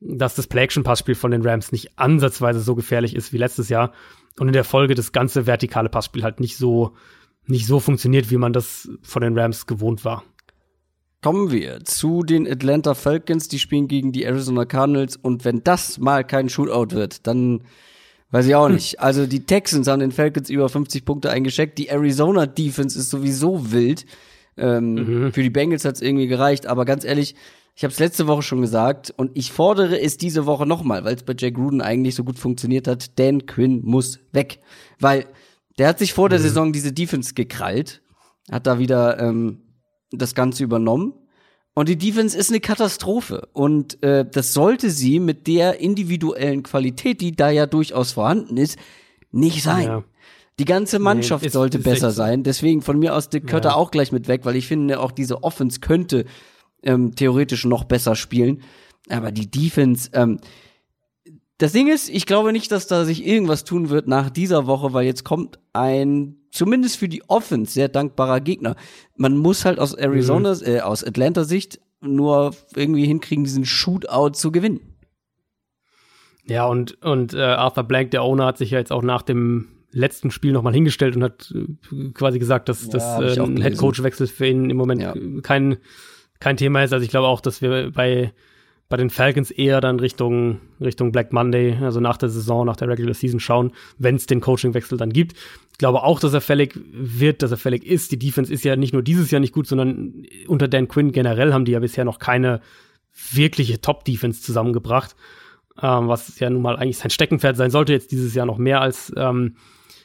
dass 0.00 0.34
das 0.34 0.46
Play-Action-Passspiel 0.46 1.14
von 1.14 1.30
den 1.30 1.46
Rams 1.46 1.72
nicht 1.72 1.98
ansatzweise 1.98 2.60
so 2.60 2.74
gefährlich 2.74 3.14
ist 3.14 3.32
wie 3.32 3.38
letztes 3.38 3.68
Jahr 3.68 3.92
und 4.38 4.48
in 4.48 4.52
der 4.52 4.64
Folge 4.64 4.94
das 4.94 5.12
ganze 5.12 5.46
vertikale 5.46 5.88
Passspiel 5.88 6.22
halt 6.22 6.40
nicht 6.40 6.56
so 6.56 6.94
nicht 7.44 7.66
so 7.66 7.80
funktioniert, 7.80 8.30
wie 8.30 8.36
man 8.36 8.52
das 8.52 8.88
von 9.02 9.20
den 9.20 9.36
Rams 9.36 9.66
gewohnt 9.66 10.04
war. 10.04 10.22
Kommen 11.22 11.52
wir 11.52 11.84
zu 11.84 12.24
den 12.24 12.50
Atlanta 12.50 12.94
Falcons, 12.94 13.46
die 13.46 13.60
spielen 13.60 13.86
gegen 13.86 14.10
die 14.10 14.24
Arizona 14.24 14.64
Cardinals 14.64 15.14
und 15.14 15.44
wenn 15.44 15.62
das 15.62 15.98
mal 15.98 16.24
kein 16.24 16.48
Shootout 16.48 16.96
wird, 16.96 17.28
dann 17.28 17.62
weiß 18.32 18.46
ich 18.46 18.56
auch 18.56 18.68
nicht. 18.70 18.98
Also 18.98 19.26
die 19.26 19.46
Texans 19.46 19.86
haben 19.86 20.00
den 20.00 20.10
Falcons 20.10 20.50
über 20.50 20.68
50 20.68 21.04
Punkte 21.04 21.30
eingeschickt, 21.30 21.78
die 21.78 21.88
Arizona 21.88 22.46
Defense 22.46 22.98
ist 22.98 23.10
sowieso 23.10 23.70
wild. 23.70 24.04
Ähm, 24.56 24.94
mhm. 24.94 25.32
Für 25.32 25.44
die 25.44 25.50
Bengals 25.50 25.84
hat 25.84 25.94
es 25.94 26.02
irgendwie 26.02 26.26
gereicht, 26.26 26.66
aber 26.66 26.84
ganz 26.84 27.04
ehrlich, 27.04 27.36
ich 27.76 27.84
habe 27.84 27.92
es 27.92 28.00
letzte 28.00 28.26
Woche 28.26 28.42
schon 28.42 28.60
gesagt 28.60 29.14
und 29.16 29.30
ich 29.34 29.52
fordere 29.52 30.00
es 30.00 30.16
diese 30.16 30.44
Woche 30.44 30.66
nochmal, 30.66 31.04
weil 31.04 31.14
es 31.14 31.22
bei 31.22 31.34
Jack 31.38 31.54
Gruden 31.54 31.80
eigentlich 31.80 32.16
so 32.16 32.24
gut 32.24 32.38
funktioniert 32.38 32.88
hat. 32.88 33.16
Dan 33.20 33.46
Quinn 33.46 33.80
muss 33.84 34.18
weg, 34.32 34.58
weil 34.98 35.26
der 35.78 35.86
hat 35.86 36.00
sich 36.00 36.14
vor 36.14 36.28
der 36.28 36.40
mhm. 36.40 36.42
Saison 36.42 36.72
diese 36.72 36.92
Defense 36.92 37.34
gekrallt, 37.34 38.02
hat 38.50 38.66
da 38.66 38.80
wieder 38.80 39.20
ähm, 39.20 39.60
das 40.12 40.34
Ganze 40.34 40.64
übernommen. 40.64 41.14
Und 41.74 41.88
die 41.88 41.96
Defense 41.96 42.36
ist 42.36 42.50
eine 42.50 42.60
Katastrophe. 42.60 43.48
Und 43.52 44.02
äh, 44.02 44.26
das 44.30 44.52
sollte 44.52 44.90
sie 44.90 45.18
mit 45.18 45.46
der 45.46 45.80
individuellen 45.80 46.62
Qualität, 46.62 47.20
die 47.20 47.34
da 47.34 47.50
ja 47.50 47.66
durchaus 47.66 48.12
vorhanden 48.12 48.56
ist, 48.58 48.78
nicht 49.30 49.62
sein. 49.62 49.86
Ja. 49.86 50.04
Die 50.58 50.66
ganze 50.66 50.98
Mannschaft 50.98 51.42
nee, 51.42 51.46
ist, 51.46 51.54
sollte 51.54 51.78
ist 51.78 51.84
besser 51.84 52.10
sein. 52.10 52.42
Deswegen 52.42 52.82
von 52.82 52.98
mir 52.98 53.14
aus 53.16 53.30
Dick 53.30 53.46
Kötter 53.46 53.70
ja. 53.70 53.74
auch 53.74 53.90
gleich 53.90 54.12
mit 54.12 54.28
weg, 54.28 54.42
weil 54.44 54.56
ich 54.56 54.66
finde, 54.66 55.00
auch 55.00 55.10
diese 55.10 55.42
Offense 55.42 55.80
könnte 55.80 56.26
ähm, 56.82 57.14
theoretisch 57.14 57.64
noch 57.64 57.84
besser 57.84 58.14
spielen. 58.16 58.62
Aber 59.08 59.32
die 59.32 59.50
Defense, 59.50 60.10
ähm, 60.12 60.40
das 61.62 61.70
Ding 61.70 61.86
ist, 61.86 62.08
ich 62.08 62.26
glaube 62.26 62.52
nicht, 62.52 62.72
dass 62.72 62.88
da 62.88 63.04
sich 63.04 63.24
irgendwas 63.24 63.62
tun 63.62 63.88
wird 63.88 64.08
nach 64.08 64.30
dieser 64.30 64.66
Woche, 64.66 64.92
weil 64.94 65.06
jetzt 65.06 65.22
kommt 65.22 65.60
ein, 65.72 66.34
zumindest 66.50 66.96
für 66.96 67.08
die 67.08 67.22
Offense, 67.28 67.72
sehr 67.72 67.88
dankbarer 67.88 68.40
Gegner. 68.40 68.74
Man 69.14 69.36
muss 69.36 69.64
halt 69.64 69.78
aus 69.78 69.94
Arizona, 69.94 70.54
mhm. 70.54 70.60
äh, 70.64 70.80
aus 70.80 71.04
Atlanta 71.04 71.44
Sicht 71.44 71.80
nur 72.00 72.52
irgendwie 72.74 73.06
hinkriegen, 73.06 73.44
diesen 73.44 73.64
Shootout 73.64 74.30
zu 74.30 74.50
gewinnen. 74.50 74.80
Ja, 76.48 76.66
und, 76.66 77.00
und 77.00 77.32
äh, 77.32 77.40
Arthur 77.40 77.84
Blank, 77.84 78.10
der 78.10 78.24
Owner, 78.24 78.46
hat 78.46 78.58
sich 78.58 78.72
ja 78.72 78.80
jetzt 78.80 78.90
auch 78.90 79.04
nach 79.04 79.22
dem 79.22 79.68
letzten 79.92 80.32
Spiel 80.32 80.50
nochmal 80.50 80.74
hingestellt 80.74 81.14
und 81.14 81.22
hat 81.22 81.54
äh, 81.54 82.10
quasi 82.12 82.40
gesagt, 82.40 82.68
dass, 82.68 82.86
ja, 82.86 82.90
dass 82.90 83.36
äh, 83.36 83.40
ein 83.40 83.62
Headcoach-Wechsel 83.62 84.26
für 84.26 84.48
ihn 84.48 84.68
im 84.68 84.76
Moment 84.76 85.00
ja. 85.00 85.14
kein, 85.42 85.76
kein 86.40 86.56
Thema 86.56 86.82
ist. 86.82 86.92
Also 86.92 87.04
ich 87.04 87.10
glaube 87.10 87.28
auch, 87.28 87.40
dass 87.40 87.62
wir 87.62 87.92
bei, 87.92 88.32
bei 88.88 88.96
den 88.96 89.10
Falcons 89.10 89.50
eher 89.50 89.80
dann 89.80 90.00
Richtung, 90.00 90.60
Richtung 90.80 91.12
Black 91.12 91.32
Monday, 91.32 91.78
also 91.80 92.00
nach 92.00 92.18
der 92.18 92.28
Saison, 92.28 92.66
nach 92.66 92.76
der 92.76 92.88
Regular 92.88 93.14
Season 93.14 93.40
schauen, 93.40 93.72
wenn 93.98 94.16
es 94.16 94.26
den 94.26 94.40
Coaching-Wechsel 94.40 94.98
dann 94.98 95.10
gibt. 95.10 95.32
Ich 95.72 95.78
glaube 95.78 96.02
auch, 96.02 96.20
dass 96.20 96.34
er 96.34 96.42
fällig 96.42 96.78
wird, 96.92 97.42
dass 97.42 97.50
er 97.50 97.56
fällig 97.56 97.86
ist. 97.86 98.12
Die 98.12 98.18
Defense 98.18 98.52
ist 98.52 98.64
ja 98.64 98.76
nicht 98.76 98.92
nur 98.92 99.02
dieses 99.02 99.30
Jahr 99.30 99.40
nicht 99.40 99.54
gut, 99.54 99.66
sondern 99.66 100.24
unter 100.46 100.68
Dan 100.68 100.88
Quinn 100.88 101.12
generell 101.12 101.52
haben 101.54 101.64
die 101.64 101.72
ja 101.72 101.80
bisher 101.80 102.04
noch 102.04 102.18
keine 102.18 102.60
wirkliche 103.32 103.80
Top-Defense 103.80 104.42
zusammengebracht, 104.42 105.16
ähm, 105.80 106.08
was 106.08 106.38
ja 106.38 106.50
nun 106.50 106.62
mal 106.62 106.76
eigentlich 106.76 106.98
sein 106.98 107.10
Steckenpferd 107.10 107.56
sein 107.56 107.70
sollte, 107.70 107.92
jetzt 107.92 108.12
dieses 108.12 108.34
Jahr 108.34 108.46
noch 108.46 108.58
mehr 108.58 108.80
als 108.80 109.12
ähm, 109.16 109.56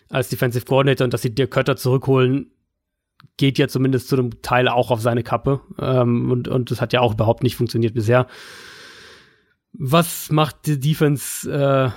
als 0.09 0.29
Defensive 0.29 0.65
Coordinator 0.65 1.05
und 1.05 1.13
dass 1.13 1.21
sie 1.21 1.33
Dirk 1.33 1.51
Kötter 1.51 1.75
zurückholen, 1.75 2.51
geht 3.37 3.57
ja 3.57 3.67
zumindest 3.67 4.09
zu 4.09 4.17
einem 4.17 4.41
Teil 4.41 4.67
auch 4.67 4.91
auf 4.91 5.01
seine 5.01 5.23
Kappe. 5.23 5.61
Ähm, 5.79 6.31
und, 6.31 6.47
und 6.47 6.71
das 6.71 6.81
hat 6.81 6.93
ja 6.93 7.01
auch 7.01 7.13
überhaupt 7.13 7.43
nicht 7.43 7.55
funktioniert 7.55 7.93
bisher. 7.93 8.27
Was 9.73 10.31
macht 10.31 10.65
die 10.65 10.79
Defense 10.79 11.51
äh, 11.51 11.89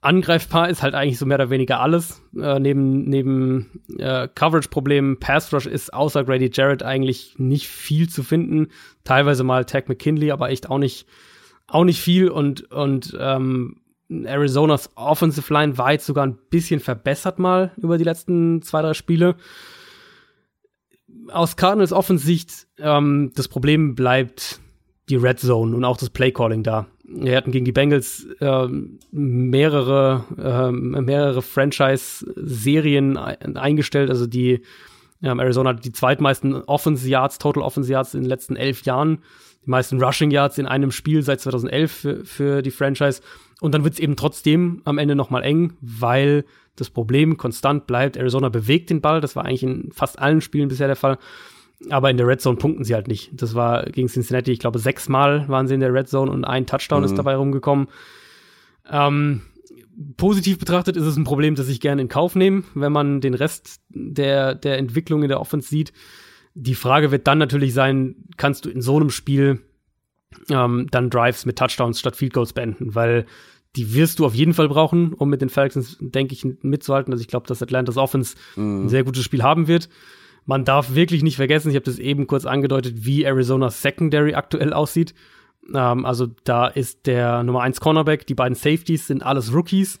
angreifbar? 0.00 0.68
Ist 0.68 0.82
halt 0.82 0.94
eigentlich 0.94 1.18
so 1.18 1.26
mehr 1.26 1.38
oder 1.38 1.50
weniger 1.50 1.80
alles. 1.80 2.22
Äh, 2.38 2.60
neben 2.60 3.04
neben 3.04 3.82
äh, 3.98 4.28
Coverage-Problemen, 4.32 5.18
Pass 5.18 5.52
Rush 5.52 5.66
ist 5.66 5.92
außer 5.92 6.24
Grady 6.24 6.50
Jarrett 6.52 6.82
eigentlich 6.82 7.34
nicht 7.38 7.66
viel 7.68 8.08
zu 8.08 8.22
finden. 8.22 8.68
Teilweise 9.02 9.42
mal 9.42 9.64
Tag 9.64 9.88
McKinley, 9.88 10.30
aber 10.30 10.50
echt 10.50 10.70
auch 10.70 10.78
nicht 10.78 11.06
auch 11.66 11.84
nicht 11.84 12.00
viel 12.00 12.28
und 12.28 12.70
und 12.70 13.16
ähm, 13.18 13.80
Arizonas 14.10 14.90
Offensive 14.96 15.52
Line 15.52 15.78
war 15.78 15.92
jetzt 15.92 16.06
sogar 16.06 16.26
ein 16.26 16.38
bisschen 16.50 16.78
verbessert 16.78 17.38
mal 17.38 17.72
über 17.78 17.98
die 17.98 18.04
letzten 18.04 18.62
zwei, 18.62 18.82
drei 18.82 18.94
Spiele. 18.94 19.36
Aus 21.30 21.56
Cardinals 21.56 21.92
Offensicht, 21.92 22.66
ähm, 22.78 23.32
das 23.34 23.48
Problem 23.48 23.94
bleibt 23.94 24.60
die 25.08 25.16
Red 25.16 25.40
Zone 25.40 25.76
und 25.76 25.84
auch 25.84 25.96
das 25.96 26.10
Play 26.10 26.32
Calling 26.32 26.62
da. 26.62 26.86
Wir 27.04 27.36
hatten 27.36 27.52
gegen 27.52 27.64
die 27.64 27.72
Bengals 27.72 28.26
äh, 28.40 28.68
mehrere, 29.10 30.24
äh, 30.38 30.72
mehrere 30.72 31.42
Franchise-Serien 31.42 33.16
eingestellt, 33.18 34.10
also 34.10 34.26
die 34.26 34.62
ähm, 35.22 35.38
Arizona 35.38 35.70
hat 35.70 35.84
die 35.84 35.92
zweitmeisten 35.92 36.54
Offense 36.64 37.08
Yards, 37.08 37.38
Total 37.38 37.62
Offense 37.62 37.90
Yards 37.90 38.14
in 38.14 38.22
den 38.22 38.28
letzten 38.28 38.56
elf 38.56 38.82
Jahren, 38.82 39.18
die 39.64 39.70
meisten 39.70 40.02
Rushing 40.02 40.30
Yards 40.30 40.58
in 40.58 40.66
einem 40.66 40.90
Spiel 40.90 41.22
seit 41.22 41.40
2011 41.40 41.92
für, 41.92 42.24
für 42.24 42.62
die 42.62 42.70
Franchise 42.70 43.20
und 43.60 43.72
dann 43.72 43.84
wird 43.84 43.94
es 43.94 44.00
eben 44.00 44.16
trotzdem 44.16 44.82
am 44.84 44.98
Ende 44.98 45.14
nochmal 45.14 45.42
eng, 45.42 45.74
weil 45.80 46.44
das 46.76 46.90
Problem 46.90 47.36
konstant 47.36 47.86
bleibt. 47.86 48.16
Arizona 48.16 48.48
bewegt 48.48 48.90
den 48.90 49.00
Ball. 49.00 49.20
Das 49.20 49.36
war 49.36 49.44
eigentlich 49.44 49.62
in 49.62 49.90
fast 49.92 50.18
allen 50.18 50.40
Spielen 50.40 50.68
bisher 50.68 50.86
der 50.86 50.96
Fall. 50.96 51.18
Aber 51.90 52.10
in 52.10 52.16
der 52.16 52.26
Red 52.26 52.40
Zone 52.40 52.56
punkten 52.56 52.84
sie 52.84 52.94
halt 52.94 53.08
nicht. 53.08 53.30
Das 53.32 53.54
war 53.54 53.84
gegen 53.84 54.08
Cincinnati, 54.08 54.52
ich 54.52 54.58
glaube, 54.58 54.78
sechsmal 54.78 55.48
waren 55.48 55.66
sie 55.66 55.74
in 55.74 55.80
der 55.80 55.92
Red 55.92 56.08
Zone 56.08 56.30
und 56.30 56.44
ein 56.44 56.66
Touchdown 56.66 57.00
mhm. 57.00 57.06
ist 57.06 57.18
dabei 57.18 57.36
rumgekommen. 57.36 57.88
Ähm, 58.90 59.42
positiv 60.16 60.58
betrachtet 60.58 60.96
ist 60.96 61.04
es 61.04 61.16
ein 61.16 61.24
Problem, 61.24 61.54
das 61.54 61.68
ich 61.68 61.80
gerne 61.80 62.02
in 62.02 62.08
Kauf 62.08 62.36
nehme, 62.36 62.64
wenn 62.74 62.92
man 62.92 63.20
den 63.20 63.34
Rest 63.34 63.80
der, 63.88 64.54
der 64.54 64.78
Entwicklung 64.78 65.22
in 65.22 65.28
der 65.28 65.40
Offense 65.40 65.68
sieht. 65.68 65.92
Die 66.54 66.74
Frage 66.74 67.10
wird 67.10 67.26
dann 67.26 67.38
natürlich 67.38 67.74
sein, 67.74 68.16
kannst 68.36 68.64
du 68.64 68.70
in 68.70 68.80
so 68.80 68.96
einem 68.96 69.10
Spiel 69.10 69.60
ähm, 70.50 70.86
dann 70.90 71.10
Drives 71.10 71.46
mit 71.46 71.58
Touchdowns 71.58 71.98
statt 71.98 72.16
Field 72.16 72.32
Goals 72.32 72.52
beenden, 72.52 72.94
weil 72.94 73.26
die 73.76 73.94
wirst 73.94 74.18
du 74.18 74.26
auf 74.26 74.34
jeden 74.34 74.54
Fall 74.54 74.68
brauchen, 74.68 75.12
um 75.12 75.28
mit 75.28 75.40
den 75.40 75.48
Falcons, 75.48 75.96
denke 76.00 76.34
ich, 76.34 76.44
mitzuhalten. 76.62 77.12
Also 77.12 77.22
ich 77.22 77.28
glaube, 77.28 77.46
dass 77.46 77.62
Atlantas 77.62 77.96
Offense 77.96 78.36
mhm. 78.56 78.84
ein 78.84 78.88
sehr 78.88 79.04
gutes 79.04 79.24
Spiel 79.24 79.42
haben 79.42 79.66
wird. 79.66 79.88
Man 80.46 80.64
darf 80.64 80.94
wirklich 80.94 81.22
nicht 81.22 81.36
vergessen, 81.36 81.70
ich 81.70 81.74
habe 81.74 81.84
das 81.84 81.98
eben 81.98 82.26
kurz 82.26 82.44
angedeutet, 82.44 83.04
wie 83.04 83.26
Arizonas 83.26 83.80
Secondary 83.82 84.34
aktuell 84.34 84.72
aussieht. 84.72 85.14
Ähm, 85.72 86.04
also 86.04 86.28
da 86.44 86.66
ist 86.66 87.06
der 87.06 87.42
Nummer 87.42 87.62
1 87.62 87.80
Cornerback, 87.80 88.26
die 88.26 88.34
beiden 88.34 88.54
Safeties 88.54 89.06
sind 89.06 89.22
alles 89.22 89.54
Rookies. 89.54 90.00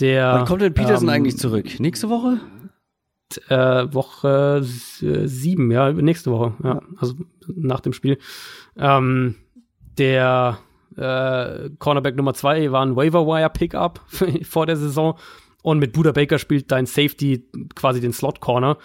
Der, 0.00 0.32
Wann 0.34 0.44
kommt 0.46 0.62
denn 0.62 0.74
Peterson 0.74 1.08
ähm, 1.08 1.14
eigentlich 1.14 1.36
zurück? 1.36 1.80
Nächste 1.80 2.08
Woche? 2.08 2.40
Äh, 3.48 3.92
Woche 3.92 4.60
sieben, 4.62 5.70
ja, 5.70 5.90
nächste 5.92 6.30
Woche, 6.30 6.54
ja, 6.62 6.80
also 6.96 7.14
nach 7.46 7.80
dem 7.80 7.92
Spiel. 7.92 8.18
Ähm, 8.76 9.36
der 9.98 10.58
äh, 10.96 11.70
Cornerback 11.78 12.16
Nummer 12.16 12.34
zwei 12.34 12.70
war 12.72 12.84
ein 12.84 12.96
Waiver-Wire-Pickup 12.96 14.00
vor 14.42 14.66
der 14.66 14.76
Saison. 14.76 15.18
Und 15.62 15.78
mit 15.78 15.92
Buda 15.92 16.12
Baker 16.12 16.38
spielt 16.38 16.72
dein 16.72 16.86
Safety 16.86 17.46
quasi 17.74 18.00
den 18.00 18.12
Slot-Corner. 18.12 18.78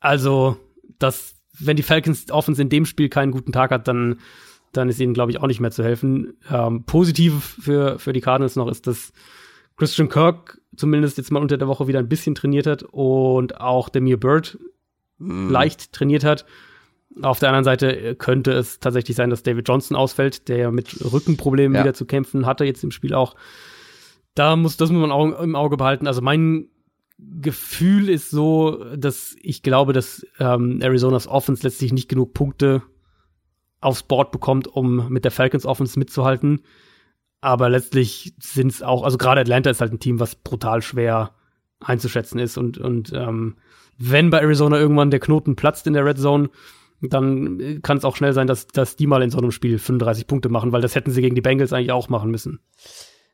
Also, 0.00 0.56
das, 0.98 1.34
wenn 1.58 1.76
die 1.76 1.82
Falcons 1.82 2.30
Offense 2.30 2.62
in 2.62 2.70
dem 2.70 2.86
Spiel 2.86 3.08
keinen 3.08 3.32
guten 3.32 3.52
Tag 3.52 3.70
hat, 3.70 3.88
dann, 3.88 4.20
dann 4.72 4.88
ist 4.88 5.00
ihnen, 5.00 5.14
glaube 5.14 5.30
ich, 5.30 5.40
auch 5.40 5.46
nicht 5.46 5.60
mehr 5.60 5.70
zu 5.70 5.84
helfen. 5.84 6.34
Ähm, 6.50 6.84
positiv 6.84 7.58
für, 7.62 7.98
für 7.98 8.12
die 8.12 8.20
Cardinals 8.20 8.56
noch 8.56 8.68
ist, 8.68 8.86
dass 8.86 9.12
Christian 9.76 10.08
Kirk 10.08 10.60
zumindest 10.76 11.18
jetzt 11.18 11.30
mal 11.30 11.40
unter 11.40 11.58
der 11.58 11.68
Woche 11.68 11.88
wieder 11.88 11.98
ein 11.98 12.08
bisschen 12.08 12.34
trainiert 12.34 12.66
hat 12.66 12.82
und 12.84 13.60
auch 13.60 13.88
Demir 13.88 14.18
Bird 14.18 14.58
mm. 15.18 15.50
leicht 15.50 15.92
trainiert 15.92 16.24
hat. 16.24 16.46
Auf 17.22 17.38
der 17.38 17.48
anderen 17.48 17.64
Seite 17.64 18.14
könnte 18.16 18.52
es 18.52 18.80
tatsächlich 18.80 19.16
sein, 19.16 19.30
dass 19.30 19.42
David 19.42 19.68
Johnson 19.68 19.96
ausfällt, 19.96 20.48
der 20.48 20.56
ja 20.58 20.70
mit 20.70 21.12
Rückenproblemen 21.12 21.74
ja. 21.74 21.82
wieder 21.82 21.94
zu 21.94 22.04
kämpfen 22.04 22.46
hatte, 22.46 22.64
jetzt 22.64 22.84
im 22.84 22.90
Spiel 22.90 23.14
auch. 23.14 23.34
Da 24.34 24.56
muss, 24.56 24.76
das 24.76 24.90
muss 24.90 25.00
man 25.00 25.10
auch 25.10 25.40
im 25.40 25.56
Auge 25.56 25.76
behalten. 25.76 26.06
Also 26.06 26.20
mein 26.20 26.68
Gefühl 27.18 28.08
ist 28.08 28.30
so, 28.30 28.84
dass 28.96 29.34
ich 29.40 29.62
glaube, 29.62 29.92
dass 29.92 30.24
ähm, 30.38 30.80
Arizonas 30.82 31.26
Offense 31.26 31.64
letztlich 31.64 31.92
nicht 31.92 32.08
genug 32.08 32.34
Punkte 32.34 32.82
aufs 33.80 34.02
Board 34.02 34.30
bekommt, 34.30 34.68
um 34.68 35.08
mit 35.08 35.24
der 35.24 35.32
Falcons 35.32 35.66
Offense 35.66 35.98
mitzuhalten. 35.98 36.60
Aber 37.40 37.68
letztlich 37.68 38.34
sind 38.40 38.72
es 38.72 38.82
auch, 38.82 39.02
also 39.02 39.18
gerade 39.18 39.40
Atlanta 39.40 39.70
ist 39.70 39.80
halt 39.80 39.92
ein 39.92 40.00
Team, 40.00 40.20
was 40.20 40.34
brutal 40.34 40.82
schwer 40.82 41.32
einzuschätzen 41.80 42.38
ist. 42.38 42.58
Und, 42.58 42.78
und 42.78 43.12
ähm, 43.14 43.56
wenn 43.98 44.30
bei 44.30 44.40
Arizona 44.40 44.78
irgendwann 44.78 45.10
der 45.10 45.20
Knoten 45.20 45.56
platzt 45.56 45.86
in 45.86 45.92
der 45.92 46.04
Red 46.04 46.18
Zone, 46.18 46.50
dann 47.00 47.80
kann 47.82 47.98
es 47.98 48.04
auch 48.04 48.16
schnell 48.16 48.32
sein, 48.32 48.46
dass, 48.46 48.66
dass 48.66 48.96
die 48.96 49.06
mal 49.06 49.22
in 49.22 49.30
so 49.30 49.38
einem 49.38 49.52
Spiel 49.52 49.78
35 49.78 50.26
Punkte 50.26 50.48
machen, 50.48 50.72
weil 50.72 50.82
das 50.82 50.94
hätten 50.94 51.10
sie 51.10 51.20
gegen 51.20 51.34
die 51.34 51.40
Bengals 51.40 51.72
eigentlich 51.72 51.92
auch 51.92 52.08
machen 52.08 52.30
müssen. 52.30 52.60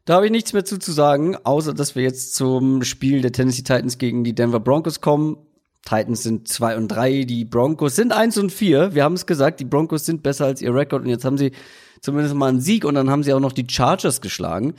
Da 0.04 0.16
habe 0.16 0.26
ich 0.26 0.32
nichts 0.32 0.52
mehr 0.52 0.64
zu, 0.64 0.78
zu 0.78 0.92
sagen, 0.92 1.36
außer 1.44 1.72
dass 1.72 1.96
wir 1.96 2.02
jetzt 2.02 2.34
zum 2.34 2.82
Spiel 2.84 3.22
der 3.22 3.32
Tennessee 3.32 3.62
Titans 3.62 3.96
gegen 3.96 4.22
die 4.22 4.34
Denver 4.34 4.60
Broncos 4.60 5.00
kommen. 5.00 5.38
Titans 5.82 6.22
sind 6.22 6.48
zwei 6.48 6.76
und 6.76 6.88
drei, 6.88 7.24
die 7.24 7.44
Broncos 7.44 7.96
sind 7.96 8.12
eins 8.12 8.36
und 8.36 8.52
vier. 8.52 8.94
Wir 8.94 9.04
haben 9.04 9.14
es 9.14 9.26
gesagt, 9.26 9.60
die 9.60 9.64
Broncos 9.64 10.04
sind 10.04 10.22
besser 10.22 10.46
als 10.46 10.60
ihr 10.60 10.74
Rekord 10.74 11.02
und 11.02 11.08
jetzt 11.08 11.24
haben 11.24 11.38
sie 11.38 11.52
zumindest 12.00 12.34
mal 12.34 12.48
einen 12.48 12.60
Sieg 12.60 12.84
und 12.84 12.94
dann 12.94 13.10
haben 13.10 13.22
sie 13.22 13.32
auch 13.32 13.40
noch 13.40 13.52
die 13.52 13.66
Chargers 13.68 14.20
geschlagen. 14.20 14.74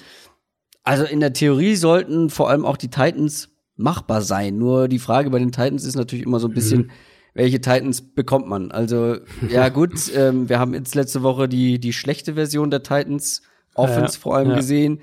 Also 0.84 1.06
in 1.06 1.20
der 1.20 1.34
Theorie 1.34 1.76
sollten 1.76 2.30
vor 2.30 2.50
allem 2.50 2.66
auch 2.66 2.78
die 2.78 2.90
Titans 2.90 3.50
machbar 3.76 4.22
sein. 4.22 4.58
Nur 4.58 4.88
die 4.88 5.00
Frage 5.00 5.32
bei 5.32 5.40
den 5.40 5.52
Titans 5.52 5.84
ist 5.86 5.96
natürlich 5.96 6.26
immer 6.26 6.40
so 6.40 6.48
ein 6.48 6.54
bisschen, 6.54 6.84
mhm. 6.84 6.92
Welche 7.36 7.62
Titans 7.62 8.02
bekommt 8.02 8.48
man? 8.48 8.72
Also 8.72 9.18
ja 9.48 9.70
gut, 9.70 9.94
ähm, 10.16 10.50
wir 10.50 10.58
haben 10.58 10.74
jetzt 10.74 10.96
letzte 10.96 11.22
Woche 11.22 11.48
die 11.48 11.80
die 11.80 11.94
schlechte 11.94 12.34
Version 12.34 12.72
der 12.72 12.82
Titans 12.82 13.44
Offense 13.76 14.16
ja, 14.16 14.20
vor 14.20 14.36
allem 14.36 14.50
ja. 14.50 14.56
gesehen 14.56 15.02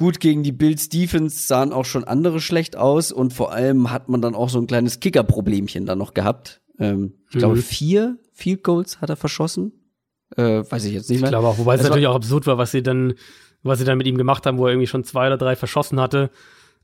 gut 0.00 0.18
gegen 0.18 0.42
die 0.42 0.52
Bills 0.52 0.88
Defense 0.88 1.46
sahen 1.46 1.74
auch 1.74 1.84
schon 1.84 2.04
andere 2.04 2.40
schlecht 2.40 2.74
aus 2.74 3.12
und 3.12 3.34
vor 3.34 3.52
allem 3.52 3.90
hat 3.90 4.08
man 4.08 4.22
dann 4.22 4.34
auch 4.34 4.48
so 4.48 4.58
ein 4.58 4.66
kleines 4.66 4.98
Kicker-Problemchen 5.00 5.84
dann 5.84 5.98
noch 5.98 6.14
gehabt. 6.14 6.62
Ähm, 6.78 7.12
ich 7.28 7.34
mhm. 7.34 7.38
glaube, 7.40 7.56
vier 7.58 8.16
Field 8.32 8.64
Goals 8.64 9.02
hat 9.02 9.10
er 9.10 9.16
verschossen. 9.16 9.72
Äh, 10.36 10.62
weiß 10.66 10.86
ich 10.86 10.94
jetzt 10.94 11.10
nicht 11.10 11.20
mehr. 11.20 11.28
Ich 11.28 11.32
glaube 11.32 11.48
auch, 11.48 11.58
wobei 11.58 11.74
es 11.74 11.82
natürlich 11.82 12.06
auch 12.06 12.14
absurd 12.14 12.46
war, 12.46 12.56
was 12.56 12.70
sie 12.70 12.82
dann, 12.82 13.12
was 13.62 13.78
sie 13.78 13.84
dann 13.84 13.98
mit 13.98 14.06
ihm 14.06 14.16
gemacht 14.16 14.46
haben, 14.46 14.56
wo 14.56 14.64
er 14.64 14.72
irgendwie 14.72 14.86
schon 14.86 15.04
zwei 15.04 15.26
oder 15.26 15.36
drei 15.36 15.54
verschossen 15.54 16.00
hatte 16.00 16.30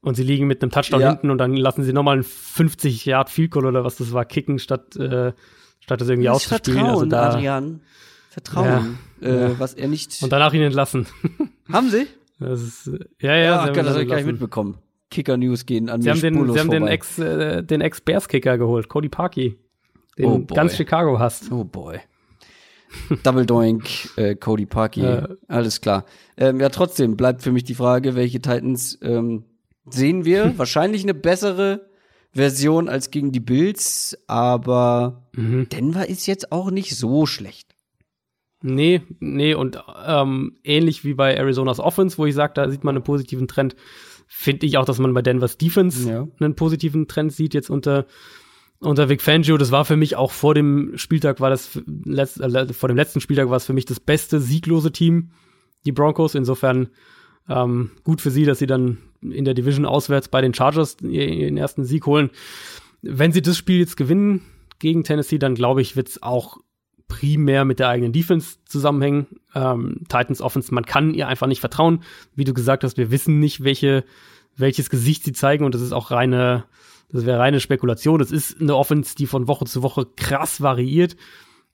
und 0.01 0.15
sie 0.15 0.23
liegen 0.23 0.47
mit 0.47 0.63
einem 0.63 0.71
Touchdown 0.71 1.01
ja. 1.01 1.11
hinten 1.11 1.31
und 1.31 1.39
dann 1.39 1.57
lassen 1.57 1.83
sie 1.83 1.93
nochmal 1.93 2.15
einen 2.15 2.25
50 2.25 3.05
Yard 3.07 3.31
Field 3.31 3.51
Goal 3.51 3.67
oder 3.67 3.85
was 3.85 3.97
das 3.97 4.13
war 4.13 4.25
kicken 4.25 4.59
statt 4.59 4.97
äh, 4.97 5.33
statt 5.81 6.01
das 6.01 6.09
irgendwie 6.09 6.27
das 6.27 6.37
auszuspielen. 6.37 6.81
Also 6.81 7.01
Vertrauen, 7.01 7.13
also 7.13 7.31
da, 7.31 7.31
Adrian. 7.31 7.81
Vertrauen, 8.31 8.99
ja, 9.21 9.29
äh, 9.29 9.41
ja. 9.41 9.59
was 9.59 9.75
er 9.75 9.89
nicht. 9.89 10.23
Und 10.23 10.31
danach 10.33 10.53
ihn 10.53 10.63
entlassen. 10.63 11.07
Haben 11.73 11.91
sie? 11.91 12.07
Das 12.39 12.61
ist, 12.61 12.91
ja, 13.21 13.35
ja. 13.35 13.37
ja 13.37 13.61
ach, 13.61 13.71
das 13.73 13.89
habe 13.89 14.03
ich 14.03 14.09
gar 14.09 14.17
nicht 14.17 14.27
mitbekommen. 14.27 14.79
Kicker-News 15.11 15.65
gehen 15.65 15.89
an 15.89 16.03
sie 16.03 16.11
haben 16.11 16.21
den, 16.21 16.53
Sie 16.53 16.61
haben 16.61 16.71
den 16.71 16.87
Ex, 16.87 17.19
äh, 17.19 17.63
den 17.63 17.81
Ex-Bears-Kicker 17.81 18.59
geholt, 18.59 18.89
Cody 18.89 19.09
Parkey. 19.09 19.57
Den 20.19 20.27
oh 20.27 20.39
ganz 20.41 20.77
Chicago 20.77 21.19
hasst. 21.19 21.51
Oh 21.51 21.65
boy. 21.65 21.99
Double 23.23 23.47
Doink, 23.47 24.17
äh, 24.17 24.35
Cody 24.35 24.67
Parkey. 24.67 25.23
Alles 25.49 25.81
klar. 25.81 26.05
Ähm, 26.37 26.61
ja, 26.61 26.69
trotzdem 26.69 27.17
bleibt 27.17 27.43
für 27.43 27.53
mich 27.53 27.65
die 27.65 27.75
Frage, 27.75 28.15
welche 28.15 28.41
Titans 28.41 28.99
ähm, 29.03 29.45
sehen 29.89 30.25
wir? 30.25 30.59
Wahrscheinlich 30.59 31.03
eine 31.03 31.15
bessere 31.15 31.89
Version 32.33 32.89
als 32.89 33.11
gegen 33.11 33.33
die 33.33 33.41
Bills, 33.41 34.19
aber 34.27 35.29
mhm. 35.35 35.69
Denver 35.69 36.09
ist 36.09 36.27
jetzt 36.27 36.53
auch 36.53 36.71
nicht 36.71 36.97
so 36.97 37.27
schlecht. 37.27 37.75
Nee, 38.63 39.03
nee, 39.21 39.55
und 39.55 39.83
ähm, 40.07 40.59
ähnlich 40.65 41.05
wie 41.05 41.15
bei 41.15 41.39
Arizonas 41.39 41.79
Offense, 41.79 42.19
wo 42.19 42.27
ich 42.27 42.35
sage, 42.35 42.55
da 42.55 42.69
sieht 42.71 42.85
man 42.85 42.97
einen 42.97 43.05
positiven 43.05 43.49
Trend, 43.49 43.77
finde 44.27 44.67
ich 44.67 44.77
auch, 44.77 44.85
dass 44.85 44.99
man 44.99 45.15
bei 45.15 45.23
Denvers 45.23 45.57
Defense 45.57 46.09
ja. 46.09 46.27
einen 46.41 46.57
positiven 46.57 47.07
Trend 47.07 47.33
sieht 47.33 47.55
jetzt 47.55 47.71
unter 47.71 48.07
unter 48.81 49.09
Vic 49.09 49.23
Fangio. 49.23 49.57
Das 49.57 49.71
war 49.71 49.85
für 49.85 49.97
mich 49.97 50.17
auch 50.17 50.33
vor 50.33 50.55
dem 50.55 50.97
Spieltag 50.97 51.41
war 51.41 51.51
das 51.51 51.81
letzt, 51.87 52.41
äh, 52.41 52.73
vor 52.73 52.89
dem 52.89 52.97
letzten 52.97 53.21
Spieltag 53.21 53.49
war 53.49 53.57
es 53.57 53.65
für 53.65 53.73
mich 53.73 53.87
das 53.87 54.01
beste 54.01 54.41
sieglose 54.41 54.93
Team, 54.93 55.31
die 55.85 55.93
Broncos. 55.93 56.35
Insofern 56.35 56.89
ähm, 57.49 57.93
gut 58.05 58.21
für 58.21 58.31
sie, 58.31 58.45
dass 58.45 58.59
sie 58.59 58.67
dann 58.67 58.99
in 59.23 59.45
der 59.45 59.55
Division 59.55 59.87
auswärts 59.87 60.29
bei 60.29 60.41
den 60.41 60.55
Chargers 60.55 60.97
ihren 61.03 61.57
ersten 61.57 61.85
Sieg 61.85 62.07
holen. 62.07 62.31
Wenn 63.03 63.33
sie 63.33 63.43
das 63.43 63.57
Spiel 63.57 63.79
jetzt 63.79 63.97
gewinnen 63.97 64.43
gegen 64.79 65.05
Tennessee, 65.05 65.39
dann 65.39 65.55
glaube 65.55 65.83
ich, 65.83 65.97
wird's 65.97 66.23
auch 66.23 66.59
primär 67.09 67.65
mit 67.65 67.79
der 67.79 67.89
eigenen 67.89 68.13
Defense 68.13 68.59
zusammenhängen. 68.67 69.27
Ähm, 69.55 70.01
Titans 70.09 70.41
Offense, 70.41 70.75
man 70.75 70.85
kann 70.85 71.15
ihr 71.15 71.29
einfach 71.29 71.47
nicht 71.47 71.61
vertrauen. 71.61 72.03
Wie 72.35 72.45
du 72.45 72.53
gesagt 72.53 72.85
hast, 72.85 72.97
wir 72.97 73.11
wissen 73.11 73.39
nicht, 73.39 73.63
welche, 73.63 74.05
welches 74.57 74.91
Gesicht 74.91 75.25
sie 75.25 75.33
zeigen 75.33 75.65
und 75.65 75.75
das 75.75 75.83
ist 75.83 75.93
auch 75.93 76.11
reine, 76.11 76.65
das 77.11 77.25
wäre 77.25 77.39
reine 77.39 77.61
Spekulation. 77.61 78.21
Es 78.21 78.33
ist 78.33 78.61
eine 78.61 78.77
Offense, 78.77 79.15
die 79.15 79.27
von 79.27 79.47
Woche 79.47 79.67
zu 79.67 79.83
Woche 79.83 80.07
krass 80.17 80.61
variiert, 80.61 81.17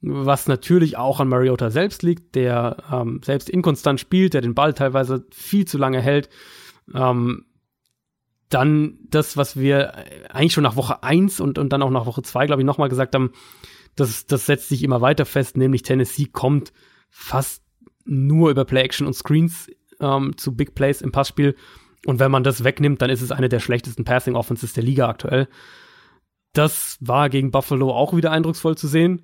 was 0.02 0.48
natürlich 0.48 0.98
auch 0.98 1.20
an 1.20 1.28
Mariota 1.28 1.70
selbst 1.70 2.02
liegt, 2.02 2.34
der 2.34 2.82
ähm, 2.92 3.20
selbst 3.24 3.48
inkonstant 3.48 4.00
spielt, 4.00 4.34
der 4.34 4.40
den 4.40 4.54
Ball 4.54 4.74
teilweise 4.74 5.24
viel 5.30 5.64
zu 5.64 5.78
lange 5.78 6.00
hält. 6.00 6.28
Ähm, 6.94 7.46
dann 8.48 8.98
das, 9.08 9.36
was 9.36 9.56
wir 9.56 9.94
eigentlich 10.30 10.52
schon 10.52 10.62
nach 10.62 10.76
Woche 10.76 11.02
eins 11.02 11.40
und, 11.40 11.58
und 11.58 11.72
dann 11.72 11.82
auch 11.82 11.90
nach 11.90 12.06
Woche 12.06 12.22
zwei, 12.22 12.46
glaube 12.46 12.62
ich, 12.62 12.66
nochmal 12.66 12.88
gesagt 12.88 13.14
haben, 13.14 13.32
das, 13.96 14.26
das 14.26 14.46
setzt 14.46 14.68
sich 14.68 14.82
immer 14.82 15.00
weiter 15.00 15.24
fest, 15.24 15.56
nämlich 15.56 15.82
Tennessee 15.82 16.26
kommt 16.26 16.72
fast 17.10 17.62
nur 18.04 18.50
über 18.50 18.64
Play-Action 18.64 19.06
und 19.06 19.14
Screens 19.14 19.70
ähm, 20.00 20.36
zu 20.36 20.54
Big 20.54 20.74
Plays 20.74 21.00
im 21.00 21.12
Passspiel. 21.12 21.56
Und 22.04 22.18
wenn 22.18 22.30
man 22.30 22.42
das 22.42 22.64
wegnimmt, 22.64 23.00
dann 23.00 23.10
ist 23.10 23.22
es 23.22 23.30
eine 23.30 23.48
der 23.48 23.60
schlechtesten 23.60 24.04
Passing 24.04 24.34
Offenses 24.34 24.72
der 24.72 24.82
Liga 24.82 25.08
aktuell. 25.08 25.48
Das 26.52 26.98
war 27.00 27.30
gegen 27.30 27.50
Buffalo 27.50 27.90
auch 27.90 28.14
wieder 28.14 28.32
eindrucksvoll 28.32 28.76
zu 28.76 28.88
sehen. 28.88 29.22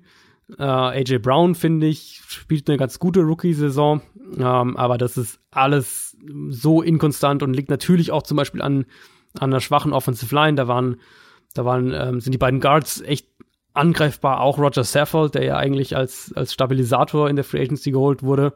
Äh, 0.57 0.63
AJ 0.63 1.19
Brown, 1.19 1.55
finde 1.55 1.87
ich, 1.87 2.21
spielt 2.27 2.69
eine 2.69 2.77
ganz 2.77 2.99
gute 2.99 3.21
Rookie-Saison. 3.21 4.01
Ähm, 4.37 4.77
aber 4.77 4.97
das 4.97 5.17
ist 5.17 5.39
alles 5.51 6.17
so 6.49 6.81
inkonstant 6.81 7.43
und 7.43 7.53
liegt 7.53 7.69
natürlich 7.69 8.11
auch 8.11 8.23
zum 8.23 8.37
Beispiel 8.37 8.61
an, 8.61 8.85
an 9.39 9.51
einer 9.51 9.61
schwachen 9.61 9.93
Offensive 9.93 10.33
Line. 10.33 10.55
Da 10.55 10.67
waren, 10.67 10.97
da 11.53 11.65
waren, 11.65 11.93
ähm, 11.93 12.19
sind 12.19 12.33
die 12.33 12.37
beiden 12.37 12.59
Guards 12.59 13.01
echt 13.01 13.27
angreifbar. 13.73 14.41
Auch 14.41 14.57
Roger 14.57 14.83
Saffold, 14.83 15.35
der 15.35 15.43
ja 15.43 15.57
eigentlich 15.57 15.95
als, 15.95 16.33
als 16.35 16.53
Stabilisator 16.53 17.29
in 17.29 17.35
der 17.35 17.45
Free 17.45 17.61
Agency 17.61 17.91
geholt 17.91 18.23
wurde. 18.23 18.53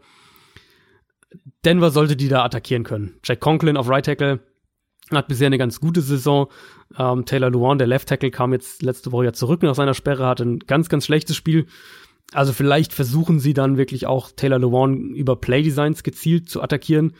Denver 1.65 1.91
sollte 1.91 2.15
die 2.15 2.27
da 2.27 2.43
attackieren 2.43 2.83
können. 2.83 3.19
Jack 3.23 3.39
Conklin 3.39 3.77
auf 3.77 3.89
Right 3.89 4.05
Tackle 4.05 4.39
hat 5.11 5.27
bisher 5.27 5.47
eine 5.47 5.57
ganz 5.57 5.79
gute 5.79 6.01
Saison. 6.01 6.47
Ähm, 6.97 7.25
Taylor 7.25 7.49
Luan, 7.49 7.77
der 7.77 7.87
Left 7.87 8.09
Tackle, 8.09 8.31
kam 8.31 8.53
jetzt 8.53 8.81
letzte 8.81 9.11
Woche 9.11 9.25
ja 9.25 9.33
zurück 9.33 9.61
nach 9.63 9.75
seiner 9.75 9.93
Sperre, 9.93 10.27
hatte 10.27 10.43
ein 10.43 10.59
ganz, 10.59 10.89
ganz 10.89 11.05
schlechtes 11.05 11.35
Spiel. 11.35 11.67
Also 12.31 12.53
vielleicht 12.53 12.93
versuchen 12.93 13.39
sie 13.39 13.53
dann 13.53 13.77
wirklich 13.77 14.07
auch 14.07 14.31
Taylor 14.31 14.59
Luan 14.59 15.13
über 15.13 15.35
Playdesigns 15.35 16.03
gezielt 16.03 16.49
zu 16.49 16.61
attackieren 16.61 17.13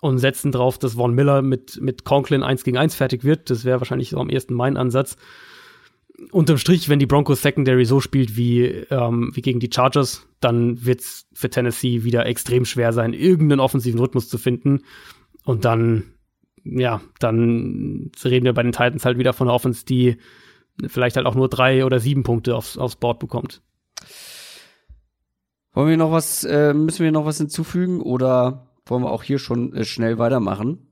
und 0.00 0.18
setzen 0.18 0.52
drauf, 0.52 0.78
dass 0.78 0.94
Von 0.94 1.14
Miller 1.14 1.42
mit, 1.42 1.80
mit 1.80 2.04
Conklin 2.04 2.42
1 2.42 2.64
gegen 2.64 2.76
1 2.76 2.94
fertig 2.94 3.24
wird. 3.24 3.50
Das 3.50 3.64
wäre 3.64 3.80
wahrscheinlich 3.80 4.10
so 4.10 4.18
am 4.18 4.30
ersten 4.30 4.54
mein 4.54 4.76
Ansatz 4.76 5.16
unterm 6.30 6.58
Strich, 6.58 6.88
wenn 6.88 6.98
die 6.98 7.06
Broncos 7.06 7.42
Secondary 7.42 7.84
so 7.84 8.00
spielt 8.00 8.36
wie, 8.36 8.64
ähm, 8.64 9.32
wie 9.34 9.42
gegen 9.42 9.60
die 9.60 9.70
Chargers, 9.72 10.26
dann 10.40 10.84
wird 10.84 11.00
es 11.00 11.26
für 11.32 11.50
Tennessee 11.50 12.04
wieder 12.04 12.26
extrem 12.26 12.64
schwer 12.64 12.92
sein, 12.92 13.12
irgendeinen 13.12 13.60
offensiven 13.60 14.00
Rhythmus 14.00 14.28
zu 14.28 14.38
finden. 14.38 14.82
Und 15.44 15.64
dann, 15.64 16.04
ja, 16.64 17.00
dann 17.18 18.10
reden 18.24 18.44
wir 18.44 18.54
bei 18.54 18.62
den 18.62 18.72
Titans 18.72 19.04
halt 19.04 19.18
wieder 19.18 19.32
von 19.32 19.48
einer 19.48 19.54
Offense, 19.54 19.84
die 19.84 20.16
vielleicht 20.86 21.16
halt 21.16 21.26
auch 21.26 21.34
nur 21.34 21.48
drei 21.48 21.84
oder 21.84 22.00
sieben 22.00 22.22
Punkte 22.22 22.56
aufs, 22.56 22.78
aufs 22.78 22.96
Board 22.96 23.18
bekommt. 23.18 23.62
Wollen 25.72 25.88
wir 25.88 25.96
noch 25.96 26.12
was, 26.12 26.44
äh, 26.44 26.74
müssen 26.74 27.04
wir 27.04 27.12
noch 27.12 27.24
was 27.24 27.38
hinzufügen 27.38 28.00
oder 28.00 28.68
wollen 28.86 29.02
wir 29.02 29.10
auch 29.10 29.22
hier 29.22 29.38
schon 29.38 29.74
äh, 29.74 29.84
schnell 29.84 30.18
weitermachen? 30.18 30.86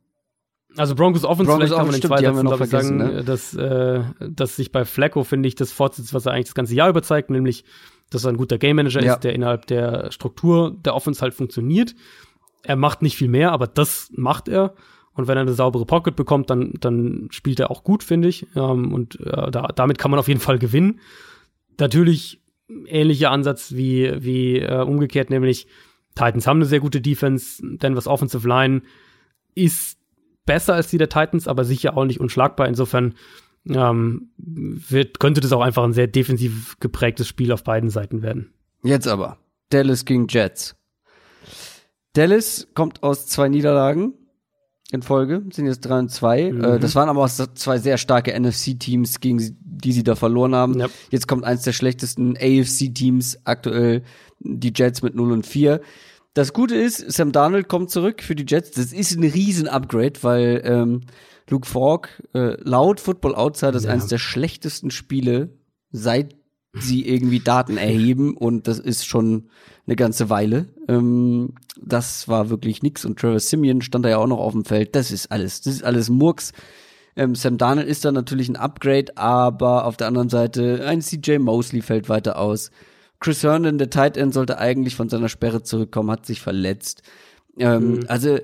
Also 0.76 0.94
Broncos 0.94 1.24
Offense, 1.24 1.50
Broncos 1.50 1.68
vielleicht 1.68 1.76
kann 1.76 1.86
man 1.86 1.94
in 1.96 2.02
zwei 2.02 2.20
Sätzen, 2.20 2.46
glaube 2.46 2.64
ich, 2.64 2.70
sagen, 2.70 2.96
ne? 2.96 3.24
dass, 3.24 3.54
äh, 3.54 4.04
dass 4.20 4.56
sich 4.56 4.70
bei 4.70 4.84
Flacco, 4.84 5.24
finde 5.24 5.48
ich, 5.48 5.56
das 5.56 5.72
fortsetzt, 5.72 6.14
was 6.14 6.26
er 6.26 6.32
eigentlich 6.32 6.46
das 6.46 6.54
ganze 6.54 6.74
Jahr 6.74 6.88
über 6.88 7.02
zeigt, 7.02 7.30
nämlich, 7.30 7.64
dass 8.10 8.24
er 8.24 8.30
ein 8.30 8.36
guter 8.36 8.58
Game 8.58 8.76
Manager 8.76 9.02
ja. 9.02 9.14
ist, 9.14 9.24
der 9.24 9.34
innerhalb 9.34 9.66
der 9.66 10.12
Struktur 10.12 10.70
der 10.70 10.94
Offense 10.94 11.20
halt 11.22 11.34
funktioniert. 11.34 11.94
Er 12.62 12.76
macht 12.76 13.02
nicht 13.02 13.16
viel 13.16 13.28
mehr, 13.28 13.52
aber 13.52 13.66
das 13.66 14.10
macht 14.14 14.48
er. 14.48 14.74
Und 15.20 15.28
wenn 15.28 15.36
er 15.36 15.42
eine 15.42 15.52
saubere 15.52 15.84
Pocket 15.84 16.16
bekommt, 16.16 16.48
dann, 16.48 16.72
dann 16.80 17.28
spielt 17.30 17.60
er 17.60 17.70
auch 17.70 17.84
gut, 17.84 18.02
finde 18.02 18.28
ich. 18.28 18.46
Ähm, 18.56 18.94
und 18.94 19.20
äh, 19.20 19.50
da, 19.50 19.68
damit 19.74 19.98
kann 19.98 20.10
man 20.10 20.18
auf 20.18 20.28
jeden 20.28 20.40
Fall 20.40 20.58
gewinnen. 20.58 21.00
Natürlich 21.78 22.40
ähnlicher 22.86 23.30
Ansatz 23.30 23.72
wie, 23.72 24.10
wie 24.24 24.58
äh, 24.58 24.82
umgekehrt, 24.82 25.28
nämlich 25.28 25.66
Titans 26.14 26.46
haben 26.46 26.58
eine 26.58 26.66
sehr 26.66 26.80
gute 26.80 27.00
Defense, 27.00 27.62
Denver's 27.62 28.06
Offensive 28.06 28.46
Line 28.48 28.82
ist 29.54 29.98
besser 30.46 30.74
als 30.74 30.88
die 30.88 30.98
der 30.98 31.08
Titans, 31.08 31.46
aber 31.46 31.64
sicher 31.64 31.96
auch 31.96 32.04
nicht 32.04 32.20
unschlagbar. 32.20 32.66
Insofern 32.66 33.14
ähm, 33.68 34.30
wird, 34.36 35.20
könnte 35.20 35.40
das 35.40 35.52
auch 35.52 35.60
einfach 35.60 35.84
ein 35.84 35.92
sehr 35.92 36.06
defensiv 36.06 36.78
geprägtes 36.80 37.28
Spiel 37.28 37.52
auf 37.52 37.64
beiden 37.64 37.90
Seiten 37.90 38.22
werden. 38.22 38.52
Jetzt 38.82 39.06
aber. 39.06 39.38
Dallas 39.68 40.04
gegen 40.04 40.26
Jets. 40.28 40.76
Dallas 42.14 42.68
kommt 42.74 43.02
aus 43.02 43.26
zwei 43.26 43.48
Niederlagen 43.48 44.14
in 44.92 45.02
Folge, 45.02 45.42
sind 45.52 45.66
jetzt 45.66 45.80
3 45.80 45.98
und 45.98 46.10
2. 46.10 46.40
Äh, 46.40 46.52
mhm. 46.52 46.80
das 46.80 46.94
waren 46.94 47.08
aber 47.08 47.24
auch 47.24 47.28
zwei 47.28 47.78
sehr 47.78 47.98
starke 47.98 48.38
NFC-Teams, 48.38 49.20
gegen 49.20 49.56
die 49.60 49.92
sie 49.92 50.02
da 50.02 50.14
verloren 50.14 50.54
haben. 50.54 50.80
Yep. 50.80 50.90
Jetzt 51.10 51.28
kommt 51.28 51.44
eins 51.44 51.62
der 51.62 51.72
schlechtesten 51.72 52.36
AFC-Teams 52.36 53.40
aktuell, 53.44 54.02
die 54.40 54.72
Jets 54.74 55.02
mit 55.02 55.14
0 55.14 55.32
und 55.32 55.46
4. 55.46 55.80
Das 56.34 56.52
Gute 56.52 56.76
ist, 56.76 57.10
Sam 57.10 57.32
Darnold 57.32 57.68
kommt 57.68 57.90
zurück 57.90 58.22
für 58.22 58.34
die 58.34 58.44
Jets. 58.46 58.72
Das 58.72 58.92
ist 58.92 59.16
ein 59.16 59.24
riesen 59.24 59.68
Upgrade, 59.68 60.14
weil 60.22 60.62
ähm, 60.64 61.00
Luke 61.48 61.66
Falk 61.66 62.22
äh, 62.34 62.56
laut 62.62 63.00
Football 63.00 63.34
Outsiders 63.34 63.84
ja. 63.84 63.90
eines 63.90 64.06
der 64.06 64.18
schlechtesten 64.18 64.90
Spiele 64.90 65.50
seit 65.90 66.36
sie 66.72 67.06
irgendwie 67.06 67.40
Daten 67.40 67.76
erheben 67.76 68.36
und 68.36 68.68
das 68.68 68.78
ist 68.78 69.06
schon 69.06 69.48
eine 69.86 69.96
ganze 69.96 70.30
Weile. 70.30 70.66
Ähm, 70.88 71.54
das 71.80 72.28
war 72.28 72.50
wirklich 72.50 72.82
nix 72.82 73.04
und 73.04 73.18
Travis 73.18 73.50
Simeon 73.50 73.82
stand 73.82 74.04
da 74.04 74.08
ja 74.10 74.18
auch 74.18 74.26
noch 74.26 74.38
auf 74.38 74.52
dem 74.52 74.64
Feld. 74.64 74.94
Das 74.94 75.10
ist 75.10 75.32
alles, 75.32 75.62
das 75.62 75.74
ist 75.74 75.84
alles 75.84 76.10
Murks. 76.10 76.52
Ähm, 77.16 77.34
Sam 77.34 77.58
Darnold 77.58 77.88
ist 77.88 78.04
da 78.04 78.12
natürlich 78.12 78.48
ein 78.48 78.56
Upgrade, 78.56 79.16
aber 79.16 79.84
auf 79.84 79.96
der 79.96 80.06
anderen 80.06 80.28
Seite 80.28 80.86
ein 80.86 81.02
CJ 81.02 81.38
Mosley 81.38 81.82
fällt 81.82 82.08
weiter 82.08 82.38
aus. 82.38 82.70
Chris 83.18 83.42
Herndon, 83.42 83.78
der 83.78 83.90
Tight 83.90 84.16
End, 84.16 84.32
sollte 84.32 84.58
eigentlich 84.58 84.94
von 84.94 85.08
seiner 85.08 85.28
Sperre 85.28 85.62
zurückkommen, 85.62 86.10
hat 86.10 86.24
sich 86.24 86.40
verletzt. 86.40 87.02
Ähm, 87.58 87.96
mhm. 87.96 88.04
Also 88.06 88.38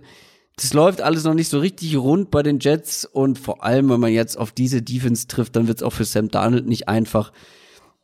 das 0.56 0.72
läuft 0.74 1.00
alles 1.00 1.24
noch 1.24 1.34
nicht 1.34 1.48
so 1.48 1.58
richtig 1.58 1.96
rund 1.96 2.30
bei 2.30 2.42
den 2.42 2.58
Jets 2.58 3.04
und 3.04 3.38
vor 3.38 3.62
allem, 3.62 3.88
wenn 3.90 4.00
man 4.00 4.12
jetzt 4.12 4.36
auf 4.36 4.52
diese 4.52 4.82
Defense 4.82 5.28
trifft, 5.28 5.54
dann 5.54 5.68
wird 5.68 5.78
es 5.78 5.82
auch 5.82 5.92
für 5.92 6.04
Sam 6.04 6.30
Darnold 6.30 6.66
nicht 6.66 6.88
einfach. 6.88 7.32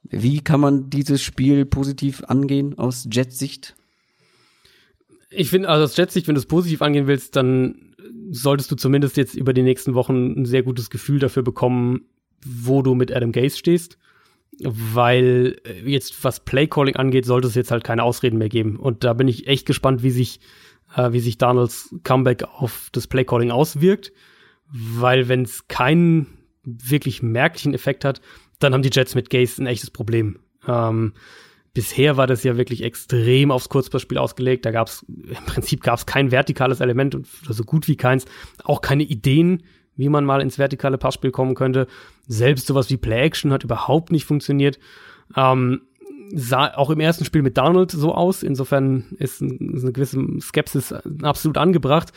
Wie 0.05 0.41
kann 0.41 0.61
man 0.61 0.91
dieses 0.91 1.23
Spiel 1.23 1.65
positiv 1.65 2.25
angehen 2.25 2.79
aus 2.79 3.07
Jets 3.11 3.39
Sicht? 3.39 3.77
Ich 5.31 5.49
finde, 5.51 5.69
also 5.69 5.85
aus 5.85 5.97
Jets 5.97 6.15
Sicht, 6.15 6.29
wenn 6.29 6.35
du 6.35 6.41
es 6.41 6.47
positiv 6.47 6.83
angehen 6.83 7.07
willst, 7.07 7.37
dann 7.37 7.95
solltest 8.31 8.71
du 8.71 8.77
zumindest 8.77 9.17
jetzt 9.17 9.35
über 9.35 9.53
die 9.53 9.63
nächsten 9.63 9.95
Wochen 9.95 10.41
ein 10.41 10.45
sehr 10.45 10.63
gutes 10.63 10.91
Gefühl 10.91 11.19
dafür 11.19 11.43
bekommen, 11.43 12.07
wo 12.45 12.83
du 12.83 12.95
mit 12.95 13.15
Adam 13.15 13.33
Gase 13.33 13.57
stehst. 13.57 13.99
Weil 14.61 15.61
äh, 15.65 15.89
jetzt, 15.89 16.23
was 16.25 16.41
Playcalling 16.41 16.97
angeht, 16.97 17.25
sollte 17.25 17.49
es 17.49 17.55
jetzt 17.55 17.71
halt 17.71 17.85
keine 17.85 18.03
Ausreden 18.03 18.39
mehr 18.39 18.51
geben. 18.51 18.77
Und 18.77 19.05
da 19.05 19.15
bin 19.15 19.29
ich 19.29 19.47
echt 19.47 19.67
gespannt, 19.67 20.03
wie 20.03 20.11
sich, 20.11 20.41
äh, 20.95 21.13
wie 21.13 21.21
sich 21.21 21.39
Donalds 21.39 21.95
Comeback 22.03 22.45
auf 22.45 22.91
das 22.93 23.07
Playcalling 23.07 23.51
auswirkt. 23.51 24.13
Weil 24.71 25.29
wenn 25.29 25.43
es 25.43 25.69
keinen 25.69 26.27
wirklich 26.65 27.23
merklichen 27.23 27.75
Effekt 27.75 28.05
hat, 28.05 28.21
dann 28.63 28.75
haben 28.75 28.83
die 28.83 28.91
Jets 28.93 29.15
mit 29.15 29.31
Gase 29.31 29.63
ein 29.63 29.67
echtes 29.67 29.91
Problem. 29.91 30.39
Ähm, 30.67 31.13
bisher 31.75 32.17
war 32.17 32.27
das 32.27 32.45
ja 32.45 32.57
wirklich 32.57 32.83
extrem 32.83 33.51
aufs 33.51 33.69
Kurzpassspiel 33.69 34.19
ausgelegt. 34.19 34.65
Da 34.65 34.71
gab 34.71 34.89
es 34.89 35.05
im 35.09 35.45
Prinzip 35.47 35.83
gab 35.83 35.99
es 35.99 36.07
kein 36.07 36.31
vertikales 36.31 36.81
Element 36.81 37.15
oder 37.15 37.55
so 37.55 37.65
gut 37.65 37.89
wie 37.89 37.97
keins, 37.97 38.27
auch 38.65 38.81
keine 38.81 39.03
Ideen, 39.03 39.63
wie 39.97 40.09
man 40.09 40.25
mal 40.25 40.41
ins 40.41 40.59
vertikale 40.59 40.99
Passspiel 40.99 41.31
kommen 41.31 41.55
könnte. 41.55 41.87
Selbst 42.27 42.67
sowas 42.67 42.91
wie 42.91 42.97
Play 42.97 43.23
Action 43.23 43.53
hat 43.53 43.65
überhaupt 43.65 44.13
nicht 44.13 44.25
funktioniert. 44.25 44.79
Ähm, 45.37 45.83
sah 46.35 46.75
auch 46.75 46.91
im 46.91 47.01
ersten 47.01 47.25
Spiel 47.25 47.43
mit 47.43 47.59
Donald 47.59 47.91
so 47.91 48.15
aus. 48.15 48.43
Insofern 48.43 49.05
ist, 49.19 49.41
ein, 49.41 49.75
ist 49.75 49.83
eine 49.83 49.93
gewisse 49.93 50.25
Skepsis 50.41 50.93
absolut 51.23 51.59
angebracht. 51.59 52.13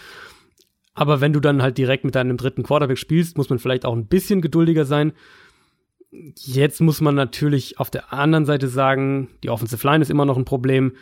Aber 0.93 1.19
wenn 1.19 1.33
du 1.33 1.41
dann 1.41 1.61
halt 1.61 1.77
direkt 1.77 2.05
mit 2.05 2.15
deinem 2.15 2.37
dritten 2.37 2.63
Quarterback 2.63 2.97
spielst, 2.97 3.37
muss 3.37 3.49
man 3.49 3.59
vielleicht 3.59 3.85
auch 3.85 3.93
ein 3.93 4.07
bisschen 4.07 4.41
geduldiger 4.41 4.85
sein. 4.85 5.11
Jetzt 6.35 6.81
muss 6.81 7.01
man 7.01 7.15
natürlich 7.15 7.79
auf 7.79 7.89
der 7.89 8.13
anderen 8.13 8.45
Seite 8.45 8.67
sagen, 8.67 9.29
die 9.43 9.49
Offensive 9.49 9.85
Line 9.85 10.01
ist 10.01 10.11
immer 10.11 10.25
noch 10.25 10.37
ein 10.37 10.45
Problem. 10.45 10.93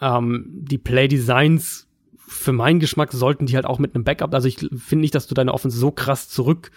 Ähm, 0.00 0.46
die 0.48 0.78
Play 0.78 1.08
Designs 1.08 1.88
für 2.16 2.52
meinen 2.52 2.80
Geschmack 2.80 3.12
sollten 3.12 3.46
die 3.46 3.56
halt 3.56 3.66
auch 3.66 3.78
mit 3.78 3.94
einem 3.94 4.04
Backup. 4.04 4.34
Also 4.34 4.48
ich 4.48 4.58
finde 4.58 5.02
nicht, 5.02 5.14
dass 5.14 5.26
du 5.26 5.34
deine 5.34 5.52
Offense 5.52 5.78
so 5.78 5.90
krass 5.90 6.28
zurück 6.28 6.70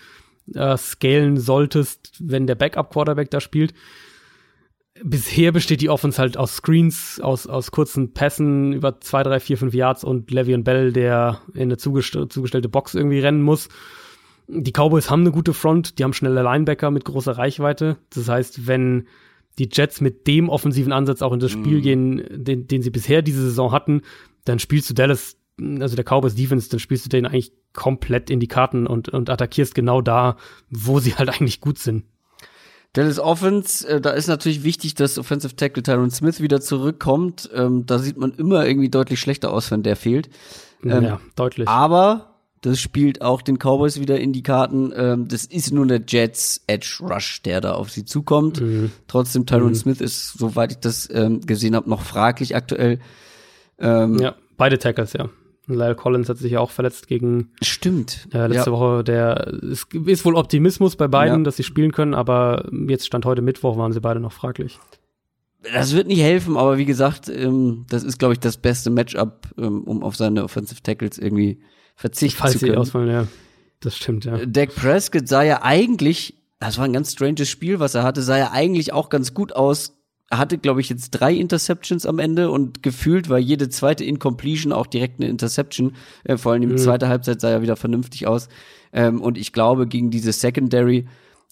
äh, 0.54 0.76
scalen 0.78 1.38
solltest, 1.38 2.14
wenn 2.20 2.48
der 2.48 2.56
Backup 2.56 2.92
Quarterback 2.92 3.30
da 3.30 3.40
spielt. 3.40 3.74
Bisher 5.04 5.52
besteht 5.52 5.82
die 5.82 5.90
Offense 5.90 6.20
halt 6.20 6.38
aus 6.38 6.56
Screens, 6.56 7.20
aus, 7.20 7.48
aus 7.48 7.72
kurzen 7.72 8.14
Pässen 8.14 8.74
über 8.74 9.02
zwei, 9.02 9.24
drei, 9.24 9.40
vier, 9.40 9.58
fünf 9.58 9.74
Yards 9.74 10.04
und 10.04 10.30
Le'Veon 10.30 10.64
Bell, 10.64 10.94
der 10.94 11.42
in 11.54 11.64
eine 11.64 11.78
zugest 11.78 12.18
zugestellte 12.30 12.70
Box 12.70 12.94
irgendwie 12.94 13.20
rennen 13.20 13.42
muss 13.42 13.70
die 14.48 14.72
Cowboys 14.72 15.10
haben 15.10 15.22
eine 15.22 15.32
gute 15.32 15.54
Front, 15.54 15.98
die 15.98 16.04
haben 16.04 16.14
schnelle 16.14 16.42
Linebacker 16.42 16.92
mit 16.92 17.06
großer 17.06 17.38
Reichweite. 17.38 17.98
Das 18.14 18.28
heißt, 18.28 18.68
wenn 18.68 19.08
die 19.60 19.70
Jets 19.72 20.02
mit 20.02 20.28
dem 20.28 20.50
offensiven 20.50 20.92
Ansatz 20.92 21.22
auch 21.22 21.34
in 21.34 21.40
das 21.40 21.52
Spiel 21.52 21.80
mm. 21.80 21.82
gehen, 21.82 22.24
den, 22.32 22.68
den 22.68 22.82
sie 22.82 22.90
bisher 22.90 23.22
diese 23.22 23.42
Saison 23.42 23.72
hatten, 23.72 24.02
dann 24.46 24.60
spielst 24.60 24.90
du 24.90 24.94
Dallas, 24.94 25.38
also 25.80 25.96
der 25.96 26.06
Cowboys 26.06 26.36
Defense, 26.36 26.70
dann 26.70 26.80
spielst 26.80 27.06
du 27.06 27.10
den 27.10 27.26
eigentlich 27.26 27.54
komplett 27.74 28.30
in 28.30 28.40
die 28.40 28.48
Karten 28.48 28.88
und, 28.88 29.10
und 29.10 29.30
attackierst 29.30 29.76
genau 29.76 30.02
da, 30.02 30.38
wo 30.70 31.00
sie 31.00 31.16
halt 31.16 31.30
eigentlich 31.30 31.62
gut 31.62 31.78
sind. 31.78 32.06
Dallas 32.94 33.20
Offense, 33.20 33.88
äh, 33.88 34.02
da 34.02 34.12
ist 34.12 34.28
natürlich 34.28 34.64
wichtig, 34.64 34.94
dass 34.94 35.18
Offensive 35.18 35.56
Tackle 35.56 35.82
Tyron 35.82 36.12
Smith 36.12 36.42
wieder 36.42 36.62
zurückkommt. 36.62 37.50
Ähm, 37.54 37.88
da 37.88 37.98
sieht 37.98 38.18
man 38.18 38.34
immer 38.34 38.68
irgendwie 38.68 38.90
deutlich 38.90 39.20
schlechter 39.20 39.52
aus, 39.52 39.72
wenn 39.72 39.82
der 39.82 39.96
fehlt. 39.96 40.30
Ähm, 40.84 41.04
ja, 41.04 41.20
deutlich. 41.36 41.68
Aber 41.68 42.33
das 42.64 42.80
spielt 42.80 43.22
auch 43.22 43.42
den 43.42 43.58
Cowboys 43.58 44.00
wieder 44.00 44.20
in 44.20 44.32
die 44.32 44.42
Karten. 44.42 44.94
Ähm, 44.96 45.28
das 45.28 45.46
ist 45.46 45.74
nur 45.74 45.86
der 45.86 46.02
Jets 46.08 46.64
Edge 46.66 47.00
Rush, 47.02 47.42
der 47.42 47.60
da 47.60 47.74
auf 47.74 47.92
sie 47.92 48.06
zukommt. 48.06 48.62
Mhm. 48.62 48.92
Trotzdem, 49.08 49.46
Tyron 49.46 49.70
mhm. 49.70 49.76
Smith 49.76 50.00
ist, 50.00 50.38
soweit 50.38 50.72
ich 50.72 50.78
das 50.80 51.10
ähm, 51.14 51.42
gesehen 51.42 51.76
habe, 51.76 51.90
noch 51.90 52.02
fraglich 52.02 52.56
aktuell. 52.56 53.00
Ähm, 53.80 54.18
ja, 54.18 54.36
beide 54.56 54.80
Tackles, 54.80 55.12
ja. 55.12 55.30
Lyle 55.68 55.96
Collins 55.96 56.30
hat 56.30 56.38
sich 56.38 56.54
ja 56.54 56.62
auch 56.62 56.72
verletzt 56.72 57.08
gegen. 57.08 57.52
Stimmt. 57.62 58.30
Äh, 58.34 58.48
letzte 58.48 58.70
ja. 58.70 58.72
Woche. 58.72 59.04
Der 59.04 59.54
es 59.62 59.86
ist 60.06 60.24
wohl 60.24 60.36
Optimismus 60.36 60.96
bei 60.96 61.10
beiden, 61.10 61.40
ja. 61.40 61.44
dass 61.44 61.58
sie 61.58 61.64
spielen 61.64 61.92
können, 61.92 62.14
aber 62.14 62.70
jetzt 62.88 63.06
stand 63.06 63.26
heute 63.26 63.42
Mittwoch, 63.42 63.78
waren 63.78 63.92
sie 63.92 64.02
beide 64.02 64.22
noch 64.22 64.34
fraglich. 64.34 64.80
Das 65.74 65.94
wird 65.94 66.08
nicht 66.08 66.22
helfen, 66.22 66.56
aber 66.56 66.78
wie 66.78 66.86
gesagt, 66.86 67.28
ähm, 67.28 67.86
das 67.90 68.04
ist, 68.04 68.20
glaube 68.20 68.34
ich, 68.34 68.40
das 68.40 68.56
beste 68.56 68.90
Matchup, 68.90 69.48
ähm, 69.58 69.84
um 69.84 70.02
auf 70.02 70.16
seine 70.16 70.46
Offensive 70.46 70.82
Tackles 70.82 71.18
irgendwie 71.18 71.60
verzichten 71.96 72.40
Falls 72.40 72.54
zu 72.54 72.60
können. 72.60 72.78
Ausfallen, 72.78 73.10
ja. 73.10 73.28
Das 73.80 73.98
stimmt, 73.98 74.26
ja. 74.26 74.46
Dak 74.46 74.74
Prescott 74.76 75.28
sah 75.28 75.44
ja 75.44 75.62
eigentlich, 75.62 76.36
das 76.60 76.78
war 76.78 76.86
ein 76.86 76.94
ganz 76.94 77.12
stranges 77.12 77.50
Spiel, 77.50 77.80
was 77.80 77.96
er 77.96 78.04
hatte, 78.04 78.22
sah 78.22 78.38
ja 78.38 78.52
eigentlich 78.52 78.94
auch 78.94 79.10
ganz 79.10 79.34
gut 79.34 79.56
aus. 79.56 79.94
Er 80.30 80.38
hatte, 80.38 80.58
glaube 80.58 80.82
ich, 80.82 80.90
jetzt 80.90 81.12
drei 81.12 81.34
Interceptions 81.34 82.06
am 82.06 82.18
Ende 82.18 82.50
und 82.50 82.82
gefühlt 82.82 83.30
war 83.30 83.38
jede 83.38 83.70
zweite 83.70 84.04
Incompletion 84.04 84.72
auch 84.72 84.88
direkt 84.88 85.20
eine 85.20 85.30
Interception. 85.30 85.96
Äh, 86.24 86.38
vor 86.38 86.54
allem 86.54 86.64
in 86.64 86.70
mhm. 86.70 86.78
zweiter 86.78 87.10
Halbzeit 87.10 87.42
sah 87.42 87.50
er 87.50 87.62
wieder 87.62 87.76
vernünftig 87.76 88.26
aus. 88.26 88.48
Ähm, 88.94 89.22
und 89.22 89.38
ich 89.38 89.54
glaube, 89.54 89.86
gegen 89.86 90.10
diese 90.10 90.32
Secondary, 90.32 91.08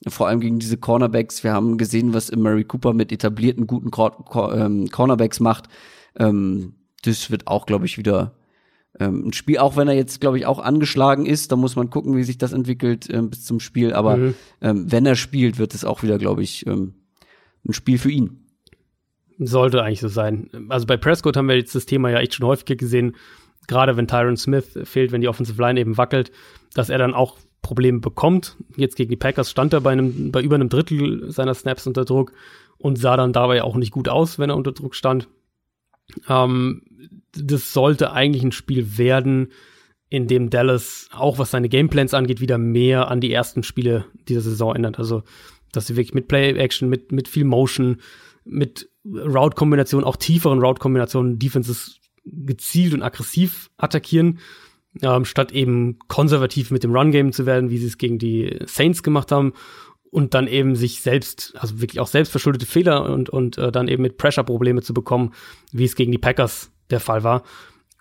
vor 0.08 0.28
allem 0.28 0.40
gegen 0.40 0.58
diese 0.58 0.78
Cornerbacks, 0.78 1.44
wir 1.44 1.52
haben 1.52 1.78
gesehen, 1.78 2.14
was 2.14 2.32
Murray 2.32 2.64
Cooper 2.64 2.94
mit 2.94 3.12
etablierten 3.12 3.68
guten 3.68 3.92
Cor 3.92 4.12
Cor 4.26 4.56
ähm, 4.56 4.90
Cornerbacks 4.90 5.40
macht. 5.40 5.66
Ähm, 6.18 6.74
das 7.04 7.30
wird 7.30 7.48
auch, 7.48 7.66
glaube 7.66 7.86
ich, 7.86 7.98
wieder 7.98 8.34
ähm, 9.00 9.28
ein 9.28 9.34
Spiel, 9.34 9.58
auch 9.58 9.78
wenn 9.78 9.88
er 9.88 9.94
jetzt, 9.94 10.22
glaube 10.22 10.38
ich, 10.38 10.46
auch 10.46 10.60
angeschlagen 10.60 11.26
ist, 11.26 11.52
da 11.52 11.56
muss 11.56 11.76
man 11.76 11.90
gucken, 11.90 12.16
wie 12.18 12.24
sich 12.24 12.38
das 12.38 12.54
entwickelt 12.54 13.08
ähm, 13.10 13.30
bis 13.30 13.46
zum 13.46 13.60
Spiel. 13.60 13.94
Aber 13.94 14.18
mhm. 14.18 14.36
ähm, 14.62 14.92
wenn 14.92 15.06
er 15.06 15.16
spielt, 15.16 15.58
wird 15.58 15.74
es 15.74 15.86
auch 15.86 16.04
wieder, 16.04 16.18
glaube 16.18 16.44
ich, 16.44 16.66
ähm, 16.68 16.96
ein 17.68 17.74
Spiel 17.74 17.98
für 17.98 18.12
ihn. 18.12 18.48
Sollte 19.40 19.82
eigentlich 19.82 20.02
so 20.02 20.08
sein. 20.08 20.50
Also 20.70 20.86
bei 20.86 20.98
Prescott 20.98 21.38
haben 21.38 21.48
wir 21.48 21.56
jetzt 21.56 21.74
das 21.74 21.86
Thema 21.86 22.10
ja 22.10 22.20
echt 22.20 22.36
schon 22.36 22.46
häufiger 22.46 22.76
gesehen, 22.76 23.16
gerade 23.68 23.98
wenn 23.98 24.08
Tyron 24.08 24.38
Smith 24.38 24.78
fehlt, 24.84 25.12
wenn 25.12 25.22
die 25.22 25.28
Offensive 25.28 25.60
Line 25.62 25.80
eben 25.80 25.98
wackelt, 25.98 26.32
dass 26.74 26.90
er 26.90 26.98
dann 26.98 27.14
auch 27.14 27.38
Probleme 27.62 28.00
bekommt. 28.00 28.58
Jetzt 28.76 28.96
gegen 28.96 29.10
die 29.10 29.16
Packers 29.16 29.50
stand 29.50 29.74
er 29.74 29.82
bei, 29.82 29.92
einem, 29.92 30.32
bei 30.32 30.42
über 30.42 30.56
einem 30.56 30.70
Drittel 30.70 31.32
seiner 31.32 31.54
Snaps 31.54 31.88
unter 31.88 32.06
Druck 32.06 32.34
und 32.78 32.98
sah 32.98 33.18
dann 33.18 33.34
dabei 33.34 33.64
auch 33.64 33.76
nicht 33.76 33.92
gut 33.92 34.10
aus, 34.10 34.40
wenn 34.40 34.50
er 34.50 34.58
unter 34.58 34.72
Druck 34.72 34.96
stand. 34.96 35.28
Ähm, 36.28 36.82
das 37.34 37.74
sollte 37.74 38.12
eigentlich 38.12 38.44
ein 38.44 38.52
Spiel 38.52 38.98
werden, 38.98 39.50
in 40.10 40.28
dem 40.28 40.50
Dallas, 40.50 41.08
auch 41.14 41.40
was 41.40 41.52
seine 41.52 41.70
Gameplans 41.70 42.14
angeht, 42.14 42.42
wieder 42.42 42.58
mehr 42.58 43.10
an 43.10 43.22
die 43.22 43.32
ersten 43.32 43.64
Spiele 43.64 44.06
dieser 44.28 44.42
Saison 44.42 44.76
ändert. 44.76 45.00
Also, 45.00 45.24
dass 45.72 45.88
sie 45.88 45.96
wirklich 45.96 46.14
mit 46.14 46.28
Play-Action, 46.28 46.90
mit, 46.90 47.14
mit 47.14 47.30
viel 47.30 47.46
Motion, 47.46 48.02
mit 48.44 48.90
Route-Kombinationen, 49.06 50.06
auch 50.06 50.18
tieferen 50.18 50.60
Route-Kombinationen, 50.60 51.40
Defenses 51.40 52.02
gezielt 52.26 52.94
und 52.94 53.04
aggressiv 53.04 53.70
attackieren, 53.78 54.40
ähm, 55.02 55.24
statt 55.24 55.54
eben 55.54 55.98
konservativ 56.10 56.72
mit 56.72 56.84
dem 56.84 56.94
Run-Game 56.94 57.32
zu 57.32 57.46
werden, 57.46 57.70
wie 57.70 57.78
sie 57.78 57.88
es 57.88 57.98
gegen 57.98 58.20
die 58.20 58.60
Saints 58.66 59.04
gemacht 59.04 59.32
haben 59.32 59.54
und 60.10 60.34
dann 60.34 60.48
eben 60.48 60.76
sich 60.76 61.02
selbst, 61.02 61.54
also 61.58 61.80
wirklich 61.80 62.02
auch 62.02 62.08
selbstverschuldete 62.08 62.66
Fehler 62.66 63.10
und, 63.10 63.30
und 63.30 63.58
äh, 63.58 63.72
dann 63.72 63.88
eben 63.88 64.04
mit 64.04 64.18
Pressure-Probleme 64.18 64.82
zu 64.82 64.94
bekommen, 64.94 65.34
wie 65.72 65.86
es 65.86 65.96
gegen 65.96 66.12
die 66.12 66.18
Packers 66.18 66.71
der 66.92 67.00
Fall 67.00 67.24
war. 67.24 67.44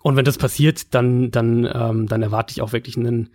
Und 0.03 0.17
wenn 0.17 0.25
das 0.25 0.39
passiert, 0.39 0.95
dann, 0.95 1.31
dann, 1.31 1.69
ähm, 1.73 2.07
dann 2.07 2.23
erwarte 2.23 2.53
ich 2.53 2.63
auch 2.63 2.73
wirklich 2.73 2.97
einen, 2.97 3.31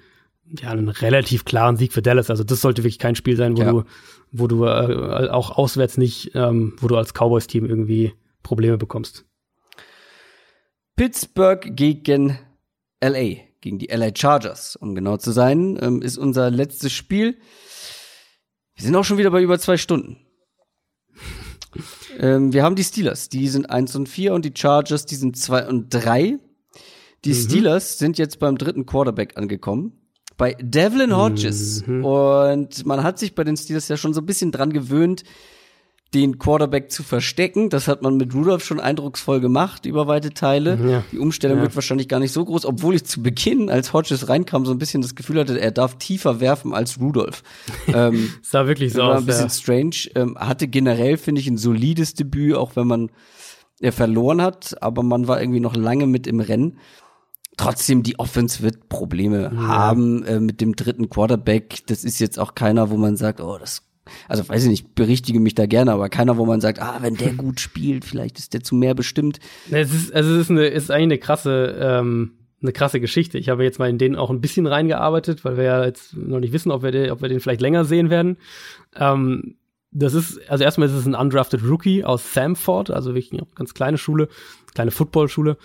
ja, 0.60 0.70
einen 0.72 0.90
relativ 0.90 1.46
klaren 1.46 1.78
Sieg 1.78 1.94
für 1.94 2.02
Dallas. 2.02 2.30
Also 2.30 2.44
das 2.44 2.62
sollte 2.62 2.84
wirklich 2.84 3.00
kein 3.00 3.16
Spiel 3.16 3.38
sein, 3.38 3.58
wo 3.58 3.62
ja. 3.62 3.72
du, 3.72 3.84
wo 4.32 4.48
du 4.48 4.66
äh, 4.66 5.30
auch 5.30 5.52
auswärts 5.52 5.98
nicht, 5.98 6.32
ähm, 6.34 6.76
wo 6.80 6.88
du 6.88 6.98
als 6.98 7.14
Cowboys-Team 7.14 7.66
irgendwie 7.66 8.14
Probleme 8.42 8.78
bekommst. 8.78 9.26
Pittsburgh 10.96 11.76
gegen 11.76 12.40
LA, 13.04 13.36
gegen 13.62 13.80
die 13.80 13.88
LA 13.88 14.12
Chargers, 14.16 14.76
um 14.76 14.96
genau 14.96 15.18
zu 15.18 15.32
sein, 15.32 15.78
ähm, 15.82 16.02
ist 16.02 16.18
unser 16.18 16.50
letztes 16.50 16.94
Spiel. 16.94 17.38
Wir 18.76 18.86
sind 18.86 18.96
auch 18.96 19.04
schon 19.04 19.18
wieder 19.18 19.32
bei 19.32 19.42
über 19.42 19.60
zwei 19.60 19.78
Stunden. 19.78 20.25
Ähm, 22.20 22.54
wir 22.54 22.64
haben 22.64 22.76
die 22.76 22.84
Steelers, 22.84 23.30
die 23.30 23.48
sind 23.48 23.70
1 23.70 23.96
und 23.96 24.10
4 24.10 24.34
und 24.34 24.46
die 24.46 24.54
Chargers, 24.56 25.06
die 25.06 25.16
sind 25.16 25.38
2 25.38 25.68
und 25.68 25.94
3. 25.94 26.38
Die 27.26 27.30
mhm. 27.30 27.34
Steelers 27.34 27.98
sind 27.98 28.18
jetzt 28.18 28.40
beim 28.40 28.58
dritten 28.58 28.86
Quarterback 28.86 29.38
angekommen. 29.38 29.94
Bei 30.38 30.56
Devlin 30.60 31.16
Hodges. 31.16 31.86
Mhm. 31.88 32.06
Und 32.06 32.86
man 32.86 33.04
hat 33.04 33.20
sich 33.20 33.36
bei 33.36 33.44
den 33.44 33.58
Steelers 33.58 33.88
ja 33.88 33.98
schon 33.98 34.14
so 34.14 34.22
ein 34.22 34.26
bisschen 34.26 34.52
dran 34.52 34.72
gewöhnt, 34.72 35.24
den 36.14 36.40
Quarterback 36.40 36.92
zu 36.92 37.04
verstecken. 37.04 37.70
Das 37.70 37.88
hat 37.88 38.02
man 38.02 38.16
mit 38.16 38.34
Rudolph 38.34 38.64
schon 38.64 38.80
eindrucksvoll 38.80 39.42
gemacht 39.42 39.86
über 39.86 40.08
weite 40.08 40.34
Teile. 40.34 40.78
Ja. 40.90 41.04
Die 41.12 41.20
Umstellung 41.20 41.58
ja. 41.58 41.64
wird 41.64 41.76
wahrscheinlich 41.76 42.08
gar 42.08 42.20
nicht 42.20 42.32
so 42.32 42.46
groß, 42.46 42.66
obwohl 42.66 42.96
ich 42.96 43.04
zu 43.06 43.22
Beginn, 43.22 43.70
als 43.70 43.92
Hodges 43.92 44.30
reinkam, 44.30 44.66
so 44.66 44.72
ein 44.72 44.78
bisschen 44.78 45.02
das 45.02 45.16
Gefühl 45.16 45.40
hatte, 45.40 45.60
er 45.60 45.72
darf 45.72 45.98
tiefer 45.98 46.40
werfen 46.40 46.74
als 46.74 47.00
Rudolph. 47.00 47.44
ähm, 47.88 48.30
sah 48.42 48.68
wirklich 48.68 48.94
so 48.94 49.00
war 49.00 49.16
aus. 49.16 49.18
Ein 49.18 49.26
bisschen 49.26 49.48
ja. 49.48 49.50
strange. 49.50 49.96
Ähm, 50.16 50.38
hatte 50.38 50.68
generell, 50.68 51.18
finde 51.18 51.42
ich, 51.42 51.48
ein 51.48 51.58
solides 51.58 52.14
Debüt, 52.14 52.56
auch 52.56 52.76
wenn 52.76 52.88
man 52.88 53.12
er 53.82 53.92
verloren 53.92 54.42
hat, 54.42 54.82
aber 54.82 55.04
man 55.04 55.28
war 55.28 55.42
irgendwie 55.42 55.60
noch 55.60 55.76
lange 55.76 56.08
mit 56.08 56.28
im 56.28 56.40
Rennen. 56.40 56.80
Trotzdem, 57.58 58.04
die 58.04 58.20
Offense 58.20 58.64
wird 58.64 58.90
Probleme 58.90 59.52
haben 59.56 60.24
äh, 60.24 60.40
mit 60.40 60.60
dem 60.60 60.76
dritten 60.76 61.10
Quarterback. 61.10 61.86
Das 61.88 62.04
ist 62.04 62.20
jetzt 62.20 62.38
auch 62.38 62.56
keiner, 62.56 62.90
wo 62.90 62.98
man 62.98 63.16
sagt, 63.16 63.40
oh, 63.40 63.58
das 63.58 63.84
also 64.28 64.48
weiß 64.48 64.64
ich 64.64 64.70
nicht, 64.70 64.96
berichtige 64.96 65.40
mich 65.40 65.56
da 65.56 65.66
gerne, 65.66 65.92
aber 65.92 66.10
keiner, 66.10 66.38
wo 66.38 66.46
man 66.46 66.62
sagt, 66.62 66.82
ah, 66.82 66.98
wenn 67.02 67.16
der 67.16 67.34
gut 67.38 67.60
spielt, 67.60 68.06
vielleicht 68.06 68.40
ist 68.40 68.54
der 68.54 68.62
zu 68.62 68.76
mehr 68.76 68.94
bestimmt. 68.94 69.40
Es 69.72 69.94
ist, 69.94 70.14
also 70.14 70.34
es 70.34 70.42
ist, 70.42 70.52
eine, 70.52 70.68
ist 70.68 70.92
eigentlich 70.92 71.04
eine 71.04 71.18
krasse, 71.20 71.76
ähm, 71.80 72.32
eine 72.62 72.72
krasse 72.72 73.00
Geschichte. 73.00 73.38
Ich 73.38 73.50
habe 73.50 73.64
jetzt 73.64 73.80
mal 73.80 73.90
in 73.90 73.98
den 73.98 74.16
auch 74.16 74.30
ein 74.30 74.42
bisschen 74.42 74.68
reingearbeitet, 74.68 75.46
weil 75.46 75.58
wir 75.58 75.64
ja 75.64 75.86
jetzt 75.86 76.16
noch 76.16 76.40
nicht 76.40 76.54
wissen, 76.54 76.72
ob 76.72 76.84
wir 76.84 76.92
den, 76.92 77.12
ob 77.12 77.22
wir 77.22 77.30
den 77.30 77.40
vielleicht 77.40 77.62
länger 77.62 77.86
sehen 77.86 78.10
werden. 78.10 78.38
Ähm, 78.96 79.56
das 79.92 80.14
ist, 80.14 80.40
also 80.50 80.64
erstmal 80.64 80.90
ist 80.90 80.94
es 80.94 81.06
ein 81.06 81.16
undrafted 81.16 81.64
Rookie 81.64 82.04
aus 82.04 82.34
Samford, 82.34 82.92
also 82.92 83.16
wirklich 83.16 83.32
eine 83.32 83.48
ganz 83.56 83.74
kleine 83.74 83.98
Schule, 83.98 84.28
kleine 84.74 84.92
Footballschule. 84.92 85.58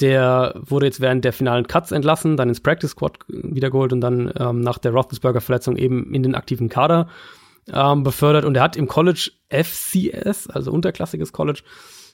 Der 0.00 0.54
wurde 0.60 0.86
jetzt 0.86 1.00
während 1.00 1.24
der 1.24 1.32
finalen 1.32 1.66
Cuts 1.66 1.90
entlassen, 1.90 2.36
dann 2.36 2.48
ins 2.48 2.60
Practice 2.60 2.90
Squad 2.90 3.18
wiedergeholt 3.28 3.92
und 3.92 4.00
dann 4.00 4.32
ähm, 4.38 4.60
nach 4.60 4.78
der 4.78 4.92
Roethlisberger-Verletzung 4.92 5.76
eben 5.76 6.14
in 6.14 6.22
den 6.22 6.34
aktiven 6.34 6.68
Kader 6.68 7.08
ähm, 7.72 8.02
befördert 8.02 8.44
und 8.44 8.56
er 8.56 8.62
hat 8.62 8.76
im 8.76 8.88
College 8.88 9.30
FCS, 9.48 10.48
also 10.48 10.72
unterklassiges 10.72 11.32
College, 11.32 11.62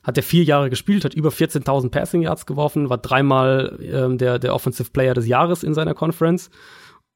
hat 0.02 0.16
er 0.16 0.22
vier 0.22 0.44
Jahre 0.44 0.70
gespielt, 0.70 1.04
hat 1.04 1.14
über 1.14 1.30
14.000 1.30 1.90
Passing 1.90 2.22
Yards 2.22 2.46
geworfen, 2.46 2.88
war 2.88 2.98
dreimal 2.98 3.78
ähm, 3.82 4.18
der, 4.18 4.38
der 4.38 4.54
Offensive 4.54 4.90
Player 4.90 5.14
des 5.14 5.26
Jahres 5.26 5.64
in 5.64 5.74
seiner 5.74 5.94
Conference 5.94 6.50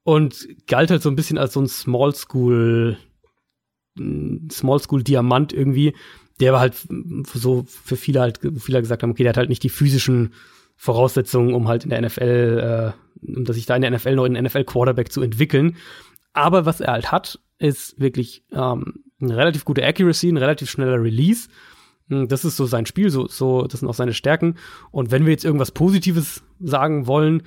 und 0.03 0.49
galt 0.67 0.91
halt 0.91 1.03
so 1.03 1.09
ein 1.09 1.17
bisschen 1.17 1.39
als 1.39 1.53
so 1.53 1.61
ein 1.61 1.69
Small 1.69 2.15
School, 2.15 2.99
Small 4.51 4.81
School 4.81 5.05
Diamant 5.05 5.53
irgendwie. 5.53 5.95
Der 6.41 6.53
war 6.53 6.61
halt 6.61 6.75
so 7.33 7.65
für 7.67 7.97
viele 7.97 8.21
halt, 8.21 8.41
viele 8.59 8.81
gesagt 8.81 9.03
haben, 9.03 9.11
okay, 9.11 9.23
der 9.23 9.31
hat 9.31 9.37
halt 9.37 9.51
nicht 9.51 9.63
die 9.63 9.69
physischen 9.69 10.33
Voraussetzungen, 10.77 11.55
um 11.55 11.69
halt 11.69 11.85
in 11.85 11.91
der 11.91 12.01
NFL, 12.01 12.95
äh, 13.25 13.37
um 13.37 13.47
sich 13.47 13.67
da 13.67 13.77
in 13.77 13.83
der 13.83 13.91
NFL 13.91 14.17
noch 14.17 14.25
in 14.25 14.33
NFL 14.33 14.65
Quarterback 14.65 15.13
zu 15.13 15.21
entwickeln. 15.23 15.77
Aber 16.33 16.65
was 16.65 16.81
er 16.81 16.93
halt 16.93 17.13
hat, 17.13 17.39
ist 17.61 18.01
wirklich 18.01 18.43
ähm, 18.53 19.05
eine 19.21 19.37
relativ 19.37 19.65
gute 19.65 19.85
Accuracy, 19.87 20.29
ein 20.29 20.39
relativ 20.39 20.71
schneller 20.71 21.01
Release. 21.01 21.49
Hm, 22.09 22.27
das 22.27 22.45
ist 22.45 22.57
so 22.57 22.67
sein 22.67 22.87
Spiel, 22.87 23.11
so, 23.11 23.29
so, 23.29 23.67
das 23.67 23.81
sind 23.81 23.89
auch 23.89 23.95
seine 23.95 24.15
Stärken. 24.15 24.57
Und 24.91 25.11
wenn 25.11 25.25
wir 25.25 25.33
jetzt 25.33 25.45
irgendwas 25.45 25.71
Positives 25.71 26.43
sagen 26.59 27.07
wollen, 27.07 27.43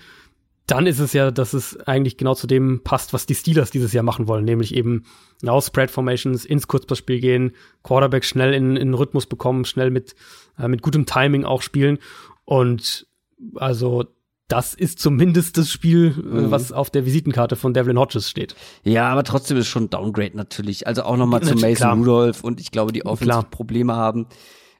dann 0.67 0.87
ist 0.87 0.99
es 0.99 1.11
ja, 1.11 1.29
dass 1.29 1.53
es 1.53 1.77
eigentlich 1.87 2.15
genau 2.15 2.35
zu 2.35 2.47
dem 2.47 2.83
passt, 2.83 3.11
was 3.11 3.25
die 3.25 3.35
Steelers 3.35 3.71
dieses 3.71 3.91
Jahr 3.91 4.03
machen 4.03 4.27
wollen, 4.27 4.45
nämlich 4.45 4.73
eben 4.73 5.03
aus 5.45 5.67
Spread 5.67 5.91
Formations 5.91 6.45
ins 6.45 6.67
Kurzpassspiel 6.67 7.19
gehen, 7.19 7.51
Quarterback 7.83 8.23
schnell 8.23 8.53
in, 8.53 8.77
in 8.77 8.93
Rhythmus 8.93 9.25
bekommen, 9.25 9.65
schnell 9.65 9.89
mit, 9.89 10.15
äh, 10.57 10.69
mit 10.69 10.81
gutem 10.81 11.05
Timing 11.05 11.43
auch 11.43 11.61
spielen. 11.61 11.97
Und 12.45 13.07
also 13.55 14.05
das 14.47 14.73
ist 14.73 14.99
zumindest 14.99 15.57
das 15.57 15.71
Spiel, 15.71 16.13
äh, 16.17 16.41
mhm. 16.41 16.51
was 16.51 16.71
auf 16.71 16.89
der 16.89 17.05
Visitenkarte 17.05 17.55
von 17.55 17.73
Devlin 17.73 17.97
Hodges 17.97 18.29
steht. 18.29 18.55
Ja, 18.83 19.09
aber 19.09 19.23
trotzdem 19.23 19.57
ist 19.57 19.67
schon 19.67 19.89
Downgrade 19.89 20.35
natürlich. 20.35 20.85
Also 20.85 21.03
auch 21.03 21.17
nochmal 21.17 21.41
zu 21.43 21.55
Mason 21.55 21.75
klar. 21.75 21.95
Rudolph 21.95 22.43
und 22.43 22.59
ich 22.59 22.71
glaube, 22.71 22.91
die 22.91 23.05
Offensive 23.05 23.47
Probleme 23.49 23.95
haben. 23.95 24.27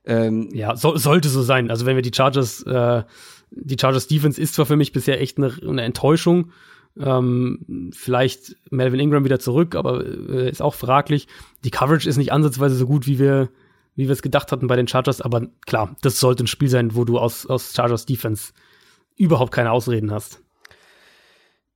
Ähm, 0.05 0.49
ja, 0.53 0.75
so, 0.75 0.97
sollte 0.97 1.29
so 1.29 1.41
sein. 1.41 1.71
Also 1.71 1.85
wenn 1.85 1.95
wir 1.95 2.03
die 2.03 2.13
Chargers, 2.13 2.61
äh, 2.63 3.03
die 3.51 3.77
Chargers 3.79 4.07
Defense 4.07 4.39
ist 4.39 4.55
zwar 4.55 4.65
für 4.65 4.75
mich 4.75 4.91
bisher 4.91 5.21
echt 5.21 5.37
eine, 5.37 5.53
eine 5.65 5.83
Enttäuschung. 5.83 6.51
Ähm, 6.99 7.89
vielleicht 7.95 8.55
Melvin 8.69 8.99
Ingram 8.99 9.25
wieder 9.25 9.39
zurück, 9.39 9.75
aber 9.75 10.05
äh, 10.05 10.49
ist 10.49 10.61
auch 10.61 10.75
fraglich. 10.75 11.27
Die 11.63 11.71
Coverage 11.71 12.07
ist 12.07 12.17
nicht 12.17 12.31
ansatzweise 12.31 12.75
so 12.75 12.85
gut, 12.85 13.07
wie 13.07 13.17
wir 13.17 13.49
wie 13.95 14.07
wir 14.07 14.13
es 14.13 14.21
gedacht 14.21 14.51
hatten 14.51 14.67
bei 14.67 14.75
den 14.75 14.87
Chargers, 14.87 15.21
aber 15.21 15.47
klar, 15.65 15.95
das 16.01 16.19
sollte 16.19 16.43
ein 16.43 16.47
Spiel 16.47 16.69
sein, 16.69 16.95
wo 16.95 17.05
du 17.05 17.19
aus, 17.19 17.45
aus 17.45 17.73
Chargers 17.75 18.05
Defense 18.05 18.53
überhaupt 19.17 19.51
keine 19.51 19.71
Ausreden 19.71 20.11
hast. 20.11 20.41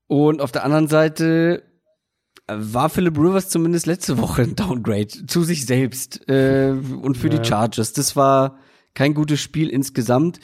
Und 0.07 0.41
auf 0.41 0.51
der 0.51 0.64
anderen 0.64 0.88
Seite 0.88 1.64
war 2.47 2.89
Philip 2.89 3.18
Rivers 3.18 3.49
zumindest 3.49 3.85
letzte 3.85 4.18
Woche 4.18 4.43
ein 4.43 4.55
Downgrade 4.55 5.07
zu 5.07 5.43
sich 5.43 5.65
selbst 5.65 6.27
äh, 6.30 6.72
und 6.72 7.18
für 7.18 7.30
ja. 7.30 7.38
die 7.38 7.47
Chargers. 7.47 7.93
Das 7.93 8.15
war 8.15 8.57
kein 8.93 9.14
gutes 9.14 9.41
Spiel 9.41 9.69
insgesamt. 9.69 10.39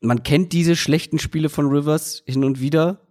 Man 0.00 0.22
kennt 0.22 0.52
diese 0.52 0.76
schlechten 0.76 1.18
Spiele 1.18 1.48
von 1.48 1.66
Rivers 1.66 2.22
hin 2.26 2.42
und 2.42 2.60
wieder. 2.60 3.06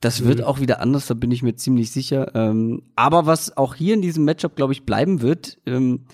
Das 0.00 0.24
wird 0.24 0.38
mhm. 0.38 0.44
auch 0.44 0.60
wieder 0.60 0.80
anders, 0.80 1.06
da 1.06 1.14
bin 1.14 1.30
ich 1.30 1.42
mir 1.42 1.56
ziemlich 1.56 1.90
sicher. 1.90 2.34
Ähm, 2.34 2.82
aber 2.96 3.26
was 3.26 3.56
auch 3.56 3.74
hier 3.74 3.94
in 3.94 4.02
diesem 4.02 4.24
Matchup, 4.24 4.56
glaube 4.56 4.72
ich, 4.72 4.84
bleiben 4.84 5.20
wird, 5.22 5.58
ähm, 5.66 6.06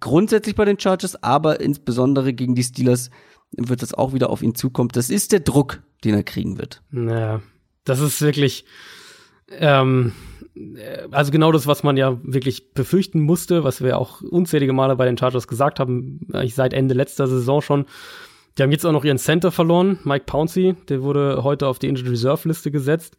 grundsätzlich 0.00 0.54
bei 0.54 0.64
den 0.64 0.78
Chargers, 0.78 1.22
aber 1.22 1.60
insbesondere 1.60 2.32
gegen 2.32 2.54
die 2.54 2.62
Steelers, 2.62 3.10
wird 3.56 3.82
das 3.82 3.94
auch 3.94 4.12
wieder 4.12 4.30
auf 4.30 4.42
ihn 4.42 4.54
zukommen. 4.54 4.90
Das 4.92 5.10
ist 5.10 5.32
der 5.32 5.40
Druck, 5.40 5.82
den 6.04 6.14
er 6.14 6.22
kriegen 6.22 6.58
wird. 6.58 6.82
Naja, 6.90 7.40
das 7.84 8.00
ist 8.00 8.20
wirklich, 8.22 8.64
ähm, 9.50 10.12
also 11.10 11.32
genau 11.32 11.52
das, 11.52 11.66
was 11.66 11.82
man 11.82 11.96
ja 11.96 12.18
wirklich 12.22 12.72
befürchten 12.72 13.20
musste, 13.20 13.64
was 13.64 13.82
wir 13.82 13.98
auch 13.98 14.20
unzählige 14.22 14.72
Male 14.72 14.96
bei 14.96 15.04
den 15.06 15.18
Chargers 15.18 15.48
gesagt 15.48 15.80
haben, 15.80 16.20
eigentlich 16.32 16.54
seit 16.54 16.72
Ende 16.72 16.94
letzter 16.94 17.26
Saison 17.26 17.60
schon. 17.60 17.86
Die 18.56 18.62
haben 18.62 18.70
jetzt 18.70 18.86
auch 18.86 18.92
noch 18.92 19.04
ihren 19.04 19.18
Center 19.18 19.50
verloren, 19.50 19.98
Mike 20.04 20.26
Pouncey, 20.26 20.76
der 20.88 21.02
wurde 21.02 21.42
heute 21.42 21.66
auf 21.66 21.78
die 21.78 21.88
Injured 21.88 22.10
Reserve 22.10 22.48
Liste 22.48 22.70
gesetzt. 22.70 23.16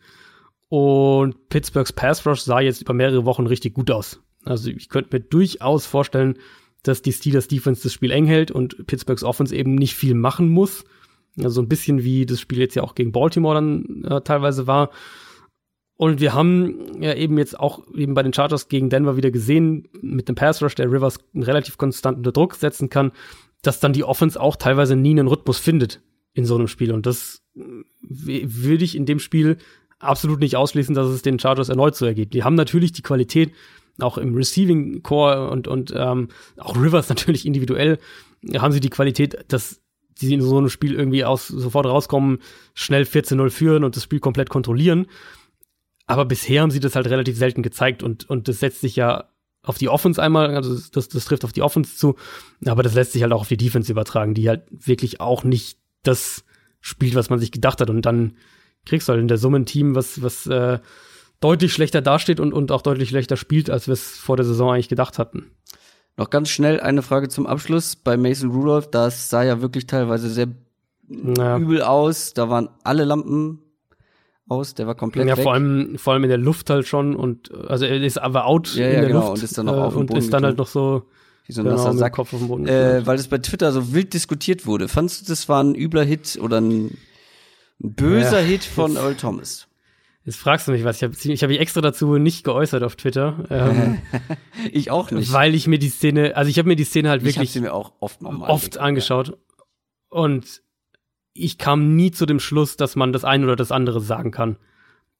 Und 0.70 1.50
Pittsburghs 1.50 1.94
Pass 1.94 2.26
Rush 2.26 2.42
sah 2.42 2.60
jetzt 2.60 2.82
über 2.82 2.94
mehrere 2.94 3.26
Wochen 3.26 3.46
richtig 3.46 3.74
gut 3.74 3.92
aus. 3.92 4.22
Also 4.46 4.70
ich 4.70 4.90
könnte 4.90 5.16
mir 5.16 5.24
durchaus 5.24 5.86
vorstellen, 5.86 6.38
dass 6.88 7.02
die 7.02 7.14
Steelers 7.14 7.48
Defense 7.48 7.84
das 7.84 7.94
Spiel 7.94 8.12
eng 8.12 8.26
hält 8.26 8.52
und 8.52 8.88
Pittsburghs 8.88 9.24
Offense 9.24 9.56
eben 9.56 9.76
nicht 9.76 9.96
viel 9.96 10.14
machen 10.14 10.50
muss. 10.50 10.84
Also 11.42 11.62
ein 11.62 11.68
bisschen 11.68 12.04
wie 12.04 12.26
das 12.26 12.40
Spiel 12.40 12.60
jetzt 12.60 12.76
ja 12.76 12.84
auch 12.84 12.96
gegen 12.96 13.12
Baltimore 13.12 13.56
dann 13.56 14.04
äh, 14.04 14.22
teilweise 14.22 14.68
war. 14.68 14.92
Und 15.98 16.20
wir 16.20 16.34
haben 16.34 17.02
ja 17.02 17.14
eben 17.14 17.38
jetzt 17.38 17.58
auch 17.58 17.88
eben 17.94 18.14
bei 18.14 18.24
den 18.24 18.34
Chargers 18.34 18.68
gegen 18.68 18.90
Denver 18.90 19.16
wieder 19.16 19.32
gesehen, 19.32 19.88
mit 20.02 20.28
dem 20.28 20.36
Pass 20.36 20.62
Rush, 20.62 20.76
der 20.76 20.92
Rivers 20.92 21.20
relativ 21.34 21.78
konstant 21.78 22.18
unter 22.18 22.34
Druck 22.34 22.56
setzen 22.56 22.90
kann, 22.90 23.12
dass 23.62 23.80
dann 23.80 23.94
die 23.94 24.04
Offense 24.04 24.40
auch 24.40 24.58
teilweise 24.58 24.96
nie 24.96 25.12
einen 25.12 25.28
Rhythmus 25.28 25.58
findet 25.58 26.02
in 26.34 26.46
so 26.46 26.56
einem 26.56 26.68
Spiel. 26.68 26.92
Und 26.92 27.06
das 27.06 27.42
würde 28.02 28.84
ich 28.84 28.96
in 28.96 29.06
dem 29.06 29.20
Spiel 29.20 29.58
absolut 30.00 30.42
nicht 30.42 30.58
ausschließen, 30.58 30.94
dass 30.94 31.08
es 31.08 31.22
den 31.22 31.40
Chargers 31.40 31.70
erneut 31.70 31.96
so 31.96 32.06
ergeht. 32.06 32.34
Die 32.34 32.44
haben 32.44 32.56
natürlich 32.56 32.92
die 32.92 33.02
Qualität, 33.02 33.52
auch 34.00 34.18
im 34.18 34.36
Receiving 34.36 35.04
Core 35.04 35.50
und, 35.50 35.68
und 35.68 35.94
ähm, 35.96 36.30
auch 36.58 36.76
Rivers 36.76 37.10
natürlich 37.10 37.46
individuell 37.46 38.00
haben 38.58 38.72
sie 38.72 38.80
die 38.80 38.90
Qualität, 38.90 39.46
dass 39.48 39.82
sie 40.18 40.34
in 40.34 40.42
so 40.42 40.58
einem 40.58 40.70
Spiel 40.70 40.94
irgendwie 40.94 41.26
aus, 41.26 41.48
sofort 41.48 41.86
rauskommen, 41.86 42.40
schnell 42.74 43.04
14-0 43.04 43.50
führen 43.50 43.84
und 43.84 43.96
das 43.96 44.04
Spiel 44.04 44.20
komplett 44.20 44.50
kontrollieren. 44.50 45.08
Aber 46.08 46.26
bisher 46.26 46.62
haben 46.62 46.72
sie 46.72 46.80
das 46.80 46.96
halt 46.96 47.08
relativ 47.08 47.38
selten 47.38 47.64
gezeigt 47.64 48.04
und, 48.04 48.30
und 48.30 48.48
das 48.48 48.60
setzt 48.60 48.82
sich 48.82 48.96
ja 48.96 49.26
auf 49.64 49.78
die 49.78 49.90
Offense 49.90 50.22
einmal, 50.22 50.56
also 50.56 50.78
das, 50.92 51.10
das 51.10 51.26
trifft 51.26 51.44
auf 51.44 51.52
die 51.52 51.64
Offense 51.64 51.96
zu, 51.96 52.16
aber 52.66 52.84
das 52.84 52.94
lässt 52.94 53.14
sich 53.14 53.24
halt 53.24 53.34
auch 53.34 53.42
auf 53.42 53.48
die 53.48 53.58
Defense 53.58 53.92
übertragen, 53.92 54.36
die 54.36 54.48
halt 54.48 54.64
wirklich 54.70 55.20
auch 55.20 55.44
nicht 55.44 55.80
das 56.04 56.46
spielt, 56.82 57.16
was 57.16 57.32
man 57.32 57.40
sich 57.40 57.52
gedacht 57.52 57.82
hat. 57.82 57.90
Und 57.90 58.04
dann 58.04 58.38
kriegst 58.86 59.08
du 59.08 59.14
halt 59.14 59.22
in 59.22 59.28
der 59.28 59.40
Summe 59.40 59.60
ein 59.60 59.66
Team, 59.66 59.96
was, 59.96 60.22
was 60.22 60.46
äh, 60.46 60.80
deutlich 61.46 61.74
schlechter 61.74 62.02
dasteht 62.02 62.40
und, 62.40 62.54
und 62.54 62.72
auch 62.72 62.82
deutlich 62.82 63.10
schlechter 63.10 63.38
spielt, 63.38 63.70
als 63.70 63.86
wir 63.88 63.94
es 63.94 64.18
vor 64.18 64.36
der 64.36 64.48
Saison 64.48 64.72
eigentlich 64.72 64.90
gedacht 64.90 65.20
hatten. 65.20 65.52
Noch 66.18 66.32
ganz 66.32 66.50
schnell 66.50 66.80
eine 66.80 67.04
Frage 67.04 67.30
zum 67.30 67.46
Abschluss. 67.46 67.96
Bei 67.96 68.18
Mason 68.18 68.50
Rudolph, 68.50 68.90
das 68.90 69.30
sah 69.30 69.44
ja 69.44 69.62
wirklich 69.62 69.86
teilweise 69.86 70.28
sehr 70.30 70.48
ja. 71.08 71.58
übel 71.58 71.84
aus. 71.84 72.34
Da 72.34 72.50
waren 72.50 72.70
alle 72.84 73.04
Lampen 73.04 73.60
aus, 74.48 74.74
der 74.74 74.88
war 74.88 74.96
komplett 74.96 75.28
ja, 75.28 75.38
weg. 75.38 75.44
vor 75.44 75.54
allem, 75.54 76.00
vor 76.00 76.14
allem 76.14 76.24
in 76.24 76.30
der 76.30 76.40
Luft 76.40 76.72
halt 76.72 76.88
schon 76.88 77.16
und 77.16 77.54
also 77.68 77.86
er 77.86 78.02
ist 78.02 78.20
aber 78.20 78.46
out 78.46 78.74
ja, 78.76 78.88
in 78.88 79.02
der 79.02 79.08
genau, 79.08 79.20
Luft 79.20 79.32
und 79.38 79.44
ist 79.44 79.58
dann 79.58 79.68
noch 79.68 79.78
auf 79.78 79.94
dem 79.94 80.08
Boden 80.08 80.14
und 80.14 80.18
ist 80.24 80.34
dann 80.34 80.46
halt 80.46 80.58
noch 80.58 80.68
so 80.68 81.04
wie 81.46 81.54
so 81.54 81.62
ein 81.62 81.66
genau, 81.66 81.78
nasser 81.78 81.94
Sack. 81.98 82.14
Kopf 82.14 82.34
auf 82.34 82.40
dem 82.40 82.48
Boden 82.48 82.68
äh, 82.68 83.06
weil 83.06 83.18
das 83.18 83.28
bei 83.28 83.38
Twitter 83.38 83.72
so 83.72 83.94
wild 83.94 84.14
diskutiert 84.14 84.66
wurde. 84.66 84.88
Fandest 84.88 85.22
du, 85.22 85.32
das 85.32 85.48
war 85.48 85.64
ein 85.64 85.76
übler 85.76 86.04
Hit 86.04 86.40
oder 86.42 86.60
ein, 86.60 86.98
ein 87.84 87.94
böser 87.94 88.40
ja, 88.40 88.48
Hit 88.48 88.64
von 88.64 88.96
Earl 88.96 89.16
Thomas? 89.16 89.68
Jetzt 90.26 90.38
fragst 90.38 90.68
du 90.68 90.72
mich 90.72 90.84
was. 90.84 90.98
Ich 90.98 91.04
habe 91.04 91.14
ich 91.16 91.44
hab 91.44 91.50
mich 91.50 91.60
extra 91.60 91.82
dazu 91.82 92.18
nicht 92.18 92.44
geäußert 92.44 92.82
auf 92.82 92.96
Twitter. 92.96 93.46
Ähm, 93.52 94.00
ich 94.72 94.90
auch 94.90 95.12
nicht. 95.12 95.32
Weil 95.32 95.54
ich 95.54 95.68
mir 95.68 95.78
die 95.78 95.90
Szene, 95.90 96.36
also 96.36 96.50
ich 96.50 96.58
habe 96.58 96.68
mir 96.68 96.76
die 96.76 96.84
Szene 96.84 97.10
halt 97.10 97.24
wirklich 97.24 97.44
ich 97.44 97.52
sie 97.52 97.62
mir 97.62 97.74
auch 97.74 97.94
oft, 98.00 98.24
nochmal 98.24 98.50
oft 98.50 98.80
angeschaut. 98.80 99.30
Ja. 99.30 99.36
Und 100.10 100.64
ich 101.34 101.58
kam 101.60 101.96
nie 101.96 102.12
zu 102.12 102.26
dem 102.26 102.40
Schluss, 102.40 102.76
dass 102.76 102.96
man 102.96 103.14
das 103.14 103.24
eine 103.24 103.46
oder 103.46 103.56
das 103.56 103.72
andere 103.72 104.02
sagen 104.02 104.32
kann. 104.32 104.58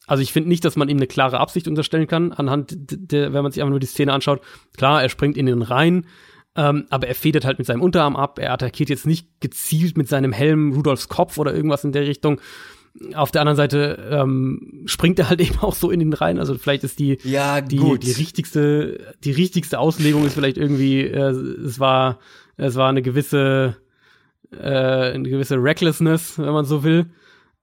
Also 0.08 0.24
ich 0.24 0.34
finde 0.34 0.50
nicht, 0.50 0.66
dass 0.66 0.76
man 0.76 0.90
ihm 0.90 0.98
eine 0.98 1.08
klare 1.08 1.40
Absicht 1.40 1.68
unterstellen 1.68 2.08
kann, 2.08 2.32
anhand 2.32 2.76
der, 2.76 3.34
wenn 3.34 3.44
man 3.44 3.52
sich 3.52 3.62
einfach 3.62 3.72
nur 3.72 3.80
die 3.80 3.88
Szene 3.88 4.14
anschaut. 4.14 4.42
Klar, 4.76 5.04
er 5.04 5.10
springt 5.10 5.38
in 5.38 5.46
den 5.46 5.62
Rhein, 5.62 6.06
Ähm, 6.58 6.86
aber 6.90 7.08
er 7.08 7.16
federt 7.16 7.44
halt 7.44 7.58
mit 7.58 7.68
seinem 7.68 7.82
Unterarm 7.82 8.16
ab. 8.16 8.40
Er 8.40 8.54
attackiert 8.54 8.90
jetzt 8.90 9.06
nicht 9.06 9.42
gezielt 9.42 9.98
mit 9.98 10.08
seinem 10.08 10.32
Helm 10.32 10.72
Rudolfs 10.72 11.10
Kopf 11.10 11.38
oder 11.38 11.54
irgendwas 11.54 11.84
in 11.84 11.92
der 11.92 12.08
Richtung. 12.08 12.40
Auf 13.14 13.32
der 13.32 13.42
anderen 13.42 13.58
Seite 13.58 14.08
ähm, 14.10 14.84
springt 14.86 15.20
er 15.20 15.30
halt 15.30 15.42
eben 15.48 15.60
auch 15.60 15.76
so 15.76 15.92
in 15.92 16.00
den 16.00 16.14
rein. 16.14 16.40
Also 16.40 16.56
vielleicht 16.58 16.84
ist 16.84 17.00
die 17.00 17.18
Ja, 17.24 17.62
die, 17.62 17.78
die 17.78 18.12
richtigste 18.12 19.14
die 19.24 19.32
richtigste 19.32 19.80
Auslegung 19.80 20.26
ist 20.26 20.34
vielleicht 20.34 20.58
irgendwie 20.58 21.02
äh, 21.02 21.30
es 21.32 21.80
war 21.80 22.20
es 22.58 22.76
war 22.76 22.90
eine 22.90 23.02
gewisse 23.02 23.76
äh, 24.52 24.58
eine 25.14 25.30
gewisse 25.30 25.56
Recklessness, 25.62 26.38
wenn 26.40 26.54
man 26.54 26.66
so 26.66 26.84
will. 26.84 27.08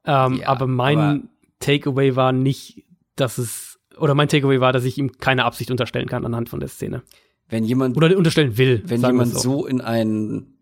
Ähm, 0.04 0.34
Ja, 0.40 0.48
aber 0.48 0.66
mein 0.66 0.98
aber- 0.98 1.20
Takeaway 1.60 2.16
war 2.16 2.32
nicht, 2.32 2.84
dass 3.16 3.38
es 3.38 3.78
oder 3.98 4.14
mein 4.14 4.28
Takeaway 4.28 4.60
war, 4.60 4.72
dass 4.72 4.84
ich 4.84 4.98
ihm 4.98 5.12
keine 5.12 5.44
Absicht 5.44 5.70
unterstellen 5.70 6.08
kann 6.08 6.24
anhand 6.26 6.48
von 6.48 6.60
der 6.60 6.68
Szene 6.68 7.02
wenn 7.48 7.64
jemand, 7.64 7.96
oder 7.98 8.16
unterstellen 8.16 8.56
will. 8.56 8.82
wenn 8.86 9.02
jemand 9.02 9.34
so 9.38 9.66
in 9.66 9.80
einen 9.82 10.54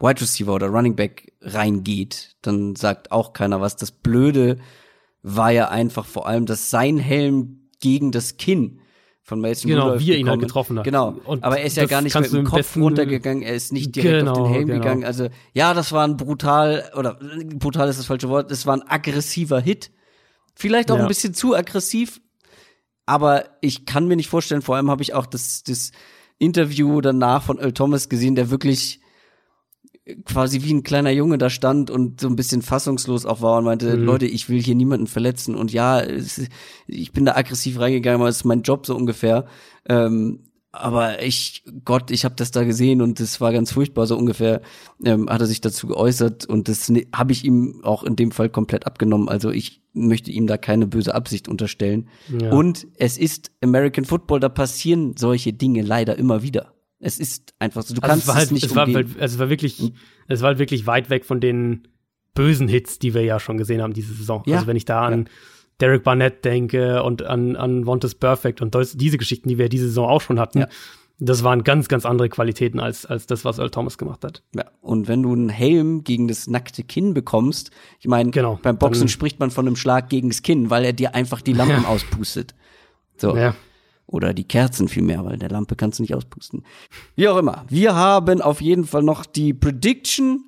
Wide 0.00 0.20
Receiver 0.20 0.54
oder 0.54 0.68
Running 0.68 0.96
Back 0.96 1.32
reingeht, 1.42 2.36
dann 2.42 2.76
sagt 2.76 3.10
auch 3.12 3.32
keiner 3.32 3.60
was. 3.60 3.76
Das 3.76 3.90
Blöde 3.90 4.58
war 5.22 5.50
ja 5.50 5.68
einfach 5.68 6.06
vor 6.06 6.26
allem, 6.26 6.46
dass 6.46 6.70
sein 6.70 6.98
Helm 6.98 7.68
gegen 7.80 8.12
das 8.12 8.36
Kinn 8.36 8.80
von 9.22 9.40
Mason 9.40 9.68
Genau, 9.70 9.84
Rudolph 9.84 10.00
wie 10.00 10.12
er 10.12 10.18
ihn 10.18 10.28
halt 10.30 10.40
getroffen 10.40 10.78
hat. 10.78 10.84
Genau. 10.84 11.16
Und 11.24 11.44
aber 11.44 11.58
er 11.58 11.66
ist 11.66 11.76
ja 11.76 11.84
gar 11.84 12.00
nicht 12.00 12.18
mit 12.18 12.32
dem 12.32 12.44
Kopf 12.44 12.76
runtergegangen, 12.76 13.42
er 13.42 13.54
ist 13.54 13.72
nicht 13.72 13.94
direkt 13.94 14.26
auf 14.28 14.34
Genau, 14.36 14.46
den 14.46 14.52
Helm 14.54 14.66
genau. 14.68 14.80
gegangen. 14.80 15.04
Also 15.04 15.28
ja, 15.52 15.74
das 15.74 15.92
war 15.92 16.06
ein 16.06 16.16
brutal 16.16 16.90
oder 16.96 17.18
brutal 17.56 17.88
ist 17.88 17.98
das 17.98 18.06
falsche 18.06 18.28
Wort. 18.30 18.50
Es 18.50 18.64
war 18.66 18.74
ein 18.76 18.88
aggressiver 18.88 19.60
Hit. 19.60 19.90
Vielleicht 20.54 20.90
auch 20.90 20.96
Ja. 20.96 21.02
ein 21.02 21.08
bisschen 21.08 21.34
zu 21.34 21.54
aggressiv, 21.54 22.20
aber 23.04 23.44
ich 23.60 23.84
kann 23.84 24.08
mir 24.08 24.16
nicht 24.16 24.28
vorstellen, 24.28 24.62
vor 24.62 24.76
allem 24.76 24.90
habe 24.90 25.02
ich 25.02 25.12
auch 25.14 25.26
das, 25.26 25.62
das 25.62 25.92
Interview 26.38 27.00
danach 27.00 27.42
von 27.42 27.58
Earl 27.58 27.72
Thomas 27.72 28.08
gesehen, 28.08 28.34
der 28.34 28.50
wirklich 28.50 29.00
quasi 30.24 30.62
wie 30.62 30.72
ein 30.72 30.82
kleiner 30.82 31.10
Junge 31.10 31.38
da 31.38 31.50
stand 31.50 31.90
und 31.90 32.20
so 32.20 32.28
ein 32.28 32.36
bisschen 32.36 32.62
fassungslos 32.62 33.26
auch 33.26 33.40
war 33.42 33.58
und 33.58 33.64
meinte, 33.64 33.96
Mhm. 33.96 34.04
Leute, 34.04 34.26
ich 34.26 34.48
will 34.48 34.62
hier 34.62 34.74
niemanden 34.74 35.06
verletzen 35.06 35.54
und 35.54 35.72
ja, 35.72 36.00
es, 36.00 36.40
ich 36.86 37.12
bin 37.12 37.24
da 37.24 37.34
aggressiv 37.36 37.78
reingegangen, 37.78 38.20
weil 38.20 38.30
es 38.30 38.36
ist 38.38 38.44
mein 38.44 38.62
Job 38.62 38.86
so 38.86 38.96
ungefähr. 38.96 39.46
Ähm, 39.88 40.40
aber 40.70 41.22
ich, 41.22 41.64
Gott, 41.84 42.10
ich 42.10 42.24
habe 42.26 42.34
das 42.36 42.50
da 42.50 42.62
gesehen 42.62 43.00
und 43.02 43.20
das 43.20 43.40
war 43.40 43.52
ganz 43.52 43.72
furchtbar, 43.72 44.06
so 44.06 44.16
ungefähr 44.18 44.60
ähm, 45.04 45.28
hat 45.28 45.40
er 45.40 45.46
sich 45.46 45.60
dazu 45.62 45.86
geäußert 45.88 46.44
und 46.46 46.68
das 46.68 46.88
ne- 46.90 47.06
habe 47.14 47.32
ich 47.32 47.44
ihm 47.44 47.80
auch 47.84 48.04
in 48.04 48.16
dem 48.16 48.30
Fall 48.32 48.50
komplett 48.50 48.86
abgenommen. 48.86 49.28
Also 49.28 49.50
ich 49.50 49.82
möchte 49.94 50.30
ihm 50.30 50.46
da 50.46 50.56
keine 50.58 50.86
böse 50.86 51.14
Absicht 51.14 51.48
unterstellen. 51.48 52.08
Ja. 52.40 52.52
Und 52.52 52.86
es 52.96 53.16
ist 53.18 53.50
American 53.62 54.04
Football, 54.04 54.40
da 54.40 54.48
passieren 54.50 55.14
solche 55.18 55.52
Dinge 55.54 55.82
leider 55.82 56.16
immer 56.18 56.42
wieder. 56.42 56.74
Es 57.00 57.18
ist 57.20 57.54
einfach 57.58 57.82
so, 57.82 57.94
du 57.94 58.00
Also 58.02 58.10
kannst 58.10 58.22
es 58.24 58.28
war 58.28 58.34
halt, 58.36 58.44
es 58.46 58.50
nicht 58.50 58.64
es 58.64 58.74
war, 58.74 58.86
umgehen. 58.86 59.06
halt- 59.08 59.20
also 59.20 59.34
es 59.34 59.38
war 59.38 59.50
wirklich, 59.50 59.92
es 60.26 60.40
war 60.40 60.48
halt 60.48 60.58
wirklich 60.58 60.86
weit 60.86 61.10
weg 61.10 61.24
von 61.24 61.40
den 61.40 61.88
bösen 62.34 62.68
Hits, 62.68 62.98
die 62.98 63.14
wir 63.14 63.22
ja 63.22 63.38
schon 63.40 63.56
gesehen 63.58 63.82
haben 63.82 63.92
diese 63.92 64.12
Saison. 64.14 64.42
Ja. 64.46 64.56
Also 64.56 64.66
wenn 64.66 64.76
ich 64.76 64.84
da 64.84 65.02
an 65.02 65.28
Derek 65.80 66.02
Barnett 66.02 66.44
denke 66.44 67.02
und 67.04 67.22
an, 67.22 67.54
an 67.56 67.86
Vontaze 67.86 68.16
Perfect 68.16 68.60
und 68.62 68.76
diese 68.94 69.16
Geschichten, 69.18 69.48
die 69.48 69.58
wir 69.58 69.68
diese 69.68 69.86
Saison 69.86 70.08
auch 70.08 70.20
schon 70.20 70.40
hatten, 70.40 70.60
Ja. 70.60 70.68
das 71.20 71.44
waren 71.44 71.62
ganz, 71.62 71.86
ganz 71.86 72.04
andere 72.04 72.28
Qualitäten 72.28 72.80
als, 72.80 73.06
als 73.06 73.26
das, 73.26 73.44
was 73.44 73.58
Earl 73.58 73.70
Thomas 73.70 73.96
gemacht 73.96 74.24
hat. 74.24 74.42
Ja, 74.56 74.64
und 74.80 75.06
wenn 75.06 75.22
du 75.22 75.32
einen 75.32 75.48
Helm 75.50 76.02
gegen 76.02 76.26
das 76.26 76.48
nackte 76.48 76.82
Kinn 76.82 77.14
bekommst, 77.14 77.70
ich 78.00 78.08
meine, 78.08 78.30
Genau, 78.32 78.58
beim 78.60 78.76
Boxen 78.78 79.06
spricht 79.08 79.38
man 79.38 79.52
von 79.52 79.66
einem 79.68 79.76
Schlag 79.76 80.08
gegen 80.08 80.30
das 80.30 80.42
Kinn, 80.42 80.68
weil 80.70 80.84
er 80.84 80.92
dir 80.92 81.14
einfach 81.14 81.40
die 81.42 81.52
Lampen 81.52 81.84
auspustet. 81.86 82.54
So. 83.16 83.36
Ja. 83.36 83.54
Oder 84.08 84.32
die 84.32 84.48
Kerzen 84.48 84.88
vielmehr, 84.88 85.24
weil 85.24 85.36
der 85.36 85.50
Lampe 85.50 85.76
kannst 85.76 85.98
du 85.98 86.02
nicht 86.02 86.14
auspusten. 86.14 86.64
Wie 87.14 87.28
auch 87.28 87.36
immer. 87.36 87.66
Wir 87.68 87.94
haben 87.94 88.40
auf 88.40 88.60
jeden 88.62 88.84
Fall 88.84 89.02
noch 89.02 89.26
die 89.26 89.52
Prediction 89.52 90.44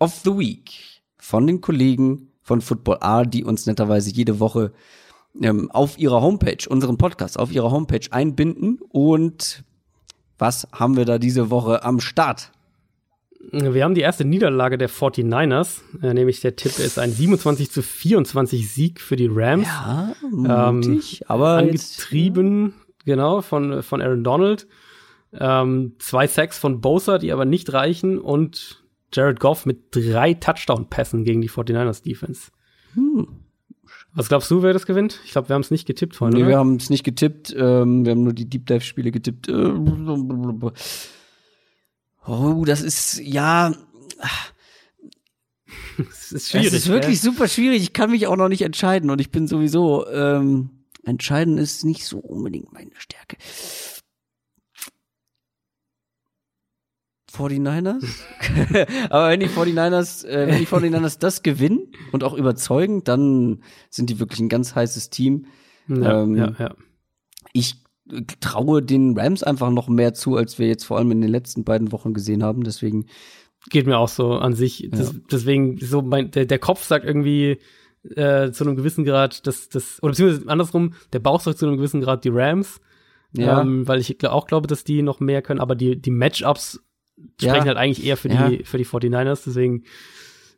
of 0.00 0.14
the 0.24 0.30
Week 0.36 0.70
von 1.18 1.46
den 1.46 1.60
Kollegen 1.60 2.32
von 2.40 2.62
Football 2.62 2.98
R, 3.02 3.26
die 3.26 3.44
uns 3.44 3.66
netterweise 3.66 4.10
jede 4.10 4.40
Woche 4.40 4.72
ähm, 5.40 5.70
auf 5.70 5.98
ihrer 5.98 6.22
Homepage, 6.22 6.66
unseren 6.68 6.96
Podcast 6.96 7.38
auf 7.38 7.52
ihrer 7.52 7.70
Homepage 7.70 8.06
einbinden. 8.10 8.78
Und 8.88 9.62
was 10.38 10.66
haben 10.72 10.96
wir 10.96 11.04
da 11.04 11.18
diese 11.18 11.50
Woche 11.50 11.84
am 11.84 12.00
Start? 12.00 12.50
Wir 13.50 13.84
haben 13.84 13.94
die 13.94 14.00
erste 14.02 14.24
Niederlage 14.24 14.78
der 14.78 14.88
49ers, 14.88 15.80
äh, 16.00 16.14
nämlich 16.14 16.40
der 16.40 16.54
Tipp 16.54 16.78
ist 16.78 16.98
ein 16.98 17.10
27 17.10 17.70
zu 17.70 17.82
24 17.82 18.72
Sieg 18.72 19.00
für 19.00 19.16
die 19.16 19.28
Rams. 19.30 19.66
Ja, 19.66 20.12
Ähm, 20.22 20.76
mutig, 20.76 21.22
aber 21.28 21.62
jetzt, 21.64 21.98
angetrieben, 21.98 22.74
genau, 23.04 23.40
von, 23.42 23.82
von 23.82 24.00
Aaron 24.02 24.24
Donald. 24.24 24.66
Ähm, 25.32 25.94
zwei 25.98 26.26
Sacks 26.26 26.58
von 26.58 26.80
Bosa, 26.80 27.18
die 27.18 27.32
aber 27.32 27.44
nicht 27.44 27.72
reichen 27.72 28.18
und 28.18 28.82
Jared 29.12 29.40
Goff 29.40 29.66
mit 29.66 29.84
drei 29.90 30.34
Touchdown-Pässen 30.34 31.24
gegen 31.24 31.40
die 31.40 31.50
49ers 31.50 32.02
Defense. 32.02 32.50
Hm. 32.94 33.28
Was 34.14 34.28
glaubst 34.28 34.50
du, 34.50 34.62
wer 34.62 34.74
das 34.74 34.84
gewinnt? 34.84 35.20
Ich 35.24 35.32
glaube, 35.32 35.48
wir 35.48 35.54
haben 35.54 35.62
es 35.62 35.70
nicht 35.70 35.86
getippt 35.86 36.16
vorhin, 36.16 36.38
Nee, 36.38 36.46
wir 36.46 36.58
haben 36.58 36.76
es 36.76 36.90
nicht 36.90 37.02
getippt. 37.02 37.54
Ähm, 37.56 38.04
wir 38.04 38.12
haben 38.12 38.24
nur 38.24 38.34
die 38.34 38.48
Deep 38.48 38.66
Dive 38.66 38.82
Spiele 38.82 39.10
getippt. 39.10 39.48
Äh, 39.48 39.72
Oh, 42.24 42.64
das 42.64 42.82
ist 42.82 43.18
ja, 43.20 43.72
Das 45.98 46.06
ist 46.08 46.32
es 46.32 46.50
schwierig. 46.50 46.72
ist 46.72 46.88
wirklich 46.88 47.20
gell? 47.22 47.32
super 47.32 47.48
schwierig. 47.48 47.82
Ich 47.82 47.92
kann 47.92 48.10
mich 48.10 48.26
auch 48.26 48.36
noch 48.36 48.48
nicht 48.48 48.62
entscheiden 48.62 49.10
und 49.10 49.20
ich 49.20 49.30
bin 49.30 49.46
sowieso 49.46 50.06
ähm, 50.08 50.70
entscheiden 51.04 51.58
ist 51.58 51.84
nicht 51.84 52.04
so 52.04 52.18
unbedingt 52.18 52.72
meine 52.72 52.92
Stärke. 52.96 53.36
49ers? 57.32 58.04
Aber 59.10 59.30
wenn 59.30 59.40
die 59.40 59.48
49ers, 59.48 60.26
äh, 60.26 60.48
wenn 60.48 60.58
die 60.58 60.66
49ers 60.66 61.18
das 61.18 61.42
gewinnen 61.42 61.92
und 62.12 62.24
auch 62.24 62.34
überzeugen, 62.34 63.04
dann 63.04 63.62
sind 63.88 64.10
die 64.10 64.18
wirklich 64.18 64.40
ein 64.40 64.50
ganz 64.50 64.74
heißes 64.74 65.08
Team. 65.08 65.46
Ja, 65.88 66.22
ähm, 66.22 66.36
ja, 66.36 66.54
ja. 66.58 66.74
ich 67.54 67.82
traue 68.40 68.82
den 68.82 69.18
Rams 69.18 69.42
einfach 69.42 69.70
noch 69.70 69.88
mehr 69.88 70.12
zu, 70.12 70.36
als 70.36 70.58
wir 70.58 70.66
jetzt 70.66 70.84
vor 70.84 70.98
allem 70.98 71.10
in 71.10 71.22
den 71.22 71.30
letzten 71.30 71.64
beiden 71.64 71.90
Wochen 71.90 72.12
gesehen 72.12 72.42
haben. 72.42 72.64
Deswegen, 72.64 73.06
Geht 73.70 73.86
mir 73.86 73.98
auch 73.98 74.08
so 74.08 74.32
an 74.32 74.54
sich. 74.54 74.88
Das, 74.90 75.14
Deswegen, 75.30 75.78
so 75.78 76.02
mein, 76.02 76.30
der, 76.32 76.46
der 76.46 76.58
Kopf 76.58 76.84
sagt 76.84 77.04
irgendwie 77.04 77.58
äh, 78.16 78.50
zu 78.50 78.64
einem 78.64 78.76
gewissen 78.76 79.04
Grad, 79.04 79.46
dass 79.46 79.68
das, 79.68 80.02
oder 80.02 80.10
beziehungsweise 80.10 80.48
andersrum, 80.48 80.94
der 81.12 81.20
Bauch 81.20 81.40
sagt 81.40 81.58
zu 81.58 81.66
einem 81.66 81.76
gewissen 81.76 82.00
Grad 82.00 82.24
die 82.24 82.30
Rams. 82.30 82.80
ja, 83.32 83.60
Ähm, 83.62 83.86
weil 83.88 84.00
ich 84.00 84.24
auch 84.26 84.46
glaube, 84.46 84.66
dass 84.66 84.84
die 84.84 85.02
noch 85.02 85.20
mehr 85.20 85.40
können, 85.42 85.60
aber 85.60 85.74
die, 85.74 86.00
die 86.00 86.10
Matchups 86.10 86.82
Ja. 87.40 87.50
sprechen 87.50 87.68
halt 87.68 87.78
eigentlich 87.78 88.04
eher 88.04 88.16
für 88.16 88.28
die, 88.28 88.34
Ja. 88.34 88.64
für 88.64 88.78
die 88.78 88.84
49ers, 88.86 89.44
deswegen 89.46 89.84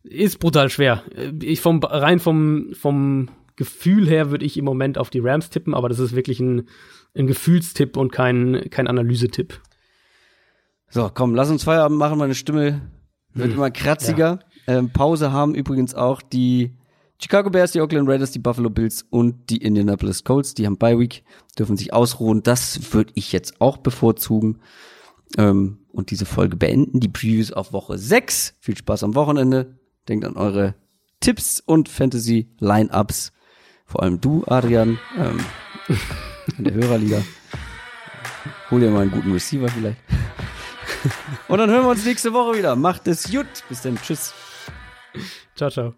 ist 0.03 0.39
brutal 0.39 0.69
schwer. 0.71 1.03
Äh, 1.15 1.33
Ich 1.43 1.61
vom, 1.61 1.81
rein 1.83 2.19
vom, 2.21 2.73
vom 2.75 3.29
Gefühl 3.57 4.09
her 4.09 4.31
würde 4.31 4.45
ich 4.45 4.57
im 4.57 4.65
Moment 4.65 4.99
auf 4.99 5.11
die 5.11 5.21
Rams 5.21 5.51
tippen, 5.51 5.75
aber 5.75 5.89
das 5.89 5.99
ist 6.01 6.17
wirklich 6.17 6.41
ein, 6.41 6.69
ein 7.17 7.27
Gefühlstipp 7.29 7.97
und 7.97 8.11
kein, 8.11 8.69
kein 8.71 8.89
Analysetipp. 8.89 9.61
so, 10.91 11.11
komm, 11.13 11.35
lass 11.35 11.51
uns 11.51 11.65
Feierabend 11.65 11.99
machen. 11.99 12.19
Meine 12.19 12.35
Stimme 12.35 12.81
wird 13.33 13.53
immer 13.53 13.71
kratziger. 13.71 14.41
Ähm, 14.67 14.91
Pause 14.91 15.31
haben 15.33 15.55
übrigens 15.55 15.95
auch 15.95 16.23
die 16.23 16.73
Chicago 17.25 17.49
Bears, 17.49 17.73
die 17.73 17.81
Oakland 17.81 18.07
Raiders, 18.07 18.33
die 18.33 18.39
Buffalo 18.39 18.69
Bills 18.69 19.07
und 19.09 19.49
die 19.49 19.57
Indianapolis 19.57 20.25
Colts. 20.25 20.53
Die 20.53 20.67
haben 20.67 20.77
Bye 20.77 20.99
Week, 20.99 21.25
dürfen 21.59 21.79
sich 21.79 21.91
ausruhen. 21.95 22.43
Das 22.43 22.93
würde 22.93 23.13
ich 23.15 23.33
jetzt 23.33 23.63
auch 23.63 23.79
bevorzugen. 23.79 24.61
Ähm, 25.39 25.79
und 25.91 26.11
diese 26.11 26.27
Folge 26.27 26.59
beenden. 26.59 27.01
Die 27.01 27.09
Previews 27.09 27.51
auf 27.51 27.73
Woche 27.73 27.97
6. 27.97 28.57
Viel 28.61 28.77
Spaß 28.77 29.05
am 29.05 29.15
Wochenende. 29.15 29.79
Denkt 30.07 30.27
an 30.27 30.37
eure 30.37 30.75
Tipps 31.21 31.61
und 31.61 31.89
Fantasy-Line-Ups. 31.89 33.33
Vor 33.87 34.03
allem 34.03 34.21
du, 34.21 34.45
Adrian, 34.47 34.99
ähm, 35.17 35.41
in 36.59 36.65
der 36.65 36.75
Hörerliga. 36.75 37.23
Hol 38.71 38.81
dir 38.81 38.91
mal 38.91 39.01
einen 39.01 39.13
guten 39.13 39.33
Receiver 39.33 39.69
vielleicht. 39.69 39.97
Und 41.49 41.57
dann 41.57 41.71
hören 41.71 41.85
wir 41.85 41.91
uns 41.91 42.05
nächste 42.05 42.35
Woche 42.35 42.59
wieder. 42.59 42.77
Macht 42.77 43.09
es 43.09 43.31
gut. 43.33 43.47
Bis 43.71 43.81
dann. 43.81 43.97
Tschüss. 43.97 44.35
Ciao, 45.57 45.71
ciao. 45.71 45.95